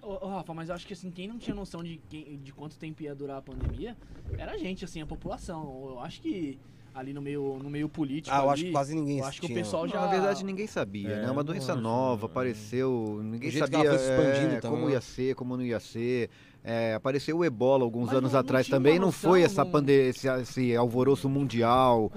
Ô, 0.00 0.26
ô, 0.26 0.28
Rafa, 0.28 0.54
mas 0.54 0.68
eu 0.68 0.74
acho 0.74 0.86
que 0.86 0.92
assim, 0.92 1.10
quem 1.10 1.26
não 1.26 1.38
tinha 1.38 1.54
noção 1.56 1.82
de, 1.82 2.00
quem- 2.08 2.38
de 2.38 2.52
quanto 2.52 2.76
tempo 2.76 3.02
ia 3.02 3.14
durar 3.14 3.38
a 3.38 3.42
pandemia 3.42 3.96
era 4.38 4.52
a 4.52 4.58
gente, 4.58 4.84
assim, 4.84 5.00
a 5.02 5.06
população. 5.06 5.88
Eu 5.88 6.00
acho 6.00 6.20
que 6.20 6.58
ali 6.94 7.12
no 7.12 7.20
meio, 7.20 7.58
no 7.60 7.68
meio 7.68 7.88
político. 7.88 8.34
Ah, 8.34 8.38
eu 8.38 8.42
ali, 8.44 8.52
acho 8.52 8.64
que 8.66 8.70
quase 8.70 8.94
ninguém 8.94 9.18
Eu 9.18 9.24
acho 9.24 9.40
que 9.40 9.46
o 9.46 9.54
pessoal 9.54 9.88
já. 9.88 10.00
Na 10.00 10.06
verdade, 10.06 10.44
ninguém 10.44 10.66
sabia, 10.66 11.08
É, 11.10 11.16
né? 11.22 11.22
É 11.22 11.30
uma 11.30 11.34
não 11.42 11.44
doença 11.44 11.72
acho, 11.72 11.82
nova, 11.82 12.26
é. 12.26 12.30
apareceu, 12.30 13.20
ninguém 13.22 13.50
que 13.50 13.58
sabia 13.58 13.90
é, 13.90 14.60
como 14.60 14.86
né? 14.86 14.92
ia 14.92 15.00
ser, 15.00 15.34
como 15.34 15.56
não 15.56 15.64
ia 15.64 15.80
ser. 15.80 16.30
É, 16.62 16.94
apareceu 16.94 17.36
o 17.36 17.44
ebola 17.44 17.84
alguns 17.84 18.06
Mas 18.06 18.16
anos 18.16 18.32
não- 18.32 18.38
não 18.38 18.40
atrás 18.40 18.68
uma 18.68 18.76
também, 18.76 18.98
não 18.98 19.12
foi 19.12 19.42
essa 19.42 19.64
não- 19.64 19.70
pande 19.70 19.92
esse, 19.92 20.28
esse 20.28 20.74
alvoroço 20.76 21.28
mundial. 21.28 22.10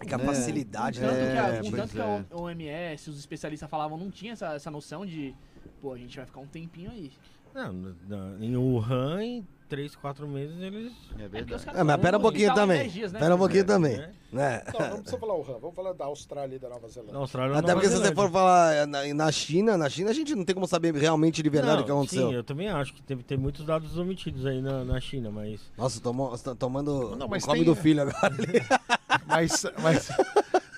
É 0.00 0.04
que 0.04 0.14
a 0.14 0.18
né? 0.18 0.24
facilidade, 0.24 0.98
Tanto 0.98 1.12
né? 1.14 1.32
que, 1.32 1.38
a, 1.38 1.46
É, 1.48 1.62
tanto 1.70 1.92
que 1.92 2.00
é. 2.00 2.02
a 2.02 2.36
OMS, 2.36 3.10
os 3.10 3.18
especialistas 3.20 3.70
falavam, 3.70 3.96
não 3.96 4.10
tinha 4.10 4.32
essa, 4.32 4.54
essa 4.54 4.68
noção 4.68 5.06
de, 5.06 5.32
pô, 5.80 5.92
a 5.92 5.98
gente 5.98 6.16
vai 6.16 6.26
ficar 6.26 6.40
um 6.40 6.46
tempinho 6.48 6.90
aí. 6.90 7.12
Não, 7.54 7.72
na- 8.08 8.36
em 8.44 8.56
Wuhan, 8.56 9.22
em 9.22 9.46
3, 9.68 9.94
4 9.96 10.26
meses 10.28 10.58
eles. 10.60 10.92
É 11.18 11.24
É 11.24 11.28
verdade. 11.28 11.64
É, 11.74 11.82
mas 11.82 11.96
pera 11.96 12.16
um 12.16 12.20
"Não, 12.20 12.20
pouquinho 12.20 12.54
também. 12.54 12.78
10 12.80 12.92
dias, 12.92 13.12
né?" 13.12 13.18
Pera 13.20 13.34
um 13.34 13.38
pouquinho 13.38 13.60
É, 13.60 13.64
também. 13.64 13.96
né? 13.96 14.10
Né? 14.32 14.62
Não, 14.72 14.80
não 14.88 14.96
precisa 14.96 15.18
falar 15.18 15.34
o 15.34 15.42
RAM, 15.42 15.58
vamos 15.58 15.76
falar 15.76 15.92
da 15.92 16.06
Austrália 16.06 16.56
e 16.56 16.58
da 16.58 16.66
Nova 16.70 16.88
Zelândia. 16.88 17.12
Na 17.12 17.18
Austrália 17.20 17.52
Até 17.52 17.60
Nova 17.66 17.74
porque 17.74 17.86
se 17.88 17.92
você 17.92 18.02
Zelândia. 18.04 18.22
for 18.22 18.30
falar 18.32 18.86
na, 18.86 19.14
na 19.14 19.30
China, 19.32 19.76
na 19.76 19.90
China 19.90 20.10
a 20.10 20.14
gente 20.14 20.34
não 20.34 20.42
tem 20.42 20.54
como 20.54 20.66
saber 20.66 20.94
realmente 20.94 21.42
de 21.42 21.50
verdade 21.50 21.76
Não, 21.76 21.82
o 21.82 21.84
que 21.84 21.90
aconteceu. 21.90 22.28
Sim, 22.28 22.34
eu 22.34 22.42
também 22.42 22.68
acho 22.70 22.94
que 22.94 23.02
teve, 23.02 23.22
tem 23.22 23.36
muitos 23.36 23.62
dados 23.66 23.98
omitidos 23.98 24.46
aí 24.46 24.62
na, 24.62 24.84
na 24.84 24.98
China, 25.00 25.30
mas. 25.30 25.60
Nossa, 25.76 26.00
tomou, 26.00 26.36
tomando 26.58 27.14
Não, 27.16 27.26
o 27.26 27.30
mas 27.30 27.44
come 27.44 27.58
tem- 27.58 27.64
do 27.66 27.74
filho 27.74 28.02
agora. 28.02 28.34
Mas, 29.26 29.64
mas, 29.82 30.08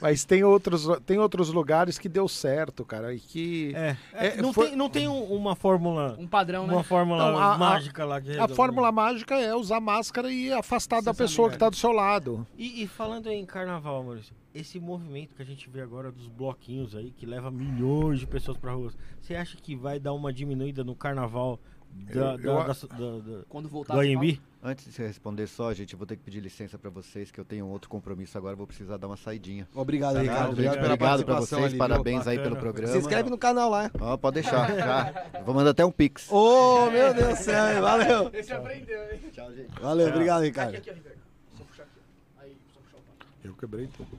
mas 0.05 0.22
tem, 0.22 0.44
outros, 0.44 0.86
tem 1.06 1.18
outros 1.18 1.48
lugares 1.51 1.98
que 1.98 2.10
deu 2.10 2.28
certo, 2.28 2.85
cara, 2.85 3.14
e 3.14 3.18
que... 3.18 3.72
É, 3.74 3.97
É, 4.12 4.36
não, 4.43 4.52
foi- 4.52 4.68
tem, 4.68 4.76
não 4.76 4.90
tem 4.90 5.09
um- 5.09 5.24
uma 5.35 5.56
fórmula. 5.56 6.14
Um 6.18 6.26
padrão, 6.26 6.66
né? 6.66 6.74
Uma 6.74 6.82
fórmula 6.85 7.31
Não, 7.32 7.39
a- 7.39 7.55
a- 7.55 7.59
mágica 7.59 8.05
lá 8.05 8.20
que 8.20 8.39
A 8.39 8.47
fórmula 8.47 8.93
mágica 8.93 9.35
é 9.40 9.55
usar 9.55 9.81
máscara 9.81 10.31
e 10.31 10.52
afastar 10.52 11.01
da 11.01 11.14
pessoa 11.14 11.48
que 11.48 11.56
está 11.56 11.70
do 11.70 11.76
seu 11.76 11.90
lado. 11.90 12.47
E, 12.59 12.82
e 12.82 12.86
falando 12.86 13.28
em 13.28 13.47
carnaval, 13.47 14.05
Maurício, 14.05 14.35
esse 14.55 14.78
movimento 14.78 15.35
que 15.35 15.40
a 15.40 15.47
gente 15.47 15.70
vê 15.70 15.81
agora 15.81 16.12
dos 16.12 16.28
bloquinhos 16.28 16.94
aí, 16.94 17.10
que 17.10 17.24
leva 17.24 17.51
milhões 17.51 18.20
de 18.20 18.26
pessoas 18.26 18.59
pra 18.59 18.72
rua, 18.72 18.93
você 19.22 19.35
acha 19.35 19.56
que 19.56 19.74
vai 19.74 19.98
dar 19.98 20.12
uma 20.12 20.31
diminuída 20.31 20.85
no 20.85 20.94
carnaval 20.94 21.59
da, 21.94 22.12
Eu- 22.12 22.20
eu 22.20 22.36
da- 22.36 22.66
da- 22.66 22.72
da- 22.72 23.18
da- 23.38 23.44
Quando 23.48 23.68
voltar 23.68 23.94
do 23.94 24.00
AMB? 24.00 24.40
Antes 24.62 24.86
de 24.86 24.92
você 24.92 25.06
responder 25.06 25.46
só, 25.46 25.72
gente, 25.74 25.92
eu 25.92 25.98
vou 25.98 26.06
ter 26.06 26.16
que 26.16 26.22
pedir 26.22 26.40
licença 26.40 26.78
para 26.78 26.88
vocês, 26.90 27.30
que 27.30 27.38
eu 27.38 27.44
tenho 27.44 27.66
outro 27.66 27.88
compromisso 27.90 28.36
agora, 28.38 28.56
vou 28.56 28.66
precisar 28.66 28.96
dar 28.96 29.06
uma 29.06 29.16
saidinha. 29.16 29.68
Obrigado, 29.74 30.14
Tá? 30.14 30.20
Ricardo. 30.22 30.52
Obrigado 30.52 30.74
obrigado 30.76 30.98
pra 30.98 31.06
participação 31.08 31.58
vocês, 31.60 31.72
ali, 31.72 31.78
parabéns 31.78 32.26
aí 32.26 32.38
pelo 32.38 32.56
programa. 32.56 32.90
Se 32.92 32.98
inscreve 32.98 33.28
no 33.30 33.36
canal 33.38 33.68
lá. 33.70 33.90
Ó, 34.00 34.16
pode 34.16 34.34
deixar, 34.40 34.74
já. 34.74 35.12
Vou 35.44 35.54
mandar 35.54 35.70
até 35.70 35.84
um 35.84 35.90
pix. 35.92 36.30
Ô, 36.32 36.90
meu 36.90 37.12
Deus 37.12 37.38
do 37.38 37.44
céu, 37.44 37.82
valeu. 37.82 38.30
Esse 38.32 38.52
aprendeu, 38.52 39.02
hein? 39.12 39.20
Tchau, 39.32 39.52
gente. 39.52 39.68
Valeu, 39.80 40.08
obrigado, 40.08 40.38
Aqui, 40.40 40.46
Ricardo. 40.48 40.74
aqui, 40.76 40.90
ó, 40.90 40.94
Ricardo. 40.94 41.18
Só 41.58 41.64
puxar 41.64 41.82
aqui, 41.82 41.92
ó. 42.38 42.40
Aí, 42.42 42.56
só 42.72 42.80
puxar 42.80 42.96
o. 43.44 43.46
Eu 43.48 43.54
quebrei 43.54 43.86
tudo. 43.88 44.18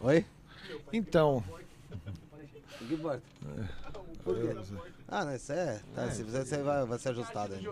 Oi? 0.00 0.24
Então, 0.92 1.42
O 2.80 2.86
que 2.86 2.94
importa? 2.94 3.22
Ah, 5.08 5.24
não, 5.24 5.34
isso 5.34 5.52
é. 5.52 5.80
Tá, 5.94 6.10
se 6.10 6.22
você, 6.22 6.44
você 6.44 6.62
vai, 6.62 6.84
vai 6.84 6.98
ser 6.98 7.10
ajustado 7.10 7.54
aí. 7.54 7.66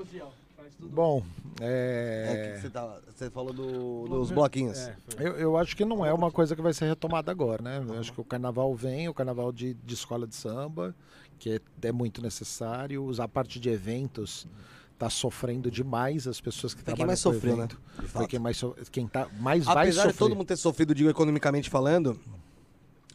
Bom, 0.80 1.22
É, 1.60 2.26
é, 2.28 2.54
que 2.56 2.62
você, 2.62 2.70
tá- 2.70 2.98
você 3.14 3.30
falou 3.30 3.52
do- 3.52 4.08
dos 4.08 4.30
bloquinhos. 4.30 4.78
É, 4.78 4.96
eu, 5.18 5.32
eu 5.36 5.56
acho 5.58 5.76
que 5.76 5.84
não 5.84 6.04
é 6.04 6.12
uma 6.12 6.30
coisa 6.30 6.56
que 6.56 6.62
vai 6.62 6.72
ser 6.72 6.86
retomada 6.86 7.30
agora, 7.30 7.62
né? 7.62 7.84
Eu 7.86 7.98
acho 7.98 8.12
que 8.12 8.20
o 8.20 8.24
carnaval 8.24 8.74
vem, 8.74 9.08
o 9.08 9.14
carnaval 9.14 9.52
de, 9.52 9.74
de 9.74 9.94
escola 9.94 10.26
de 10.26 10.34
samba, 10.34 10.94
que 11.38 11.50
é, 11.50 11.60
é 11.88 11.92
muito 11.92 12.22
necessário. 12.22 13.10
A 13.20 13.28
parte 13.28 13.60
de 13.60 13.68
eventos 13.68 14.46
está 14.94 15.10
sofrendo 15.10 15.70
demais 15.70 16.26
as 16.26 16.40
pessoas 16.40 16.72
que 16.72 16.80
Foi 16.80 16.86
quem 16.86 16.94
trabalham 16.96 17.06
mais 17.08 17.22
com 17.22 17.32
sofreu, 17.32 17.56
né? 17.56 17.66
De 17.66 17.76
Foi 17.96 18.08
fato. 18.08 18.28
quem 18.28 18.38
mais 18.38 18.56
so- 18.56 18.76
quem 18.90 19.06
tá 19.06 19.28
mais 19.38 19.64
vai 19.64 19.74
Apesar 19.84 20.02
sofrer. 20.02 20.12
de 20.12 20.18
todo 20.18 20.36
mundo 20.36 20.46
ter 20.46 20.56
sofrido, 20.56 20.94
digo, 20.94 21.10
economicamente 21.10 21.68
falando, 21.68 22.18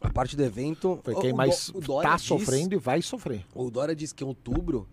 a 0.00 0.10
parte 0.10 0.36
do 0.36 0.42
evento. 0.42 0.98
Foi 1.04 1.14
quem 1.16 1.32
o 1.32 1.36
mais 1.36 1.70
Dó- 1.70 1.78
o 1.78 1.82
Dória 1.82 2.10
tá 2.10 2.16
diz- 2.16 2.24
sofrendo 2.26 2.74
e 2.74 2.78
vai 2.78 3.02
sofrer. 3.02 3.44
O 3.54 3.70
Dória 3.70 3.94
diz 3.94 4.12
que 4.12 4.24
em 4.24 4.26
outubro 4.26 4.88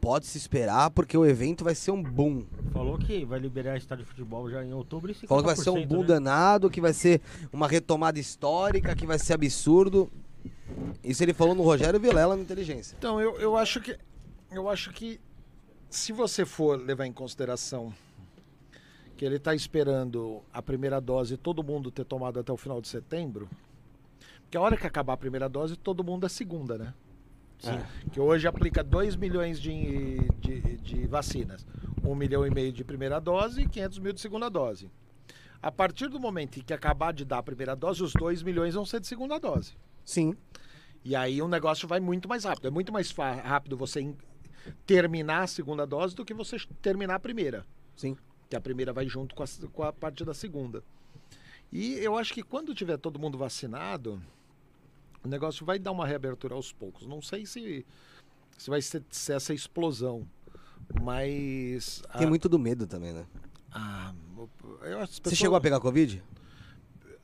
pode 0.00 0.26
se 0.26 0.38
esperar, 0.38 0.90
porque 0.90 1.16
o 1.16 1.24
evento 1.26 1.64
vai 1.64 1.74
ser 1.74 1.90
um 1.90 2.02
boom. 2.02 2.44
Falou 2.72 2.96
que 2.98 3.24
vai 3.24 3.38
liberar 3.38 3.76
estádio 3.76 4.04
de 4.04 4.10
futebol 4.10 4.48
já 4.50 4.64
em 4.64 4.72
outubro 4.72 5.10
e 5.10 5.14
50%, 5.14 5.26
Falou 5.28 5.42
que 5.42 5.46
vai 5.46 5.56
ser 5.56 5.70
um 5.70 5.84
boom 5.86 6.00
né? 6.02 6.06
danado, 6.06 6.70
que 6.70 6.80
vai 6.80 6.92
ser 6.92 7.20
uma 7.52 7.66
retomada 7.66 8.18
histórica, 8.18 8.94
que 8.94 9.06
vai 9.06 9.18
ser 9.18 9.32
absurdo. 9.32 10.10
Isso 11.02 11.22
ele 11.22 11.32
falou 11.32 11.54
no 11.54 11.62
Rogério 11.62 11.98
Vilela 11.98 12.36
no 12.36 12.42
Inteligência. 12.42 12.94
Então, 12.98 13.20
eu, 13.20 13.36
eu 13.40 13.56
acho 13.56 13.80
que. 13.80 13.96
Eu 14.50 14.68
acho 14.68 14.92
que 14.92 15.18
se 15.90 16.12
você 16.12 16.44
for 16.44 16.80
levar 16.80 17.04
em 17.06 17.12
consideração 17.12 17.92
que 19.16 19.24
ele 19.24 19.36
está 19.36 19.54
esperando 19.54 20.40
a 20.52 20.60
primeira 20.62 21.00
dose 21.00 21.36
todo 21.36 21.64
mundo 21.64 21.90
ter 21.90 22.04
tomado 22.04 22.38
até 22.38 22.52
o 22.52 22.56
final 22.56 22.80
de 22.80 22.86
setembro, 22.88 23.48
porque 24.46 24.56
a 24.56 24.60
hora 24.60 24.76
que 24.76 24.86
acabar 24.86 25.14
a 25.14 25.16
primeira 25.16 25.48
dose, 25.48 25.76
todo 25.76 26.04
mundo 26.04 26.24
é 26.24 26.28
segunda, 26.28 26.78
né? 26.78 26.94
Sim. 27.58 27.78
Que 28.12 28.20
hoje 28.20 28.46
aplica 28.46 28.82
2 28.82 29.16
milhões 29.16 29.60
de, 29.60 30.18
de, 30.38 30.76
de 30.78 31.06
vacinas. 31.06 31.66
1 32.02 32.14
milhão 32.14 32.46
e 32.46 32.50
meio 32.50 32.72
de 32.72 32.84
primeira 32.84 33.20
dose 33.20 33.62
e 33.62 33.68
500 33.68 33.98
mil 33.98 34.12
de 34.12 34.20
segunda 34.20 34.48
dose. 34.48 34.88
A 35.60 35.72
partir 35.72 36.08
do 36.08 36.20
momento 36.20 36.60
em 36.60 36.62
que 36.62 36.72
acabar 36.72 37.12
de 37.12 37.24
dar 37.24 37.38
a 37.38 37.42
primeira 37.42 37.74
dose, 37.74 38.02
os 38.04 38.12
2 38.12 38.42
milhões 38.44 38.74
vão 38.74 38.84
ser 38.84 39.00
de 39.00 39.08
segunda 39.08 39.38
dose. 39.38 39.74
Sim. 40.04 40.36
E 41.04 41.16
aí 41.16 41.42
o 41.42 41.48
negócio 41.48 41.88
vai 41.88 41.98
muito 41.98 42.28
mais 42.28 42.44
rápido. 42.44 42.68
É 42.68 42.70
muito 42.70 42.92
mais 42.92 43.10
rápido 43.10 43.76
você 43.76 44.14
terminar 44.86 45.42
a 45.42 45.46
segunda 45.48 45.84
dose 45.84 46.14
do 46.14 46.24
que 46.24 46.34
você 46.34 46.56
terminar 46.80 47.16
a 47.16 47.20
primeira. 47.20 47.66
Sim. 47.96 48.16
Que 48.48 48.54
a 48.54 48.60
primeira 48.60 48.92
vai 48.92 49.08
junto 49.08 49.34
com 49.34 49.42
a, 49.42 49.46
com 49.72 49.82
a 49.82 49.92
parte 49.92 50.24
da 50.24 50.34
segunda. 50.34 50.84
E 51.72 51.94
eu 51.94 52.16
acho 52.16 52.32
que 52.32 52.44
quando 52.44 52.74
tiver 52.74 52.96
todo 52.96 53.18
mundo 53.18 53.36
vacinado, 53.36 54.22
o 55.26 55.28
negócio 55.28 55.66
vai 55.66 55.78
dar 55.78 55.90
uma 55.92 56.06
reabertura 56.06 56.54
aos 56.54 56.72
poucos. 56.72 57.06
Não 57.06 57.20
sei 57.20 57.44
se, 57.44 57.84
se 58.56 58.70
vai 58.70 58.80
ser, 58.80 59.02
ser 59.10 59.34
essa 59.34 59.52
explosão. 59.52 60.26
Mas. 61.02 62.02
Tem 62.16 62.26
a- 62.26 62.30
muito 62.30 62.48
do 62.48 62.58
medo 62.58 62.86
também, 62.86 63.12
né? 63.12 63.26
a- 63.72 64.14
eu, 64.82 65.00
as 65.00 65.10
Você 65.10 65.20
pessoas- 65.20 65.38
chegou 65.38 65.56
a 65.56 65.60
pegar 65.60 65.80
Covid? 65.80 66.22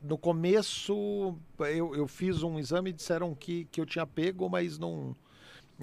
no 0.01 0.17
começo 0.17 1.33
eu, 1.59 1.95
eu 1.95 2.07
fiz 2.09 2.43
um 2.43 2.59
exame 2.59 2.89
e 2.89 2.93
disseram 2.93 3.33
que, 3.33 3.63
que 3.71 3.79
eu 3.79 3.85
tinha 3.85 4.05
pego, 4.05 4.49
mas 4.49 4.77
não. 4.77 5.15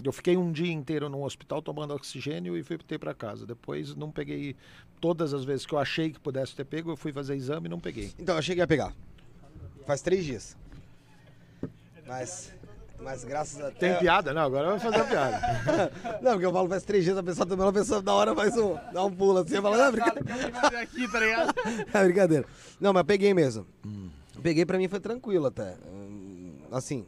Eu 0.04 0.12
fiquei 0.12 0.36
um 0.36 0.52
dia 0.52 0.70
inteiro 0.70 1.08
no 1.08 1.24
hospital 1.24 1.60
tomando 1.62 1.94
oxigênio 1.94 2.56
e 2.56 2.62
voltei 2.62 2.98
para 2.98 3.12
casa. 3.14 3.46
Depois 3.46 3.94
não 3.96 4.10
peguei. 4.12 4.54
Todas 5.00 5.32
as 5.34 5.42
vezes 5.44 5.64
que 5.66 5.74
eu 5.74 5.78
achei 5.78 6.10
que 6.12 6.20
pudesse 6.20 6.54
ter 6.54 6.64
pego, 6.64 6.90
eu 6.90 6.96
fui 6.96 7.12
fazer 7.12 7.34
exame 7.34 7.66
e 7.66 7.70
não 7.70 7.80
peguei. 7.80 8.12
Então, 8.18 8.36
eu 8.36 8.42
cheguei 8.42 8.62
a 8.62 8.66
pegar. 8.66 8.94
Faz 9.86 10.00
três 10.02 10.24
dias. 10.24 10.56
Mas. 12.10 12.52
Mas 13.02 13.24
graças 13.24 13.58
a 13.64 13.70
Tem 13.70 13.96
piada? 13.98 14.34
Não, 14.34 14.42
agora 14.42 14.66
eu 14.66 14.70
vou 14.72 14.80
fazer 14.80 15.00
a 15.00 15.04
piada. 15.04 15.40
Não, 16.20 16.32
porque 16.32 16.44
eu 16.44 16.52
falo 16.52 16.68
faz 16.68 16.82
três 16.82 17.02
dias, 17.02 17.16
a 17.16 17.22
pessoa 17.22 17.46
também, 17.46 17.66
a 17.66 17.72
pessoa 17.72 18.02
da 18.02 18.12
hora 18.12 18.34
faz 18.34 18.54
um, 18.58 18.76
dá 18.92 19.02
um 19.06 19.10
pulo 19.10 19.38
assim, 19.38 19.58
fala, 19.62 19.78
não, 19.78 19.92
brincadeira. 19.92 20.80
aqui, 20.82 21.08
tá 21.10 21.18
ligado? 21.20 21.54
É 21.94 22.04
brincadeira. 22.04 22.44
Não, 22.78 22.92
mas 22.92 23.04
peguei 23.04 23.32
mesmo. 23.32 23.66
Peguei 24.42 24.66
pra 24.66 24.76
mim 24.76 24.86
foi 24.86 25.00
tranquilo 25.00 25.46
até. 25.46 25.76
Hum, 25.90 26.58
Assim. 26.70 27.06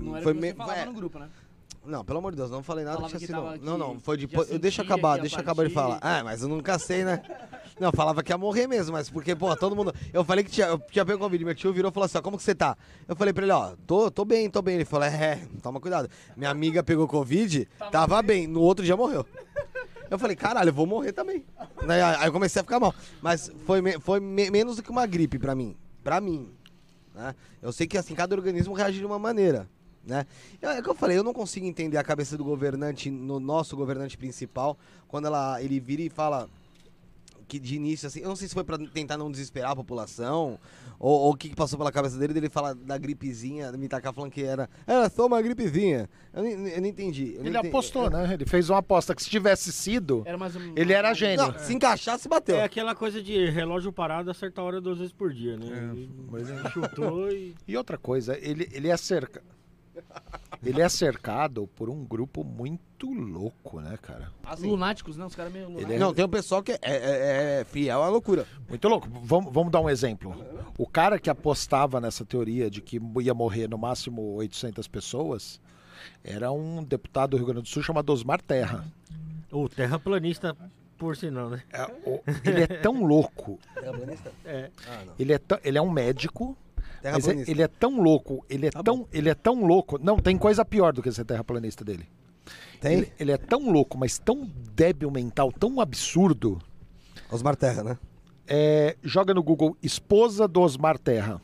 Não 0.00 0.14
era 0.16 0.22
foi 0.22 0.32
o 0.32 0.34
que 0.36 0.40
me- 0.40 0.54
falava 0.54 0.78
é, 0.78 0.84
no 0.86 0.92
grupo, 0.94 1.18
né? 1.18 1.28
Não, 1.86 2.04
pelo 2.04 2.18
amor 2.18 2.32
de 2.32 2.36
Deus, 2.38 2.50
não 2.50 2.62
falei 2.62 2.84
nada 2.84 2.96
Falava 2.96 3.12
que 3.12 3.26
que 3.26 3.32
assim, 3.32 3.32
não. 3.32 3.78
Não, 3.78 4.00
foi 4.00 4.16
depois. 4.16 4.48
Deixa 4.48 4.82
eu 4.82 4.84
sentia 4.84 4.94
acabar, 4.96 5.18
deixa 5.20 5.36
eu 5.36 5.40
acabar 5.40 5.66
de 5.68 5.72
falar. 5.72 5.98
Ah, 6.00 6.22
mas 6.24 6.42
eu 6.42 6.48
nunca 6.48 6.78
sei, 6.78 7.04
né? 7.04 7.22
Não, 7.78 7.92
falava 7.92 8.22
que 8.22 8.32
ia 8.32 8.38
morrer 8.38 8.66
mesmo, 8.66 8.92
mas 8.92 9.08
porque, 9.10 9.34
pô, 9.36 9.54
todo 9.56 9.76
mundo. 9.76 9.94
Eu 10.12 10.24
falei 10.24 10.42
que 10.42 10.50
tinha, 10.50 10.66
eu 10.66 10.78
tinha 10.90 11.04
pego 11.04 11.18
Covid, 11.18 11.44
meu 11.44 11.54
tio 11.54 11.72
virou 11.72 11.90
e 11.90 11.94
falou 11.94 12.06
assim: 12.06 12.18
ó, 12.18 12.22
como 12.22 12.36
que 12.36 12.42
você 12.42 12.54
tá? 12.54 12.76
Eu 13.06 13.14
falei 13.14 13.32
pra 13.32 13.44
ele, 13.44 13.52
ó, 13.52 13.74
tô, 13.86 14.10
tô 14.10 14.24
bem, 14.24 14.48
tô 14.50 14.60
bem. 14.62 14.76
Ele 14.76 14.84
falou, 14.84 15.06
é, 15.06 15.40
toma 15.62 15.80
cuidado. 15.80 16.08
Minha 16.36 16.50
amiga 16.50 16.82
pegou 16.82 17.06
Covid, 17.06 17.68
tava 17.92 18.20
bem, 18.22 18.46
no 18.46 18.60
outro 18.60 18.84
dia 18.84 18.96
morreu. 18.96 19.24
Eu 20.10 20.18
falei, 20.18 20.36
caralho, 20.36 20.68
eu 20.70 20.74
vou 20.74 20.86
morrer 20.86 21.12
também. 21.12 21.44
Daí, 21.86 22.00
aí 22.00 22.26
eu 22.28 22.32
comecei 22.32 22.60
a 22.60 22.62
ficar 22.62 22.78
mal. 22.78 22.94
Mas 23.20 23.50
foi, 23.64 23.82
me- 23.82 23.98
foi 23.98 24.20
me- 24.20 24.50
menos 24.50 24.76
do 24.76 24.82
que 24.82 24.90
uma 24.90 25.04
gripe 25.06 25.38
pra 25.38 25.54
mim. 25.54 25.76
Pra 26.04 26.20
mim. 26.20 26.48
Né? 27.14 27.34
Eu 27.60 27.72
sei 27.72 27.86
que 27.86 27.98
assim, 27.98 28.14
cada 28.14 28.34
organismo 28.34 28.72
reage 28.74 28.98
de 28.98 29.04
uma 29.04 29.18
maneira. 29.18 29.68
Né? 30.06 30.24
É 30.62 30.66
é 30.76 30.80
o 30.80 30.82
que 30.82 30.88
eu 30.88 30.94
falei, 30.94 31.18
eu 31.18 31.24
não 31.24 31.32
consigo 31.34 31.66
entender 31.66 31.98
a 31.98 32.04
cabeça 32.04 32.36
do 32.38 32.44
governante, 32.44 33.10
no 33.10 33.40
nosso 33.40 33.76
governante 33.76 34.16
principal, 34.16 34.78
quando 35.08 35.26
ela, 35.26 35.60
ele 35.60 35.80
vira 35.80 36.02
e 36.02 36.08
fala 36.08 36.48
que 37.48 37.58
de 37.58 37.76
início, 37.76 38.06
assim, 38.08 38.20
eu 38.20 38.28
não 38.28 38.34
sei 38.36 38.48
se 38.48 38.54
foi 38.54 38.64
pra 38.64 38.76
tentar 38.76 39.16
não 39.16 39.30
desesperar 39.30 39.70
a 39.70 39.76
população, 39.76 40.58
ou, 40.98 41.30
o 41.30 41.36
que, 41.36 41.48
que 41.48 41.54
passou 41.54 41.78
pela 41.78 41.92
cabeça 41.92 42.18
dele, 42.18 42.34
dele 42.34 42.48
fala 42.48 42.74
da 42.74 42.98
gripezinha, 42.98 43.70
me 43.72 43.88
tacar 43.88 44.12
falando 44.12 44.32
que 44.32 44.42
era, 44.42 44.68
era 44.86 45.08
só 45.08 45.26
uma 45.26 45.40
gripezinha. 45.40 46.08
Eu, 46.34 46.44
eu 46.44 46.80
não 46.80 46.88
entendi. 46.88 47.34
eu 47.34 47.40
não 47.42 47.46
Ele 47.46 47.50
entendi. 47.50 47.68
apostou, 47.68 48.10
né? 48.10 48.34
Ele 48.34 48.44
fez 48.46 48.68
uma 48.68 48.78
aposta 48.78 49.14
que 49.14 49.22
se 49.22 49.30
tivesse 49.30 49.70
sido, 49.72 50.22
Era 50.26 50.36
mais 50.36 50.56
um... 50.56 50.72
ele 50.74 50.92
era 50.92 51.14
gênio. 51.14 51.46
Não, 51.46 51.58
se 51.58 51.72
encaixasse, 51.72 52.28
bateu. 52.28 52.56
É 52.56 52.64
aquela 52.64 52.94
coisa 52.96 53.22
de 53.22 53.48
relógio 53.50 53.92
parado, 53.92 54.28
acertar 54.30 54.64
a 54.64 54.66
hora 54.68 54.80
duas 54.80 54.98
vezes 54.98 55.12
por 55.12 55.32
dia, 55.32 55.56
né? 55.56 55.92
Ele 55.94 56.10
mas 56.28 56.50
é- 56.50 56.70
chutou 56.70 57.30
e. 57.30 57.54
E 57.68 57.76
outra 57.76 57.96
coisa, 57.96 58.36
ele, 58.40 58.68
ele 58.72 58.88
é 58.88 58.96
cerca... 58.96 59.40
Ele 60.64 60.80
é 60.80 60.88
cercado 60.88 61.66
por 61.76 61.88
um 61.90 62.04
grupo 62.04 62.42
muito 62.42 63.12
louco, 63.12 63.80
né, 63.80 63.98
cara? 64.02 64.32
Lunáticos, 64.60 65.16
né? 65.16 65.24
Os 65.26 65.34
caras 65.34 65.52
meio 65.52 65.66
lunáticos. 65.66 65.90
Ele 65.90 65.96
é- 65.96 66.04
Não, 66.04 66.14
tem 66.14 66.24
um 66.24 66.28
pessoal 66.28 66.62
que 66.62 66.72
é, 66.72 66.78
é- 66.82 67.60
é 67.60 67.64
fiel 67.64 68.02
à 68.02 68.08
loucura. 68.08 68.46
Muito 68.68 68.88
louco. 68.88 69.08
Vamos, 69.22 69.52
vamos 69.52 69.70
dar 69.70 69.80
um 69.80 69.88
exemplo. 69.90 70.34
O 70.78 70.86
cara 70.86 71.18
que 71.18 71.30
apostava 71.30 72.00
nessa 72.00 72.24
teoria 72.24 72.70
de 72.70 72.80
que 72.80 73.00
ia 73.20 73.34
morrer 73.34 73.68
no 73.68 73.78
máximo 73.78 74.22
800 74.34 74.88
pessoas 74.88 75.60
era 76.24 76.50
um 76.50 76.82
deputado 76.82 77.30
do 77.30 77.36
Rio 77.36 77.46
Grande 77.46 77.62
do 77.62 77.68
Sul 77.68 77.82
chamado 77.82 78.10
Osmar 78.10 78.40
Terra. 78.42 78.84
O 79.52 79.68
terraplanista, 79.68 80.56
por 80.98 81.16
sinal, 81.16 81.48
né? 81.50 81.62
É, 81.72 81.84
o- 82.04 82.20
ele 82.44 82.62
é 82.62 82.66
tão 82.66 83.04
louco, 83.04 83.58
Terraplanista? 83.74 84.32
É. 84.44 84.70
Ah, 84.88 85.02
não. 85.06 85.14
ele 85.18 85.32
é, 85.34 85.40
ele 85.62 85.78
é 85.78 85.82
um 85.82 85.90
médico, 85.90 86.56
é- 86.56 86.56
Terraplanista. 87.06 87.50
ele 87.50 87.62
é 87.62 87.68
tão 87.68 88.00
louco, 88.00 88.44
ele 88.48 88.66
é, 88.66 88.70
Tá 88.70 88.82
tão, 88.82 89.06
ele 89.12 89.28
é 89.28 89.34
tão 89.34 89.64
louco. 89.64 89.98
Não, 90.02 90.18
tem 90.18 90.36
coisa 90.36 90.64
pior 90.64 90.92
do 90.92 91.02
que 91.02 91.12
ser 91.12 91.24
terraplanista 91.24 91.84
dele. 91.84 92.08
Tem? 92.80 92.98
Ele, 92.98 93.12
ele 93.18 93.32
é 93.32 93.36
tão 93.36 93.70
louco, 93.70 93.96
mas 93.96 94.18
tão 94.18 94.50
débil 94.74 95.10
mental, 95.10 95.52
tão 95.52 95.80
absurdo. 95.80 96.58
Osmar 97.30 97.56
Terra, 97.56 97.82
né? 97.82 97.98
É, 98.46 98.96
joga 99.02 99.34
no 99.34 99.42
Google 99.42 99.76
esposa 99.82 100.46
do 100.46 100.60
Osmar 100.60 100.98
Terra. 100.98 101.40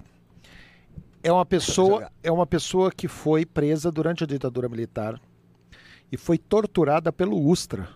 É 1.23 1.33
uma 1.33 1.47
pessoa, 1.47 2.11
é 2.23 2.31
uma 2.31 2.47
pessoa 2.47 2.91
que 2.91 3.07
foi 3.07 3.47
presa 3.47 3.91
durante 3.91 4.25
a 4.25 4.27
ditadura 4.27 4.69
militar 4.69 5.21
e 6.11 6.17
foi 6.17 6.37
torturada 6.37 7.13
pelo 7.13 7.41
Ustra. 7.41 7.89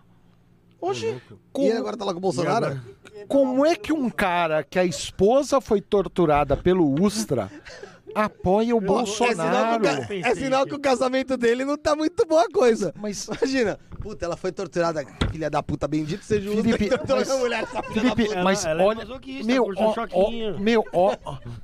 Hoje, 0.91 1.07
E 1.07 1.11
ele 1.11 1.21
como, 1.53 1.77
agora 1.79 1.97
tá 1.97 2.05
lá 2.05 2.13
com 2.13 2.19
o 2.19 2.23
Bolsonaro? 2.23 2.67
agora? 2.67 2.83
como 3.29 3.65
é 3.67 3.75
que 3.75 3.93
um 3.93 4.09
cara 4.11 4.63
que 4.63 4.79
a 4.79 4.85
esposa 4.85 5.61
foi 5.61 5.81
torturada 5.81 6.57
pelo 6.57 7.03
Ustra 7.03 7.51
apoia 8.15 8.75
o 8.75 8.79
É 8.79 8.81
sinal, 8.81 8.95
Bolsonaro? 8.97 10.07
que, 10.07 10.15
o 10.15 10.27
é 10.27 10.35
sinal 10.35 10.67
que 10.67 10.75
o 10.75 10.79
casamento 10.79 11.37
dele 11.37 11.65
não 11.65 11.77
tá 11.77 11.95
muito 11.97 12.25
boa 12.27 12.49
coisa. 12.49 12.95
Mas 12.97 13.27
Imagina, 13.27 13.79
puta, 14.01 14.25
ela 14.25 14.37
foi 14.37 14.53
torturada, 14.53 15.05
filha 15.31 15.51
da 15.51 15.63
puta, 15.63 15.87
bendito 15.89 16.25
seja 16.25 16.49
o 16.51 16.55
Felipe, 16.57 16.79
que 16.79 16.89
torturou 16.91 17.19
mas- 17.19 17.31
a 17.31 17.37
mulher, 17.39 17.63
essa 17.65 17.83
filha 17.83 18.01
Felipe, 18.01 18.23
da 18.23 18.29
puta. 18.29 18.43
mas 18.45 18.65
ela 18.65 18.83
é 18.83 18.87
olha, 18.87 19.05
meu, 19.45 19.65
um 19.65 19.75
ó, 19.77 19.91
ó, 19.91 19.95
choquinho. 19.95 20.59
meu, 20.61 20.85
ó, 20.93 21.17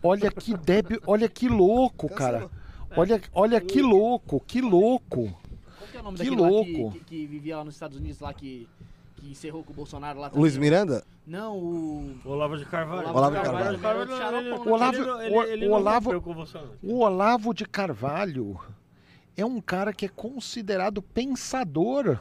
olha 0.03 0.31
que 0.31 0.55
débil, 0.57 1.01
olha 1.07 1.29
que 1.29 1.49
louco, 1.49 2.09
cara. 2.09 2.51
Olha, 2.97 3.21
olha 3.33 3.61
que 3.61 3.81
louco, 3.81 4.39
que 4.47 4.61
louco. 4.61 5.23
Qual 5.79 5.89
que 5.91 5.97
é 5.97 6.01
o 6.01 6.03
nome 6.05 6.19
Que 6.19 6.25
daquele 6.25 6.43
lá 6.43 6.49
louco. 6.49 6.93
que, 6.93 6.99
que, 6.99 7.05
que 7.05 7.27
vivia 7.27 7.57
lá 7.57 7.65
nos 7.65 7.75
Estados 7.75 7.97
Unidos, 7.97 8.21
lá 8.21 8.35
que, 8.35 8.69
que 9.23 9.31
encerrou 9.31 9.63
com 9.63 9.73
o 9.73 9.77
Bolsonaro 9.77 10.19
lá 10.19 10.31
Luiz 10.35 10.55
também? 10.55 10.71
Miranda? 10.71 11.05
Não, 11.27 11.57
o... 11.57 12.17
Olavo 12.25 12.57
de 12.59 12.65
Carvalho. 12.65 13.09
Olavo 13.09 13.37
de 13.37 13.43
Carvalho. 13.43 14.59
o 14.67 14.71
Olavo- 14.73 14.99
não- 14.99 15.17
o- 15.17 15.57
não 15.57 15.73
Olavo- 15.73 16.17
o 16.17 16.21
Bolsonaro. 16.35 16.71
O 16.83 16.99
Olavo 16.99 17.55
de 17.55 17.65
Carvalho 17.65 18.59
é 19.37 19.45
um 19.45 19.61
cara 19.61 19.93
que 19.93 20.07
é 20.07 20.09
considerado 20.09 21.01
pensador. 21.01 22.19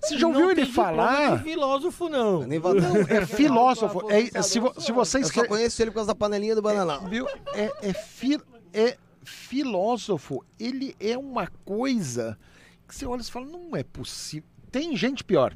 Você 0.00 0.18
já 0.18 0.26
ouviu 0.26 0.42
Não 0.42 0.50
ele 0.50 0.66
falar? 0.66 1.38
de 1.38 1.44
filósofo, 1.44 2.08
não. 2.10 2.40
Nem 2.46 2.58
vou 2.58 2.74
não. 2.74 2.96
É 3.08 3.24
filósofo. 3.26 4.10
É, 4.10 4.42
se, 4.42 4.60
vo- 4.60 4.74
se 4.78 4.92
você 4.92 5.18
Eu 5.18 5.24
só 5.24 5.46
conheço 5.46 5.80
ele 5.82 5.90
por 5.90 5.96
causa 5.96 6.08
da 6.08 6.14
panelinha 6.14 6.54
do 6.54 6.60
bananão. 6.62 7.08
viu? 7.08 7.26
É, 7.54 7.72
é, 7.88 7.92
fi- 7.94 8.40
é 8.72 8.98
filósofo. 9.24 10.44
Ele 10.60 10.94
é 11.00 11.16
uma 11.16 11.48
coisa 11.64 12.38
que 12.86 12.94
você 12.94 13.06
olha 13.06 13.22
e 13.22 13.24
fala, 13.24 13.46
não 13.46 13.74
é 13.74 13.82
possível. 13.82 14.48
Tem 14.70 14.94
gente 14.96 15.24
pior. 15.24 15.54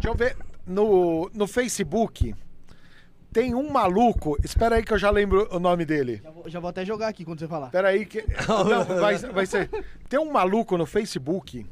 Deixa 0.00 0.08
eu 0.08 0.14
ver. 0.14 0.36
no, 0.66 1.30
no 1.34 1.46
Facebook 1.46 2.34
tem 3.32 3.54
um 3.54 3.70
maluco. 3.70 4.36
Espera 4.42 4.76
aí 4.76 4.82
que 4.82 4.92
eu 4.92 4.98
já 4.98 5.10
lembro 5.10 5.48
o 5.50 5.58
nome 5.58 5.84
dele. 5.84 6.20
Já 6.22 6.30
vou, 6.30 6.48
já 6.48 6.60
vou 6.60 6.70
até 6.70 6.84
jogar 6.84 7.08
aqui 7.08 7.24
quando 7.24 7.38
você 7.38 7.48
falar. 7.48 7.66
Espera 7.66 7.88
aí 7.88 8.06
que. 8.06 8.24
Não, 8.48 8.84
vai, 8.84 9.16
vai 9.16 9.46
ser. 9.46 9.68
Tem 10.08 10.18
um 10.18 10.32
maluco 10.32 10.76
no 10.76 10.86
Facebook 10.86 11.66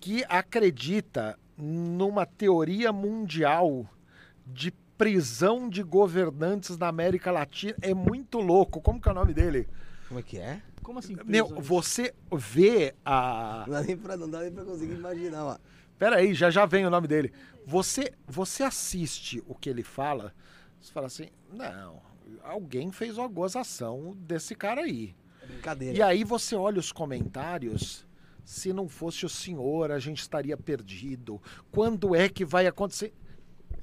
que 0.00 0.24
acredita 0.28 1.38
numa 1.56 2.24
teoria 2.24 2.92
mundial 2.92 3.84
de 4.46 4.70
prisão 4.96 5.68
de 5.68 5.82
governantes 5.82 6.78
na 6.78 6.88
América 6.88 7.30
Latina. 7.30 7.74
É 7.82 7.92
muito 7.92 8.38
louco. 8.38 8.80
Como 8.80 9.00
que 9.00 9.08
é 9.08 9.12
o 9.12 9.14
nome 9.14 9.34
dele? 9.34 9.68
Como 10.06 10.20
é 10.20 10.22
que 10.22 10.38
é? 10.38 10.60
Como 10.82 11.00
assim? 11.00 11.16
Meu, 11.26 11.46
você 11.46 12.14
vê 12.32 12.94
a. 13.04 13.64
Não 13.66 13.74
dá 13.74 13.82
nem 13.82 13.96
pra, 13.96 14.16
não 14.16 14.30
dá 14.30 14.40
nem 14.40 14.52
pra 14.52 14.64
conseguir 14.64 14.94
imaginar, 14.94 15.44
ó. 15.44 15.58
Pera 15.98 16.16
aí, 16.16 16.32
já 16.32 16.50
já 16.50 16.64
vem 16.64 16.86
o 16.86 16.90
nome 16.90 17.08
dele. 17.08 17.32
Você, 17.66 18.12
você 18.26 18.62
assiste 18.62 19.42
o 19.46 19.54
que 19.54 19.68
ele 19.68 19.82
fala, 19.82 20.32
você 20.80 20.92
fala 20.92 21.06
assim, 21.06 21.28
não, 21.52 22.00
alguém 22.42 22.92
fez 22.92 23.18
uma 23.18 23.28
gozação 23.28 24.16
desse 24.20 24.54
cara 24.54 24.82
aí. 24.82 25.14
Brincadeira. 25.46 25.96
E 25.96 26.02
aí 26.02 26.24
você 26.24 26.54
olha 26.54 26.78
os 26.78 26.92
comentários, 26.92 28.06
se 28.44 28.72
não 28.72 28.88
fosse 28.88 29.26
o 29.26 29.28
senhor, 29.28 29.90
a 29.90 29.98
gente 29.98 30.20
estaria 30.20 30.56
perdido. 30.56 31.40
Quando 31.70 32.14
é 32.14 32.28
que 32.28 32.44
vai 32.44 32.66
acontecer? 32.66 33.12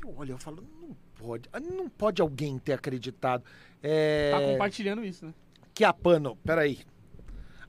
Eu 0.02 0.16
olho, 0.18 0.32
eu 0.34 0.38
falo, 0.38 0.64
não 0.82 0.96
pode, 1.16 1.50
não 1.76 1.90
pode 1.90 2.22
alguém 2.22 2.58
ter 2.58 2.74
acreditado. 2.74 3.44
É... 3.84 4.32
Tá 4.32 4.40
compartilhando 4.40 5.04
isso, 5.04 5.26
né? 5.26 5.34
Chiapano, 5.78 6.38
peraí. 6.38 6.80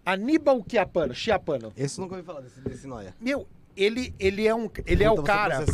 Aníbal 0.05 0.65
Chiapano, 0.69 1.13
Chiapano. 1.13 1.73
Esse 1.77 2.01
nunca 2.01 2.15
ouvi 2.15 2.25
falar 2.25 2.41
desse, 2.41 2.61
desse 2.61 2.87
noia. 2.87 3.15
Meu, 3.21 3.49
ele, 3.77 4.15
ele 4.19 4.47
é 4.47 4.55
um, 4.55 4.69
ele 4.87 5.05
é 5.05 5.11
o 5.11 5.17
ser 5.17 5.23
cara. 5.23 5.65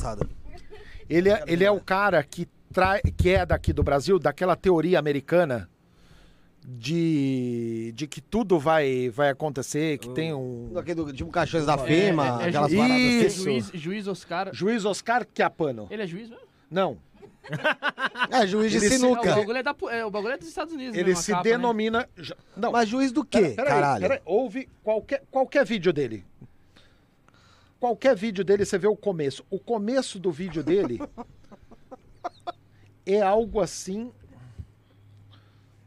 Ele 1.08 1.28
é, 1.28 1.44
ele 1.46 1.64
é 1.64 1.70
o 1.70 1.80
cara 1.80 2.22
que, 2.22 2.48
tra... 2.72 3.00
que 3.16 3.30
é 3.30 3.44
daqui 3.46 3.72
do 3.72 3.82
Brasil, 3.82 4.18
daquela 4.18 4.56
teoria 4.56 4.98
americana 4.98 5.68
de, 6.64 7.92
de 7.94 8.06
que 8.06 8.20
tudo 8.20 8.58
vai, 8.58 9.10
vai 9.10 9.30
acontecer, 9.30 9.98
que 9.98 10.08
tem 10.10 10.32
um. 10.32 10.72
Do, 10.94 11.12
tipo 11.12 11.30
Caixões 11.30 11.66
da 11.66 11.76
Fema, 11.76 12.40
é, 12.40 12.44
é 12.44 12.48
aquelas 12.48 12.70
ju- 12.70 12.76
paradas 12.76 12.96
assim. 13.02 13.22
É 13.22 13.26
Isso. 13.26 13.42
juiz, 13.44 13.70
juiz 13.74 14.06
Oscar. 14.08 14.50
Juiz 14.52 14.84
Oscar 14.84 15.26
Chiapano. 15.34 15.88
Ele 15.90 16.02
é 16.02 16.06
juiz 16.06 16.28
mesmo? 16.30 16.44
Não, 16.70 16.96
É, 18.30 18.46
juiz 18.46 18.70
de 18.70 18.78
Ele 18.78 18.88
se- 18.88 18.94
É, 18.94 18.96
o, 18.96 19.00
sinuca. 19.00 19.34
bagulho 19.34 19.58
é 19.58 19.62
da, 19.62 19.74
é, 19.90 20.04
o 20.04 20.10
bagulho 20.10 20.34
é 20.34 20.38
dos 20.38 20.48
Estados 20.48 20.72
Unidos. 20.72 20.94
ele 20.94 21.06
mesmo, 21.08 21.18
a 21.18 21.22
se 21.22 21.32
capa, 21.32 21.44
né? 21.44 21.50
denomina. 21.50 22.08
já- 22.16 22.36
Não, 22.56 22.70
Mas 22.72 22.88
juiz 22.88 23.10
do 23.12 23.24
quê, 23.24 23.40
pera- 23.40 23.54
peraí, 23.56 23.68
caralho? 23.72 24.02
peraí, 24.02 24.20
ouve 24.24 24.68
qualquer, 24.84 25.22
qualquer 25.30 25.64
vídeo 25.66 25.92
dele. 25.92 26.24
Qualquer 27.82 28.14
vídeo 28.14 28.44
dele, 28.44 28.64
você 28.64 28.78
vê 28.78 28.86
o 28.86 28.94
começo. 28.94 29.44
O 29.50 29.58
começo 29.58 30.20
do 30.20 30.30
vídeo 30.30 30.62
dele 30.62 31.00
é 33.04 33.20
algo 33.20 33.60
assim. 33.60 34.12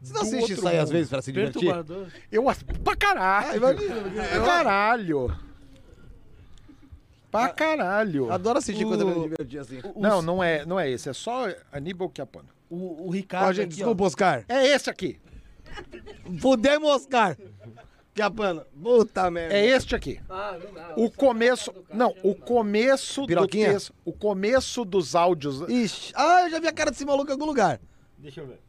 Você 0.01 0.13
não 0.13 0.22
assiste 0.23 0.51
isso 0.51 0.67
aí 0.67 0.77
às 0.77 0.89
vezes 0.89 1.09
pra 1.09 1.22
se 1.22 1.31
divertir? 1.31 1.61
Perturbador. 1.61 2.07
Eu 2.30 2.43
pra 2.84 2.95
caralho. 2.97 3.47
Ah, 3.49 3.55
imagina, 3.55 3.95
pra 4.11 4.45
caralho. 4.45 5.38
Pra 7.31 7.47
caralho. 7.47 8.30
Adoro 8.30 8.57
assistir 8.59 8.84
O- 8.84 8.89
quando 8.89 8.99
eu 8.99 9.07
me 9.22 9.30
divertir 9.30 9.59
assim. 9.59 9.80
Não, 9.95 10.22
não 10.22 10.43
é, 10.43 10.65
não 10.65 10.77
é 10.77 10.91
esse, 10.91 11.07
é 11.07 11.13
só 11.13 11.47
Aníbal 11.72 12.11
Chiapano. 12.13 12.49
O, 12.69 13.05
o 13.05 13.07
Ó, 13.07 13.11
Ricardo. 13.11 13.53
gente, 13.55 13.67
aqui, 13.67 13.76
desculpa, 13.77 14.03
Oscar. 14.03 14.43
É 14.49 14.67
esse 14.67 14.89
aqui. 14.89 15.17
Fudemos, 16.41 16.89
Oscar. 16.89 17.38
Capano. 18.15 18.65
Puta 18.81 19.29
merda. 19.29 19.53
É 19.53 19.65
este 19.65 19.93
aqui. 19.95 20.21
Ah, 20.29 20.57
não 20.63 20.73
dá. 20.73 20.93
O 20.95 21.11
começo, 21.11 21.73
não, 21.93 22.15
o 22.23 22.33
começo 22.33 23.21
do 23.21 23.27
Piroquinha? 23.27 23.73
texto, 23.73 23.93
o 24.05 24.13
começo 24.13 24.85
dos 24.85 25.15
áudios. 25.15 25.59
Ixi. 25.69 26.13
Ah, 26.15 26.43
eu 26.43 26.49
já 26.49 26.59
vi 26.59 26.67
a 26.67 26.71
cara 26.71 26.91
desse 26.91 27.03
maluco 27.05 27.29
em 27.29 27.33
algum 27.33 27.45
lugar. 27.45 27.79
Deixa 28.17 28.39
eu 28.41 28.47
ver. 28.47 28.59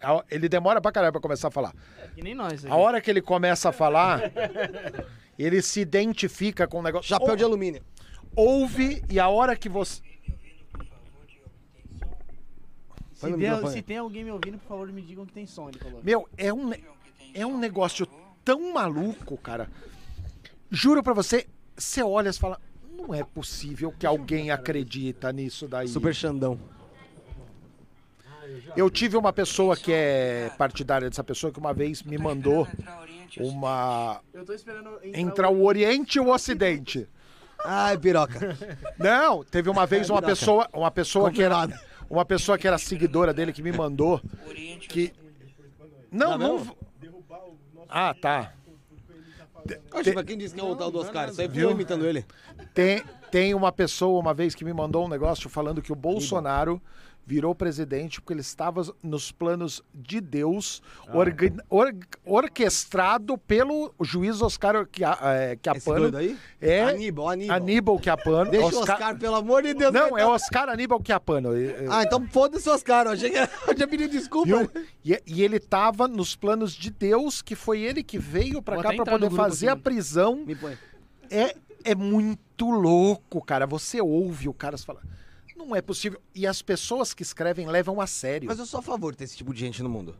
a- 0.00 0.24
Ele 0.30 0.48
demora 0.48 0.80
pra 0.80 0.90
caralho 0.90 1.12
pra 1.12 1.20
começar 1.20 1.48
a 1.48 1.50
falar. 1.50 1.74
Que 2.14 2.22
nem 2.22 2.34
nós. 2.34 2.64
A 2.66 2.74
hora 2.76 3.00
que 3.00 3.10
ele 3.10 3.20
começa 3.22 3.68
a 3.68 3.72
falar, 3.72 4.20
ele 5.38 5.60
se 5.62 5.80
identifica 5.80 6.66
com 6.66 6.78
o 6.80 6.82
negócio. 6.82 7.08
Chapéu 7.08 7.30
Ou- 7.30 7.36
de 7.36 7.44
alumínio. 7.44 7.84
Ouve 8.34 9.04
e 9.10 9.20
a 9.20 9.28
hora 9.28 9.54
que 9.54 9.68
você. 9.68 10.00
Põe 13.20 13.30
Se, 13.30 13.36
no 13.36 13.38
microfone. 13.38 13.72
se 13.72 13.82
tem 13.82 13.98
alguém 13.98 14.24
me 14.24 14.30
ouvindo, 14.32 14.58
por 14.58 14.66
favor, 14.66 14.88
me 14.90 15.02
digam 15.02 15.24
que 15.26 15.32
tem 15.32 15.46
som, 15.46 15.68
ele 15.68 15.78
falou. 15.78 16.00
Meu, 16.02 16.28
é 16.36 16.52
um, 16.52 16.68
ne- 16.70 16.80
é 17.34 17.46
um 17.46 17.58
negócio 17.58 18.06
tão 18.44 18.72
maluco, 18.72 19.36
cara. 19.36 19.68
Juro 20.70 21.02
pra 21.02 21.12
você, 21.12 21.46
você 21.76 22.02
olha 22.02 22.30
e 22.30 22.32
fala, 22.32 22.60
não 22.96 23.14
é 23.14 23.22
possível 23.22 23.92
que 23.98 24.06
alguém 24.06 24.50
acredita 24.50 25.32
nisso 25.32 25.68
daí. 25.68 25.88
Super 25.88 26.14
Xandão. 26.14 26.58
Eu 28.76 28.90
tive 28.90 29.16
uma 29.16 29.32
pessoa 29.32 29.76
que 29.76 29.92
é 29.92 30.50
partidária 30.58 31.08
dessa 31.08 31.24
pessoa 31.24 31.52
que 31.52 31.58
uma 31.58 31.72
vez 31.72 32.02
me 32.02 32.18
mandou 32.18 32.66
uma 33.38 34.20
Eu 34.32 34.44
tô 34.44 34.52
esperando 34.52 34.98
entre 35.02 35.46
o 35.46 35.64
Oriente 35.64 36.16
e 36.16 36.20
o 36.20 36.28
Ocidente. 36.28 37.08
Ai, 37.64 37.96
piroca. 37.96 38.56
Não, 38.98 39.44
teve 39.44 39.70
uma 39.70 39.86
vez 39.86 40.10
uma 40.10 40.20
pessoa, 40.20 40.68
uma 40.72 40.90
pessoa 40.90 41.30
que 41.30 41.42
era 41.42 41.68
uma 42.10 42.24
pessoa 42.24 42.58
que 42.58 42.66
era 42.66 42.76
seguidora 42.76 43.32
dele 43.32 43.52
que 43.52 43.62
me 43.62 43.72
mandou 43.72 44.20
que 44.88 45.12
não, 46.10 46.36
Não, 46.36 46.58
não. 46.58 46.76
Ah, 47.94 48.14
tá. 48.14 48.54
Oxe, 49.92 50.24
quem 50.24 50.38
disse 50.38 50.54
que 50.54 50.60
é 50.60 50.64
o 50.64 50.74
tal 50.74 50.90
do 50.90 50.98
Oscar? 50.98 51.28
Isso 51.28 51.40
aí 51.40 51.46
Viu? 51.46 51.68
viu 51.68 51.70
imitando 51.72 52.06
ele. 52.06 52.24
Tem, 52.72 53.04
tem 53.30 53.54
uma 53.54 53.70
pessoa 53.70 54.18
uma 54.18 54.32
vez 54.32 54.54
que 54.54 54.64
me 54.64 54.72
mandou 54.72 55.04
um 55.04 55.08
negócio 55.08 55.50
falando 55.50 55.82
que 55.82 55.92
o 55.92 55.94
Bolsonaro 55.94 56.80
virou 57.24 57.54
presidente 57.54 58.20
porque 58.20 58.32
ele 58.34 58.40
estava 58.40 58.82
nos 59.02 59.30
planos 59.30 59.80
de 59.94 60.20
Deus, 60.20 60.82
Ah. 61.06 61.16
orga- 61.16 61.64
or- 61.70 61.94
orquestrado 62.24 63.38
pelo 63.38 63.94
juiz 64.00 64.42
Oscar 64.42 64.86
Chia- 64.94 65.16
eh, 65.22 65.52
Esse 65.52 65.60
Chiapano. 65.62 66.00
doido 66.10 66.16
aí? 66.18 66.36
É 66.60 66.82
Aníbal, 66.82 67.28
Aníbal. 67.28 67.56
Aníbal 67.56 68.00
Chiapano. 68.02 68.50
Deixa 68.50 68.66
o 68.76 68.80
Oscar, 68.80 69.16
pelo 69.18 69.36
amor 69.36 69.62
de 69.62 69.74
Deus. 69.74 69.92
Não, 69.92 70.10
vai 70.10 70.22
é 70.22 70.26
Oscar 70.26 70.68
Aníbal 70.68 71.00
Chiapano. 71.04 71.56
Eh, 71.56 71.86
Ah, 71.88 72.02
então 72.02 72.26
foda-se 72.28 72.68
o 72.68 72.72
Oscar. 72.74 73.06
Eu 73.06 73.12
achei 73.12 73.30
que 73.30 73.38
eu 73.70 73.74
tinha 73.74 73.88
pedido 73.88 74.10
desculpa. 74.10 74.46
Viu? 74.58 74.70
E, 75.04 75.20
e 75.26 75.42
ele 75.42 75.58
tava 75.60 76.08
nos 76.08 76.34
planos 76.34 76.72
de 76.72 76.90
Deus, 76.90 77.40
que 77.40 77.54
foi 77.54 77.80
ele 77.80 78.02
que 78.02 78.18
veio 78.18 78.60
pra 78.60 78.74
Vou 78.74 78.82
cá 78.82 78.92
no 78.92 79.04
poder 79.04 79.30
fazer 79.30 79.68
aqui, 79.68 79.78
a 79.78 79.82
prisão. 79.82 80.44
Me 80.44 80.54
põe. 80.56 80.76
É, 81.30 81.54
é 81.84 81.94
muito 81.94 82.68
louco, 82.70 83.42
cara. 83.44 83.66
Você 83.66 84.00
ouve 84.00 84.48
o 84.48 84.54
cara 84.54 84.76
falar. 84.76 85.02
Não 85.66 85.76
é 85.76 85.80
possível. 85.82 86.20
E 86.34 86.46
as 86.46 86.60
pessoas 86.62 87.14
que 87.14 87.22
escrevem 87.22 87.66
levam 87.66 88.00
a 88.00 88.06
sério. 88.06 88.48
Mas 88.48 88.58
eu 88.58 88.66
sou 88.66 88.80
a 88.80 88.82
favor 88.82 89.12
de 89.12 89.18
ter 89.18 89.24
esse 89.24 89.36
tipo 89.36 89.52
de 89.54 89.60
gente 89.60 89.82
no 89.82 89.88
mundo. 89.88 90.16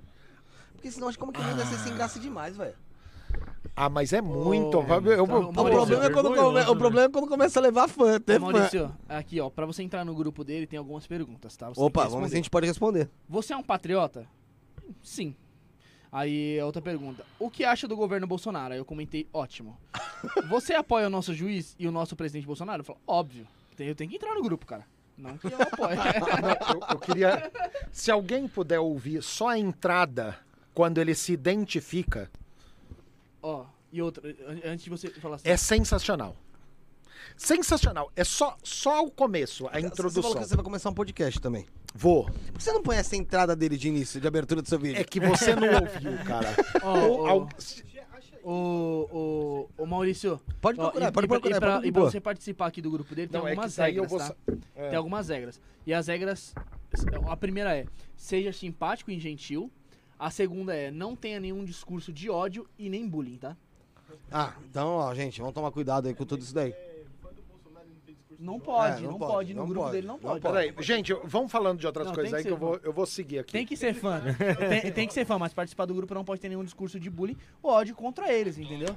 Porque 0.74 0.90
senão 0.90 1.08
acho 1.08 1.16
que 1.16 1.20
como 1.20 1.32
que 1.32 1.40
vai 1.40 1.66
ser 1.66 1.78
sem 1.78 1.94
graça 1.94 2.18
demais, 2.18 2.56
velho. 2.56 2.74
Ah, 3.74 3.88
mas 3.88 4.12
é 4.12 4.20
muito. 4.20 4.78
Ô, 4.78 4.82
eu- 4.82 5.02
eu- 5.04 5.12
eu- 5.12 5.24
O 5.24 5.52
Maurício, 5.52 5.52
problema, 5.52 6.04
é 6.04 6.10
quando, 6.10 6.28
vergonhoso, 6.28 6.52
come- 6.52 6.60
o 6.70 6.74
né? 6.74 6.78
problema 6.78 7.06
é 7.06 7.08
quando 7.08 7.26
começa 7.28 7.58
a 7.58 7.62
levar 7.62 7.88
fã, 7.88 8.20
ter 8.20 8.38
fã. 8.38 8.52
Maurício, 8.52 8.94
aqui 9.08 9.40
ó, 9.40 9.48
pra 9.48 9.64
você 9.64 9.82
entrar 9.82 10.04
no 10.04 10.14
grupo 10.14 10.44
dele 10.44 10.66
tem 10.66 10.78
algumas 10.78 11.06
perguntas, 11.06 11.56
tá? 11.56 11.68
Você 11.70 11.80
Opa, 11.80 12.04
vamos 12.04 12.24
ver 12.24 12.28
se 12.28 12.34
a 12.34 12.36
gente 12.36 12.50
pode 12.50 12.66
responder. 12.66 13.08
Você 13.28 13.52
é 13.54 13.56
um 13.56 13.62
patriota? 13.62 14.26
Sim. 15.02 15.34
Aí, 16.10 16.60
a 16.60 16.66
outra 16.66 16.82
pergunta. 16.82 17.24
O 17.38 17.48
que 17.48 17.64
acha 17.64 17.88
do 17.88 17.96
governo 17.96 18.26
Bolsonaro? 18.26 18.74
Aí 18.74 18.78
eu 18.78 18.84
comentei, 18.84 19.26
ótimo. 19.32 19.78
Você 20.50 20.74
apoia 20.74 21.06
o 21.06 21.10
nosso 21.10 21.32
juiz 21.32 21.74
e 21.78 21.88
o 21.88 21.92
nosso 21.92 22.14
presidente 22.14 22.46
Bolsonaro? 22.46 22.80
Eu 22.80 22.84
falo, 22.84 22.98
óbvio. 23.06 23.46
Tem- 23.74 23.88
Eu 23.88 23.94
tenho 23.94 24.10
que 24.10 24.16
entrar 24.16 24.34
no 24.34 24.42
grupo, 24.42 24.66
cara. 24.66 24.86
Não 25.22 25.38
que 25.38 25.46
eu 25.46 25.62
apoie. 25.62 25.96
Não, 26.42 26.74
eu, 26.74 26.86
eu 26.90 26.98
queria. 26.98 27.52
Se 27.92 28.10
alguém 28.10 28.48
puder 28.48 28.80
ouvir 28.80 29.22
só 29.22 29.48
a 29.48 29.58
entrada, 29.58 30.36
quando 30.74 30.98
ele 30.98 31.14
se 31.14 31.32
identifica, 31.32 32.30
Ó, 33.42 33.64
e 33.92 34.00
outra, 34.02 34.28
an- 34.28 34.60
antes 34.72 34.84
de 34.84 34.90
você 34.90 35.08
falar 35.10 35.36
assim. 35.36 35.48
é 35.48 35.56
sensacional. 35.56 36.36
Sensacional. 37.36 38.10
É 38.14 38.24
só, 38.24 38.56
só 38.62 39.04
o 39.04 39.10
começo, 39.10 39.66
a 39.66 39.70
Você 39.70 39.74
falou 39.74 39.86
introdução. 39.90 40.32
que 40.34 40.38
você 40.48 40.56
vai 40.56 40.64
começar 40.64 40.90
um 40.90 40.94
podcast 40.94 41.40
também. 41.40 41.66
Vou. 41.94 42.24
Por 42.24 42.32
que 42.54 42.62
você 42.62 42.72
não 42.72 42.82
põe 42.82 42.96
essa 42.96 43.16
entrada 43.16 43.54
dele 43.54 43.76
de 43.76 43.88
início, 43.88 44.20
de 44.20 44.26
abertura 44.26 44.62
do 44.62 44.68
seu 44.68 44.78
vídeo? 44.78 45.00
É 45.00 45.04
que 45.04 45.20
você 45.20 45.54
não 45.54 45.68
ouviu, 45.68 46.16
cara. 46.24 46.48
Ó, 46.82 46.98
Ou 47.34 47.48
ó, 48.44 48.50
Ô, 48.50 49.68
ô, 49.78 49.82
ô, 49.82 49.86
Maurício. 49.86 50.40
Pode 50.60 50.78
ó, 50.80 50.84
procurar, 50.84 51.08
e, 51.08 51.12
pode 51.12 51.24
e 51.24 51.28
pra- 51.28 51.40
procurar, 51.40 51.56
E 51.56 51.60
pra, 51.60 51.72
pode 51.74 51.88
e 51.88 51.92
pra 51.92 52.02
você 52.02 52.20
participar 52.20 52.66
aqui 52.66 52.82
do 52.82 52.90
grupo 52.90 53.14
dele, 53.14 53.28
tem 53.28 53.40
Não, 53.40 53.46
é 53.46 53.50
algumas 53.50 53.78
eu 53.78 53.84
regras, 53.84 54.10
vou 54.10 54.18
tá? 54.18 54.34
é. 54.76 54.88
Tem 54.88 54.96
algumas 54.96 55.28
regras. 55.28 55.60
E 55.86 55.94
as 55.94 56.06
regras. 56.06 56.54
A 57.28 57.36
primeira 57.36 57.76
é: 57.76 57.86
seja 58.16 58.52
simpático 58.52 59.10
e 59.10 59.18
gentil. 59.18 59.70
A 60.18 60.30
segunda 60.30 60.74
é: 60.74 60.90
não 60.90 61.16
tenha 61.16 61.40
nenhum 61.40 61.64
discurso 61.64 62.12
de 62.12 62.28
ódio 62.30 62.68
e 62.78 62.88
nem 62.88 63.08
bullying, 63.08 63.36
tá? 63.38 63.56
Ah, 64.30 64.54
então, 64.68 64.88
ó, 64.96 65.14
gente, 65.14 65.40
vamos 65.40 65.54
tomar 65.54 65.70
cuidado 65.70 66.06
aí 66.06 66.14
com 66.14 66.24
tudo 66.26 66.42
isso 66.42 66.54
daí. 66.54 66.74
Não 68.42 68.58
pode, 68.60 68.98
É, 68.98 69.00
não 69.04 69.12
não, 69.12 69.18
pode, 69.18 69.32
pode. 69.32 69.54
No 69.54 69.60
não 69.60 69.66
grupo 69.68 69.80
pode, 69.82 69.92
dele 69.92 70.06
não 70.06 70.14
não 70.14 70.20
pode. 70.20 70.40
pode. 70.40 70.54
Peraí, 70.72 70.74
gente, 70.84 71.14
vamos 71.24 71.50
falando 71.52 71.78
de 71.78 71.86
outras 71.86 72.06
Não, 72.08 72.14
coisas 72.14 72.34
aí 72.34 72.42
que 72.42 72.48
que 72.48 72.52
eu 72.52 72.58
vou, 72.58 72.80
eu 72.82 72.92
vou 72.92 73.06
seguir 73.06 73.38
aqui. 73.38 73.52
Tem 73.52 73.64
que 73.66 73.76
ser 73.76 73.94
fã. 73.94 74.20
tem, 74.82 74.92
tem 74.92 75.06
que 75.06 75.14
ser 75.14 75.24
fã, 75.24 75.38
mas 75.38 75.52
participar 75.54 75.84
do 75.86 75.94
grupo 75.94 76.12
não 76.14 76.24
pode 76.24 76.40
ter 76.40 76.48
nenhum 76.48 76.64
discurso 76.64 76.98
de 76.98 77.08
bullying 77.08 77.36
ou 77.62 77.70
ódio 77.70 77.94
contra 77.94 78.32
eles, 78.32 78.58
entendeu? 78.58 78.94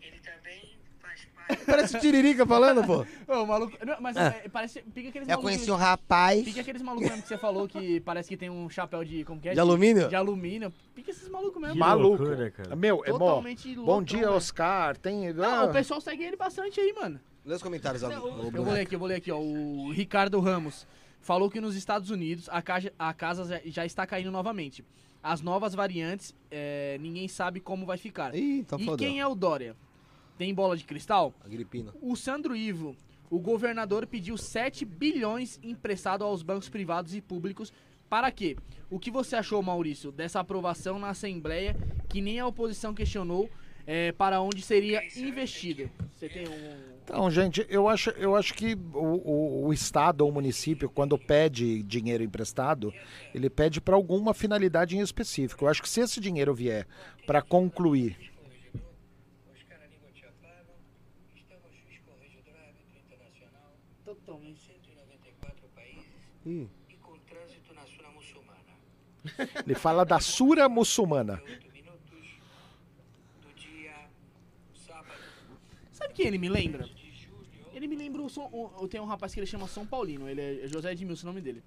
Ele 0.00 0.18
também 0.20 0.76
faz 1.00 1.26
parte 1.34 1.64
Parece 1.66 2.00
Tiririca 2.00 2.46
falando, 2.46 2.84
pô. 2.84 3.04
Ô, 3.32 3.42
o 3.42 3.46
maluco. 3.46 3.76
não, 3.84 3.96
mas 4.00 4.16
Ah. 4.16 4.34
é, 4.42 4.48
parece. 4.48 4.82
Pica 4.82 5.08
aqueles 5.10 5.28
Eu 5.28 5.38
conheci 5.40 5.70
um 5.70 5.76
rapaz 5.76 6.42
Pica 6.44 6.60
aqueles 6.60 6.82
malucos 6.82 7.08
mesmo 7.08 7.22
que 7.22 7.28
você 7.28 7.38
falou 7.38 7.68
que 7.68 8.00
parece 8.00 8.28
que 8.28 8.36
tem 8.36 8.50
um 8.50 8.68
chapéu 8.68 9.04
de. 9.04 9.24
Como 9.24 9.40
que 9.40 9.50
é? 9.50 9.52
de 9.54 9.60
alumínio. 9.60 10.08
De 10.08 10.16
alumínio. 10.16 10.72
Pica 10.94 11.10
esses 11.10 11.28
malucos 11.28 11.60
mesmo. 11.60 11.74
Que 11.74 11.80
Maluco. 11.80 12.22
loucura, 12.22 12.50
cara. 12.50 12.74
Meu, 12.76 13.02
é 13.04 13.10
bom. 13.10 13.18
Totalmente 13.18 13.74
Bom 13.76 14.02
dia. 14.02 14.30
Oscar. 14.30 14.96
Tem. 14.96 15.32
Não, 15.32 15.44
ah, 15.44 15.64
o 15.66 15.72
pessoal 15.72 16.00
segue 16.00 16.24
ele 16.24 16.36
bastante 16.36 16.80
aí, 16.80 16.92
mano. 16.92 17.20
Lê 17.46 17.54
os 17.54 17.62
comentários, 17.62 18.02
ô, 18.02 18.10
Eu 18.10 18.50
vou 18.64 18.72
ler 18.72 18.80
aqui, 18.80 18.94
eu 18.96 18.98
vou 18.98 19.06
ler 19.08 19.14
aqui, 19.16 19.30
ó. 19.30 19.38
O 19.38 19.92
Ricardo 19.92 20.40
Ramos 20.40 20.84
falou 21.20 21.48
que 21.48 21.60
nos 21.60 21.76
Estados 21.76 22.10
Unidos 22.10 22.48
a, 22.50 22.60
caja- 22.60 22.92
a 22.98 23.14
casa 23.14 23.44
já, 23.44 23.60
já 23.64 23.86
está 23.86 24.04
caindo 24.04 24.32
novamente. 24.32 24.84
As 25.22 25.40
novas 25.40 25.72
variantes, 25.72 26.34
é, 26.50 26.98
ninguém 27.00 27.28
sabe 27.28 27.60
como 27.60 27.86
vai 27.86 27.96
ficar. 27.98 28.34
Ih, 28.34 28.58
então 28.58 28.78
e 28.80 28.96
quem 28.96 29.20
é 29.20 29.26
o 29.26 29.34
Dória? 29.34 29.76
Tem 30.36 30.52
bola 30.52 30.76
de 30.76 30.84
cristal? 30.84 31.32
Agripino. 31.44 31.92
O 32.02 32.16
Sandro 32.16 32.54
Ivo, 32.56 32.96
o 33.30 33.38
governador 33.38 34.06
pediu 34.08 34.36
7 34.36 34.84
bilhões 34.84 35.58
emprestado 35.62 36.24
aos 36.24 36.42
bancos 36.42 36.68
privados 36.68 37.14
e 37.14 37.20
públicos. 37.20 37.72
Para 38.08 38.30
quê? 38.30 38.56
O 38.90 38.98
que 38.98 39.10
você 39.10 39.36
achou, 39.36 39.62
Maurício, 39.62 40.10
dessa 40.12 40.40
aprovação 40.40 40.98
na 40.98 41.10
Assembleia 41.10 41.76
que 42.08 42.20
nem 42.20 42.38
a 42.40 42.46
oposição 42.46 42.92
questionou 42.94 43.48
é, 43.86 44.12
para 44.12 44.40
onde 44.40 44.62
seria 44.62 45.02
investido? 45.16 45.88
Você 46.14 46.28
tem 46.28 46.48
um. 46.48 46.96
Então, 47.04 47.30
gente, 47.30 47.64
eu 47.68 47.88
acho, 47.88 48.10
eu 48.10 48.34
acho 48.34 48.52
que 48.52 48.74
o, 48.92 48.98
o- 48.98 49.66
o 49.66 49.72
Estado 49.72 50.22
ou 50.22 50.30
o 50.30 50.34
município, 50.34 50.90
quando 50.90 51.16
pede 51.16 51.82
dinheiro 51.84 52.24
emprestado, 52.24 52.92
ele 53.32 53.48
pede 53.48 53.80
para 53.80 53.94
alguma 53.94 54.34
finalidade 54.34 54.96
em 54.96 55.00
específico. 55.00 55.64
Eu 55.64 55.68
acho 55.68 55.80
que 55.82 55.88
se 55.88 56.00
esse 56.00 56.18
dinheiro 56.20 56.52
vier 56.52 56.84
para 57.24 57.40
concluir. 57.40 58.16
Oscar 59.54 59.78
Aníbal 59.84 60.10
Chapano, 60.14 60.70
estamos 61.36 61.70
Suís 61.70 62.00
Corregedora 62.04 62.58
Árbitro 62.66 62.98
Internacional 62.98 63.72
em 64.00 64.04
Totalmente. 64.04 64.60
194 64.60 65.68
países 65.76 66.04
Ih. 66.44 66.68
com 67.00 67.16
trânsito 67.20 67.72
na 67.72 67.84
zona 67.84 68.10
muçulmana. 68.10 69.62
Ele 69.64 69.74
fala 69.76 70.04
da 70.04 70.18
Sura 70.18 70.68
muçulmana. 70.68 71.40
8 71.46 71.72
minutos 71.72 72.40
do 73.42 73.52
dia 73.54 73.94
sábado 74.74 75.14
Quem 76.16 76.26
ele 76.26 76.38
me 76.38 76.48
lembra? 76.48 76.88
Ele 77.74 77.86
me 77.86 77.94
lembra 77.96 78.22
o, 78.22 78.28
São- 78.30 78.46
o- 78.46 78.70
Eu 78.80 78.88
tenho 78.88 79.02
um 79.02 79.06
rapaz 79.06 79.32
que 79.34 79.38
ele 79.40 79.46
chama 79.46 79.68
São 79.68 79.84
Paulino, 79.86 80.28
ele 80.28 80.40
é 80.64 80.66
José 80.66 80.92
Edmilson, 80.92 81.26
o 81.26 81.30
nome 81.30 81.40
dele. 81.42 81.62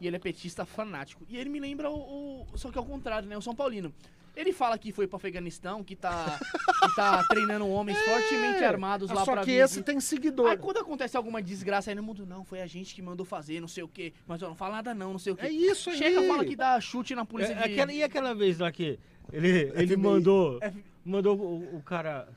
E 0.00 0.06
ele 0.06 0.14
é 0.14 0.18
petista 0.20 0.64
fanático. 0.64 1.24
E 1.28 1.36
ele 1.36 1.50
me 1.50 1.58
lembra 1.58 1.90
o, 1.90 2.42
o- 2.42 2.46
Só 2.56 2.70
que 2.70 2.78
ao 2.78 2.84
contrário, 2.84 3.28
né? 3.28 3.36
O 3.36 3.42
São 3.42 3.54
Paulino. 3.54 3.92
Ele 4.36 4.52
fala 4.52 4.78
que 4.78 4.92
foi 4.92 5.08
pro 5.08 5.16
Afeganistão, 5.16 5.82
que 5.82 5.96
tá, 5.96 6.38
que 6.38 6.94
tá 6.94 7.24
treinando 7.28 7.66
homens 7.68 7.98
fortemente 8.02 8.62
armados 8.62 9.10
lá 9.10 9.22
É, 9.22 9.24
Só 9.24 9.32
pra 9.32 9.40
que 9.44 9.50
vir- 9.50 9.64
esse 9.64 9.82
tem 9.82 9.98
seguidor. 10.00 10.50
Aí 10.50 10.56
quando 10.56 10.76
acontece 10.78 11.16
alguma 11.16 11.42
desgraça 11.42 11.90
aí 11.90 11.96
no 11.96 12.04
mundo, 12.04 12.24
não, 12.24 12.44
foi 12.44 12.60
a 12.60 12.66
gente 12.68 12.94
que 12.94 13.02
mandou 13.02 13.26
fazer, 13.26 13.58
não 13.60 13.66
sei 13.66 13.82
o 13.82 13.88
quê. 13.88 14.12
Mas 14.28 14.40
ó, 14.40 14.46
não 14.48 14.54
fala 14.54 14.76
nada 14.76 14.94
não, 14.94 15.10
não 15.10 15.18
sei 15.18 15.32
o 15.32 15.36
quê. 15.36 15.46
É 15.46 15.50
isso 15.50 15.90
aí. 15.90 15.96
Chega, 15.98 16.22
fala 16.22 16.44
que 16.44 16.54
dá 16.54 16.80
chute 16.80 17.16
na 17.16 17.24
polícia 17.24 17.52
É, 17.52 17.66
de... 17.66 17.72
aquela, 17.72 17.92
e 17.92 18.00
aquela 18.04 18.32
vez 18.32 18.60
lá 18.60 18.70
que 18.70 18.96
ele, 19.32 19.48
ele 19.74 19.86
FBI. 19.88 19.96
mandou, 19.96 20.58
F- 20.62 20.84
mandou 21.04 21.36
o, 21.36 21.76
o 21.78 21.82
cara 21.82 22.28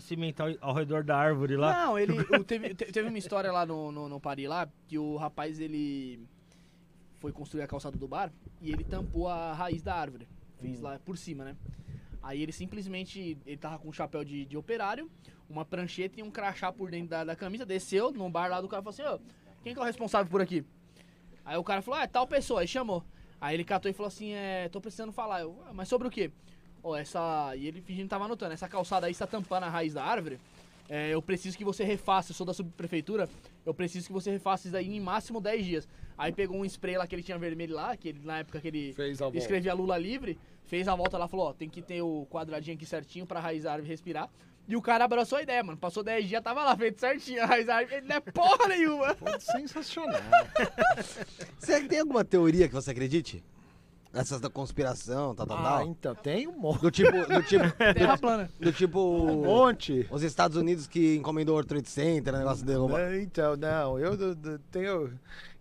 cimentar 0.00 0.54
ao 0.60 0.74
redor 0.74 1.02
da 1.04 1.16
árvore 1.16 1.56
lá? 1.56 1.86
Não, 1.86 1.98
ele 1.98 2.12
teve, 2.44 2.74
te- 2.74 2.86
teve 2.92 3.08
uma 3.08 3.18
história 3.18 3.50
lá 3.52 3.64
no, 3.66 3.90
no, 3.92 4.08
no 4.08 4.20
Paris 4.20 4.48
lá, 4.48 4.68
que 4.86 4.98
o 4.98 5.16
rapaz 5.16 5.58
ele 5.60 6.20
foi 7.18 7.32
construir 7.32 7.62
a 7.62 7.66
calçada 7.66 7.96
do 7.96 8.06
bar 8.06 8.32
e 8.60 8.70
ele 8.72 8.84
tampou 8.84 9.28
a 9.28 9.52
raiz 9.52 9.82
da 9.82 9.94
árvore. 9.94 10.28
Fez 10.60 10.80
lá 10.80 10.98
por 11.04 11.16
cima, 11.16 11.44
né? 11.44 11.56
Aí 12.22 12.42
ele 12.42 12.52
simplesmente, 12.52 13.38
ele 13.46 13.56
tava 13.56 13.78
com 13.78 13.88
um 13.88 13.92
chapéu 13.92 14.24
de, 14.24 14.44
de 14.44 14.56
operário, 14.56 15.08
uma 15.48 15.64
prancheta 15.64 16.18
e 16.18 16.22
um 16.22 16.30
crachá 16.30 16.72
por 16.72 16.90
dentro 16.90 17.08
da, 17.10 17.24
da 17.24 17.36
camisa, 17.36 17.64
desceu 17.64 18.10
no 18.12 18.28
bar 18.28 18.48
lá 18.48 18.60
do 18.60 18.68
cara 18.68 18.82
e 18.82 18.84
falou 18.92 19.14
assim, 19.14 19.22
ô, 19.24 19.32
quem 19.62 19.72
que 19.72 19.78
é 19.78 19.82
o 19.82 19.86
responsável 19.86 20.28
por 20.30 20.40
aqui? 20.40 20.64
Aí 21.44 21.56
o 21.56 21.64
cara 21.64 21.80
falou, 21.80 22.00
ah, 22.00 22.02
é 22.02 22.06
tal 22.06 22.26
pessoa, 22.26 22.60
aí 22.60 22.68
chamou. 22.68 23.04
Aí 23.40 23.54
ele 23.54 23.64
catou 23.64 23.88
e 23.88 23.94
falou 23.94 24.08
assim, 24.08 24.32
é, 24.32 24.68
tô 24.68 24.80
precisando 24.80 25.12
falar. 25.12 25.40
Eu, 25.42 25.62
"Ah, 25.66 25.72
mas 25.72 25.88
sobre 25.88 26.08
o 26.08 26.10
quê? 26.10 26.30
Ó, 26.82 26.96
essa. 26.96 27.54
E 27.56 27.66
ele 27.66 27.80
fingindo 27.80 28.04
que 28.04 28.10
tava 28.10 28.24
anotando, 28.24 28.52
essa 28.52 28.68
calçada 28.68 29.06
aí 29.06 29.12
está 29.12 29.26
tampando 29.26 29.64
a 29.64 29.68
raiz 29.68 29.94
da 29.94 30.04
árvore. 30.04 30.38
É, 30.88 31.10
eu 31.10 31.20
preciso 31.20 31.56
que 31.56 31.64
você 31.64 31.84
refaça, 31.84 32.30
eu 32.30 32.34
sou 32.34 32.46
da 32.46 32.54
subprefeitura, 32.54 33.28
eu 33.66 33.74
preciso 33.74 34.06
que 34.06 34.12
você 34.12 34.30
refaça 34.30 34.68
isso 34.68 34.76
aí 34.76 34.88
em 34.88 35.00
máximo 35.00 35.38
10 35.38 35.64
dias. 35.66 35.88
Aí 36.16 36.32
pegou 36.32 36.56
um 36.56 36.64
spray 36.64 36.96
lá 36.96 37.06
que 37.06 37.14
ele 37.14 37.22
tinha 37.22 37.36
vermelho 37.36 37.74
lá, 37.74 37.94
que 37.94 38.08
ele, 38.08 38.20
na 38.24 38.38
época 38.38 38.58
que 38.58 38.68
ele 38.68 38.92
Fez 38.94 39.20
a 39.20 39.26
volta. 39.26 39.36
escrevia 39.36 39.74
Lula 39.74 39.98
livre, 39.98 40.38
fez 40.64 40.88
a 40.88 40.94
volta 40.94 41.18
lá, 41.18 41.28
falou, 41.28 41.48
ó, 41.48 41.52
tem 41.52 41.68
que 41.68 41.82
ter 41.82 42.00
o 42.00 42.26
quadradinho 42.30 42.74
aqui 42.74 42.86
certinho 42.86 43.26
pra 43.26 43.38
raiz 43.38 43.64
da 43.64 43.72
árvore 43.72 43.90
respirar. 43.90 44.30
E 44.66 44.76
o 44.76 44.82
cara 44.82 45.04
abraçou 45.04 45.38
a 45.38 45.42
ideia, 45.42 45.62
mano. 45.62 45.78
Passou 45.78 46.02
10 46.02 46.26
dias, 46.28 46.42
tava 46.42 46.62
lá 46.64 46.76
feito 46.76 47.00
certinho 47.00 47.42
a 47.42 47.46
raiz 47.46 47.66
da 47.66 47.76
árvore. 47.76 47.96
Ele 47.96 48.06
não 48.08 48.16
é 48.16 48.20
porra 48.20 48.68
nenhuma. 48.68 49.14
Pô, 49.14 49.26
sensacional. 49.40 50.20
Você 51.58 51.82
tem 51.86 52.00
alguma 52.00 52.24
teoria 52.24 52.68
que 52.68 52.74
você 52.74 52.90
acredite? 52.90 53.42
Essas 54.12 54.40
da 54.40 54.48
conspiração, 54.48 55.34
tal, 55.34 55.46
tal, 55.46 55.58
ah, 55.58 55.62
tal? 55.62 55.86
então, 55.86 56.14
tem 56.14 56.48
um 56.48 56.58
monte. 56.58 56.80
Do 56.80 56.90
tipo, 56.90 57.10
do 57.12 57.42
tipo, 57.42 57.64
Terra 57.94 58.16
plana. 58.16 58.50
do 58.58 58.72
tipo, 58.72 58.98
Um 58.98 59.44
monte. 59.44 60.08
os 60.10 60.22
Estados 60.22 60.56
Unidos 60.56 60.86
que 60.86 61.16
encomendou 61.16 61.52
o 61.52 61.56
World 61.56 61.68
Trade 61.68 61.88
Center, 61.90 62.34
o 62.34 62.38
negócio 62.38 62.64
de 62.64 62.72
derrubar. 62.72 63.00
É, 63.00 63.20
Então, 63.20 63.54
não, 63.56 63.98
eu, 63.98 64.16
tenho. 64.72 65.12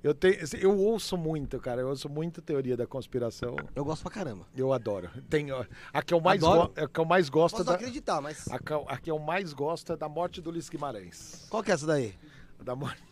Eu, 0.01 0.13
tenho, 0.15 0.41
assim, 0.41 0.57
eu 0.57 0.77
ouço 0.77 1.17
muito, 1.17 1.59
cara. 1.59 1.81
Eu 1.81 1.89
ouço 1.89 2.07
muito 2.07 2.41
teoria 2.41 2.77
da 2.77 2.87
conspiração. 2.87 3.57
Eu 3.75 3.83
gosto 3.83 4.03
pra 4.03 4.11
caramba. 4.11 4.45
Eu 4.55 4.71
adoro. 4.71 5.09
Tenho, 5.29 5.67
a 5.93 6.01
que 6.01 6.13
eu 6.13 6.21
mais, 6.21 6.39
go- 6.39 6.71
a 6.77 6.87
que 6.87 6.99
eu 7.01 7.05
mais 7.05 7.27
gosto 7.27 7.55
Posso 7.57 7.65
da, 7.65 7.73
acreditar, 7.75 8.21
mas... 8.21 8.47
a, 8.49 8.57
que, 8.59 8.71
eu- 8.71 8.85
a 8.87 8.97
que 8.97 9.11
eu 9.11 9.19
mais 9.19 9.51
gosto 9.51 9.91
é 9.91 9.97
da 9.97 10.07
morte 10.07 10.39
do 10.39 10.49
Ulisses 10.51 10.69
Guimarães. 10.69 11.45
Qual 11.49 11.61
que 11.61 11.71
é 11.71 11.73
essa 11.73 11.85
daí? 11.85 12.15
Da 12.63 12.75
morte. 12.75 13.03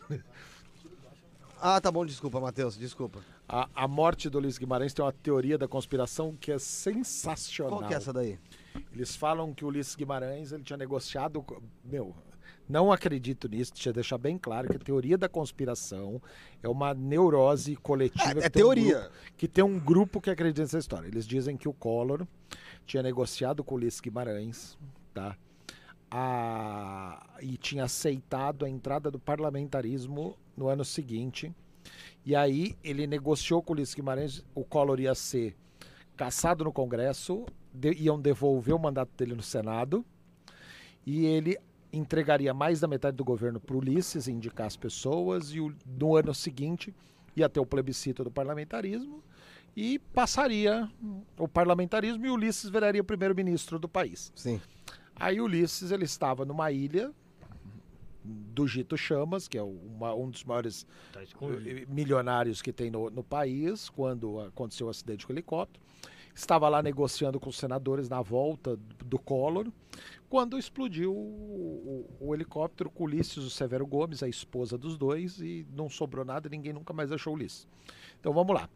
Ah, 1.60 1.82
tá 1.82 1.92
bom, 1.92 2.06
desculpa, 2.06 2.40
Matheus, 2.40 2.78
desculpa. 2.78 3.20
A, 3.48 3.70
a 3.76 3.88
morte 3.88 4.30
do 4.30 4.40
Luiz 4.40 4.58
Guimarães 4.58 4.94
tem 4.94 5.06
uma 5.06 5.12
teoria 5.12 5.58
da 5.58 5.68
conspiração 5.68 6.36
que 6.36 6.52
é 6.52 6.58
sensacional. 6.58 7.78
Qual 7.80 7.88
que 7.88 7.94
é 7.94 7.98
essa 7.98 8.12
daí? 8.12 8.40
Eles 8.92 9.16
falam 9.16 9.54
que 9.54 9.64
o 9.64 9.68
Ulisses 9.68 9.96
Guimarães 9.96 10.52
ele 10.52 10.64
tinha 10.64 10.78
negociado. 10.78 11.46
Meu, 11.84 12.16
não 12.68 12.92
acredito 12.92 13.48
nisso, 13.48 13.72
deixa 13.74 13.90
eu 13.90 13.94
deixar 13.94 14.18
bem 14.18 14.38
claro 14.38 14.68
que 14.68 14.76
a 14.76 14.80
teoria 14.80 15.18
da 15.18 15.30
conspiração 15.30 16.20
é 16.64 16.68
uma 16.68 16.94
neurose 16.96 17.76
coletiva. 17.76 18.40
É, 18.42 18.46
é 18.46 18.50
que 18.50 18.50
tem 18.50 18.64
um 18.64 18.66
teoria. 18.66 19.00
grupo- 19.00 19.16
que 19.38 19.48
tem 19.48 19.64
um 19.64 19.80
grupo 19.80 20.20
que 20.20 20.30
acredita 20.32 20.62
nessa 20.64 20.80
história. 20.80 21.08
Eles 21.08 21.28
dizem 21.28 21.56
que 21.56 21.70
o 21.70 21.74
Collor 21.74 22.26
tinha 22.86 23.04
negociado 23.04 23.64
com 23.64 23.76
o 23.76 23.78
Ulisses 23.78 24.00
Guimarães, 24.02 24.76
tá? 25.14 25.38
A, 26.10 27.38
e 27.42 27.58
tinha 27.58 27.84
aceitado 27.84 28.66
a 28.66 28.70
entrada 28.70 29.12
do 29.12 29.20
parlamentarismo 29.20 30.36
no 30.58 30.68
ano 30.68 30.84
seguinte. 30.86 31.54
E 32.26 32.36
aí 32.36 32.76
ele 32.84 33.06
negociou 33.06 33.62
com 33.62 33.74
o 33.74 33.76
Ulisses 33.76 33.94
Guimarães, 33.94 34.44
o 34.56 34.64
Collor 34.64 35.00
ia 35.00 35.14
ser 35.14 35.56
caçado 36.18 36.64
no 36.64 36.72
Congresso, 36.74 37.46
de- 37.74 37.94
iam 37.94 38.20
devolver 38.20 38.74
o 38.74 38.80
mandato 38.80 39.12
dele 39.16 39.36
no 39.36 39.44
Senado, 39.44 40.04
e 41.06 41.26
ele 41.26 41.58
entregaria 41.94 42.54
mais 42.54 42.80
da 42.80 42.88
metade 42.88 43.16
do 43.16 43.24
governo 43.24 43.60
para 43.60 43.76
o 43.76 43.80
Ulisses 43.80 44.28
indicar 44.28 44.66
as 44.66 44.76
pessoas, 44.76 45.54
e 45.54 45.60
o- 45.62 45.74
no 45.86 46.16
ano 46.16 46.34
seguinte 46.34 46.94
ia 47.36 47.48
ter 47.48 47.60
o 47.60 47.66
plebiscito 47.66 48.24
do 48.24 48.32
parlamentarismo, 48.32 49.22
e 49.78 50.00
passaria 50.00 50.90
o 51.38 51.48
parlamentarismo 51.48 52.26
e 52.26 52.30
o 52.30 52.34
Ulisses 52.34 52.70
viraria 52.70 53.02
o 53.02 53.06
primeiro-ministro 53.06 53.78
do 53.78 53.88
país. 53.90 54.32
Sim. 54.34 54.60
Aí 55.16 55.40
Ulisses 55.40 55.92
ele 55.92 56.06
estava 56.06 56.44
numa 56.46 56.72
ilha 56.72 57.14
do 58.26 58.68
Gito 58.68 58.98
Chamas, 58.98 59.48
que 59.48 59.58
é 59.58 59.64
uma- 59.64 60.14
um 60.16 60.30
dos 60.30 60.44
maiores 60.44 60.86
Tá 61.14 61.22
eh, 61.22 61.86
milionários 61.88 62.62
que 62.62 62.74
tem 62.74 62.90
no, 62.90 63.10
no 63.10 63.24
país, 63.24 63.90
quando 63.90 64.40
aconteceu 64.42 64.88
o 64.88 64.90
acidente 64.90 65.26
com 65.26 65.32
o 65.32 65.36
helicóptero. 65.36 65.84
Estava 66.34 66.68
lá 66.68 66.84
negociando 66.84 67.40
com 67.40 67.50
os 67.50 67.58
senadores 67.58 68.10
na 68.10 68.22
volta 68.22 68.76
do, 69.06 69.18
Collor, 69.18 69.72
quando 70.28 70.58
explodiu 70.58 71.14
o, 71.14 72.08
o- 72.20 72.28
o 72.28 72.36
helicóptero 72.36 72.90
com 72.90 73.04
o 73.04 73.08
Ulisses, 73.08 73.38
o 73.38 73.50
Severo 73.50 73.86
Gomes, 73.88 74.22
a 74.22 74.28
esposa 74.28 74.78
dos 74.78 74.98
dois, 74.98 75.40
e 75.40 75.66
não 75.72 75.90
sobrou 75.90 76.26
nada, 76.26 76.50
ninguém 76.50 76.74
nunca 76.74 76.92
mais 76.94 77.10
achou 77.12 77.32
o 77.34 77.36
Ulisses. 77.38 77.66
Então 78.20 78.34
vamos 78.34 78.54
lá. 78.54 78.70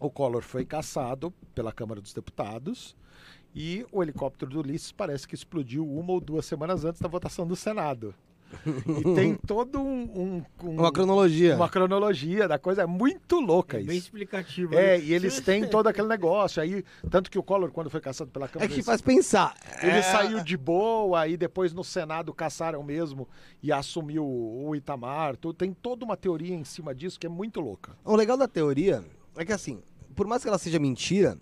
O 0.00 0.10
Collor 0.10 0.42
foi 0.42 0.64
caçado 0.64 1.30
pela 1.54 1.70
Câmara 1.72 2.00
dos 2.00 2.12
Deputados 2.14 2.96
e 3.54 3.86
o 3.92 4.02
helicóptero 4.02 4.50
do 4.50 4.60
Ulisses 4.60 4.90
parece 4.90 5.28
que 5.28 5.34
explodiu 5.34 5.86
uma 5.86 6.12
ou 6.12 6.20
duas 6.20 6.44
semanas 6.46 6.84
antes 6.84 7.00
da 7.00 7.08
votação 7.08 7.46
do 7.46 7.54
Senado. 7.54 8.14
E 9.00 9.14
tem 9.14 9.34
todo 9.34 9.78
um, 9.80 10.02
um- 10.02 10.44
um- 10.64 10.80
Uma 10.80 10.92
cronologia. 10.92 11.56
uma 11.56 11.68
cronologia 11.68 12.46
da 12.48 12.58
coisa, 12.58 12.82
é 12.82 12.86
muito 12.86 13.40
louca 13.40 13.78
É 13.78 13.82
bem 13.82 13.96
isso. 13.96 14.06
explicativo. 14.06 14.74
É, 14.74 14.98
né? 14.98 15.04
e 15.04 15.12
eles 15.14 15.40
têm 15.40 15.66
todo 15.68 15.86
aquele 15.86 16.08
negócio 16.08 16.62
aí, 16.62 16.84
tanto 17.10 17.30
que 17.30 17.38
o 17.38 17.42
Collor, 17.42 17.70
quando 17.70 17.90
foi 17.90 18.00
caçado 18.00 18.30
pela 18.30 18.46
É 18.46 18.48
Câmara, 18.48 18.68
que 18.68 18.74
ele, 18.76 18.82
faz 18.82 19.00
pensar. 19.00 19.54
ele 19.82 19.92
É- 19.98 20.02
saiu 20.02 20.42
de 20.42 20.56
boa, 20.56 21.20
aí 21.20 21.36
depois 21.36 21.72
no 21.72 21.84
Senado 21.84 22.32
caçaram 22.34 22.82
mesmo 22.82 23.28
e 23.62 23.72
assumiu 23.72 24.24
o 24.26 24.74
Itamar, 24.74 25.36
tudo. 25.36 25.54
tem 25.54 25.72
toda 25.72 26.04
uma 26.04 26.16
teoria 26.16 26.54
em 26.54 26.64
cima 26.64 26.94
disso 26.94 27.18
que 27.18 27.26
é 27.26 27.30
muito 27.30 27.60
louca. 27.60 27.92
O 28.04 28.16
legal 28.16 28.36
da 28.36 28.48
teoria 28.48 29.04
é 29.36 29.44
que 29.44 29.52
assim, 29.52 29.82
por 30.14 30.26
mais 30.26 30.42
que 30.42 30.48
ela 30.48 30.58
seja 30.58 30.78
mentira, 30.78 31.38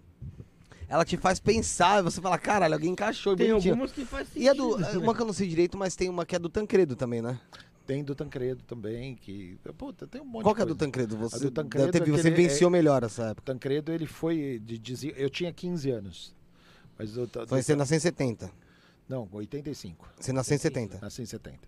ela 0.89 1.05
te 1.05 1.17
faz 1.17 1.39
pensar, 1.39 2.03
você 2.03 2.21
fala, 2.21 2.39
caralho, 2.39 2.75
alguém 2.75 2.91
encaixou 2.93 3.37
Tem 3.37 3.49
bonitinho. 3.49 3.75
algumas 3.75 3.93
que 3.93 4.05
faz 4.05 4.29
sentido. 4.29 4.43
E 4.43 4.49
a 4.49 4.53
do. 4.53 4.99
Uma 5.01 5.15
que 5.15 5.21
eu 5.23 5.27
não 5.27 5.33
sei 5.33 5.47
direito, 5.49 5.77
mas 5.77 5.95
tem 5.95 6.09
uma 6.09 6.25
que 6.25 6.35
é 6.35 6.39
do 6.39 6.49
Tancredo 6.49 6.97
também, 6.97 7.21
né? 7.23 7.39
Tem 7.87 8.05
do 8.05 8.15
Tancredo 8.15 8.63
também, 8.65 9.15
que. 9.15 9.59
Puta, 9.77 10.07
tem 10.07 10.21
um 10.21 10.25
monte 10.25 10.43
Qual 10.43 10.55
de 10.55 10.57
que 10.57 10.63
é 10.63 10.65
a 10.65 10.67
do. 10.69 10.75
Tancredo? 10.77 11.17
Você, 11.17 11.37
A 11.37 11.39
do 11.39 11.51
Tancredo 11.51 11.91
ter- 11.93 12.03
é 12.03 12.07
você 12.07 12.31
venceu 12.31 12.69
melhor 12.69 13.03
essa 13.03 13.23
O 13.23 13.31
época. 13.31 13.53
Tancredo, 13.53 13.93
ele 13.93 14.07
foi. 14.07 14.61
De, 14.63 14.79
dizia- 14.79 15.15
eu 15.17 15.31
tinha 15.31 15.53
15 15.53 15.91
anos. 15.91 16.35
Mas 16.99 17.17
eu, 17.17 17.29
Foi, 17.47 17.63
você 17.63 17.75
nasceu 17.77 17.97
em 17.97 18.01
70. 18.01 18.51
Não, 19.09 19.27
85. 19.33 20.07
Você 20.21 20.33
nasceu 20.33 20.55
em 20.55 20.59
70. 20.59 20.99
Nasci 21.01 21.23
em 21.23 21.27
70. 21.27 21.61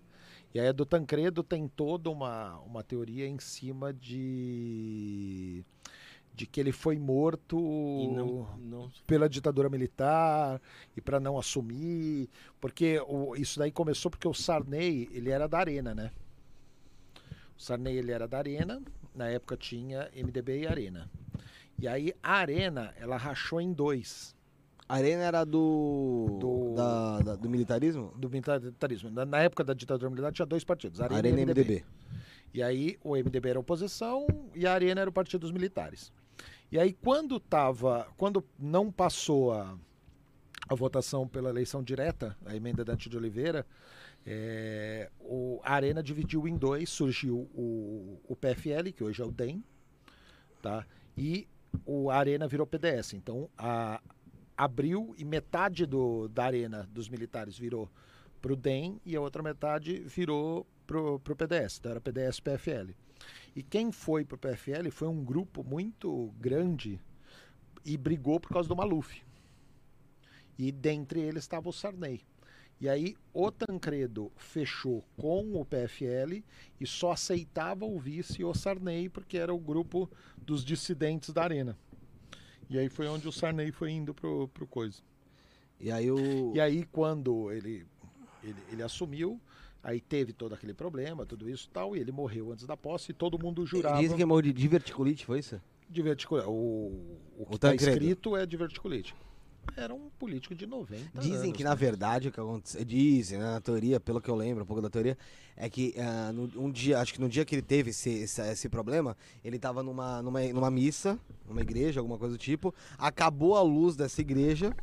E 0.53 0.59
aí 0.59 0.67
a 0.67 0.71
do 0.71 0.85
Tancredo 0.85 1.41
tem 1.41 1.67
toda 1.67 2.09
uma, 2.09 2.59
uma 2.59 2.83
teoria 2.83 3.25
em 3.27 3.39
cima 3.39 3.91
de. 3.91 5.63
De 6.41 6.47
que 6.47 6.59
ele 6.59 6.71
foi 6.71 6.97
morto 6.97 7.55
E 7.59 8.07
não, 8.07 8.47
não 8.57 8.91
pela 9.05 9.29
ditadura 9.29 9.69
militar 9.69 10.59
e 10.97 11.01
para 11.01 11.19
não 11.19 11.37
assumir, 11.37 12.27
porque 12.59 12.99
o- 13.07 13.35
isso 13.35 13.59
daí 13.59 13.71
começou 13.71 14.09
porque 14.09 14.27
o 14.27 14.33
Sarney, 14.33 15.07
ele 15.13 15.29
era 15.29 15.47
da 15.47 15.59
Arena, 15.59 15.93
né? 15.93 16.11
O 17.55 17.61
Sarney, 17.61 17.95
ele 17.95 18.11
era 18.11 18.27
da 18.27 18.39
Arena, 18.39 18.81
na 19.13 19.27
época 19.29 19.55
tinha 19.55 20.09
MDB 20.15 20.61
e 20.61 20.67
Arena. 20.67 21.07
E 21.79 21.87
aí 21.87 22.11
a 22.23 22.33
Arena, 22.37 22.91
ela 22.99 23.17
rachou 23.17 23.61
em 23.61 23.71
dois 23.71 24.35
A 24.89 24.95
Arena 24.95 25.21
era 25.23 25.43
do. 25.45 26.37
Do- 26.39 26.73
da- 26.75 27.19
da- 27.21 27.35
do 27.35 27.47
militarismo? 27.49 28.11
do 28.17 28.29
militarismo. 28.29 29.11
Na, 29.11 29.25
na 29.25 29.37
época 29.43 29.63
da 29.63 29.73
ditadura 29.75 30.09
militar 30.09 30.31
tinha 30.33 30.45
dois 30.45 30.63
partidos, 30.63 30.99
Arena, 30.99 31.19
Arena 31.19 31.37
e 31.37 31.41
e 31.41 31.45
MDB. 31.45 31.85
E 32.53 32.61
aí 32.63 32.97
o 33.03 33.15
MDB 33.15 33.49
era 33.51 33.59
oposição 33.59 34.25
e 34.55 34.65
a 34.67 34.73
Arena 34.73 35.01
era 35.01 35.09
o 35.09 35.13
partido 35.13 35.41
dos 35.41 35.51
militares. 35.51 36.11
E 36.71 36.79
aí 36.79 36.93
quando 36.93 37.39
tava, 37.39 38.07
quando 38.15 38.43
não 38.57 38.91
passou 38.91 39.51
a, 39.51 39.77
a 40.69 40.75
votação 40.75 41.27
pela 41.27 41.49
eleição 41.49 41.83
direta, 41.83 42.37
a 42.45 42.55
emenda 42.55 42.85
Dante 42.85 43.09
de 43.09 43.17
Oliveira, 43.17 43.65
é, 44.25 45.09
o, 45.19 45.59
a 45.63 45.73
Arena 45.73 46.01
dividiu 46.01 46.47
em 46.47 46.55
dois, 46.55 46.89
surgiu 46.89 47.49
o, 47.53 48.21
o 48.27 48.35
PFL, 48.35 48.91
que 48.95 49.03
hoje 49.03 49.21
é 49.21 49.25
o 49.25 49.31
DEM, 49.31 49.63
tá? 50.61 50.85
E 51.17 51.47
o 51.85 52.09
a 52.09 52.15
Arena 52.15 52.47
virou 52.47 52.65
PDS. 52.65 53.13
Então 53.13 53.49
a, 53.57 54.01
abriu 54.55 55.13
e 55.17 55.25
metade 55.25 55.85
do, 55.85 56.27
da 56.29 56.45
Arena 56.45 56.87
dos 56.91 57.09
militares 57.09 57.57
virou 57.57 57.89
pro 58.41 58.55
DEM 58.55 59.01
e 59.05 59.15
a 59.15 59.21
outra 59.21 59.43
metade 59.43 59.99
virou 59.99 60.65
pro, 60.87 61.19
pro 61.19 61.35
PDS. 61.35 61.79
Então 61.79 61.91
era 61.91 61.99
PDS 61.99 62.39
PFL. 62.39 62.91
E 63.55 63.61
quem 63.61 63.91
foi 63.91 64.23
pro 64.23 64.37
PFL 64.37 64.89
foi 64.91 65.07
um 65.07 65.23
grupo 65.23 65.63
muito 65.63 66.33
grande 66.39 66.99
e 67.85 67.97
brigou 67.97 68.39
por 68.39 68.49
causa 68.49 68.69
do 68.69 68.75
Maluf. 68.75 69.21
E 70.57 70.71
dentre 70.71 71.19
eles 71.19 71.43
estava 71.43 71.67
o 71.69 71.73
Sarney. 71.73 72.21
E 72.79 72.89
aí 72.89 73.15
o 73.33 73.51
Tancredo 73.51 74.31
fechou 74.35 75.03
com 75.15 75.59
o 75.59 75.63
PFL 75.63 76.43
e 76.79 76.87
só 76.87 77.11
aceitava 77.11 77.85
o 77.85 77.99
vice 77.99 78.43
o 78.43 78.53
Sarney, 78.53 79.07
porque 79.07 79.37
era 79.37 79.53
o 79.53 79.59
grupo 79.59 80.09
dos 80.37 80.65
dissidentes 80.65 81.29
da 81.31 81.43
arena. 81.43 81.77
E 82.69 82.79
aí 82.79 82.89
foi 82.89 83.07
onde 83.07 83.27
o 83.27 83.31
Sarney 83.31 83.71
foi 83.71 83.91
indo 83.91 84.13
pro, 84.13 84.47
pro 84.47 84.65
coisa. 84.65 85.01
E 85.79 85.91
aí 85.91 86.09
o. 86.09 86.53
E 86.55 86.61
aí, 86.61 86.85
quando 86.85 87.51
ele, 87.51 87.85
ele, 88.43 88.63
ele 88.71 88.83
assumiu, 88.83 89.41
aí 89.83 89.99
teve 89.99 90.33
todo 90.33 90.53
aquele 90.53 90.73
problema, 90.73 91.25
tudo 91.25 91.49
isso 91.49 91.67
e 91.69 91.73
tal, 91.73 91.95
e 91.95 91.99
ele 91.99 92.11
morreu 92.11 92.51
antes 92.51 92.65
da 92.65 92.77
posse 92.77 93.11
e 93.11 93.13
todo 93.13 93.37
mundo 93.39 93.65
jurava 93.65 93.99
Dizem 94.01 94.17
que 94.17 94.25
morreu 94.25 94.41
de 94.43 94.53
diverticulite, 94.53 95.25
foi 95.25 95.39
isso? 95.39 95.59
diverticulite. 95.89 96.47
O, 96.47 97.17
o 97.37 97.45
que 97.49 97.55
está 97.55 97.75
escrito 97.75 98.35
é 98.37 98.45
diverticulite. 98.45 99.13
Era 99.77 99.93
um 99.93 100.09
político 100.17 100.55
de 100.55 100.65
90 100.65 101.19
Dizem 101.19 101.35
anos, 101.37 101.51
que 101.57 101.63
né? 101.63 101.69
na 101.69 101.75
verdade 101.75 102.27
o 102.27 102.31
que 102.31 102.39
aconteceu, 102.39 102.83
dizem, 102.83 103.37
né, 103.37 103.45
na 103.45 103.61
teoria, 103.61 103.99
pelo 103.99 104.19
que 104.19 104.27
eu 104.29 104.35
lembro, 104.35 104.63
um 104.63 104.65
pouco 104.65 104.81
da 104.81 104.89
teoria, 104.89 105.15
é 105.55 105.69
que 105.69 105.93
ah, 105.99 106.31
no- 106.33 106.49
um 106.59 106.71
dia, 106.71 106.99
acho 106.99 107.13
que 107.13 107.21
no 107.21 107.29
dia 107.29 107.45
que 107.45 107.53
ele 107.55 107.61
teve 107.61 107.91
esse, 107.91 108.09
esse, 108.09 108.41
esse 108.41 108.67
problema, 108.67 109.15
ele 109.45 109.59
tava 109.59 109.83
numa, 109.83 110.21
numa, 110.21 110.41
numa 110.47 110.71
missa, 110.71 111.17
numa 111.47 111.61
igreja, 111.61 111.99
alguma 111.99 112.17
coisa 112.17 112.35
do 112.35 112.39
tipo, 112.39 112.73
acabou 112.97 113.55
a 113.55 113.61
luz 113.61 113.95
dessa 113.95 114.19
igreja 114.19 114.75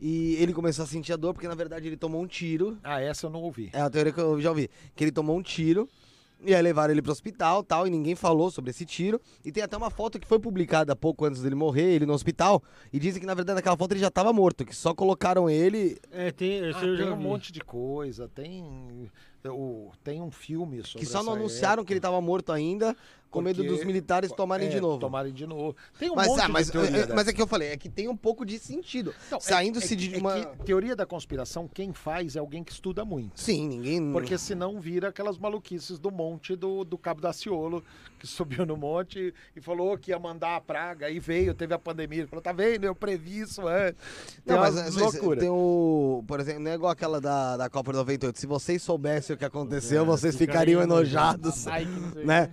e 0.00 0.36
ele 0.36 0.52
começou 0.52 0.84
a 0.84 0.86
sentir 0.86 1.12
a 1.12 1.16
dor 1.16 1.34
porque 1.34 1.48
na 1.48 1.54
verdade 1.54 1.86
ele 1.86 1.96
tomou 1.96 2.22
um 2.22 2.26
tiro. 2.26 2.78
Ah, 2.82 3.00
essa 3.00 3.26
eu 3.26 3.30
não 3.30 3.42
ouvi. 3.42 3.70
É 3.72 3.80
a 3.80 3.90
teoria 3.90 4.12
que 4.12 4.20
eu 4.20 4.40
já 4.40 4.50
ouvi, 4.50 4.70
que 4.94 5.04
ele 5.04 5.12
tomou 5.12 5.36
um 5.36 5.42
tiro 5.42 5.88
e 6.42 6.54
aí 6.54 6.62
levaram 6.62 6.92
ele 6.92 7.02
pro 7.02 7.12
hospital 7.12 7.62
tal, 7.62 7.86
e 7.86 7.90
ninguém 7.90 8.14
falou 8.14 8.50
sobre 8.50 8.70
esse 8.70 8.84
tiro. 8.84 9.20
E 9.44 9.52
tem 9.52 9.62
até 9.62 9.76
uma 9.76 9.90
foto 9.90 10.18
que 10.18 10.26
foi 10.26 10.38
publicada 10.38 10.96
pouco 10.96 11.24
antes 11.24 11.42
dele 11.42 11.54
morrer, 11.54 11.92
ele 11.94 12.06
no 12.06 12.12
hospital, 12.12 12.62
e 12.92 12.98
dizem 12.98 13.20
que 13.20 13.26
na 13.26 13.34
verdade 13.34 13.56
naquela 13.56 13.76
foto 13.76 13.92
ele 13.92 14.00
já 14.00 14.10
tava 14.10 14.32
morto, 14.32 14.64
que 14.64 14.74
só 14.74 14.94
colocaram 14.94 15.48
ele 15.48 15.98
É, 16.10 16.30
tem, 16.30 16.70
Ah, 16.70 16.80
tem 16.80 17.10
um 17.10 17.16
monte 17.16 17.52
de 17.52 17.60
coisa, 17.60 18.28
tem, 18.28 19.10
o, 19.46 19.90
tem 20.02 20.20
um 20.20 20.30
filme 20.30 20.82
sobre 20.82 21.00
Que 21.00 21.06
só 21.06 21.22
não 21.22 21.32
essa 21.32 21.40
anunciaram 21.40 21.72
época, 21.74 21.86
que 21.86 21.92
ele 21.92 22.00
tava 22.00 22.20
morto 22.20 22.52
ainda, 22.52 22.96
com 23.30 23.40
medo 23.40 23.62
dos 23.62 23.84
militares 23.84 24.32
tomarem 24.32 24.66
é, 24.66 24.70
de 24.70 24.80
novo. 24.80 24.98
Tomarem 24.98 25.32
de 25.32 25.46
novo. 25.46 25.76
Tem 25.98 26.10
um 26.10 26.16
mas, 26.16 26.26
monte 26.26 26.40
ah, 26.40 26.48
mas, 26.48 26.66
de 26.66 26.72
teoria 26.72 27.00
é, 27.02 27.14
mas 27.14 27.28
é 27.28 27.32
que 27.32 27.40
eu 27.40 27.46
falei, 27.46 27.68
é 27.68 27.76
que 27.76 27.88
tem 27.88 28.08
um 28.08 28.16
pouco 28.16 28.44
de 28.44 28.58
sentido. 28.58 29.14
É- 29.30 29.40
Saindo-se 29.40 29.94
é 29.94 29.96
de 29.96 30.14
é 30.14 30.18
uma. 30.18 30.46
teoria 30.64 30.96
da 30.96 31.06
conspiração, 31.06 31.68
quem 31.68 31.92
faz 31.92 32.34
é 32.34 32.40
alguém 32.40 32.64
que 32.64 32.72
estuda 32.72 33.04
muito. 33.04 33.40
Sim, 33.40 33.68
ninguém. 33.68 34.12
Porque 34.12 34.36
senão 34.36 34.80
vira 34.80 35.08
aquelas 35.08 35.38
maluquices 35.38 35.98
do 35.98 36.10
monte 36.10 36.56
do, 36.56 36.84
do 36.84 36.98
Cabo 36.98 37.20
Daciolo, 37.20 37.84
que 38.18 38.26
subiu 38.28 38.66
no 38.66 38.76
monte 38.76 39.32
e 39.54 39.60
falou 39.60 39.96
que 39.96 40.10
ia 40.10 40.18
mandar 40.18 40.56
a 40.56 40.60
praga, 40.60 41.06
aí 41.06 41.20
veio, 41.20 41.54
teve 41.54 41.72
a 41.72 41.78
pandemia, 41.78 42.20
ele 42.20 42.28
falou, 42.28 42.42
tá 42.42 42.52
vendo, 42.52 42.84
eu 42.84 42.94
previ 42.94 43.40
isso 43.40 43.66
antes. 43.66 44.00
Tem 44.44 44.54
Não, 44.54 44.60
mas 44.60 44.74
vezes 44.74 44.96
loucura. 44.96 45.40
tem 45.40 45.48
o. 45.48 46.24
Por 46.26 46.40
exemplo, 46.40 46.64
não 46.64 46.70
é 46.72 46.74
igual 46.74 46.90
aquela 46.90 47.20
da, 47.20 47.56
da 47.56 47.70
Copa 47.70 47.92
98. 47.92 48.38
Se 48.38 48.46
vocês 48.46 48.82
soubessem 48.82 49.34
o 49.34 49.38
que 49.38 49.44
aconteceu, 49.44 50.04
vocês 50.04 50.34
ficariam 50.34 50.82
enojados. 50.82 51.66
Né? 52.24 52.50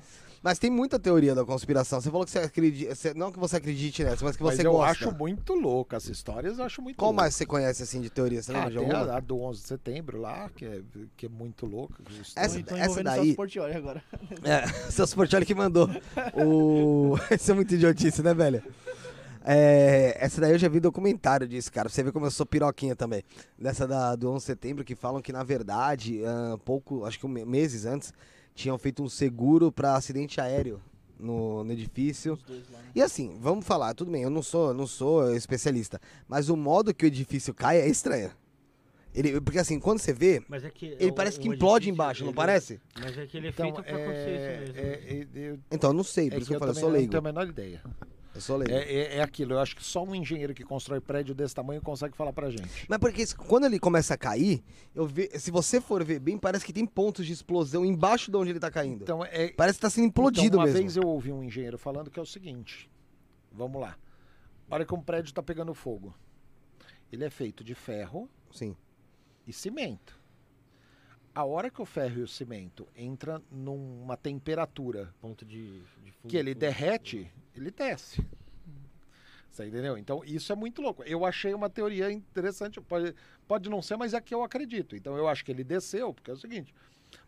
Mas 0.48 0.58
tem 0.60 0.70
muita 0.72 0.98
teoria 0.98 1.36
da 1.36 1.44
conspiração. 1.44 2.00
Você 2.00 2.10
falou 2.10 2.24
que 2.26 2.32
você 2.32 2.40
acredita. 2.40 3.14
não 3.16 3.34
que 3.34 3.38
você 3.38 3.58
acredite 3.58 4.02
nessa, 4.02 4.24
mas 4.24 4.38
que 4.38 4.44
Mas 4.44 4.56
você 4.56 4.66
eu 4.66 4.72
gosta. 4.72 5.06
acho 5.08 5.18
muito 5.18 5.54
louco 5.56 5.94
as 5.94 6.08
histórias, 6.08 6.58
eu 6.58 6.64
acho 6.64 6.82
muito 6.82 6.96
Qual 6.96 7.10
louco. 7.12 7.20
mais 7.22 7.36
você 7.36 7.46
conhece 7.46 7.84
assim 7.84 8.00
de 8.00 8.10
teoria? 8.10 8.42
Você 8.42 8.52
Ah, 8.52 8.56
lembra 8.66 8.72
de 8.72 8.78
tem 8.78 8.92
alguma? 8.96 9.14
a, 9.14 9.18
a 9.18 9.20
do 9.20 9.42
11 9.42 9.62
de 9.62 9.68
setembro 9.68 10.22
lá, 10.22 10.50
que 10.56 10.64
é, 10.66 10.80
que 11.18 11.26
é 11.26 11.30
muito 11.30 11.66
louca. 11.66 12.02
Essa- 12.34 12.64
Tô- 12.64 12.78
essa 12.78 13.04
daí- 13.04 13.16
Celso 13.24 13.36
Portiolli 13.36 13.74
agora. 13.74 14.02
É, 14.42 14.68
Celso 14.90 15.16
Portioli 15.18 15.46
que 15.46 15.54
mandou. 15.54 15.90
O... 16.34 17.18
Isso 17.30 17.52
é 17.52 17.54
muito 17.54 17.76
idiotice, 17.76 18.24
né, 18.24 18.34
velho? 18.34 18.64
É, 19.44 20.18
essa 20.20 20.42
daí 20.42 20.52
eu 20.52 20.58
já 20.58 20.68
vi 20.68 20.80
documentário 20.80 21.48
disso, 21.48 21.72
cara. 21.72 21.88
Você 21.90 22.04
vê 22.04 22.12
como 22.12 22.26
eu 22.26 22.32
sou 22.32 22.46
piroquinha 22.46 22.96
também. 22.96 23.24
Dessa 23.58 23.88
da, 23.88 24.16
do 24.16 24.30
11 24.30 24.40
de 24.40 24.46
setembro, 24.46 24.84
que 24.86 24.96
falam 24.96 25.22
que, 25.22 25.32
na 25.32 25.44
verdade, 25.44 26.22
ah, 26.26 26.58
pouco, 26.66 27.06
acho 27.06 27.20
que 27.20 27.26
um 27.26 27.30
me- 27.30 27.46
meses 27.46 27.86
antes, 27.86 28.14
tinham 28.58 28.78
feito 28.78 29.04
um 29.04 29.08
seguro 29.08 29.72
para 29.72 29.96
acidente 29.96 30.42
aéreo 30.42 30.82
no, 31.20 31.64
no 31.64 31.72
edifício. 31.72 32.38
Lá, 32.50 32.80
né? 32.80 32.86
E 32.96 33.02
assim, 33.02 33.38
vamos 33.40 33.66
falar, 33.66 33.94
tudo 33.94 34.10
bem, 34.12 34.24
eu 34.24 34.30
não 34.32 34.42
sou, 34.42 34.74
não 34.74 34.88
sou 34.88 35.34
especialista, 35.36 36.02
mas 36.28 36.50
o 36.50 36.58
modo 36.58 36.94
que 36.94 37.06
o 37.06 37.08
edifício 37.08 37.54
cai 37.54 37.80
é 37.80 37.88
estranho. 37.88 38.32
Ele, 39.14 39.40
porque 39.42 39.58
assim, 39.60 39.80
quando 39.80 40.00
você 40.00 40.12
vê, 40.14 40.44
Mas 40.48 40.64
é 40.64 40.70
que 40.70 40.88
ele 41.00 41.08
o- 41.12 41.14
parece 41.14 41.40
que 41.40 41.48
implode 41.48 41.86
edifício, 41.86 41.94
embaixo, 41.94 42.22
não 42.24 42.30
ele- 42.32 42.36
parece? 42.36 42.80
Mas 43.00 43.18
é 43.18 43.26
que 43.26 43.38
ele 43.38 43.48
é 43.48 43.50
Então, 43.50 43.66
feito 43.74 43.84
pra 43.84 43.96
acontecer 43.96 44.36
isso 44.36 44.74
mesmo. 44.76 44.80
é, 44.80 44.84
é, 44.92 45.28
eu, 45.52 45.60
Então, 45.72 45.90
eu 45.92 45.94
não 45.94 46.04
sei, 46.04 46.28
é 46.28 46.30
por 46.32 46.38
isso 46.42 46.48
que 46.48 46.54
eu 46.54 46.56
eu 46.56 46.60
falei, 46.60 46.72
eu 46.76 46.80
sou 46.80 46.90
não 46.90 46.96
leigo. 46.98 47.12
tenho 47.12 47.20
a 47.20 47.24
menor 47.24 47.48
ideia. 47.48 47.82
Eu 48.38 48.42
sou 48.42 48.56
leigo. 48.56 48.72
É, 48.72 48.84
é, 48.84 49.18
é 49.18 49.22
aquilo, 49.24 49.54
eu 49.54 49.60
acho 49.60 49.76
que 49.76 49.84
só 49.84 50.04
um 50.04 50.14
engenheiro 50.14 50.54
que 50.54 50.64
constrói 50.64 51.02
prédio 51.02 51.34
desse 51.34 51.56
tamanho 51.56 51.82
consegue 51.82 52.16
falar 52.16 52.32
pra 52.32 52.52
gente. 52.52 52.86
Mas 52.88 53.00
porque 53.00 53.26
quando 53.36 53.66
ele 53.66 53.80
começa 53.80 54.14
a 54.14 54.18
cair, 54.18 54.64
eu 54.94 55.08
ve, 55.08 55.32
se 55.40 55.50
você 55.50 55.82
for 55.82 56.04
ver 56.04 56.20
bem, 56.20 56.38
parece 56.38 56.64
que 56.64 56.72
tem 56.72 56.86
pontos 56.86 57.26
de 57.26 57.34
explosão 57.34 57.84
embaixo 57.84 58.30
de 58.30 58.38
onde 58.38 58.52
ele 58.52 58.60
tá 58.60 58.70
caindo. 58.70 59.02
Então, 59.02 59.26
é, 59.26 59.50
parece 59.54 59.80
que 59.80 59.82
tá 59.82 59.90
sendo 59.90 60.06
implodido 60.06 60.46
então, 60.46 60.60
uma 60.60 60.66
mesmo. 60.66 60.80
vez 60.80 60.96
eu 60.96 61.08
ouvi 61.08 61.32
um 61.32 61.44
engenheiro 61.44 61.80
falando 61.80 62.12
que 62.12 62.20
é 62.20 62.22
o 62.22 62.28
seguinte: 62.28 62.88
vamos 63.52 63.82
lá. 63.82 63.98
A 64.70 64.76
hora 64.76 64.86
que 64.86 64.94
um 64.94 65.02
prédio 65.02 65.34
tá 65.34 65.42
pegando 65.42 65.74
fogo, 65.74 66.14
ele 67.12 67.26
é 67.26 67.32
feito 67.32 67.64
de 67.64 67.74
ferro 67.74 68.30
Sim. 68.52 68.76
e 69.48 69.52
cimento. 69.52 70.16
A 71.34 71.44
hora 71.44 71.72
que 71.72 71.82
o 71.82 71.86
ferro 71.86 72.20
e 72.20 72.24
o 72.24 72.28
cimento 72.28 72.88
entra 72.96 73.42
numa 73.52 74.18
temperatura 74.18 75.14
Ponto 75.22 75.46
de, 75.46 75.82
de 76.04 76.14
que 76.28 76.36
ele 76.36 76.56
derrete, 76.56 77.32
ele 77.60 77.72
desce. 77.72 78.24
Você 79.52 79.66
entendeu? 79.66 79.98
Então 79.98 80.22
isso 80.24 80.52
é 80.52 80.56
muito 80.56 80.82
louco. 80.82 81.02
Eu 81.04 81.26
achei 81.26 81.54
uma 81.54 81.70
teoria 81.70 82.12
interessante. 82.12 82.80
Pode, 82.80 83.16
pode 83.48 83.70
não 83.70 83.82
ser, 83.82 83.98
mas 83.98 84.14
é 84.14 84.22
que 84.22 84.34
eu 84.34 84.44
acredito. 84.44 84.96
Então 84.96 85.18
eu 85.18 85.28
acho 85.28 85.44
que 85.44 85.52
ele 85.52 85.64
desceu, 85.64 86.14
porque 86.14 86.30
é 86.30 86.34
o 86.34 86.38
seguinte: 86.38 86.74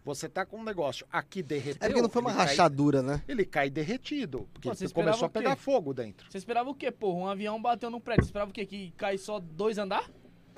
você 0.05 0.29
tá 0.29 0.45
com 0.45 0.57
um 0.57 0.63
negócio 0.63 1.07
aqui 1.11 1.41
derreteu. 1.41 1.79
É 1.81 1.87
porque 1.89 2.01
não 2.03 2.09
foi 2.09 2.21
uma 2.21 2.29
ele 2.29 2.37
cai- 2.37 2.45
rachadura, 2.47 3.01
né? 3.01 3.23
ele 3.27 3.45
cai 3.45 3.69
derretido. 3.71 4.47
Porque 4.53 4.69
Pô, 4.69 4.75
você 4.75 4.87
começou 4.89 5.25
a 5.25 5.29
pegar 5.29 5.55
fogo 5.55 5.91
dentro. 5.91 6.29
Você 6.31 6.37
esperava 6.37 6.69
o 6.69 6.75
quê, 6.75 6.91
porra? 6.91 7.17
Um 7.19 7.27
avião 7.27 7.59
bateu 7.59 7.89
num 7.89 7.99
prédio. 7.99 8.23
Você 8.25 8.29
esperava 8.29 8.51
o 8.51 8.53
quê? 8.53 8.63
Que 8.65 8.91
cai 8.95 9.17
só 9.17 9.39
dois 9.39 9.79
andar? 9.79 10.07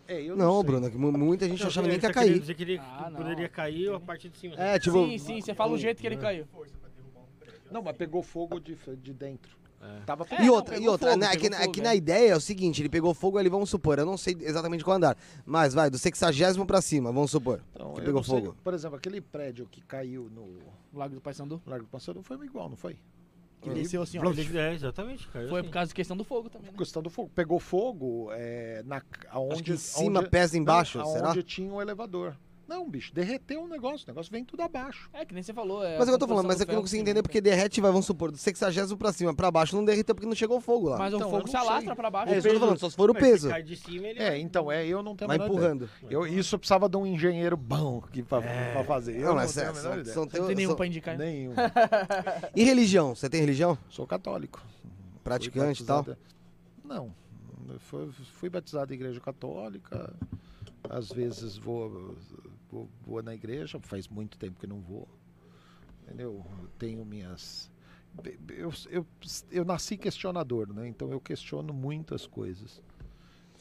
É, 0.09 0.22
eu 0.22 0.35
Não, 0.35 0.56
sei. 0.59 0.64
Bruno, 0.66 1.17
muita 1.17 1.48
gente 1.48 1.61
Não, 1.61 1.67
achava 1.67 1.88
nem 1.88 1.98
que 1.98 2.06
ia 2.06 2.09
você 2.09 2.14
queria 2.19 2.30
cair. 2.33 2.40
dizer 2.41 2.53
que 2.56 2.64
ele 2.64 2.77
Ah, 2.80 3.09
não. 3.09 3.16
poderia 3.17 3.48
cair 3.48 3.93
a 3.93 4.00
partir 4.00 4.27
de 4.27 4.38
cima. 4.38 4.56
É, 4.56 4.77
tipo. 4.77 4.98
sim, 5.06 5.17
sim. 5.17 5.40
Você 5.41 5.53
fala 5.56 5.72
o 5.72 5.77
jeito 5.77 6.01
que 6.01 6.08
ele 6.08 6.17
caiu. 6.17 6.45
Não, 7.72 7.82
mas 7.82 7.95
pegou 7.95 8.22
fogo 8.22 8.59
de, 8.59 8.75
de 8.98 9.14
dentro. 9.14 9.60
Tava 10.06 10.26
É, 10.30 10.43
e 10.43 10.45
não, 10.45 10.53
outra, 10.53 10.76
e 10.76 10.77
pegou 10.77 10.92
outra, 10.92 11.10
fogo, 11.11 11.19
né? 11.19 11.26
É 11.26 11.30
pegou 11.32 11.50
que, 11.50 11.56
é 11.56 11.66
fogo, 11.66 11.80
é. 11.80 11.84
na 11.84 11.95
ideia 11.95 12.32
é 12.32 12.35
o 12.35 12.42
seguinte, 12.42 12.82
ele 12.82 12.90
pegou 12.90 13.14
fogo 13.14 13.38
ali, 13.38 13.50
vamos 13.50 13.69
supor, 13.69 13.98
eu 14.00 14.06
não 14.06 14.18
sei 14.18 14.38
exatamente 14.42 14.84
qual 14.84 14.98
andar, 14.98 15.18
mas 15.45 15.74
vai, 15.74 15.90
do 15.90 15.98
60 15.98 16.66
pra 16.66 16.82
cima, 16.82 17.11
vamos 17.11 17.32
supor, 17.32 17.61
Então, 17.74 17.93
que 17.93 18.01
pegou 18.01 18.16
não 18.16 18.24
sei, 18.24 18.42
fogo. 18.42 18.56
Por 18.64 18.74
exemplo, 18.74 18.98
aquele 18.98 19.22
prédio 19.22 19.68
que 19.69 19.82
caiu 19.82 20.30
no 20.30 20.60
Lago 20.93 21.16
do 21.16 21.22
Paissandu. 21.22 21.61
Largo 21.66 21.85
do 21.85 21.90
Passador 21.90 22.22
foi 22.24 22.38
igual, 22.45 22.69
não 22.69 22.76
foi? 22.76 22.98
Que 23.61 23.69
desceu 23.69 24.01
assim, 24.01 24.18
ó. 24.18 24.24
É, 24.58 24.74
exatamente, 24.74 25.27
cara. 25.27 25.48
Foi 25.48 25.60
assim. 25.60 25.69
por 25.69 25.74
causa 25.74 25.90
da 25.90 25.95
questão 25.95 26.18
do 26.18 26.24
fogo 26.24 26.50
também, 26.50 26.72
né? 26.72 26.77
Questão 26.77 27.01
do 27.01 27.10
fogo. 27.11 27.32
Pegou 27.34 27.60
fogo 27.60 28.30
é, 28.32 28.82
na, 28.85 29.01
aonde, 29.30 29.53
Acho 29.53 29.64
que 29.64 29.72
em 29.74 29.77
cima 29.77 30.19
aonde- 30.19 30.30
pesa 30.32 30.58
embaixo, 30.58 30.98
não, 30.98 31.06
será? 31.06 31.27
Aonde 31.27 31.43
tinha 31.43 31.72
o 31.72 31.80
elevador. 31.80 32.35
Não, 32.72 32.90
bicho, 32.90 33.14
derreteu 33.14 33.64
o 33.64 33.67
negócio. 33.67 34.06
O 34.06 34.11
negócio 34.11 34.32
vem 34.32 34.45
tudo 34.45 34.61
abaixo. 34.64 35.09
É, 35.11 35.25
que 35.25 35.33
nem 35.33 35.43
você 35.43 35.53
falou. 35.53 35.83
É 35.83 35.98
Mas 36.00 36.00
é 36.00 36.03
o 36.03 36.06
que 36.06 36.14
eu 36.14 36.19
tô 36.19 36.27
falando, 36.30 36.48
mas 36.48 36.61
é 36.61 36.66
que 36.66 36.72
eu 36.72 36.75
não 36.75 36.82
consigo 36.83 37.01
entender 37.01 37.22
porque 37.22 37.41
derrete, 37.41 37.82
vai, 37.82 37.91
vamos 37.91 38.06
supor, 38.06 38.32
do 38.32 38.38
60 38.38 38.95
pra 38.95 39.11
cima, 39.11 39.33
pra 39.35 39.51
baixo 39.51 39.75
não 39.75 39.83
derreta 39.83 40.16
porque 40.16 40.25
não 40.25 40.33
chegou 40.33 40.61
fogo 40.61 40.88
lá. 40.88 40.98
Mas 40.98 41.14
Então, 41.14 41.27
o 41.27 41.32
fogo 41.32 41.50
se 41.50 41.58
alastra 41.58 41.93
pra 41.93 42.09
baixo. 42.09 42.33
É 42.33 42.38
isso 42.38 42.48
que 42.48 42.50
eu 42.50 42.53
tô 42.53 42.59
falando, 42.61 42.80
só 42.80 42.90
se 42.90 42.95
for 42.95 43.09
o 43.09 43.14
peso. 43.14 43.50
cai 43.50 43.61
de 43.61 43.75
cima, 43.75 44.08
ele 44.08 44.19
É, 44.19 44.40
então, 44.40 44.72
é, 44.72 44.88
eu 44.88 45.03
não 45.03 45.17
tenho 45.17 45.27
Vai 45.27 45.35
empurrando. 45.35 45.90
ideia. 46.01 46.14
Eu, 46.14 46.25
isso 46.25 46.56
eu 46.56 46.59
precisava 46.59 46.88
de 46.88 46.95
um 46.95 47.06
engenheiro 47.06 47.58
bom 47.58 48.01
aqui 48.08 48.24
pra, 48.24 48.41
pra 48.41 48.83
fazer. 48.85 49.16
Eu 49.17 49.19
Não, 49.22 49.27
não, 49.27 49.35
mas 49.35 49.58
é, 49.58 49.64
a 49.67 49.74
menor 49.74 49.82
são, 49.82 49.91
ideia. 50.00 50.14
são 50.14 50.24
Não 50.24 50.48
tem 50.48 50.56
nenhum 50.56 50.69
são- 50.69 50.77
pra 50.77 50.88
indicar. 50.88 51.17
né? 51.17 51.25
Nenhum. 51.25 51.53
E 52.56 52.64
religião? 52.64 53.14
Você 53.14 53.30
tem 53.30 53.41
religião? 53.41 53.77
Sou 53.90 54.08
católico. 54.08 54.64
Praticante 55.25 55.83
e 55.83 55.85
tal? 55.85 56.06
Não. 56.85 57.14
Fui, 57.80 58.09
fui 58.35 58.50
batizado 58.50 58.93
em 58.93 58.95
igreja 58.95 59.19
católica. 59.19 60.14
Às 60.90 61.09
vezes 61.09 61.58
vou, 61.58 62.16
vou, 62.72 62.90
vou 63.06 63.22
na 63.22 63.33
igreja, 63.33 63.80
faz 63.80 64.08
muito 64.08 64.38
tempo 64.38 64.59
que 64.59 64.67
não 64.67 64.80
vou. 64.80 65.08
Entendeu? 66.03 66.45
Eu 66.61 66.67
tenho 66.80 67.06
minhas. 67.06 67.69
Eu, 68.50 68.74
eu, 68.90 69.06
eu 69.51 69.66
nasci 69.66 69.98
questionador, 69.98 70.74
né? 70.74 70.88
Então 70.88 71.11
eu 71.11 71.19
questiono 71.19 71.74
muitas 71.74 72.25
coisas. 72.25 72.82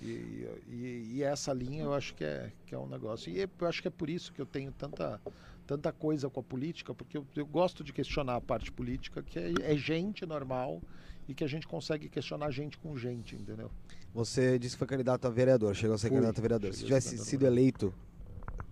E, 0.02 0.48
e, 0.66 1.10
e 1.14 1.22
essa 1.22 1.52
linha 1.52 1.84
eu 1.84 1.92
acho 1.92 2.14
que 2.14 2.24
é, 2.24 2.50
que 2.66 2.74
é 2.74 2.78
um 2.78 2.86
negócio. 2.86 3.30
E 3.30 3.38
eu 3.38 3.68
acho 3.68 3.82
que 3.82 3.88
é 3.88 3.90
por 3.90 4.08
isso 4.08 4.32
que 4.32 4.40
eu 4.40 4.46
tenho 4.46 4.72
tanta, 4.72 5.20
tanta 5.66 5.92
coisa 5.92 6.30
com 6.30 6.40
a 6.40 6.42
política, 6.42 6.94
porque 6.94 7.18
eu, 7.18 7.26
eu 7.36 7.46
gosto 7.46 7.84
de 7.84 7.92
questionar 7.92 8.36
a 8.36 8.40
parte 8.40 8.72
política, 8.72 9.22
que 9.22 9.38
é, 9.38 9.52
é 9.60 9.76
gente 9.76 10.24
normal 10.24 10.80
e 11.28 11.34
que 11.34 11.44
a 11.44 11.46
gente 11.46 11.68
consegue 11.68 12.08
questionar 12.08 12.50
gente 12.50 12.78
com 12.78 12.96
gente, 12.96 13.36
entendeu? 13.36 13.70
Você 14.12 14.58
disse 14.58 14.74
que 14.74 14.78
foi 14.78 14.88
candidato 14.88 15.26
a 15.26 15.30
vereador, 15.30 15.74
chegou 15.76 15.94
a 15.94 15.98
ser 15.98 16.08
Fui. 16.08 16.16
candidato 16.16 16.38
a 16.38 16.42
vereador. 16.42 16.74
Se 16.74 16.84
tivesse 16.84 17.16
sido 17.18 17.46
eleito, 17.46 17.94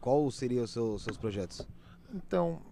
qual 0.08 0.30
seriam 0.30 0.64
os 0.64 0.70
seus, 0.70 1.02
seus 1.02 1.18
projetos? 1.18 1.68
Então, 2.14 2.62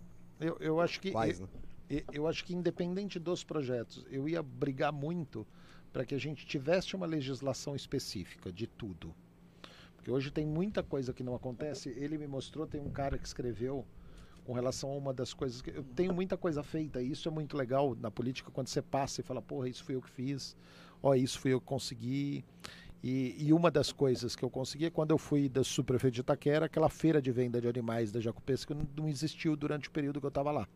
eu, 0.41 0.57
eu 0.59 0.81
acho 0.81 0.99
que. 0.99 1.11
Quais, 1.11 1.39
eu, 1.39 1.47
né? 1.47 1.53
eu- 1.91 2.05
eu 2.15 2.27
acho 2.27 2.43
que 2.45 2.55
independente 2.55 3.19
dos 3.19 3.45
projetos, 3.45 4.07
eu 4.11 4.27
ia 4.27 4.43
brigar 4.43 4.91
muito 4.91 5.47
para 5.93 6.05
que 6.07 6.15
a 6.15 6.19
gente 6.19 6.47
tivesse 6.47 6.97
uma 6.97 7.05
legislação 7.07 7.77
específica 7.77 8.51
de 8.51 8.67
tudo. 8.67 9.15
Porque 9.97 10.11
hoje 10.11 10.31
tem 10.31 10.47
muita 10.47 10.83
coisa 10.83 11.13
que 11.13 11.23
não 11.23 11.35
acontece. 11.35 11.91
Ele 11.91 12.17
me 12.17 12.27
mostrou, 12.27 12.67
tem 12.67 12.81
um 12.81 12.91
cara 12.91 13.19
que 13.19 13.27
escreveu 13.27 13.85
com 14.45 14.53
relação 14.55 14.91
a 14.91 14.97
uma 14.97 15.13
das 15.13 15.35
coisas 15.35 15.61
que 15.61 15.71
eu 15.71 15.83
tenho 15.95 16.15
muita 16.15 16.37
coisa 16.39 16.63
feita, 16.63 17.03
e 17.03 17.11
isso 17.11 17.29
é 17.29 17.31
muito 17.31 17.57
legal 17.57 17.95
na 17.97 18.11
política 18.11 18.51
quando 18.51 18.69
você 18.69 18.81
passa 18.81 19.21
e 19.21 19.25
fala, 19.25 19.43
porra, 19.43 19.69
isso 19.69 19.85
fui 19.85 19.95
eu 19.95 20.01
que 20.01 20.09
fiz. 20.09 20.57
Ó, 21.03 21.15
isso 21.15 21.39
fui 21.39 21.53
eu 21.53 21.61
que 21.61 21.67
consegui. 21.67 22.45
E, 23.09 23.36
e 23.39 23.52
uma 23.52 23.70
das 23.70 23.93
coisas 23.93 24.35
que 24.35 24.44
eu 24.44 24.51
consegui 24.51 24.86
é 24.86 24.91
quando 24.91 25.12
eu 25.12 25.18
fui 25.18 25.49
da 25.49 25.62
subprefeito 25.62 26.17
de 26.17 26.20
Itaquera, 26.23 26.67
aquela 26.67 26.89
feira 26.89 27.23
de 27.23 27.31
venda 27.31 27.60
de 27.60 27.68
animais 27.68 28.10
da 28.10 28.18
Jacupesca 28.18 28.75
não, 28.75 28.85
não 28.97 29.09
existiu 29.09 29.55
durante 29.55 29.89
o 29.89 29.93
período 29.93 30.18
que 30.18 30.26
eu 30.26 30.28
estava 30.28 30.51
lá. 30.51 30.67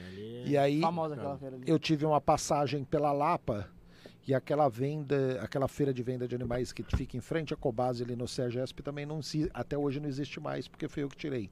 Ali- 0.00 0.44
E 0.46 0.56
aí 0.56 0.80
Famosa 0.80 1.12
aquela 1.14 1.36
feira 1.36 1.56
ali. 1.56 1.64
eu 1.68 1.78
tive 1.78 2.06
uma 2.06 2.22
passagem 2.22 2.84
pela 2.84 3.12
Lapa 3.12 3.68
e 4.26 4.32
aquela 4.34 4.66
venda, 4.70 5.42
aquela 5.42 5.68
feira 5.68 5.92
de 5.92 6.02
venda 6.02 6.26
de 6.26 6.34
animais 6.34 6.72
que 6.72 6.82
fica 6.82 7.18
em 7.18 7.20
frente 7.20 7.52
à 7.52 7.56
Cobase 7.56 8.02
ali 8.02 8.16
no 8.16 8.26
CEAGESP 8.26 8.82
também 8.82 9.04
não 9.04 9.20
se, 9.20 9.50
até 9.52 9.76
hoje 9.76 10.00
não 10.00 10.08
existe 10.08 10.40
mais 10.40 10.66
porque 10.66 10.88
foi 10.88 11.02
eu 11.02 11.08
que 11.10 11.18
tirei. 11.18 11.50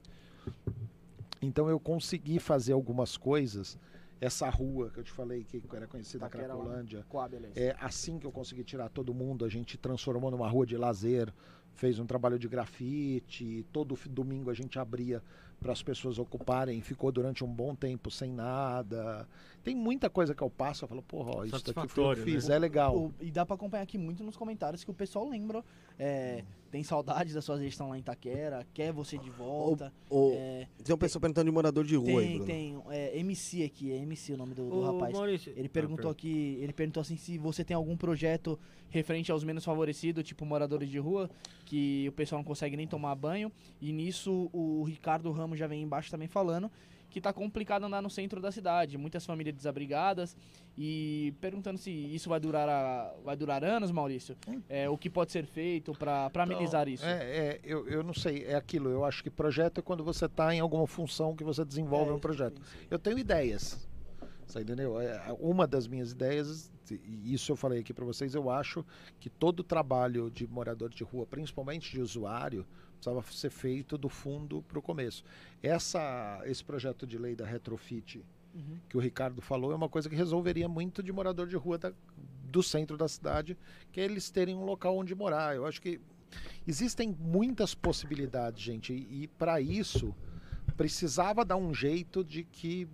Então 1.39 1.69
eu 1.69 1.79
consegui 1.79 2.39
fazer 2.39 2.73
algumas 2.73 3.17
coisas. 3.17 3.77
Essa 4.19 4.49
rua 4.49 4.89
que 4.89 4.99
eu 4.99 5.03
te 5.03 5.11
falei 5.11 5.43
que 5.43 5.61
era 5.73 5.87
conhecida 5.87 6.25
lá. 6.25 6.29
Cracolândia, 6.29 7.05
é 7.55 7.75
assim 7.79 8.17
que 8.17 8.25
eu 8.25 8.31
consegui 8.31 8.63
tirar 8.63 8.89
todo 8.89 9.13
mundo, 9.13 9.45
a 9.45 9.49
gente 9.49 9.77
transformou 9.77 10.31
numa 10.31 10.49
rua 10.49 10.65
de 10.65 10.75
lazer, 10.75 11.31
fez 11.73 11.99
um 11.99 12.05
trabalho 12.05 12.39
de 12.39 12.47
grafite, 12.47 13.65
todo 13.71 13.95
domingo 14.09 14.49
a 14.49 14.53
gente 14.53 14.79
abria 14.79 15.21
para 15.59 15.71
as 15.71 15.81
pessoas 15.81 16.19
ocuparem, 16.19 16.81
ficou 16.81 17.11
durante 17.11 17.43
um 17.43 17.47
bom 17.47 17.75
tempo 17.75 18.11
sem 18.11 18.31
nada. 18.31 19.27
Tem 19.63 19.75
muita 19.75 20.09
coisa 20.09 20.33
que 20.33 20.41
eu 20.41 20.49
passo, 20.49 20.85
eu 20.85 20.87
falo, 20.87 21.01
porra, 21.01 21.31
ó, 21.35 21.43
isso 21.43 21.51
daqui 21.63 21.73
foi 21.89 22.03
eu 22.11 22.15
que 22.15 22.21
fiz, 22.21 22.47
né? 22.47 22.55
é 22.55 22.59
legal. 22.59 22.95
O- 22.97 23.13
e 23.19 23.29
dá 23.29 23.45
pra 23.45 23.55
acompanhar 23.55 23.83
aqui 23.83 23.97
muito 23.97 24.23
nos 24.23 24.37
comentários 24.37 24.83
que 24.83 24.89
o 24.91 24.93
pessoal 24.93 25.27
lembra. 25.27 25.63
é, 25.99 26.43
tem 26.69 26.83
saudades 26.83 27.33
da 27.33 27.41
sua 27.41 27.57
gestão 27.57 27.89
lá 27.89 27.97
em 27.97 28.01
Itaquera, 28.01 28.65
quer 28.73 28.91
você 28.93 29.17
de 29.17 29.29
volta. 29.31 29.91
O, 30.09 30.31
É, 30.35 30.67
tem 30.83 30.93
uma 30.93 30.97
pessoa 30.97 31.19
perguntando 31.19 31.45
de 31.45 31.51
morador 31.51 31.83
de 31.83 31.95
rua 31.95 32.21
aí, 32.21 32.27
tem, 32.27 32.35
Bruno. 32.37 32.45
tem. 32.45 32.95
É, 32.97 33.17
MC 33.19 33.63
aqui, 33.63 33.91
é 33.91 33.97
MC 33.97 34.33
o 34.33 34.37
nome 34.37 34.53
do, 34.53 34.69
do 34.69 34.81
rapaz. 34.83 35.13
Maurício, 35.15 35.51
Ele 35.55 35.65
Ah, 35.67 35.69
perguntou 35.73 36.03
per- 36.05 36.11
aqui, 36.11 36.57
ele 36.61 36.71
perguntou 36.73 37.01
assim 37.01 37.17
se 37.17 37.37
você 37.37 37.63
tem 37.63 37.73
algum 37.75 37.97
projeto 37.97 38.59
referente 38.89 39.31
aos 39.31 39.43
menos 39.43 39.65
favorecidos, 39.65 40.23
tipo 40.23 40.45
moradores 40.45 40.87
de 40.89 40.99
rua, 40.99 41.29
que 41.65 42.05
o 42.07 42.11
pessoal 42.11 42.39
não 42.39 42.45
consegue 42.45 42.77
nem 42.77 42.87
tomar 42.87 43.15
banho. 43.15 43.51
E 43.81 43.91
nisso 43.91 44.49
o 44.53 44.83
Ricardo 44.83 45.31
Ramos 45.31 45.57
já 45.57 45.65
vem 45.67 45.81
embaixo 45.81 46.11
também 46.11 46.27
falando 46.27 46.69
que 47.17 47.21
tá 47.21 47.33
complicado 47.33 47.83
andar 47.83 47.99
no 47.99 48.11
centro 48.11 48.39
da 48.39 48.51
cidade, 48.51 48.95
muitas 48.95 49.25
famílias 49.25 49.55
desabrigadas 49.55 50.37
e 50.77 51.33
perguntando 51.41 51.79
se 51.79 51.89
isso 51.89 52.29
vai 52.29 52.39
durar 52.39 52.69
a- 52.69 53.11
vai 53.25 53.35
durar 53.35 53.63
anos, 53.63 53.89
Maurício. 53.89 54.37
É, 54.69 54.87
o 54.87 54.95
que 54.95 55.09
pode 55.09 55.31
ser 55.31 55.47
feito 55.47 55.93
para 55.93 56.29
amenizar 56.35 56.83
Então, 56.87 56.93
isso? 56.93 57.05
É, 57.05 57.37
é, 57.37 57.59
eu, 57.63 57.87
eu 57.87 58.03
não 58.03 58.13
sei, 58.13 58.43
é 58.45 58.53
aquilo, 58.53 58.89
eu 58.89 59.03
acho 59.03 59.23
que 59.23 59.31
projeto 59.31 59.79
é 59.79 59.81
quando 59.81 60.03
você 60.03 60.25
está 60.25 60.53
em 60.53 60.59
alguma 60.59 60.85
função 60.85 61.35
que 61.35 61.43
você 61.43 61.65
desenvolve 61.65 62.11
É, 62.11 62.13
um 62.13 62.19
projeto. 62.19 62.61
Eu 62.89 62.99
tenho 62.99 63.17
ideias. 63.17 63.87
Você 64.45 64.61
entendeu? 64.61 65.01
É, 65.01 65.35
Uma 65.39 65.65
das 65.65 65.87
minhas 65.87 66.11
ideias, 66.11 66.71
e 66.91 67.33
isso 67.33 67.51
eu 67.51 67.55
falei 67.55 67.79
aqui 67.79 67.93
para 67.93 68.05
vocês, 68.05 68.35
eu 68.35 68.49
acho 68.49 68.85
que 69.19 69.27
todo 69.29 69.63
trabalho 69.63 70.29
de 70.29 70.45
morador 70.47 70.89
de 70.91 71.03
rua, 71.03 71.25
principalmente 71.25 71.91
de 71.91 71.99
usuário, 71.99 72.63
precisava 72.97 73.21
ser 73.31 73.49
feito 73.49 73.97
do 73.97 74.09
fundo 74.09 74.61
para 74.63 74.77
o 74.79 74.81
começo. 74.81 75.23
Essa, 75.63 76.41
esse 76.45 76.63
projeto 76.63 77.05
de 77.07 77.17
lei 77.17 77.35
da 77.35 77.45
retrofit 77.45 78.23
Uhum. 78.55 78.77
que 78.89 78.97
o 78.97 78.99
Ricardo 78.99 79.39
falou 79.39 79.71
é 79.71 79.75
uma 79.75 79.89
coisa 79.89 80.09
que 80.09 80.15
resolveria 80.15 80.67
muito 80.67 81.03
de 81.03 81.11
morador 81.11 81.47
de 81.47 81.55
rua 81.55 81.77
da- 81.77 81.93
do 82.49 82.63
centro 82.63 82.97
da 82.97 83.07
cidade, 83.07 83.55
que 83.91 84.01
é 84.01 84.05
eles 84.05 84.31
terem 84.31 84.55
um 84.55 84.63
local 84.65 84.97
onde 84.97 85.13
morar. 85.13 85.55
Eu 85.55 85.65
acho 85.65 85.79
que 85.79 85.99
existem 86.65 87.15
muitas 87.19 87.75
possibilidades, 87.75 88.63
gente, 88.63 88.93
e, 88.93 89.23
e 89.23 89.27
para 89.27 89.61
isso 89.61 90.15
precisava 90.75 91.45
dar 91.45 91.55
um 91.57 91.71
jeito 91.73 92.23
de 92.23 92.43
que 92.45 92.87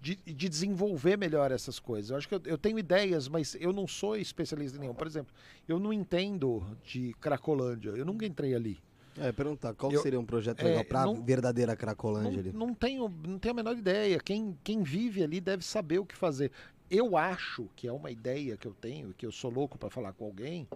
de, 0.00 0.16
de 0.16 0.48
desenvolver 0.48 1.16
melhor 1.16 1.50
essas 1.52 1.78
coisas. 1.78 2.10
Eu 2.10 2.16
acho 2.16 2.28
que 2.28 2.34
eu, 2.34 2.42
eu 2.44 2.58
tenho 2.58 2.76
ideias, 2.78 3.28
mas 3.28 3.56
eu 3.60 3.72
não 3.72 3.86
sou 3.86 4.16
especialista 4.16 4.76
em 4.76 4.80
nenhum. 4.80 4.94
Por 4.94 5.06
exemplo, 5.06 5.32
eu 5.68 5.78
não 5.78 5.92
entendo 5.92 6.64
de 6.84 7.14
Cracolândia. 7.20 7.90
Eu 7.90 8.04
nunca 8.04 8.26
entrei 8.26 8.52
ali. 8.54 8.80
É, 9.18 9.30
perguntar, 9.32 9.74
qual 9.74 9.92
Eu- 9.92 10.00
seria 10.02 10.18
um 10.18 10.24
projeto 10.24 10.60
é, 10.60 10.64
legal 10.64 10.84
pra 10.84 11.04
não- 11.04 11.22
verdadeira 11.22 11.76
Cracolândia 11.76 12.40
ali? 12.40 12.52
Não, 12.52 12.68
não 12.68 12.74
tenho, 12.74 13.08
não 13.08 13.38
tenho 13.38 13.52
a 13.52 13.56
menor 13.56 13.76
ideia. 13.76 14.18
Quem, 14.18 14.56
quem 14.64 14.82
vive 14.82 15.22
ali 15.22 15.40
deve 15.40 15.64
saber 15.64 15.98
o 15.98 16.06
que 16.06 16.16
fazer. 16.16 16.50
Eu 16.90 17.16
acho 17.16 17.68
que 17.76 17.86
é 17.88 17.92
uma 17.92 18.10
ideia 18.10 18.56
que 18.56 18.66
eu 18.66 18.74
tenho, 18.74 19.12
que 19.14 19.24
eu 19.24 19.32
sou 19.32 19.50
louco 19.50 19.78
para 19.78 19.88
falar 19.90 20.12
com 20.12 20.24
alguém, 20.26 20.68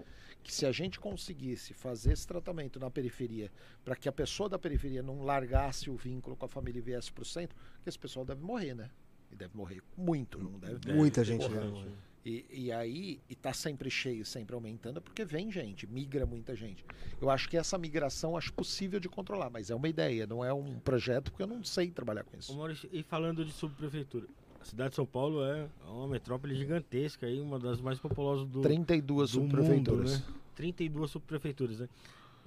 que 0.42 0.52
se 0.54 0.64
a 0.64 0.72
gente 0.72 0.98
conseguisse 1.00 1.74
fazer 1.74 2.12
esse 2.12 2.26
tratamento 2.26 2.78
na 2.78 2.90
periferia, 2.90 3.50
para 3.84 3.96
que 3.96 4.08
a 4.08 4.12
pessoa 4.12 4.48
da 4.48 4.58
periferia 4.58 5.02
não 5.02 5.22
largasse 5.22 5.90
o 5.90 5.96
vínculo 5.96 6.36
com 6.36 6.46
a 6.46 6.48
família 6.48 6.78
e 6.78 6.82
viesse 6.82 7.12
para 7.12 7.22
o 7.22 7.24
centro, 7.26 7.56
que 7.82 7.88
esse 7.88 7.98
pessoal 7.98 8.24
deve 8.24 8.42
morrer, 8.42 8.74
né? 8.74 8.88
E 9.30 9.34
deve 9.34 9.56
morrer 9.56 9.82
muito, 9.96 10.38
não 10.38 10.58
deve 10.58 10.92
Muita 10.92 11.24
gente, 11.24 11.46
Porra. 11.48 11.64
né? 11.64 11.92
E, 12.26 12.44
e 12.50 12.72
aí, 12.72 13.20
e 13.30 13.36
tá 13.36 13.52
sempre 13.52 13.88
cheio, 13.88 14.26
sempre 14.26 14.52
aumentando, 14.52 14.98
é 14.98 15.00
porque 15.00 15.24
vem 15.24 15.48
gente, 15.48 15.86
migra 15.86 16.26
muita 16.26 16.56
gente. 16.56 16.84
Eu 17.22 17.30
acho 17.30 17.48
que 17.48 17.56
essa 17.56 17.78
migração 17.78 18.36
acho 18.36 18.52
possível 18.52 18.98
de 18.98 19.08
controlar, 19.08 19.48
mas 19.48 19.70
é 19.70 19.76
uma 19.76 19.88
ideia, 19.88 20.26
não 20.26 20.44
é 20.44 20.52
um 20.52 20.80
projeto, 20.80 21.30
porque 21.30 21.44
eu 21.44 21.46
não 21.46 21.62
sei 21.62 21.88
trabalhar 21.88 22.24
com 22.24 22.36
isso. 22.36 22.52
Maurício, 22.52 22.90
e 22.92 23.04
falando 23.04 23.44
de 23.44 23.52
subprefeitura, 23.52 24.26
a 24.60 24.64
cidade 24.64 24.90
de 24.90 24.96
São 24.96 25.06
Paulo 25.06 25.44
é 25.44 25.68
uma 25.86 26.08
metrópole 26.08 26.52
gigantesca 26.56 27.26
aí, 27.26 27.40
uma 27.40 27.60
das 27.60 27.80
mais 27.80 28.00
populosas 28.00 28.44
do, 28.48 28.60
32 28.60 29.30
do 29.30 29.40
mundo, 29.42 29.50
subprefeituras. 29.52 30.20
né? 30.20 30.26
32 30.56 31.10
subprefeituras, 31.12 31.78
né? 31.78 31.88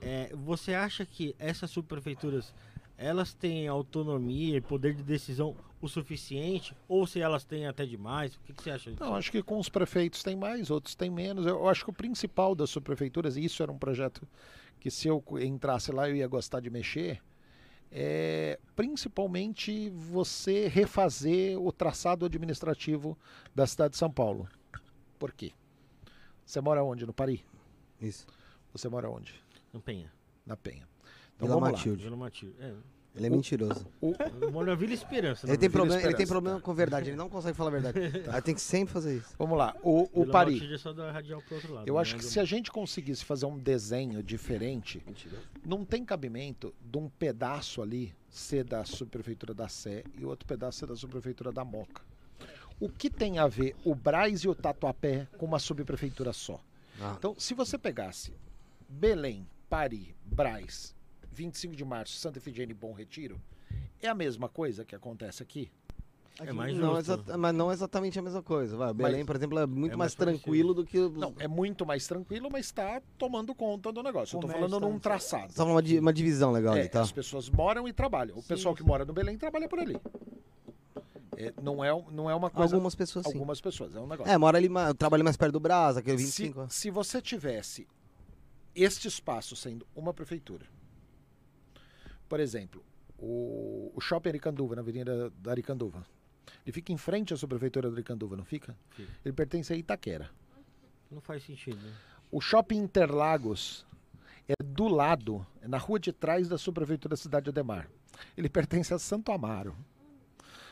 É, 0.01 0.35
você 0.35 0.73
acha 0.73 1.05
que 1.05 1.33
essas 1.39 1.71
subprefeituras 1.71 2.53
elas 2.97 3.33
têm 3.33 3.65
autonomia 3.69 4.57
e 4.57 4.61
poder 4.61 4.93
de 4.93 5.03
decisão 5.03 5.55
o 5.81 5.87
suficiente? 5.87 6.75
Ou 6.87 7.07
se 7.07 7.21
elas 7.21 7.43
têm 7.43 7.67
até 7.67 7.85
demais? 7.85 8.35
O 8.35 8.39
que, 8.41 8.53
que 8.53 8.63
você 8.63 8.71
acha 8.71 8.91
disso? 8.91 9.03
Não, 9.03 9.15
acho 9.15 9.31
que 9.31 9.41
com 9.41 9.57
os 9.57 9.69
prefeitos 9.69 10.23
tem 10.23 10.35
mais, 10.35 10.69
outros 10.69 10.95
tem 10.95 11.09
menos. 11.09 11.45
Eu 11.45 11.67
acho 11.67 11.83
que 11.83 11.89
o 11.89 11.93
principal 11.93 12.53
das 12.55 12.69
subprefeituras, 12.69 13.37
e 13.37 13.45
isso 13.45 13.63
era 13.63 13.71
um 13.71 13.77
projeto 13.77 14.27
que 14.79 14.89
se 14.89 15.07
eu 15.07 15.23
entrasse 15.41 15.91
lá 15.91 16.09
eu 16.09 16.15
ia 16.15 16.27
gostar 16.27 16.59
de 16.59 16.69
mexer, 16.69 17.21
é 17.91 18.59
principalmente 18.75 19.89
você 19.89 20.67
refazer 20.67 21.59
o 21.59 21.71
traçado 21.71 22.25
administrativo 22.25 23.17
da 23.53 23.65
cidade 23.65 23.91
de 23.91 23.97
São 23.97 24.11
Paulo. 24.11 24.47
Por 25.17 25.33
quê? 25.33 25.51
Você 26.45 26.61
mora 26.61 26.83
onde? 26.83 27.05
No 27.05 27.13
Paris? 27.13 27.41
Isso. 28.01 28.25
Você 28.71 28.87
mora 28.87 29.09
onde? 29.09 29.33
Não 29.73 29.81
penha. 29.81 30.11
Na 30.45 30.55
Penha. 30.57 30.87
Então 31.35 31.47
Vila 31.47 31.59
vamos 31.59 31.69
lá. 31.69 31.77
Matilde. 31.77 32.03
Vila 32.03 32.17
Matilde. 32.17 32.55
É, 32.59 32.73
Ele 33.15 33.27
é 33.27 33.29
mentiroso. 33.29 33.85
eu 34.01 34.51
moro 34.51 34.67
na 34.67 34.75
Vila 34.75 34.93
Esperança. 34.93 35.47
Ele 35.47 35.57
tem, 35.57 35.69
problema, 35.69 35.95
ele 35.95 36.03
tem 36.03 36.23
Esperança, 36.23 36.31
problema 36.31 36.57
tá. 36.57 36.63
com 36.63 36.73
verdade, 36.73 37.09
ele 37.09 37.17
não 37.17 37.29
consegue 37.29 37.57
falar 37.57 37.69
a 37.69 37.79
verdade. 37.79 37.99
Aí 38.29 38.41
tem 38.41 38.53
que 38.53 38.61
sempre 38.61 38.93
fazer 38.93 39.17
isso. 39.17 39.35
Vamos 39.37 39.57
lá. 39.57 39.75
O, 39.83 40.09
o 40.13 40.25
Paris. 40.27 40.61
Outro 40.85 41.73
lado. 41.73 41.87
Eu 41.87 41.95
né? 41.95 42.01
acho 42.01 42.15
que 42.15 42.23
se 42.23 42.39
a 42.39 42.45
gente 42.45 42.71
conseguisse 42.71 43.25
fazer 43.25 43.45
um 43.45 43.57
desenho 43.57 44.21
diferente, 44.21 45.03
não 45.65 45.83
tem 45.83 46.05
cabimento 46.05 46.73
de 46.81 46.97
um 46.97 47.09
pedaço 47.09 47.81
ali 47.81 48.15
ser 48.29 48.63
da 48.63 48.85
subprefeitura 48.85 49.53
da 49.53 49.67
Sé 49.67 50.03
e 50.17 50.23
outro 50.23 50.47
pedaço 50.47 50.79
ser 50.79 50.85
da 50.85 50.95
subprefeitura 50.95 51.51
da 51.51 51.65
Moca. 51.65 52.03
O 52.79 52.87
que 52.87 53.09
tem 53.09 53.39
a 53.39 53.47
ver 53.47 53.75
o 53.83 53.93
Braz 53.93 54.41
e 54.41 54.47
o 54.47 54.55
Tatuapé 54.55 55.27
com 55.37 55.45
uma 55.45 55.59
subprefeitura 55.59 56.31
só? 56.31 56.61
Ah. 57.01 57.15
Então, 57.17 57.35
se 57.37 57.53
você 57.53 57.77
pegasse 57.77 58.33
Belém, 58.87 59.45
Paris, 59.69 60.07
Braz, 60.25 60.95
25 61.39 61.73
de 61.75 61.85
março, 61.85 62.17
Santa 62.17 62.37
Efigênia 62.37 62.73
e 62.73 62.75
Bom 62.75 62.91
Retiro, 62.91 63.39
é 64.01 64.07
a 64.09 64.13
mesma 64.13 64.49
coisa 64.49 64.83
que 64.83 64.93
acontece 64.93 65.41
aqui? 65.41 65.71
É 66.41 66.53
mais 66.53 66.73
não, 66.77 66.95
justo. 66.95 67.37
mas 67.37 67.53
não 67.53 67.69
exatamente 67.71 68.17
a 68.17 68.21
mesma 68.21 68.41
coisa. 68.41 68.75
Vai. 68.77 68.93
Belém, 68.93 69.25
por 69.25 69.35
exemplo, 69.35 69.59
é 69.59 69.65
muito 69.65 69.93
é 69.93 69.97
mais, 69.97 70.15
mais 70.15 70.15
tranquilo 70.15 70.73
do 70.73 70.85
que. 70.85 70.97
os- 70.97 71.13
Não, 71.13 71.33
é 71.37 71.47
muito 71.49 71.85
mais 71.85 72.07
tranquilo, 72.07 72.49
mas 72.51 72.65
está 72.67 73.01
tomando 73.17 73.53
conta 73.53 73.91
do 73.91 74.01
negócio. 74.01 74.37
Eu 74.37 74.41
tô 74.41 74.47
Comércio 74.47 74.69
falando 74.69 74.89
num 74.89 74.99
traçado. 74.99 75.51
Só 75.51 75.65
uma, 75.65 75.81
di- 75.81 75.99
uma 75.99 76.13
divisão 76.13 76.51
legal 76.51 76.75
É, 76.75 76.81
ali, 76.81 76.89
tá? 76.89 77.01
As 77.01 77.11
pessoas 77.11 77.49
moram 77.49 77.87
e 77.89 77.93
trabalham. 77.93 78.37
O 78.37 78.43
pessoal 78.43 78.73
que 78.73 78.83
mora 78.83 79.03
no 79.03 79.11
Belém 79.13 79.37
trabalha 79.37 79.67
por 79.67 79.79
ali. 79.79 79.97
É, 81.35 81.53
não, 81.61 81.83
é, 81.83 81.89
não 82.11 82.29
é 82.29 82.35
uma 82.35 82.49
coisa. 82.49 82.73
Algumas 82.75 82.95
pessoas 82.95 83.25
sim. 83.25 83.31
algumas 83.33 83.59
pessoas, 83.61 83.93
é 83.95 83.99
um 83.99 84.07
negócio. 84.07 84.31
É, 84.31 84.37
mora 84.37 84.57
ali, 84.57 84.69
trabalha 84.97 85.23
mais 85.23 85.35
perto 85.37 85.53
do 85.53 85.59
Brás, 85.59 85.95
aquele 85.97 86.17
se, 86.19 86.43
25. 86.43 86.67
se 86.69 86.89
você 86.89 87.21
tivesse 87.21 87.85
este 88.75 89.07
espaço 89.09 89.55
sendo 89.57 89.85
uma 89.95 90.13
prefeitura, 90.13 90.65
por 92.29 92.39
exemplo, 92.39 92.83
o, 93.17 93.91
o 93.95 93.99
shopping 93.99 94.29
Aricanduva, 94.29 94.75
na 94.75 94.81
avenida 94.81 95.31
da 95.31 95.51
Aricanduva, 95.51 96.05
ele 96.65 96.71
fica 96.71 96.93
em 96.93 96.97
frente 96.97 97.33
à 97.33 97.37
subprefeitura 97.37 97.89
da 97.89 97.95
Aricanduva, 97.95 98.37
não 98.37 98.45
fica? 98.45 98.77
Fica. 98.91 99.11
Ele 99.25 99.33
pertence 99.33 99.73
a 99.73 99.75
Itaquera. 99.75 100.29
Não 101.11 101.19
faz 101.19 101.43
sentido, 101.43 101.77
né? 101.77 101.91
O 102.31 102.39
shopping 102.39 102.77
Interlagos 102.77 103.85
é 104.47 104.53
do 104.63 104.87
lado, 104.87 105.45
é 105.61 105.67
na 105.67 105.77
rua 105.77 105.99
de 105.99 106.13
trás 106.13 106.47
da 106.47 106.57
subprefeitura 106.57 107.13
da 107.13 107.17
cidade 107.17 107.45
de 107.45 107.49
Ademar. 107.49 107.89
Ele 108.37 108.47
pertence 108.47 108.93
a 108.93 108.99
Santo 108.99 109.31
Amaro. 109.31 109.75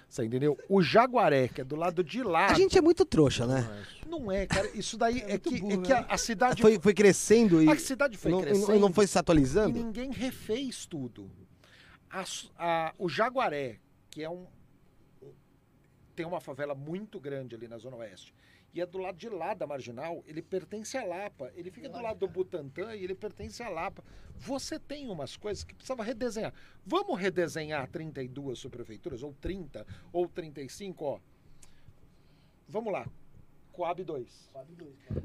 Você 0.10 0.24
entendeu? 0.24 0.58
O 0.69 0.82
Jaguaré, 0.82 1.50
que 1.50 1.61
é 1.61 1.64
do 1.64 1.76
lado 1.76 2.03
de 2.03 2.24
lá. 2.24 2.48
A 2.48 2.53
gente 2.53 2.77
é 2.77 2.82
muito 2.82 3.03
trouxa, 3.03 3.45
né? 3.45 3.68
Não 4.08 4.32
é, 4.32 4.45
cara. 4.45 4.69
Isso 4.74 4.98
daí 4.98 5.22
é, 5.27 5.38
que, 5.38 5.60
burro, 5.60 5.74
é 5.74 5.77
que 5.77 5.94
né? 5.94 6.06
a, 6.08 6.14
a 6.14 6.18
cidade. 6.18 6.61
Foi, 6.61 6.80
foi 6.80 6.94
crescendo 6.94 7.61
e. 7.61 7.69
a 7.69 7.77
cidade 7.77 8.16
foi 8.16 8.32
não, 8.32 8.40
e 8.40 8.44
crescendo. 8.44 8.76
e 8.76 8.80
não 8.80 8.94
foi 8.94 9.06
se 9.06 9.18
E 9.18 9.19
atualizando? 9.19 9.77
ninguém 9.77 10.11
refez 10.11 10.86
tudo. 10.86 11.30
A 12.10 12.24
a- 12.58 12.94
o 12.98 13.08
Jaguaré, 13.10 13.80
que 14.10 14.24
é 14.24 14.30
um. 14.30 14.45
Tem 16.16 16.26
uma 16.26 16.40
favela 16.42 16.74
muito 16.74 17.19
grande 17.19 17.56
ali 17.56 17.68
na 17.68 17.77
Zona 17.77 17.98
Oeste. 17.98 18.34
E 18.74 18.82
é 18.82 18.86
do 18.86 18.98
lado 18.98 19.18
de 19.18 19.30
lá 19.30 19.53
da 19.53 19.66
Marginal, 19.66 20.24
ele 20.27 20.42
pertence 20.42 20.98
à 20.98 21.03
Lapa. 21.03 21.52
Ele 21.56 21.72
fica 21.72 21.88
do 21.90 22.00
lado 22.02 22.19
do 22.19 22.27
Butantã 22.27 22.95
e 22.95 23.03
ele 23.03 23.16
pertence 23.16 23.61
à 23.64 23.69
Lapa. 23.69 24.03
Você 24.36 24.80
tem 24.80 25.10
umas 25.10 25.36
coisas 25.38 25.64
que 25.64 25.74
precisava 25.74 26.03
redesenhar. 26.03 26.53
Vamos 26.86 27.19
redesenhar 27.19 27.88
32 27.90 28.60
subprefeituras, 28.60 29.24
ou 29.24 29.34
30, 29.34 29.86
ou 30.11 30.27
35, 30.27 31.06
ó. 31.06 31.19
Vamos 32.68 32.92
lá. 32.92 33.08
Coab 33.72 34.03
2. 34.03 34.50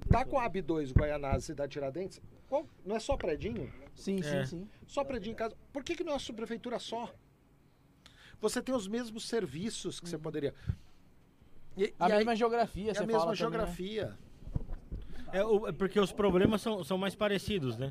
Tá 0.09 0.25
Coab 0.25 0.61
2, 0.63 0.93
Guaianazes, 0.93 1.45
Cidade 1.47 1.73
Tiradentes? 1.73 2.21
Qual- 2.53 2.67
Não 2.85 2.95
é 2.97 3.01
só 3.01 3.17
predinho? 3.17 3.73
Sim, 3.95 4.21
sim, 4.21 4.37
É. 4.37 4.45
sim. 4.45 4.69
Só 4.87 5.03
predinho 5.03 5.33
em 5.33 5.37
casa. 5.37 5.57
Por 5.73 5.83
que, 5.83 5.97
que 5.97 6.05
não 6.05 6.11
é 6.11 6.15
uma 6.17 6.21
subprefeitura 6.21 6.79
só? 6.79 7.11
Você 8.43 8.61
tem 8.61 8.75
os 8.75 8.87
mesmos 8.87 9.27
serviços 9.27 9.99
que 9.99 10.07
você 10.07 10.19
poderia. 10.19 10.55
E, 11.75 11.95
A 11.99 12.11
e 12.11 12.13
aí- 12.13 12.19
mesma 12.19 12.37
geografia, 12.37 12.91
é 12.91 12.95
você 12.95 13.03
a 13.05 13.07
mesma 13.07 13.21
fala 13.23 13.35
também, 13.35 13.51
né? 13.51 13.57
geografia. 13.67 14.19
É, 15.33 15.43
o- 15.43 15.67
é 15.67 15.73
porque 15.73 15.99
os 15.99 16.13
problemas 16.13 16.61
são, 16.61 16.85
são 16.85 16.99
mais 16.99 17.15
parecidos, 17.15 17.79
né? 17.79 17.91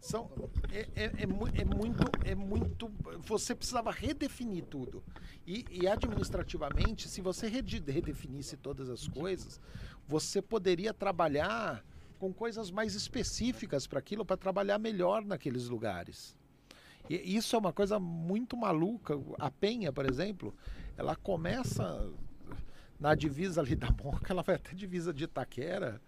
São, 0.00 0.28
é, 0.72 0.88
é, 0.96 1.04
é 1.04 1.22
é 1.22 1.64
muito, 1.64 2.02
é 2.24 2.34
muito. 2.34 2.90
Você 3.20 3.54
precisava 3.54 3.92
redefinir 3.92 4.64
tudo. 4.64 5.04
E, 5.46 5.64
e 5.70 5.86
administrativamente, 5.86 7.08
se 7.08 7.20
você 7.20 7.46
rede- 7.46 7.78
redefinisse 7.92 8.56
todas 8.56 8.90
as 8.90 9.06
coisas, 9.06 9.60
você 10.08 10.42
poderia 10.42 10.92
trabalhar 10.92 11.84
com 12.24 12.32
coisas 12.32 12.70
mais 12.70 12.94
específicas 12.94 13.86
para 13.86 13.98
aquilo, 13.98 14.24
para 14.24 14.38
trabalhar 14.38 14.78
melhor 14.78 15.22
naqueles 15.22 15.68
lugares. 15.68 16.34
E 17.10 17.36
isso 17.36 17.54
é 17.54 17.58
uma 17.58 17.72
coisa 17.72 17.98
muito 18.00 18.56
maluca. 18.56 19.14
A 19.38 19.50
Penha, 19.50 19.92
por 19.92 20.06
exemplo, 20.06 20.54
ela 20.96 21.14
começa 21.14 22.10
na 22.98 23.14
divisa 23.14 23.60
ali 23.60 23.76
da 23.76 23.90
Moca, 23.90 24.32
ela 24.32 24.42
vai 24.42 24.54
até 24.54 24.70
a 24.70 24.74
divisa 24.74 25.12
de 25.12 25.24
Itaquera. 25.24 26.00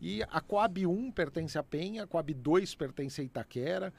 E 0.00 0.22
a 0.30 0.40
Coab 0.40 0.86
1 0.86 1.12
pertence 1.12 1.58
à 1.58 1.62
Penha, 1.62 2.04
a 2.04 2.06
Coab 2.06 2.32
2 2.32 2.74
pertence 2.74 3.20
a 3.20 3.24
Itaquera. 3.24 3.92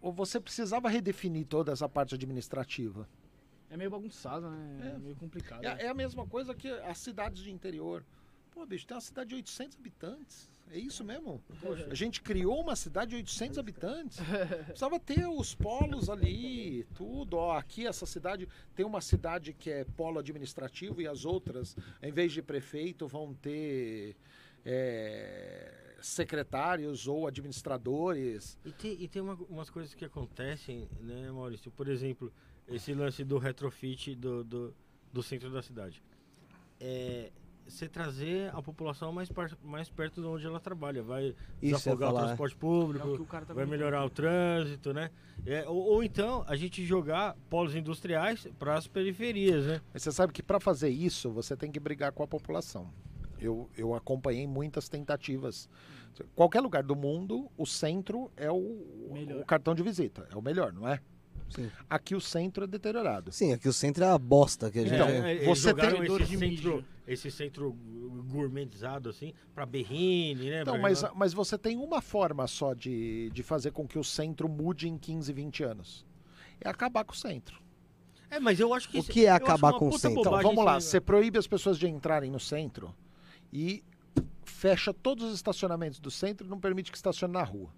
Você 0.00 0.40
precisava 0.40 0.88
redefinir 0.88 1.46
toda 1.46 1.70
essa 1.70 1.86
parte 1.86 2.14
administrativa. 2.14 3.06
É 3.68 3.76
meio 3.76 3.90
bagunçado, 3.90 4.48
né? 4.48 4.94
É, 4.94 4.98
meio 4.98 5.16
complicado. 5.16 5.62
É, 5.62 5.84
é 5.84 5.88
a 5.88 5.94
mesma 5.94 6.26
coisa 6.26 6.54
que 6.54 6.70
as 6.70 6.96
cidades 6.96 7.42
de 7.42 7.50
interior. 7.50 8.02
Pô, 8.58 8.66
bicho, 8.66 8.84
tem 8.88 8.96
uma 8.96 9.00
cidade 9.00 9.28
de 9.30 9.36
800 9.36 9.78
habitantes. 9.78 10.50
É 10.68 10.76
isso 10.76 11.04
mesmo? 11.04 11.40
A 11.88 11.94
gente 11.94 12.20
criou 12.20 12.60
uma 12.60 12.74
cidade 12.74 13.10
de 13.10 13.16
800 13.16 13.56
habitantes. 13.56 14.18
Precisava 14.66 14.98
ter 14.98 15.28
os 15.28 15.54
polos 15.54 16.10
ali, 16.10 16.84
tudo. 16.92 17.36
Ó, 17.36 17.56
aqui 17.56 17.86
essa 17.86 18.04
cidade 18.04 18.48
tem 18.74 18.84
uma 18.84 19.00
cidade 19.00 19.52
que 19.52 19.70
é 19.70 19.84
polo 19.84 20.18
administrativo 20.18 21.00
e 21.00 21.06
as 21.06 21.24
outras, 21.24 21.76
em 22.02 22.10
vez 22.10 22.32
de 22.32 22.42
prefeito, 22.42 23.06
vão 23.06 23.32
ter 23.32 24.16
é, 24.66 25.94
secretários 26.02 27.06
ou 27.06 27.28
administradores. 27.28 28.58
E 28.64 28.72
tem, 28.72 29.00
e 29.00 29.06
tem 29.06 29.22
uma- 29.22 29.38
umas 29.48 29.70
coisas 29.70 29.94
que 29.94 30.04
acontecem, 30.04 30.88
né, 31.00 31.30
Maurício? 31.30 31.70
Por 31.70 31.86
exemplo, 31.88 32.32
esse 32.66 32.92
lance 32.92 33.22
do 33.22 33.38
retrofit 33.38 34.16
do, 34.16 34.42
do, 34.42 34.74
do 35.12 35.22
centro 35.22 35.48
da 35.48 35.62
cidade. 35.62 36.02
É, 36.80 37.30
você 37.68 37.88
trazer 37.88 38.50
a 38.54 38.62
população 38.62 39.12
mais, 39.12 39.30
par- 39.30 39.56
mais 39.62 39.88
perto 39.90 40.20
de 40.20 40.26
onde 40.26 40.46
ela 40.46 40.58
trabalha. 40.60 41.02
Vai 41.02 41.34
Isso 41.62 41.76
desafogar 41.76 42.10
o 42.10 42.12
falar, 42.12 42.22
é. 42.22 42.26
transporte 42.28 42.52
É 42.52 42.56
o 42.56 42.58
público, 42.58 43.16
que 43.16 43.22
o 43.22 43.26
tá 43.26 43.54
vai 43.54 43.66
melhorar 43.66 44.04
o 44.04 44.10
trânsito, 44.10 44.92
né? 44.92 45.10
É, 45.46 45.68
ou, 45.68 45.76
ou 45.76 46.02
então 46.04 46.44
a 46.48 46.56
gente 46.56 46.84
jogar 46.84 47.36
polos 47.48 47.74
industriais 47.74 48.46
para 48.58 48.74
as 48.76 48.86
periferias, 48.86 49.66
né? 49.66 49.80
Mas 49.92 50.02
você 50.02 50.12
sabe 50.12 50.32
que 50.32 50.42
para 50.42 50.58
fazer 50.58 50.88
isso, 50.88 51.30
você 51.30 51.56
tem 51.56 51.70
que 51.70 51.78
brigar 51.78 52.12
com 52.12 52.22
a 52.22 52.26
população. 52.26 52.90
Eu, 53.40 53.70
eu 53.76 53.94
acompanhei 53.94 54.46
muitas 54.46 54.88
tentativas. 54.88 55.68
Qualquer 56.34 56.60
lugar 56.60 56.82
do 56.82 56.96
mundo, 56.96 57.48
o 57.56 57.64
centro 57.64 58.32
é 58.36 58.50
o, 58.50 59.10
Melhor. 59.12 59.40
o 59.40 59.44
cartão 59.44 59.74
de 59.74 59.82
visita. 59.82 60.26
É 60.32 60.36
o 60.36 60.42
melhor, 60.42 60.72
não 60.72 60.88
é? 60.88 61.00
Sim. 61.50 61.70
Aqui 61.88 62.14
o 62.14 62.20
centro 62.20 62.64
é 62.64 62.66
deteriorado. 62.66 63.32
Sim, 63.32 63.52
aqui 63.52 63.68
o 63.68 63.72
centro 63.72 64.04
é 64.04 64.08
a 64.10 64.18
bosta 64.18 64.70
que 64.70 64.78
a 64.78 64.82
gente. 64.82 64.94
Então, 64.94 65.08
É, 65.08 65.44
você 65.44 65.72
tem- 65.74 65.88
esse 66.04 66.18
de 66.18 66.26
centro, 66.38 66.38
mídia. 66.76 66.84
esse 67.06 67.30
centro 67.30 67.72
gourmetizado 68.30 69.08
assim 69.08 69.32
para 69.54 69.64
Berrine, 69.66 70.50
né? 70.50 70.62
Então, 70.62 70.74
pra- 70.74 70.82
mas, 70.82 71.04
mas 71.14 71.32
você 71.32 71.56
tem 71.56 71.76
uma 71.78 72.00
forma 72.00 72.46
só 72.46 72.74
de, 72.74 73.30
de 73.32 73.42
fazer 73.42 73.70
com 73.72 73.86
que 73.86 73.98
o 73.98 74.04
centro 74.04 74.48
mude 74.48 74.88
em 74.88 74.98
15, 74.98 75.32
20 75.32 75.62
anos. 75.64 76.04
É 76.60 76.68
acabar 76.68 77.04
com 77.04 77.12
o 77.12 77.16
centro. 77.16 77.58
É, 78.30 78.38
mas 78.38 78.60
eu 78.60 78.74
acho 78.74 78.88
que 78.90 78.98
O 78.98 79.04
que 79.04 79.24
é 79.24 79.30
acabar 79.30 79.72
com 79.72 79.88
o 79.88 79.98
centro? 79.98 80.20
Então, 80.20 80.42
vamos 80.42 80.64
lá. 80.64 80.74
aí, 80.76 80.82
Você 80.82 81.00
proíbe 81.00 81.38
as 81.38 81.46
pessoas 81.46 81.78
de 81.78 81.88
entrarem 81.88 82.30
no 82.30 82.38
centro 82.40 82.94
e 83.52 83.82
fecha 84.44 84.92
todos 84.92 85.24
os 85.28 85.34
estacionamentos 85.34 85.98
do 86.00 86.10
centro 86.10 86.46
e 86.46 86.50
não 86.50 86.60
permite 86.60 86.90
que 86.90 86.96
estacione 86.98 87.32
na 87.32 87.42
rua. 87.42 87.70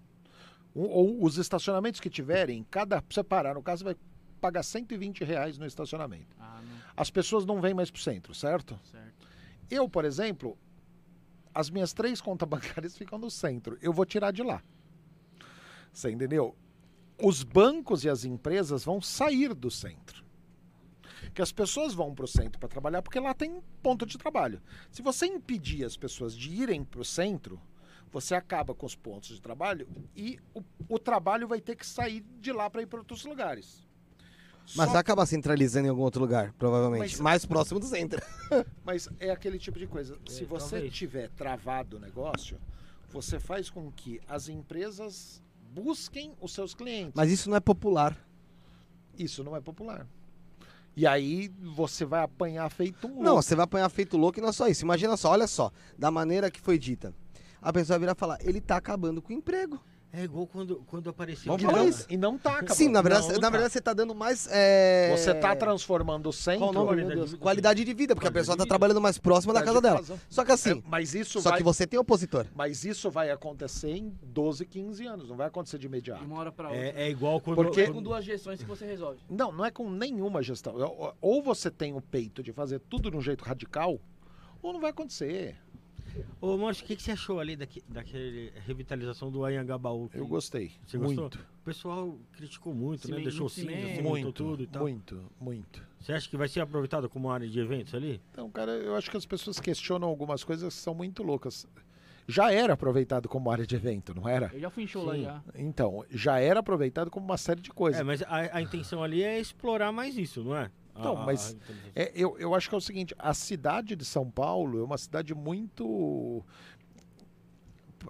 Um- 0.75 0.87
ou 0.87 1.23
os 1.23 1.37
estacionamentos 1.37 1.99
que 1.99 2.09
tiverem, 2.09 2.65
cada 2.69 3.01
parar 3.27 3.55
no 3.55 3.61
caso, 3.63 3.83
vai 3.83 3.95
pagar 4.39 4.63
120 4.63 5.23
reais 5.23 5.57
no 5.57 5.65
estacionamento. 5.65 6.35
Ah, 6.39 6.61
não. 6.63 6.77
As 6.97 7.09
pessoas 7.11 7.45
não 7.45 7.61
vêm 7.61 7.73
mais 7.73 7.91
pro 7.91 8.01
centro, 8.01 8.33
certo? 8.33 8.79
Certo. 8.89 9.27
Eu, 9.69 9.87
por 9.87 10.03
exemplo, 10.05 10.57
as 11.53 11.69
minhas 11.69 11.93
três 11.93 12.19
contas 12.21 12.47
bancárias 12.49 12.97
ficam 12.97 13.19
no 13.19 13.29
centro. 13.29 13.77
Eu 13.81 13.93
vou 13.93 14.05
tirar 14.05 14.31
de 14.31 14.41
lá. 14.43 14.63
Você 15.93 16.09
entendeu? 16.09 16.55
Os 17.21 17.43
bancos 17.43 18.03
e 18.03 18.09
as 18.09 18.23
empresas 18.25 18.83
vão 18.83 19.01
sair 19.01 19.53
do 19.53 19.69
centro. 19.69 20.23
Que 21.33 21.41
as 21.41 21.51
pessoas 21.51 21.93
vão 21.93 22.15
para 22.15 22.25
o 22.25 22.27
centro 22.27 22.59
para 22.59 22.67
trabalhar 22.67 23.01
porque 23.01 23.19
lá 23.19 23.33
tem 23.33 23.61
ponto 23.83 24.05
de 24.05 24.17
trabalho. 24.17 24.61
Se 24.89 25.01
você 25.01 25.27
impedir 25.27 25.85
as 25.85 25.95
pessoas 25.95 26.35
de 26.35 26.49
irem 26.49 26.83
para 26.83 26.99
o 27.01 27.05
centro, 27.05 27.61
você 28.11 28.35
acaba 28.35 28.75
com 28.75 28.85
os 28.85 28.95
pontos 28.95 29.29
de 29.29 29.41
trabalho 29.41 29.87
e 30.15 30.37
o, 30.53 30.61
o 30.89 30.99
trabalho 30.99 31.47
vai 31.47 31.61
ter 31.61 31.75
que 31.75 31.85
sair 31.85 32.23
de 32.39 32.51
lá 32.51 32.69
para 32.69 32.81
ir 32.81 32.85
para 32.85 32.99
outros 32.99 33.23
lugares. 33.25 33.87
Mas 34.75 34.87
Só 34.87 34.93
vai 34.93 35.01
acabar 35.01 35.25
centralizando 35.25 35.87
em 35.87 35.89
algum 35.89 36.03
outro 36.03 36.21
lugar, 36.21 36.53
provavelmente. 36.53 37.01
Mas- 37.01 37.19
Mais 37.19 37.45
próximo 37.45 37.79
do 37.79 37.85
centro. 37.85 38.21
Mas 38.85 39.09
é 39.19 39.31
aquele 39.31 39.57
tipo 39.57 39.79
de 39.79 39.87
coisa. 39.87 40.17
Se 40.27 40.45
você 40.45 40.75
talvez. 40.75 40.93
tiver 40.93 41.29
travado 41.29 41.97
o 41.97 41.99
negócio, 41.99 42.59
você 43.09 43.39
faz 43.39 43.69
com 43.69 43.91
que 43.91 44.21
as 44.27 44.49
empresas 44.49 45.41
busquem 45.73 46.33
os 46.39 46.53
seus 46.53 46.73
clientes. 46.73 47.13
Mas 47.15 47.31
isso 47.31 47.49
não 47.49 47.57
é 47.57 47.59
popular. 47.59 48.15
Isso 49.17 49.43
não 49.43 49.55
é 49.55 49.61
popular. 49.61 50.07
E 50.95 51.07
aí 51.07 51.49
você 51.59 52.05
vai 52.05 52.21
apanhar 52.23 52.69
feito 52.69 53.07
louco. 53.07 53.23
Não, 53.23 53.35
você 53.37 53.55
vai 53.55 53.63
apanhar 53.63 53.89
feito 53.89 54.17
louco 54.17 54.39
e 54.39 54.41
não 54.41 54.49
é 54.49 54.53
só 54.53 54.67
isso. 54.67 54.83
Imagina 54.83 55.15
só, 55.15 55.31
olha 55.31 55.47
só, 55.47 55.71
da 55.97 56.11
maneira 56.11 56.51
que 56.51 56.59
foi 56.59 56.77
dita. 56.77 57.13
A 57.61 57.71
pessoa 57.71 57.95
vai 57.97 57.99
virar 57.99 58.13
e 58.13 58.19
falar, 58.19 58.37
ele 58.41 58.59
tá 58.59 58.77
acabando 58.77 59.21
com 59.21 59.31
o 59.31 59.35
emprego. 59.35 59.79
É 60.13 60.25
igual 60.25 60.45
quando, 60.45 60.83
quando 60.87 61.09
apareceu. 61.09 61.45
Vamos 61.45 61.61
e, 61.61 61.65
falar 61.65 61.77
não, 61.77 61.87
isso. 61.87 62.05
e 62.09 62.17
não 62.17 62.37
tá 62.37 62.55
acabando. 62.55 62.73
Sim, 62.75 62.89
na 62.89 63.01
verdade, 63.01 63.21
Não, 63.27 63.29
não 63.29 63.35
na 63.39 63.47
tá. 63.47 63.49
verdade 63.49 63.71
você 63.71 63.79
tá 63.79 63.93
dando 63.93 64.13
mais. 64.13 64.45
é, 64.51 65.09
Você 65.15 65.33
tá 65.33 65.55
transformando 65.55 66.27
o 66.27 66.33
centro. 66.33 66.59
Qual 66.59 66.73
nome, 66.73 66.87
Qualidade 67.01 67.29
de. 67.29 67.37
Qualidade 67.37 67.83
de 67.85 67.93
vida, 67.93 68.13
porque 68.13 68.27
a 68.27 68.31
pessoa 68.31 68.57
de 68.57 68.63
tá 68.63 68.67
trabalhando 68.67 68.99
mais 68.99 69.17
próxima 69.17 69.53
da 69.53 69.61
Tá 69.61 69.67
casa 69.67 69.77
de 69.77 69.83
dela. 69.83 69.95
razão. 69.99 70.19
Só 70.27 70.43
que 70.43 70.51
assim, 70.51 70.79
É, 70.79 70.83
mas 70.85 71.15
isso 71.15 71.39
só 71.39 71.51
vai, 71.51 71.59
que 71.59 71.63
você 71.63 71.87
tem 71.87 71.97
opositor. 71.97 72.45
mas 72.53 72.83
isso 72.83 73.09
vai 73.09 73.31
acontecer 73.31 73.91
em 73.95 74.13
12, 74.21 74.65
15 74.65 75.05
anos, 75.05 75.29
não 75.29 75.37
vai 75.37 75.47
acontecer 75.47 75.77
de 75.77 75.83
De 75.83 75.87
imediato. 75.87 76.25
uma 76.25 76.39
hora 76.39 76.51
pra 76.51 76.67
outra. 76.67 76.83
É, 76.83 77.03
é 77.03 77.09
igual 77.09 77.39
quando. 77.39 77.55
Porque- 77.55 77.87
Com 77.89 78.03
duas 78.03 78.25
gestões 78.25 78.59
que 78.59 78.65
você 78.67 78.85
resolve. 78.85 79.19
Não, 79.29 79.53
não 79.53 79.63
é 79.63 79.71
com 79.71 79.89
nenhuma 79.89 80.43
gestão. 80.43 80.75
Ou- 80.75 81.13
Ou 81.21 81.41
você 81.41 81.71
tem 81.71 81.93
o 81.95 82.01
peito 82.01 82.43
de 82.43 82.51
fazer 82.51 82.79
tudo 82.89 83.09
de 83.09 83.15
um 83.15 83.21
jeito 83.21 83.45
radical, 83.45 83.97
ou 84.61 84.73
não 84.73 84.81
vai 84.81 84.89
acontecer. 84.89 85.55
Ô, 86.39 86.57
Márcio, 86.57 86.83
o 86.83 86.87
que, 86.87 86.95
que 86.95 87.03
você 87.03 87.11
achou 87.11 87.39
ali 87.39 87.55
daque, 87.55 87.83
daquele 87.87 88.51
revitalização 88.65 89.31
do 89.31 89.45
Anhangabaú? 89.45 90.09
que 90.09 90.17
Eu 90.17 90.27
gostei. 90.27 90.71
Você 90.85 90.97
muito. 90.97 91.21
gostou? 91.21 91.41
O 91.41 91.63
pessoal 91.63 92.19
criticou 92.33 92.73
muito, 92.73 93.09
né? 93.09 93.19
Deixou 93.21 93.47
cinza, 93.47 94.01
Muito, 94.01 94.31
tudo 94.31 94.63
e 94.63 94.67
tal. 94.67 94.81
muito, 94.81 95.23
muito. 95.39 95.83
Você 95.99 96.13
acha 96.13 96.27
que 96.29 96.35
vai 96.35 96.47
ser 96.47 96.61
aproveitado 96.61 97.07
como 97.07 97.29
área 97.29 97.47
de 97.47 97.59
eventos 97.59 97.93
ali? 97.93 98.21
Então, 98.31 98.49
cara, 98.49 98.71
eu 98.71 98.95
acho 98.95 99.09
que 99.11 99.17
as 99.17 99.25
pessoas 99.25 99.59
questionam 99.59 100.07
algumas 100.07 100.43
coisas 100.43 100.73
que 100.73 100.81
são 100.81 100.95
muito 100.95 101.21
loucas. 101.21 101.67
Já 102.27 102.51
era 102.51 102.73
aproveitado 102.73 103.27
como 103.27 103.51
área 103.51 103.65
de 103.65 103.75
evento, 103.75 104.13
não 104.15 104.27
era? 104.27 104.49
Eu 104.53 104.59
já 104.59 104.69
fui 104.69 104.83
em 104.83 104.87
show 104.87 105.03
lá 105.03 105.17
já. 105.17 105.43
Então, 105.55 106.05
já 106.09 106.39
era 106.39 106.59
aproveitado 106.59 107.11
como 107.11 107.25
uma 107.25 107.37
série 107.37 107.61
de 107.61 107.69
coisas. 107.71 107.99
É, 107.99 108.03
mas 108.03 108.21
a, 108.23 108.57
a 108.57 108.61
intenção 108.61 109.03
ali 109.03 109.21
é 109.21 109.39
explorar 109.39 109.91
mais 109.91 110.17
isso, 110.17 110.43
não 110.43 110.55
é? 110.55 110.71
Então, 110.97 111.17
a- 111.17 111.25
mas 111.25 111.49
a 111.49 111.51
inteligência. 111.53 111.91
É, 111.95 112.11
eu, 112.13 112.37
eu 112.37 112.53
acho 112.55 112.67
que 112.69 112.75
é 112.75 112.77
o 112.77 112.81
seguinte, 112.81 113.15
a 113.17 113.33
cidade 113.33 113.95
de 113.95 114.05
São 114.05 114.29
Paulo 114.29 114.79
é 114.79 114.83
uma 114.83 114.97
cidade 114.97 115.33
muito. 115.33 116.43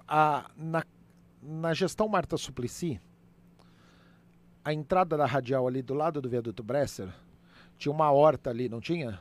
A, 0.07 0.49
na, 0.55 0.83
na 1.41 1.73
gestão 1.73 2.07
Marta 2.07 2.37
Suplicy, 2.37 2.99
a 4.63 4.73
entrada 4.73 5.17
da 5.17 5.25
radial 5.25 5.67
ali 5.67 5.81
do 5.81 5.93
lado 5.93 6.21
do 6.21 6.29
viaduto 6.29 6.63
Bresser, 6.63 7.09
tinha 7.77 7.91
uma 7.91 8.11
horta 8.11 8.49
ali, 8.49 8.69
não 8.69 8.79
tinha? 8.79 9.19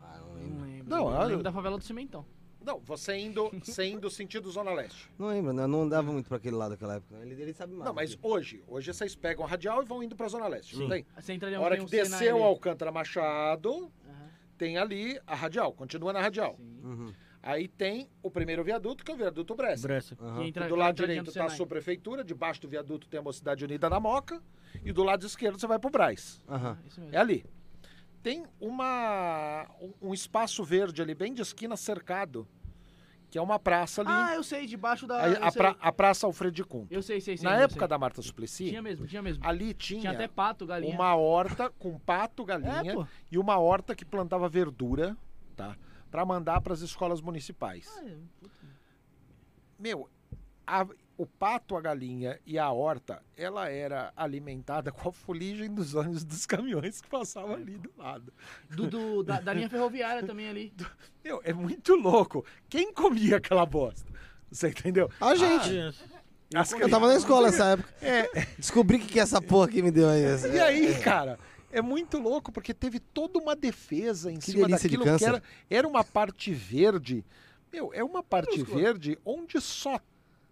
Não 0.00 0.34
lembro. 0.34 0.88
Não, 0.90 1.10
eu 1.14 1.26
lembro 1.28 1.42
da 1.44 1.52
favela 1.52 1.78
do 1.78 1.84
Cimentão. 1.84 2.24
Não, 2.64 2.78
você 2.80 3.16
indo, 3.16 3.50
você 3.64 3.84
indo 3.86 4.08
sentido 4.10 4.50
Zona 4.50 4.72
Leste. 4.72 5.10
Não 5.18 5.28
lembro, 5.28 5.52
né? 5.52 5.66
Não 5.66 5.82
andava 5.82 6.10
muito 6.12 6.26
pra 6.28 6.36
aquele 6.36 6.56
lado 6.56 6.70
naquela 6.72 6.94
época. 6.96 7.16
Ele, 7.22 7.40
ele 7.40 7.52
sabe 7.52 7.72
mais. 7.74 7.84
Não, 7.86 7.94
mas 7.94 8.16
hoje, 8.22 8.62
hoje 8.68 8.92
vocês 8.92 9.14
pegam 9.14 9.44
a 9.44 9.48
radial 9.48 9.82
e 9.82 9.86
vão 9.86 10.02
indo 10.02 10.14
pra 10.16 10.28
Zona 10.28 10.46
Leste, 10.48 10.74
não 10.76 10.84
Sim. 10.84 10.88
tem? 10.90 11.06
Você 11.18 11.32
entra 11.32 11.48
ali 11.48 11.56
hora 11.56 11.76
tem 11.76 11.84
que 11.86 11.96
um 11.96 11.98
desceu 12.02 12.38
o 12.38 12.42
Alcântara 12.44 12.90
Machado, 12.92 13.70
Aham, 14.06 14.30
tem 14.58 14.76
ali 14.78 15.20
a 15.26 15.34
radial, 15.34 15.72
continua 15.72 16.12
na 16.12 16.20
radial. 16.20 16.56
sim. 16.58 16.80
Uhum, 16.84 17.12
Aí 17.44 17.66
tem 17.66 18.08
o 18.22 18.30
primeiro 18.30 18.62
viaduto, 18.62 19.04
que 19.04 19.10
é 19.10 19.14
o 19.14 19.16
viaduto. 19.16 19.56
Bressa. 19.56 20.16
aham. 20.20 20.42
Que 20.42 20.48
entra- 20.48 20.68
do 20.68 20.76
lado 20.76 20.94
direito 20.94 21.28
está 21.28 21.46
a 21.46 21.50
sua 21.50 21.66
prefeitura, 21.66 22.22
debaixo 22.22 22.60
do 22.62 22.68
viaduto 22.68 23.08
tem 23.08 23.18
a 23.18 23.22
Mocidade 23.22 23.64
Unida 23.64 23.90
da 23.90 23.98
Moca, 23.98 24.40
e 24.84 24.92
do 24.92 25.02
lado 25.02 25.26
esquerdo 25.26 25.58
você 25.58 25.66
vai 25.66 25.76
pro 25.80 25.90
Braz. 25.90 26.40
aham. 26.48 26.78
Isso 26.86 27.00
mesmo. 27.00 27.16
É 27.16 27.18
ali. 27.18 27.44
Tem 28.22 28.44
uma, 28.60 29.66
um, 30.00 30.14
espaço 30.14 30.62
verde 30.62 31.02
ali, 31.02 31.14
bem 31.14 31.34
de 31.34 31.42
esquina, 31.42 31.76
cercado, 31.76 32.46
que 33.28 33.36
é 33.36 33.42
uma 33.42 33.58
praça 33.58 34.02
ali, 34.02 34.10
Ah, 34.12 34.34
eu 34.36 34.42
sei, 34.44 34.64
debaixo 34.66 35.06
da. 35.06 35.16
a, 35.16 35.48
a 35.48 35.52
pra- 35.52 35.76
a 35.80 35.90
Praça 35.92 36.26
Alfredo 36.26 36.64
Kuhn. 36.66 36.86
Eu 36.90 37.02
sei, 37.02 37.20
sei, 37.20 37.36
sei. 37.36 37.44
Na 37.48 37.56
época 37.56 37.80
sei. 37.80 37.88
da 37.88 37.98
Marta 37.98 38.22
Suplicy, 38.22 38.68
Tinha 38.68 38.82
mesmo, 38.82 39.06
tinha 39.06 39.22
mesmo. 39.22 39.44
ali 39.44 39.74
tinha, 39.74 40.00
Tinha 40.02 40.12
até 40.12 40.28
pato, 40.28 40.64
galinha. 40.66 40.94
uma 40.94 41.16
horta 41.16 41.68
com 41.70 41.98
pato, 41.98 42.44
galinha, 42.44 42.92
É, 42.92 43.06
e 43.30 43.38
uma 43.38 43.58
horta 43.58 43.94
que 43.94 44.04
plantava 44.04 44.48
verdura, 44.48 45.16
tá? 45.56 45.76
Para 46.10 46.24
mandar 46.24 46.60
para 46.60 46.74
as 46.74 46.80
escolas 46.80 47.20
municipais. 47.20 47.88
Ah, 47.98 48.04
é, 48.04 48.16
puta. 48.38 48.54
Meu, 49.78 50.08
a- 50.66 50.86
o 51.22 51.26
pato, 51.26 51.76
a 51.76 51.80
galinha 51.80 52.36
e 52.44 52.58
a 52.58 52.68
horta, 52.70 53.22
ela 53.36 53.68
era 53.68 54.12
alimentada 54.16 54.90
com 54.90 55.08
a 55.08 55.12
fuligem 55.12 55.72
dos 55.72 55.94
ônibus 55.94 56.24
dos 56.24 56.44
caminhões 56.46 57.00
que 57.00 57.08
passavam 57.08 57.54
ali 57.54 57.78
do 57.78 57.90
lado. 57.96 58.32
Do, 58.68 58.88
do- 58.88 59.22
da, 59.22 59.40
da 59.40 59.52
linha 59.52 59.70
ferroviária 59.70 60.24
também 60.26 60.48
ali. 60.48 60.72
Meu, 61.24 61.40
é 61.44 61.52
muito 61.52 61.94
louco. 61.94 62.44
Quem 62.68 62.92
comia 62.92 63.36
aquela 63.36 63.64
bosta? 63.64 64.10
Você 64.50 64.68
entendeu? 64.68 65.08
A 65.20 65.36
gente. 65.36 65.68
Criança. 65.68 66.04
As 66.54 66.72
eu 66.72 66.90
tava 66.90 67.06
na 67.06 67.14
escola 67.14 67.50
nessa 67.50 67.66
época. 67.66 67.88
É, 68.02 68.28
Descobri 68.58 68.96
o 68.96 69.00
que, 69.00 69.06
que 69.06 69.18
é 69.20 69.22
essa 69.22 69.40
porra 69.40 69.68
que 69.68 69.80
me 69.80 69.90
deu 69.90 70.08
aí. 70.08 70.22
e 70.52 70.58
aí, 70.60 71.00
cara, 71.00 71.38
é 71.70 71.80
muito 71.80 72.18
louco 72.18 72.50
porque 72.50 72.74
teve 72.74 72.98
toda 72.98 73.38
uma 73.38 73.54
defesa 73.54 74.30
em 74.30 74.36
Que 74.38 74.50
cima 74.50 74.68
daquilo 74.68 75.04
que 75.16 75.24
era, 75.24 75.42
era 75.70 75.86
uma 75.88 76.02
parte 76.04 76.52
verde. 76.52 77.24
Meu, 77.72 77.90
é 77.94 78.04
uma 78.04 78.22
parte 78.22 78.62
verde 78.62 79.18
onde 79.24 79.58
só 79.60 79.98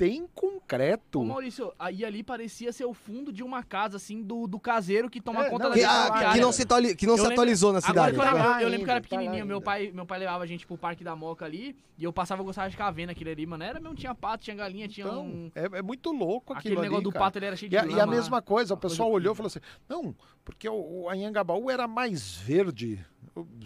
tem 0.00 0.26
concreto. 0.34 1.20
Ô, 1.20 1.24
Maurício, 1.24 1.70
aí 1.78 2.06
ali 2.06 2.22
parecia 2.22 2.72
ser 2.72 2.86
o 2.86 2.94
fundo 2.94 3.30
de 3.30 3.42
uma 3.42 3.62
casa, 3.62 3.98
assim, 3.98 4.22
do, 4.22 4.46
do 4.46 4.58
caseiro 4.58 5.10
que 5.10 5.20
toma 5.20 5.44
É, 5.44 5.50
conta 5.50 5.64
não, 5.64 5.70
da 5.72 5.76
Que, 5.76 5.82
ferroviária. 5.82 6.32
que 6.32 6.40
não 6.40 6.52
se, 6.52 6.62
atuali- 6.62 6.96
que 6.96 7.06
não 7.06 7.12
Eu 7.12 7.16
se 7.18 7.22
lembro- 7.24 7.34
atualizou 7.34 7.70
na 7.74 7.80
Agora 7.80 7.90
cidade. 7.92 8.14
que 8.14 8.18
eu, 8.18 8.24
lembro, 8.24 8.38
Tá 8.40 8.48
lá 8.48 8.62
eu 8.62 8.68
lembro 8.70 8.84
que 8.86 8.90
eu 8.90 8.94
era 8.94 8.98
ainda, 8.98 9.08
tá 9.08 9.16
pequenininho, 9.16 9.44
meu 9.46 9.56
ainda. 9.56 9.64
pai, 9.66 9.90
meu 9.92 10.06
pai 10.06 10.18
levava 10.20 10.42
a 10.42 10.46
gente 10.46 10.66
pro 10.66 10.78
Parque 10.78 11.04
da 11.04 11.14
Moca 11.14 11.44
ali, 11.44 11.76
e 11.98 12.04
eu 12.04 12.14
passava, 12.14 12.40
eu 12.40 12.46
gostava 12.46 12.68
de 12.70 12.74
ficar 12.76 12.90
vendo 12.92 13.10
aquilo 13.10 13.28
ali, 13.28 13.44
mano. 13.44 13.62
Era 13.62 13.78
mesmo, 13.78 13.94
tinha 13.94 14.14
pato, 14.14 14.42
tinha 14.44 14.56
galinha, 14.56 14.88
tinha 14.88 15.06
Então, 15.06 15.22
um... 15.22 15.50
é, 15.54 15.78
é 15.80 15.82
muito 15.82 16.10
louco 16.12 16.54
Aquele 16.54 16.72
aquilo 16.76 16.80
negócio 16.82 16.96
ali, 16.96 17.04
do 17.04 17.12
cara. 17.12 17.24
pato, 17.26 17.38
ele 17.38 17.44
era 17.46 17.56
cheio 17.56 17.68
de 17.68 17.76
E 17.76 17.78
a, 17.78 17.84
e 17.84 18.00
a 18.00 18.06
mesma 18.06 18.40
coisa, 18.40 18.72
o 18.72 18.76
pessoal 18.78 19.10
olhou 19.10 19.34
e 19.34 19.36
falou 19.36 19.48
assim: 19.48 19.60
não, 19.86 20.14
porque 20.42 20.66
o, 20.66 21.02
o 21.02 21.10
Anhangabaú 21.10 21.70
era 21.70 21.86
mais 21.86 22.36
verde. 22.38 23.04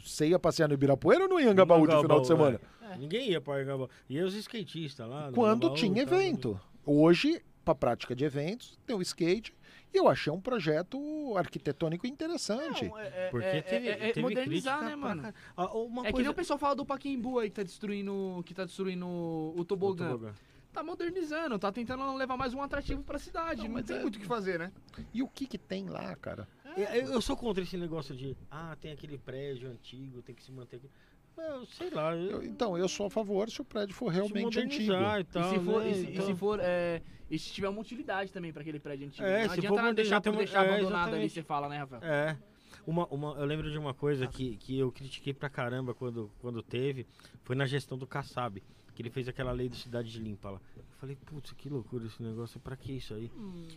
Você 0.04 0.26
ia 0.26 0.38
passear 0.38 0.66
no 0.66 0.74
Ibirapuera 0.74 1.22
ou 1.22 1.28
no 1.28 1.36
Anhangabaú 1.36 1.86
de 1.86 1.96
final 2.00 2.20
de 2.20 2.26
semana? 2.26 2.60
é. 2.82 2.83
Ninguém 2.96 3.30
ia 3.30 3.40
para 3.40 3.54
Anhangabaú. 3.62 3.88
E 4.08 4.20
os 4.20 4.34
skatistas 4.34 5.08
lá. 5.08 5.30
Quando 5.32 5.72
tinha 5.74 6.06
tal, 6.06 6.14
evento. 6.20 6.60
Hoje, 6.86 7.42
para 7.64 7.74
prática 7.74 8.14
de 8.14 8.24
eventos, 8.24 8.78
tem 8.86 8.94
o 8.94 9.02
skate. 9.02 9.54
E 9.92 9.96
eu 9.96 10.08
achei 10.08 10.32
um 10.32 10.40
projeto 10.40 10.98
arquitetônico 11.36 12.06
interessante. 12.06 12.86
Não, 12.88 12.98
é, 12.98 13.06
é- 13.06 13.28
Porque 13.30 13.46
é- 13.46 13.62
teve, 13.62 13.88
é- 13.88 13.92
é 13.92 14.12
teve 14.12 14.20
modernizar, 14.22 14.82
né, 14.84 14.96
mano? 14.96 15.32
Ah, 15.56 15.72
uma 15.72 16.02
É 16.02 16.06
que 16.06 16.12
coisa... 16.12 16.22
nem 16.24 16.30
o 16.32 16.34
pessoal 16.34 16.58
fala 16.58 16.74
do 16.74 16.84
Paquimbu 16.84 17.38
aí 17.38 17.48
que 17.48 17.54
tá 17.56 17.62
destruindo, 17.62 18.42
que 18.44 18.52
tá 18.52 18.64
destruindo 18.64 19.06
o 19.06 19.64
tobogã. 19.64 20.10
Tobogã. 20.10 20.34
Tá 20.72 20.82
modernizando, 20.82 21.56
tá 21.56 21.70
tentando 21.70 22.12
levar 22.16 22.36
mais 22.36 22.52
um 22.52 22.60
atrativo 22.60 23.04
pra 23.04 23.16
cidade. 23.20 23.62
Não, 23.62 23.68
mas 23.68 23.86
tem 23.86 23.96
é- 23.96 24.02
muito 24.02 24.16
o 24.16 24.18
que 24.18 24.26
fazer, 24.26 24.58
né? 24.58 24.72
E 25.12 25.22
o 25.22 25.28
que 25.28 25.46
que 25.46 25.56
tem 25.56 25.88
lá, 25.88 26.16
cara? 26.16 26.48
Eu, 26.76 27.12
eu 27.12 27.20
sou 27.20 27.36
contra 27.36 27.62
esse 27.62 27.76
negócio 27.76 28.16
de, 28.16 28.36
ah, 28.50 28.76
tem 28.80 28.90
aquele 28.90 29.16
prédio 29.16 29.70
antigo, 29.70 30.20
tem 30.22 30.34
que 30.34 30.42
se 30.42 30.50
manter 30.50 30.76
aqui. 30.78 30.90
Eu 31.36 31.66
sei 31.66 31.90
lá. 31.90 32.14
Eu, 32.16 32.30
Eu- 32.30 32.42
então, 32.44 32.76
eu 32.78 32.88
sou 32.88 33.06
a 33.06 33.10
favor 33.10 33.50
se 33.50 33.60
o 33.60 33.64
prédio 33.64 33.94
for 33.94 34.08
realmente 34.08 34.58
antigo. 34.60 34.92
e 34.92 35.24
tal. 35.24 35.54
e 35.54 35.58
se 35.58 35.64
for, 35.64 35.82
né? 35.82 35.90
e 35.90 35.94
se, 35.94 36.00
e 36.06 36.12
Então- 36.12 36.26
se 36.26 36.34
for 36.34 36.60
é, 36.62 37.02
e 37.30 37.38
se 37.38 37.52
tiver 37.52 37.68
uma 37.68 37.80
utilidade 37.80 38.32
também 38.32 38.52
pra 38.52 38.62
aquele 38.62 38.78
prédio 38.80 39.06
antigo. 39.06 39.26
É, 39.26 39.42
não 39.42 39.50
se 39.54 39.58
adianta 39.58 39.68
for 39.76 39.82
nada 39.82 39.94
deixar 39.94 40.20
por 40.20 40.30
uma- 40.30 40.38
deixar 40.38 40.64
é, 40.64 40.68
abandonado 40.68 40.92
ali, 40.94 41.00
exatamente. 41.26 41.32
você 41.32 41.42
fala, 41.42 41.68
né, 41.68 41.78
Rafael? 41.78 42.02
É. 42.04 42.38
Uma, 42.86 43.06
uma, 43.06 43.32
eu 43.38 43.44
lembro 43.46 43.70
de 43.70 43.78
uma 43.78 43.94
coisa 43.94 44.26
que, 44.26 44.56
que 44.56 44.78
eu 44.78 44.92
critiquei 44.92 45.32
pra 45.32 45.48
caramba 45.48 45.94
quando, 45.94 46.30
quando 46.40 46.62
teve, 46.62 47.06
foi 47.42 47.56
na 47.56 47.64
gestão 47.66 47.96
do 47.96 48.06
Kassab, 48.06 48.62
que 48.94 49.00
ele 49.02 49.10
fez 49.10 49.26
aquela 49.26 49.52
lei 49.52 49.68
de 49.68 49.76
cidade 49.76 50.10
de 50.12 50.18
limpa 50.20 50.50
lá. 50.50 50.60
Eu 50.76 50.84
falei, 51.00 51.16
putz, 51.24 51.52
que 51.52 51.68
loucura 51.68 52.04
esse 52.06 52.22
negócio, 52.22 52.60
pra 52.60 52.76
que 52.76 52.92
isso 52.92 53.14
aí? 53.14 53.30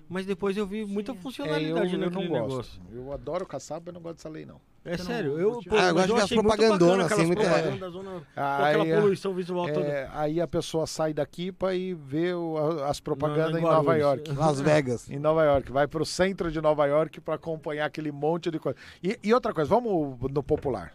Mas 0.09 0.25
depois 0.25 0.57
eu 0.57 0.67
vi 0.67 0.83
muita 0.85 1.11
É, 1.11 1.15
eu, 1.15 1.21
funcionalidade 1.21 1.93
eu 1.93 1.99
não 1.99 2.07
naquele 2.09 2.27
gosto. 2.27 2.49
negócio. 2.49 2.81
Eu 2.91 3.13
adoro 3.13 3.45
caçar, 3.45 3.81
mas 3.83 3.93
não 3.93 4.01
gosto 4.01 4.17
dessa 4.17 4.29
lei, 4.29 4.45
não. 4.45 4.59
É 4.87 4.97
não 4.97 5.05
sério, 5.05 5.37
eu, 5.39 5.59
pô, 5.67 5.75
Ah, 5.75 5.87
eu 5.89 5.93
gosto 5.93 6.07
de 6.07 6.13
ver 6.13 6.21
as 6.21 6.29
propagandonas, 6.29 7.11
assim, 7.11 7.25
muita- 7.25 7.41
propagandas, 7.43 7.91
zona- 7.93 8.11
com 8.11 8.21
Aí, 8.41 8.69
aquela 8.75 8.87
é- 8.87 8.95
poluição 9.01 9.33
visual 9.33 9.65
toda. 9.73 9.85
É, 9.87 10.09
aí 10.13 10.39
a 10.41 10.47
pessoa 10.47 10.87
sai 10.87 11.13
daqui 11.13 11.51
para 11.51 11.75
ir 11.75 11.93
ver 11.93 12.35
o- 12.35 12.83
as 12.85 12.99
propagandas 12.99 13.51
Não, 13.51 13.59
em 13.59 13.61
em 13.61 13.75
Nova. 13.75 13.97
York. 13.97 14.31
Las 14.31 14.59
Vegas. 14.61 15.09
Em 15.11 15.19
Nova 15.19 15.43
York, 15.43 15.71
vai 15.71 15.87
pro 15.87 16.05
centro 16.05 16.51
de 16.51 16.61
Nova 16.61 16.85
York 16.85 17.19
para 17.21 17.35
acompanhar 17.35 17.85
aquele 17.85 18.11
monte 18.11 18.49
de 18.49 18.59
coisa. 18.59 18.77
E, 19.03 19.19
e 19.23 19.33
outra 19.33 19.53
coisa, 19.53 19.69
vamos 19.69 20.17
no 20.31 20.41
popular. 20.41 20.93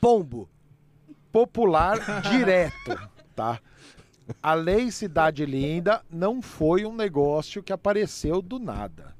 Pombo. 0.00 0.48
Popular 1.30 1.98
direto, 2.30 2.98
tá? 3.36 3.60
A 4.42 4.54
lei 4.54 4.90
Cidade 4.90 5.44
Linda 5.46 6.02
não 6.10 6.40
foi 6.42 6.84
um 6.84 6.94
negócio 6.94 7.62
que 7.62 7.72
apareceu 7.72 8.40
do 8.42 8.58
nada. 8.58 9.16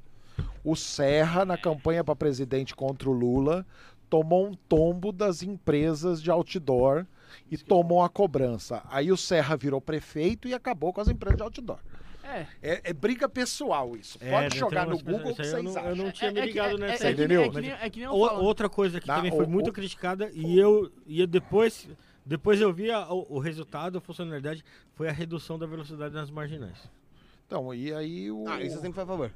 O 0.63 0.75
Serra, 0.75 1.45
na 1.45 1.57
campanha 1.57 2.03
para 2.03 2.15
presidente 2.15 2.75
contra 2.75 3.09
o 3.09 3.13
Lula, 3.13 3.65
tomou 4.09 4.47
um 4.47 4.53
tombo 4.53 5.11
das 5.11 5.43
empresas 5.43 6.21
de 6.21 6.31
outdoor 6.31 7.05
e 7.51 7.57
tomou 7.57 8.03
a 8.03 8.09
cobrança. 8.09 8.81
Aí 8.89 9.11
o 9.11 9.17
Serra 9.17 9.55
virou 9.55 9.79
prefeito 9.79 10.47
e 10.47 10.53
acabou 10.53 10.91
com 10.91 11.01
as 11.01 11.07
empresas 11.07 11.37
de 11.37 11.43
outdoor. 11.43 11.79
É. 12.23 12.45
É, 12.61 12.81
é 12.89 12.93
briga 12.93 13.27
pessoal 13.27 13.95
isso. 13.95 14.17
É, 14.21 14.29
Pode 14.29 14.49
tem 14.49 14.59
jogar 14.59 14.85
no 14.85 14.97
Google 14.99 15.31
o 15.31 15.35
que 15.35 15.41
isso 15.41 15.51
vocês 15.51 15.63
não- 15.63 15.71
eu 15.71 15.79
acham. 15.79 15.95
não 15.95 16.11
tinha 16.11 16.31
me 16.31 16.39
É- 16.39 16.43
é- 16.43 16.45
ligado 16.45 16.75
é- 16.75 16.77
nessa 16.77 17.03
é- 17.05 17.07
é 17.07 17.13
É 17.13 18.01
é 18.03 18.09
outra 18.11 18.69
coisa 18.69 18.99
que 18.99 19.07
Dá, 19.07 19.15
também 19.15 19.31
foi 19.31 19.45
o- 19.45 19.49
muito 19.49 19.69
o- 19.69 19.73
criticada 19.73 20.29
e 20.33 20.57
eu 20.59 20.91
e 21.07 21.25
depois 21.25 21.87
depois 22.25 22.61
eu 22.61 22.71
vi 22.71 22.91
a- 22.91 23.11
o, 23.11 23.25
o 23.37 23.39
resultado, 23.39 23.97
a 23.97 24.01
funcionalidade 24.01 24.63
foi 24.93 25.09
a 25.09 25.11
redução 25.11 25.57
da 25.57 25.65
velocidade 25.65 26.13
nas 26.13 26.29
marginais. 26.29 26.77
Então, 27.47 27.73
e 27.73 27.91
aí 27.91 28.29
o. 28.29 28.45
Ah, 28.47 28.61
isso 28.61 28.75
sempre 28.75 28.93
foi 28.93 29.03
a 29.03 29.07
favor. 29.07 29.31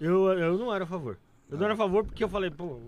Eu, 0.00 0.26
eu 0.36 0.58
não 0.58 0.74
era 0.74 0.82
a 0.82 0.86
favor. 0.86 1.16
Eu 1.50 1.58
não 1.58 1.64
era 1.64 1.74
a 1.74 1.76
favor 1.76 2.04
porque 2.04 2.24
eu 2.24 2.28
falei, 2.28 2.50
pô, 2.50 2.80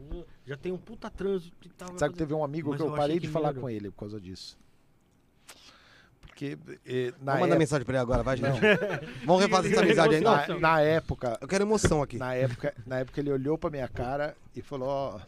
já 0.46 0.56
tem 0.56 0.72
um 0.72 0.78
puta 0.78 1.10
trânsito 1.10 1.66
e 1.66 1.70
tal. 1.70 1.98
Sabe 1.98 2.12
que 2.12 2.18
teve 2.18 2.32
um 2.32 2.42
amigo 2.42 2.70
Mas 2.70 2.78
que 2.78 2.82
eu, 2.82 2.90
eu 2.90 2.96
parei 2.96 3.16
achei 3.16 3.20
de 3.20 3.26
que 3.26 3.32
falar 3.32 3.48
melhorou. 3.48 3.62
com 3.62 3.70
ele 3.70 3.90
por 3.90 3.98
causa 4.00 4.20
disso. 4.20 4.58
Porque 6.20 6.58
eh, 6.84 7.12
na, 7.20 7.32
Vamos 7.32 7.40
mandar 7.40 7.58
mensagem 7.58 7.84
pra 7.84 7.94
ele 7.94 8.02
agora, 8.02 8.22
vai, 8.22 8.36
gente. 8.36 8.58
Vamos 9.24 9.42
refazer 9.42 9.72
essa 9.72 9.82
amizade 9.82 10.14
aí. 10.16 10.20
Na, 10.20 10.58
na 10.58 10.80
época, 10.80 11.38
eu 11.40 11.46
quero 11.46 11.62
emoção 11.62 12.02
aqui. 12.02 12.16
na 12.18 12.34
época, 12.34 12.74
na 12.86 12.98
época 12.98 13.20
ele 13.20 13.30
olhou 13.30 13.56
pra 13.56 13.70
minha 13.70 13.86
cara 13.86 14.34
e 14.56 14.60
falou: 14.60 14.88
ó, 14.88 15.20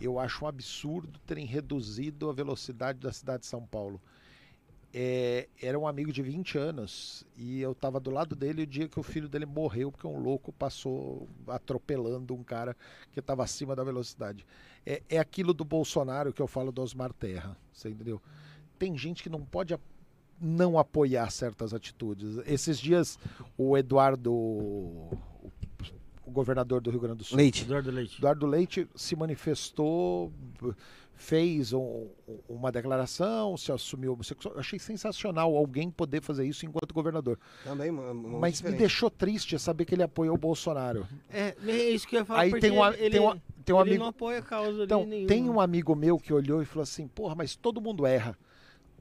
eu 0.00 0.18
acho 0.18 0.44
um 0.44 0.48
absurdo 0.48 1.18
terem 1.26 1.44
reduzido 1.44 2.30
a 2.30 2.32
velocidade 2.32 3.00
da 3.00 3.12
cidade 3.12 3.40
de 3.40 3.46
São 3.48 3.66
Paulo. 3.66 4.00
É, 4.92 5.48
era 5.60 5.78
um 5.78 5.86
amigo 5.86 6.10
de 6.10 6.22
20 6.22 6.56
anos 6.56 7.26
e 7.36 7.60
eu 7.60 7.74
tava 7.74 8.00
do 8.00 8.10
lado 8.10 8.34
dele 8.34 8.62
o 8.62 8.66
dia 8.66 8.88
que 8.88 8.98
o 8.98 9.02
filho 9.02 9.28
dele 9.28 9.44
morreu 9.44 9.92
porque 9.92 10.06
um 10.06 10.18
louco 10.18 10.50
passou 10.50 11.28
atropelando 11.46 12.34
um 12.34 12.42
cara 12.42 12.74
que 13.12 13.20
estava 13.20 13.44
acima 13.44 13.76
da 13.76 13.84
velocidade. 13.84 14.46
É, 14.86 15.02
é 15.10 15.18
aquilo 15.18 15.52
do 15.52 15.64
Bolsonaro 15.64 16.32
que 16.32 16.40
eu 16.40 16.46
falo 16.46 16.72
do 16.72 16.80
Osmar 16.80 17.12
Terra, 17.12 17.54
você 17.70 17.90
entendeu? 17.90 18.20
Tem 18.78 18.96
gente 18.96 19.22
que 19.22 19.28
não 19.28 19.44
pode 19.44 19.74
não 20.40 20.78
apoiar 20.78 21.30
certas 21.30 21.74
atitudes. 21.74 22.38
Esses 22.46 22.78
dias 22.78 23.18
o 23.56 23.76
Eduardo, 23.76 24.32
o, 24.32 25.18
o 26.24 26.30
governador 26.30 26.80
do 26.80 26.90
Rio 26.90 27.00
Grande 27.00 27.18
do 27.18 27.24
Sul, 27.24 27.36
Leite. 27.36 27.64
Eduardo 27.64 27.90
Leite. 27.90 28.18
Eduardo 28.18 28.46
Leite 28.46 28.88
se 28.94 29.16
manifestou, 29.16 30.32
fez 31.20 31.72
um- 31.72 32.06
uma 32.48 32.70
declaração, 32.70 33.56
se 33.56 33.72
assumiu 33.72 34.12
homossexual. 34.12 34.54
Eu 34.54 34.60
achei 34.60 34.78
sensacional 34.78 35.54
alguém 35.56 35.90
poder 35.90 36.22
fazer 36.22 36.46
isso 36.46 36.64
enquanto 36.64 36.94
governador. 36.94 37.36
Também, 37.64 37.90
Mas 37.90 38.52
me 38.52 38.52
diferente. 38.52 38.78
deixou 38.78 39.10
triste 39.10 39.58
saber 39.58 39.84
que 39.84 39.94
ele 39.96 40.04
apoiou 40.04 40.36
o 40.36 40.38
Bolsonaro. 40.38 41.06
É, 41.28 41.56
é 41.66 41.90
isso 41.90 42.06
que 42.06 42.14
eu 42.14 42.20
ia 42.20 42.24
falar. 42.24 42.40
Aí 42.42 42.60
tem 42.60 42.70
um, 42.70 42.86
ele, 42.86 43.10
tem 43.10 43.20
um, 43.20 43.40
tem 43.64 43.74
um 43.74 43.80
ele 43.80 43.90
amigo. 43.90 44.02
não 44.04 44.10
apoia 44.10 44.38
a 44.38 44.42
causa 44.42 44.84
Então, 44.84 45.04
nenhuma. 45.04 45.28
tem 45.28 45.50
um 45.50 45.60
amigo 45.60 45.94
meu 45.96 46.18
que 46.18 46.32
olhou 46.32 46.62
e 46.62 46.64
falou 46.64 46.84
assim: 46.84 47.08
porra, 47.08 47.34
mas 47.34 47.56
todo 47.56 47.80
mundo 47.80 48.06
erra. 48.06 48.38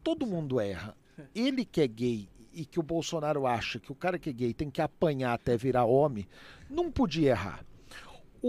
Todo 0.03 0.25
mundo 0.25 0.59
erra. 0.59 0.97
Ele 1.35 1.63
que 1.65 1.81
é 1.81 1.87
gay 1.87 2.27
e 2.51 2.65
que 2.65 2.79
o 2.79 2.83
Bolsonaro 2.83 3.45
acha 3.45 3.79
que 3.79 3.91
o 3.91 3.95
cara 3.95 4.17
que 4.17 4.29
é 4.31 4.33
gay 4.33 4.53
tem 4.55 4.71
que 4.71 4.81
apanhar 4.81 5.33
até 5.33 5.55
virar 5.55 5.85
homem, 5.85 6.27
não 6.67 6.91
podia 6.91 7.29
errar. 7.31 7.63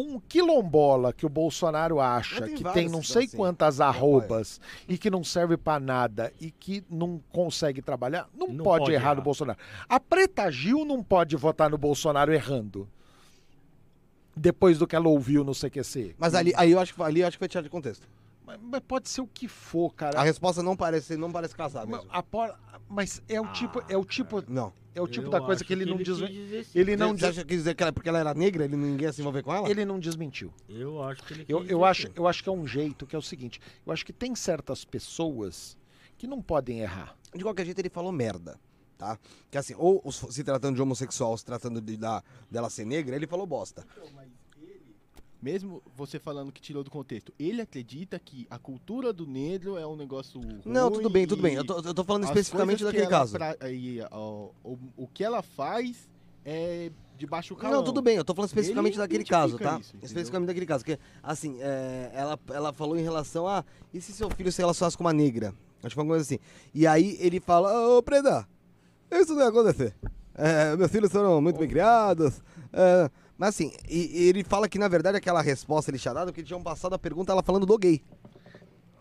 Um 0.01 0.21
quilombola 0.21 1.13
que 1.13 1.27
o 1.27 1.29
Bolsonaro 1.29 1.99
acha 1.99 2.43
tem 2.43 2.55
que 2.55 2.65
tem 2.73 2.89
não 2.89 3.03
sei 3.03 3.25
assim. 3.25 3.37
quantas 3.37 3.81
arrobas 3.81 4.61
e 4.89 4.97
que 4.97 5.11
não 5.11 5.25
serve 5.25 5.57
pra 5.57 5.81
nada 5.81 6.33
e 6.41 6.51
que 6.53 6.85
não 6.89 7.21
consegue 7.33 7.83
trabalhar, 7.83 8.29
não, 8.33 8.49
Não 8.49 8.65
pode, 8.65 8.85
pode 8.85 8.93
errar 8.95 9.17
no. 9.17 9.23
Bolsonaro. 9.23 9.59
A 9.89 9.99
Preta 9.99 10.51
Gil 10.53 10.85
não 10.85 11.03
pode 11.03 11.35
votar 11.37 11.69
no 11.69 11.77
Bolsonaro 11.77 12.33
errando. 12.33 12.89
Depois 14.37 14.79
do 14.79 14.87
que 14.87 14.95
ela 14.95 15.09
ouviu 15.09 15.43
no 15.43 15.53
CQC. 15.53 16.15
Mas 16.17 16.33
ali, 16.35 16.53
aí 16.57 16.71
eu 16.71 16.79
acho, 16.79 16.95
que- 16.95 17.03
ali 17.03 17.21
eu 17.23 17.27
acho 17.27 17.37
que 17.37 17.41
foi 17.41 17.49
tirado 17.49 17.65
de 17.65 17.71
contexto. 17.71 18.07
Mas, 18.49 18.59
mas 18.63 18.81
pode 18.81 19.09
ser 19.11 19.21
o 19.21 19.27
que 19.27 19.47
for, 19.47 19.95
cara. 19.95 20.19
A 20.19 20.23
resposta 20.23 20.63
não 20.63 20.75
parece, 20.75 21.17
não 21.19 21.31
parece 21.31 21.55
casar 21.55 21.87
Mas, 21.87 21.99
mesmo. 22.01 22.11
a 22.11 22.23
por- 22.23 22.59
mas 22.89 23.23
é 23.29 23.39
o 23.39 23.47
tipo, 23.53 23.83
é 23.87 23.97
o 23.97 24.05
tipo, 24.07 24.43
Não. 24.49 24.73
é 24.95 25.03
o 25.03 25.07
tipo 25.07 25.27
Eu 25.27 25.31
da 25.31 25.39
coisa 25.41 25.63
que 25.63 25.71
ele 25.71 25.85
não 25.85 25.99
quis 25.99 26.17
diz, 26.17 26.75
ele 26.75 26.97
não 26.97 27.15
diz, 27.15 27.25
acha 27.25 27.43
que 27.43 27.49
quis 27.49 27.59
dizer 27.59 27.75
que 27.75 27.83
ela, 27.83 27.93
porque 27.93 28.09
ela 28.09 28.19
era 28.19 28.33
negra, 28.33 28.65
ele 28.65 28.75
ninguém 28.75 29.07
ia 29.07 29.13
se 29.13 29.21
envolver 29.21 29.43
com 29.43 29.55
ela? 29.55 29.69
ele 29.69 29.85
não 29.85 29.99
desmentiu. 30.01 30.51
Eu 30.67 31.03
acho 31.03 31.23
que 31.25 31.35
ele 31.35 31.45
Eu, 31.47 31.59
eu 31.59 31.65
dizer 31.65 31.85
acho, 31.85 32.11
eu 32.17 32.27
acho 32.27 32.43
que 32.43 32.49
é 32.49 32.53
um 32.53 32.67
jeito 32.67 33.07
que 33.07 33.15
é 33.15 33.19
o 33.19 33.23
seguinte, 33.23 33.61
eu 33.85 33.93
acho 33.93 34.07
que 34.07 34.13
tem 34.15 34.35
certas 34.35 34.83
pessoas 34.85 35.77
que 36.17 36.27
não 36.27 36.41
podem 36.41 36.81
errar. 36.81 37.15
De 37.35 37.43
qualquer 37.45 37.67
jeito, 37.67 37.79
ele 37.79 37.91
falou 37.91 38.11
merda, 38.11 38.59
tá? 38.97 39.19
Que 39.51 39.59
assim, 39.59 39.75
ou 39.77 40.03
se 40.11 40.43
tratando 40.43 40.75
de 40.77 40.81
homossexual, 40.83 41.37
se 41.37 41.45
tratando 41.45 41.81
de, 41.83 41.99
da, 41.99 42.23
dela 42.51 42.71
ser 42.71 42.87
negra, 42.87 43.15
ele 43.15 43.27
falou 43.27 43.47
bosta. 43.47 43.87
Mesmo 45.41 45.81
você 45.97 46.19
falando 46.19 46.51
que 46.51 46.61
tirou 46.61 46.83
do 46.83 46.91
contexto, 46.91 47.33
ele 47.39 47.61
acredita 47.61 48.19
que 48.19 48.47
a 48.51 48.59
cultura 48.59 49.13
do 49.13 49.25
negro 49.25 49.77
é 49.79 49.87
um 49.87 49.95
negócio 49.95 50.41
Não, 50.65 50.91
tudo 50.91 51.09
bem, 51.09 51.27
tudo 51.27 51.41
bem. 51.41 51.55
Eu 51.55 51.65
tô, 51.65 51.79
eu 51.79 51.95
tô 51.95 52.03
falando 52.03 52.25
especificamente 52.25 52.83
daquele 52.83 53.07
caso. 53.07 53.35
pra- 53.39 53.57
e, 53.71 54.01
ó, 54.11 54.49
o, 54.65 54.79
o 54.97 55.07
que 55.07 55.23
ela 55.23 55.41
faz 55.41 56.09
é 56.45 56.91
de 57.17 57.27
baixo 57.27 57.55
calão. 57.55 57.77
Não, 57.79 57.85
tudo 57.85 58.03
bem, 58.03 58.17
eu 58.17 58.25
tô 58.25 58.35
falando 58.35 58.49
especificamente 58.49 58.95
Ele 58.95 58.99
daquele 58.99 59.25
caso, 59.25 59.59
tá? 59.59 59.79
isso, 59.79 59.95
especificamente 60.03 60.49
daquele 60.49 60.67
caso. 60.67 60.85
Que, 60.85 60.99
assim, 61.23 61.57
é, 61.61 62.11
ela, 62.15 62.39
ela 62.49 62.73
falou 62.73 62.99
em 62.99 63.03
relação 63.03 63.47
a. 63.47 63.65
E 63.95 64.01
se 64.01 64.13
seu 64.13 64.29
filho 64.31 64.51
se 64.51 64.61
relacionasse 64.61 64.97
com 64.97 65.05
uma 65.05 65.13
negra? 65.13 65.55
Acho 65.79 65.91
que 65.91 65.95
foi 65.95 66.03
uma 66.05 66.11
coisa 66.11 66.23
assim. 66.25 66.39
E 66.75 66.85
aí 66.87 67.17
ele 67.21 67.39
fala: 67.39 67.97
Ô, 67.97 68.03
Preda, 68.03 68.45
isso 69.13 69.35
não 69.35 69.43
ia 69.43 69.49
acontecer. 69.49 69.95
É, 70.35 70.77
meus 70.77 70.91
filhos 70.91 71.11
foram 71.11 71.41
muito 71.41 71.59
bem 71.59 71.69
criados. 71.69 72.41
é, 72.73 73.11
mas 73.39 73.51
assim, 73.51 73.73
e, 73.89 74.21
e 74.25 74.29
ele 74.29 74.43
fala 74.45 74.69
que 74.69 74.79
na 74.79 74.89
verdade 74.89 75.17
aquela 75.17 75.41
resposta 75.41 75.91
ele 75.91 75.99
tinha 75.99 76.13
dado, 76.13 76.29
porque 76.29 76.43
tinham 76.43 76.63
passado 76.63 76.93
a 76.95 76.99
pergunta 76.99 77.33
ela 77.33 77.43
falando 77.43 77.65
do 77.65 77.79
gay. 77.79 78.03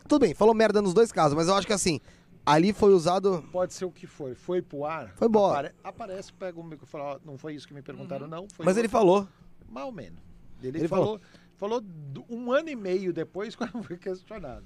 Tudo 0.07 0.21
bem, 0.21 0.33
falou 0.33 0.53
merda 0.53 0.81
nos 0.81 0.93
dois 0.93 1.11
casos, 1.11 1.35
mas 1.35 1.47
eu 1.49 1.55
acho 1.55 1.67
que 1.67 1.73
assim, 1.73 1.99
ali 2.45 2.71
foi 2.71 2.93
usado. 2.93 3.43
Pode 3.51 3.73
ser 3.73 3.83
o 3.85 3.91
que 3.91 4.07
for. 4.07 4.35
Foi 4.35 4.61
pro 4.61 4.85
ar. 4.85 5.11
Foi 5.17 5.27
embora. 5.27 5.69
apare- 5.69 5.75
aparece, 5.83 6.31
pega 6.31 6.57
o 6.59 6.63
micro 6.63 6.85
e 6.85 6.89
fala, 6.89 7.15
ó, 7.15 7.19
não 7.25 7.37
foi 7.37 7.55
isso 7.55 7.67
que 7.67 7.73
me 7.73 7.81
perguntaram, 7.81 8.27
não. 8.27 8.47
Foi 8.53 8.65
Mas 8.65 8.77
ele 8.77 8.85
outro." 8.87 8.97
falou. 8.99 9.27
Mais 9.67 9.85
ou 9.85 9.91
menos. 9.91 10.19
Ele, 10.63 10.77
Ele 10.79 10.87
falou, 10.87 11.19
falou 11.57 11.81
do- 11.81 12.25
um 12.29 12.51
ano 12.53 12.69
e 12.69 12.75
meio 12.75 13.11
depois 13.11 13.53
quando 13.57 13.83
foi 13.83 13.97
questionado. 13.97 14.63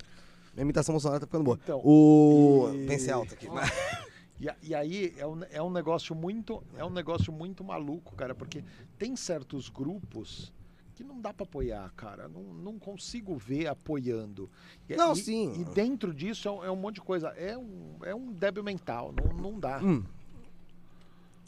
Minha 0.53 0.63
imitação 0.63 0.93
Bolsonaro 0.93 1.21
tá 1.21 1.25
ficando 1.25 1.43
boa. 1.45 1.57
Então, 1.63 1.79
o. 1.83 2.69
e- 2.73 2.85
Pensei 2.85 3.11
alto 3.11 3.33
aqui. 3.33 3.47
E, 4.41 4.69
e 4.69 4.75
aí 4.75 5.13
é 5.17 5.25
um, 5.27 5.43
é 5.51 5.61
um 5.61 5.69
negócio 5.69 6.15
muito 6.15 6.63
é 6.75 6.83
um 6.83 6.89
negócio 6.89 7.31
muito 7.31 7.63
maluco, 7.63 8.15
cara, 8.15 8.33
porque 8.33 8.63
tem 8.97 9.15
certos 9.15 9.69
grupos 9.69 10.51
que 10.95 11.03
não 11.03 11.21
dá 11.21 11.33
pra 11.33 11.43
apoiar, 11.43 11.91
cara. 11.95 12.27
Não, 12.27 12.41
não 12.41 12.79
consigo 12.79 13.37
ver 13.37 13.67
apoiando. 13.67 14.49
E, 14.89 14.95
Não, 14.95 15.13
e- 15.13 15.15
sim. 15.15 15.61
E 15.61 15.63
dentro 15.63 16.13
disso 16.13 16.47
é 16.47 16.51
um, 16.51 16.63
é 16.65 16.71
um 16.71 16.75
monte 16.75 16.95
de 16.95 17.01
coisa. 17.01 17.29
É 17.29 17.57
um, 17.57 17.97
é 18.03 18.13
um 18.13 18.31
débil 18.33 18.63
mental. 18.63 19.13
Não, 19.13 19.33
não 19.33 19.59
dá. 19.59 19.79
Hum. 19.81 20.03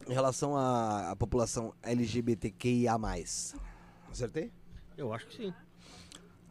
Em 0.07 0.13
relação 0.13 0.55
à, 0.55 1.11
à 1.11 1.15
população 1.15 1.73
LGBTQIA. 1.81 2.93
Acertei? 4.11 4.51
Eu 4.97 5.13
acho 5.13 5.27
que 5.27 5.35
sim. 5.35 5.53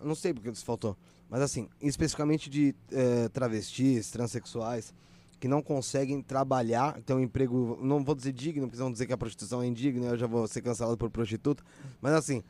Eu 0.00 0.06
não 0.06 0.14
sei 0.14 0.32
porque 0.34 0.48
isso 0.50 0.64
faltou. 0.64 0.96
Mas 1.28 1.40
assim, 1.40 1.68
especificamente 1.80 2.50
de 2.50 2.74
eh, 2.90 3.28
travestis, 3.30 4.10
transexuais, 4.10 4.92
que 5.42 5.48
não 5.48 5.60
conseguem 5.60 6.22
trabalhar, 6.22 7.00
ter 7.02 7.12
um 7.14 7.18
emprego, 7.18 7.76
não 7.82 8.04
vou 8.04 8.14
dizer 8.14 8.30
digno, 8.32 8.68
porque 8.68 8.78
vão 8.80 8.92
dizer 8.92 9.06
que 9.06 9.12
a 9.12 9.18
prostituição 9.18 9.60
é 9.60 9.66
indigna, 9.66 10.06
eu 10.10 10.16
já 10.16 10.28
vou 10.28 10.46
ser 10.46 10.62
cancelado 10.62 10.96
por 10.96 11.10
prostituta. 11.10 11.64
Mas 12.00 12.12
assim, 12.12 12.44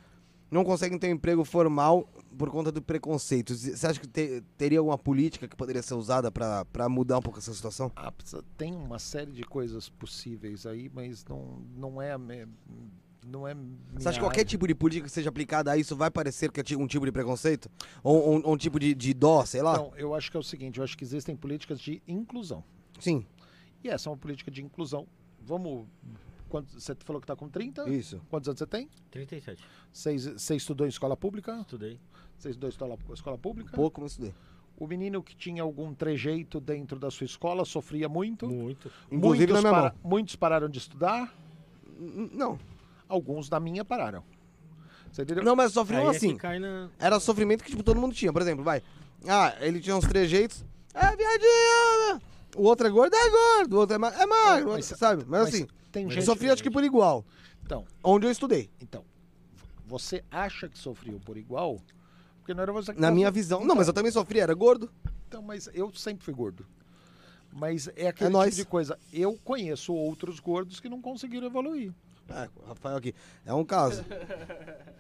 não 0.51 0.63
conseguem 0.63 0.99
ter 0.99 1.09
um 1.09 1.13
emprego 1.15 1.43
formal 1.43 2.07
por 2.37 2.51
conta 2.51 2.71
do 2.71 2.83
preconceito. 2.83 3.55
Você 3.57 3.87
acha 3.87 3.99
que 3.99 4.07
te- 4.07 4.43
teria 4.59 4.79
alguma 4.79 4.99
política 4.99 5.49
que 5.49 5.57
poderia 5.57 5.81
ser 5.81 5.95
usada 5.95 6.31
pra 6.31 6.67
pra 6.67 6.87
mudar 6.87 7.17
um 7.17 7.23
pouco 7.23 7.39
essa 7.39 7.55
situação? 7.55 7.91
Ah, 7.97 8.13
tem 8.59 8.75
uma 8.75 8.99
série 8.99 9.33
de 9.33 9.43
coisas 9.43 9.89
possíveis 9.89 10.67
aí, 10.67 10.91
mas 10.93 11.25
não, 11.25 11.63
não 11.75 12.03
é 12.03 12.13
a 12.13 12.19
me- 12.19 12.47
não 13.27 13.49
é 13.49 13.55
Você 13.97 14.09
acha 14.11 14.19
que 14.19 14.25
qualquer 14.25 14.45
tipo 14.45 14.67
de 14.69 14.75
política 14.75 15.07
que 15.07 15.13
seja 15.15 15.31
aplicada 15.31 15.71
a 15.73 15.79
isso 15.79 15.97
vai 15.97 16.11
parecer 16.11 16.53
que 16.53 16.61
é 16.61 16.77
um 16.77 16.87
tipo 16.87 17.07
de 17.07 17.13
preconceito? 17.13 17.71
Ou, 18.05 18.17
ou- 18.17 18.43
ou 18.45 18.53
um 18.53 18.57
tipo 18.59 18.79
de, 18.79 18.95
de 18.95 19.15
dó, 19.15 19.47
sei 19.47 19.63
lá? 19.63 19.77
Então, 19.77 19.93
eu 19.97 20.15
acho 20.15 20.31
que 20.31 20.37
é 20.37 20.41
o 20.41 20.43
seguinte, 20.43 20.77
eu 20.77 20.85
acho 20.85 20.95
que 20.99 21.05
existem 21.05 21.35
políticas 21.35 21.81
de 21.81 22.03
inclusão. 22.07 22.63
Sim, 23.03 23.27
E 23.85 23.89
essa 23.89 24.09
é 24.09 24.11
uma 24.13 24.17
política 24.17 24.51
de 24.51 24.63
inclusão. 24.63 25.07
Vamos. 25.41 25.87
quanto- 26.49 26.79
você 26.79 26.95
falou 27.05 27.19
que 27.21 27.25
está 27.25 27.35
com 27.35 27.49
30? 27.49 27.89
isso. 27.89 28.21
Quantos 28.29 28.47
anos 28.49 28.59
você 28.59 28.67
tem? 28.67 28.89
37. 29.11 29.65
Você, 29.93 30.17
você 30.19 30.55
estudou 30.57 30.87
em 30.87 30.91
escola 30.91 31.17
pública? 31.17 31.59
Estudei. 31.61 31.99
Você 32.39 32.51
estudou 32.51 32.69
em 32.69 32.73
escola, 32.73 32.99
escola 33.15 33.39
pública? 33.39 33.75
Pouco, 33.75 34.01
mas 34.03 34.13
estudei. 34.13 34.35
O 34.77 34.87
menino 34.87 35.23
que 35.23 35.35
tinha 35.35 35.63
algum 35.63 35.93
trejeito 35.95 36.61
dentro 36.61 36.99
da 36.99 37.11
sua 37.11 37.25
escola 37.25 37.65
sofria 37.65 38.09
muito. 38.09 38.47
Muito. 38.49 38.91
Inclusive 39.11 39.53
muitos, 39.53 39.63
na 39.65 39.71
minha 39.71 39.91
para- 39.91 39.95
muitos 40.05 40.37
pararam 40.37 40.69
de 40.69 40.79
estudar, 40.79 41.35
Não. 42.33 42.59
alguns 43.09 43.49
da 43.49 43.59
minha 43.59 43.85
pararam. 43.85 44.23
Você 45.11 45.23
entendeu? 45.23 45.45
Não, 45.45 45.55
mas 45.57 45.73
sofriam 45.73 46.03
Aí 46.03 46.07
é 46.09 46.11
assim. 46.11 46.37
cai 46.37 46.59
na... 46.59 46.89
Era 46.99 47.19
sofrimento 47.21 47.63
que 47.65 47.71
tipo, 47.71 47.83
todo 47.83 48.01
mundo 48.01 48.15
tinha. 48.15 48.33
Por 48.33 48.41
exemplo, 48.43 48.63
vai. 48.65 48.83
Ah, 49.29 49.55
ele 49.61 49.81
tinha 49.81 49.95
uns 49.97 50.07
trejeitos. 50.07 50.65
É 50.95 51.17
viadinho! 51.17 52.21
O 52.57 52.63
outro 52.65 52.87
é 52.87 52.91
gordo, 52.91 53.15
é 53.15 53.31
gordo. 53.31 53.77
O 53.77 53.79
outro 53.81 53.95
é, 53.95 53.99
ma 53.99 54.09
é 54.09 54.27
magro, 54.27 54.73
Mas- 54.73 54.87
sabe? 54.87 55.25
Mas, 55.27 55.49
assim, 55.49 55.67
tem 55.91 56.05
eu 56.05 56.11
gente. 56.11 56.25
sofri 56.25 56.51
acho 56.51 56.63
que 56.63 56.71
por 56.71 56.85
igual. 56.85 57.25
Então, 57.65 57.85
Onde 58.05 58.27
eu 58.27 58.31
estudei. 58.31 58.71
então, 58.81 59.05
você 59.87 60.23
acha 60.31 60.69
que 60.69 60.79
sofreu 60.79 61.19
por 61.25 61.37
igual? 61.37 61.81
Porque 62.39 62.53
não 62.55 62.63
era 62.63 62.73
você 62.73 62.93
que 62.93 63.01
Na 63.01 63.11
minha 63.11 63.31
visão. 63.31 63.59
Não, 63.61 63.67
Então, 63.67 63.77
mas 63.77 63.87
eu 63.89 63.93
também 63.95 64.11
sofri, 64.13 64.41
era 64.41 64.53
gordo. 64.53 64.91
Então, 65.29 65.41
mas 65.43 65.69
eu 65.73 65.93
sempre 65.95 66.25
fui 66.25 66.35
gordo. 66.35 66.67
Mas 67.53 67.87
é 67.89 68.09
aquele 68.09 68.29
tipo 68.31 68.31
nóis. 68.31 68.57
de 68.57 68.65
coisa. 68.65 68.99
Eu 69.13 69.39
conheço 69.45 69.93
outros 69.95 70.41
gordos 70.41 70.81
que 70.81 70.89
não 70.89 71.01
conseguiram 71.01 71.47
evoluir. 71.47 71.93
É, 72.29 72.49
Rafael 72.67 72.97
aqui. 72.97 73.15
É 73.47 73.53
um 73.55 73.65
caso. 73.65 74.05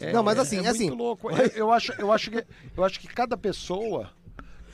É- 0.00 0.12
Não, 0.12 0.22
mas 0.24 0.36
é- 0.38 0.40
assim, 0.40 0.58
é 0.58 0.64
é 0.64 0.68
assim. 0.68 0.90
louco. 0.90 1.30
Eu, 1.30 1.46
eu 1.54 1.72
acho, 1.72 1.92
eu, 1.92 2.10
acho 2.12 2.30
que, 2.30 2.44
eu 2.76 2.84
acho 2.84 2.98
que 3.00 3.06
cada 3.06 3.36
pessoa. 3.36 4.10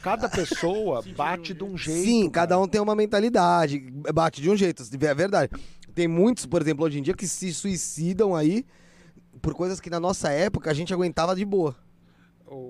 Cada 0.02 0.28
pessoa 0.30 1.02
bate 1.16 1.52
de 1.54 1.64
um 1.64 1.76
jeito. 1.76 2.04
Sim, 2.04 2.20
cara. 2.30 2.46
cada 2.48 2.58
um 2.60 2.66
tem 2.68 2.80
uma 2.80 2.94
mentalidade, 2.94 3.78
bate 4.14 4.40
de 4.40 4.50
um 4.50 4.56
jeito, 4.56 4.82
é 5.00 5.14
verdade. 5.14 5.52
Tem 5.94 6.06
muitos, 6.08 6.46
por 6.46 6.62
exemplo, 6.62 6.84
hoje 6.84 6.98
em 6.98 7.02
dia 7.02 7.14
que 7.14 7.26
se 7.26 7.52
suicidam 7.52 8.34
aí 8.34 8.64
por 9.42 9.54
coisas 9.54 9.80
que 9.80 9.90
na 9.90 9.98
nossa 10.00 10.30
época 10.30 10.70
a 10.70 10.74
gente 10.74 10.92
aguentava 10.94 11.34
de 11.34 11.44
boa, 11.44 11.76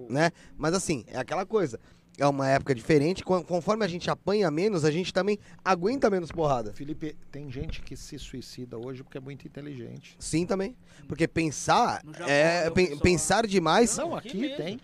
né? 0.09 0.31
Mas 0.57 0.75
assim, 0.75 1.05
é 1.09 1.19
aquela 1.19 1.45
coisa. 1.47 1.79
É 2.19 2.27
uma 2.27 2.47
época 2.49 2.75
diferente, 2.75 3.25
con- 3.25 3.43
conforme 3.43 3.83
a 3.83 3.89
gente 3.89 4.11
apanha 4.11 4.51
menos, 4.51 4.85
a 4.85 4.91
gente 4.91 5.11
também 5.13 5.39
aguenta 5.65 6.11
menos 6.11 6.31
porrada. 6.31 6.71
Felipe, 6.75 7.17
tem 7.31 7.51
gente 7.51 7.81
que 7.81 7.97
se 7.97 8.19
suicida 8.19 8.77
hoje 8.77 9.03
porque 9.03 9.17
é 9.17 9.21
muito 9.21 9.47
inteligente. 9.47 10.17
Sim, 10.19 10.45
também. 10.45 10.77
Porque 11.09 11.27
pensar, 11.27 12.03
é, 12.29 12.69
pensar 13.03 13.47
demais, 13.47 13.97
Não, 13.97 14.15
aqui 14.15 14.29
aqui 14.45 14.57
tem. 14.57 14.81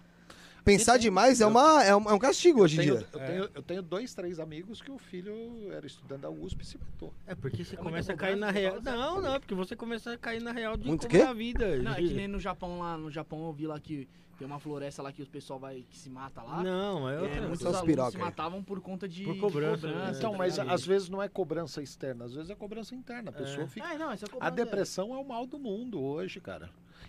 Pensar 0.66 0.92
tem. 0.94 1.02
demais 1.02 1.40
é, 1.40 1.46
uma, 1.46 1.82
é, 1.84 1.96
um, 1.96 2.10
é 2.10 2.12
um 2.12 2.18
castigo 2.18 2.60
hoje 2.62 2.78
em 2.78 2.82
dia. 2.82 3.06
eu, 3.12 3.20
tenho, 3.20 3.50
eu 3.54 3.62
tenho 3.62 3.82
dois, 3.82 4.12
três 4.12 4.38
amigos 4.38 4.82
que 4.82 4.90
o 4.90 4.98
filho 4.98 5.72
era 5.72 5.86
estudante 5.86 6.20
da 6.22 6.30
USP 6.30 6.62
e 6.62 6.66
se 6.66 6.78
matou. 6.78 7.14
É 7.26 7.34
porque 7.34 7.64
você 7.64 7.74
É 7.74 7.78
começa 7.78 8.12
a 8.12 8.16
cair 8.16 8.36
na 8.36 8.48
cobrança, 8.48 8.60
real. 8.80 8.98
Não, 8.98 9.22
não, 9.22 9.34
é 9.34 9.38
porque 9.38 9.54
você 9.54 9.74
começa 9.74 10.12
a 10.12 10.18
cair 10.18 10.42
na 10.42 10.52
real 10.52 10.76
de 10.76 10.86
Muito 10.86 11.08
como 11.08 11.22
é 11.22 11.24
a 11.26 11.32
vida. 11.32 11.76
Não, 11.78 11.92
é 11.92 11.96
que 11.96 12.12
nem 12.12 12.28
no 12.28 12.38
Japão 12.38 12.80
lá, 12.80 12.96
no 12.98 13.10
Japão 13.10 13.46
eu 13.46 13.52
vi 13.52 13.66
lá 13.66 13.80
que 13.80 14.06
tem 14.38 14.46
uma 14.46 14.58
floresta 14.58 15.02
lá 15.02 15.10
que 15.10 15.22
o 15.22 15.26
pessoal 15.26 15.58
vai 15.58 15.82
que 15.88 15.98
se 15.98 16.10
mata 16.10 16.42
lá. 16.42 16.62
Não, 16.62 17.08
é 17.08 17.14
É, 17.14 17.20
outra 17.22 17.40
muitos 17.42 17.60
São 17.60 17.70
os 17.70 17.76
alunos 17.78 17.86
piroca 17.94 18.10
se 18.10 18.18
matavam 18.18 18.62
por 18.62 18.80
conta 18.82 19.08
de, 19.08 19.24
Por 19.24 19.32
de 19.34 19.40
cobrança, 19.40 19.86
cobrança, 19.88 20.10
né? 20.12 20.18
Então, 20.18 20.32
tá 20.32 20.38
mas 20.38 20.58
ligado? 20.58 20.74
às 20.74 20.84
vezes 20.84 21.08
não 21.08 21.22
é 21.22 21.28
cobrança 21.28 21.82
externa, 21.82 22.26
às 22.26 22.34
vezes 22.34 22.50
é 22.50 22.54
cobrança 22.54 22.94
interna. 22.94 23.30
A 23.30 23.32
pessoa 23.32 23.66
fica. 23.66 23.86
Ah, 23.86 23.96
não, 23.96 24.12
essa 24.12 24.26
A 24.26 24.28
cobrança 24.28 24.52
é- 24.52 24.56
depressão 24.64 25.14
é 25.14 25.18
o 25.18 25.24
mal 25.24 25.46
do 25.46 25.58
mundo 25.58 25.98
hoje, 26.02 26.38
cara. 26.40 26.68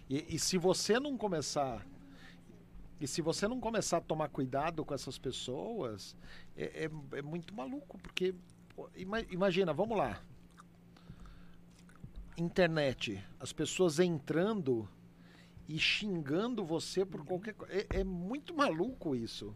E, 0.09 0.23
e 0.35 0.39
se 0.39 0.57
você 0.57 0.99
não 0.99 1.17
começar. 1.17 1.85
E 2.99 3.07
se 3.07 3.21
você 3.21 3.47
não 3.47 3.59
começar 3.59 3.97
a 3.97 4.01
tomar 4.01 4.29
cuidado 4.29 4.83
com 4.83 4.93
essas 4.93 5.17
pessoas, 5.17 6.15
é, 6.55 6.85
é- 6.85 7.17
é 7.17 7.21
muito 7.21 7.53
maluco, 7.53 7.97
porque. 7.99 8.33
ima- 8.95 9.21
imagina, 9.29 9.73
vamos 9.73 9.97
lá. 9.97 10.21
Internet, 12.37 13.23
as 13.39 13.51
pessoas 13.51 13.99
entrando 13.99 14.87
e 15.67 15.77
xingando 15.79 16.63
você 16.63 17.03
por 17.05 17.25
qualquer 17.25 17.53
coisa. 17.55 17.73
É, 17.73 17.99
é 17.99 18.03
muito 18.03 18.53
maluco 18.55 19.15
isso. 19.15 19.55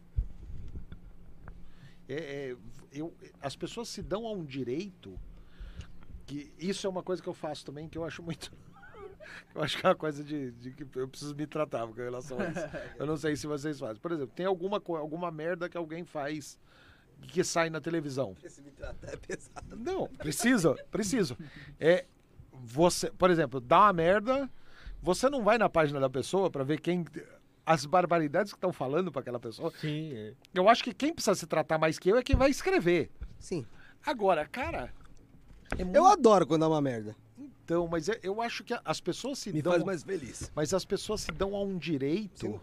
É, 2.09 2.15
é, 2.51 2.57
eu, 2.91 3.13
as 3.39 3.55
pessoas 3.55 3.87
se 3.87 4.01
dão 4.01 4.25
a 4.27 4.31
um 4.31 4.43
direito 4.43 5.17
que 6.25 6.51
isso 6.59 6.85
é 6.85 6.89
uma 6.89 7.03
coisa 7.03 7.21
que 7.21 7.29
eu 7.29 7.33
faço 7.33 7.65
também 7.65 7.87
que 7.87 7.97
eu 7.97 8.03
acho 8.03 8.21
muito 8.23 8.51
eu 9.55 9.61
acho 9.63 9.77
que 9.77 9.85
é 9.85 9.89
uma 9.89 9.95
coisa 9.95 10.23
de, 10.23 10.51
de 10.51 10.71
que 10.71 10.85
eu 10.95 11.07
preciso 11.07 11.35
me 11.35 11.45
tratar 11.47 11.85
com 11.87 11.93
relação 11.93 12.39
a 12.39 12.45
isso 12.45 12.59
eu 12.99 13.05
não 13.05 13.17
sei 13.17 13.35
se 13.35 13.47
vocês 13.47 13.79
fazem 13.79 14.01
por 14.01 14.11
exemplo 14.11 14.33
tem 14.35 14.45
alguma 14.45 14.81
alguma 14.97 15.31
merda 15.31 15.69
que 15.69 15.77
alguém 15.77 16.03
faz 16.03 16.59
que 17.21 17.43
sai 17.43 17.69
na 17.69 17.79
televisão 17.79 18.35
Esse 18.43 18.61
me 18.61 18.71
tratar 18.71 19.13
é 19.13 19.17
pesado. 19.17 19.75
não 19.75 20.07
preciso 20.07 20.75
preciso 20.89 21.37
é 21.79 22.05
você 22.51 23.11
por 23.11 23.29
exemplo 23.29 23.59
dá 23.59 23.79
uma 23.81 23.93
merda 23.93 24.49
você 25.01 25.29
não 25.29 25.43
vai 25.43 25.57
na 25.57 25.69
página 25.69 25.99
da 25.99 26.09
pessoa 26.09 26.49
para 26.49 26.63
ver 26.63 26.79
quem 26.79 27.05
as 27.65 27.85
barbaridades 27.85 28.51
que 28.51 28.57
estão 28.57 28.73
falando 28.73 29.11
para 29.11 29.21
aquela 29.21 29.39
pessoa 29.39 29.71
Sim, 29.79 30.13
é. 30.13 30.33
eu 30.53 30.67
acho 30.67 30.83
que 30.83 30.93
quem 30.93 31.13
precisa 31.13 31.35
se 31.35 31.45
tratar 31.45 31.77
mais 31.77 31.99
que 31.99 32.09
eu 32.09 32.17
é 32.17 32.23
quem 32.23 32.35
vai 32.35 32.49
escrever 32.49 33.11
Sim. 33.39 33.65
agora 34.05 34.47
cara 34.47 34.91
é 35.77 35.81
Eu 35.83 35.85
muito 35.85 36.05
adoro 36.05 36.45
quando 36.45 36.61
dá 36.61 36.67
uma 36.67 36.81
merda. 36.81 37.15
Então, 37.63 37.87
mas 37.87 38.07
eu- 38.07 38.17
eu 38.23 38.41
acho 38.41 38.63
que 38.63 38.73
as 38.83 38.99
pessoas 38.99 39.39
se 39.39 39.51
Me 39.53 39.61
dão. 39.61 39.73
faz 39.73 39.83
mais 39.83 40.03
feliz. 40.03 40.51
Mas 40.55 40.73
as 40.73 40.83
pessoas 40.85 41.21
se 41.21 41.31
dão 41.31 41.55
a 41.55 41.61
um 41.63 41.77
direito. 41.77 42.39
Sim. 42.47 42.59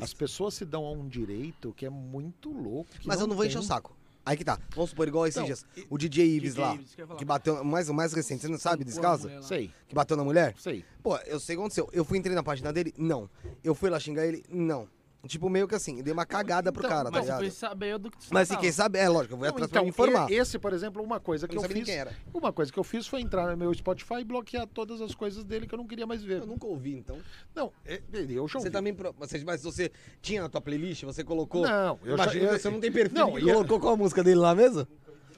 As 0.00 0.12
pessoas 0.12 0.54
se 0.54 0.64
dão 0.64 0.84
a 0.84 0.90
um 0.92 1.06
direito 1.06 1.72
que 1.74 1.86
é 1.86 1.90
muito 1.90 2.50
louco. 2.50 2.90
Mas 3.04 3.20
eu 3.20 3.26
não 3.26 3.36
vou 3.36 3.44
encher 3.44 3.58
tem. 3.58 3.64
o 3.64 3.66
saco. 3.68 3.96
Aí 4.26 4.36
que 4.36 4.44
tá. 4.44 4.58
Vamos 4.74 4.90
supor, 4.90 5.08
igual 5.08 5.26
esses 5.26 5.36
Então, 5.36 5.46
dias. 5.46 5.64
O 5.88 5.96
DJ 5.96 6.26
Ives 6.36 6.54
DJ 6.54 6.64
lá. 6.64 6.74
Ives, 6.74 6.94
que. 6.94 7.06
Que 7.16 7.24
bateu. 7.24 7.64
Mais, 7.64 7.88
o 7.88 7.94
mais 7.94 8.12
recente. 8.12 8.42
Você 8.42 8.48
não 8.48 8.58
sabe 8.58 8.84
desse 8.84 9.00
caso? 9.00 9.30
Sei, 9.42 9.72
Que 9.88 9.94
bateu 9.94 10.16
na 10.16 10.24
mulher? 10.24 10.54
sei. 10.58 10.84
Pô, 11.02 11.16
eu 11.18 11.40
sei 11.40 11.54
o 11.54 11.58
que 11.58 11.62
aconteceu. 11.62 11.88
Eu 11.92 12.04
fui 12.04 12.18
entrei 12.18 12.34
na 12.34 12.42
página 12.42 12.72
dele? 12.72 12.92
Não. 12.98 13.30
Eu 13.64 13.74
fui 13.74 13.88
lá 13.88 13.98
xingar 13.98 14.26
ele? 14.26 14.44
Não. 14.50 14.88
Tipo, 15.26 15.50
meio 15.50 15.68
que 15.68 15.74
assim, 15.74 16.02
dei 16.02 16.12
uma 16.14 16.24
cagada 16.24 16.72
pro 16.72 16.80
Então, 16.80 16.90
cara, 16.90 17.04
tá 17.04 17.10
Mas 17.10 17.20
você 17.20 17.24
ligado? 17.26 17.38
foi 17.40 17.50
saber 17.50 17.98
do 17.98 18.10
que 18.10 18.16
você 18.24 18.32
Mas 18.32 18.48
se 18.48 18.56
quem 18.56 18.72
sabe, 18.72 18.98
é 18.98 19.06
lógico, 19.06 19.34
eu 19.34 19.38
vou 19.38 19.46
atrás 19.48 19.70
pra 19.70 19.80
então, 19.80 19.82
me 19.84 19.90
informar. 19.90 20.30
esse, 20.32 20.58
por 20.58 20.72
exemplo, 20.72 21.02
uma 21.02 21.20
coisa 21.20 21.46
que 21.46 21.54
Eu 21.56 21.62
eu, 21.62 21.68
fiz. 21.68 21.88
Uma 22.32 22.52
coisa 22.52 22.72
que 22.72 22.78
eu 22.78 22.84
fiz 22.84 23.06
foi 23.06 23.20
entrar 23.20 23.46
no 23.50 23.56
meu 23.56 23.72
Spotify 23.74 24.20
e 24.20 24.24
bloquear 24.24 24.66
todas 24.66 25.00
as 25.02 25.14
coisas 25.14 25.44
dele 25.44 25.66
que 25.66 25.74
eu 25.74 25.78
não 25.78 25.86
queria 25.86 26.06
mais 26.06 26.22
ver. 26.22 26.40
Eu 26.40 26.46
nunca 26.46 26.66
ouvi, 26.66 26.94
então. 26.94 27.18
Não, 27.54 27.70
é- 27.84 28.00
eu 28.12 28.48
já 28.48 28.52
Você 28.54 28.58
ouvi. 28.58 28.70
também. 28.70 28.94
pro- 28.94 29.12
Você, 29.18 29.44
mas 29.44 29.62
você 29.62 29.92
tinha 30.22 30.40
na 30.42 30.48
tua 30.48 30.60
playlist, 30.60 31.02
você 31.04 31.22
colocou. 31.22 31.62
Não, 31.66 31.98
eu 32.02 32.16
já- 32.16 32.22
Imagina, 32.24 32.44
eu- 32.52 32.58
você 32.58 32.70
não 32.70 32.80
tem 32.80 32.90
perfil. 32.90 33.18
Não, 33.18 33.38
e- 33.38 33.42
colocou 33.42 33.78
qual 33.78 33.92
a 33.92 33.96
música 33.98 34.24
dele 34.24 34.40
lá 34.40 34.54
mesmo? 34.54 34.86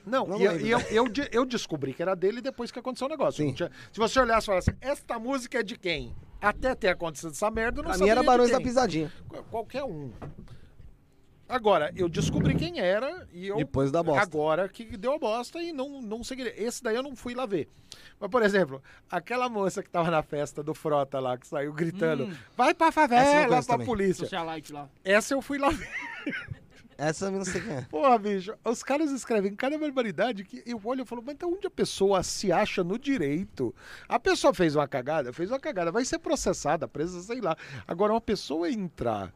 Não, 0.06 0.26
Não 0.26 0.40
e, 0.40 0.44
eu, 0.44 0.60
e 0.60 0.70
eu, 0.70 0.80
eu, 0.90 1.04
eu 1.32 1.44
descobri 1.44 1.92
que 1.92 2.02
era 2.02 2.14
dele 2.14 2.40
depois 2.40 2.70
que 2.70 2.78
aconteceu 2.78 3.06
o 3.08 3.10
negócio. 3.10 3.52
Tinha- 3.52 3.70
se 3.92 3.98
você 3.98 4.20
olhasse 4.20 4.44
e 4.44 4.46
falasse, 4.46 4.74
esta 4.80 5.18
música 5.18 5.58
é 5.58 5.62
de 5.62 5.76
quem? 5.76 6.14
Até 6.42 6.74
ter 6.74 6.88
acontecido 6.88 7.30
essa 7.30 7.50
merda, 7.50 7.78
eu 7.80 7.84
não 7.84 7.90
Pra 7.90 7.92
mim 7.94 7.98
sabia 8.00 8.12
era 8.12 8.20
de 8.20 8.26
Barões 8.26 8.50
da. 8.50 8.60
Pisadinha. 8.60 9.12
Qual- 9.28 9.44
Qualquer 9.44 9.84
um. 9.84 10.10
Agora, 11.48 11.92
eu 11.94 12.08
descobri 12.08 12.54
quem 12.54 12.80
era 12.80 13.28
e 13.30 13.46
eu. 13.46 13.56
Depois 13.56 13.90
da 13.92 14.02
bosta. 14.02 14.22
Agora 14.22 14.68
que 14.68 14.96
deu 14.96 15.12
a 15.12 15.18
bosta 15.18 15.62
e 15.62 15.70
não, 15.72 16.00
não 16.00 16.24
seguirei. 16.24 16.54
Esse 16.56 16.82
daí 16.82 16.96
eu 16.96 17.02
não 17.02 17.14
fui 17.14 17.34
lá 17.34 17.44
ver. 17.44 17.68
Mas, 18.18 18.30
por 18.30 18.42
exemplo, 18.42 18.82
aquela 19.10 19.48
moça 19.50 19.82
que 19.82 19.90
tava 19.90 20.10
na 20.10 20.22
festa 20.22 20.62
do 20.62 20.72
Frota 20.72 21.20
lá, 21.20 21.36
que 21.36 21.46
saiu 21.46 21.72
gritando: 21.74 22.24
Hum. 22.24 22.34
vai 22.56 22.72
pra 22.72 22.90
favela, 22.90 23.48
pra 23.48 23.62
também. 23.62 23.86
polícia. 23.86 24.24
Socialite 24.24 24.72
lá. 24.72 24.88
Essa 25.04 25.34
eu 25.34 25.42
fui 25.42 25.58
lá 25.58 25.68
ver. 25.68 25.88
Essa 26.98 27.26
eu 27.26 27.32
não 27.32 27.44
sei 27.44 27.60
quem 27.60 27.74
é. 27.74 27.80
Porra, 27.82 28.18
bicho, 28.18 28.54
os 28.64 28.82
caras 28.82 29.10
escrevem 29.10 29.54
cada 29.54 29.78
barbaridade 29.78 30.44
que 30.44 30.62
eu 30.66 30.80
olho 30.84 31.02
e 31.02 31.06
falo, 31.06 31.22
mas 31.24 31.34
então 31.34 31.52
onde 31.52 31.66
a 31.66 31.70
pessoa 31.70 32.22
se 32.22 32.52
acha 32.52 32.84
no 32.84 32.98
direito? 32.98 33.74
A 34.08 34.18
pessoa 34.18 34.54
fez 34.54 34.76
uma 34.76 34.86
cagada, 34.88 35.32
fez 35.32 35.50
uma 35.50 35.60
cagada, 35.60 35.90
vai 35.90 36.04
ser 36.04 36.18
processada, 36.18 36.86
presa, 36.88 37.20
sei 37.22 37.40
lá. 37.40 37.56
Agora, 37.86 38.12
uma 38.12 38.20
pessoa 38.20 38.70
entrar, 38.70 39.32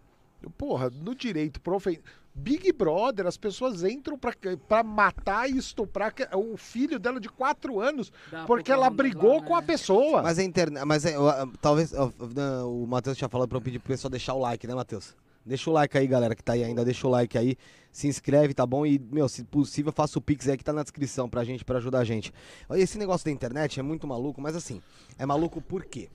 porra, 0.57 0.91
no 0.91 1.15
direito, 1.15 1.61
profe... 1.61 2.01
Big 2.39 2.71
Brother, 2.71 3.27
as 3.27 3.39
pessoas 3.39 3.83
entram 3.83 4.19
pra, 4.19 4.31
pra 4.69 4.83
matar 4.83 5.49
e 5.49 5.57
estuprar 5.57 6.13
o 6.35 6.55
filho 6.59 6.99
dela 6.99 7.19
de 7.19 7.31
4 7.31 7.81
anos 7.81 8.13
Dá 8.31 8.45
porque 8.45 8.71
ela 8.71 8.91
brigou 8.91 9.39
lá, 9.39 9.43
com 9.43 9.57
a 9.57 9.63
né? 9.63 9.67
pessoa. 9.67 10.23
Mas 10.23 10.39
é 10.39 10.43
internet. 10.45 10.85
Mas 10.85 11.07
é, 11.07 11.19
ó, 11.19 11.47
talvez. 11.63 11.95
ó, 11.95 12.13
ó, 12.13 12.67
o 12.69 12.87
Matheus 12.87 13.17
tinha 13.17 13.31
falado 13.31 13.49
pra 13.49 13.57
eu 13.57 13.63
pedir 13.63 13.79
pro 13.79 13.89
pessoal 13.89 14.11
deixar 14.11 14.35
o 14.35 14.39
like, 14.39 14.67
né, 14.67 14.75
Matheus? 14.75 15.17
Deixa 15.47 15.71
o 15.71 15.73
like 15.73 15.97
aí, 15.97 16.09
galera, 16.09 16.35
que 16.35 16.43
tá 16.43 16.55
aí 16.55 16.65
ainda. 16.65 16.85
Deixa 16.85 17.07
o 17.07 17.11
like 17.11 17.39
aí. 17.39 17.57
Se 17.93 18.09
inscreve, 18.09 18.53
tá 18.53 18.67
bom? 18.67 18.85
E, 18.85 18.99
meu, 18.99 19.29
se 19.29 19.45
possível, 19.45 19.93
faça 19.93 20.19
o 20.19 20.23
Pix 20.23 20.49
aí 20.49 20.57
que 20.57 20.65
tá 20.65 20.73
na 20.73 20.83
descrição 20.83 21.29
pra 21.29 21.45
gente, 21.45 21.65
pra 21.65 21.79
ajudar 21.79 22.01
a 22.01 22.05
gente. 22.05 22.33
Esse 22.71 22.99
negócio 22.99 23.25
da 23.25 23.31
internet 23.31 23.79
é 23.79 23.83
muito 23.83 24.09
maluco, 24.09 24.41
mas 24.41 24.57
assim, 24.57 24.83
é 25.17 25.25
maluco 25.25 25.63
por 25.63 25.85
quê? 25.85 26.11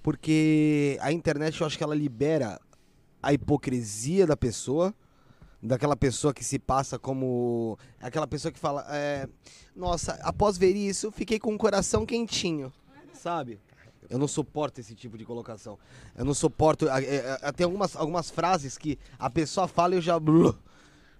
Porque 0.00 0.96
a 1.00 1.12
internet, 1.12 1.60
eu 1.60 1.66
acho 1.66 1.76
que 1.76 1.82
ela 1.82 1.94
libera 1.94 2.60
a 3.20 3.32
hipocrisia 3.32 4.26
da 4.26 4.36
pessoa, 4.36 4.94
daquela 5.60 5.96
pessoa 5.96 6.32
que 6.32 6.44
se 6.44 6.58
passa 6.58 6.98
como. 6.98 7.76
Aquela 8.00 8.28
pessoa 8.28 8.52
que 8.52 8.58
fala, 8.58 8.86
é, 8.90 9.28
nossa, 9.74 10.12
após 10.22 10.56
ver 10.56 10.74
isso, 10.76 11.10
fiquei 11.10 11.38
com 11.38 11.52
o 11.52 11.58
coração 11.58 12.06
quentinho, 12.06 12.72
sabe? 13.12 13.60
Eu 14.12 14.18
não 14.18 14.28
suporto 14.28 14.78
esse 14.78 14.94
tipo 14.94 15.16
de 15.16 15.24
colocação. 15.24 15.78
Eu 16.14 16.22
não 16.22 16.34
suporto. 16.34 16.86
é, 16.86 17.38
é, 17.40 17.52
Tem 17.52 17.64
algumas, 17.64 17.96
algumas 17.96 18.30
frases 18.30 18.76
que 18.76 18.98
a 19.18 19.30
pessoa 19.30 19.66
fala 19.66 19.94
e 19.94 19.96
eu 19.96 20.02
já. 20.02 20.20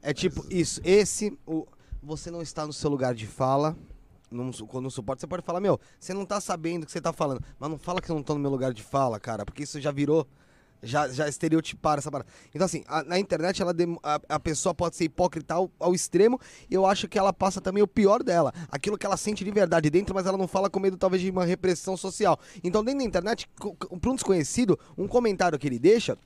É 0.03 0.12
tipo 0.12 0.45
isso. 0.51 0.79
Esse. 0.85 1.39
O, 1.47 1.67
você 2.03 2.31
não 2.31 2.43
está 2.43 2.67
no 2.67 2.73
seu 2.73 2.91
lugar 2.91 3.15
de 3.15 3.27
fala. 3.27 3.75
Não, 4.31 4.53
quando 4.67 4.85
não 4.85 4.91
suporta, 4.91 5.21
você 5.21 5.27
pode 5.27 5.43
falar, 5.43 5.61
meu, 5.61 5.81
você 5.99 6.12
não 6.12 6.27
tá 6.27 6.41
sabendo 6.41 6.83
o 6.83 6.87
que 6.87 6.93
você 6.93 7.01
tá 7.01 7.15
falando. 7.15 7.43
Mas 7.59 7.71
não 7.71 7.79
fala 7.79 8.01
que 8.01 8.11
eu 8.11 8.15
não 8.15 8.23
tô 8.23 8.35
no 8.35 8.41
meu 8.41 8.51
lugar 8.51 8.75
de 8.75 8.83
fala, 8.83 9.19
cara. 9.19 9.47
Porque 9.47 9.62
isso 9.62 9.81
já 9.81 9.91
virou. 9.91 10.27
Já, 10.85 11.09
já 11.09 11.28
estereotiparam 11.28 11.99
essa 12.01 12.11
parada. 12.11 12.28
Então, 12.52 12.65
assim, 12.65 12.83
a- 12.89 13.05
na 13.05 13.17
internet 13.19 13.62
ela 13.62 13.73
dem- 13.73 13.97
a, 14.02 14.20
a 14.28 14.41
pessoa 14.41 14.75
pode 14.75 14.97
ser 14.97 15.05
hipócrita 15.05 15.55
ao, 15.55 15.70
ao 15.78 15.94
extremo. 15.94 16.41
E 16.69 16.75
eu 16.75 16.85
acho 16.85 17.07
que 17.07 17.17
ela 17.17 17.33
passa 17.33 17.61
também 17.61 17.83
o 17.83 17.86
pior 17.86 18.23
dela. 18.23 18.52
Aquilo 18.69 18.99
que 18.99 19.07
ela 19.07 19.17
sente 19.17 19.44
de 19.44 19.51
verdade 19.52 19.89
dentro, 19.91 20.12
mas 20.15 20.27
ela 20.27 20.36
não 20.36 20.49
fala 20.49 20.69
com 20.69 20.81
medo, 20.81 20.97
talvez, 20.97 21.23
de 21.23 21.31
uma 21.31 21.44
repressão 21.44 21.97
social. 21.97 22.36
Então, 22.65 22.83
dentro 22.83 22.99
da 22.99 23.05
internet, 23.07 23.49
pra 24.01 24.11
um 24.11 24.15
desconhecido, 24.17 24.77
um 24.99 25.07
comentário 25.07 25.57
que 25.59 25.69
ele 25.69 25.78
deixa. 25.78 26.19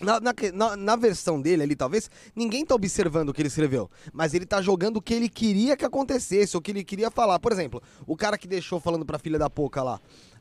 Na, 0.00 0.18
na, 0.18 0.34
na- 0.76 0.96
versão 0.96 1.40
dele 1.40 1.62
ali, 1.62 1.76
talvez, 1.76 2.10
ninguém 2.34 2.64
tá 2.64 2.74
observando 2.74 3.28
o 3.28 3.34
que 3.34 3.42
ele 3.42 3.48
escreveu. 3.48 3.90
Mas 4.12 4.32
ele 4.34 4.46
tá 4.46 4.60
jogando 4.62 4.96
o 4.96 5.02
que 5.02 5.12
ele 5.14 5.28
queria 5.28 5.76
que 5.76 5.84
acontecesse, 5.84 6.56
o 6.56 6.60
que 6.60 6.70
ele 6.72 6.82
queria 6.82 7.10
falar. 7.10 7.38
Por 7.38 7.52
exemplo, 7.52 7.82
o 8.06 8.16
cara 8.16 8.36
que 8.38 8.48
deixou 8.48 8.80
falando 8.80 9.04
pra 9.04 9.18
filha 9.18 9.38
da 9.38 9.48
Poca 9.50 9.82
lá. 9.82 10.00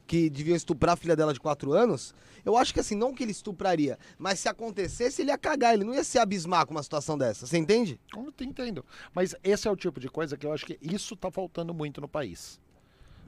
Que 0.09 0.27
deviam 0.27 0.55
estuprar 0.55 0.93
a 0.93 0.97
filha 0.97 1.15
dela 1.15 1.31
de 1.31 1.39
4 1.39 1.71
anos, 1.71 2.15
eu 2.43 2.57
acho 2.57 2.73
que 2.73 2.79
assim, 2.79 2.95
não 2.95 3.13
que 3.13 3.21
ele 3.21 3.31
estupraria, 3.31 3.95
mas 4.17 4.39
se 4.39 4.49
acontecesse, 4.49 5.21
ele 5.21 5.29
ia 5.29 5.38
cagar, 5.38 5.75
ele 5.75 5.83
não 5.83 5.93
ia 5.93 6.03
se 6.03 6.17
abismar 6.17 6.65
com 6.65 6.71
uma 6.71 6.81
situação 6.81 7.15
dessa, 7.15 7.45
você 7.45 7.59
entende? 7.59 7.99
Eu 8.15 8.33
entendo. 8.41 8.83
Mas 9.13 9.35
esse 9.43 9.67
é 9.67 9.71
o 9.71 9.75
tipo 9.75 9.99
de 9.99 10.09
coisa 10.09 10.35
que 10.35 10.47
eu 10.47 10.51
acho 10.51 10.65
que 10.65 10.79
isso 10.81 11.15
tá 11.15 11.29
faltando 11.29 11.75
muito 11.75 12.01
no 12.01 12.07
país. 12.07 12.59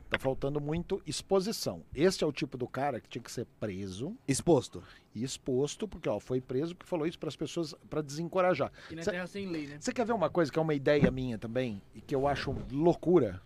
Tá 0.09 0.17
faltando 0.17 0.59
muito 0.59 0.99
exposição. 1.05 1.83
Esse 1.93 2.23
é 2.23 2.27
o 2.27 2.31
tipo 2.33 2.57
do 2.57 2.67
cara 2.67 2.99
que 2.99 3.07
tinha 3.07 3.21
que 3.21 3.31
ser 3.31 3.45
preso 3.59 4.17
Exposto. 4.27 4.81
e 5.13 5.23
exposto, 5.23 5.87
porque 5.87 6.09
ó, 6.09 6.19
foi 6.19 6.41
preso 6.41 6.75
porque 6.75 6.89
falou 6.89 7.05
isso 7.05 7.19
para 7.19 7.29
as 7.29 7.35
pessoas 7.35 7.75
para 7.91 8.01
desencorajar. 8.01 8.71
E 8.89 8.95
na 8.95 9.03
Cê- 9.03 9.11
terra 9.11 9.27
sem 9.27 9.47
lei, 9.47 9.67
né? 9.67 9.77
Você 9.79 9.93
quer 9.93 10.05
ver 10.05 10.13
uma 10.13 10.31
coisa 10.31 10.51
que 10.51 10.57
é 10.57 10.61
uma 10.61 10.73
ideia 10.73 11.11
minha 11.11 11.37
também 11.37 11.79
e 11.93 12.01
que 12.01 12.15
eu 12.15 12.27
acho 12.27 12.55
loucura? 12.71 13.39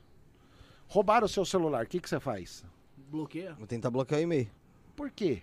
Roubaram 0.88 1.25
o 1.25 1.30
seu 1.30 1.43
celular, 1.43 1.83
o 1.83 1.88
que 1.89 1.99
que 1.99 2.07
você 2.09 2.19
faz? 2.19 2.64
Bloqueia. 3.09 3.53
Vou 3.53 3.67
tentar 3.67 3.90
bloquear 3.90 4.19
o 4.19 4.24
e-mail. 4.24 4.50
Por 4.95 5.11
quê? 5.11 5.42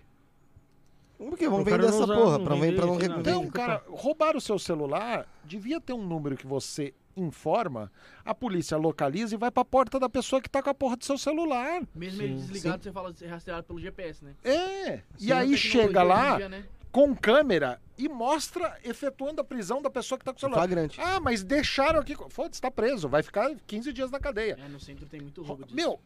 Porque 1.17 1.47
vamos 1.47 1.65
O 1.65 1.69
cara 1.69 1.83
vender 1.83 1.95
essa 1.95 2.07
porra, 2.07 2.37
não 2.37 2.45
pra, 2.45 2.55
vende 2.55 2.65
vender, 2.65 2.75
pra 2.75 2.85
não 2.85 2.93
não. 2.93 2.99
vender. 2.99 3.19
Então, 3.19 3.47
cara, 3.47 3.83
roubaram 3.87 4.37
o 4.37 4.41
seu 4.41 4.59
celular, 4.59 5.27
devia 5.45 5.79
ter 5.79 5.93
um 5.93 6.05
número 6.05 6.35
que 6.35 6.45
você 6.45 6.93
informa, 7.15 7.91
a 8.25 8.33
polícia 8.33 8.75
localiza 8.75 9.35
e 9.35 9.37
vai 9.37 9.51
pra 9.51 9.63
porta 9.63 9.99
da 9.99 10.09
pessoa 10.09 10.41
que 10.41 10.49
tá 10.49 10.61
com 10.61 10.69
a 10.69 10.73
porra 10.73 10.97
do 10.97 11.05
seu 11.05 11.17
celular. 11.17 11.83
Mesmo 11.93 12.21
ele 12.21 12.33
desligado, 12.33 12.83
você 12.83 12.91
fala 12.91 13.13
é 13.21 13.27
rastreado 13.27 13.63
pelo 13.63 13.79
GPS, 13.79 14.25
né? 14.25 14.33
É. 14.43 14.97
Sim, 14.97 15.27
e 15.27 15.31
a 15.31 15.39
aí 15.39 15.55
chega 15.55 16.01
lá 16.01 16.37
dia, 16.37 16.49
né? 16.49 16.65
com 16.91 17.15
câmera 17.15 17.79
e 17.97 18.09
mostra 18.09 18.77
efetuando 18.83 19.41
a 19.41 19.43
prisão 19.43 19.81
da 19.81 19.89
pessoa 19.89 20.17
que 20.17 20.25
tá 20.25 20.31
com 20.31 20.37
o 20.37 20.39
celular. 20.39 20.59
Flagrante. 20.59 20.99
Ah, 20.99 21.19
mas 21.19 21.43
deixaram 21.43 21.99
aqui. 21.99 22.15
Foda-se, 22.29 22.61
tá 22.61 22.71
preso. 22.71 23.07
Vai 23.07 23.23
ficar 23.23 23.55
15 23.67 23.93
dias 23.93 24.11
na 24.11 24.19
cadeia. 24.19 24.57
É, 24.59 24.67
no 24.67 24.79
centro 24.79 25.05
tem 25.05 25.21
muito 25.21 25.41
roubo 25.43 25.63
disso. 25.63 25.75
Meu, 25.75 25.99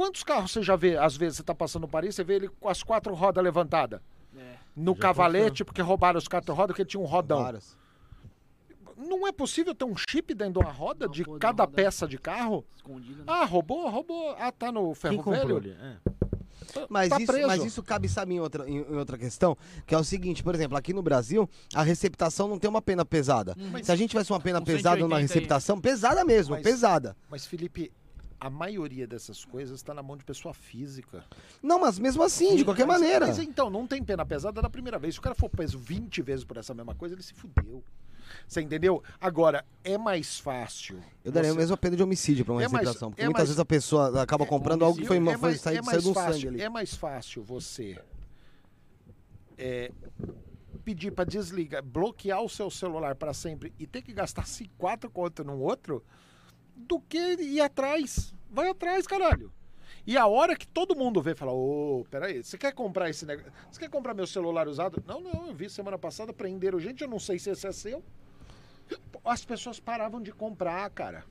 quantos 0.00 0.22
carros 0.24 0.50
você 0.52 0.62
já 0.62 0.76
vê? 0.76 0.96
Às 0.96 1.14
vezes 1.14 1.36
você 1.36 1.42
tá 1.42 1.54
passando 1.54 1.82
no 1.82 1.88
Paris, 1.88 2.14
você 2.14 2.24
vê 2.24 2.36
ele 2.36 2.48
com 2.48 2.68
as 2.70 2.82
quatro 2.82 3.12
rodas 3.12 3.44
levantadas. 3.44 4.00
É. 4.34 4.54
No 4.74 4.94
Já 4.94 5.00
cavalete, 5.00 5.62
porque 5.62 5.82
roubaram 5.82 6.16
os 6.16 6.26
quatro 6.26 6.54
rodas, 6.54 6.68
porque 6.74 6.86
tinha 6.86 7.00
um 7.02 7.04
rodão. 7.04 7.42
Vários. 7.42 7.76
Não 8.96 9.26
é 9.26 9.32
possível 9.32 9.74
ter 9.74 9.84
um 9.84 9.94
chip 9.96 10.32
dentro 10.34 10.54
de 10.54 10.58
uma 10.66 10.72
roda 10.72 11.06
Uma 11.06 11.12
de 11.12 11.22
de 11.24 11.38
cada 11.38 11.64
roda. 11.64 11.74
peça 11.76 12.06
de 12.08 12.16
carro? 12.18 12.64
Escondido, 12.76 13.18
né? 13.18 13.24
Ah, 13.26 13.44
roubou, 13.44 13.88
roubou. 13.90 14.34
Ah, 14.38 14.50
tá 14.50 14.72
no 14.72 14.86
Quem 14.86 14.94
ferro 14.94 15.16
comprou 15.22 15.46
velho. 15.46 15.56
ali? 15.58 15.70
É. 15.80 15.96
Tá- 16.72 16.86
Mas, 16.88 17.08
tá 17.10 17.16
isso, 17.18 17.26
preso. 17.32 17.46
mas 17.46 17.64
isso 17.64 17.82
cabe, 17.82 18.08
sabe, 18.08 18.34
em 18.34 18.40
outra, 18.40 18.68
em, 18.68 18.76
em 18.76 18.96
outra 18.96 19.18
questão, 19.18 19.56
que 19.86 19.94
é 19.94 19.98
o 19.98 20.04
seguinte, 20.04 20.42
por 20.42 20.54
exemplo, 20.54 20.76
aqui 20.78 20.92
no 20.94 21.02
Brasil, 21.02 21.48
a 21.74 21.82
receptação 21.82 22.46
não 22.48 22.58
tem 22.58 22.70
uma 22.70 22.80
pena 22.82 23.04
pesada. 23.04 23.54
Se 23.82 23.90
a 23.92 23.96
gente 23.96 24.10
tivesse 24.10 24.30
uma 24.32 24.40
pena 24.40 24.60
Um 24.60 24.64
pesada 24.64 24.96
180 24.96 25.02
numa 25.04 25.16
aí. 25.16 25.22
receptação, 25.22 25.80
pesada 25.80 26.24
mesmo, 26.24 26.54
Mas- 26.54 26.62
pesada. 26.62 27.16
Mas, 27.28 27.44
Felipe, 27.46 27.90
a 28.40 28.48
maioria 28.48 29.06
dessas 29.06 29.44
coisas 29.44 29.76
está 29.80 29.92
na 29.92 30.02
mão 30.02 30.16
de 30.16 30.24
pessoa 30.24 30.54
física. 30.54 31.24
Não, 31.62 31.78
mas 31.78 31.98
mesmo 31.98 32.22
assim, 32.22 32.56
de 32.56 32.64
qualquer 32.64 32.86
Mas- 32.86 33.00
maneira. 33.00 33.26
Mas 33.26 33.38
então, 33.38 33.68
não 33.68 33.86
tem 33.86 34.02
pena 34.02 34.24
pesada 34.24 34.62
da 34.62 34.70
primeira 34.70 34.98
vez. 34.98 35.14
Se 35.14 35.18
o 35.20 35.22
cara 35.22 35.34
for 35.34 35.50
preso 35.50 35.78
20 35.78 36.22
vezes 36.22 36.44
por 36.44 36.56
essa 36.56 36.72
mesma 36.72 36.94
coisa, 36.94 37.14
ele 37.14 37.22
se 37.22 37.34
fudeu. 37.34 37.84
Você 38.48 38.60
entendeu? 38.62 39.02
Agora, 39.20 39.64
é 39.84 39.98
mais 39.98 40.38
fácil. 40.38 41.02
Eu 41.24 41.32
daria 41.32 41.50
a 41.50 41.52
você- 41.52 41.58
mesma 41.58 41.76
pena 41.76 41.96
de 41.96 42.02
homicídio 42.02 42.44
pra 42.44 42.54
uma 42.54 42.62
É 42.62 42.68
mais-. 42.68 42.96
Porque 42.96 43.20
é 43.20 43.24
muitas 43.24 43.32
mais- 43.40 43.48
vezes 43.48 43.58
a 43.60 43.64
pessoa 43.64 44.22
acaba 44.22 44.46
comprando 44.46 44.84
algo 44.84 44.96
que 44.98 45.04
foi, 45.06 45.18
é 45.18 45.20
foi 45.20 45.36
mais, 45.36 45.60
sair, 45.60 45.76
é 45.78 45.82
mais 45.82 46.02
do 46.04 46.14
fácil, 46.14 46.32
sangue 46.34 46.48
ali. 46.48 46.62
É 46.62 46.68
mais 46.68 46.94
fácil 46.94 47.42
você 47.42 47.98
é, 49.58 49.90
pedir 50.84 51.10
para 51.10 51.24
desligar, 51.24 51.82
bloquear 51.82 52.40
o 52.42 52.48
seu 52.48 52.70
celular 52.70 53.14
para 53.14 53.34
sempre 53.34 53.72
e 53.78 53.86
ter 53.86 54.00
que 54.02 54.12
gastar 54.12 54.46
se 54.46 54.70
quatro 54.78 55.10
contas 55.10 55.44
num 55.44 55.58
outro 55.60 56.02
do 56.74 57.00
que 57.00 57.18
ir 57.18 57.60
atrás. 57.60 58.34
Vai 58.50 58.68
atrás, 58.68 59.06
caralho. 59.06 59.52
E 60.06 60.16
a 60.16 60.26
hora 60.26 60.56
que 60.56 60.66
todo 60.66 60.96
mundo 60.96 61.22
vê, 61.22 61.34
fala: 61.34 61.52
Ô, 61.52 62.04
peraí, 62.10 62.42
você 62.42 62.56
quer 62.56 62.72
comprar 62.72 63.10
esse 63.10 63.26
negócio? 63.26 63.52
Você 63.70 63.80
quer 63.80 63.90
comprar 63.90 64.14
meu 64.14 64.26
celular 64.26 64.66
usado? 64.66 65.02
Não, 65.06 65.20
não, 65.20 65.48
eu 65.48 65.54
vi 65.54 65.68
semana 65.68 65.98
passada, 65.98 66.32
prenderam 66.32 66.80
gente, 66.80 67.02
eu 67.02 67.08
não 67.08 67.18
sei 67.18 67.38
se 67.38 67.50
esse 67.50 67.66
é 67.66 67.72
seu. 67.72 68.02
As 69.24 69.44
pessoas 69.44 69.78
paravam 69.78 70.20
de 70.20 70.32
comprar, 70.32 70.88
cara. 70.90 71.24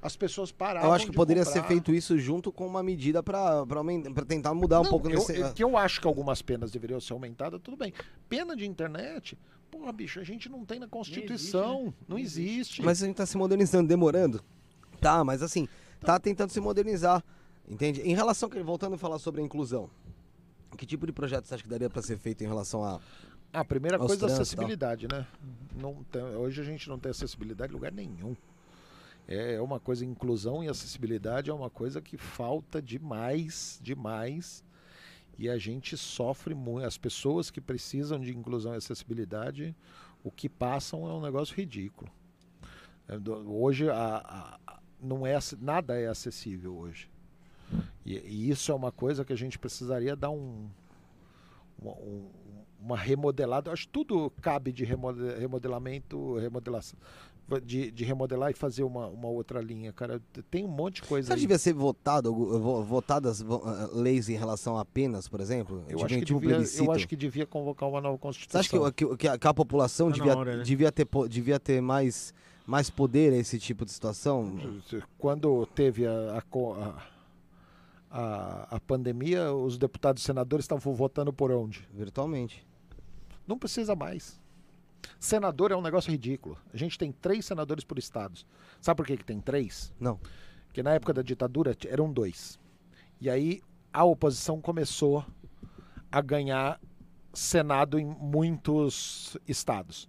As 0.00 0.14
pessoas 0.16 0.52
paravam 0.52 0.88
Eu 0.88 0.94
acho 0.94 1.06
que 1.06 1.10
de 1.10 1.16
poderia 1.16 1.44
comprar. 1.44 1.60
ser 1.62 1.66
feito 1.66 1.92
isso 1.92 2.16
junto 2.18 2.52
com 2.52 2.66
uma 2.66 2.82
medida 2.82 3.20
pra 3.22 3.64
tentar 4.26 4.54
mudar 4.54 4.80
um 4.80 4.84
Não, 4.84 4.90
pouco 4.90 5.08
eu, 5.08 5.14
nesse. 5.18 5.36
eu- 5.36 5.52
que 5.52 5.64
eu 5.64 5.76
acho 5.76 6.00
que 6.00 6.06
algumas 6.06 6.40
penas 6.40 6.70
deveriam 6.70 7.00
ser 7.00 7.12
aumentadas, 7.14 7.60
tudo 7.62 7.76
bem. 7.76 7.92
Pena 8.28 8.54
de 8.54 8.64
internet, 8.64 9.36
porra, 9.70 9.92
bicho, 9.92 10.20
a 10.20 10.24
gente 10.24 10.48
não 10.48 10.64
tem 10.64 10.78
na 10.78 10.86
Constituição. 10.86 11.86
né? 11.86 11.92
Não 12.06 12.18
existe. 12.18 12.80
Mas 12.82 13.02
a 13.02 13.06
gente 13.06 13.16
tá 13.16 13.26
se 13.26 13.36
modernizando, 13.36 13.88
demorando. 13.88 14.40
Tá, 15.00 15.24
mas 15.24 15.42
assim, 15.42 15.68
Então 15.98 16.06
tá 16.14 16.20
tentando 16.20 16.50
se 16.50 16.60
modernizar. 16.60 17.22
Entende? 17.68 18.00
Em 18.02 18.14
relação, 18.14 18.48
voltando 18.64 18.94
a 18.94 18.98
falar 18.98 19.18
sobre 19.18 19.40
a 19.42 19.44
inclusão, 19.44 19.90
que 20.76 20.86
tipo 20.86 21.06
de 21.06 21.12
projeto 21.12 21.44
você 21.46 21.54
acha 21.54 21.62
que 21.62 21.68
daria 21.68 21.90
pra 21.90 22.00
ser 22.02 22.16
feito 22.16 22.42
em 22.42 22.46
relação 22.46 22.84
a. 22.84 23.00
A 23.52 23.64
primeira 23.64 23.96
aos 23.98 24.06
coisa 24.06 24.26
é 24.26 24.32
acessibilidade, 24.32 25.06
né? 25.10 25.26
Não 25.74 26.04
tem- 26.10 26.22
hoje 26.22 26.60
a 26.60 26.64
gente 26.64 26.88
não 26.88 26.98
tem 26.98 27.10
acessibilidade 27.10 27.72
em 27.72 27.74
lugar 27.74 27.90
nenhum. 27.92 28.36
É 29.28 29.54
é 29.54 29.60
uma 29.60 29.78
coisa, 29.78 30.04
inclusão 30.04 30.64
e 30.64 30.68
acessibilidade 30.68 31.50
é 31.50 31.54
uma 31.54 31.68
coisa 31.70 32.00
que 32.00 32.16
falta 32.16 32.80
demais, 32.80 33.78
demais. 33.82 34.64
E 35.38 35.48
a 35.48 35.56
gente 35.58 35.96
sofre 35.96 36.54
muito. 36.54 36.84
As 36.86 36.98
pessoas 36.98 37.50
que 37.50 37.60
precisam 37.60 38.18
de 38.18 38.34
inclusão 38.36 38.74
e 38.74 38.78
acessibilidade, 38.78 39.76
o 40.24 40.30
que 40.32 40.48
passam 40.48 41.08
é 41.08 41.12
um 41.12 41.20
negócio 41.20 41.54
ridículo. 41.54 42.10
É, 43.06 43.16
Hoje 43.46 43.88
a- 43.88 44.58
a- 44.66 44.80
não 45.00 45.24
é, 45.26 45.38
nada 45.60 45.96
é 45.98 46.08
acessível 46.08 46.76
hoje. 46.76 47.08
E, 48.04 48.16
e 48.18 48.50
isso 48.50 48.72
é 48.72 48.74
uma 48.74 48.90
coisa 48.90 49.24
que 49.24 49.32
a 49.32 49.36
gente 49.36 49.58
precisaria 49.58 50.16
dar 50.16 50.30
um, 50.30 50.68
uma, 51.78 51.92
um- 51.92 52.30
uma 52.80 52.96
remodelada. 52.96 53.70
Acho 53.72 53.86
que 53.86 53.92
tudo 53.92 54.30
cabe 54.40 54.72
de 54.72 54.84
remode- 54.84 55.34
remodelamento, 55.38 56.36
remodelação. 56.38 56.98
De, 57.64 57.90
de 57.90 58.04
remodelar 58.04 58.50
e 58.50 58.54
fazer 58.54 58.82
uma, 58.82 59.06
uma 59.06 59.26
outra 59.28 59.58
linha, 59.62 59.90
cara. 59.90 60.20
Tem 60.50 60.66
um 60.66 60.68
monte 60.68 60.96
de 60.96 61.08
coisa 61.08 61.28
Você 61.28 61.32
acha 61.32 61.38
que 61.38 61.44
aí. 61.44 61.46
devia 61.46 61.58
ser 61.58 61.72
votado, 61.72 62.30
vo- 62.34 62.82
votadas 62.84 63.40
vo- 63.40 63.62
eh, 63.66 63.88
leis 63.94 64.28
em 64.28 64.36
relação 64.36 64.76
a 64.76 64.84
penas, 64.84 65.26
por 65.28 65.40
exemplo? 65.40 65.82
Eu 65.88 65.96
acho, 66.04 66.08
que 66.20 66.34
um 66.34 66.38
devia, 66.40 66.56
eu 66.84 66.92
acho 66.92 67.08
que 67.08 67.16
devia 67.16 67.46
convocar 67.46 67.88
uma 67.88 68.02
nova 68.02 68.16
Você 68.16 68.20
Constituição. 68.20 68.60
acha 68.84 68.92
que, 68.92 69.06
que, 69.06 69.16
que 69.16 69.28
a, 69.28 69.38
que 69.38 69.46
a 69.46 69.54
população 69.54 70.10
Tá 70.10 70.16
devia, 70.16 70.36
hora, 70.36 70.56
né? 70.58 70.62
devia, 70.62 70.92
ter, 70.92 71.08
devia 71.26 71.58
ter 71.58 71.80
mais, 71.80 72.34
mais 72.66 72.90
poder 72.90 73.32
a 73.32 73.36
esse 73.36 73.58
tipo 73.58 73.82
de 73.86 73.92
situação? 73.92 74.54
Quando 75.16 75.64
teve 75.74 76.06
a, 76.06 76.36
a 76.38 76.42
a, 76.74 77.02
a- 78.10 78.76
a 78.76 78.80
pandemia, 78.80 79.54
os 79.54 79.78
deputados 79.78 80.22
e 80.22 80.26
senadores 80.26 80.64
estavam 80.64 80.92
votando 80.94 81.32
por 81.32 81.50
onde? 81.50 81.88
Virtualmente. 81.94 82.66
Não 83.46 83.58
precisa 83.58 83.96
mais. 83.96 84.38
Senador 85.18 85.72
é 85.72 85.76
um 85.76 85.82
negócio 85.82 86.10
ridículo. 86.10 86.56
A 86.72 86.76
gente 86.76 86.98
tem 86.98 87.12
três 87.12 87.44
senadores 87.44 87.84
por 87.84 87.98
estados. 87.98 88.46
Sabe 88.80 88.96
por 88.96 89.06
que, 89.06 89.16
que 89.16 89.24
tem 89.24 89.40
três? 89.40 89.92
Não. 89.98 90.20
Porque 90.66 90.82
na 90.82 90.94
época 90.94 91.12
da 91.12 91.22
ditadura 91.22 91.76
eram 91.86 92.12
dois. 92.12 92.58
E 93.20 93.28
aí 93.28 93.60
a 93.92 94.04
oposição 94.04 94.60
começou 94.60 95.24
a 96.10 96.20
ganhar 96.20 96.80
senado 97.32 97.98
em 97.98 98.04
muitos 98.06 99.36
estados. 99.46 100.08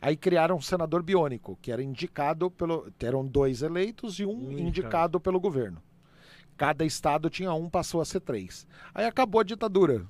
Aí 0.00 0.16
criaram 0.16 0.56
um 0.56 0.60
senador 0.60 1.02
biônico, 1.02 1.58
que 1.60 1.72
era 1.72 1.82
indicado 1.82 2.50
pelo. 2.50 2.92
Eram 3.00 3.26
dois 3.26 3.62
eleitos 3.62 4.18
e 4.20 4.26
um 4.26 4.52
indicado. 4.52 4.60
indicado. 4.60 5.20
pelo 5.20 5.40
governo. 5.40 5.82
Cada 6.56 6.84
estado 6.84 7.28
tinha 7.28 7.52
um, 7.52 7.68
passou 7.68 8.00
a 8.00 8.04
ser 8.04 8.20
três. 8.20 8.66
Aí 8.94 9.04
acabou 9.04 9.40
a 9.40 9.44
ditadura. 9.44 10.06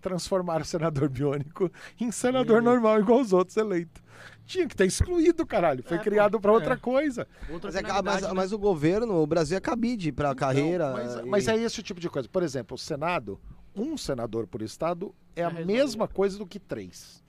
Transformaram 0.00 0.62
o 0.62 0.64
senador 0.64 1.08
biônico 1.08 1.70
em 2.00 2.10
senador 2.10 2.62
normal, 2.62 2.98
igual 3.00 3.20
os 3.20 3.32
outros 3.32 3.56
eleitos. 3.56 4.02
Tinha 4.46 4.66
que 4.66 4.74
ter 4.74 4.86
excluído, 4.86 5.46
caralho. 5.46 5.82
Foi 5.82 5.96
É, 5.96 6.00
criado 6.00 6.40
para 6.40 6.50
outra 6.52 6.74
é. 6.74 6.76
coisa. 6.76 7.26
Outra 7.50 7.68
Mas, 7.68 7.76
é, 7.76 7.78
finalidade, 7.80 8.20
mas, 8.22 8.22
né? 8.28 8.32
mas 8.34 8.52
o 8.52 8.58
governo, 8.58 9.14
o 9.22 9.26
Brasil 9.26 9.56
é 9.56 9.60
cabide 9.60 10.10
pra 10.10 10.34
carreira. 10.34 10.86
Não, 10.88 10.92
mas, 10.94 11.14
e- 11.14 11.22
mas 11.22 11.48
é 11.48 11.56
esse 11.56 11.82
tipo 11.82 12.00
de 12.00 12.08
coisa. 12.08 12.28
Por 12.28 12.42
exemplo, 12.42 12.74
o 12.74 12.78
Senado, 12.78 13.40
um 13.76 13.96
senador 13.96 14.46
por 14.46 14.62
estado 14.62 15.14
é 15.36 15.44
a 15.44 15.50
Já 15.50 15.64
mesma 15.64 16.08
coisa 16.08 16.36
do 16.38 16.46
que 16.46 16.58
três. 16.58 17.22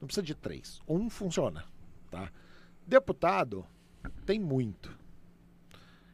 Não 0.00 0.06
precisa 0.06 0.24
de 0.24 0.34
três. 0.34 0.80
Um 0.88 1.10
funciona. 1.10 1.64
Tá? 2.10 2.30
Deputado 2.86 3.64
tem 4.24 4.38
muito. 4.40 4.90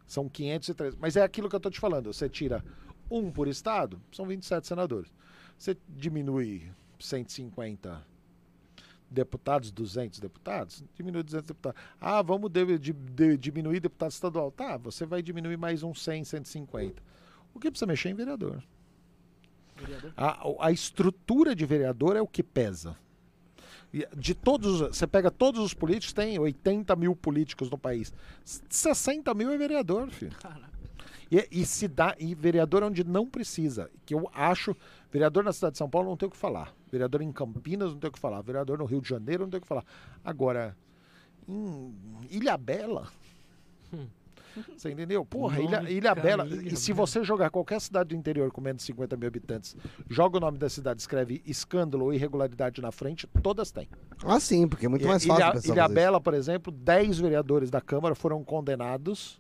São 0.06 0.28
503. 0.28 0.96
Mas 0.96 1.16
é 1.16 1.22
aquilo 1.22 1.48
que 1.48 1.54
eu 1.54 1.58
estou 1.58 1.70
te 1.70 1.78
falando. 1.80 2.12
Você 2.12 2.28
tira 2.28 2.64
um 3.10 3.30
por 3.30 3.46
estado, 3.48 4.00
são 4.12 4.26
27 4.26 4.66
senadores. 4.66 5.12
Você 5.60 5.76
diminui 5.90 6.62
150 6.98 8.02
deputados, 9.10 9.70
200 9.70 10.18
deputados, 10.18 10.82
diminui 10.94 11.22
200 11.22 11.48
deputados. 11.48 11.78
Ah, 12.00 12.22
vamos 12.22 12.50
de- 12.50 12.78
de- 12.78 12.92
de- 12.94 13.36
diminuir 13.36 13.78
deputado 13.78 14.10
estadual. 14.10 14.50
Tá, 14.50 14.78
você 14.78 15.04
vai 15.04 15.20
diminuir 15.22 15.58
mais 15.58 15.82
uns 15.82 16.02
100, 16.02 16.24
150. 16.24 17.02
O 17.52 17.60
que 17.60 17.70
precisa 17.70 17.84
mexer 17.86 18.08
é 18.08 18.12
em 18.12 18.14
vereador? 18.14 18.62
Vereador. 19.76 20.14
A, 20.16 20.66
a 20.66 20.72
estrutura 20.72 21.54
de 21.54 21.66
vereador 21.66 22.16
é 22.16 22.22
o 22.22 22.26
que 22.26 22.42
pesa. 22.42 22.96
De 24.16 24.34
todos, 24.34 24.80
os- 24.80 24.96
você 24.96 25.06
pega 25.06 25.30
todos 25.30 25.60
os 25.60 25.74
políticos, 25.74 26.14
tem 26.14 26.38
80 26.38 26.96
mil 26.96 27.14
políticos 27.14 27.68
no 27.68 27.76
país. 27.76 28.14
60 28.70 29.34
mil 29.34 29.50
é 29.52 29.58
vereador, 29.58 30.08
filho. 30.08 30.34
Caraca. 30.38 30.69
E, 31.30 31.46
e 31.50 31.64
se 31.64 31.86
dá, 31.86 32.14
e 32.18 32.34
vereador 32.34 32.82
onde 32.82 33.04
não 33.04 33.26
precisa. 33.26 33.90
Que 34.04 34.14
eu 34.14 34.28
acho, 34.34 34.76
vereador 35.10 35.44
na 35.44 35.52
cidade 35.52 35.72
de 35.72 35.78
São 35.78 35.88
Paulo 35.88 36.08
não 36.08 36.16
tem 36.16 36.26
o 36.28 36.30
que 36.30 36.36
falar. 36.36 36.74
Vereador 36.90 37.22
em 37.22 37.32
Campinas 37.32 37.92
não 37.92 38.00
tem 38.00 38.08
o 38.08 38.12
que 38.12 38.18
falar. 38.18 38.40
Vereador 38.42 38.78
no 38.78 38.84
Rio 38.84 39.00
de 39.00 39.08
Janeiro 39.08 39.44
não 39.44 39.50
tem 39.50 39.58
o 39.58 39.60
que 39.60 39.68
falar. 39.68 39.84
Agora, 40.24 40.76
em 41.48 41.94
Ilha 42.30 42.56
Bela. 42.56 43.08
Você 44.76 44.90
entendeu? 44.90 45.24
Porra, 45.24 45.60
Ilha, 45.60 45.88
Ilha 45.88 46.14
Bela. 46.14 46.44
Ilha 46.44 46.72
E 46.72 46.76
se 46.76 46.92
você 46.92 47.22
jogar 47.22 47.50
qualquer 47.50 47.80
cidade 47.80 48.08
do 48.08 48.16
interior 48.16 48.50
com 48.50 48.60
menos 48.60 48.82
de 48.82 48.86
50 48.86 49.16
mil 49.16 49.28
habitantes, 49.28 49.76
joga 50.08 50.38
o 50.38 50.40
nome 50.40 50.58
da 50.58 50.68
cidade, 50.68 51.00
escreve 51.00 51.40
escândalo 51.46 52.06
ou 52.06 52.12
irregularidade 52.12 52.80
na 52.80 52.90
frente, 52.90 53.28
todas 53.42 53.70
têm. 53.70 53.88
Ah, 54.24 54.40
sim, 54.40 54.66
porque 54.66 54.86
é 54.86 54.88
muito 54.88 55.06
mais 55.06 55.24
Ilha, 55.24 55.36
fácil 55.36 55.72
Ilha 55.72 55.82
fazer 55.82 55.94
Bela, 55.94 56.20
por 56.20 56.34
exemplo, 56.34 56.72
10 56.72 57.20
vereadores 57.20 57.70
da 57.70 57.80
Câmara 57.80 58.16
foram 58.16 58.42
condenados 58.42 59.39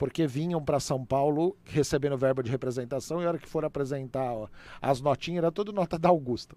porque 0.00 0.26
vinham 0.26 0.64
para 0.64 0.80
São 0.80 1.04
Paulo 1.04 1.54
recebendo 1.62 2.16
verba 2.16 2.42
de 2.42 2.50
representação 2.50 3.20
e 3.20 3.26
a 3.26 3.28
hora 3.28 3.38
que 3.38 3.46
foram 3.46 3.66
apresentar 3.68 4.32
ó, 4.32 4.48
as 4.80 4.98
notinhas, 4.98 5.44
era 5.44 5.52
tudo 5.52 5.74
nota 5.74 5.98
da 5.98 6.08
Augusta. 6.08 6.56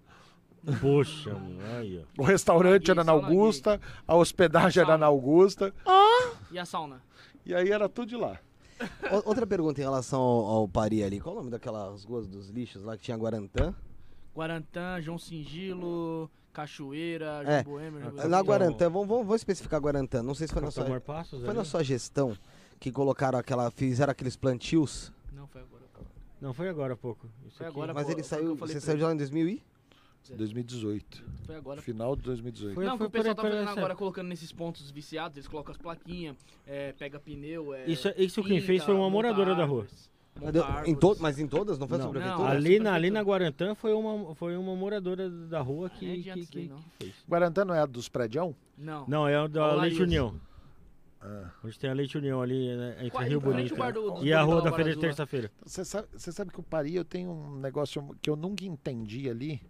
Poxa, 0.80 1.36
ó. 1.36 2.22
O 2.22 2.24
restaurante 2.24 2.90
era 2.90 3.04
na 3.04 3.12
Augusta, 3.12 3.78
a 4.08 4.16
hospedagem 4.16 4.82
era 4.82 4.96
na 4.96 5.04
Augusta, 5.06 5.74
E 6.50 6.58
a 6.58 6.64
sauna? 6.64 7.02
e 7.44 7.54
aí 7.54 7.70
era 7.70 7.86
tudo 7.86 8.08
de 8.08 8.16
lá. 8.16 8.38
Outra 9.26 9.46
pergunta 9.46 9.78
em 9.78 9.84
relação 9.84 10.20
ao, 10.20 10.46
ao 10.46 10.68
Pari 10.68 11.04
ali. 11.04 11.20
Qual 11.20 11.34
o 11.34 11.38
nome 11.38 11.50
daquelas 11.50 12.02
ruas 12.04 12.26
dos 12.26 12.48
lixos 12.48 12.82
lá 12.82 12.96
que 12.96 13.02
tinha 13.04 13.16
Guarantã? 13.16 13.74
Guarantã, 14.34 15.00
João 15.02 15.18
Singilo, 15.18 16.30
Cachoeira, 16.50 17.42
É. 17.44 17.44
João 17.44 17.56
Na 17.58 17.62
Boêmio. 17.62 18.00
Na 18.00 18.24
Então- 18.26 18.42
Guarantã, 18.44 18.90
vamos, 18.90 19.06
vamos, 19.06 19.26
vamos 19.26 19.40
especificar 19.42 19.80
Guarantã. 19.80 20.22
Não 20.22 20.34
sei 20.34 20.46
se 20.48 20.52
foi 20.54 20.62
na 20.62 20.70
sua, 20.70 20.98
Passos 21.00 21.40
foi 21.40 21.50
ali? 21.50 21.58
na 21.58 21.64
sua 21.64 21.84
gestão 21.84 22.36
que 22.84 22.92
colocaram 22.92 23.38
aquela. 23.38 23.70
Fizeram 23.70 24.10
aqueles 24.10 24.36
plantios. 24.36 25.10
Não, 25.32 25.46
foi 25.46 25.62
agora. 25.62 25.82
Não, 26.38 26.52
foi 26.52 26.68
agora 26.68 26.92
há 26.92 26.96
pouco. 26.96 27.26
Isso 27.46 27.56
Foi 27.56 27.66
aqui. 27.66 27.74
agora, 27.74 27.94
Mas 27.94 28.04
pô, 28.04 28.10
ele 28.12 28.22
foi 28.22 28.22
que 28.22 28.28
saiu. 28.44 28.54
Você 28.56 28.78
saiu 28.80 28.98
de 28.98 29.02
lá 29.04 29.14
em 29.14 29.16
2000 29.16 29.48
e? 29.48 29.62
2018. 30.36 31.24
Foi 31.46 31.56
agora. 31.56 31.80
Final 31.80 32.14
de 32.14 32.22
2018. 32.22 32.74
Foi- 32.74 32.84
não, 32.84 32.98
que 32.98 33.04
o 33.04 33.10
pessoal 33.10 33.34
tá 33.34 33.42
fazendo 33.42 33.68
agora, 33.68 33.94
colocando 33.94 34.28
nesses 34.28 34.52
pontos 34.52 34.90
viciados, 34.90 35.36
eles 35.38 35.48
colocam 35.48 35.72
as 35.72 35.78
plaquinhas, 35.78 36.36
é, 36.66 36.92
pega 36.92 37.18
pneu, 37.18 37.72
é, 37.74 37.86
Isso- 37.86 38.08
isso 38.18 38.42
quem 38.42 38.56
pinta, 38.56 38.66
fez 38.66 38.84
foi 38.84 38.94
uma 38.94 39.08
moradora 39.08 39.54
da 39.54 39.64
rua. 39.64 39.86
árvores, 39.86 40.88
Em 40.88 40.94
to, 40.94 41.16
mas 41.20 41.38
em 41.38 41.46
todas? 41.46 41.78
Não 41.78 41.86
foi 41.88 41.96
Não, 41.98 42.08
a 42.08 42.10
prefeitura? 42.10 42.48
ali- 42.50 42.66
Ali 42.68 42.78
na, 42.80 42.94
ali 42.94 43.10
na 43.10 43.20
Guarantã 43.22 43.74
foi 43.74 43.92
uma, 43.94 44.34
foi 44.34 44.56
uma 44.56 44.74
moradora 44.76 45.28
da 45.30 45.60
rua 45.60 45.88
que, 45.90 46.06
Nem 46.06 46.22
que, 46.22 46.32
que, 46.32 46.40
isso 46.40 46.52
que 46.52 46.70
fez. 46.98 47.14
Guarantã 47.28 47.64
não 47.64 47.74
é 47.74 47.80
a 47.80 47.86
dos 47.86 48.08
prédios? 48.08 48.54
Não. 48.76 49.04
Não, 49.06 49.28
é 49.28 49.40
o 49.42 49.46
da 49.48 49.74
Leite 49.74 49.94
isso. 49.94 50.02
União. 50.02 50.34
Ah. 51.26 51.50
Onde 51.64 51.78
tem 51.78 51.88
a 51.88 51.94
Leite 51.94 52.18
União 52.18 52.42
ali, 52.42 52.76
né, 52.76 52.96
entre 52.98 53.10
Qual- 53.10 53.24
Rio 53.24 53.40
Bonito 53.40 53.74
dos 53.74 54.22
e 54.24 54.32
a 54.32 54.42
Rua 54.42 54.60
da 54.60 54.70
Feira 54.72 54.94
de. 54.94 55.00
Terça-feira. 55.00 55.50
Você 55.64 55.82
sabe, 55.84 56.06
você 56.14 56.30
sabe 56.30 56.52
que 56.52 56.60
o 56.60 56.62
Pari 56.62 56.94
eu 56.94 57.04
tenho 57.04 57.30
um 57.30 57.56
negócio 57.58 58.14
que 58.20 58.28
eu 58.28 58.36
nunca 58.36 58.64
entendi 58.64 59.28
ali. 59.30 59.60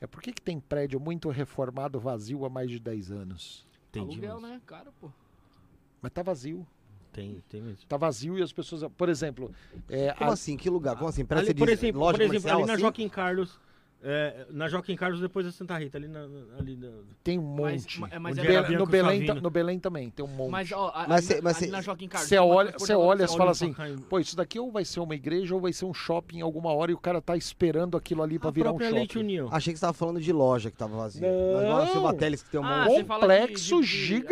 É 0.00 0.06
por 0.06 0.22
que, 0.22 0.32
que 0.32 0.40
tem 0.42 0.60
prédio 0.60 1.00
muito 1.00 1.28
reformado 1.30 1.98
vazio 1.98 2.44
há 2.44 2.48
mais 2.50 2.70
de 2.70 2.78
10 2.78 3.10
anos? 3.10 3.66
Entendi. 3.88 4.12
Aluguel, 4.12 4.40
mas 4.40 4.50
né? 4.52 4.60
Caro, 4.64 4.92
pô. 5.00 5.10
Mas 6.00 6.12
tá 6.12 6.22
vazio. 6.22 6.64
Tem, 7.12 7.42
tem 7.48 7.62
mesmo. 7.62 7.84
Tá 7.88 7.96
vazio 7.96 8.38
e 8.38 8.42
as 8.42 8.52
pessoas. 8.52 8.84
Por 8.96 9.08
exemplo, 9.08 9.50
é, 9.88 10.12
Como 10.12 10.30
a- 10.30 10.34
assim? 10.34 10.56
Que 10.56 10.68
lugar? 10.70 10.94
Como 10.96 11.08
assim? 11.08 11.24
Parece 11.24 11.50
Ali, 11.50 11.58
por 11.58 11.66
de 11.66 11.72
exemplo, 11.72 12.00
loja 12.00 12.18
por 12.18 12.22
exemplo 12.26 12.50
ali 12.58 12.66
na 12.66 12.72
assim? 12.74 12.82
Joaquim 12.82 13.08
Carlos, 13.08 13.58
é, 14.02 14.46
na 14.50 14.68
Joaquim 14.68 14.94
Carlos 14.94 15.20
depois 15.20 15.44
da 15.46 15.52
Santa 15.52 15.76
Rita, 15.78 15.96
ali 15.98 16.06
na, 16.06 16.26
ali 16.58 16.76
na- 16.76 16.88
tem 17.24 17.38
um 17.38 17.42
Mas- 17.60 17.82
monte. 17.82 18.00
ma- 18.00 18.08
mas 18.20 18.36
no, 18.36 18.44
é 18.44 18.62
Be- 18.62 18.76
no 18.76 18.86
Belém, 18.86 19.24
no 19.40 19.50
Belém 19.50 19.78
também 19.80 20.10
tem 20.10 20.24
um 20.24 20.28
monte. 20.28 20.50
Mas, 20.50 20.70
ó, 20.72 20.92
a- 20.94 21.06
Mas 21.08 21.18
ali, 21.18 21.26
cê- 21.26 21.40
mas 21.42 21.70
na 21.70 21.80
Joaquim 21.80 22.06
Carlos. 22.08 22.28
Você 22.28 22.38
olha, 22.38 22.72
você 22.78 22.94
olha 22.94 23.24
e 23.24 23.28
fala 23.28 23.50
assim, 23.50 23.74
pô, 24.08 24.18
isso 24.20 24.36
daqui 24.36 24.58
ou 24.60 24.70
vai 24.70 24.84
ser 24.84 25.00
uma 25.00 25.14
igreja 25.14 25.54
ou 25.54 25.60
vai 25.60 25.72
ser 25.72 25.84
um 25.86 25.94
shopping 25.94 26.38
em 26.38 26.42
alguma 26.42 26.72
hora 26.72 26.90
e 26.90 26.94
o 26.94 26.98
cara 26.98 27.20
tá 27.20 27.36
esperando 27.36 27.96
aquilo 27.96 28.22
ali 28.22 28.38
pra 28.38 28.48
a 28.48 28.52
virar 28.52 28.70
um 28.70 28.76
própria 28.76 28.90
Leite 28.94 29.14
shopping. 29.14 29.24
União. 29.24 29.48
Achei 29.50 29.72
que 29.72 29.78
você 29.78 29.86
tava 29.86 29.92
falando 29.94 30.20
de 30.20 30.32
loja 30.32 30.70
que 30.70 30.76
tava 30.76 30.96
vazia. 30.96 31.26
Não. 31.26 31.72
Mas, 31.76 31.90
Silva 31.90 32.14
Teles 32.14 32.42
que 32.42 32.50
tem 32.50 32.60
um 32.60 32.64
Ah, 32.64 32.84
fala 32.84 32.96
de- 33.02 33.04
Complexo 33.04 33.80
de- 33.80 33.86
de- 33.86 33.86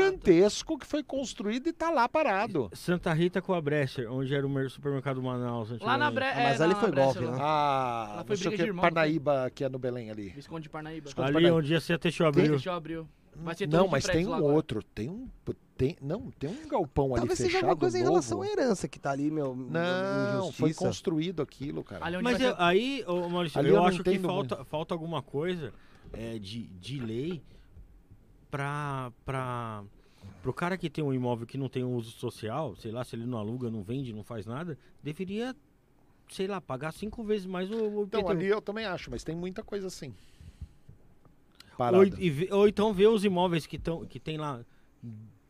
gigantesco 0.09 0.79
que 0.79 0.87
foi 0.87 1.03
construído 1.03 1.69
e 1.69 1.73
tá 1.73 1.91
lá 1.91 2.09
parado. 2.09 2.71
Santa 2.75 3.13
Rita 3.13 3.41
com 3.41 3.53
a 3.55 3.61
Bresser, 3.61 4.11
onde 4.13 4.35
era 4.35 4.47
o 4.47 4.51
mer- 4.51 4.71
supermercado 4.71 5.23
Manaus 5.23 5.71
Lá 5.81 5.97
na 5.97 6.09
antigamente. 6.09 6.15
Bre... 6.15 6.25
Ah, 6.25 6.41
é, 6.41 6.45
mas 6.51 6.59
na- 6.59 6.65
ali 6.65 6.75
na 6.75 6.81
foi 6.81 6.93
golpe, 6.93 7.21
né? 7.21 7.39
Ah, 7.41 8.25
foi 8.27 8.55
irmão, 8.55 8.83
Parnaíba, 8.83 9.51
que 9.55 9.65
é 9.65 9.69
no 9.69 9.79
Belém 9.79 10.11
ali. 10.11 10.31
Visconde 10.31 10.65
de 10.65 10.69
Parnaíba. 10.71 11.05
Visconde- 11.07 11.27
Ali 11.27 11.35
Parnaíba. 11.35 11.57
onde 11.57 11.73
ia 11.73 11.81
ser 11.81 11.95
a 11.95 11.99
Teixeira 11.99 12.29
Abril. 12.29 12.57
Abrir. 12.73 13.05
Vai 13.37 13.55
ser 13.55 13.67
Não, 13.69 13.89
mas 13.89 14.05
tem 14.05 14.27
um 14.27 14.33
agora. 14.35 14.55
outro. 14.55 14.83
Tem 14.95 15.09
um. 15.09 15.29
Tem, 15.77 15.97
não, 16.01 16.31
tem 16.39 16.49
um 16.51 16.69
galpão 16.69 17.07
ali 17.07 17.17
Talvez 17.17 17.37
seja 17.37 17.51
fechado 17.51 17.65
alguma 17.71 17.81
coisa 17.81 17.99
em 17.99 18.03
novo. 18.03 18.13
relação 18.13 18.43
à 18.43 18.47
herança 18.47 18.87
que 18.87 18.97
tá 19.01 19.11
ali, 19.11 19.29
meu. 19.29 19.57
Não, 19.57 20.53
foi 20.53 20.73
construído 20.73 21.43
aquilo, 21.43 21.83
cara. 21.83 22.07
Onde 22.07 22.23
Mas 22.23 22.41
eu- 22.41 22.55
ser- 22.55 22.63
aí, 22.63 23.03
ô, 23.09 23.29
Maurício, 23.29 23.59
Ali 23.59 23.71
eu, 23.71 23.75
eu 23.77 23.85
acho 23.85 24.05
que 24.05 24.17
falta, 24.21 24.65
falta 24.65 24.95
alguma 24.95 25.21
coisa 25.21 25.73
é, 26.13 26.39
de, 26.39 26.63
de 26.69 27.01
lei 27.01 27.43
pra, 28.51 29.13
pra, 29.25 29.83
pro 30.43 30.53
cara 30.53 30.79
que 30.79 30.89
tem 30.89 31.03
um 31.03 31.13
imóvel 31.13 31.45
que 31.47 31.59
não 31.59 31.69
tem 31.69 31.83
um 31.83 31.97
uso 31.97 32.13
social, 32.13 32.77
sei 32.77 32.93
lá, 32.93 33.03
se 33.05 33.17
ele 33.17 33.27
não 33.27 33.39
aluga, 33.39 33.69
não 33.69 33.83
vende, 33.83 34.13
não 34.13 34.23
faz 34.23 34.47
nada, 34.47 34.79
deveria, 35.03 35.57
sei 36.29 36.47
lá, 36.47 36.61
pagar 36.61 36.93
cinco 36.93 37.23
vezes 37.25 37.47
mais 37.47 37.71
o, 37.71 37.75
o 37.77 38.03
Então, 38.05 38.21
IPTU. 38.21 38.31
ali 38.31 38.47
eu 38.47 38.61
também 38.63 38.85
acho, 38.87 39.11
mas 39.11 39.23
tem 39.25 39.35
muita 39.37 39.63
coisa 39.63 39.87
assim. 39.87 40.15
ou, 41.79 42.05
e 42.19 42.49
ou 42.53 42.69
então 42.69 42.93
ver 42.93 43.09
os 43.09 43.25
imóveis 43.25 43.67
que, 43.67 43.79
tão, 43.79 44.05
que 44.07 44.19
tem 44.21 44.37
lá 44.39 44.65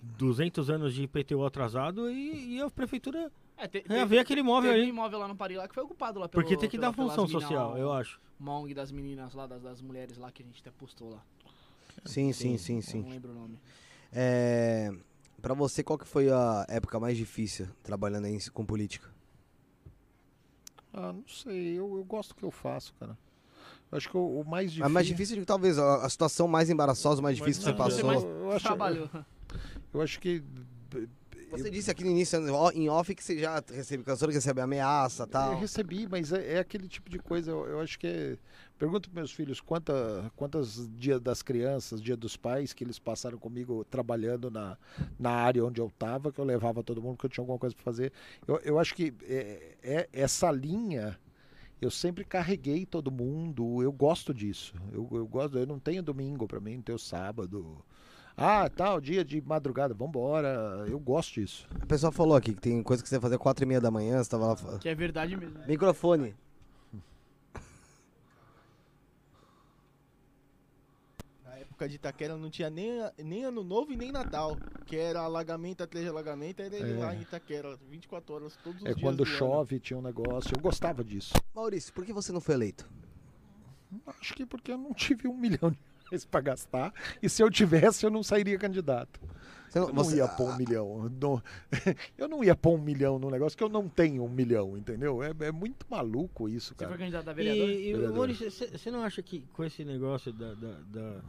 200 0.00 0.70
anos 0.70 0.94
de 0.94 1.02
IPTU 1.04 1.44
atrasado 1.44 2.10
e, 2.10 2.56
e 2.56 2.60
a 2.60 2.70
prefeitura 2.70 3.30
É, 3.56 3.68
te, 3.68 3.84
é, 3.88 4.04
ver 4.04 4.18
aquele 4.18 4.40
imóvel 4.40 4.72
teve 4.72 4.84
um 4.86 4.88
imóvel 4.88 5.18
lá 5.18 5.28
no 5.28 5.36
Paris 5.36 5.56
lá 5.58 5.68
que 5.68 5.74
foi 5.74 5.82
ocupado 5.84 6.18
lá 6.18 6.28
pelo, 6.28 6.42
Porque 6.42 6.56
tem 6.56 6.68
que 6.68 6.76
pela- 6.76 6.88
dar 6.90 6.94
função 6.96 7.26
social, 7.26 7.72
lá, 7.72 7.78
eu 7.78 7.92
acho. 7.92 8.20
Uma 8.38 8.58
ONG 8.58 8.74
das 8.74 8.90
meninas 8.90 9.32
lá, 9.32 9.46
das, 9.46 9.62
das 9.62 9.80
mulheres 9.80 10.18
lá 10.18 10.30
que 10.30 10.42
a 10.42 10.46
gente 10.46 10.60
até 10.60 10.70
postou 10.70 11.10
lá. 11.10 11.22
Sim, 12.04 12.32
sim, 12.32 12.58
sim, 12.58 12.80
sim. 12.82 13.02
Não 13.02 13.08
lembro 13.10 13.30
o 13.30 13.34
nome. 13.34 13.58
É, 14.12 14.92
pra 15.40 15.54
você, 15.54 15.82
qual 15.82 15.98
que 15.98 16.06
foi 16.06 16.30
a 16.30 16.66
época 16.68 16.98
mais 17.00 17.16
difícil 17.16 17.68
trabalhando 17.82 18.26
aí 18.26 18.38
com 18.50 18.64
política? 18.66 19.08
Ah, 20.96 21.12
não 21.12 21.24
sei, 21.26 21.76
eu, 21.78 21.96
eu 21.98 22.04
gosto 22.04 22.30
do 22.30 22.34
que 22.36 22.44
eu 22.44 22.50
faço, 22.52 22.94
cara. 23.00 23.18
Eu 23.90 23.98
acho 23.98 24.08
que 24.08 24.16
o, 24.16 24.40
o 24.40 24.44
mais 24.48 24.70
difícil. 24.70 24.86
A 24.86 24.88
mais 24.88 25.06
difícil, 25.06 25.44
talvez, 25.44 25.78
a, 25.78 26.04
a 26.04 26.08
situação 26.08 26.46
mais 26.48 26.70
embaraçosa, 26.70 27.20
mais 27.20 27.36
difícil 27.36 27.62
que 27.62 27.68
você 27.70 27.76
não, 27.76 27.84
Você 27.90 28.02
passou. 28.02 28.06
mais 28.06 28.22
eu 28.42 28.52
acho- 28.52 28.64
trabalhou. 28.64 29.10
Eu 29.92 30.00
acho 30.00 30.20
que. 30.20 30.42
Você 31.58 31.70
disse 31.70 31.90
aqui 31.90 32.04
no 32.04 32.10
início, 32.10 32.38
ó, 32.54 32.70
em 32.72 32.88
off, 32.88 33.14
que 33.14 33.22
você 33.22 33.38
já 33.38 33.62
recebe, 33.72 34.02
cansou 34.02 34.28
de 34.28 34.34
receber 34.34 34.60
ameaça 34.60 35.22
e 35.22 35.26
Eu 35.26 35.28
tal. 35.28 35.58
recebi, 35.58 36.06
mas 36.08 36.32
é, 36.32 36.54
é 36.54 36.58
aquele 36.58 36.88
tipo 36.88 37.08
de 37.10 37.18
coisa. 37.18 37.50
Eu, 37.50 37.66
eu 37.66 37.80
acho 37.80 37.98
que 37.98 38.06
é. 38.06 38.38
Pergunto 38.78 39.08
para 39.08 39.20
meus 39.20 39.30
filhos 39.30 39.60
quanta, 39.60 40.30
quantas 40.34 40.88
dias 40.96 41.20
das 41.20 41.42
crianças, 41.42 42.02
dia 42.02 42.16
dos 42.16 42.36
pais, 42.36 42.72
que 42.72 42.82
eles 42.82 42.98
passaram 42.98 43.38
comigo 43.38 43.84
trabalhando 43.84 44.50
na, 44.50 44.76
na 45.18 45.30
área 45.30 45.64
onde 45.64 45.80
eu 45.80 45.86
estava, 45.86 46.32
que 46.32 46.40
eu 46.40 46.44
levava 46.44 46.82
todo 46.82 47.00
mundo, 47.00 47.16
que 47.16 47.24
eu 47.26 47.30
tinha 47.30 47.42
alguma 47.42 47.58
coisa 47.58 47.74
para 47.74 47.84
fazer. 47.84 48.12
Eu, 48.46 48.56
eu 48.64 48.78
acho 48.78 48.94
que 48.94 49.14
é, 49.22 49.76
é- 49.82 50.08
essa 50.12 50.50
linha. 50.50 51.18
Eu 51.80 51.90
sempre 51.90 52.24
carreguei 52.24 52.86
todo 52.86 53.10
mundo, 53.10 53.82
eu 53.82 53.92
gosto 53.92 54.32
disso. 54.32 54.74
Eu, 54.92 55.06
eu 55.12 55.26
gosto, 55.26 55.58
eu 55.58 55.66
não 55.66 55.78
tenho 55.78 56.02
domingo 56.02 56.46
para 56.48 56.58
mim, 56.58 56.76
não 56.76 56.82
tenho 56.82 56.98
sábado. 56.98 57.84
Ah, 58.36 58.68
tal, 58.68 59.00
dia 59.00 59.24
de 59.24 59.40
madrugada, 59.40 59.94
vambora. 59.94 60.84
Eu 60.88 60.98
gosto 60.98 61.34
disso. 61.34 61.68
A 61.80 61.86
pessoa 61.86 62.10
falou 62.10 62.36
aqui 62.36 62.52
que 62.52 62.60
tem 62.60 62.82
coisa 62.82 63.00
que 63.02 63.08
você 63.08 63.20
fazer 63.20 63.38
quatro 63.38 63.64
e 63.64 63.66
meia 63.66 63.80
da 63.80 63.90
manhã, 63.92 64.22
você 64.22 64.28
tava 64.30 64.46
lá... 64.48 64.56
fa- 64.56 64.78
Que 64.78 64.88
é 64.88 64.94
verdade 64.94 65.36
mesmo. 65.36 65.58
Microfone. 65.68 66.34
Na 71.44 71.54
época 71.58 71.88
de 71.88 71.94
Itaquera 71.96 72.36
não 72.36 72.50
tinha 72.50 72.68
nem, 72.70 72.90
nem 73.18 73.44
Ano 73.44 73.62
Novo 73.62 73.92
e 73.92 73.96
nem 73.96 74.10
Natal. 74.10 74.56
Que 74.86 74.96
era 74.96 75.20
alagamento 75.20 75.82
atrás 75.82 76.04
de 76.04 76.10
alagamento, 76.10 76.60
era 76.60 76.74
ele 76.74 76.92
É. 76.92 77.04
lá 77.04 77.14
em 77.14 77.22
Itaquera, 77.22 77.78
24 77.88 78.34
horas, 78.34 78.56
todos 78.64 78.80
os 78.80 78.86
É 78.86 78.90
dias 78.94 79.00
quando 79.00 79.18
do 79.18 79.22
ano. 79.24 79.32
chove, 79.32 79.78
tinha 79.80 79.98
um 79.98 80.02
negócio. 80.02 80.50
Eu 80.56 80.60
gostava 80.60 81.04
disso. 81.04 81.32
Maurício, 81.54 81.92
por 81.92 82.04
que 82.04 82.12
você 82.12 82.32
não 82.32 82.40
foi 82.40 82.54
eleito? 82.56 82.88
Acho 84.06 84.34
que 84.34 84.44
porque 84.44 84.72
eu 84.72 84.78
não 84.78 84.92
tive 84.92 85.28
um 85.28 85.36
milhão 85.38 85.70
de 85.70 85.78
reais 86.10 86.24
pra 86.24 86.40
gastar. 86.40 86.92
E 87.22 87.28
se 87.28 87.42
eu 87.42 87.50
tivesse, 87.50 88.04
eu 88.04 88.10
não 88.10 88.22
sairia 88.22 88.58
candidato. 88.58 89.20
Você 89.68 89.78
Eu 89.80 89.92
não 89.92 90.08
ia 90.14 90.28
pôr 90.28 90.50
um 90.50 90.56
milhão. 90.56 91.10
Não- 91.20 91.42
eu 92.16 92.28
não 92.28 92.44
ia 92.44 92.54
pôr 92.54 92.74
um 92.78 92.80
milhão 92.80 93.18
num 93.18 93.30
negócio 93.30 93.58
que 93.58 93.64
eu 93.64 93.68
não 93.68 93.88
tenho 93.88 94.22
um 94.24 94.28
milhão, 94.28 94.76
entendeu? 94.76 95.20
É, 95.22 95.32
é 95.40 95.50
muito 95.52 95.84
maluco 95.90 96.48
isso, 96.48 96.68
Você 96.68 96.74
foi 96.74 96.86
cara. 96.86 96.98
candidato 96.98 97.28
a 97.28 97.32
E, 97.32 97.34
vereador? 97.34 97.70
e 97.70 97.92
Vereador. 97.92 98.16
Maurício, 98.16 98.50
você 98.50 98.90
não 98.90 99.02
acha 99.02 99.20
que 99.22 99.40
com 99.52 99.64
esse 99.64 99.84
negócio 99.84 100.32
da, 100.32 100.54
da- 100.54 100.78
da- 100.86 101.20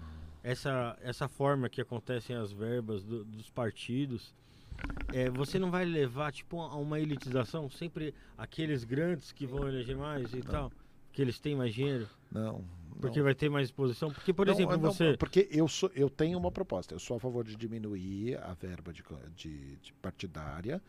essa, 0.43 0.95
essa 1.01 1.27
forma 1.27 1.67
que 1.69 1.81
acontecem 1.81 2.35
as 2.35 2.51
verbas 2.51 3.03
do- 3.03 3.23
dos 3.23 3.49
partidos, 3.49 4.31
é, 5.11 5.27
você 5.27 5.57
não 5.57 5.71
vai 5.71 5.83
levar 5.83 6.31
tipo 6.31 6.61
a 6.61 6.75
uma 6.75 6.99
elitização? 6.99 7.67
Sempre 7.71 8.13
aqueles 8.37 8.83
grandes 8.83 9.31
que 9.31 9.47
vão 9.47 9.67
eleger 9.67 9.97
mais 9.97 10.31
e 10.33 10.41
tal, 10.41 10.71
que 11.11 11.19
eles 11.19 11.39
têm 11.39 11.55
mais 11.55 11.73
dinheiro, 11.73 12.07
Não. 12.31 12.63
Porque 13.01 13.21
vai 13.21 13.35
ter 13.35 13.49
mais 13.49 13.67
exposição. 13.67 14.11
Porque, 14.11 14.33
por 14.33 14.45
Não, 14.47 14.53
exemplo, 14.53 14.77
não, 14.77 14.91
você. 14.91 15.15
Porque 15.17 15.47
eu, 15.51 15.67
sou, 15.67 15.91
eu 15.95 16.09
tenho 16.09 16.37
uma 16.37 16.51
proposta. 16.51 16.93
Eu 16.95 16.99
sou 16.99 17.17
a 17.17 17.19
favor 17.19 17.43
de 17.45 17.55
diminuir 17.55 18.37
a 18.43 18.53
verba 18.53 18.91
de, 18.93 19.03
de- 19.35 19.75
de 19.77 19.93
partidária 19.93 20.81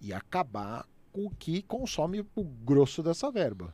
e 0.00 0.12
acabar 0.12 0.86
o 1.12 1.30
que 1.30 1.62
consome 1.62 2.26
o 2.34 2.42
grosso 2.44 3.02
dessa 3.02 3.30
verba, 3.30 3.72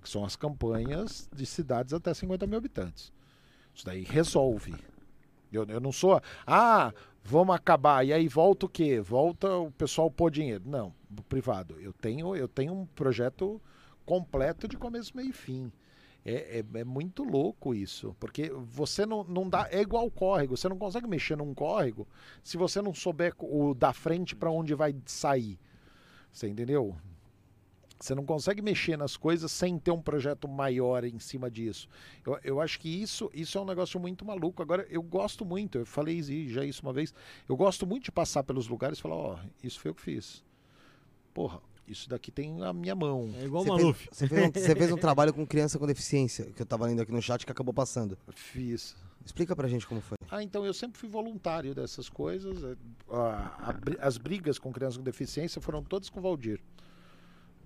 que 0.00 0.08
são 0.08 0.24
as 0.24 0.36
campanhas 0.36 1.28
de 1.34 1.44
cidades 1.44 1.92
até 1.92 2.14
50 2.14 2.46
mil 2.46 2.56
habitantes. 2.58 3.12
Isso 3.74 3.84
daí 3.84 4.02
resolve. 4.04 4.74
Eu, 5.52 5.64
eu 5.64 5.80
não 5.80 5.90
sou. 5.90 6.20
Ah, 6.46 6.92
vamos 7.24 7.54
acabar. 7.56 8.06
E 8.06 8.12
aí 8.12 8.28
volta 8.28 8.66
o 8.66 8.68
quê? 8.68 9.00
Volta 9.00 9.52
o 9.56 9.70
pessoal 9.72 10.10
pôr 10.10 10.30
dinheiro. 10.30 10.62
Não, 10.64 10.94
privado. 11.28 11.76
Eu 11.80 11.92
tenho, 11.92 12.36
eu 12.36 12.46
tenho 12.46 12.72
um 12.72 12.86
projeto 12.86 13.60
completo 14.06 14.68
de 14.68 14.76
começo, 14.76 15.16
meio 15.16 15.30
e 15.30 15.32
fim. 15.32 15.72
É, 16.24 16.58
é, 16.58 16.80
é 16.80 16.84
muito 16.84 17.24
louco 17.24 17.74
isso, 17.74 18.14
porque 18.20 18.50
você 18.50 19.06
não, 19.06 19.24
não 19.24 19.48
dá. 19.48 19.68
É 19.70 19.80
igual 19.80 20.10
córrego, 20.10 20.56
você 20.56 20.68
não 20.68 20.76
consegue 20.76 21.06
mexer 21.06 21.36
num 21.36 21.54
córrego 21.54 22.06
se 22.42 22.56
você 22.56 22.82
não 22.82 22.92
souber 22.92 23.34
o 23.38 23.74
da 23.74 23.92
frente 23.92 24.36
para 24.36 24.50
onde 24.50 24.74
vai 24.74 24.94
sair. 25.06 25.58
Você 26.30 26.46
entendeu? 26.48 26.96
Você 27.98 28.14
não 28.14 28.24
consegue 28.24 28.62
mexer 28.62 28.96
nas 28.96 29.14
coisas 29.14 29.52
sem 29.52 29.78
ter 29.78 29.90
um 29.90 30.00
projeto 30.00 30.48
maior 30.48 31.04
em 31.04 31.18
cima 31.18 31.50
disso. 31.50 31.86
Eu, 32.24 32.38
eu 32.42 32.60
acho 32.60 32.80
que 32.80 32.88
isso, 32.88 33.30
isso 33.34 33.58
é 33.58 33.60
um 33.60 33.66
negócio 33.66 34.00
muito 34.00 34.24
maluco. 34.24 34.62
Agora, 34.62 34.86
eu 34.88 35.02
gosto 35.02 35.44
muito, 35.44 35.76
eu 35.76 35.86
falei 35.86 36.22
já 36.48 36.64
isso 36.64 36.82
uma 36.82 36.94
vez, 36.94 37.12
eu 37.46 37.54
gosto 37.56 37.86
muito 37.86 38.04
de 38.04 38.12
passar 38.12 38.42
pelos 38.42 38.68
lugares 38.68 38.98
e 38.98 39.02
falar, 39.02 39.16
ó, 39.16 39.38
isso 39.62 39.78
foi 39.78 39.90
eu 39.90 39.94
que 39.94 40.00
fiz. 40.00 40.42
Porra, 41.34 41.60
isso 41.90 42.08
daqui 42.08 42.30
tem 42.30 42.62
a 42.62 42.72
minha 42.72 42.94
mão. 42.94 43.30
É 43.38 43.44
igual 43.44 43.62
o 43.62 43.66
Você 43.66 43.70
Maluf. 43.82 43.98
fez, 44.04 44.08
você, 44.18 44.28
fez 44.28 44.42
um, 44.48 44.52
você 44.52 44.74
fez 44.76 44.92
um 44.92 44.96
trabalho 44.98 45.32
com 45.34 45.46
criança 45.46 45.78
com 45.78 45.86
deficiência, 45.86 46.44
que 46.46 46.62
eu 46.62 46.66
tava 46.66 46.86
lendo 46.86 47.02
aqui 47.02 47.12
no 47.12 47.20
chat 47.22 47.44
que 47.44 47.52
acabou 47.52 47.72
passando. 47.74 48.16
Fiz. 48.34 48.96
Explica 49.24 49.54
pra 49.54 49.68
gente 49.68 49.86
como 49.86 50.00
foi. 50.00 50.16
Ah, 50.30 50.42
então 50.42 50.64
eu 50.64 50.72
sempre 50.72 50.98
fui 50.98 51.08
voluntário 51.08 51.74
dessas 51.74 52.08
coisas. 52.08 52.62
É, 52.64 52.76
a- 53.12 53.74
as 54.00 54.16
brigas 54.16 54.58
com 54.58 54.72
crianças 54.72 54.96
com 54.96 55.02
deficiência 55.04 55.60
foram 55.60 55.82
todas 55.82 56.08
com 56.08 56.20
o 56.20 56.22
Valdir. 56.22 56.60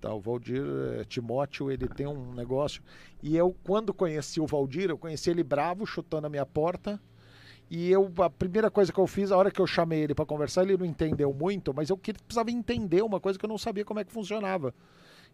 Tá, 0.01 0.13
o 0.13 0.19
Valdir 0.19 0.61
eh, 0.99 1.05
Timóteo, 1.05 1.71
ele 1.71 1.87
tem 1.87 2.05
um 2.05 2.33
negócio. 2.33 2.83
E 3.23 3.35
eu, 3.37 3.55
quando 3.63 3.93
conheci 3.93 4.41
o 4.41 4.45
Valdir, 4.45 4.89
eu 4.89 4.97
conheci 4.97 5.29
ele 5.29 5.43
bravo, 5.43 5.85
chutando 5.85 6.27
a 6.27 6.29
minha 6.29 6.45
porta. 6.45 6.99
E 7.69 7.89
eu, 7.89 8.11
a 8.19 8.29
primeira 8.29 8.69
coisa 8.69 8.93
que 8.93 8.99
eu 8.99 9.07
fiz, 9.07 9.31
a 9.31 9.37
hora 9.37 9.49
que 9.49 9.59
eu 9.59 9.65
chamei 9.65 10.01
ele 10.01 10.13
para 10.13 10.25
conversar, 10.25 10.63
ele 10.63 10.77
não 10.77 10.85
entendeu 10.85 11.33
muito, 11.33 11.73
mas 11.73 11.89
eu 11.89 11.97
precisava 11.97 12.51
entender 12.51 13.01
uma 13.01 13.19
coisa 13.19 13.39
que 13.39 13.45
eu 13.45 13.49
não 13.49 13.57
sabia 13.57 13.83
como 13.83 13.99
é 13.99 14.03
que 14.03 14.11
funcionava. 14.11 14.73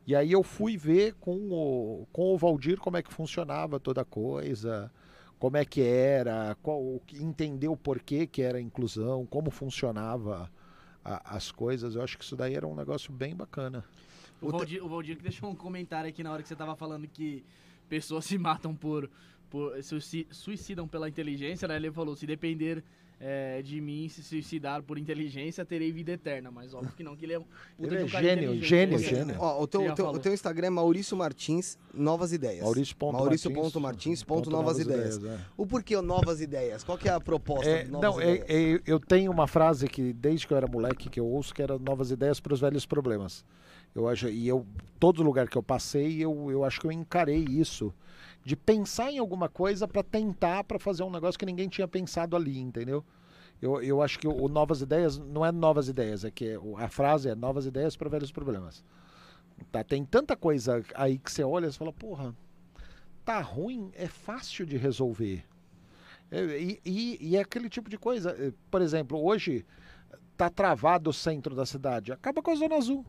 E 0.07 0.15
aí 0.15 0.31
eu 0.31 0.41
fui 0.41 0.77
ver 0.77 1.13
com 1.19 1.35
o, 1.35 2.07
com 2.11 2.33
o 2.33 2.37
Valdir 2.37 2.79
como 2.79 2.97
é 2.97 3.03
que 3.03 3.13
funcionava 3.13 3.79
toda 3.79 4.01
a 4.01 4.05
coisa, 4.05 4.91
como 5.37 5.57
é 5.57 5.65
que 5.65 5.81
era, 5.81 6.55
qual, 6.63 7.01
entender 7.13 7.67
o 7.67 7.75
porquê 7.77 8.25
que 8.25 8.41
era 8.41 8.57
a 8.57 8.61
inclusão, 8.61 9.25
como 9.25 9.51
funcionava 9.51 10.49
a- 11.03 11.35
as 11.35 11.51
coisas. 11.51 11.95
Eu 11.95 12.01
acho 12.01 12.17
que 12.17 12.23
isso 12.23 12.35
daí 12.35 12.55
era 12.55 12.65
um 12.67 12.75
negócio 12.75 13.11
bem 13.11 13.35
bacana. 13.35 13.83
O 14.41 14.49
Valdir, 14.49 14.83
o 14.83 14.89
Valdir 14.89 15.17
que 15.17 15.23
deixou 15.23 15.49
um 15.49 15.55
comentário 15.55 16.09
aqui 16.09 16.23
na 16.23 16.31
hora 16.31 16.41
que 16.41 16.47
você 16.47 16.55
tava 16.55 16.75
falando 16.75 17.07
que 17.07 17.43
pessoas 17.89 18.25
se 18.25 18.37
matam 18.37 18.73
por. 18.73 19.09
Por 19.51 19.83
suici- 19.83 20.25
suicidam 20.31 20.87
pela 20.87 21.07
inteligência, 21.07 21.67
né? 21.67 21.75
Ele 21.75 21.91
falou: 21.91 22.15
se 22.15 22.25
depender 22.25 22.83
é, 23.19 23.61
de 23.61 23.79
mim 23.79 24.09
se 24.09 24.23
suicidar 24.23 24.81
por 24.81 24.97
inteligência, 24.97 25.63
terei 25.63 25.91
vida 25.91 26.13
eterna. 26.13 26.49
Mas 26.49 26.73
óbvio 26.73 26.91
que 26.97 27.03
não, 27.03 27.15
que 27.15 27.25
ele 27.25 27.33
é 27.33 27.39
um. 27.39 27.45
Ele 27.79 27.95
é 27.97 28.07
gênio, 28.07 28.63
gênio, 28.63 28.97
né? 28.97 29.05
gênio. 29.05 29.35
Ó, 29.37 29.61
o 29.61 29.67
teu, 29.67 29.85
o 29.85 29.93
teu, 29.93 30.07
o 30.07 30.17
teu 30.19 30.33
Instagram 30.33 30.67
é 30.67 30.69
Maurício 30.71 31.15
Martins, 31.15 31.77
novas 31.93 32.33
ideias. 32.33 32.63
Maurício 32.63 32.95
ponto 32.95 33.13
Maurício 33.13 33.51
Martins, 33.51 33.63
ponto 33.63 33.81
Martins 33.81 34.23
ponto 34.23 34.43
ponto 34.45 34.49
novas 34.49 34.77
novas 34.79 34.95
ideias. 34.95 35.17
ideias, 35.17 35.39
é. 35.39 35.45
O 35.55 35.67
porquê 35.67 36.01
novas 36.01 36.41
ideias? 36.41 36.83
Qual 36.83 36.97
que 36.97 37.07
é 37.09 37.11
a 37.11 37.19
proposta 37.19 37.69
É, 37.69 37.83
não, 37.83 38.19
é- 38.19 38.43
é- 38.47 38.81
eu 38.87 38.99
tenho 38.99 39.29
uma 39.31 39.45
frase 39.45 39.87
que 39.87 40.13
desde 40.13 40.47
que 40.47 40.53
eu 40.53 40.57
era 40.57 40.65
moleque 40.67 41.07
que 41.09 41.19
eu 41.19 41.27
ouço 41.27 41.53
que 41.53 41.61
era 41.61 41.77
novas 41.77 42.09
ideias 42.09 42.39
para 42.39 42.53
os 42.53 42.59
velhos 42.59 42.85
problemas. 42.87 43.45
Eu 43.93 44.07
acho 44.07 44.29
e 44.29 44.47
eu 44.47 44.65
todo 44.97 45.21
lugar 45.21 45.47
que 45.49 45.57
eu 45.57 45.61
passei 45.61 46.23
eu, 46.23 46.49
eu 46.49 46.63
acho 46.63 46.79
que 46.79 46.87
eu 46.87 46.91
encarei 46.91 47.43
isso 47.43 47.93
de 48.43 48.55
pensar 48.55 49.11
em 49.11 49.19
alguma 49.19 49.47
coisa 49.47 49.87
para 49.87 50.03
tentar 50.03 50.63
para 50.63 50.79
fazer 50.79 51.03
um 51.03 51.11
negócio 51.11 51.37
que 51.39 51.45
ninguém 51.45 51.69
tinha 51.69 51.87
pensado 51.87 52.35
ali, 52.35 52.57
entendeu? 52.59 53.03
Eu, 53.61 53.81
eu 53.83 54.01
acho 54.01 54.17
que 54.17 54.27
o, 54.27 54.35
o 54.45 54.47
novas 54.49 54.81
ideias 54.81 55.17
não 55.19 55.45
é 55.45 55.51
novas 55.51 55.87
ideias, 55.87 56.25
é 56.25 56.31
que 56.31 56.57
a 56.77 56.87
frase 56.89 57.29
é 57.29 57.35
novas 57.35 57.65
ideias 57.65 57.95
para 57.95 58.09
velhos 58.09 58.31
problemas. 58.31 58.83
Tá, 59.71 59.83
tem 59.83 60.03
tanta 60.03 60.35
coisa 60.35 60.83
aí 60.95 61.19
que 61.19 61.31
você 61.31 61.43
olha 61.43 61.67
e 61.67 61.71
fala, 61.71 61.93
porra, 61.93 62.35
tá 63.23 63.39
ruim, 63.39 63.91
é 63.93 64.07
fácil 64.07 64.65
de 64.65 64.77
resolver. 64.77 65.45
É, 66.31 66.59
E, 66.59 66.81
e- 66.83 67.17
e 67.21 67.35
é 67.37 67.41
aquele 67.41 67.69
tipo 67.69 67.89
de 67.89 67.97
coisa. 67.97 68.31
eh, 68.39 68.51
Por 68.71 68.81
exemplo, 68.81 69.23
hoje 69.23 69.63
tá 70.35 70.49
travado 70.49 71.11
o 71.11 71.13
centro 71.13 71.53
da 71.55 71.65
cidade. 71.65 72.11
Acaba 72.11 72.41
com 72.41 72.49
a 72.51 72.55
Zona 72.55 72.75
Azul. 72.77 73.05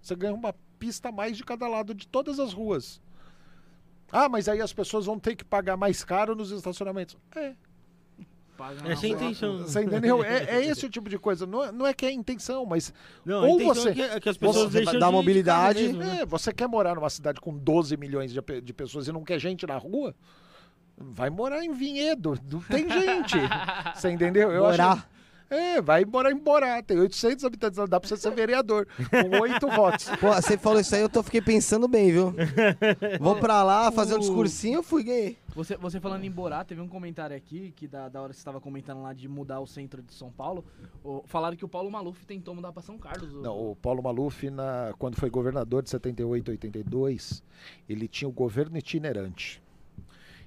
Você 0.00 0.14
ganha 0.16 0.32
uma 0.32 0.54
pista 0.78 1.10
a 1.10 1.12
mais 1.12 1.36
de 1.36 1.44
cada 1.44 1.68
lado 1.68 1.92
de 1.94 2.08
todas 2.08 2.38
as 2.40 2.52
ruas. 2.54 3.02
Ah, 4.12 4.28
mas 4.28 4.48
aí 4.48 4.60
as 4.60 4.72
pessoas 4.72 5.06
vão 5.06 5.18
ter 5.18 5.34
que 5.36 5.44
pagar 5.44 5.76
mais 5.76 6.04
caro 6.04 6.34
nos 6.34 6.50
estacionamentos. 6.50 7.16
É, 7.34 7.52
Essa 8.90 9.06
é 9.06 9.10
a 9.10 9.12
intenção. 9.12 9.58
você 9.58 9.82
entendeu? 9.82 10.24
É, 10.24 10.44
é 10.44 10.64
esse 10.66 10.86
o 10.86 10.88
tipo 10.88 11.10
de 11.10 11.18
coisa. 11.18 11.44
Não 11.46 11.62
é, 11.64 11.70
não 11.72 11.86
é 11.86 11.92
que 11.92 12.06
é 12.06 12.08
a 12.08 12.12
intenção, 12.12 12.64
mas 12.64 12.92
Não, 13.24 13.40
Ou 13.46 13.58
a 13.58 13.62
intenção 13.62 13.82
você- 13.82 13.88
é 13.90 13.92
que, 13.94 14.02
é 14.02 14.20
que 14.20 14.28
as 14.28 14.36
pessoas 14.38 14.72
você 14.72 14.78
deixam 14.78 14.94
dá 14.98 15.06
de- 15.06 15.12
de 15.12 15.16
mobilidade, 15.18 15.80
carro 15.86 15.98
mesmo, 15.98 16.12
né? 16.14 16.20
é, 16.22 16.26
você 16.26 16.52
quer 16.52 16.66
morar 16.66 16.94
numa 16.94 17.10
cidade 17.10 17.40
com 17.40 17.54
12 17.56 17.96
milhões 17.98 18.32
de, 18.32 18.40
pe- 18.40 18.60
de 18.62 18.72
pessoas 18.72 19.06
e 19.08 19.12
não 19.12 19.22
quer 19.24 19.38
gente 19.38 19.66
na 19.66 19.76
rua? 19.76 20.14
Vai 20.96 21.28
morar 21.28 21.62
em 21.62 21.72
Vinhedo, 21.74 22.38
não 22.50 22.60
tem 22.62 22.88
gente. 22.88 23.34
Você 23.94 24.10
entendeu? 24.10 24.50
Eu 24.50 24.64
acho- 24.64 24.80
Morar. 24.80 25.10
É, 25.48 25.80
vai 25.80 26.04
morar 26.04 26.32
em 26.32 26.36
Borá. 26.36 26.82
Tem 26.82 26.98
800 26.98 27.44
habitantes, 27.44 27.78
dá 27.88 28.00
pra 28.00 28.08
você 28.08 28.16
ser 28.16 28.30
vereador. 28.32 28.86
Com 29.10 29.40
oito 29.42 29.68
votos. 29.68 30.06
Pô, 30.20 30.32
você 30.32 30.58
falou 30.58 30.80
isso 30.80 30.94
aí, 30.94 31.02
eu 31.02 31.08
tô, 31.08 31.22
fiquei 31.22 31.40
pensando 31.40 31.86
bem, 31.86 32.10
viu? 32.10 32.34
Vou 33.20 33.36
pra 33.36 33.62
lá 33.62 33.90
fazer 33.92 34.16
um 34.16 34.18
discursinho, 34.18 34.78
eu 34.78 34.82
fui 34.82 35.04
gay. 35.04 35.36
Você, 35.54 35.76
você 35.76 36.00
falando 36.00 36.24
em 36.24 36.30
Borá, 36.30 36.64
teve 36.64 36.80
um 36.80 36.88
comentário 36.88 37.34
aqui, 37.36 37.72
que 37.76 37.86
da, 37.86 38.08
da 38.08 38.20
hora 38.20 38.30
que 38.30 38.36
você 38.36 38.40
estava 38.40 38.60
comentando 38.60 39.02
lá 39.02 39.12
de 39.14 39.26
mudar 39.28 39.60
o 39.60 39.66
centro 39.66 40.02
de 40.02 40.12
São 40.12 40.30
Paulo. 40.30 40.64
o- 41.02 41.22
falaram 41.26 41.56
que 41.56 41.64
o 41.64 41.68
Paulo 41.68 41.90
Maluf 41.90 42.26
tentou 42.26 42.54
mudar 42.54 42.72
pra 42.72 42.82
São 42.82 42.98
Carlos. 42.98 43.32
o- 43.32 43.40
Não, 43.40 43.70
o 43.70 43.76
Paulo 43.76 44.02
Maluf, 44.02 44.50
na, 44.50 44.92
quando 44.98 45.16
foi 45.16 45.30
governador 45.30 45.82
de 45.82 45.90
78 45.90 46.50
a 46.50 46.52
82, 46.52 47.42
ele 47.88 48.06
tinha 48.08 48.28
o 48.28 48.32
governo 48.32 48.76
itinerante. 48.76 49.62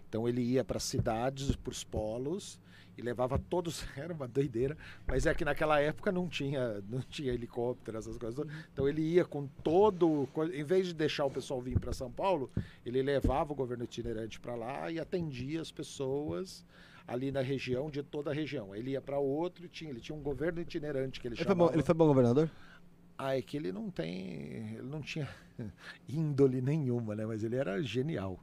Então 0.08 0.28
ele 0.28 0.42
ia 0.42 0.64
para 0.64 0.80
cidades, 0.80 1.56
para 1.56 1.72
os 1.72 1.84
polos 1.84 2.60
e 3.00 3.02
levava 3.02 3.40
todos. 3.40 3.84
Era 3.98 4.14
uma 4.14 4.28
doideira, 4.28 4.78
mas 5.08 5.26
é 5.26 5.34
que 5.34 5.46
naquela 5.46 5.80
época 5.80 6.12
não 6.12 6.28
tinha, 6.28 6.84
não 6.90 7.00
tinha 7.02 7.34
helicóptero, 7.34 7.98
essas 7.98 8.18
coisas. 8.18 8.46
Então 8.72 8.88
ele 8.88 9.02
ia 9.02 9.26
com 9.26 9.48
todo. 9.64 10.28
Em 10.54 10.64
vez 10.64 10.88
de 10.88 10.94
deixar 10.94 11.26
o 11.26 11.32
pessoal 11.32 11.62
vir 11.62 11.80
para 11.80 11.94
São 11.94 12.12
Paulo, 12.12 12.52
ele 12.86 13.02
levava 13.02 13.54
o 13.54 13.56
governo 13.56 13.86
itinerante 13.86 14.40
para 14.40 14.56
lá 14.56 14.92
e 14.92 15.00
atendia 15.00 15.62
as 15.62 15.72
pessoas 15.72 16.66
ali 17.08 17.32
na 17.32 17.42
região, 17.42 17.90
de 17.90 18.04
toda 18.04 18.30
a 18.30 18.34
região. 18.34 18.76
Ele 18.76 18.92
ia 18.92 19.02
para 19.02 19.18
outro 19.18 19.66
e 19.66 19.68
tinha, 19.68 19.90
ele 19.90 20.00
tinha 20.00 20.16
um 20.16 20.22
governo 20.22 20.62
itinerante 20.62 21.20
que 21.20 21.28
ele 21.28 21.34
Ele 21.36 21.44
foi, 21.44 21.52
chamava. 21.54 21.70
bom, 21.72 21.76
ele 21.76 21.84
foi 21.84 21.96
bom 21.96 22.06
governador? 22.06 22.52
Ah, 23.18 23.36
é 23.36 23.42
que 23.42 23.58
ele 23.58 23.72
não 23.72 23.90
tem. 23.90 24.76
Ele 24.76 24.84
não 24.88 25.02
tinha 25.02 25.28
índole 26.08 26.62
nenhuma, 26.62 27.16
né? 27.16 27.26
Mas 27.26 27.44
ele 27.44 27.56
era 27.56 27.82
genial. 27.82 28.40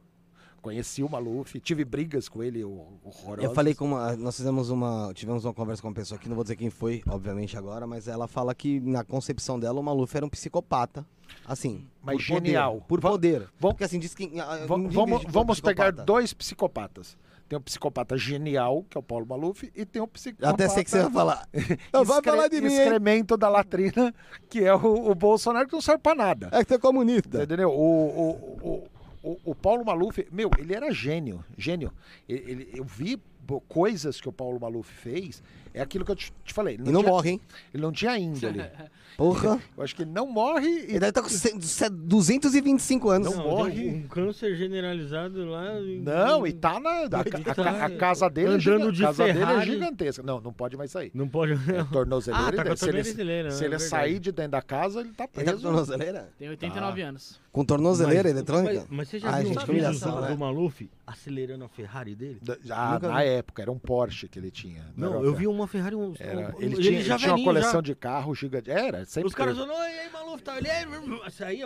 Conheci 0.61 1.01
o 1.03 1.09
Maluf, 1.09 1.59
tive 1.59 1.85
brigas 1.85 2.27
com 2.27 2.43
ele 2.43 2.63
ho- 2.63 2.87
horrorosas. 3.03 3.43
Eu 3.45 3.53
falei 3.53 3.73
com 3.75 3.85
uma. 3.85 4.15
Nós 4.17 4.35
fizemos 4.35 4.69
uma. 4.69 5.11
Tivemos 5.13 5.45
uma 5.45 5.53
conversa 5.53 5.81
com 5.81 5.87
uma 5.87 5.93
pessoa 5.93 6.17
aqui, 6.19 6.27
não 6.27 6.35
vou 6.35 6.43
dizer 6.43 6.55
quem 6.55 6.69
foi, 6.69 7.01
obviamente, 7.07 7.57
agora, 7.57 7.85
mas 7.87 8.07
ela 8.07 8.27
fala 8.27 8.53
que 8.53 8.79
na 8.81 9.03
concepção 9.03 9.59
dela 9.59 9.79
o 9.79 9.83
Maluf 9.83 10.15
era 10.15 10.25
um 10.25 10.29
psicopata. 10.29 11.05
Assim. 11.45 11.85
Mas 12.03 12.17
por 12.17 12.21
genial. 12.23 12.73
Poder, 12.75 12.87
por 12.87 12.99
poder. 13.01 13.39
vamos- 13.39 13.53
Porque 13.59 13.83
assim, 13.83 13.99
diz 13.99 14.13
que. 14.15 14.31
ah, 14.39 14.65
Va- 14.65 14.77
ninguém 14.77 14.91
vamos 14.95 15.23
vamos 15.29 15.59
pegar 15.61 15.91
dois 15.91 16.33
psicopatas. 16.33 17.17
Tem 17.47 17.57
um 17.57 17.61
psicopata 17.61 18.17
genial, 18.17 18.83
que 18.89 18.97
é 18.97 18.99
o 18.99 19.03
Paulo 19.03 19.25
Maluf, 19.25 19.71
e 19.73 19.85
tem 19.85 20.01
um 20.01 20.07
psicopata. 20.07 20.49
Até 20.53 20.67
sei 20.67 20.83
que 20.83 20.89
você 20.89 21.03
vai 21.03 21.11
falar. 21.11 21.47
Não, 21.93 22.03
vai 22.03 22.21
falar 22.21 22.49
de 22.49 22.59
mim, 22.59 22.67
hein? 22.73 22.79
Excremento 22.81 23.37
da 23.37 23.47
latrina, 23.47 24.13
que 24.49 24.65
é 24.65 24.73
o, 24.75 25.09
o 25.11 25.15
Bolsonaro, 25.15 25.65
que 25.65 25.71
não 25.73 25.79
serve 25.81 26.01
pra 26.01 26.13
nada. 26.13 26.49
É 26.51 26.61
que 26.63 26.67
você 26.67 26.75
é 26.75 26.77
comunista. 26.77 27.41
Entendeu? 27.43 27.69
O, 27.69 27.73
o, 27.73 28.69
o, 28.69 28.87
o, 29.23 29.37
o 29.45 29.55
Paulo 29.55 29.83
Maluf, 29.85 30.25
meu, 30.31 30.49
ele 30.57 30.73
era 30.73 30.91
gênio, 30.91 31.43
gênio. 31.57 31.91
Ele, 32.27 32.51
ele- 32.51 32.69
eu 32.73 32.83
vi 32.83 33.19
coisas 33.67 34.19
que 34.19 34.27
o 34.27 34.31
Paulo 34.31 34.59
Maluf 34.59 34.91
fez, 34.91 35.41
é 35.77 35.81
aquilo 35.81 36.03
que 36.05 36.11
eu 36.11 36.15
te, 36.15 36.31
te 36.43 36.53
falei. 36.53 36.75
Ele 36.75 36.89
E 36.89 36.91
não 36.91 37.01
tinha, 37.01 37.11
morre, 37.11 37.29
hein? 37.31 37.41
Ele 37.73 37.83
não 37.83 37.91
tinha 37.91 38.17
índole. 38.17 38.61
Porra. 39.17 39.59
Eu 39.75 39.83
acho 39.83 39.95
que 39.95 40.03
ele 40.03 40.11
não 40.11 40.27
morre 40.27 40.67
e 40.67 40.79
Ele 40.83 40.99
deve 40.99 41.07
estar 41.09 41.23
com 41.23 41.29
cem- 41.29 41.59
cem- 41.59 41.89
225 41.91 43.09
anos. 43.09 43.35
Não 43.35 43.43
morre. 43.43 43.89
Um 43.89 44.07
câncer 44.07 44.55
generalizado 44.55 45.43
lá. 45.45 45.73
Não, 46.03 46.45
e 46.45 46.53
tá 46.53 46.79
na. 46.79 46.89
A, 46.89 47.01
a- 47.03 47.69
a- 47.81 47.85
a 47.85 47.89
casa 47.97 48.29
dele 48.29 48.49
é, 48.49 48.53
Andando 48.53 48.61
giga- 48.61 48.91
de 48.91 49.03
a 49.03 49.07
casa 49.07 49.23
dele 49.25 49.39
é 49.39 49.45
Ferrari. 49.47 49.71
gigantesca. 49.71 50.21
Não, 50.23 50.39
não 50.39 50.53
pode 50.53 50.77
mais 50.77 50.91
sair. 50.91 51.09
Não 51.15 51.27
pode. 51.27 51.53
É 51.53 51.83
tornozeleira. 51.91 52.47
Ah, 52.47 52.51
tá 52.51 52.69
com 52.69 52.75
se 52.75 52.85
ele, 52.89 53.01
tornozeleira, 53.03 53.49
se 53.51 53.63
é 53.63 53.65
ele 53.65 53.69
verdade. 53.71 53.89
sair 53.89 54.19
de 54.19 54.31
dentro 54.31 54.51
da 54.51 54.61
casa, 54.61 54.99
ele 54.99 55.09
tá 55.09 55.23
Ele 55.23 55.31
tá 55.33 55.39
com 55.39 55.43
preso. 55.45 55.61
tornozeleira? 55.63 56.29
Tem 56.37 56.49
89 56.49 57.01
anos. 57.01 57.39
Com 57.51 57.65
torneuroleira 57.65 58.23
Mas- 58.23 58.31
eletrônica? 58.33 58.73
Mas, 58.81 58.85
mas 58.91 59.07
você 59.09 59.17
já 59.19 59.31
Ai, 59.31 59.43
viu 59.43 59.53
gente, 59.53 59.67
humilhação, 59.71 60.21
né? 60.21 60.27
do 60.29 60.37
Maluf 60.37 60.87
acelerando 61.07 61.65
a 61.65 61.69
Ferrari 61.69 62.13
dele? 62.13 62.39
Nunca 62.45 62.99
na 63.09 63.19
vi. 63.21 63.25
época, 63.29 63.61
era 63.63 63.71
um 63.71 63.79
Porsche 63.79 64.27
que 64.27 64.37
ele 64.37 64.51
tinha. 64.51 64.85
Não, 64.95 65.23
eu 65.23 65.33
vi 65.33 65.47
uma 65.47 65.65
Ferrari. 65.67 65.95
Um, 65.95 66.13
Era, 66.19 66.55
um- 66.55 66.61
ele, 66.61 66.73
ele 66.75 66.81
tinha, 66.81 67.01
já 67.03 67.13
ele 67.15 67.23
tinha 67.23 67.35
uma 67.35 67.43
coleção 67.43 67.71
já. 67.73 67.81
de 67.81 67.95
carro 67.95 68.33
gigante. 68.35 68.69
Era, 68.71 69.05
sempre 69.05 69.27
Os 69.27 69.35
caras 69.35 69.55
teve. 69.55 69.67
falando, 69.67 69.83
e 69.85 69.99
aí, 69.99 70.09
Maluf, 70.11 70.41
tá? 70.43 70.57
Ele, 70.57 70.67
"Ei, 70.69 71.31
saía. 71.31 71.65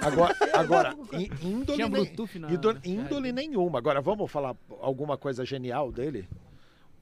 Agora, 0.00 0.34
agora 0.54 0.96
í- 1.12 1.30
índole, 1.42 1.76
Tinha 1.76 1.88
Bluetooth 1.88 2.38
na- 2.38 2.50
índole, 2.52 2.80
índole 2.84 3.32
nenhuma. 3.32 3.78
Agora, 3.78 4.00
vamos 4.00 4.30
falar 4.30 4.56
alguma 4.80 5.16
coisa 5.16 5.44
genial 5.44 5.90
dele? 5.92 6.28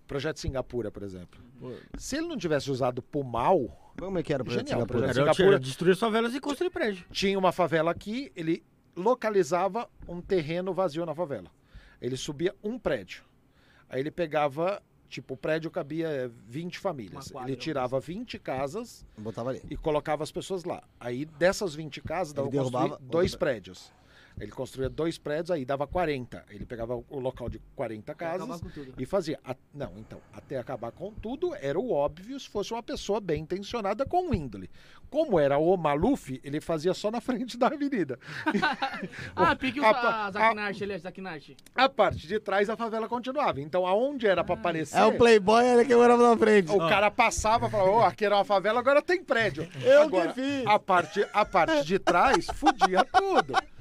Projeto 0.07 0.39
Singapura, 0.41 0.91
por 0.91 1.03
exemplo. 1.03 1.41
Se 1.97 2.17
ele 2.17 2.27
não 2.27 2.37
tivesse 2.37 2.71
usado 2.71 3.01
Pumal, 3.03 3.93
Como 3.99 4.19
é 4.19 4.23
que 4.23 4.33
era 4.33 4.43
o 4.43 4.47
projeto 4.47 4.67
Genial, 4.69 4.81
Singapura? 4.81 4.99
projeto. 5.07 5.15
Singapura- 5.35 5.49
era 5.57 5.59
destruir 5.61 5.93
as 5.93 5.99
favelas 5.99 6.35
e 6.35 6.41
construir 6.41 6.71
prédio. 6.71 7.05
tinha 7.13 7.39
uma 7.39 7.53
favela 7.53 7.91
aqui, 7.91 8.33
ele 8.35 8.63
localizava 8.97 9.89
um 10.09 10.21
terreno 10.21 10.73
vazio 10.75 11.05
na 11.07 11.15
favela. 11.15 11.49
Ele 12.01 12.17
subia 12.17 12.55
um 12.65 12.79
prédio. 12.79 13.23
Aí 13.89 14.01
ele 14.01 14.11
pegava, 14.11 14.83
tipo, 15.11 15.35
o 15.35 15.37
prédio 15.37 15.71
cabia 15.71 16.33
20 16.49 16.79
famílias. 16.79 17.33
Ele 17.45 17.57
tirava 17.57 17.99
20 18.01 18.39
casas 18.39 19.05
Botava 19.19 19.51
ali. 19.51 19.61
e 19.69 19.77
colocava 19.77 20.23
as 20.23 20.31
pessoas 20.31 20.65
lá. 20.65 20.83
Aí 20.99 21.25
dessas 21.25 21.75
20 21.75 22.01
casas 22.01 22.33
dava 22.33 22.49
derrubava 22.49 22.99
dois 23.03 23.35
prédios. 23.35 23.93
Ele 24.41 24.51
construía 24.51 24.89
dois 24.89 25.19
prédios, 25.19 25.51
aí 25.51 25.65
dava 25.65 25.87
40. 25.87 26.45
Ele 26.51 26.65
pegava 26.65 26.95
o 27.09 27.19
local 27.21 27.49
de 27.49 27.61
40 27.77 28.13
Acabar 28.13 28.39
casas 28.39 28.61
tudo. 28.61 28.95
e 28.99 29.05
fazia. 29.07 29.39
A- 29.45 29.55
Não, 29.75 29.93
então, 29.99 30.19
até 30.33 30.57
acabar 30.59 30.91
com 30.93 31.13
tudo, 31.13 31.55
era 31.61 31.79
o 31.79 31.93
óbvio 31.93 32.39
se 32.41 32.49
fosse 32.49 32.73
uma 32.73 32.83
pessoa 32.83 33.21
bem 33.21 33.43
intencionada 33.43 34.07
com 34.07 34.35
índole. 34.35 34.71
Como 35.11 35.39
era 35.41 35.59
o 35.59 35.77
Maluf, 35.77 36.41
ele 36.45 36.61
fazia 36.61 36.95
só 36.95 37.11
na 37.11 37.21
frente 37.21 37.59
da 37.59 37.67
avenida. 37.67 38.19
Ah, 39.35 39.55
pique 39.57 39.81
o 39.81 39.85
A- 39.85 39.91
a, 39.91 40.27
a- 40.27 40.31
Zakinash, 40.31 40.81
ele 40.81 40.93
é 40.93 40.99
Zakinash. 40.99 41.57
A 41.75 41.89
parte 41.89 42.27
de 42.27 42.39
trás 42.41 42.69
a 42.71 42.77
favela 42.77 43.09
continuava. 43.09 43.61
Então, 43.61 43.87
aonde 43.87 44.27
era 44.27 44.45
pra 44.45 44.55
aparecer, 44.55 44.97
É 44.99 45.05
o 45.05 45.17
Playboy, 45.17 45.65
ele 45.65 45.85
que 45.85 45.95
morava 45.95 46.31
na 46.31 46.37
frente. 46.37 46.71
o 46.71 46.79
cara 46.79 47.11
passava 47.11 47.67
e 47.67 47.71
falava: 47.71 47.91
Ó, 47.91 48.05
aqui 48.05 48.25
era 48.25 48.37
uma 48.37 48.45
favela, 48.45 48.79
agora 48.81 49.03
tem 49.03 49.23
prédio. 49.23 49.69
Eu 49.83 50.03
agora, 50.03 50.33
que 50.33 50.41
fiz. 50.41 50.67
A 50.67 50.79
parte, 50.79 51.27
a 51.33 51.45
parte 51.45 51.85
de 51.87 51.99
trás 51.99 52.47
fudia 52.55 53.05
tudo. 53.05 53.55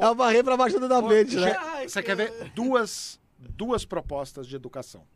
É 0.00 0.08
o 0.08 0.14
barrer 0.14 0.42
pra 0.44 0.56
baixo 0.56 0.78
do 0.80 0.88
da 0.88 1.02
frente, 1.02 1.36
né? 1.36 1.54
Você 1.86 2.02
quer 2.02 2.16
ver 2.16 2.50
duas, 2.54 3.20
duas 3.38 3.84
propostas 3.84 4.46
de 4.46 4.56
educação? 4.56 5.06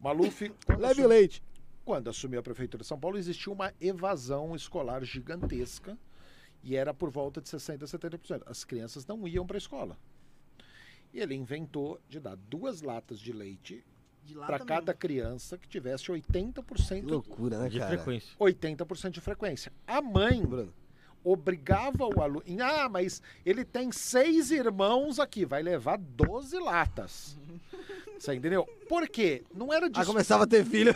Maluf, 0.00 0.52
Leve 0.68 0.84
assumiu, 0.86 1.08
leite. 1.08 1.42
quando 1.84 2.08
assumiu 2.10 2.38
a 2.40 2.42
prefeitura 2.42 2.82
de 2.82 2.86
São 2.86 2.98
Paulo, 2.98 3.18
existia 3.18 3.52
uma 3.52 3.72
evasão 3.80 4.54
escolar 4.54 5.02
gigantesca 5.04 5.98
e 6.62 6.76
era 6.76 6.94
por 6.94 7.10
volta 7.10 7.40
de 7.40 7.48
60% 7.48 7.82
a 7.82 7.86
70%. 7.86 8.42
As 8.46 8.64
crianças 8.64 9.06
não 9.06 9.26
iam 9.26 9.46
para 9.46 9.56
a 9.56 9.58
escola. 9.58 9.98
E 11.12 11.20
ele 11.20 11.34
inventou 11.34 12.00
de 12.08 12.20
dar 12.20 12.36
duas 12.36 12.82
latas 12.82 13.18
de 13.18 13.32
leite 13.32 13.82
De 14.22 14.34
para 14.34 14.58
cada 14.58 14.92
criança 14.92 15.56
que 15.56 15.66
tivesse 15.66 16.04
Que 16.04 16.12
80%, 16.12 17.08
loucura, 17.08 17.58
né, 17.58 17.68
De 17.70 17.78
cara? 17.78 17.96
frequência. 17.96 18.36
80% 18.38 19.10
de 19.10 19.20
frequência. 19.20 19.72
A 19.86 20.00
mãe 20.02 20.44
Bruno. 20.44 20.72
Obrigava 21.24 22.06
o 22.06 22.22
aluno. 22.22 22.42
Ah, 22.60 22.88
mas 22.88 23.22
ele 23.44 23.64
tem 23.64 23.90
seis 23.92 24.50
irmãos 24.50 25.18
aqui, 25.18 25.44
vai 25.44 25.62
levar 25.62 25.98
12 25.98 26.58
latas. 26.58 27.38
Você 28.18 28.34
entendeu? 28.34 28.66
Por 28.88 29.08
quê? 29.08 29.44
Não 29.54 29.72
era 29.72 29.86
Aí 29.86 29.92
des... 29.92 30.06
começava 30.06 30.42
a 30.44 30.46
ter 30.46 30.64
filho. 30.64 30.94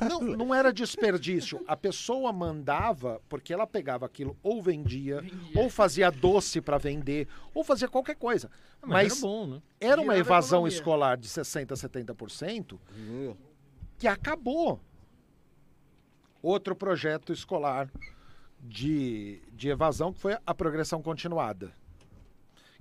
não, 0.00 0.20
não 0.20 0.54
era 0.54 0.72
desperdício. 0.72 1.62
A 1.66 1.76
pessoa 1.76 2.32
mandava 2.32 3.20
porque 3.28 3.52
ela 3.52 3.66
pegava 3.66 4.04
aquilo 4.04 4.36
ou 4.42 4.60
vendia, 4.60 5.20
Vendia. 5.20 5.62
ou 5.62 5.70
fazia 5.70 6.10
doce 6.10 6.60
para 6.60 6.76
vender, 6.76 7.28
ou 7.54 7.62
fazia 7.62 7.88
qualquer 7.88 8.16
coisa. 8.16 8.50
Ah, 8.82 8.86
Mas, 8.86 9.12
era 9.12 9.20
bom, 9.20 9.46
né? 9.46 9.62
era 9.80 10.00
uma 10.00 10.14
a 10.14 10.18
evasão 10.18 10.66
escolar 10.66 11.16
de 11.16 11.28
60 11.28 11.74
a 11.74 11.76
70% 11.76 12.78
que 13.96 14.08
acabou. 14.08 14.80
Outro 16.42 16.74
projeto 16.76 17.32
escolar 17.32 17.88
de, 18.60 19.40
de 19.52 19.68
evasão 19.68 20.12
que 20.12 20.20
foi 20.20 20.36
a 20.44 20.54
progressão 20.54 21.02
continuada. 21.02 21.72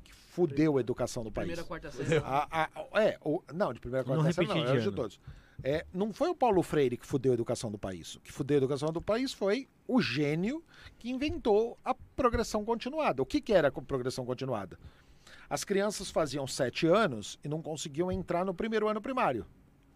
Que 0.03 0.13
fudeu 0.13 0.77
a 0.77 0.79
educação 0.81 1.23
do 1.23 1.31
país. 1.31 1.47
Primeira, 1.47 1.63
quarta 1.67 1.91
série. 1.91 2.17
A- 2.23 2.47
a- 2.51 3.01
é, 3.01 3.17
o, 3.23 3.41
não, 3.53 3.73
de 3.73 3.79
primeira 3.79 4.05
Não 4.07 4.15
quarta 4.15 4.33
série 4.33 4.47
não, 4.47 4.55
repetir 4.55 4.75
era 4.77 4.81
de 4.89 4.95
todos. 4.95 5.19
É, 5.63 5.85
não 5.93 6.11
foi 6.13 6.29
o 6.29 6.35
Paulo 6.35 6.61
Freire 6.61 6.97
que 6.97 7.05
fudeu 7.05 7.31
a 7.31 7.35
educação 7.35 7.71
do 7.71 7.77
país. 7.77 8.15
O 8.15 8.19
que 8.19 8.31
fudeu 8.31 8.55
a 8.55 8.59
educação 8.59 8.91
do 8.91 9.01
país 9.01 9.31
foi 9.33 9.67
o 9.87 10.01
gênio 10.01 10.63
que 10.99 11.09
inventou 11.09 11.77
a 11.83 11.95
progressão 12.15 12.65
continuada. 12.65 13.21
O 13.21 13.25
que, 13.25 13.39
que 13.39 13.53
era 13.53 13.69
a 13.69 13.71
progressão 13.71 14.25
continuada? 14.25 14.77
As 15.49 15.63
crianças 15.63 16.09
faziam 16.11 16.45
sete 16.45 16.87
anos 16.87 17.39
e 17.43 17.47
não 17.47 17.61
conseguiam 17.61 18.11
entrar 18.11 18.43
no 18.43 18.53
primeiro 18.53 18.87
ano 18.87 19.01
primário. 19.01 19.45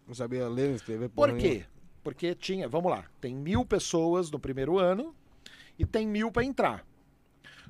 Não 0.06 0.14
sabia 0.14 0.48
ler, 0.48 0.74
escrever. 0.74 1.08
Por 1.10 1.36
quê? 1.36 1.64
Porque 2.02 2.34
tinha, 2.34 2.66
vamos 2.66 2.90
lá, 2.90 3.04
tem 3.20 3.34
mil 3.34 3.64
pessoas 3.64 4.30
no 4.30 4.40
primeiro 4.40 4.78
ano 4.78 5.14
e 5.80 5.86
tem 5.86 6.06
mil 6.06 6.30
para 6.30 6.44
entrar. 6.44 6.84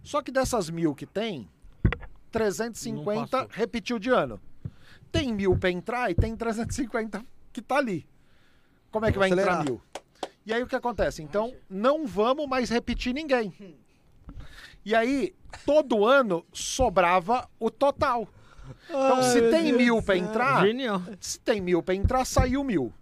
Só 0.02 0.20
que 0.20 0.32
dessas 0.32 0.68
mil 0.68 0.94
que 0.96 1.06
tem, 1.06 1.48
Não 1.84 1.90
350 2.32 3.28
passou. 3.30 3.48
repetiu 3.52 3.98
de 4.00 4.10
ano. 4.10 4.40
Tem 5.12 5.32
mil 5.32 5.56
para 5.56 5.70
entrar 5.70 6.10
e 6.10 6.14
tem 6.14 6.34
350 6.34 7.24
que 7.52 7.62
tá 7.62 7.76
ali. 7.76 8.04
Como 8.90 9.06
é 9.06 9.12
que 9.12 9.18
vai 9.18 9.28
Vamos 9.28 9.42
entrar 9.42 9.58
acelerar. 9.60 9.64
mil? 9.72 9.80
E 10.44 10.52
aí 10.52 10.60
o 10.62 10.66
que 10.66 10.74
acontece? 10.74 11.22
Então, 11.22 11.54
não 11.68 12.04
vamos 12.04 12.48
mais 12.48 12.68
repetir 12.68 13.14
ninguém. 13.14 13.54
E 14.84 14.92
aí, 14.94 15.32
todo 15.64 16.04
ano 16.04 16.44
sobrava 16.52 17.48
o 17.60 17.70
total. 17.70 18.26
Então, 18.88 19.16
Ai, 19.18 19.22
se 19.22 19.40
tem 19.50 19.64
Deus 19.66 19.76
mil 19.76 20.02
para 20.02 20.16
entrar, 20.16 20.66
Genial. 20.66 21.02
se 21.20 21.38
tem 21.38 21.60
mil 21.60 21.80
para 21.82 21.94
entrar, 21.94 22.24
saiu 22.24 22.64
mil. 22.64 22.92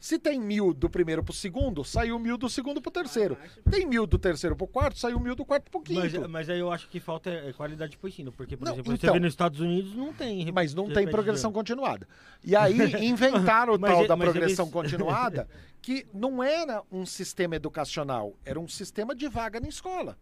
Se 0.00 0.18
tem 0.18 0.40
mil 0.40 0.72
do 0.72 0.88
primeiro 0.88 1.22
pro 1.22 1.34
segundo, 1.34 1.84
saiu 1.84 2.18
mil 2.18 2.38
do 2.38 2.48
segundo 2.48 2.80
pro 2.80 2.90
terceiro. 2.90 3.36
Tem 3.70 3.84
mil 3.86 4.06
do 4.06 4.18
terceiro 4.18 4.56
pro 4.56 4.66
quarto, 4.66 4.98
saiu 4.98 5.20
mil 5.20 5.34
do 5.36 5.44
quarto 5.44 5.70
pro 5.70 5.82
Mas, 5.94 6.12
quinto. 6.12 6.26
mas 6.26 6.48
aí 6.48 6.58
eu 6.58 6.72
acho 6.72 6.88
que 6.88 6.98
falta 6.98 7.28
é, 7.28 7.52
qualidade 7.52 7.98
pro 7.98 8.08
ensino. 8.08 8.32
Porque, 8.32 8.56
por 8.56 8.64
Não, 8.64 8.72
exemplo, 8.72 8.94
então- 8.94 9.08
você 9.08 9.12
vê 9.12 9.20
nos 9.20 9.32
Estados 9.34 9.60
Unidos, 9.60 9.94
não 9.94 10.10
tem. 10.14 10.50
Mas 10.50 10.72
não 10.72 10.88
tem 10.90 11.06
progressão 11.06 11.52
continuada. 11.52 12.08
E 12.42 12.56
aí 12.56 12.72
inventaram 13.06 13.74
o 13.74 13.78
Mas 13.78 13.90
tal 13.92 14.04
e- 14.04 14.08
da 14.08 14.16
mas 14.16 14.30
progressão 14.30 14.64
eles- 14.64 14.72
continuada, 14.72 15.46
que 15.82 16.06
não 16.14 16.42
era 16.42 16.82
um 16.90 17.04
sistema 17.04 17.56
educacional, 17.56 18.32
era 18.42 18.58
um 18.58 18.66
sistema 18.66 19.14
de 19.14 19.28
vaga 19.28 19.60
na 19.60 19.68
escola. 19.68 20.16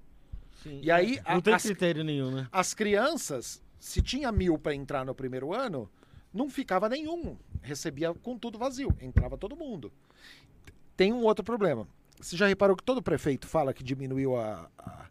Sim. 0.61 0.81
E 0.83 0.91
aí, 0.91 1.21
a- 1.25 1.35
Não 1.35 1.41
tem 1.41 1.55
as- 1.55 1.63
critério 1.63 2.03
nenhum, 2.03 2.33
né? 2.33 2.49
As 2.51 2.75
crianças, 2.75 3.63
se 3.79 4.03
tinha 4.03 4.33
mil 4.33 4.59
para 4.59 4.75
entrar 4.75 5.05
no 5.07 5.15
primeiro 5.15 5.55
ano, 5.55 5.89
não 6.39 6.49
ficava 6.49 6.89
nenhum. 6.89 7.37
Recebia 7.61 8.15
com 8.15 8.39
tudo 8.39 8.57
vazio, 8.59 8.97
entrava 9.01 9.37
todo 9.37 9.57
mundo. 9.57 9.93
Tem 10.97 11.13
um 11.13 11.23
outro 11.25 11.45
problema. 11.45 11.87
Você 12.21 12.37
já 12.37 12.47
reparou 12.47 12.75
que 12.77 12.83
todo 12.83 13.03
prefeito 13.03 13.47
fala 13.47 13.75
que 13.75 13.83
diminuiu 13.85 14.37
a. 14.37 14.71
a, 14.79 15.07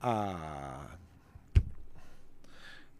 a- 0.00 0.90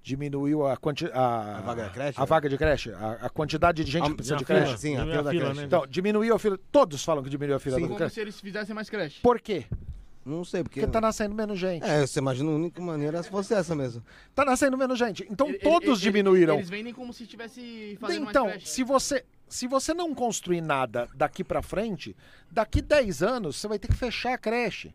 diminuiu 0.02 0.64
a, 0.64 0.76
quanti, 0.76 1.04
a, 1.12 1.58
A 1.58 1.60
vaga 1.62 1.82
da 1.84 1.90
creche, 1.90 2.16
a 2.18 2.20
né? 2.20 2.26
vaga 2.26 2.48
de 2.48 2.56
creche, 2.56 2.92
a, 2.92 3.12
a 3.22 3.28
quantidade 3.28 3.82
de 3.82 3.90
gente 3.90 4.04
A- 4.04 4.08
que 4.10 4.14
precisa 4.14 4.36
de 4.36 4.44
fila, 4.44 4.60
creche. 4.60 4.78
Sim, 4.78 4.96
a 4.96 5.00
fila 5.04 5.22
da 5.24 5.30
fila, 5.30 5.44
creche. 5.46 5.60
né? 5.60 5.66
Então, 5.66 5.86
diminuiu 5.88 6.34
a 6.34 6.38
fila. 6.38 6.56
Todos 6.70 7.04
falam 7.04 7.24
que 7.24 7.30
diminuiu 7.30 7.56
a 7.56 7.58
fila 7.60 7.74
Sim. 7.76 7.82
da 7.82 7.86
Como 7.88 7.98
creche. 7.98 8.14
se 8.14 8.20
eles 8.20 8.40
fizessem 8.40 8.72
mais 8.74 8.88
creche. 8.88 9.20
Por 9.20 9.40
quê? 9.40 9.66
Não 10.26 10.44
sei, 10.44 10.64
porque... 10.64 10.80
Porque 10.80 10.92
tá 10.92 11.00
nascendo 11.00 11.34
menos 11.36 11.56
gente. 11.58 11.84
É, 11.84 12.04
você 12.04 12.18
imagina 12.18 12.50
a 12.50 12.54
única 12.54 12.82
maneira 12.82 13.22
se 13.22 13.30
fosse 13.30 13.54
essa 13.54 13.76
mesmo. 13.76 14.02
Tá 14.34 14.44
nascendo 14.44 14.76
menos 14.76 14.98
gente. 14.98 15.24
Então 15.30 15.48
Ele- 15.48 15.58
todos 15.58 16.00
ele- 16.02 16.10
diminuíram. 16.10 16.56
Eles 16.56 16.68
vendem 16.68 16.92
como 16.92 17.12
se 17.12 17.22
estivesse 17.22 17.96
fazendo 18.00 18.28
Então, 18.28 18.52
se 18.58 18.82
você, 18.82 19.24
se 19.48 19.68
você 19.68 19.94
não 19.94 20.12
construir 20.12 20.60
nada 20.60 21.08
daqui 21.14 21.44
pra 21.44 21.62
frente, 21.62 22.16
daqui 22.50 22.82
10 22.82 23.22
anos 23.22 23.56
você 23.56 23.68
vai 23.68 23.78
ter 23.78 23.86
que 23.86 23.94
fechar 23.94 24.34
a 24.34 24.38
creche. 24.38 24.92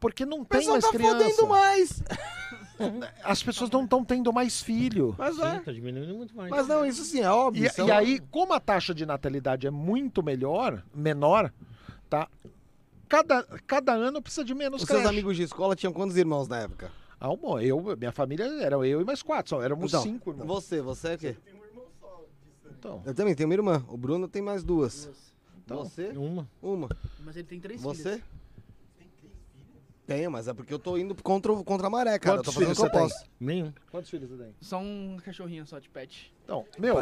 Porque 0.00 0.24
não 0.24 0.44
tem 0.44 0.66
mais 0.66 0.84
tá 0.84 0.90
criança. 0.92 1.18
fodendo 1.24 1.46
mais. 1.48 2.02
As 3.24 3.42
pessoas 3.42 3.68
não 3.70 3.82
estão 3.84 4.04
tendo 4.04 4.32
mais 4.32 4.62
filho. 4.62 5.14
Mas 5.18 5.34
Sim, 5.34 5.42
é. 5.42 5.58
tá 5.60 5.72
diminuindo 5.72 6.14
muito 6.14 6.34
mais. 6.36 6.48
Mas 6.50 6.68
não, 6.68 6.86
isso 6.86 7.04
sim, 7.04 7.20
é 7.20 7.28
óbvio. 7.30 7.64
E, 7.64 7.66
é 7.66 7.72
e 7.76 7.80
óbvio. 7.82 7.94
aí, 7.96 8.20
como 8.30 8.52
a 8.54 8.60
taxa 8.60 8.94
de 8.94 9.04
natalidade 9.04 9.66
é 9.66 9.70
muito 9.70 10.22
melhor, 10.22 10.82
menor, 10.94 11.52
tá? 12.08 12.28
Cada, 13.08 13.42
cada 13.66 13.92
ano 13.92 14.20
precisa 14.20 14.44
de 14.44 14.54
menos 14.54 14.82
Os 14.82 14.86
seus 14.86 14.98
creche. 15.00 15.12
amigos 15.12 15.36
de 15.36 15.42
escola 15.44 15.74
tinham 15.74 15.92
quantos 15.92 16.16
irmãos 16.16 16.46
na 16.48 16.58
época? 16.60 16.90
Ah, 17.20 17.34
bom, 17.34 17.58
eu, 17.58 17.96
minha 17.96 18.12
família 18.12 18.44
era 18.62 18.76
eu 18.86 19.00
e 19.00 19.04
mais 19.04 19.22
quatro, 19.22 19.50
só 19.50 19.62
éramos 19.62 19.90
Então, 19.90 20.02
cinco 20.02 20.30
irmãos. 20.30 20.46
Você, 20.46 20.80
você 20.80 21.08
é 21.08 21.14
o 21.14 21.18
quê? 21.18 21.36
Então, 22.78 23.02
Eu 23.04 23.14
também 23.14 23.34
tenho 23.34 23.48
uma 23.48 23.54
irmã. 23.54 23.84
O 23.88 23.96
Bruno 23.96 24.28
tem 24.28 24.40
mais 24.40 24.62
duas. 24.62 25.06
Duas. 25.06 25.16
Então, 25.64 25.78
você? 25.84 26.08
Uma. 26.10 26.48
Uma. 26.62 26.88
Mas 27.24 27.36
ele 27.36 27.46
tem 27.46 27.58
três 27.60 27.80
Você? 27.80 28.02
filhas. 28.02 28.20
Tenho, 30.06 30.30
mas 30.30 30.48
é 30.48 30.54
porque 30.54 30.72
eu 30.72 30.78
tô 30.78 30.96
indo 30.96 31.14
contra, 31.22 31.52
o- 31.52 31.62
contra 31.62 31.86
a 31.86 31.90
maré, 31.90 32.18
cara. 32.18 32.38
Quantos 32.38 32.46
eu 32.48 32.52
tô 32.54 32.60
fazendo 32.60 32.72
o 32.72 32.76
que 32.76 32.80
eu 32.80 32.90
filhos 32.90 33.12
você 33.12 33.14
posso. 33.20 33.30
Nenhum. 33.38 33.72
quantos 33.90 34.08
filhos 34.08 34.30
você 34.30 34.42
tem? 34.42 34.54
Só 34.60 34.78
um 34.78 35.18
cachorrinho 35.22 35.66
só 35.66 35.78
de 35.78 35.88
pet. 35.90 36.32
Então, 36.44 36.64
meu, 36.78 36.94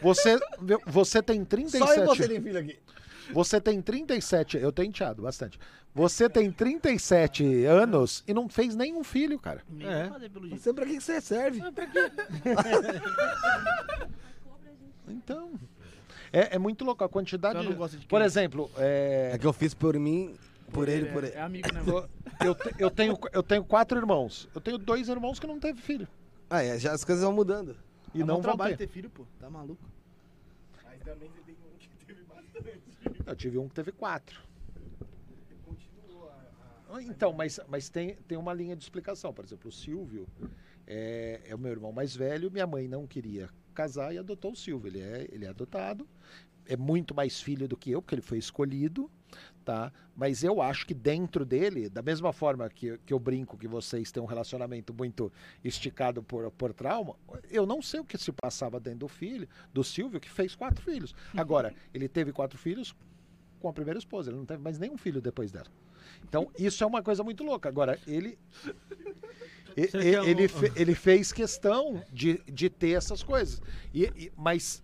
você, 0.00 0.38
meu, 0.60 0.80
você 0.86 1.22
tem 1.22 1.44
37 1.44 1.86
Só 1.86 1.94
eu 1.94 2.06
você 2.06 2.26
tem 2.26 2.40
filho 2.40 2.58
aqui. 2.58 2.78
Você 3.32 3.60
tem 3.60 3.80
37, 3.82 4.56
eu 4.58 4.72
tenho 4.72 4.88
enteado 4.88 5.22
bastante. 5.22 5.58
Você 5.94 6.28
tem 6.28 6.50
37 6.52 7.64
anos 7.64 8.22
e 8.26 8.32
não 8.34 8.48
fez 8.48 8.74
nenhum 8.76 9.02
filho, 9.02 9.38
cara. 9.38 9.62
Nem 9.68 9.86
É. 9.88 10.02
vou 10.04 10.12
fazer 10.12 10.28
pelo 10.30 10.46
Não 10.46 10.58
sei 10.58 10.72
pra 10.72 10.86
que 10.86 11.00
você 11.00 11.20
serve. 11.20 11.60
Então. 15.08 15.52
É, 16.32 16.56
é 16.56 16.58
muito 16.58 16.84
louco 16.84 17.02
a 17.02 17.08
quantidade. 17.08 17.54
Não 17.58 17.70
de- 17.70 17.74
gosta 17.76 17.96
de 17.96 18.06
Por 18.06 18.20
exemplo, 18.20 18.70
é, 18.76 19.30
É 19.34 19.38
que 19.38 19.46
eu 19.46 19.52
fiz 19.52 19.72
por 19.72 19.98
mim, 19.98 20.34
por 20.72 20.86
ele, 20.88 21.08
é, 21.08 21.12
por 21.12 21.24
ele. 21.24 21.32
É 21.34 21.40
amigo, 21.40 21.72
né? 21.72 21.80
mano? 21.82 22.08
eu, 22.44 22.54
te- 22.54 22.74
eu 22.78 22.90
tenho, 22.90 23.18
eu 23.32 23.42
tenho 23.42 23.64
quatro 23.64 23.98
irmãos. 23.98 24.46
Eu 24.54 24.60
tenho 24.60 24.76
dois 24.76 25.08
irmãos 25.08 25.38
que 25.40 25.46
não 25.46 25.58
teve 25.58 25.80
filho. 25.80 26.06
Ah, 26.50 26.62
é, 26.62 26.78
já 26.78 26.92
as 26.92 27.04
coisas 27.04 27.24
vão 27.24 27.32
mudando. 27.32 27.74
E 28.14 28.18
Dá 28.20 28.26
não 28.26 28.34
vão 28.36 28.42
trabalho 28.42 28.76
ter. 28.76 28.86
ter 28.86 28.92
filho, 28.92 29.08
pô. 29.10 29.24
Tá 29.40 29.48
maluco? 29.48 29.82
Mas 30.84 31.00
também 31.02 31.28
você 31.30 31.40
tem 31.42 31.54
um 31.54 31.78
que 31.78 32.04
teve 32.06 32.22
bastante. 32.24 33.17
Eu 33.28 33.36
tive 33.36 33.58
um 33.58 33.68
que 33.68 33.74
teve 33.74 33.92
quatro. 33.92 34.40
Continuou 35.64 36.28
a. 36.30 36.96
a- 36.96 37.02
Então, 37.02 37.32
mas, 37.32 37.60
mas 37.68 37.88
tem, 37.88 38.14
tem 38.26 38.38
uma 38.38 38.54
linha 38.54 38.74
de 38.74 38.82
explicação. 38.82 39.32
Por 39.32 39.44
exemplo, 39.44 39.68
o 39.68 39.72
Silvio 39.72 40.26
é, 40.86 41.42
é 41.44 41.54
o 41.54 41.58
meu 41.58 41.70
irmão 41.70 41.92
mais 41.92 42.16
velho. 42.16 42.50
Minha 42.50 42.66
mãe 42.66 42.88
não 42.88 43.06
queria 43.06 43.48
casar 43.74 44.14
e 44.14 44.18
adotou 44.18 44.52
o 44.52 44.56
Silvio. 44.56 44.88
Ele 44.88 45.00
é, 45.00 45.28
ele 45.30 45.44
é 45.44 45.48
adotado. 45.48 46.08
É 46.66 46.76
muito 46.76 47.14
mais 47.14 47.40
filho 47.40 47.66
do 47.66 47.76
que 47.76 47.90
eu, 47.90 48.02
porque 48.02 48.14
ele 48.14 48.22
foi 48.22 48.38
escolhido. 48.38 49.10
Tá? 49.62 49.92
Mas 50.16 50.42
eu 50.42 50.62
acho 50.62 50.86
que 50.86 50.94
dentro 50.94 51.44
dele, 51.44 51.90
da 51.90 52.00
mesma 52.00 52.32
forma 52.32 52.66
que, 52.70 52.96
que 53.04 53.12
eu 53.12 53.18
brinco 53.18 53.58
que 53.58 53.68
vocês 53.68 54.10
têm 54.10 54.22
um 54.22 54.26
relacionamento 54.26 54.94
muito 54.94 55.30
esticado 55.62 56.22
por, 56.22 56.50
por 56.52 56.72
trauma, 56.72 57.14
eu 57.50 57.66
não 57.66 57.82
sei 57.82 58.00
o 58.00 58.04
que 58.04 58.16
se 58.16 58.32
passava 58.32 58.80
dentro 58.80 59.00
do 59.00 59.08
filho, 59.08 59.46
do 59.70 59.84
Silvio, 59.84 60.18
que 60.18 60.30
fez 60.30 60.54
quatro 60.56 60.82
filhos. 60.82 61.14
Agora, 61.36 61.74
ele 61.92 62.08
teve 62.08 62.32
quatro 62.32 62.58
filhos 62.58 62.94
com 63.58 63.68
a 63.68 63.72
primeira 63.72 63.98
esposa, 63.98 64.30
ele 64.30 64.38
não 64.38 64.46
teve 64.46 64.62
mais 64.62 64.78
nenhum 64.78 64.96
filho 64.96 65.20
depois 65.20 65.50
dela. 65.52 65.66
Então, 66.28 66.48
isso 66.58 66.82
é 66.82 66.86
uma 66.86 67.02
coisa 67.02 67.22
muito 67.22 67.42
louca. 67.44 67.68
Agora, 67.68 67.98
ele. 68.06 68.38
e- 69.76 69.96
e- 69.96 70.18
um- 70.18 70.24
ele, 70.24 70.48
fe- 70.48 70.72
ele 70.76 70.94
fez 70.94 71.32
questão 71.32 72.02
de, 72.12 72.40
de 72.50 72.68
ter 72.68 72.90
essas 72.90 73.22
coisas. 73.22 73.60
E, 73.94 74.04
e- 74.16 74.32
mas. 74.36 74.82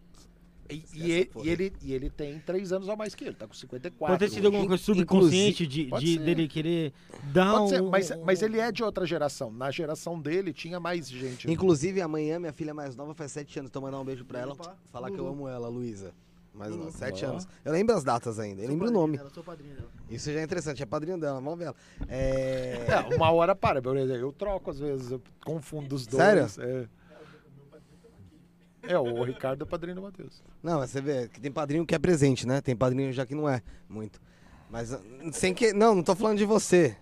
E, 0.71 0.83
e 0.95 1.13
ele, 1.13 1.31
e, 1.43 1.49
ele, 1.51 1.73
e 1.83 1.93
ele 1.93 2.09
tem 2.09 2.39
três 2.39 2.73
anos 2.73 2.89
a 2.89 2.97
mais 2.97 3.15
que 3.15 3.23
ele, 3.25 3.35
tá 3.35 3.47
com 3.47 3.53
54. 3.53 4.15
Pode 4.17 4.19
ter 4.19 4.35
sido 4.35 4.47
alguma 4.47 4.67
coisa 4.67 4.83
subconsciente 4.83 5.67
de, 5.67 5.91
de- 5.91 6.19
dele 6.19 6.49
querer 6.49 6.91
dar 7.35 7.51
Pode 7.53 7.65
um. 7.65 7.69
ser, 7.69 7.83
mas, 7.83 8.11
um- 8.11 8.25
mas 8.25 8.41
ele 8.41 8.59
é 8.59 8.73
de 8.73 8.83
outra 8.83 9.05
geração. 9.05 9.51
Na 9.53 9.71
geração 9.71 10.19
dele 10.19 10.55
tinha 10.55 10.81
mais 10.81 11.11
gente. 11.11 11.51
Inclusive, 11.51 12.01
amanhã, 12.01 12.39
minha 12.39 12.53
filha 12.53 12.73
mais 12.73 12.97
nova 12.97 13.13
faz 13.15 13.33
sete 13.33 13.59
anos. 13.59 13.69
Então, 13.69 13.83
mandar 13.83 14.01
um 14.01 14.05
beijo 14.07 14.25
pra 14.25 14.41
ela. 14.41 14.53
Opa. 14.55 14.75
Falar 14.91 15.11
que 15.11 15.19
eu 15.19 15.27
amo 15.27 15.47
ela, 15.47 15.69
Luísa. 15.69 16.15
Lulu. 16.55 16.85
não, 16.85 16.93
sete 16.93 17.25
anos. 17.25 17.47
Eu 17.65 17.73
lembro 17.73 17.95
as 17.97 18.05
datas 18.05 18.39
ainda. 18.39 18.63
Eu 18.63 18.67
Sou 18.67 18.73
lembro 18.73 18.89
o 18.89 18.93
nome. 18.93 19.17
dela, 19.17 19.31
sou 19.31 19.43
padrinho 19.43 19.75
dela. 19.75 19.89
Isso 20.09 20.33
já 20.33 20.41
é 20.41 20.43
interessante. 20.45 20.83
É 20.83 20.87
padrinho 20.87 21.19
dela. 21.19 21.41
Vamos 21.41 21.59
ver 21.59 21.65
ela. 21.67 21.77
É... 22.09 22.87
É, 23.11 23.17
uma 23.17 23.31
hora 23.33 23.55
para, 23.55 23.81
eu 23.81 24.33
troco 24.33 24.71
às 24.71 24.79
vezes, 24.79 25.11
eu 25.11 25.21
confundo 25.45 25.95
os 25.95 26.07
dois. 26.07 26.23
Sério? 26.23 26.47
É. 26.59 26.89
É, 28.87 28.99
o 28.99 29.23
Ricardo 29.25 29.63
é 29.63 29.67
padrinho 29.67 29.97
do 29.97 30.03
Matheus. 30.03 30.43
Não, 30.63 30.79
mas 30.79 30.91
você 30.91 31.01
vê 31.01 31.29
que 31.29 31.41
tem 31.41 31.51
padrinho 31.51 31.87
que 31.87 31.95
é 31.95 31.99
presente, 31.99 32.47
né? 32.47 32.61
Tem 32.61 32.77
padrinho 32.77 33.13
já 33.13 33.25
que 33.25 33.35
não 33.35 33.49
é 33.49 33.63
muito. 33.89 34.21
Mas 34.71 34.97
sem 35.33 35.55
que. 35.55 35.73
Não, 35.73 35.95
não 35.95 36.03
tô 36.03 36.15
falando 36.15 36.37
de 36.37 36.45
você. 36.45 36.97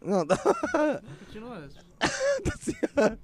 Não, 0.00 0.24
Continua. 1.26 1.68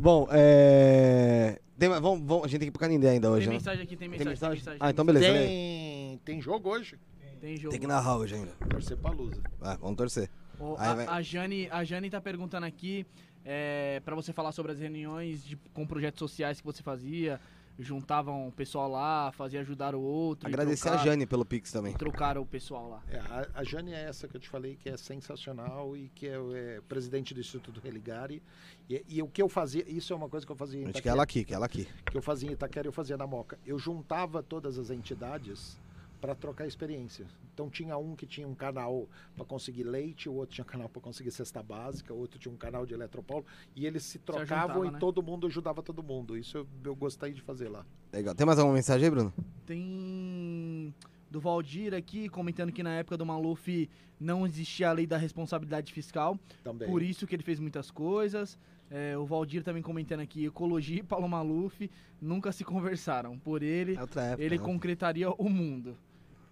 Bom, 0.00 0.26
é. 0.30 1.60
Tem, 1.78 1.88
vamos, 1.88 2.26
vamos, 2.26 2.44
a 2.44 2.48
gente 2.48 2.58
tem 2.60 2.66
que 2.66 2.68
ir 2.68 2.70
pro 2.70 2.80
Canindé 2.80 3.10
ainda 3.10 3.30
hoje, 3.30 3.40
Tem 3.42 3.48
né? 3.48 3.54
mensagem 3.54 3.82
aqui, 3.82 3.96
tem 3.96 4.08
Tem 4.08 4.18
mensagem, 4.18 4.24
tem 4.38 4.48
mensagem? 4.48 4.58
mensagem. 4.58 4.78
Ah, 4.80 4.90
então 4.90 5.04
beleza. 5.04 5.26
Tem, 5.26 6.18
tem 6.24 6.40
jogo 6.40 6.70
hoje? 6.70 6.98
mensagem. 7.20 7.38
Tem 7.40 7.56
jogo. 7.58 7.70
Tem 7.72 7.80
que 7.80 7.86
narrar 7.86 8.16
hoje 8.16 8.34
ainda. 8.34 8.52
Torcer 8.70 8.96
pra 8.96 9.10
Lusa. 9.10 9.42
Vai, 9.60 9.76
vamos 9.76 9.96
torcer. 9.96 10.30
A, 10.78 10.94
vai- 10.94 11.06
a 11.06 11.20
Jane, 11.20 11.68
a 11.70 11.84
Jane 11.84 12.08
tá 12.08 12.18
perguntando 12.20 12.64
aqui 12.64 13.04
é, 13.44 14.00
para 14.04 14.14
você 14.14 14.32
falar 14.32 14.52
sobre 14.52 14.72
as 14.72 14.78
reuniões 14.80 15.44
de- 15.44 15.56
com 15.74 15.86
projetos 15.86 16.18
sociais 16.18 16.60
que 16.60 16.66
você 16.66 16.82
fazia. 16.82 17.38
Juntavam 17.78 18.48
o 18.48 18.52
pessoal 18.52 18.90
lá, 18.90 19.30
fazia 19.32 19.60
ajudar 19.60 19.94
o 19.94 20.00
outro. 20.00 20.48
Agradecer 20.48 20.88
a 20.88 20.96
Jane 20.96 21.26
pelo 21.26 21.44
Pix 21.44 21.70
também. 21.70 21.92
Trocaram 21.94 22.40
o 22.40 22.46
pessoal 22.46 22.88
lá. 22.88 23.02
É, 23.08 23.18
a, 23.18 23.48
a 23.56 23.64
Jane 23.64 23.92
é 23.92 24.04
essa 24.04 24.26
que 24.26 24.36
eu 24.36 24.40
te 24.40 24.48
falei, 24.48 24.76
que 24.76 24.88
é 24.88 24.96
sensacional 24.96 25.96
e 25.96 26.08
que 26.14 26.26
é, 26.26 26.36
é 26.54 26.80
presidente 26.88 27.34
do 27.34 27.40
Instituto 27.40 27.78
Religare. 27.80 28.42
E, 28.88 29.04
e 29.08 29.22
o 29.22 29.28
que 29.28 29.42
eu 29.42 29.48
fazia, 29.48 29.84
isso 29.86 30.12
é 30.12 30.16
uma 30.16 30.28
coisa 30.28 30.46
que 30.46 30.52
eu 30.52 30.56
fazia 30.56 30.80
em 30.80 30.84
A 30.84 30.86
gente 30.86 30.94
quer 30.94 31.00
Itaquera, 31.00 31.14
ela 31.14 31.22
aqui, 31.22 31.44
quer 31.44 31.54
ela 31.54 31.66
aqui. 31.66 31.88
que 32.10 32.16
eu 32.16 32.22
fazia 32.22 32.48
em 32.48 32.52
Itaquera 32.52 32.86
e 32.86 32.88
eu 32.88 32.92
fazia 32.92 33.16
na 33.16 33.26
Moca. 33.26 33.58
Eu 33.66 33.78
juntava 33.78 34.42
todas 34.42 34.78
as 34.78 34.90
entidades 34.90 35.78
para 36.26 36.34
trocar 36.34 36.66
experiência. 36.66 37.24
Então 37.54 37.70
tinha 37.70 37.96
um 37.96 38.16
que 38.16 38.26
tinha 38.26 38.48
um 38.48 38.54
canal 38.54 39.08
para 39.36 39.44
conseguir 39.44 39.84
leite, 39.84 40.28
o 40.28 40.34
outro 40.34 40.56
tinha 40.56 40.64
um 40.64 40.68
canal 40.68 40.88
para 40.88 41.00
conseguir 41.00 41.30
cesta 41.30 41.62
básica, 41.62 42.12
o 42.12 42.18
outro 42.18 42.36
tinha 42.36 42.52
um 42.52 42.56
canal 42.56 42.84
de 42.84 42.94
eletropaulo 42.94 43.46
e 43.76 43.86
eles 43.86 44.02
se 44.02 44.18
trocavam 44.18 44.82
ajuntava, 44.82 44.86
e 44.86 44.90
né? 44.90 44.98
todo 44.98 45.22
mundo 45.22 45.46
ajudava 45.46 45.82
todo 45.84 46.02
mundo. 46.02 46.36
Isso 46.36 46.58
eu, 46.58 46.66
eu 46.84 46.96
gostei 46.96 47.32
de 47.32 47.40
fazer 47.40 47.68
lá. 47.68 47.86
Legal. 48.12 48.34
Tem 48.34 48.44
mais 48.44 48.58
alguma 48.58 48.74
mensagem 48.74 49.04
aí, 49.04 49.10
Bruno? 49.10 49.32
Tem 49.64 50.92
do 51.30 51.40
Valdir 51.40 51.94
aqui 51.94 52.28
comentando 52.28 52.72
que 52.72 52.82
na 52.82 52.94
época 52.94 53.16
do 53.16 53.24
Maluf 53.24 53.88
não 54.18 54.46
existia 54.46 54.88
a 54.88 54.92
lei 54.92 55.06
da 55.06 55.16
responsabilidade 55.16 55.92
fiscal, 55.92 56.38
Também. 56.64 56.88
por 56.88 57.02
isso 57.02 57.26
que 57.26 57.36
ele 57.36 57.42
fez 57.42 57.60
muitas 57.60 57.90
coisas. 57.90 58.58
É, 58.88 59.18
o 59.18 59.26
Valdir 59.26 59.64
também 59.64 59.82
comentando 59.82 60.20
aqui, 60.20 60.46
ecologia 60.46 61.00
e 61.00 61.02
Paulo 61.02 61.28
Maluf 61.28 61.90
nunca 62.20 62.52
se 62.52 62.64
conversaram. 62.64 63.36
Por 63.38 63.62
ele, 63.62 63.96
É 63.96 64.00
época. 64.02 64.36
ele 64.38 64.58
né? 64.58 64.64
concretaria 64.64 65.30
o 65.30 65.48
mundo. 65.48 65.96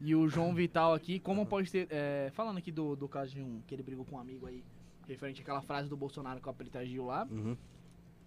E 0.05 0.15
o 0.15 0.29
João 0.29 0.55
Vital 0.55 0.93
aqui, 0.93 1.19
como 1.19 1.47
pode 1.47 1.71
ter. 1.71 1.89
é, 1.91 2.31
falando 2.35 2.59
aqui 2.59 2.71
do, 2.71 2.95
do 2.95 3.09
caso 3.09 3.33
de 3.35 3.41
um 3.43 3.61
que 3.67 3.75
ele 3.75 3.83
brigou 3.83 4.05
com 4.05 4.17
um 4.17 4.19
amigo 4.21 4.47
aí, 4.47 4.63
referente 5.09 5.41
àquela 5.41 5.63
frase 5.63 5.89
do 5.89 5.97
Bolsonaro 5.97 6.41
com 6.41 6.51
a 6.51 6.53
Preta 6.53 6.85
Gil 6.85 7.07
lá. 7.07 7.27
Uhum. 7.31 7.57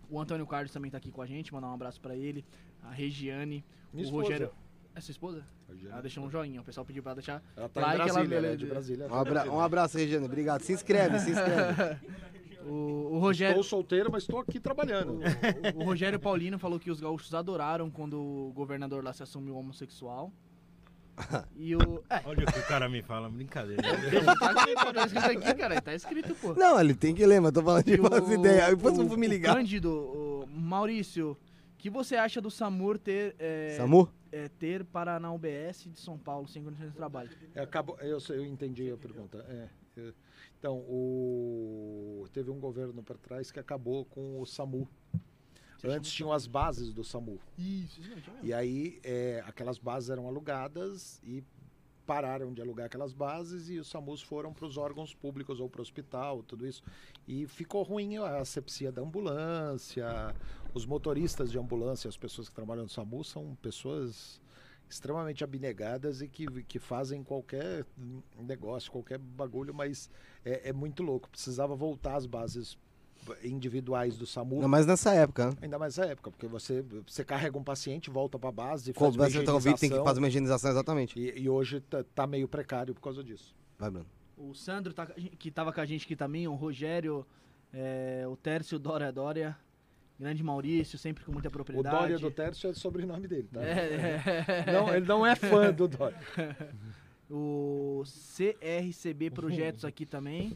O 0.09 0.19
Antônio 0.19 0.47
Carlos 0.47 0.71
também 0.71 0.89
tá 0.89 0.97
aqui 0.97 1.11
com 1.11 1.21
a 1.21 1.25
gente, 1.25 1.53
mandar 1.53 1.67
um 1.67 1.73
abraço 1.73 1.99
pra 2.01 2.15
ele. 2.15 2.43
A 2.83 2.91
Regiane, 2.91 3.63
Minha 3.93 4.03
o 4.03 4.07
esposa. 4.07 4.23
Rogério. 4.23 4.51
É 4.95 5.01
sua 5.01 5.11
esposa? 5.11 5.45
A 5.69 5.75
Jane- 5.75 5.91
Ela 5.91 6.01
deixou 6.01 6.23
um 6.25 6.29
joinha, 6.31 6.61
o 6.61 6.63
pessoal 6.63 6.83
pediu 6.85 7.03
pra 7.03 7.13
deixar. 7.13 7.43
Ela 7.55 7.69
tá 7.69 7.81
like, 7.81 7.97
em 7.97 8.01
ela- 8.01 8.13
Brasília, 8.13 8.37
ela, 8.37 8.45
ela- 8.47 8.53
é 8.53 8.57
de 8.57 8.65
Brasília. 8.65 9.07
Um, 9.07 9.13
abra- 9.13 9.51
um 9.51 9.59
abraço, 9.59 9.97
Regiane. 9.97 10.25
Obrigado. 10.25 10.61
Se 10.63 10.73
inscreve, 10.73 11.19
se 11.19 11.31
inscreve. 11.31 11.99
O, 12.65 13.13
o 13.15 13.19
Rogério. 13.19 13.51
Estou 13.61 13.63
solteiro, 13.63 14.11
mas 14.11 14.23
estou 14.23 14.39
aqui 14.39 14.59
trabalhando. 14.59 15.19
O, 15.77 15.83
o 15.83 15.85
Rogério 15.85 16.19
Paulino 16.19 16.59
falou 16.59 16.77
que 16.77 16.91
os 16.91 16.99
gaúchos 16.99 17.33
adoraram 17.33 17.89
quando 17.89 18.19
o 18.19 18.51
governador 18.53 19.01
lá 19.03 19.13
se 19.13 19.23
assumiu 19.23 19.55
homossexual. 19.55 20.33
E 21.55 21.75
o. 21.75 22.03
É, 22.09 22.21
Olha 22.25 22.43
o 22.43 22.51
que 22.51 22.59
o 22.59 22.67
cara 22.67 22.87
me 22.87 23.01
fala, 23.01 23.29
brincadeira. 23.29 23.81
tá 23.81 24.53
tá 24.93 25.05
escrito 25.05 25.25
aqui, 25.25 25.53
cara. 25.55 25.81
Tá 25.81 25.93
escrito, 25.93 26.35
pô. 26.35 26.53
Não, 26.53 26.79
ele 26.79 26.93
tem 26.93 27.13
que 27.13 27.25
ler, 27.25 27.39
mas 27.39 27.49
eu 27.49 27.53
tô 27.53 27.63
falando 27.63 27.83
de 27.83 27.99
umas 27.99 28.29
ideias. 28.31 28.69
Depois 28.69 28.97
eu 28.97 29.07
vou 29.07 29.17
me 29.17 29.27
o 29.27 29.29
ligar. 29.29 29.55
Cândido, 29.55 29.91
o 29.91 30.47
Maurício, 30.47 31.31
o 31.31 31.77
que 31.77 31.89
você 31.89 32.15
acha 32.15 32.39
do 32.39 32.49
SAMUR 32.49 32.97
ter, 32.97 33.35
é, 33.39 33.75
Samu? 33.77 34.09
é, 34.31 34.47
ter 34.47 34.85
para 34.85 35.19
na 35.19 35.31
UBS 35.31 35.87
de 35.91 35.99
São 35.99 36.17
Paulo 36.17 36.47
sem 36.47 36.63
condições 36.63 36.89
de 36.91 36.95
trabalho? 36.95 37.29
É, 37.53 37.61
acabou, 37.61 37.97
eu, 37.99 38.19
eu 38.29 38.45
entendi 38.45 38.91
a 38.91 38.97
pergunta. 38.97 39.45
É, 39.49 39.67
é. 39.99 40.13
então, 40.57 40.77
o, 40.77 42.25
teve 42.31 42.49
um 42.49 42.59
governo 42.59 43.03
para 43.03 43.17
trás 43.17 43.51
que 43.51 43.59
acabou 43.59 44.05
com 44.05 44.39
o 44.39 44.45
SAMU. 44.45 44.87
Antes 45.83 46.11
tinham 46.11 46.31
as 46.31 46.47
bases 46.47 46.93
do 46.93 47.03
SAMU. 47.03 47.39
Isso, 47.57 48.01
isso 48.01 48.09
mesmo. 48.09 48.33
E 48.43 48.53
aí, 48.53 48.99
é, 49.03 49.43
aquelas 49.45 49.77
bases 49.77 50.09
eram 50.09 50.27
alugadas 50.27 51.21
e 51.23 51.43
pararam 52.05 52.53
de 52.53 52.61
alugar 52.61 52.85
aquelas 52.85 53.11
bases 53.11 53.69
e 53.69 53.77
os 53.77 53.89
SAMUs 53.89 54.21
foram 54.21 54.53
para 54.53 54.65
os 54.65 54.77
órgãos 54.77 55.13
públicos 55.13 55.59
ou 55.59 55.69
para 55.69 55.79
o 55.79 55.81
hospital, 55.81 56.41
tudo 56.41 56.65
isso. 56.65 56.81
E 57.27 57.45
ficou 57.45 57.83
ruim 57.83 58.17
a 58.17 58.37
asepsia 58.37 58.91
da 58.91 59.01
ambulância, 59.01 60.33
os 60.73 60.85
motoristas 60.85 61.51
de 61.51 61.59
ambulância, 61.59 62.07
as 62.07 62.17
pessoas 62.17 62.47
que 62.47 62.55
trabalham 62.55 62.83
no 62.83 62.89
SAMU 62.89 63.23
são 63.25 63.55
pessoas 63.61 64.41
extremamente 64.89 65.43
abnegadas 65.43 66.21
e 66.21 66.29
que, 66.29 66.45
que 66.63 66.79
fazem 66.79 67.21
qualquer 67.21 67.85
negócio, 68.39 68.89
qualquer 68.89 69.17
bagulho, 69.17 69.73
mas 69.73 70.09
é, 70.45 70.69
é 70.69 70.73
muito 70.73 71.03
louco. 71.03 71.29
Precisava 71.29 71.75
voltar 71.75 72.15
às 72.15 72.25
bases 72.25 72.77
individuais 73.43 74.17
do 74.17 74.25
SAMU. 74.25 74.61
Não, 74.61 74.67
mas 74.67 74.85
nessa 74.85 75.13
época, 75.13 75.47
né? 75.47 75.57
Ainda 75.61 75.79
mais 75.79 75.97
na 75.97 76.05
época, 76.05 76.31
porque 76.31 76.47
você, 76.47 76.83
você 77.05 77.23
carrega 77.23 77.57
um 77.57 77.63
paciente, 77.63 78.09
volta 78.09 78.37
para 78.37 78.49
a 78.49 78.51
base, 78.51 78.93
faz 78.93 79.15
uma 79.15 79.25
Conversa 79.25 79.43
com 79.43 79.51
o 79.51 79.53
Covid, 79.53 79.63
tem 79.63 79.75
que 79.75 79.85
higienização, 79.85 80.05
fazer 80.05 80.19
uma 80.19 80.27
higienização 80.27 80.71
exatamente. 80.71 81.19
e, 81.19 81.41
e 81.41 81.49
hoje 81.49 81.81
tá, 81.81 82.03
tá 82.15 82.27
meio 82.27 82.47
precário 82.47 82.93
por 82.93 83.01
causa 83.01 83.23
disso. 83.23 83.55
Vai, 83.77 83.89
Bruno. 83.89 84.07
O 84.37 84.53
Sandro, 84.53 84.93
tá, 84.93 85.05
que 85.05 85.49
tava 85.49 85.73
com 85.73 85.81
a 85.81 85.85
gente 85.85 86.05
aqui 86.05 86.15
também, 86.15 86.47
o 86.47 86.53
Rogério, 86.53 87.25
é, 87.73 88.25
o 88.27 88.35
Tércio 88.35 88.77
Dória 88.77 89.11
Dória, 89.11 89.57
grande 90.19 90.43
Maurício, 90.43 90.97
sempre 90.97 91.23
com 91.23 91.31
muita 91.31 91.47
O 91.47 91.51
propriedade. 91.51 91.95
Dória 91.95 92.19
do 92.19 92.31
Tércio 92.31 92.67
é 92.67 92.71
o 92.71 92.75
sobrenome 92.75 93.27
dele, 93.27 93.49
tá? 93.51 93.63
É, 93.63 94.21
é. 94.67 94.71
Não, 94.71 94.93
ele 94.93 95.05
não 95.05 95.25
é 95.25 95.35
fã 95.35 95.73
do 95.73 95.87
Dória. 95.87 96.17
O 97.29 98.03
CRCB 98.05 99.29
Projetos 99.31 99.83
aqui 99.83 100.05
também, 100.05 100.55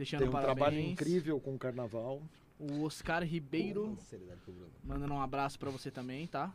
deixando 0.00 0.20
Tem 0.20 0.28
um 0.28 0.32
parabéns. 0.32 0.56
trabalho 0.56 0.80
incrível 0.80 1.38
com 1.40 1.54
o 1.54 1.58
carnaval. 1.58 2.22
O 2.58 2.84
Oscar 2.84 3.22
Ribeiro, 3.22 3.96
mandando 4.82 5.12
um 5.14 5.20
abraço 5.20 5.58
pra 5.58 5.70
você 5.70 5.90
também, 5.90 6.26
tá? 6.26 6.52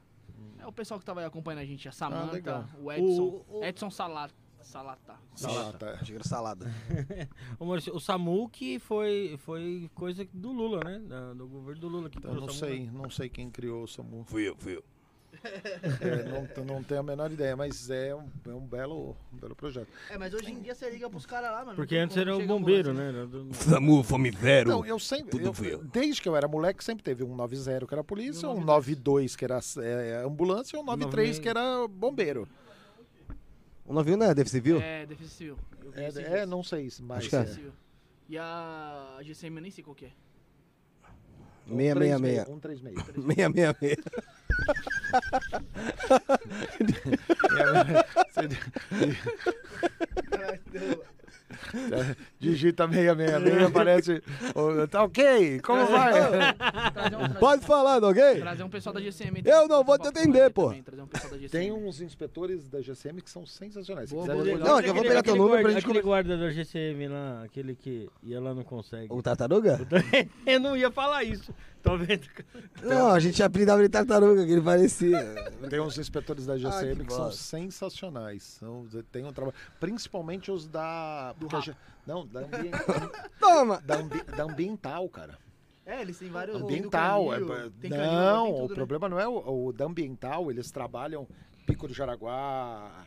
É 0.59 0.65
o 0.67 0.71
pessoal 0.71 0.99
que 0.99 1.05
tava 1.05 1.19
aí 1.19 1.25
acompanhando 1.25 1.61
a 1.61 1.65
gente, 1.65 1.87
a 1.87 1.91
Samanta, 1.91 2.33
legal. 2.33 2.65
o 2.81 2.91
Edson, 2.91 3.21
O- 3.49 3.59
o- 3.59 3.63
Edson 3.63 3.89
Salat, 3.91 4.31
Salata. 4.61 5.15
Salata. 5.35 5.99
Era 6.11 6.23
salada. 6.23 6.65
Ô, 7.59 7.65
Maurício, 7.65 7.95
o 7.95 7.99
SAMU 7.99 8.49
que 8.49 8.79
foi, 8.79 9.35
foi 9.39 9.89
coisa 9.93 10.27
do 10.33 10.51
Lula, 10.51 10.83
né? 10.83 10.99
Da- 11.07 11.33
do 11.33 11.47
governo 11.47 11.81
do 11.81 11.87
Lula 11.87 12.09
que 12.09 12.17
Eu 12.17 12.21
criou 12.21 12.37
não 12.37 12.45
o 12.47 12.49
SAMU, 12.51 12.59
sei, 12.71 12.79
né? 12.85 12.91
não 12.93 13.09
sei 13.11 13.29
quem 13.29 13.49
criou 13.51 13.83
o 13.83 13.87
SAMU. 13.87 14.23
Fui 14.25 14.49
eu, 14.49 14.55
fui 14.57 14.75
eu. 14.77 14.83
É, 16.01 16.23
não, 16.23 16.65
não 16.75 16.83
tenho 16.83 16.99
a 16.99 17.03
menor 17.03 17.31
ideia, 17.31 17.55
mas 17.55 17.89
é 17.89 18.13
um, 18.15 18.27
é 18.45 18.49
um 18.53 18.65
belo, 18.65 19.15
um 19.33 19.37
belo 19.37 19.55
projeto. 19.55 19.87
É, 20.09 20.17
mas 20.17 20.33
hoje 20.33 20.51
em 20.51 20.59
dia 20.61 20.73
você 20.75 20.89
liga 20.89 21.09
pros 21.09 21.25
caras 21.25 21.51
lá, 21.51 21.63
mano. 21.65 21.75
Porque 21.75 21.95
antes 21.97 22.17
era 22.17 22.35
o 22.35 22.45
bombeiro, 22.45 22.93
né? 22.93 23.09
Era 23.09 23.27
do- 23.27 23.53
SAMU, 23.53 24.03
fome 24.03 24.31
zero. 24.31 24.69
Não, 24.69 24.85
eu 24.85 24.99
sempre, 24.99 25.31
tudo 25.31 25.65
eu- 25.65 25.83
desde 25.83 26.21
que 26.21 26.29
eu 26.29 26.35
era 26.35 26.47
moleque, 26.47 26.83
sempre 26.83 27.03
teve 27.03 27.23
um 27.23 27.35
90 27.35 27.85
que 27.87 27.93
era 27.93 28.03
polícia, 28.03 28.47
um 28.49 28.53
um 28.57 28.63
92. 28.63 28.97
92 29.25 29.35
que 29.35 29.45
era 29.45 29.59
é, 29.83 30.23
ambulância 30.25 30.75
e 30.75 30.79
um 30.79 30.83
93 30.83 31.39
que 31.39 31.49
era 31.49 31.87
bombeiro. 31.87 32.47
O 33.85 33.93
novinho 33.93 34.17
não 34.17 34.25
é 34.25 34.33
Defesa 34.33 34.55
Civil? 34.57 34.81
É, 34.81 35.05
Defesa 35.05 35.29
Civil. 35.29 35.57
É, 35.95 36.39
é, 36.39 36.45
não 36.45 36.63
sei 36.63 36.89
se 36.89 37.03
mais. 37.03 37.21
Acho 37.21 37.29
que 37.29 37.61
é. 37.61 37.71
E 38.27 38.37
a 38.37 39.19
GCM 39.21 39.57
eu 39.57 39.61
nem 39.61 39.71
sei 39.71 39.83
qual 39.83 39.95
que 39.95 40.05
é. 40.05 40.11
666. 41.67 42.45
136. 42.45 42.95
666. 43.05 43.97
Digita 52.39 52.87
666, 52.87 53.63
aparece. 53.67 54.23
"Ô, 54.53 54.87
Tá 54.87 55.03
ok? 55.03 55.59
Como 55.61 55.85
vai? 55.85 56.11
Trazer 56.13 57.15
um, 57.15 57.19
trazer, 57.19 57.39
Pode 57.39 57.65
falar, 57.65 58.03
ok? 58.03 58.39
trazer 58.39 58.63
um 58.63 58.69
pessoal 58.69 58.93
da 58.93 59.01
GCM. 59.01 59.41
Eu 59.45 59.67
não 59.67 59.83
vou 59.83 59.97
te 59.97 60.07
atender, 60.07 60.49
pô. 60.51 60.69
um. 60.71 60.83
Tem 61.49 61.71
uns 61.71 62.01
inspetores 62.01 62.69
da 62.69 62.81
GCM 62.81 63.21
que 63.21 63.29
são 63.29 63.45
sensacionais. 63.45 64.09
Se 64.09 64.15
Boa, 64.15 64.27
quiser, 64.27 64.43
boa. 64.43 64.57
Não, 64.59 64.65
já 64.81 64.87
vou 64.87 64.91
Aquele- 64.91 65.07
pegar 65.07 65.23
teu 65.23 65.35
número 65.35 65.53
pra 65.53 65.61
guarda- 65.63 65.79
gente 65.79 65.85
Aquele 65.89 66.01
guarda 66.03 66.37
da 66.37 66.49
GCM 66.51 67.07
lá, 67.07 67.43
aquele 67.43 67.75
que 67.75 68.09
ia 68.23 68.39
lá 68.41 68.53
não 68.53 68.63
consegue. 68.63 69.07
O 69.09 69.21
tartaruga? 69.21 69.79
Eu 70.45 70.59
não 70.59 70.75
ia 70.77 70.91
falar 70.91 71.23
isso. 71.23 71.53
Tô 71.85 71.97
vendo. 71.97 72.27
Não, 72.81 73.11
a 73.11 73.19
gente 73.19 73.41
apelidava 73.43 73.81
de 73.83 73.89
tartaruga, 73.89 74.43
que 74.43 74.51
ele 74.51 74.61
parecia. 74.61 75.23
Tem 75.69 75.79
uns 75.79 75.97
inspetores 75.99 76.45
da 76.47 76.57
GCM 76.57 76.91
Ah, 76.93 76.95
que 76.95 77.05
que, 77.05 77.13
são 77.13 77.31
sensacionais. 77.31 78.41
São, 78.43 78.87
tem 79.11 79.23
um 79.23 79.31
trabalho. 79.31 79.55
Principalmente 79.79 80.51
os 80.51 80.65
da. 80.67 81.35
porque 81.39 81.55
a 81.55 81.59
G- 81.61 81.75
não, 82.07 82.25
da, 82.25 82.39
ambien- 82.41 82.71
Toma! 83.39 83.79
da, 83.85 83.97
ambi- 83.99 84.23
da 84.23 84.43
ambiental, 84.43 85.07
cara. 85.09 85.37
É, 85.85 86.01
eles 86.01 86.17
têm 86.17 86.29
vários. 86.29 86.59
Ambiental. 86.59 87.29
tem 87.29 87.39
do 87.39 87.53
é- 87.53 87.55
canil, 87.55 87.71
tem 87.79 87.89
canil, 87.91 88.05
não, 88.11 88.45
tem 88.45 88.53
o 88.53 88.57
tudo, 88.61 88.69
né? 88.69 88.75
problema 88.75 89.07
não 89.09 89.19
é 89.19 89.27
o, 89.27 89.67
o 89.67 89.71
da 89.71 89.85
ambiental, 89.85 90.49
eles 90.49 90.71
trabalham 90.71 91.27
Pico 91.67 91.87
do 91.87 91.93
Jaraguá, 91.93 93.05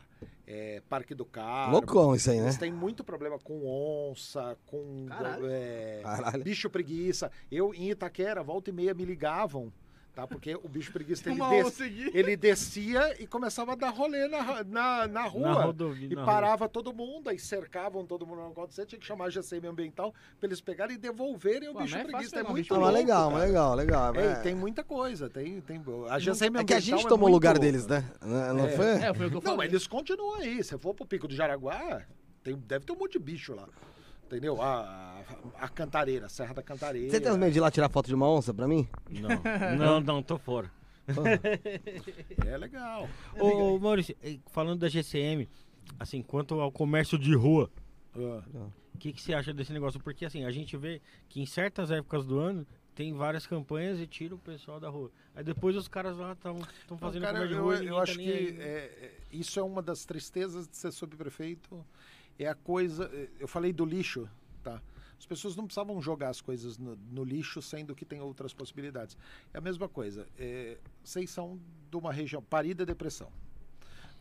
é, 0.51 0.81
Parque 0.89 1.13
do 1.13 1.23
Carmo. 1.23 1.73
Loucão 1.73 2.15
isso 2.15 2.31
aí, 2.31 2.37
né? 2.37 2.45
Eles 2.45 2.57
têm 2.57 2.73
muito 2.73 3.03
problema 3.03 3.37
com 3.37 3.61
onça, 4.09 4.57
com 4.65 5.05
Caralho. 5.07 5.45
é, 5.47 5.99
Caralho. 6.01 6.43
bicho 6.43 6.67
preguiça. 6.71 7.31
Eu, 7.51 7.71
em 7.71 7.91
Itaquera, 7.91 8.41
volta 8.41 8.71
e 8.71 8.73
meia 8.73 8.95
me 8.95 9.05
ligavam, 9.05 9.71
tá? 10.19 10.27
Porque 10.27 10.55
o 10.55 10.67
bicho 10.67 10.91
preguiça, 10.91 11.23
ele, 11.29 11.39
des- 11.39 12.15
ele 12.15 12.35
descia 12.37 13.21
e 13.21 13.27
começava 13.27 13.73
a 13.73 13.75
dar 13.75 13.89
rolê 13.89 14.27
na, 14.27 14.63
na, 14.63 15.07
na 15.07 15.23
rua. 15.23 15.47
Na 15.49 15.53
rodovia. 15.65 16.09
E 16.11 16.15
na 16.15 16.25
parava 16.25 16.67
todo 16.67 16.93
mundo, 16.93 17.29
aí 17.29 17.39
cercavam 17.39 18.05
todo 18.05 18.25
mundo 18.25 18.41
no 18.41 18.47
acontecer, 18.51 18.85
tinha 18.85 18.99
que 18.99 19.05
chamar 19.05 19.25
a 19.25 19.29
GCM 19.29 19.67
ambiental 19.67 20.13
pra 20.39 20.47
eles 20.47 20.59
pegarem 20.61 20.95
e 20.95 20.99
devolverem 20.99 21.69
o 21.69 21.73
Pô, 21.73 21.79
bicho 21.81 21.93
não 21.95 22.01
é 22.01 22.03
fácil 22.03 22.17
preguiça. 22.17 22.35
É 22.35 22.39
pegar 22.39 22.49
um 22.49 22.51
muito 22.51 22.63
bicho 22.63 22.73
Ah, 22.73 22.77
louco, 22.77 22.93
legal, 22.93 23.31
cara. 23.31 23.43
legal, 23.45 23.75
legal. 23.75 24.15
É, 24.15 24.25
É, 24.31 24.35
tem 24.35 24.55
muita 24.55 24.83
coisa, 24.83 25.29
tem, 25.29 25.61
tem 25.61 25.81
a 26.09 26.19
GCM 26.19 26.57
é 26.59 26.63
que 26.63 26.73
a 26.73 26.77
ambiental 26.77 26.97
gente 26.99 27.05
é 27.05 27.09
tomou 27.09 27.29
o 27.29 27.31
lugar 27.31 27.57
deles, 27.57 27.87
né? 27.87 28.03
Não, 28.21 28.53
não 28.53 28.65
É. 28.67 28.69
foi? 28.71 28.85
É, 28.85 29.13
foi 29.13 29.25
o 29.27 29.29
que 29.29 29.37
eu 29.37 29.41
Não, 29.41 29.51
mas 29.51 29.55
falei. 29.55 29.69
eles 29.69 29.87
continuam 29.87 30.35
aí. 30.35 30.63
Se 30.63 30.77
for 30.77 30.93
pro 30.93 31.05
Pico 31.05 31.27
do 31.27 31.33
Jaraguá, 31.35 32.01
tem, 32.43 32.55
deve 32.55 32.85
ter 32.85 32.91
um 32.93 32.95
monte 32.97 33.13
de 33.13 33.19
bicho 33.19 33.53
lá. 33.53 33.67
Entendeu? 34.29 34.61
A, 34.61 35.23
a, 35.59 35.65
a 35.65 35.67
Cantareira, 35.67 36.27
a 36.27 36.29
Serra 36.29 36.53
da 36.53 36.61
Cantareira. 36.61 37.09
Você 37.09 37.19
tem 37.19 37.31
os 37.31 37.37
meios 37.37 37.51
de 37.51 37.57
ir 37.59 37.61
lá 37.61 37.71
tirar 37.71 37.89
foto 37.89 38.05
de 38.05 38.13
uma 38.13 38.29
onça 38.29 38.53
pra 38.53 38.67
mim? 38.67 38.87
Não, 39.09 39.29
não, 39.75 39.99
não, 40.01 40.21
tô 40.21 40.37
fora. 40.37 40.71
É 42.45 42.55
legal. 42.55 43.09
Ô, 43.39 43.47
ô, 43.75 43.79
Maurício, 43.79 44.15
falando 44.51 44.81
da 44.81 44.87
GCM, 44.87 45.49
assim, 45.99 46.21
quanto 46.21 46.59
ao 46.61 46.71
comércio 46.71 47.17
de 47.17 47.33
rua, 47.35 47.71
Ah. 48.15 48.43
o 48.93 48.97
que, 48.99 49.11
que 49.13 49.19
você 49.19 49.33
acha 49.33 49.51
desse 49.51 49.73
negócio? 49.73 49.99
Porque 49.99 50.23
assim, 50.25 50.45
a 50.45 50.51
gente 50.51 50.77
vê 50.77 51.01
que 51.27 51.41
em 51.41 51.45
certas 51.47 51.89
épocas 51.89 52.23
do 52.23 52.37
ano 52.37 52.67
tem 52.93 53.13
várias 53.13 53.47
campanhas 53.47 53.99
e 53.99 54.05
tira 54.05 54.35
o 54.35 54.37
pessoal 54.37 54.79
da 54.79 54.89
rua. 54.89 55.09
Aí 55.33 55.43
depois 55.43 55.75
os 55.75 55.87
caras 55.87 56.17
lá 56.17 56.33
estão 56.33 56.59
Não, 56.89 56.97
fazendo 56.99 57.21
cara, 57.23 57.33
comércio 57.39 57.47
de 57.47 57.55
eu, 57.55 57.63
rua 57.63 57.73
e 57.73 57.77
eu 57.77 57.83
ninguém 57.83 57.99
acho 58.01 58.13
tá 58.13 58.19
que 58.19 58.61
é, 58.61 58.65
é, 58.67 59.11
isso 59.31 59.59
é 59.59 59.63
uma 59.63 59.81
das 59.81 60.05
tristezas 60.05 60.67
de 60.67 60.75
ser 60.77 60.91
subprefeito. 60.91 61.83
É 62.39 62.47
a 62.47 62.55
coisa. 62.55 63.05
é, 63.13 63.29
Eu 63.39 63.47
falei 63.47 63.71
do 63.73 63.85
lixo, 63.85 64.27
tá? 64.63 64.81
As 65.19 65.25
pessoas 65.25 65.55
não 65.55 65.65
precisavam 65.65 66.01
jogar 66.01 66.29
as 66.29 66.39
coisas 66.39 66.77
no, 66.77 66.95
no 66.95 67.23
lixo, 67.25 67.61
sendo 67.61 67.93
que 67.93 68.05
tem 68.05 68.21
outras 68.21 68.53
possibilidades. 68.53 69.17
É 69.53 69.57
a 69.57 69.61
mesma 69.61 69.89
coisa. 69.89 70.25
é, 70.37 70.77
vocês 71.03 71.29
são 71.29 71.59
de 71.91 71.97
uma 71.97 72.13
região. 72.13 72.41
Parida 72.41 72.85
Depressão. 72.85 73.29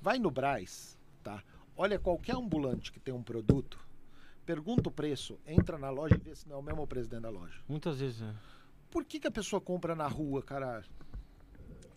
Vai 0.02 0.18
no 0.18 0.30
Braz, 0.30 0.98
tá? 1.22 1.42
Olha 1.76 1.98
qualquer 1.98 2.34
ambulante 2.34 2.90
que 2.92 2.98
tem 2.98 3.14
um 3.14 3.22
produto, 3.22 3.78
pergunta 4.44 4.88
o 4.88 4.92
preço, 4.92 5.38
entra 5.46 5.78
na 5.78 5.90
loja 5.90 6.16
e 6.16 6.18
vê 6.18 6.34
se 6.34 6.48
não 6.48 6.56
é 6.56 6.58
o 6.58 6.62
mesmo 6.62 6.86
preço 6.86 7.08
dentro 7.08 7.24
da 7.24 7.30
loja. 7.30 7.60
Muitas 7.68 8.00
vezes, 8.00 8.20
né? 8.20 8.34
Por 8.90 9.04
que, 9.04 9.20
que 9.20 9.26
a 9.28 9.30
pessoa 9.30 9.60
compra 9.60 9.94
na 9.94 10.08
rua, 10.08 10.42
caralho? 10.42 10.84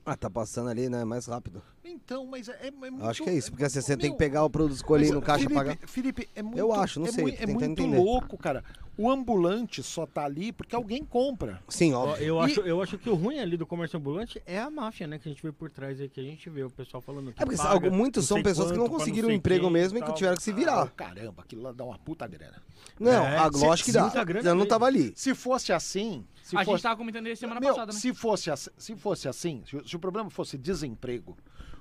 Ah, 0.05 0.15
tá 0.17 0.29
passando 0.29 0.69
ali, 0.69 0.89
né? 0.89 1.03
Mais 1.05 1.27
rápido. 1.27 1.61
Então, 1.85 2.25
mas 2.25 2.49
é, 2.49 2.67
é 2.67 2.71
muito. 2.71 3.03
Eu 3.03 3.09
acho 3.09 3.23
que 3.23 3.29
é 3.29 3.33
isso, 3.35 3.51
porque 3.51 3.63
muito- 3.63 3.77
assim, 3.77 3.85
você 3.85 3.95
tem 3.97 4.09
meu, 4.09 4.13
que 4.13 4.17
pegar 4.17 4.43
o 4.43 4.49
produto, 4.49 4.75
escolher 4.75 5.05
mas, 5.05 5.13
no 5.13 5.21
caixa 5.21 5.43
e 5.43 5.47
Felipe, 5.47 5.55
pagar. 5.55 5.77
Felipe, 5.87 6.29
é 6.35 6.41
muito. 6.41 6.57
Eu 6.57 6.73
acho, 6.73 6.99
não 6.99 7.07
é 7.07 7.11
sei, 7.11 7.23
mui- 7.23 7.33
tô 7.33 7.43
é 7.43 7.45
muito 7.47 7.63
entender. 7.65 7.97
louco, 7.99 8.37
cara. 8.37 8.63
O 8.97 9.09
ambulante 9.09 9.81
só 9.81 10.05
tá 10.05 10.25
ali 10.25 10.51
porque 10.51 10.75
alguém 10.75 11.03
compra. 11.05 11.61
Sim, 11.69 11.93
Ó, 11.93 12.07
óbvio. 12.09 12.23
Eu, 12.25 12.35
E- 12.37 12.39
acho, 12.45 12.61
eu 12.61 12.81
acho 12.81 12.97
que 12.97 13.09
o 13.09 13.15
ruim 13.15 13.39
ali 13.39 13.55
do 13.57 13.65
comércio 13.65 13.97
ambulante 13.97 14.41
é 14.45 14.59
a 14.59 14.69
máfia, 14.69 15.07
né? 15.07 15.17
Que 15.19 15.29
a 15.29 15.31
gente 15.31 15.41
vê 15.41 15.51
por 15.51 15.69
trás 15.71 15.99
aí, 16.01 16.09
que 16.09 16.19
a 16.19 16.23
gente 16.23 16.49
vê 16.49 16.63
o 16.63 16.69
pessoal 16.69 17.01
falando 17.01 17.31
que 17.31 17.41
É 17.41 17.45
porque 17.45 17.57
paga 17.61 17.89
muitos 17.89 18.23
não 18.29 18.37
são 18.37 18.43
pessoas 18.43 18.71
que 18.71 18.77
não 18.77 18.85
quanto 18.87 18.99
conseguiram 18.99 19.27
sei 19.29 19.37
emprego 19.37 19.63
quem 19.65 19.71
mesmo 19.73 19.97
e 19.97 20.01
que 20.01 20.13
tiveram 20.13 20.35
que 20.35 20.43
se 20.43 20.51
Ah, 20.51 20.55
virar. 20.55 20.87
caramba, 20.91 21.43
aquilo 21.43 21.61
lá 21.61 21.71
dá 21.71 21.83
uma 21.85 21.97
puta 21.99 22.27
grana. 22.27 22.61
Não, 22.99 23.11
É, 23.11 23.37
a 23.37 23.51
se- 23.51 23.65
lógico 23.65 23.85
que 23.87 23.91
dá. 23.93 24.11
Eu 24.43 24.55
não 24.55 24.65
tava 24.65 24.85
ali. 24.85 25.13
Se 25.15 25.33
fosse 25.35 25.71
assim. 25.71 26.25
Se 26.51 26.55
a 26.57 26.59
gente 26.59 26.65
fosse, 26.71 26.83
tava 26.83 26.97
comentando 26.97 27.27
isso 27.27 27.39
semana 27.39 27.59
Meu, 27.59 27.69
passada, 27.69 27.93
né? 27.93 27.99
se 27.99 28.13
fosse, 28.13 28.51
ass- 28.51 28.69
se 28.77 28.95
fosse 28.95 29.27
assim, 29.27 29.63
se, 29.65 29.75
o- 29.77 29.87
se 29.87 29.95
o 29.95 29.99
problema 29.99 30.29
fosse 30.29 30.57
desemprego, 30.57 31.37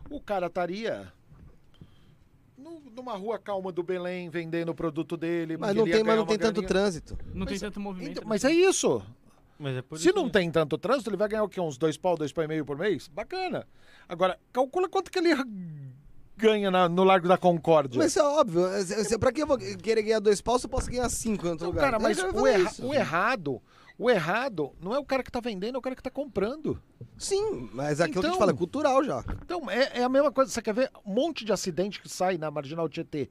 o 0.09 0.21
cara 0.21 0.47
estaria 0.47 1.13
nu- 2.57 2.83
numa 2.95 3.17
rua 3.17 3.39
calma 3.39 3.73
do 3.73 3.83
Belém 3.83 4.29
vendendo 4.29 4.71
o 4.71 4.75
produto 4.75 5.17
dele. 5.17 5.57
Mas 5.57 5.75
não 5.75 5.85
tem, 5.85 6.05
mas 6.05 6.17
não 6.17 6.27
tem 6.27 6.39
tanto 6.39 6.63
trânsito. 6.63 7.19
Não 7.35 7.47
tem 7.47 7.55
mas- 7.55 7.61
tanto 7.61 7.81
movimento. 7.81 8.11
Então, 8.13 8.23
né? 8.23 8.29
mas 8.29 8.45
é 8.45 8.53
isso. 8.53 9.03
Mas 9.59 9.77
é 9.77 9.83
por 9.83 9.99
Se 9.99 10.07
isso 10.07 10.15
não 10.17 10.23
mesmo. 10.23 10.33
tem 10.33 10.51
tanto 10.51 10.79
trânsito, 10.79 11.11
ele 11.11 11.17
vai 11.19 11.29
ganhar 11.29 11.43
o 11.45 11.49
quê? 11.49 11.61
Uns 11.61 11.77
dois 11.77 11.97
pau, 11.97 12.17
dois 12.17 12.33
pau 12.33 12.43
e 12.45 12.49
meio 12.49 12.65
por 12.65 12.79
mês? 12.79 13.09
Bacana. 13.09 13.67
Agora, 14.09 14.39
calcula 14.53 14.89
quanto 14.89 15.11
que 15.11 15.19
ele 15.19 15.31
ganha 16.37 16.71
na- 16.71 16.89
no 16.89 17.05
Largo 17.05 17.29
da 17.29 17.37
Concórdia. 17.37 17.99
Mas 17.99 18.13
isso 18.13 18.21
é 18.21 18.23
óbvio. 18.25 18.67
Se- 18.83 19.05
se- 19.05 19.19
Pra 19.19 19.31
que 19.31 19.43
eu 19.43 19.47
vou 19.47 19.59
querer 19.59 20.03
ganhar 20.03 20.21
dois 20.21 20.41
paus 20.41 20.63
se 20.63 20.67
eu 20.67 20.71
posso 20.71 20.91
ganhar 20.91 21.09
cinco 21.11 21.47
em 21.47 21.51
outro 21.51 21.67
lugar? 21.67 21.83
cara, 21.85 21.99
mas 21.99 22.19
o, 22.23 22.47
erra- 22.47 22.71
isso. 22.71 22.87
o 22.87 22.95
errado, 22.95 23.61
o 24.03 24.09
errado 24.09 24.73
não 24.81 24.95
é 24.95 24.99
o 24.99 25.05
cara 25.05 25.23
que 25.23 25.31
tá 25.31 25.41
vendendo, 25.41 25.75
é 25.75 25.79
o 25.79 25.83
cara 25.83 25.95
que 25.95 26.03
tá 26.03 26.11
comprando. 26.11 26.81
Sim, 27.19 27.69
mas 27.75 28.01
aquilo 28.01 28.15
que 28.15 28.19
eu 28.19 28.23
te 28.23 28.27
Então- 28.29 28.39
falo 28.39 28.51
é 28.51 28.55
cultural 28.57 29.05
já. 29.05 29.23
Então, 29.45 29.71
é, 29.71 29.99
é 29.99 30.03
a 30.03 30.09
mesma 30.09 30.33
coisa. 30.33 30.51
Você 30.51 30.63
quer 30.63 30.73
ver 30.73 30.91
um 31.05 31.13
monte 31.13 31.45
de 31.45 31.53
acidente 31.53 32.01
que 32.01 32.09
sai 32.09 32.39
na 32.39 32.51
Marginal 32.51 32.89
Tietê, 32.89 33.29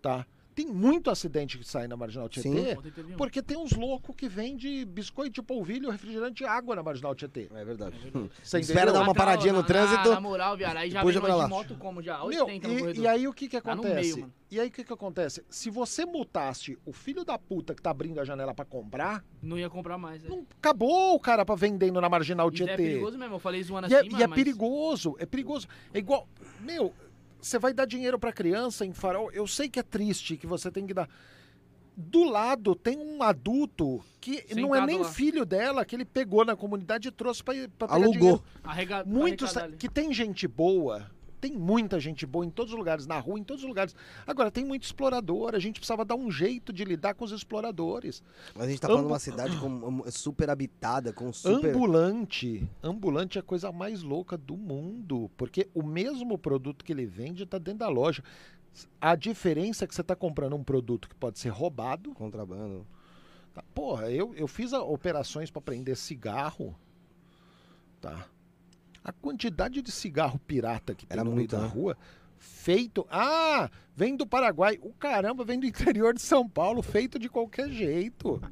tá? 0.00 0.24
Tem 0.56 0.66
muito 0.66 1.10
acidente 1.10 1.58
que 1.58 1.64
sai 1.68 1.86
na 1.86 1.98
Marginal 1.98 2.30
Tietê, 2.30 2.48
Sim. 2.76 3.14
Porque 3.18 3.42
tem 3.42 3.58
uns 3.58 3.72
loucos 3.72 4.16
que 4.16 4.26
vendem 4.26 4.86
biscoito 4.86 5.30
de 5.34 5.42
polvilho, 5.42 5.90
refrigerante 5.90 6.42
e 6.44 6.46
água 6.46 6.74
na 6.74 6.82
Marginal 6.82 7.14
Tietê. 7.14 7.46
É 7.54 7.62
verdade. 7.62 7.94
Você 8.42 8.60
Espera 8.60 8.90
dar 8.90 9.00
uma 9.00 9.08
Na 9.08 9.14
paradinha 9.14 9.52
no 9.52 9.60
na- 9.60 9.66
trânsito, 9.66 10.08
Na 10.08 10.18
moral, 10.18 10.56
viado, 10.56 10.78
aí 10.78 10.90
já 10.90 11.04
joga 11.04 11.28
nós 11.28 11.36
lá. 11.36 11.44
de 11.44 11.50
moto 11.50 11.74
como 11.78 12.00
já? 12.02 12.16
Meu, 12.26 12.46
80 12.46 12.68
no 12.68 12.90
e, 12.90 12.98
e 13.00 13.06
aí 13.06 13.28
o 13.28 13.34
que 13.34 13.48
que 13.48 13.60
Tá 13.60 13.74
no 13.74 13.82
acontece? 13.82 14.00
meio, 14.14 14.20
mano. 14.20 14.32
e 14.50 14.58
aí 14.58 14.68
o 14.68 14.70
que 14.72 14.82
que 14.82 14.92
acontece? 14.94 15.44
Se 15.50 15.68
você 15.68 16.06
multasse 16.06 16.78
o 16.86 16.92
filho 16.94 17.22
da 17.22 17.38
puta 17.38 17.74
que 17.74 17.82
tá 17.82 17.90
abrindo 17.90 18.18
a 18.18 18.24
janela 18.24 18.54
pra 18.54 18.64
comprar, 18.64 19.22
Não 19.42 19.58
ia 19.58 19.68
comprar 19.68 19.98
mais, 19.98 20.22
né? 20.22 20.30
não 20.30 20.46
acabou 20.58 21.14
o 21.16 21.20
cara 21.20 21.44
pra 21.44 21.54
vendendo 21.54 22.00
na 22.00 22.08
Marginal 22.08 22.48
Isso 22.48 22.62
é 22.62 22.66
Tietê. 22.66 22.82
perigoso 22.82 23.18
mesmo, 23.18 23.34
eu 23.34 23.38
falei 23.38 23.62
zoando 23.62 23.88
E 23.90 23.94
é, 23.94 23.98
assim, 24.00 24.08
e 24.16 24.22
é 24.22 24.26
mas- 24.26 24.34
perigoso, 24.42 25.14
é 25.18 25.26
perigoso. 25.26 25.68
É 25.92 25.98
igual, 25.98 26.26
meu, 26.60 26.94
você 27.40 27.58
vai 27.58 27.72
dar 27.72 27.86
dinheiro 27.86 28.18
pra 28.18 28.32
criança 28.32 28.84
em 28.84 28.92
farol. 28.92 29.30
Eu 29.32 29.46
sei 29.46 29.68
que 29.68 29.78
é 29.78 29.82
triste 29.82 30.36
que 30.36 30.46
você 30.46 30.70
tem 30.70 30.86
que 30.86 30.94
dar. 30.94 31.08
Do 31.96 32.24
lado 32.24 32.74
tem 32.74 32.98
um 32.98 33.22
adulto 33.22 34.04
que 34.20 34.44
não 34.54 34.74
é 34.74 34.80
Sentado 34.80 34.86
nem 34.86 34.98
lá. 34.98 35.04
filho 35.10 35.46
dela, 35.46 35.82
que 35.84 35.96
ele 35.96 36.04
pegou 36.04 36.44
na 36.44 36.54
comunidade 36.54 37.08
e 37.08 37.10
trouxe 37.10 37.42
pegar 37.42 37.68
Alugou. 37.88 38.12
dinheiro. 38.12 38.44
Arrega... 38.62 38.96
pra 39.02 39.06
Muitos 39.06 39.48
arrecadar 39.50 39.66
ali. 39.66 39.76
que 39.78 39.88
tem 39.88 40.12
gente 40.12 40.46
boa, 40.46 41.10
tem 41.48 41.56
muita 41.56 42.00
gente 42.00 42.26
boa 42.26 42.44
em 42.44 42.50
todos 42.50 42.72
os 42.72 42.78
lugares, 42.78 43.06
na 43.06 43.18
rua, 43.18 43.38
em 43.38 43.44
todos 43.44 43.62
os 43.62 43.68
lugares. 43.68 43.94
Agora 44.26 44.50
tem 44.50 44.64
muito 44.64 44.82
explorador, 44.82 45.54
a 45.54 45.58
gente 45.58 45.78
precisava 45.78 46.04
dar 46.04 46.16
um 46.16 46.30
jeito 46.30 46.72
de 46.72 46.84
lidar 46.84 47.14
com 47.14 47.24
os 47.24 47.30
exploradores. 47.30 48.22
Mas 48.54 48.66
a 48.66 48.70
gente 48.70 48.80
tá 48.80 48.88
falando 48.88 49.02
de 49.02 49.06
Ambu- 49.06 49.12
uma 49.14 49.18
cidade 49.18 49.56
com, 49.58 50.10
super 50.10 50.50
habitada, 50.50 51.12
com 51.12 51.32
super. 51.32 51.70
Ambulante, 51.70 52.68
ambulante 52.82 53.38
é 53.38 53.40
a 53.40 53.44
coisa 53.44 53.70
mais 53.70 54.02
louca 54.02 54.36
do 54.36 54.56
mundo, 54.56 55.30
porque 55.36 55.68
o 55.72 55.82
mesmo 55.82 56.36
produto 56.36 56.84
que 56.84 56.92
ele 56.92 57.06
vende 57.06 57.44
está 57.44 57.58
dentro 57.58 57.80
da 57.80 57.88
loja. 57.88 58.22
A 59.00 59.14
diferença 59.14 59.84
é 59.84 59.88
que 59.88 59.94
você 59.94 60.00
está 60.00 60.14
comprando 60.14 60.54
um 60.56 60.64
produto 60.64 61.08
que 61.08 61.14
pode 61.14 61.38
ser 61.38 61.48
roubado. 61.48 62.12
Contrabando. 62.12 62.86
Tá? 63.54 63.64
Porra, 63.74 64.10
eu, 64.10 64.34
eu 64.34 64.46
fiz 64.46 64.72
operações 64.72 65.50
para 65.50 65.62
prender 65.62 65.96
cigarro, 65.96 66.74
tá? 68.02 68.26
A 69.06 69.12
quantidade 69.12 69.80
de 69.80 69.92
cigarro 69.92 70.36
pirata 70.48 70.92
que 70.92 71.06
tem 71.06 71.14
Era 71.14 71.22
no 71.22 71.30
meio 71.30 71.46
da 71.46 71.60
né? 71.60 71.68
rua, 71.68 71.96
feito. 72.40 73.06
Ah, 73.08 73.70
vem 73.94 74.16
do 74.16 74.26
Paraguai. 74.26 74.80
O 74.82 74.92
caramba, 74.92 75.44
vem 75.44 75.60
do 75.60 75.66
interior 75.66 76.12
de 76.12 76.20
São 76.20 76.48
Paulo, 76.48 76.82
feito 76.82 77.16
de 77.16 77.28
qualquer 77.28 77.68
jeito. 77.70 78.42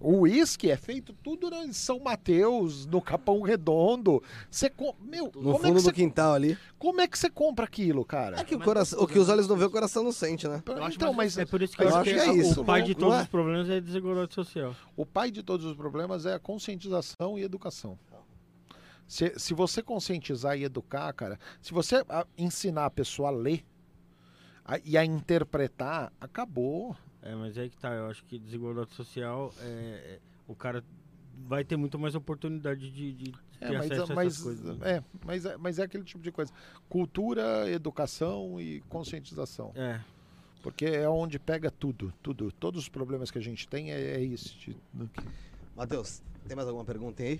O 0.00 0.20
uísque 0.20 0.70
é 0.70 0.76
feito 0.78 1.12
tudo 1.22 1.54
em 1.54 1.74
São 1.74 2.00
Mateus, 2.00 2.86
no 2.86 3.02
Capão 3.02 3.42
Redondo. 3.42 4.22
Você 4.50 4.70
com... 4.70 4.94
Meu, 4.98 5.26
No 5.26 5.52
como 5.52 5.56
é, 5.58 5.68
fundo 5.68 5.78
que 5.80 5.82
do 5.82 5.92
quintal 5.92 6.32
ali. 6.32 6.56
como 6.78 7.02
é 7.02 7.06
que 7.06 7.18
você 7.18 7.28
compra 7.28 7.66
aquilo, 7.66 8.02
cara? 8.02 8.40
É 8.40 8.44
que 8.44 8.54
o, 8.54 8.60
coração, 8.60 8.98
o 8.98 9.06
que 9.06 9.18
os 9.18 9.28
olhos 9.28 9.46
não 9.46 9.56
vê, 9.58 9.66
o 9.66 9.70
coração 9.70 10.02
não 10.02 10.10
sente, 10.10 10.48
né? 10.48 10.62
Então, 10.64 11.12
mas 11.12 11.36
É 11.36 11.44
por 11.44 11.60
isso 11.60 11.76
que 11.76 11.82
Eu 11.82 11.90
eu 11.90 11.96
acho 11.96 11.98
acho 12.00 12.10
que, 12.10 12.24
que 12.24 12.30
é 12.30 12.34
isso, 12.34 12.62
o 12.62 12.64
pai 12.64 12.82
de 12.82 12.94
todos 12.94 13.18
é? 13.18 13.22
os 13.22 13.28
problemas 13.28 13.68
é 13.68 13.76
a 13.76 13.80
desigualdade 13.80 14.32
social. 14.34 14.74
O 14.96 15.04
pai 15.04 15.30
de 15.30 15.42
todos 15.42 15.66
os 15.66 15.76
problemas 15.76 16.24
é 16.24 16.34
a 16.34 16.38
conscientização 16.40 17.38
e 17.38 17.42
educação. 17.42 17.98
Se, 19.12 19.38
se 19.38 19.52
você 19.52 19.82
conscientizar 19.82 20.56
e 20.56 20.64
educar, 20.64 21.12
cara, 21.12 21.38
se 21.60 21.74
você 21.74 22.02
ah, 22.08 22.26
ensinar 22.38 22.86
a 22.86 22.90
pessoa 22.90 23.28
a 23.28 23.30
ler 23.30 23.62
a- 24.64 24.78
e 24.82 24.96
a 24.96 25.04
interpretar, 25.04 26.10
acabou. 26.18 26.96
É, 27.20 27.34
mas 27.34 27.58
aí 27.58 27.68
que 27.68 27.76
tá, 27.76 27.92
eu 27.92 28.06
acho 28.06 28.24
que 28.24 28.38
desigualdade 28.38 28.94
social, 28.94 29.52
é, 29.60 29.64
é, 29.66 30.18
o 30.48 30.54
cara 30.54 30.82
vai 31.46 31.62
ter 31.62 31.76
muito 31.76 31.98
mais 31.98 32.14
oportunidade 32.14 32.90
de, 32.90 33.12
de 33.12 33.34
É, 33.60 33.68
ter 33.68 33.76
mas, 33.76 33.90
acesso 33.92 34.00
a 34.00 34.02
essas 34.02 34.14
mas, 34.14 34.42
coisas. 34.42 34.78
né? 34.78 34.90
é, 34.96 35.04
mas, 35.26 35.44
é, 35.44 35.56
mas 35.58 35.78
é 35.78 35.82
aquele 35.82 36.04
tipo 36.04 36.22
de 36.24 36.32
coisa. 36.32 36.50
Cultura, 36.88 37.70
educação 37.70 38.58
e 38.58 38.80
conscientização. 38.88 39.72
É, 39.74 40.00
Porque 40.62 40.86
é 40.86 41.06
onde 41.06 41.38
pega 41.38 41.70
tudo, 41.70 42.14
tudo. 42.22 42.50
Todos 42.50 42.84
os 42.84 42.88
problemas 42.88 43.30
que 43.30 43.36
a 43.36 43.42
gente 43.42 43.68
tem 43.68 43.92
é, 43.92 44.14
é 44.14 44.20
isso. 44.22 44.56
de- 44.58 44.74
Matheus, 45.76 46.22
tem 46.48 46.56
mais 46.56 46.66
alguma 46.66 46.84
pergunta 46.86 47.22
aí? 47.22 47.38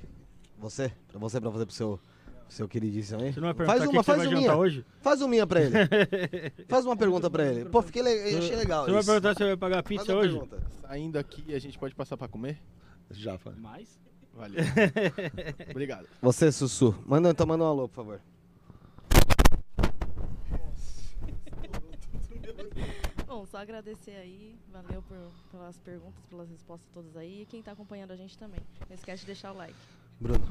Você? 0.62 0.92
Pra 1.08 1.18
você, 1.18 1.40
pra 1.40 1.50
fazer 1.50 1.66
pro 1.66 1.74
seu, 1.74 1.98
pro 2.46 2.54
seu 2.54 2.68
queridíssimo 2.68 3.20
aí? 3.20 3.32
você 3.32 3.40
não 3.40 3.48
vai 3.48 3.54
perguntar 3.54 3.78
Faz 3.78 3.90
que 3.90 3.96
uma, 3.96 4.02
que 4.02 4.06
faz 4.06 4.18
vai 4.18 4.26
uma 4.28 4.36
minha. 4.38 4.56
hoje? 4.56 4.86
Faz 5.00 5.20
uma 5.20 5.28
minha 5.28 5.46
pra 5.46 5.60
ele. 5.60 5.74
Faz 6.68 6.86
uma 6.86 6.96
pergunta 6.96 7.28
pra 7.28 7.44
ele. 7.46 7.64
Pô, 7.64 7.82
fiquei 7.82 8.00
le... 8.00 8.10
achei 8.38 8.54
legal 8.56 8.84
Você 8.84 8.92
vai 8.92 9.00
isso. 9.00 9.10
perguntar 9.10 9.32
se 9.34 9.38
você 9.38 9.44
vai 9.44 9.56
pagar 9.56 9.82
pizza 9.82 10.14
hoje? 10.14 10.38
pergunta. 10.38 10.62
Saindo 10.80 11.18
aqui, 11.18 11.52
a 11.52 11.58
gente 11.58 11.76
pode 11.78 11.94
passar 11.96 12.16
pra 12.16 12.28
comer? 12.28 12.60
Já 13.10 13.36
falei. 13.38 13.58
Mais? 13.60 14.00
Valeu. 14.34 14.60
Obrigado. 15.70 16.06
Você, 16.22 16.50
Sussu. 16.52 16.94
Manda, 17.04 17.28
então 17.30 17.44
manda 17.46 17.64
um 17.64 17.66
alô, 17.66 17.88
por 17.88 17.96
favor. 17.96 18.20
Bom, 23.26 23.46
só 23.46 23.58
agradecer 23.58 24.12
aí, 24.12 24.54
valeu 24.70 25.02
por, 25.02 25.16
pelas 25.50 25.78
perguntas, 25.80 26.24
pelas 26.26 26.48
respostas 26.50 26.88
todas 26.92 27.16
aí. 27.16 27.42
E 27.42 27.46
quem 27.46 27.62
tá 27.62 27.72
acompanhando 27.72 28.12
a 28.12 28.16
gente 28.16 28.36
também. 28.38 28.60
Não 28.88 28.94
esquece 28.94 29.20
de 29.20 29.26
deixar 29.26 29.52
o 29.52 29.56
like. 29.56 29.74
Bruno. 30.22 30.44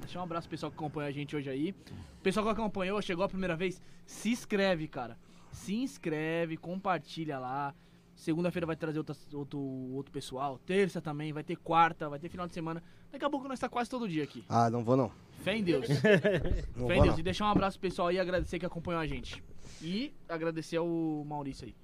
Deixar 0.00 0.20
um 0.20 0.24
abraço 0.24 0.46
pro 0.48 0.52
pessoal 0.56 0.70
que 0.70 0.76
acompanha 0.76 1.08
a 1.08 1.12
gente 1.12 1.34
hoje 1.36 1.48
aí. 1.50 1.74
O 2.18 2.22
pessoal 2.22 2.44
que 2.46 2.52
acompanhou, 2.52 3.00
chegou 3.02 3.24
a 3.24 3.28
primeira 3.28 3.56
vez, 3.56 3.80
se 4.04 4.30
inscreve, 4.30 4.86
cara. 4.88 5.16
Se 5.52 5.74
inscreve, 5.74 6.56
compartilha 6.56 7.38
lá. 7.38 7.74
Segunda-feira 8.14 8.66
vai 8.66 8.76
trazer 8.76 8.98
outras- 8.98 9.28
outro, 9.34 9.58
outro 9.58 10.10
pessoal. 10.12 10.58
Terça 10.64 11.00
também, 11.00 11.32
vai 11.32 11.44
ter 11.44 11.56
quarta, 11.56 12.08
vai 12.08 12.18
ter 12.18 12.28
final 12.28 12.46
de 12.46 12.54
semana. 12.54 12.82
Daqui 13.12 13.24
a 13.24 13.30
pouco 13.30 13.46
nós 13.46 13.58
tá 13.60 13.68
quase 13.68 13.90
todo 13.90 14.08
dia 14.08 14.24
aqui. 14.24 14.44
Ah, 14.48 14.70
não 14.70 14.82
vou 14.82 14.96
não. 14.96 15.10
Fé 15.42 15.56
em 15.56 15.62
Deus. 15.62 15.86
Fé 16.00 16.40
vou 16.74 16.90
em 16.92 17.02
Deus. 17.02 17.06
não. 17.08 17.18
E 17.18 17.22
deixar 17.22 17.44
um 17.46 17.50
abraço 17.50 17.78
pro 17.78 17.88
pessoal 17.88 18.08
aí 18.08 18.16
e 18.16 18.20
agradecer 18.20 18.58
que 18.58 18.66
acompanhou 18.66 19.00
a 19.00 19.06
gente. 19.06 19.42
E 19.82 20.12
agradecer 20.28 20.76
ao 20.78 20.86
Maurício 21.26 21.66
aí. 21.66 21.74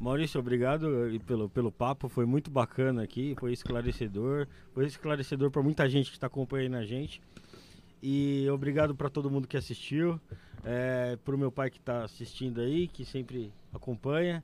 Maurício, 0.00 0.38
obrigado 0.38 0.86
aí 1.04 1.18
pelo, 1.18 1.48
pelo 1.48 1.72
papo, 1.72 2.08
foi 2.08 2.24
muito 2.24 2.50
bacana 2.50 3.02
aqui, 3.02 3.34
foi 3.38 3.52
esclarecedor, 3.52 4.46
foi 4.72 4.86
esclarecedor 4.86 5.50
para 5.50 5.62
muita 5.62 5.88
gente 5.88 6.10
que 6.10 6.16
está 6.16 6.28
acompanhando 6.28 6.76
a 6.76 6.84
gente. 6.84 7.20
E 8.00 8.48
obrigado 8.50 8.94
para 8.94 9.10
todo 9.10 9.30
mundo 9.30 9.48
que 9.48 9.56
assistiu, 9.56 10.20
é, 10.64 11.18
pro 11.24 11.36
meu 11.36 11.50
pai 11.50 11.68
que 11.68 11.78
está 11.78 12.04
assistindo 12.04 12.60
aí, 12.60 12.86
que 12.86 13.04
sempre 13.04 13.52
acompanha, 13.74 14.42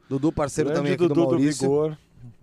Dudu, 0.08 0.32
parceiro 0.32 0.70
grande 0.70 0.80
também 0.80 0.92
aqui 0.94 1.02
do 1.02 1.08
Dudu 1.08 1.20
do 1.20 1.30
Maurício. 1.30 1.68
Vigor. 1.68 1.98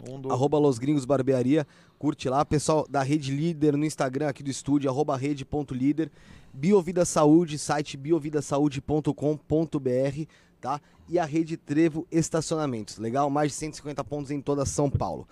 Um 0.07 0.19
do... 0.19 0.31
Arroba 0.31 0.57
Los 0.57 0.77
Gringos 0.77 1.05
Barbearia. 1.05 1.65
Curte 1.97 2.29
lá. 2.29 2.43
Pessoal 2.43 2.85
da 2.89 3.01
Rede 3.01 3.31
Líder 3.31 3.77
no 3.77 3.85
Instagram 3.85 4.27
aqui 4.27 4.43
do 4.43 4.49
estúdio, 4.49 4.89
arroba 4.89 5.15
rede.líder. 5.15 6.11
Biovida 6.53 7.03
Saúde, 7.03 7.57
site 7.57 7.97
biovidasaude.com.br, 7.97 10.27
tá? 10.61 10.79
E 11.09 11.17
a 11.17 11.25
Rede 11.25 11.57
Trevo 11.57 12.07
Estacionamentos, 12.11 12.97
legal? 12.97 13.29
Mais 13.29 13.51
de 13.51 13.57
150 13.57 14.03
pontos 14.03 14.29
em 14.29 14.39
toda 14.39 14.65
São 14.65 14.89
Paulo. 14.89 15.27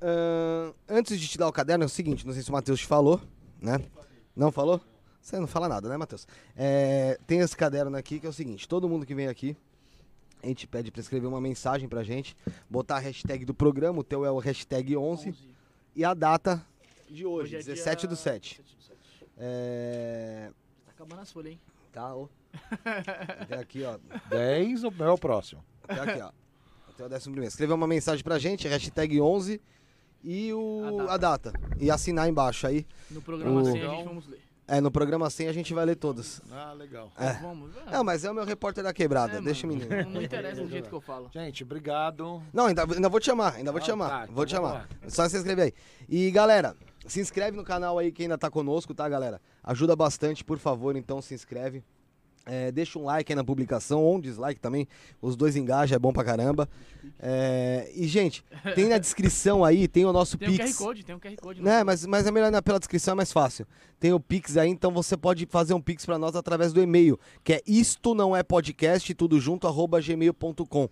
Ahn, 0.00 0.72
antes 0.88 1.20
de 1.20 1.28
te 1.28 1.36
dar 1.36 1.48
o 1.48 1.52
caderno, 1.52 1.84
é 1.84 1.86
o 1.86 1.90
seguinte, 1.90 2.26
não 2.26 2.32
sei 2.32 2.42
se 2.42 2.48
o 2.48 2.52
Matheus 2.52 2.80
te 2.80 2.86
falou, 2.86 3.20
né? 3.60 3.78
Não 4.34 4.50
falou? 4.50 4.80
Você 5.20 5.38
não 5.38 5.46
fala 5.46 5.68
nada, 5.68 5.88
né, 5.88 5.96
Matheus? 5.96 6.26
É, 6.56 7.18
tem 7.26 7.40
esse 7.40 7.56
caderno 7.56 7.96
aqui 7.96 8.18
que 8.18 8.26
é 8.26 8.30
o 8.30 8.32
seguinte, 8.32 8.66
todo 8.66 8.88
mundo 8.88 9.04
que 9.04 9.14
vem 9.14 9.28
aqui, 9.28 9.54
a 10.42 10.46
gente 10.46 10.66
pede 10.66 10.90
pra 10.90 11.00
escrever 11.00 11.26
uma 11.26 11.40
mensagem 11.40 11.88
pra 11.88 12.02
gente, 12.02 12.36
botar 12.68 12.96
a 12.96 13.00
hashtag 13.00 13.44
do 13.44 13.54
programa, 13.54 14.00
o 14.00 14.04
teu 14.04 14.24
é 14.24 14.30
o 14.30 14.38
hashtag 14.38 14.96
11, 14.96 15.34
e 15.94 16.04
a 16.04 16.14
data 16.14 16.64
de 17.08 17.24
hoje, 17.24 17.56
é 17.56 17.58
17 17.58 18.00
dia 18.00 18.08
do 18.08 18.16
7. 18.16 18.62
17 18.62 18.76
do 18.76 18.82
7. 18.82 18.98
É... 19.38 20.50
Tá 20.86 20.92
acabando 20.92 21.20
as 21.22 21.32
folhas, 21.32 21.52
hein? 21.52 21.60
Tá, 21.92 22.14
ó. 22.14 22.28
Até 23.40 23.58
aqui, 23.58 23.82
ó. 23.84 23.98
10 24.28 24.84
ou 24.84 24.92
é 24.98 25.10
o 25.10 25.18
próximo? 25.18 25.64
Até 25.84 26.00
aqui, 26.00 26.20
ó. 26.20 26.30
Até 26.90 27.04
o 27.04 27.08
décimo 27.08 27.32
primeiro. 27.32 27.50
Escrever 27.50 27.72
uma 27.72 27.86
mensagem 27.86 28.22
pra 28.22 28.38
gente, 28.38 28.66
hashtag 28.68 29.20
11 29.20 29.60
e 30.22 30.52
o, 30.52 31.06
A 31.08 31.14
a, 31.14 31.16
data. 31.16 31.52
E 31.78 31.90
assinar 31.90 32.28
embaixo 32.28 32.66
aí. 32.66 32.86
No 33.10 33.22
programa 33.22 33.60
O- 33.60 33.64
100 33.64 33.82
a 33.82 33.88
gente 33.88 34.04
vamos 34.04 34.26
ler. 34.28 34.40
É, 34.70 34.82
no 34.82 34.90
programa 34.90 35.30
100 35.30 35.48
a 35.48 35.52
gente 35.52 35.72
vai 35.72 35.84
ler 35.86 35.96
todas. 35.96 36.42
Ah, 36.52 36.74
legal. 36.74 37.10
É. 37.18 37.32
Vamos, 37.34 37.72
vamos. 37.72 37.90
Não, 37.90 38.04
mas 38.04 38.22
é 38.22 38.30
o 38.30 38.34
meu 38.34 38.44
repórter 38.44 38.84
da 38.84 38.92
quebrada, 38.92 39.38
É, 39.38 39.40
deixa 39.40 39.66
o 39.66 39.70
menino. 39.70 39.88
Não 40.10 40.20
interessa 40.22 40.60
do 40.62 40.68
jeito 40.68 40.90
que 40.90 40.94
eu 40.94 41.00
falo. 41.00 41.30
Gente, 41.32 41.62
obrigado. 41.62 42.42
Não, 42.52 42.66
ainda, 42.66 42.82
ainda 42.82 43.08
vou 43.08 43.18
te 43.18 43.24
chamar, 43.26 43.54
ainda 43.54 43.72
vou 43.72 43.80
te 43.80 43.84
Ah, 43.84 43.86
chamar. 43.86 44.08
tá, 44.08 44.32
vou 44.32 44.44
te 44.44 44.54
então 44.54 44.64
chamar. 44.66 44.88
Só 45.08 45.26
se 45.26 45.38
inscrever 45.38 45.64
aí. 45.64 45.72
E 46.06 46.30
galera, 46.30 46.76
se 47.06 47.18
inscreve 47.18 47.56
no 47.56 47.64
canal 47.64 47.98
aí 47.98 48.12
quem 48.12 48.24
ainda 48.26 48.36
tá 48.36 48.50
conosco, 48.50 48.92
tá, 48.94 49.08
galera? 49.08 49.40
Ajuda 49.64 49.96
bastante, 49.96 50.44
por 50.44 50.58
favor, 50.58 50.96
então 50.96 51.22
se 51.22 51.32
inscreve. 51.34 51.82
É, 52.50 52.72
deixa 52.72 52.98
um 52.98 53.04
like 53.04 53.30
aí 53.30 53.36
na 53.36 53.44
publicação, 53.44 54.02
ou 54.02 54.16
um 54.16 54.20
dislike 54.20 54.58
também. 54.58 54.88
Os 55.20 55.36
dois 55.36 55.54
engajam, 55.54 55.94
é 55.94 55.98
bom 55.98 56.12
pra 56.14 56.24
caramba. 56.24 56.66
É, 57.20 57.90
e, 57.94 58.06
gente, 58.06 58.42
tem 58.74 58.88
na 58.88 58.96
descrição 58.96 59.62
aí, 59.64 59.86
tem 59.86 60.04
o 60.06 60.12
nosso 60.12 60.36
Tem 60.38 60.48
um 60.48 60.52
Pix. 60.56 60.76
QR 60.78 60.84
Code, 60.84 61.04
tem 61.04 61.14
um 61.14 61.18
QR 61.20 61.36
Code. 61.36 61.62
Né, 61.62 61.84
mas, 61.84 62.06
mas 62.06 62.26
é 62.26 62.30
melhor 62.30 62.50
na- 62.50 62.62
pela 62.62 62.78
descrição, 62.78 63.12
é 63.12 63.16
mais 63.16 63.32
fácil. 63.32 63.66
Tem 64.00 64.12
o 64.12 64.20
Pix 64.20 64.56
aí, 64.56 64.70
então 64.70 64.90
você 64.92 65.16
pode 65.16 65.44
fazer 65.46 65.74
um 65.74 65.80
Pix 65.80 66.06
pra 66.06 66.18
nós 66.18 66.34
através 66.36 66.72
do 66.72 66.80
e-mail, 66.82 67.18
que 67.44 67.52
é 67.52 67.62
isto 67.66 68.14
não 68.14 68.34
é 68.34 68.42
podcast, 68.42 69.12
tudo 69.14 69.38
junto, 69.38 69.66
arroba 69.66 70.00
gmail.com. 70.00 70.88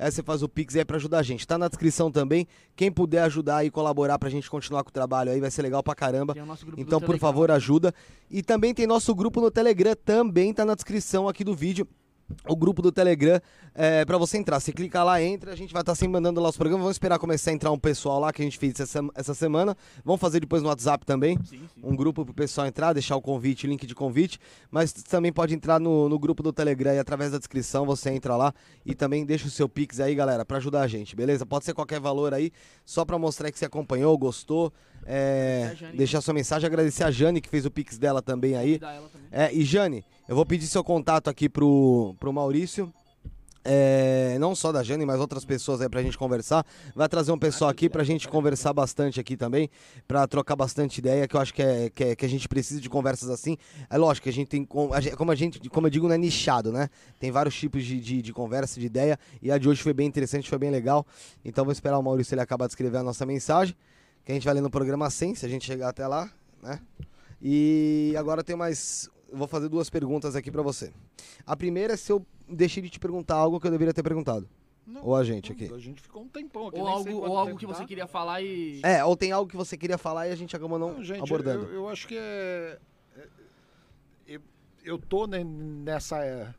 Aí 0.00 0.10
você 0.10 0.22
faz 0.22 0.42
o 0.42 0.48
Pix 0.48 0.74
aí 0.76 0.84
pra 0.84 0.96
ajudar 0.96 1.18
a 1.18 1.22
gente. 1.22 1.46
Tá 1.46 1.58
na 1.58 1.68
descrição 1.68 2.10
também. 2.10 2.46
Quem 2.74 2.90
puder 2.90 3.22
ajudar 3.24 3.64
e 3.66 3.70
colaborar 3.70 4.18
pra 4.18 4.30
gente 4.30 4.48
continuar 4.48 4.82
com 4.82 4.88
o 4.88 4.92
trabalho 4.92 5.30
aí, 5.30 5.40
vai 5.40 5.50
ser 5.50 5.60
legal 5.60 5.82
pra 5.82 5.94
caramba. 5.94 6.32
Tem 6.32 6.42
o 6.42 6.46
nosso 6.46 6.64
grupo 6.64 6.82
do 6.82 6.82
Então, 6.82 7.00
por 7.00 7.18
favor, 7.18 7.50
ajuda. 7.50 7.94
E 8.30 8.42
também 8.42 8.72
tem 8.72 8.86
nosso 8.86 9.14
grupo 9.14 9.42
no 9.42 9.50
Telegram, 9.50 9.94
também 9.94 10.54
tá 10.54 10.64
na 10.64 10.74
descrição 10.74 11.28
aqui 11.28 11.44
do 11.44 11.54
vídeo. 11.54 11.86
O 12.46 12.56
grupo 12.56 12.82
do 12.82 12.92
Telegram 12.92 13.40
é 13.74 14.04
para 14.04 14.18
você 14.18 14.38
entrar. 14.38 14.60
Você 14.60 14.72
clica 14.72 15.02
lá, 15.02 15.22
entra, 15.22 15.52
a 15.52 15.56
gente 15.56 15.72
vai 15.72 15.82
estar 15.82 15.94
sempre 15.94 16.12
mandando 16.12 16.40
lá 16.40 16.48
os 16.48 16.56
programas. 16.56 16.82
Vamos 16.84 16.94
esperar 16.94 17.18
começar 17.18 17.50
a 17.50 17.54
entrar 17.54 17.70
um 17.70 17.78
pessoal 17.78 18.20
lá 18.20 18.32
que 18.32 18.42
a 18.42 18.44
gente 18.44 18.58
fez 18.58 18.78
essa, 18.80 19.00
essa 19.14 19.34
semana. 19.34 19.76
Vamos 20.04 20.20
fazer 20.20 20.40
depois 20.40 20.62
no 20.62 20.68
WhatsApp 20.68 21.04
também. 21.04 21.38
Sim, 21.44 21.60
sim. 21.74 21.80
Um 21.82 21.94
grupo 21.94 22.24
pro 22.24 22.34
pessoal 22.34 22.66
entrar, 22.66 22.92
deixar 22.92 23.16
o 23.16 23.22
convite, 23.22 23.66
link 23.66 23.86
de 23.86 23.94
convite. 23.94 24.38
Mas 24.70 24.92
também 24.92 25.32
pode 25.32 25.54
entrar 25.54 25.78
no, 25.78 26.08
no 26.08 26.18
grupo 26.18 26.42
do 26.42 26.52
Telegram 26.52 26.94
e 26.94 26.98
através 26.98 27.32
da 27.32 27.38
descrição 27.38 27.84
você 27.84 28.10
entra 28.10 28.36
lá 28.36 28.52
e 28.84 28.94
também 28.94 29.24
deixa 29.24 29.46
o 29.46 29.50
seu 29.50 29.68
Pix 29.68 30.00
aí, 30.00 30.14
galera, 30.14 30.44
para 30.44 30.56
ajudar 30.56 30.82
a 30.82 30.86
gente, 30.86 31.14
beleza? 31.14 31.46
Pode 31.46 31.64
ser 31.64 31.74
qualquer 31.74 32.00
valor 32.00 32.34
aí, 32.34 32.52
só 32.84 33.04
para 33.04 33.18
mostrar 33.18 33.50
que 33.50 33.58
você 33.58 33.64
acompanhou, 33.64 34.16
gostou. 34.16 34.72
É, 35.06 35.74
deixar 35.94 36.20
sua 36.20 36.34
mensagem, 36.34 36.66
agradecer 36.66 37.04
a 37.04 37.10
Jane 37.10 37.40
que 37.40 37.48
fez 37.48 37.64
o 37.64 37.70
Pix 37.70 37.96
dela 37.96 38.20
também 38.20 38.54
aí. 38.54 38.78
Também. 38.78 39.00
É, 39.32 39.52
e 39.52 39.64
Jane, 39.64 40.04
eu 40.30 40.36
vou 40.36 40.46
pedir 40.46 40.66
seu 40.68 40.84
contato 40.84 41.28
aqui 41.28 41.48
pro, 41.48 42.14
pro 42.20 42.32
Maurício. 42.32 42.92
é, 43.64 44.36
não 44.38 44.54
só 44.54 44.70
da 44.70 44.80
Jane, 44.82 45.04
mas 45.04 45.18
outras 45.20 45.44
pessoas 45.44 45.80
aí 45.80 45.88
pra 45.88 46.00
gente 46.02 46.16
conversar. 46.16 46.64
Vai 46.94 47.08
trazer 47.08 47.32
um 47.32 47.38
pessoal 47.38 47.68
aqui 47.68 47.90
pra 47.90 48.04
gente 48.04 48.28
conversar 48.28 48.72
bastante 48.72 49.18
aqui 49.18 49.36
também, 49.36 49.68
pra 50.06 50.26
trocar 50.28 50.54
bastante 50.54 50.98
ideia, 50.98 51.26
que 51.26 51.34
eu 51.34 51.40
acho 51.40 51.52
que, 51.52 51.60
é, 51.60 51.90
que, 51.90 52.04
é- 52.04 52.14
que 52.16 52.24
a 52.24 52.28
gente 52.28 52.48
precisa 52.48 52.80
de 52.80 52.88
conversas 52.88 53.28
assim. 53.28 53.56
É 53.90 53.98
lógico 53.98 54.22
que 54.22 54.30
a 54.30 54.32
gente 54.32 54.46
tem, 54.48 54.64
como 54.64 54.94
a 54.94 55.34
gente, 55.34 55.68
como 55.68 55.86
eu 55.88 55.90
digo, 55.90 56.06
não 56.06 56.14
é 56.14 56.18
nichado, 56.18 56.70
né? 56.72 56.88
Tem 57.18 57.32
vários 57.32 57.54
tipos 57.56 57.84
de, 57.84 58.00
de, 58.00 58.22
de 58.22 58.32
conversa, 58.32 58.78
de 58.78 58.86
ideia, 58.86 59.18
e 59.42 59.50
a 59.50 59.58
de 59.58 59.68
hoje 59.68 59.82
foi 59.82 59.92
bem 59.92 60.06
interessante, 60.06 60.48
foi 60.48 60.58
bem 60.58 60.70
legal. 60.70 61.04
Então 61.44 61.64
vou 61.64 61.72
esperar 61.72 61.98
o 61.98 62.02
Maurício 62.02 62.34
ele 62.34 62.40
acabar 62.40 62.66
de 62.66 62.72
escrever 62.72 62.98
a 62.98 63.02
nossa 63.02 63.26
mensagem, 63.26 63.74
que 64.24 64.30
a 64.30 64.34
gente 64.34 64.44
vai 64.44 64.54
ler 64.54 64.60
no 64.62 64.70
programa 64.70 65.10
100, 65.10 65.34
se 65.34 65.44
a 65.44 65.48
gente 65.48 65.66
chegar 65.66 65.88
até 65.88 66.06
lá, 66.06 66.30
né? 66.62 66.78
E 67.42 68.14
agora 68.16 68.44
tem 68.44 68.54
mais. 68.56 69.10
Eu 69.30 69.36
Vou 69.38 69.46
fazer 69.46 69.68
duas 69.68 69.88
perguntas 69.88 70.34
aqui 70.36 70.50
pra 70.50 70.62
você. 70.62 70.92
A 71.46 71.56
primeira 71.56 71.94
é 71.94 71.96
se 71.96 72.10
eu 72.12 72.24
deixei 72.48 72.82
de 72.82 72.90
te 72.90 72.98
perguntar 72.98 73.36
algo 73.36 73.60
que 73.60 73.66
eu 73.66 73.70
deveria 73.70 73.94
ter 73.94 74.02
perguntado. 74.02 74.48
Não, 74.86 75.04
Ou 75.04 75.14
a 75.14 75.22
gente 75.22 75.52
aqui. 75.52 75.72
A 75.72 75.78
gente 75.78 76.02
ficou 76.02 76.22
um 76.22 76.28
tempão 76.28 76.66
aqui. 76.66 76.78
Ou 76.80 76.88
algo, 76.88 77.12
ou 77.12 77.38
algo 77.38 77.56
que 77.56 77.66
você 77.66 77.84
queria 77.84 78.08
falar 78.08 78.42
e. 78.42 78.80
É, 78.82 79.04
ou 79.04 79.16
tem 79.16 79.30
algo 79.30 79.48
que 79.48 79.56
você 79.56 79.76
queria 79.76 79.96
falar 79.96 80.26
e 80.28 80.32
a 80.32 80.36
gente 80.36 80.56
acabou 80.56 80.78
não, 80.78 80.94
Não, 80.94 81.04
gente, 81.04 81.22
abordando. 81.22 81.66
Eu, 81.66 81.74
eu 81.74 81.88
acho 81.88 82.08
que 82.08 82.16
é. 82.16 82.78
é- 83.16 83.28
Eu, 84.26 84.40
eu 84.82 84.98
tô 84.98 85.26
nessa, 85.28 86.24
é, 86.24 86.52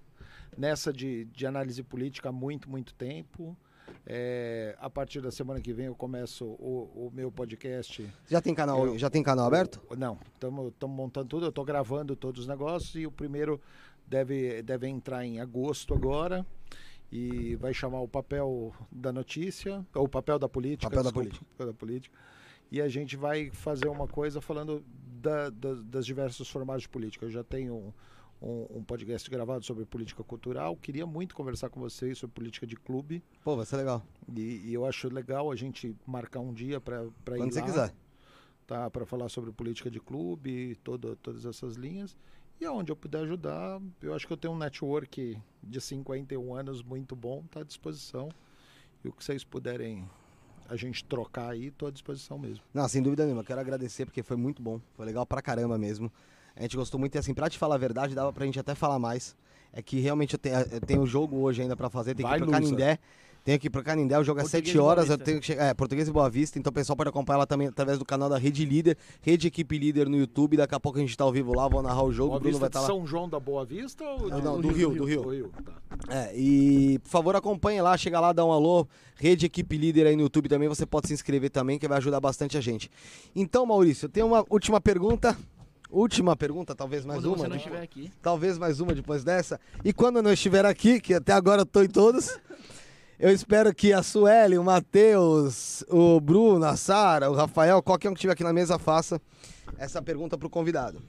nessa 0.58 0.94
de, 0.94 1.26
de 1.26 1.46
análise 1.46 1.84
política 1.84 2.30
há 2.30 2.32
muito, 2.32 2.70
muito 2.70 2.94
tempo. 2.94 3.58
É, 4.06 4.76
a 4.80 4.90
partir 4.90 5.22
da 5.22 5.32
semana 5.32 5.62
que 5.62 5.72
vem 5.74 5.86
eu 5.86 5.96
começo 5.96 6.46
o, 6.46 7.08
o 7.08 7.12
meu 7.14 7.32
podcast. 7.32 8.08
Já 8.28 8.42
tem 8.42 8.54
canal, 8.56 8.86
Eu- 8.88 8.98
já 8.98 9.10
tem 9.10 9.22
canal 9.22 9.46
aberto? 9.46 9.80
Não, 9.98 10.18
estamos 10.34 10.74
montando 10.90 11.28
tudo, 11.28 11.46
eu 11.46 11.50
estou 11.50 11.64
gravando 11.64 12.16
todos 12.16 12.42
os 12.42 12.48
negócios 12.48 12.96
e 12.96 13.06
o 13.06 13.12
primeiro 13.12 13.62
deve, 14.08 14.62
deve 14.64 14.88
entrar 14.88 15.24
em 15.26 15.40
agosto 15.40 15.94
agora. 15.94 16.46
E 17.12 17.56
vai 17.58 17.74
chamar 17.74 18.00
o 18.00 18.08
papel 18.08 18.74
da 18.90 19.12
notícia, 19.12 19.86
ou 19.94 20.06
o 20.06 20.10
papel 20.10 20.40
da 20.40 20.48
política. 20.48 20.90
Papel 20.90 21.04
da 21.04 21.10
desculpa, 21.10 21.28
política. 21.30 21.46
papel 21.58 21.68
da 21.68 21.74
política. 21.74 22.18
E 22.72 22.82
a 22.82 22.88
gente 22.88 23.18
vai 23.18 23.52
fazer 23.52 23.90
uma 23.90 24.08
coisa 24.08 24.40
falando 24.40 24.82
da- 25.22 25.50
da- 25.50 25.74
das 25.84 26.06
diversos 26.06 26.50
formatos 26.50 26.84
de 26.84 26.90
política. 26.90 27.26
Eu 27.26 27.30
já 27.30 27.44
tenho 27.44 27.94
um, 28.42 28.78
um- 28.78 28.84
podcast 28.84 29.30
gravado 29.30 29.64
sobre 29.64 29.86
política 29.86 30.24
cultural. 30.24 30.76
Queria 30.76 31.06
muito 31.06 31.36
conversar 31.36 31.70
com 31.70 31.80
vocês 31.80 32.18
sobre 32.18 32.34
política 32.34 32.66
de 32.66 32.76
clube. 32.76 33.24
Pô, 33.44 33.56
vai 33.56 33.66
ser 33.66 33.78
legal. 33.78 34.04
E, 34.36 34.42
e 34.70 34.74
eu 34.74 34.86
acho 34.86 35.08
legal 35.10 35.52
a 35.52 35.56
gente 35.56 35.96
marcar 36.06 36.40
um 36.40 36.54
dia 36.54 36.80
para 36.82 37.04
ir 37.06 37.12
Quando 37.38 37.54
você 37.54 37.60
lá 37.62 37.66
quiser. 37.66 37.94
tá, 38.66 38.90
para 38.90 39.06
falar 39.06 39.30
sobre 39.30 39.52
política 39.52 39.90
de 39.92 40.00
clube, 40.00 40.76
todo, 40.84 41.16
todas 41.18 41.46
essas 41.46 41.76
linhas. 41.76 42.18
E 42.60 42.66
aonde 42.66 42.92
eu 42.92 42.96
puder 42.96 43.24
ajudar, 43.24 43.82
eu 44.02 44.14
acho 44.14 44.28
que 44.28 44.34
eu 44.34 44.38
tenho 44.38 44.54
um 44.54 44.58
network 44.58 45.38
de 45.64 45.82
51 45.82 46.54
anos 46.56 46.84
muito 46.84 47.16
bom, 47.16 47.42
está 47.46 47.62
à 47.62 47.64
disposição. 47.64 48.30
E 49.04 49.08
o 49.08 49.12
que 49.12 49.24
vocês 49.24 49.44
puderem 49.44 50.08
a 50.70 50.76
gente 50.76 51.04
trocar 51.04 51.50
aí, 51.50 51.68
estou 51.68 51.88
à 51.88 51.92
disposição 51.92 52.38
mesmo. 52.38 52.64
Não, 52.72 52.88
sem 52.88 53.02
dúvida 53.02 53.26
nenhuma. 53.26 53.44
Quero 53.44 53.60
agradecer 53.60 54.06
porque 54.06 54.22
foi 54.22 54.38
muito 54.38 54.62
bom. 54.62 54.80
Foi 54.94 55.06
legal 55.06 55.26
pra 55.26 55.42
caramba 55.42 55.76
mesmo. 55.78 56.12
A 56.62 56.66
gente 56.66 56.78
gostou 56.78 57.00
muito 57.00 57.16
e 57.16 57.18
assim, 57.18 57.34
pra 57.34 57.50
te 57.50 57.58
falar 57.58 57.76
a 57.76 57.78
verdade, 57.78 58.14
dava 58.14 58.32
pra 58.32 58.46
gente 58.46 58.60
até 58.60 58.76
falar 58.76 59.00
mais. 59.00 59.36
É 59.74 59.82
que 59.82 60.00
realmente 60.00 60.34
eu 60.34 60.40
tenho, 60.40 60.56
eu 60.72 60.82
tenho 60.82 61.06
jogo 61.08 61.38
hoje 61.38 61.62
ainda 61.62 61.76
pra 61.76 61.90
fazer, 61.90 62.14
tem 62.14 62.26
que 62.26 62.32
ir 62.32 62.38
pro 62.38 62.46
Lusa. 62.46 62.60
Canindé. 62.60 63.00
Tenho 63.44 63.58
que 63.60 63.66
ir 63.66 63.70
pro 63.72 63.82
Canindé, 63.84 64.20
o 64.20 64.24
jogo 64.24 64.40
é 64.40 64.44
Português 64.44 64.68
7 64.68 64.76
e 64.78 64.80
horas, 64.80 65.10
eu 65.10 65.18
tenho 65.18 65.40
que 65.40 65.46
chegar. 65.48 65.66
É, 65.66 65.74
Português 65.74 66.08
e 66.08 66.12
Boa 66.12 66.30
Vista, 66.30 66.60
então 66.60 66.70
o 66.70 66.74
pessoal 66.74 66.96
pode 66.96 67.10
acompanhar 67.10 67.40
lá 67.40 67.48
também 67.48 67.68
através 67.70 67.98
do 67.98 68.06
canal 68.06 68.30
da 68.30 68.38
Rede 68.38 68.64
Líder, 68.64 68.96
Rede 69.20 69.48
Equipe 69.48 69.80
Líder 69.80 70.08
no 70.08 70.16
YouTube. 70.16 70.58
Daqui 70.58 70.76
a 70.76 70.80
pouco 70.80 71.00
a 71.00 71.02
gente 71.02 71.18
tá 71.18 71.24
ao 71.24 71.32
vivo 71.32 71.52
lá, 71.56 71.68
vou 71.68 71.82
narrar 71.82 72.04
o 72.04 72.12
jogo, 72.12 72.30
Boa 72.30 72.40
Bruno 72.40 72.52
Vista 72.52 72.60
vai 72.60 72.70
estar 72.70 72.82
lá. 72.82 72.86
São 72.86 73.04
João 73.08 73.28
da 73.28 73.40
Boa 73.40 73.66
Vista 73.66 74.04
ou 74.04 74.30
Não, 74.30 74.38
de- 74.38 74.46
não, 74.46 74.62
do 74.62 74.68
Rio, 74.68 74.94
do 74.94 75.06
Rio. 75.06 75.22
Do 75.24 75.30
Rio, 75.32 75.52
tá. 75.66 75.74
É, 76.08 76.38
e 76.38 77.00
por 77.00 77.10
favor 77.10 77.36
acompanhe 77.36 77.82
lá, 77.82 77.98
chega 77.98 78.20
lá, 78.20 78.32
dá 78.32 78.46
um 78.46 78.52
alô. 78.52 78.86
Rede 79.16 79.48
Equipe 79.48 79.76
Líder 79.76 80.06
aí 80.06 80.16
no 80.16 80.22
YouTube 80.22 80.48
também, 80.48 80.70
você 80.70 80.86
pode 80.86 81.08
se 81.08 81.14
inscrever 81.16 81.50
também, 81.50 81.80
que 81.80 81.88
vai 81.88 81.98
ajudar 81.98 82.20
bastante 82.20 82.58
a 82.60 82.62
gente. 82.62 82.92
Então, 83.36 83.66
Maurício, 83.66 84.06
eu 84.06 84.10
tenho 84.10 84.28
uma 84.28 84.46
última 84.52 84.80
pergunta. 84.80 85.36
Última 85.92 86.38
pergunta, 86.38 86.74
talvez 86.74 87.04
mais 87.04 87.20
Quando 87.20 87.28
uma. 87.28 87.38
você 87.38 87.44
não 87.44 87.50
né? 87.50 87.58
estiver 87.58 87.82
aqui. 87.82 88.12
Talvez 88.22 88.58
mais 88.58 88.80
uma 88.80 88.96
depois 88.96 89.26
dessa. 89.26 89.60
E 89.84 89.92
quando 89.92 90.18
eu 90.18 90.24
não 90.24 90.32
estiver 90.32 90.66
aqui, 90.66 91.02
que 91.02 91.14
até 91.14 91.34
agora 91.34 91.64
eu 91.64 91.66
tô 91.66 91.84
em 91.84 91.90
todos, 91.90 92.40
eu 93.20 93.30
espero 93.30 93.76
que 93.76 93.92
a 93.92 94.02
Sueli, 94.02 94.58
o 94.58 94.64
Matheus, 94.64 95.84
o 95.90 96.22
Bruno, 96.22 96.64
a 96.66 96.78
Sara, 96.78 97.30
o 97.30 97.36
Rafael, 97.36 97.84
qualquer 97.84 98.10
um 98.10 98.14
que 98.14 98.20
estiver 98.20 98.32
aqui 98.34 98.44
na 98.44 98.54
mesa, 98.54 98.80
faça 98.80 99.22
essa 99.78 100.02
pergunta 100.02 100.38
pro 100.38 100.50
convidado. 100.50 101.02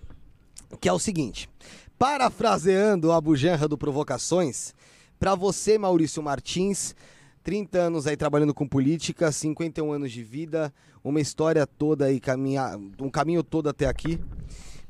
Que 0.81 0.89
é 0.89 0.93
o 0.93 0.99
seguinte: 0.99 1.49
parafraseando 1.97 3.13
a 3.13 3.21
bujanra 3.21 3.69
do 3.69 3.79
Provocações, 3.79 4.75
para 5.17 5.37
você, 5.37 5.79
Maurício 5.79 6.21
Martins, 6.21 6.97
30 7.45 7.79
anos 7.79 8.07
aí 8.09 8.17
trabalhando 8.17 8.53
com 8.53 8.67
política, 8.67 9.31
51 9.31 9.93
anos 9.93 10.11
de 10.11 10.25
vida, 10.25 10.75
uma 11.05 11.21
história 11.21 11.65
toda 11.67 12.07
aí, 12.07 12.19
caminhar, 12.19 12.77
um 12.99 13.09
caminho 13.09 13.45
todo 13.45 13.69
até 13.69 13.87
aqui. 13.87 14.19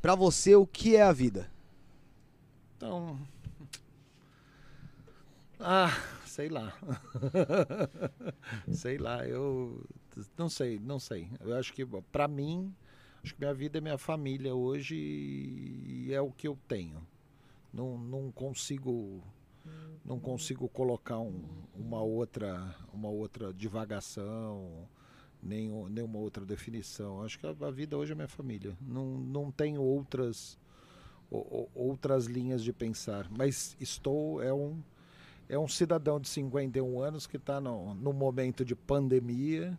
Para 0.03 0.15
você, 0.15 0.53
o 0.53 0.67
que 0.67 0.97
é 0.97 1.01
a 1.01 1.13
vida? 1.13 1.49
Então. 2.75 3.17
Ah, 5.65 5.91
sei 6.25 6.49
lá. 6.49 6.77
sei 8.69 8.97
lá, 8.97 9.25
eu 9.25 9.81
não 10.37 10.49
sei, 10.49 10.77
não 10.77 10.99
sei. 10.99 11.29
Eu 11.39 11.55
acho 11.55 11.71
que 11.71 11.85
para 12.11 12.27
mim, 12.27 12.75
acho 13.23 13.33
que 13.33 13.39
minha 13.39 13.53
vida 13.53 13.77
é 13.77 13.81
minha 13.81 13.97
família 13.97 14.53
hoje 14.53 14.93
e 14.93 16.11
é 16.11 16.19
o 16.19 16.31
que 16.33 16.49
eu 16.49 16.57
tenho. 16.67 17.01
Não, 17.71 17.97
não 17.97 18.29
consigo 18.29 19.23
não 20.03 20.19
consigo 20.19 20.67
colocar 20.67 21.19
um- 21.19 21.45
uma 21.73 22.01
outra 22.01 22.75
uma 22.91 23.07
outra 23.07 23.53
divagação 23.53 24.85
nem 25.43 25.69
nenhuma 25.89 26.19
outra 26.19 26.45
definição. 26.45 27.21
Acho 27.23 27.39
que 27.39 27.45
a, 27.47 27.51
a 27.67 27.71
vida 27.71 27.97
hoje 27.97 28.11
é 28.13 28.15
minha 28.15 28.27
família. 28.27 28.77
Não, 28.81 29.05
não 29.17 29.51
tenho 29.51 29.81
outras 29.81 30.57
outras 31.75 32.25
linhas 32.25 32.63
de 32.63 32.71
pensar. 32.71 33.27
Mas 33.35 33.75
estou 33.79 34.41
é 34.41 34.53
um 34.53 34.79
é 35.49 35.59
um 35.59 35.67
cidadão 35.67 36.19
de 36.19 36.29
51 36.29 36.99
anos 37.01 37.27
que 37.27 37.37
está 37.37 37.59
no, 37.61 37.93
no 37.95 38.13
momento 38.13 38.63
de 38.65 38.75
pandemia 38.75 39.77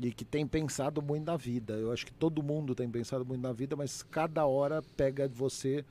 e 0.00 0.12
que 0.12 0.24
tem 0.24 0.46
pensado 0.46 1.02
muito 1.02 1.24
na 1.26 1.36
vida. 1.36 1.74
Eu 1.74 1.92
acho 1.92 2.06
que 2.06 2.12
todo 2.12 2.42
mundo 2.42 2.74
tem 2.74 2.88
pensado 2.90 3.24
muito 3.24 3.42
na 3.42 3.52
vida, 3.52 3.76
mas 3.76 4.02
cada 4.02 4.46
hora 4.46 4.82
pega 4.96 5.28
você 5.28 5.84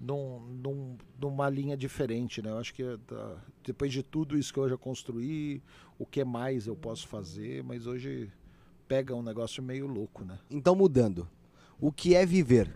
num, 0.00 0.40
num- 0.40 0.96
numa 1.20 1.48
linha 1.50 1.76
diferente, 1.76 2.42
né? 2.42 2.50
Eu 2.50 2.58
acho 2.58 2.72
que 2.74 2.82
tá, 3.06 3.36
depois 3.64 3.92
de 3.92 4.02
tudo 4.02 4.36
isso 4.38 4.52
que 4.52 4.58
eu 4.58 4.68
já 4.68 4.76
construí, 4.78 5.62
o 5.98 6.06
que 6.06 6.24
mais 6.24 6.66
eu 6.66 6.76
posso 6.76 7.06
fazer, 7.06 7.62
mas 7.64 7.86
hoje 7.86 8.30
pega 8.90 9.14
um 9.14 9.22
negócio 9.22 9.62
meio 9.62 9.86
louco, 9.86 10.24
né? 10.24 10.36
Então, 10.50 10.74
mudando. 10.74 11.28
O 11.80 11.92
que 11.92 12.16
é 12.16 12.26
viver? 12.26 12.74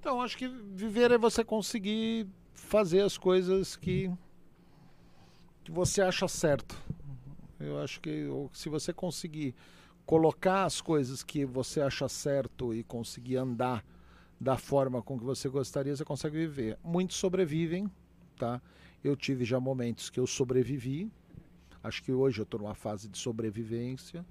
Então, 0.00 0.22
acho 0.22 0.38
que 0.38 0.48
viver 0.48 1.10
é 1.10 1.18
você 1.18 1.44
conseguir 1.44 2.26
fazer 2.54 3.02
as 3.02 3.18
coisas 3.18 3.76
que, 3.76 4.10
que 5.62 5.70
você 5.70 6.00
acha 6.00 6.26
certo. 6.26 6.74
Eu 7.60 7.78
acho 7.78 8.00
que 8.00 8.26
se 8.54 8.70
você 8.70 8.90
conseguir 8.90 9.54
colocar 10.06 10.64
as 10.64 10.80
coisas 10.80 11.22
que 11.22 11.44
você 11.44 11.82
acha 11.82 12.08
certo 12.08 12.74
e 12.74 12.82
conseguir 12.82 13.36
andar 13.36 13.84
da 14.40 14.56
forma 14.56 15.02
com 15.02 15.18
que 15.18 15.24
você 15.26 15.46
gostaria, 15.46 15.94
você 15.94 16.06
consegue 16.06 16.38
viver. 16.38 16.78
Muitos 16.82 17.18
sobrevivem, 17.18 17.86
tá? 18.38 18.62
Eu 19.04 19.14
tive 19.14 19.44
já 19.44 19.60
momentos 19.60 20.08
que 20.08 20.18
eu 20.18 20.26
sobrevivi. 20.26 21.12
Acho 21.84 22.02
que 22.02 22.12
hoje 22.12 22.40
eu 22.40 22.44
estou 22.44 22.58
numa 22.58 22.74
fase 22.74 23.10
de 23.10 23.18
sobrevivência, 23.18 24.24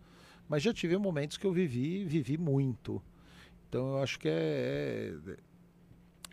mas 0.51 0.61
já 0.61 0.73
tive 0.73 0.97
momentos 0.97 1.37
que 1.37 1.47
eu 1.47 1.53
vivi, 1.53 2.03
vivi 2.03 2.37
muito. 2.37 3.01
Então 3.69 3.91
eu 3.95 4.03
acho 4.03 4.19
que 4.19 4.27
é, 4.27 5.13
é, 5.29 5.37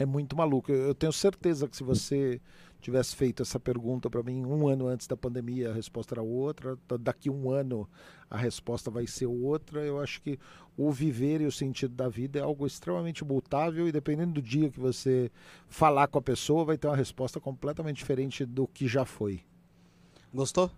é 0.02 0.05
muito 0.05 0.36
maluco. 0.36 0.72
Eu, 0.72 0.88
eu 0.88 0.94
tenho 0.94 1.12
certeza 1.12 1.68
que 1.68 1.76
se 1.76 1.84
você 1.84 2.40
tivesse 2.80 3.14
feito 3.14 3.42
essa 3.42 3.60
pergunta 3.60 4.10
para 4.10 4.20
mim 4.24 4.44
um 4.44 4.66
ano 4.66 4.88
antes 4.88 5.06
da 5.06 5.16
pandemia, 5.16 5.70
a 5.70 5.72
resposta 5.72 6.14
era 6.14 6.22
outra. 6.22 6.76
Da- 6.88 6.97
Daqui 6.97 7.30
um 7.30 7.48
ano 7.52 7.88
a 8.28 8.36
resposta 8.36 8.90
vai 8.90 9.06
ser 9.06 9.26
outra. 9.26 9.84
Eu 9.86 10.00
acho 10.00 10.20
que 10.20 10.36
o 10.76 10.90
viver 10.90 11.40
e 11.40 11.47
o 11.47 11.52
sentido 11.52 11.94
da 11.94 12.08
vida 12.08 12.40
é 12.40 12.42
algo 12.42 12.66
extremamente 12.66 13.24
mutável 13.24 13.86
e 13.86 13.92
dependendo 13.92 14.32
do 14.32 14.42
dia 14.42 14.68
que 14.68 14.80
você 14.80 15.30
falar 15.68 16.08
com 16.08 16.18
a 16.18 16.22
pessoa, 16.22 16.64
vai 16.64 16.76
ter 16.76 16.88
uma 16.88 16.97
resposta 16.97 17.38
completamente 17.38 17.98
diferente 17.98 18.44
do 18.44 18.66
que 18.66 18.88
já 18.88 19.05
foi. 19.05 19.42
Gostou? 20.34 20.72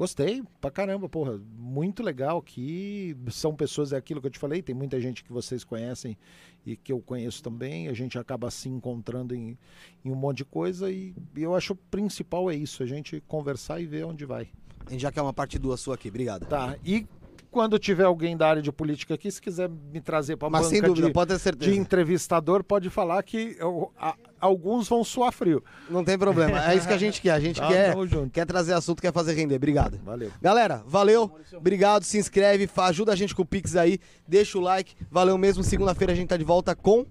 Gostei, 0.00 0.42
pra 0.62 0.70
caramba, 0.70 1.10
porra. 1.10 1.38
Muito 1.58 2.02
legal 2.02 2.38
aqui. 2.38 3.14
São 3.30 3.54
pessoas, 3.54 3.92
é 3.92 3.98
aquilo 3.98 4.18
que 4.18 4.28
eu 4.28 4.30
te 4.30 4.38
falei, 4.38 4.62
tem 4.62 4.74
muita 4.74 4.98
gente 4.98 5.22
que 5.22 5.30
vocês 5.30 5.62
conhecem 5.62 6.16
e 6.64 6.74
que 6.74 6.90
eu 6.90 7.02
conheço 7.02 7.42
também. 7.42 7.86
A 7.86 7.92
gente 7.92 8.18
acaba 8.18 8.50
se 8.50 8.66
encontrando 8.70 9.34
em, 9.34 9.58
em 10.02 10.10
um 10.10 10.14
monte 10.14 10.38
de 10.38 10.46
coisa 10.46 10.90
e 10.90 11.14
eu 11.36 11.54
acho 11.54 11.74
o 11.74 11.76
principal 11.76 12.50
é 12.50 12.56
isso, 12.56 12.82
a 12.82 12.86
gente 12.86 13.22
conversar 13.28 13.78
e 13.78 13.84
ver 13.84 14.06
onde 14.06 14.24
vai. 14.24 14.48
A 14.86 14.90
gente 14.90 15.02
já 15.02 15.12
quer 15.12 15.20
uma 15.20 15.34
parte 15.34 15.58
duas 15.58 15.80
sua 15.80 15.96
aqui, 15.96 16.08
obrigado. 16.08 16.46
Tá, 16.46 16.78
e 16.82 17.06
quando 17.50 17.78
tiver 17.78 18.04
alguém 18.04 18.36
da 18.36 18.48
área 18.48 18.62
de 18.62 18.70
política 18.70 19.14
aqui, 19.14 19.30
se 19.30 19.40
quiser 19.42 19.68
me 19.68 20.00
trazer 20.00 20.36
para 20.36 20.48
Mas 20.48 20.62
banca 20.62 20.70
sem 20.74 20.80
dúvida, 20.82 21.08
de, 21.08 21.12
pode 21.12 21.28
ter 21.30 21.36
de 21.36 21.42
certeza. 21.42 21.74
entrevistador, 21.74 22.62
pode 22.62 22.88
falar 22.90 23.22
que 23.22 23.56
eu- 23.58 23.90
a- 23.98 24.14
alguns 24.40 24.88
vão 24.88 25.02
suar 25.02 25.32
frio. 25.32 25.62
Não 25.90 26.04
tem 26.04 26.16
problema. 26.16 26.70
É 26.70 26.76
isso 26.76 26.86
que 26.86 26.94
a 26.94 26.98
gente 26.98 27.20
quer. 27.20 27.32
A 27.32 27.40
gente 27.40 27.60
Tá, 27.60 27.68
quer, 27.68 27.94
quer 28.32 28.46
trazer 28.46 28.72
assunto, 28.74 29.02
quer 29.02 29.12
fazer 29.12 29.34
render. 29.34 29.56
Obrigado. 29.56 29.98
Valeu. 30.04 30.30
Galera, 30.40 30.82
valeu. 30.86 31.30
Obrigado, 31.54 32.04
se 32.04 32.18
inscreve, 32.18 32.68
ajuda 32.76 33.12
a 33.12 33.16
gente 33.16 33.34
com 33.34 33.42
o 33.42 33.46
Pix 33.46 33.74
aí, 33.76 33.98
deixa 34.28 34.56
o 34.56 34.60
like. 34.60 34.94
Valeu 35.10 35.36
mesmo. 35.36 35.62
Segunda-feira 35.64 36.12
a 36.12 36.16
gente 36.16 36.28
tá 36.28 36.36
de 36.36 36.44
volta 36.44 36.74
com 36.76 37.04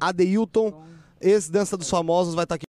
Adeilton, 0.00 0.82
ex-dança 1.20 1.76
dos 1.76 1.88
famosos, 1.88 2.34
vai 2.34 2.44
estar 2.44 2.54
aqui. 2.56 2.60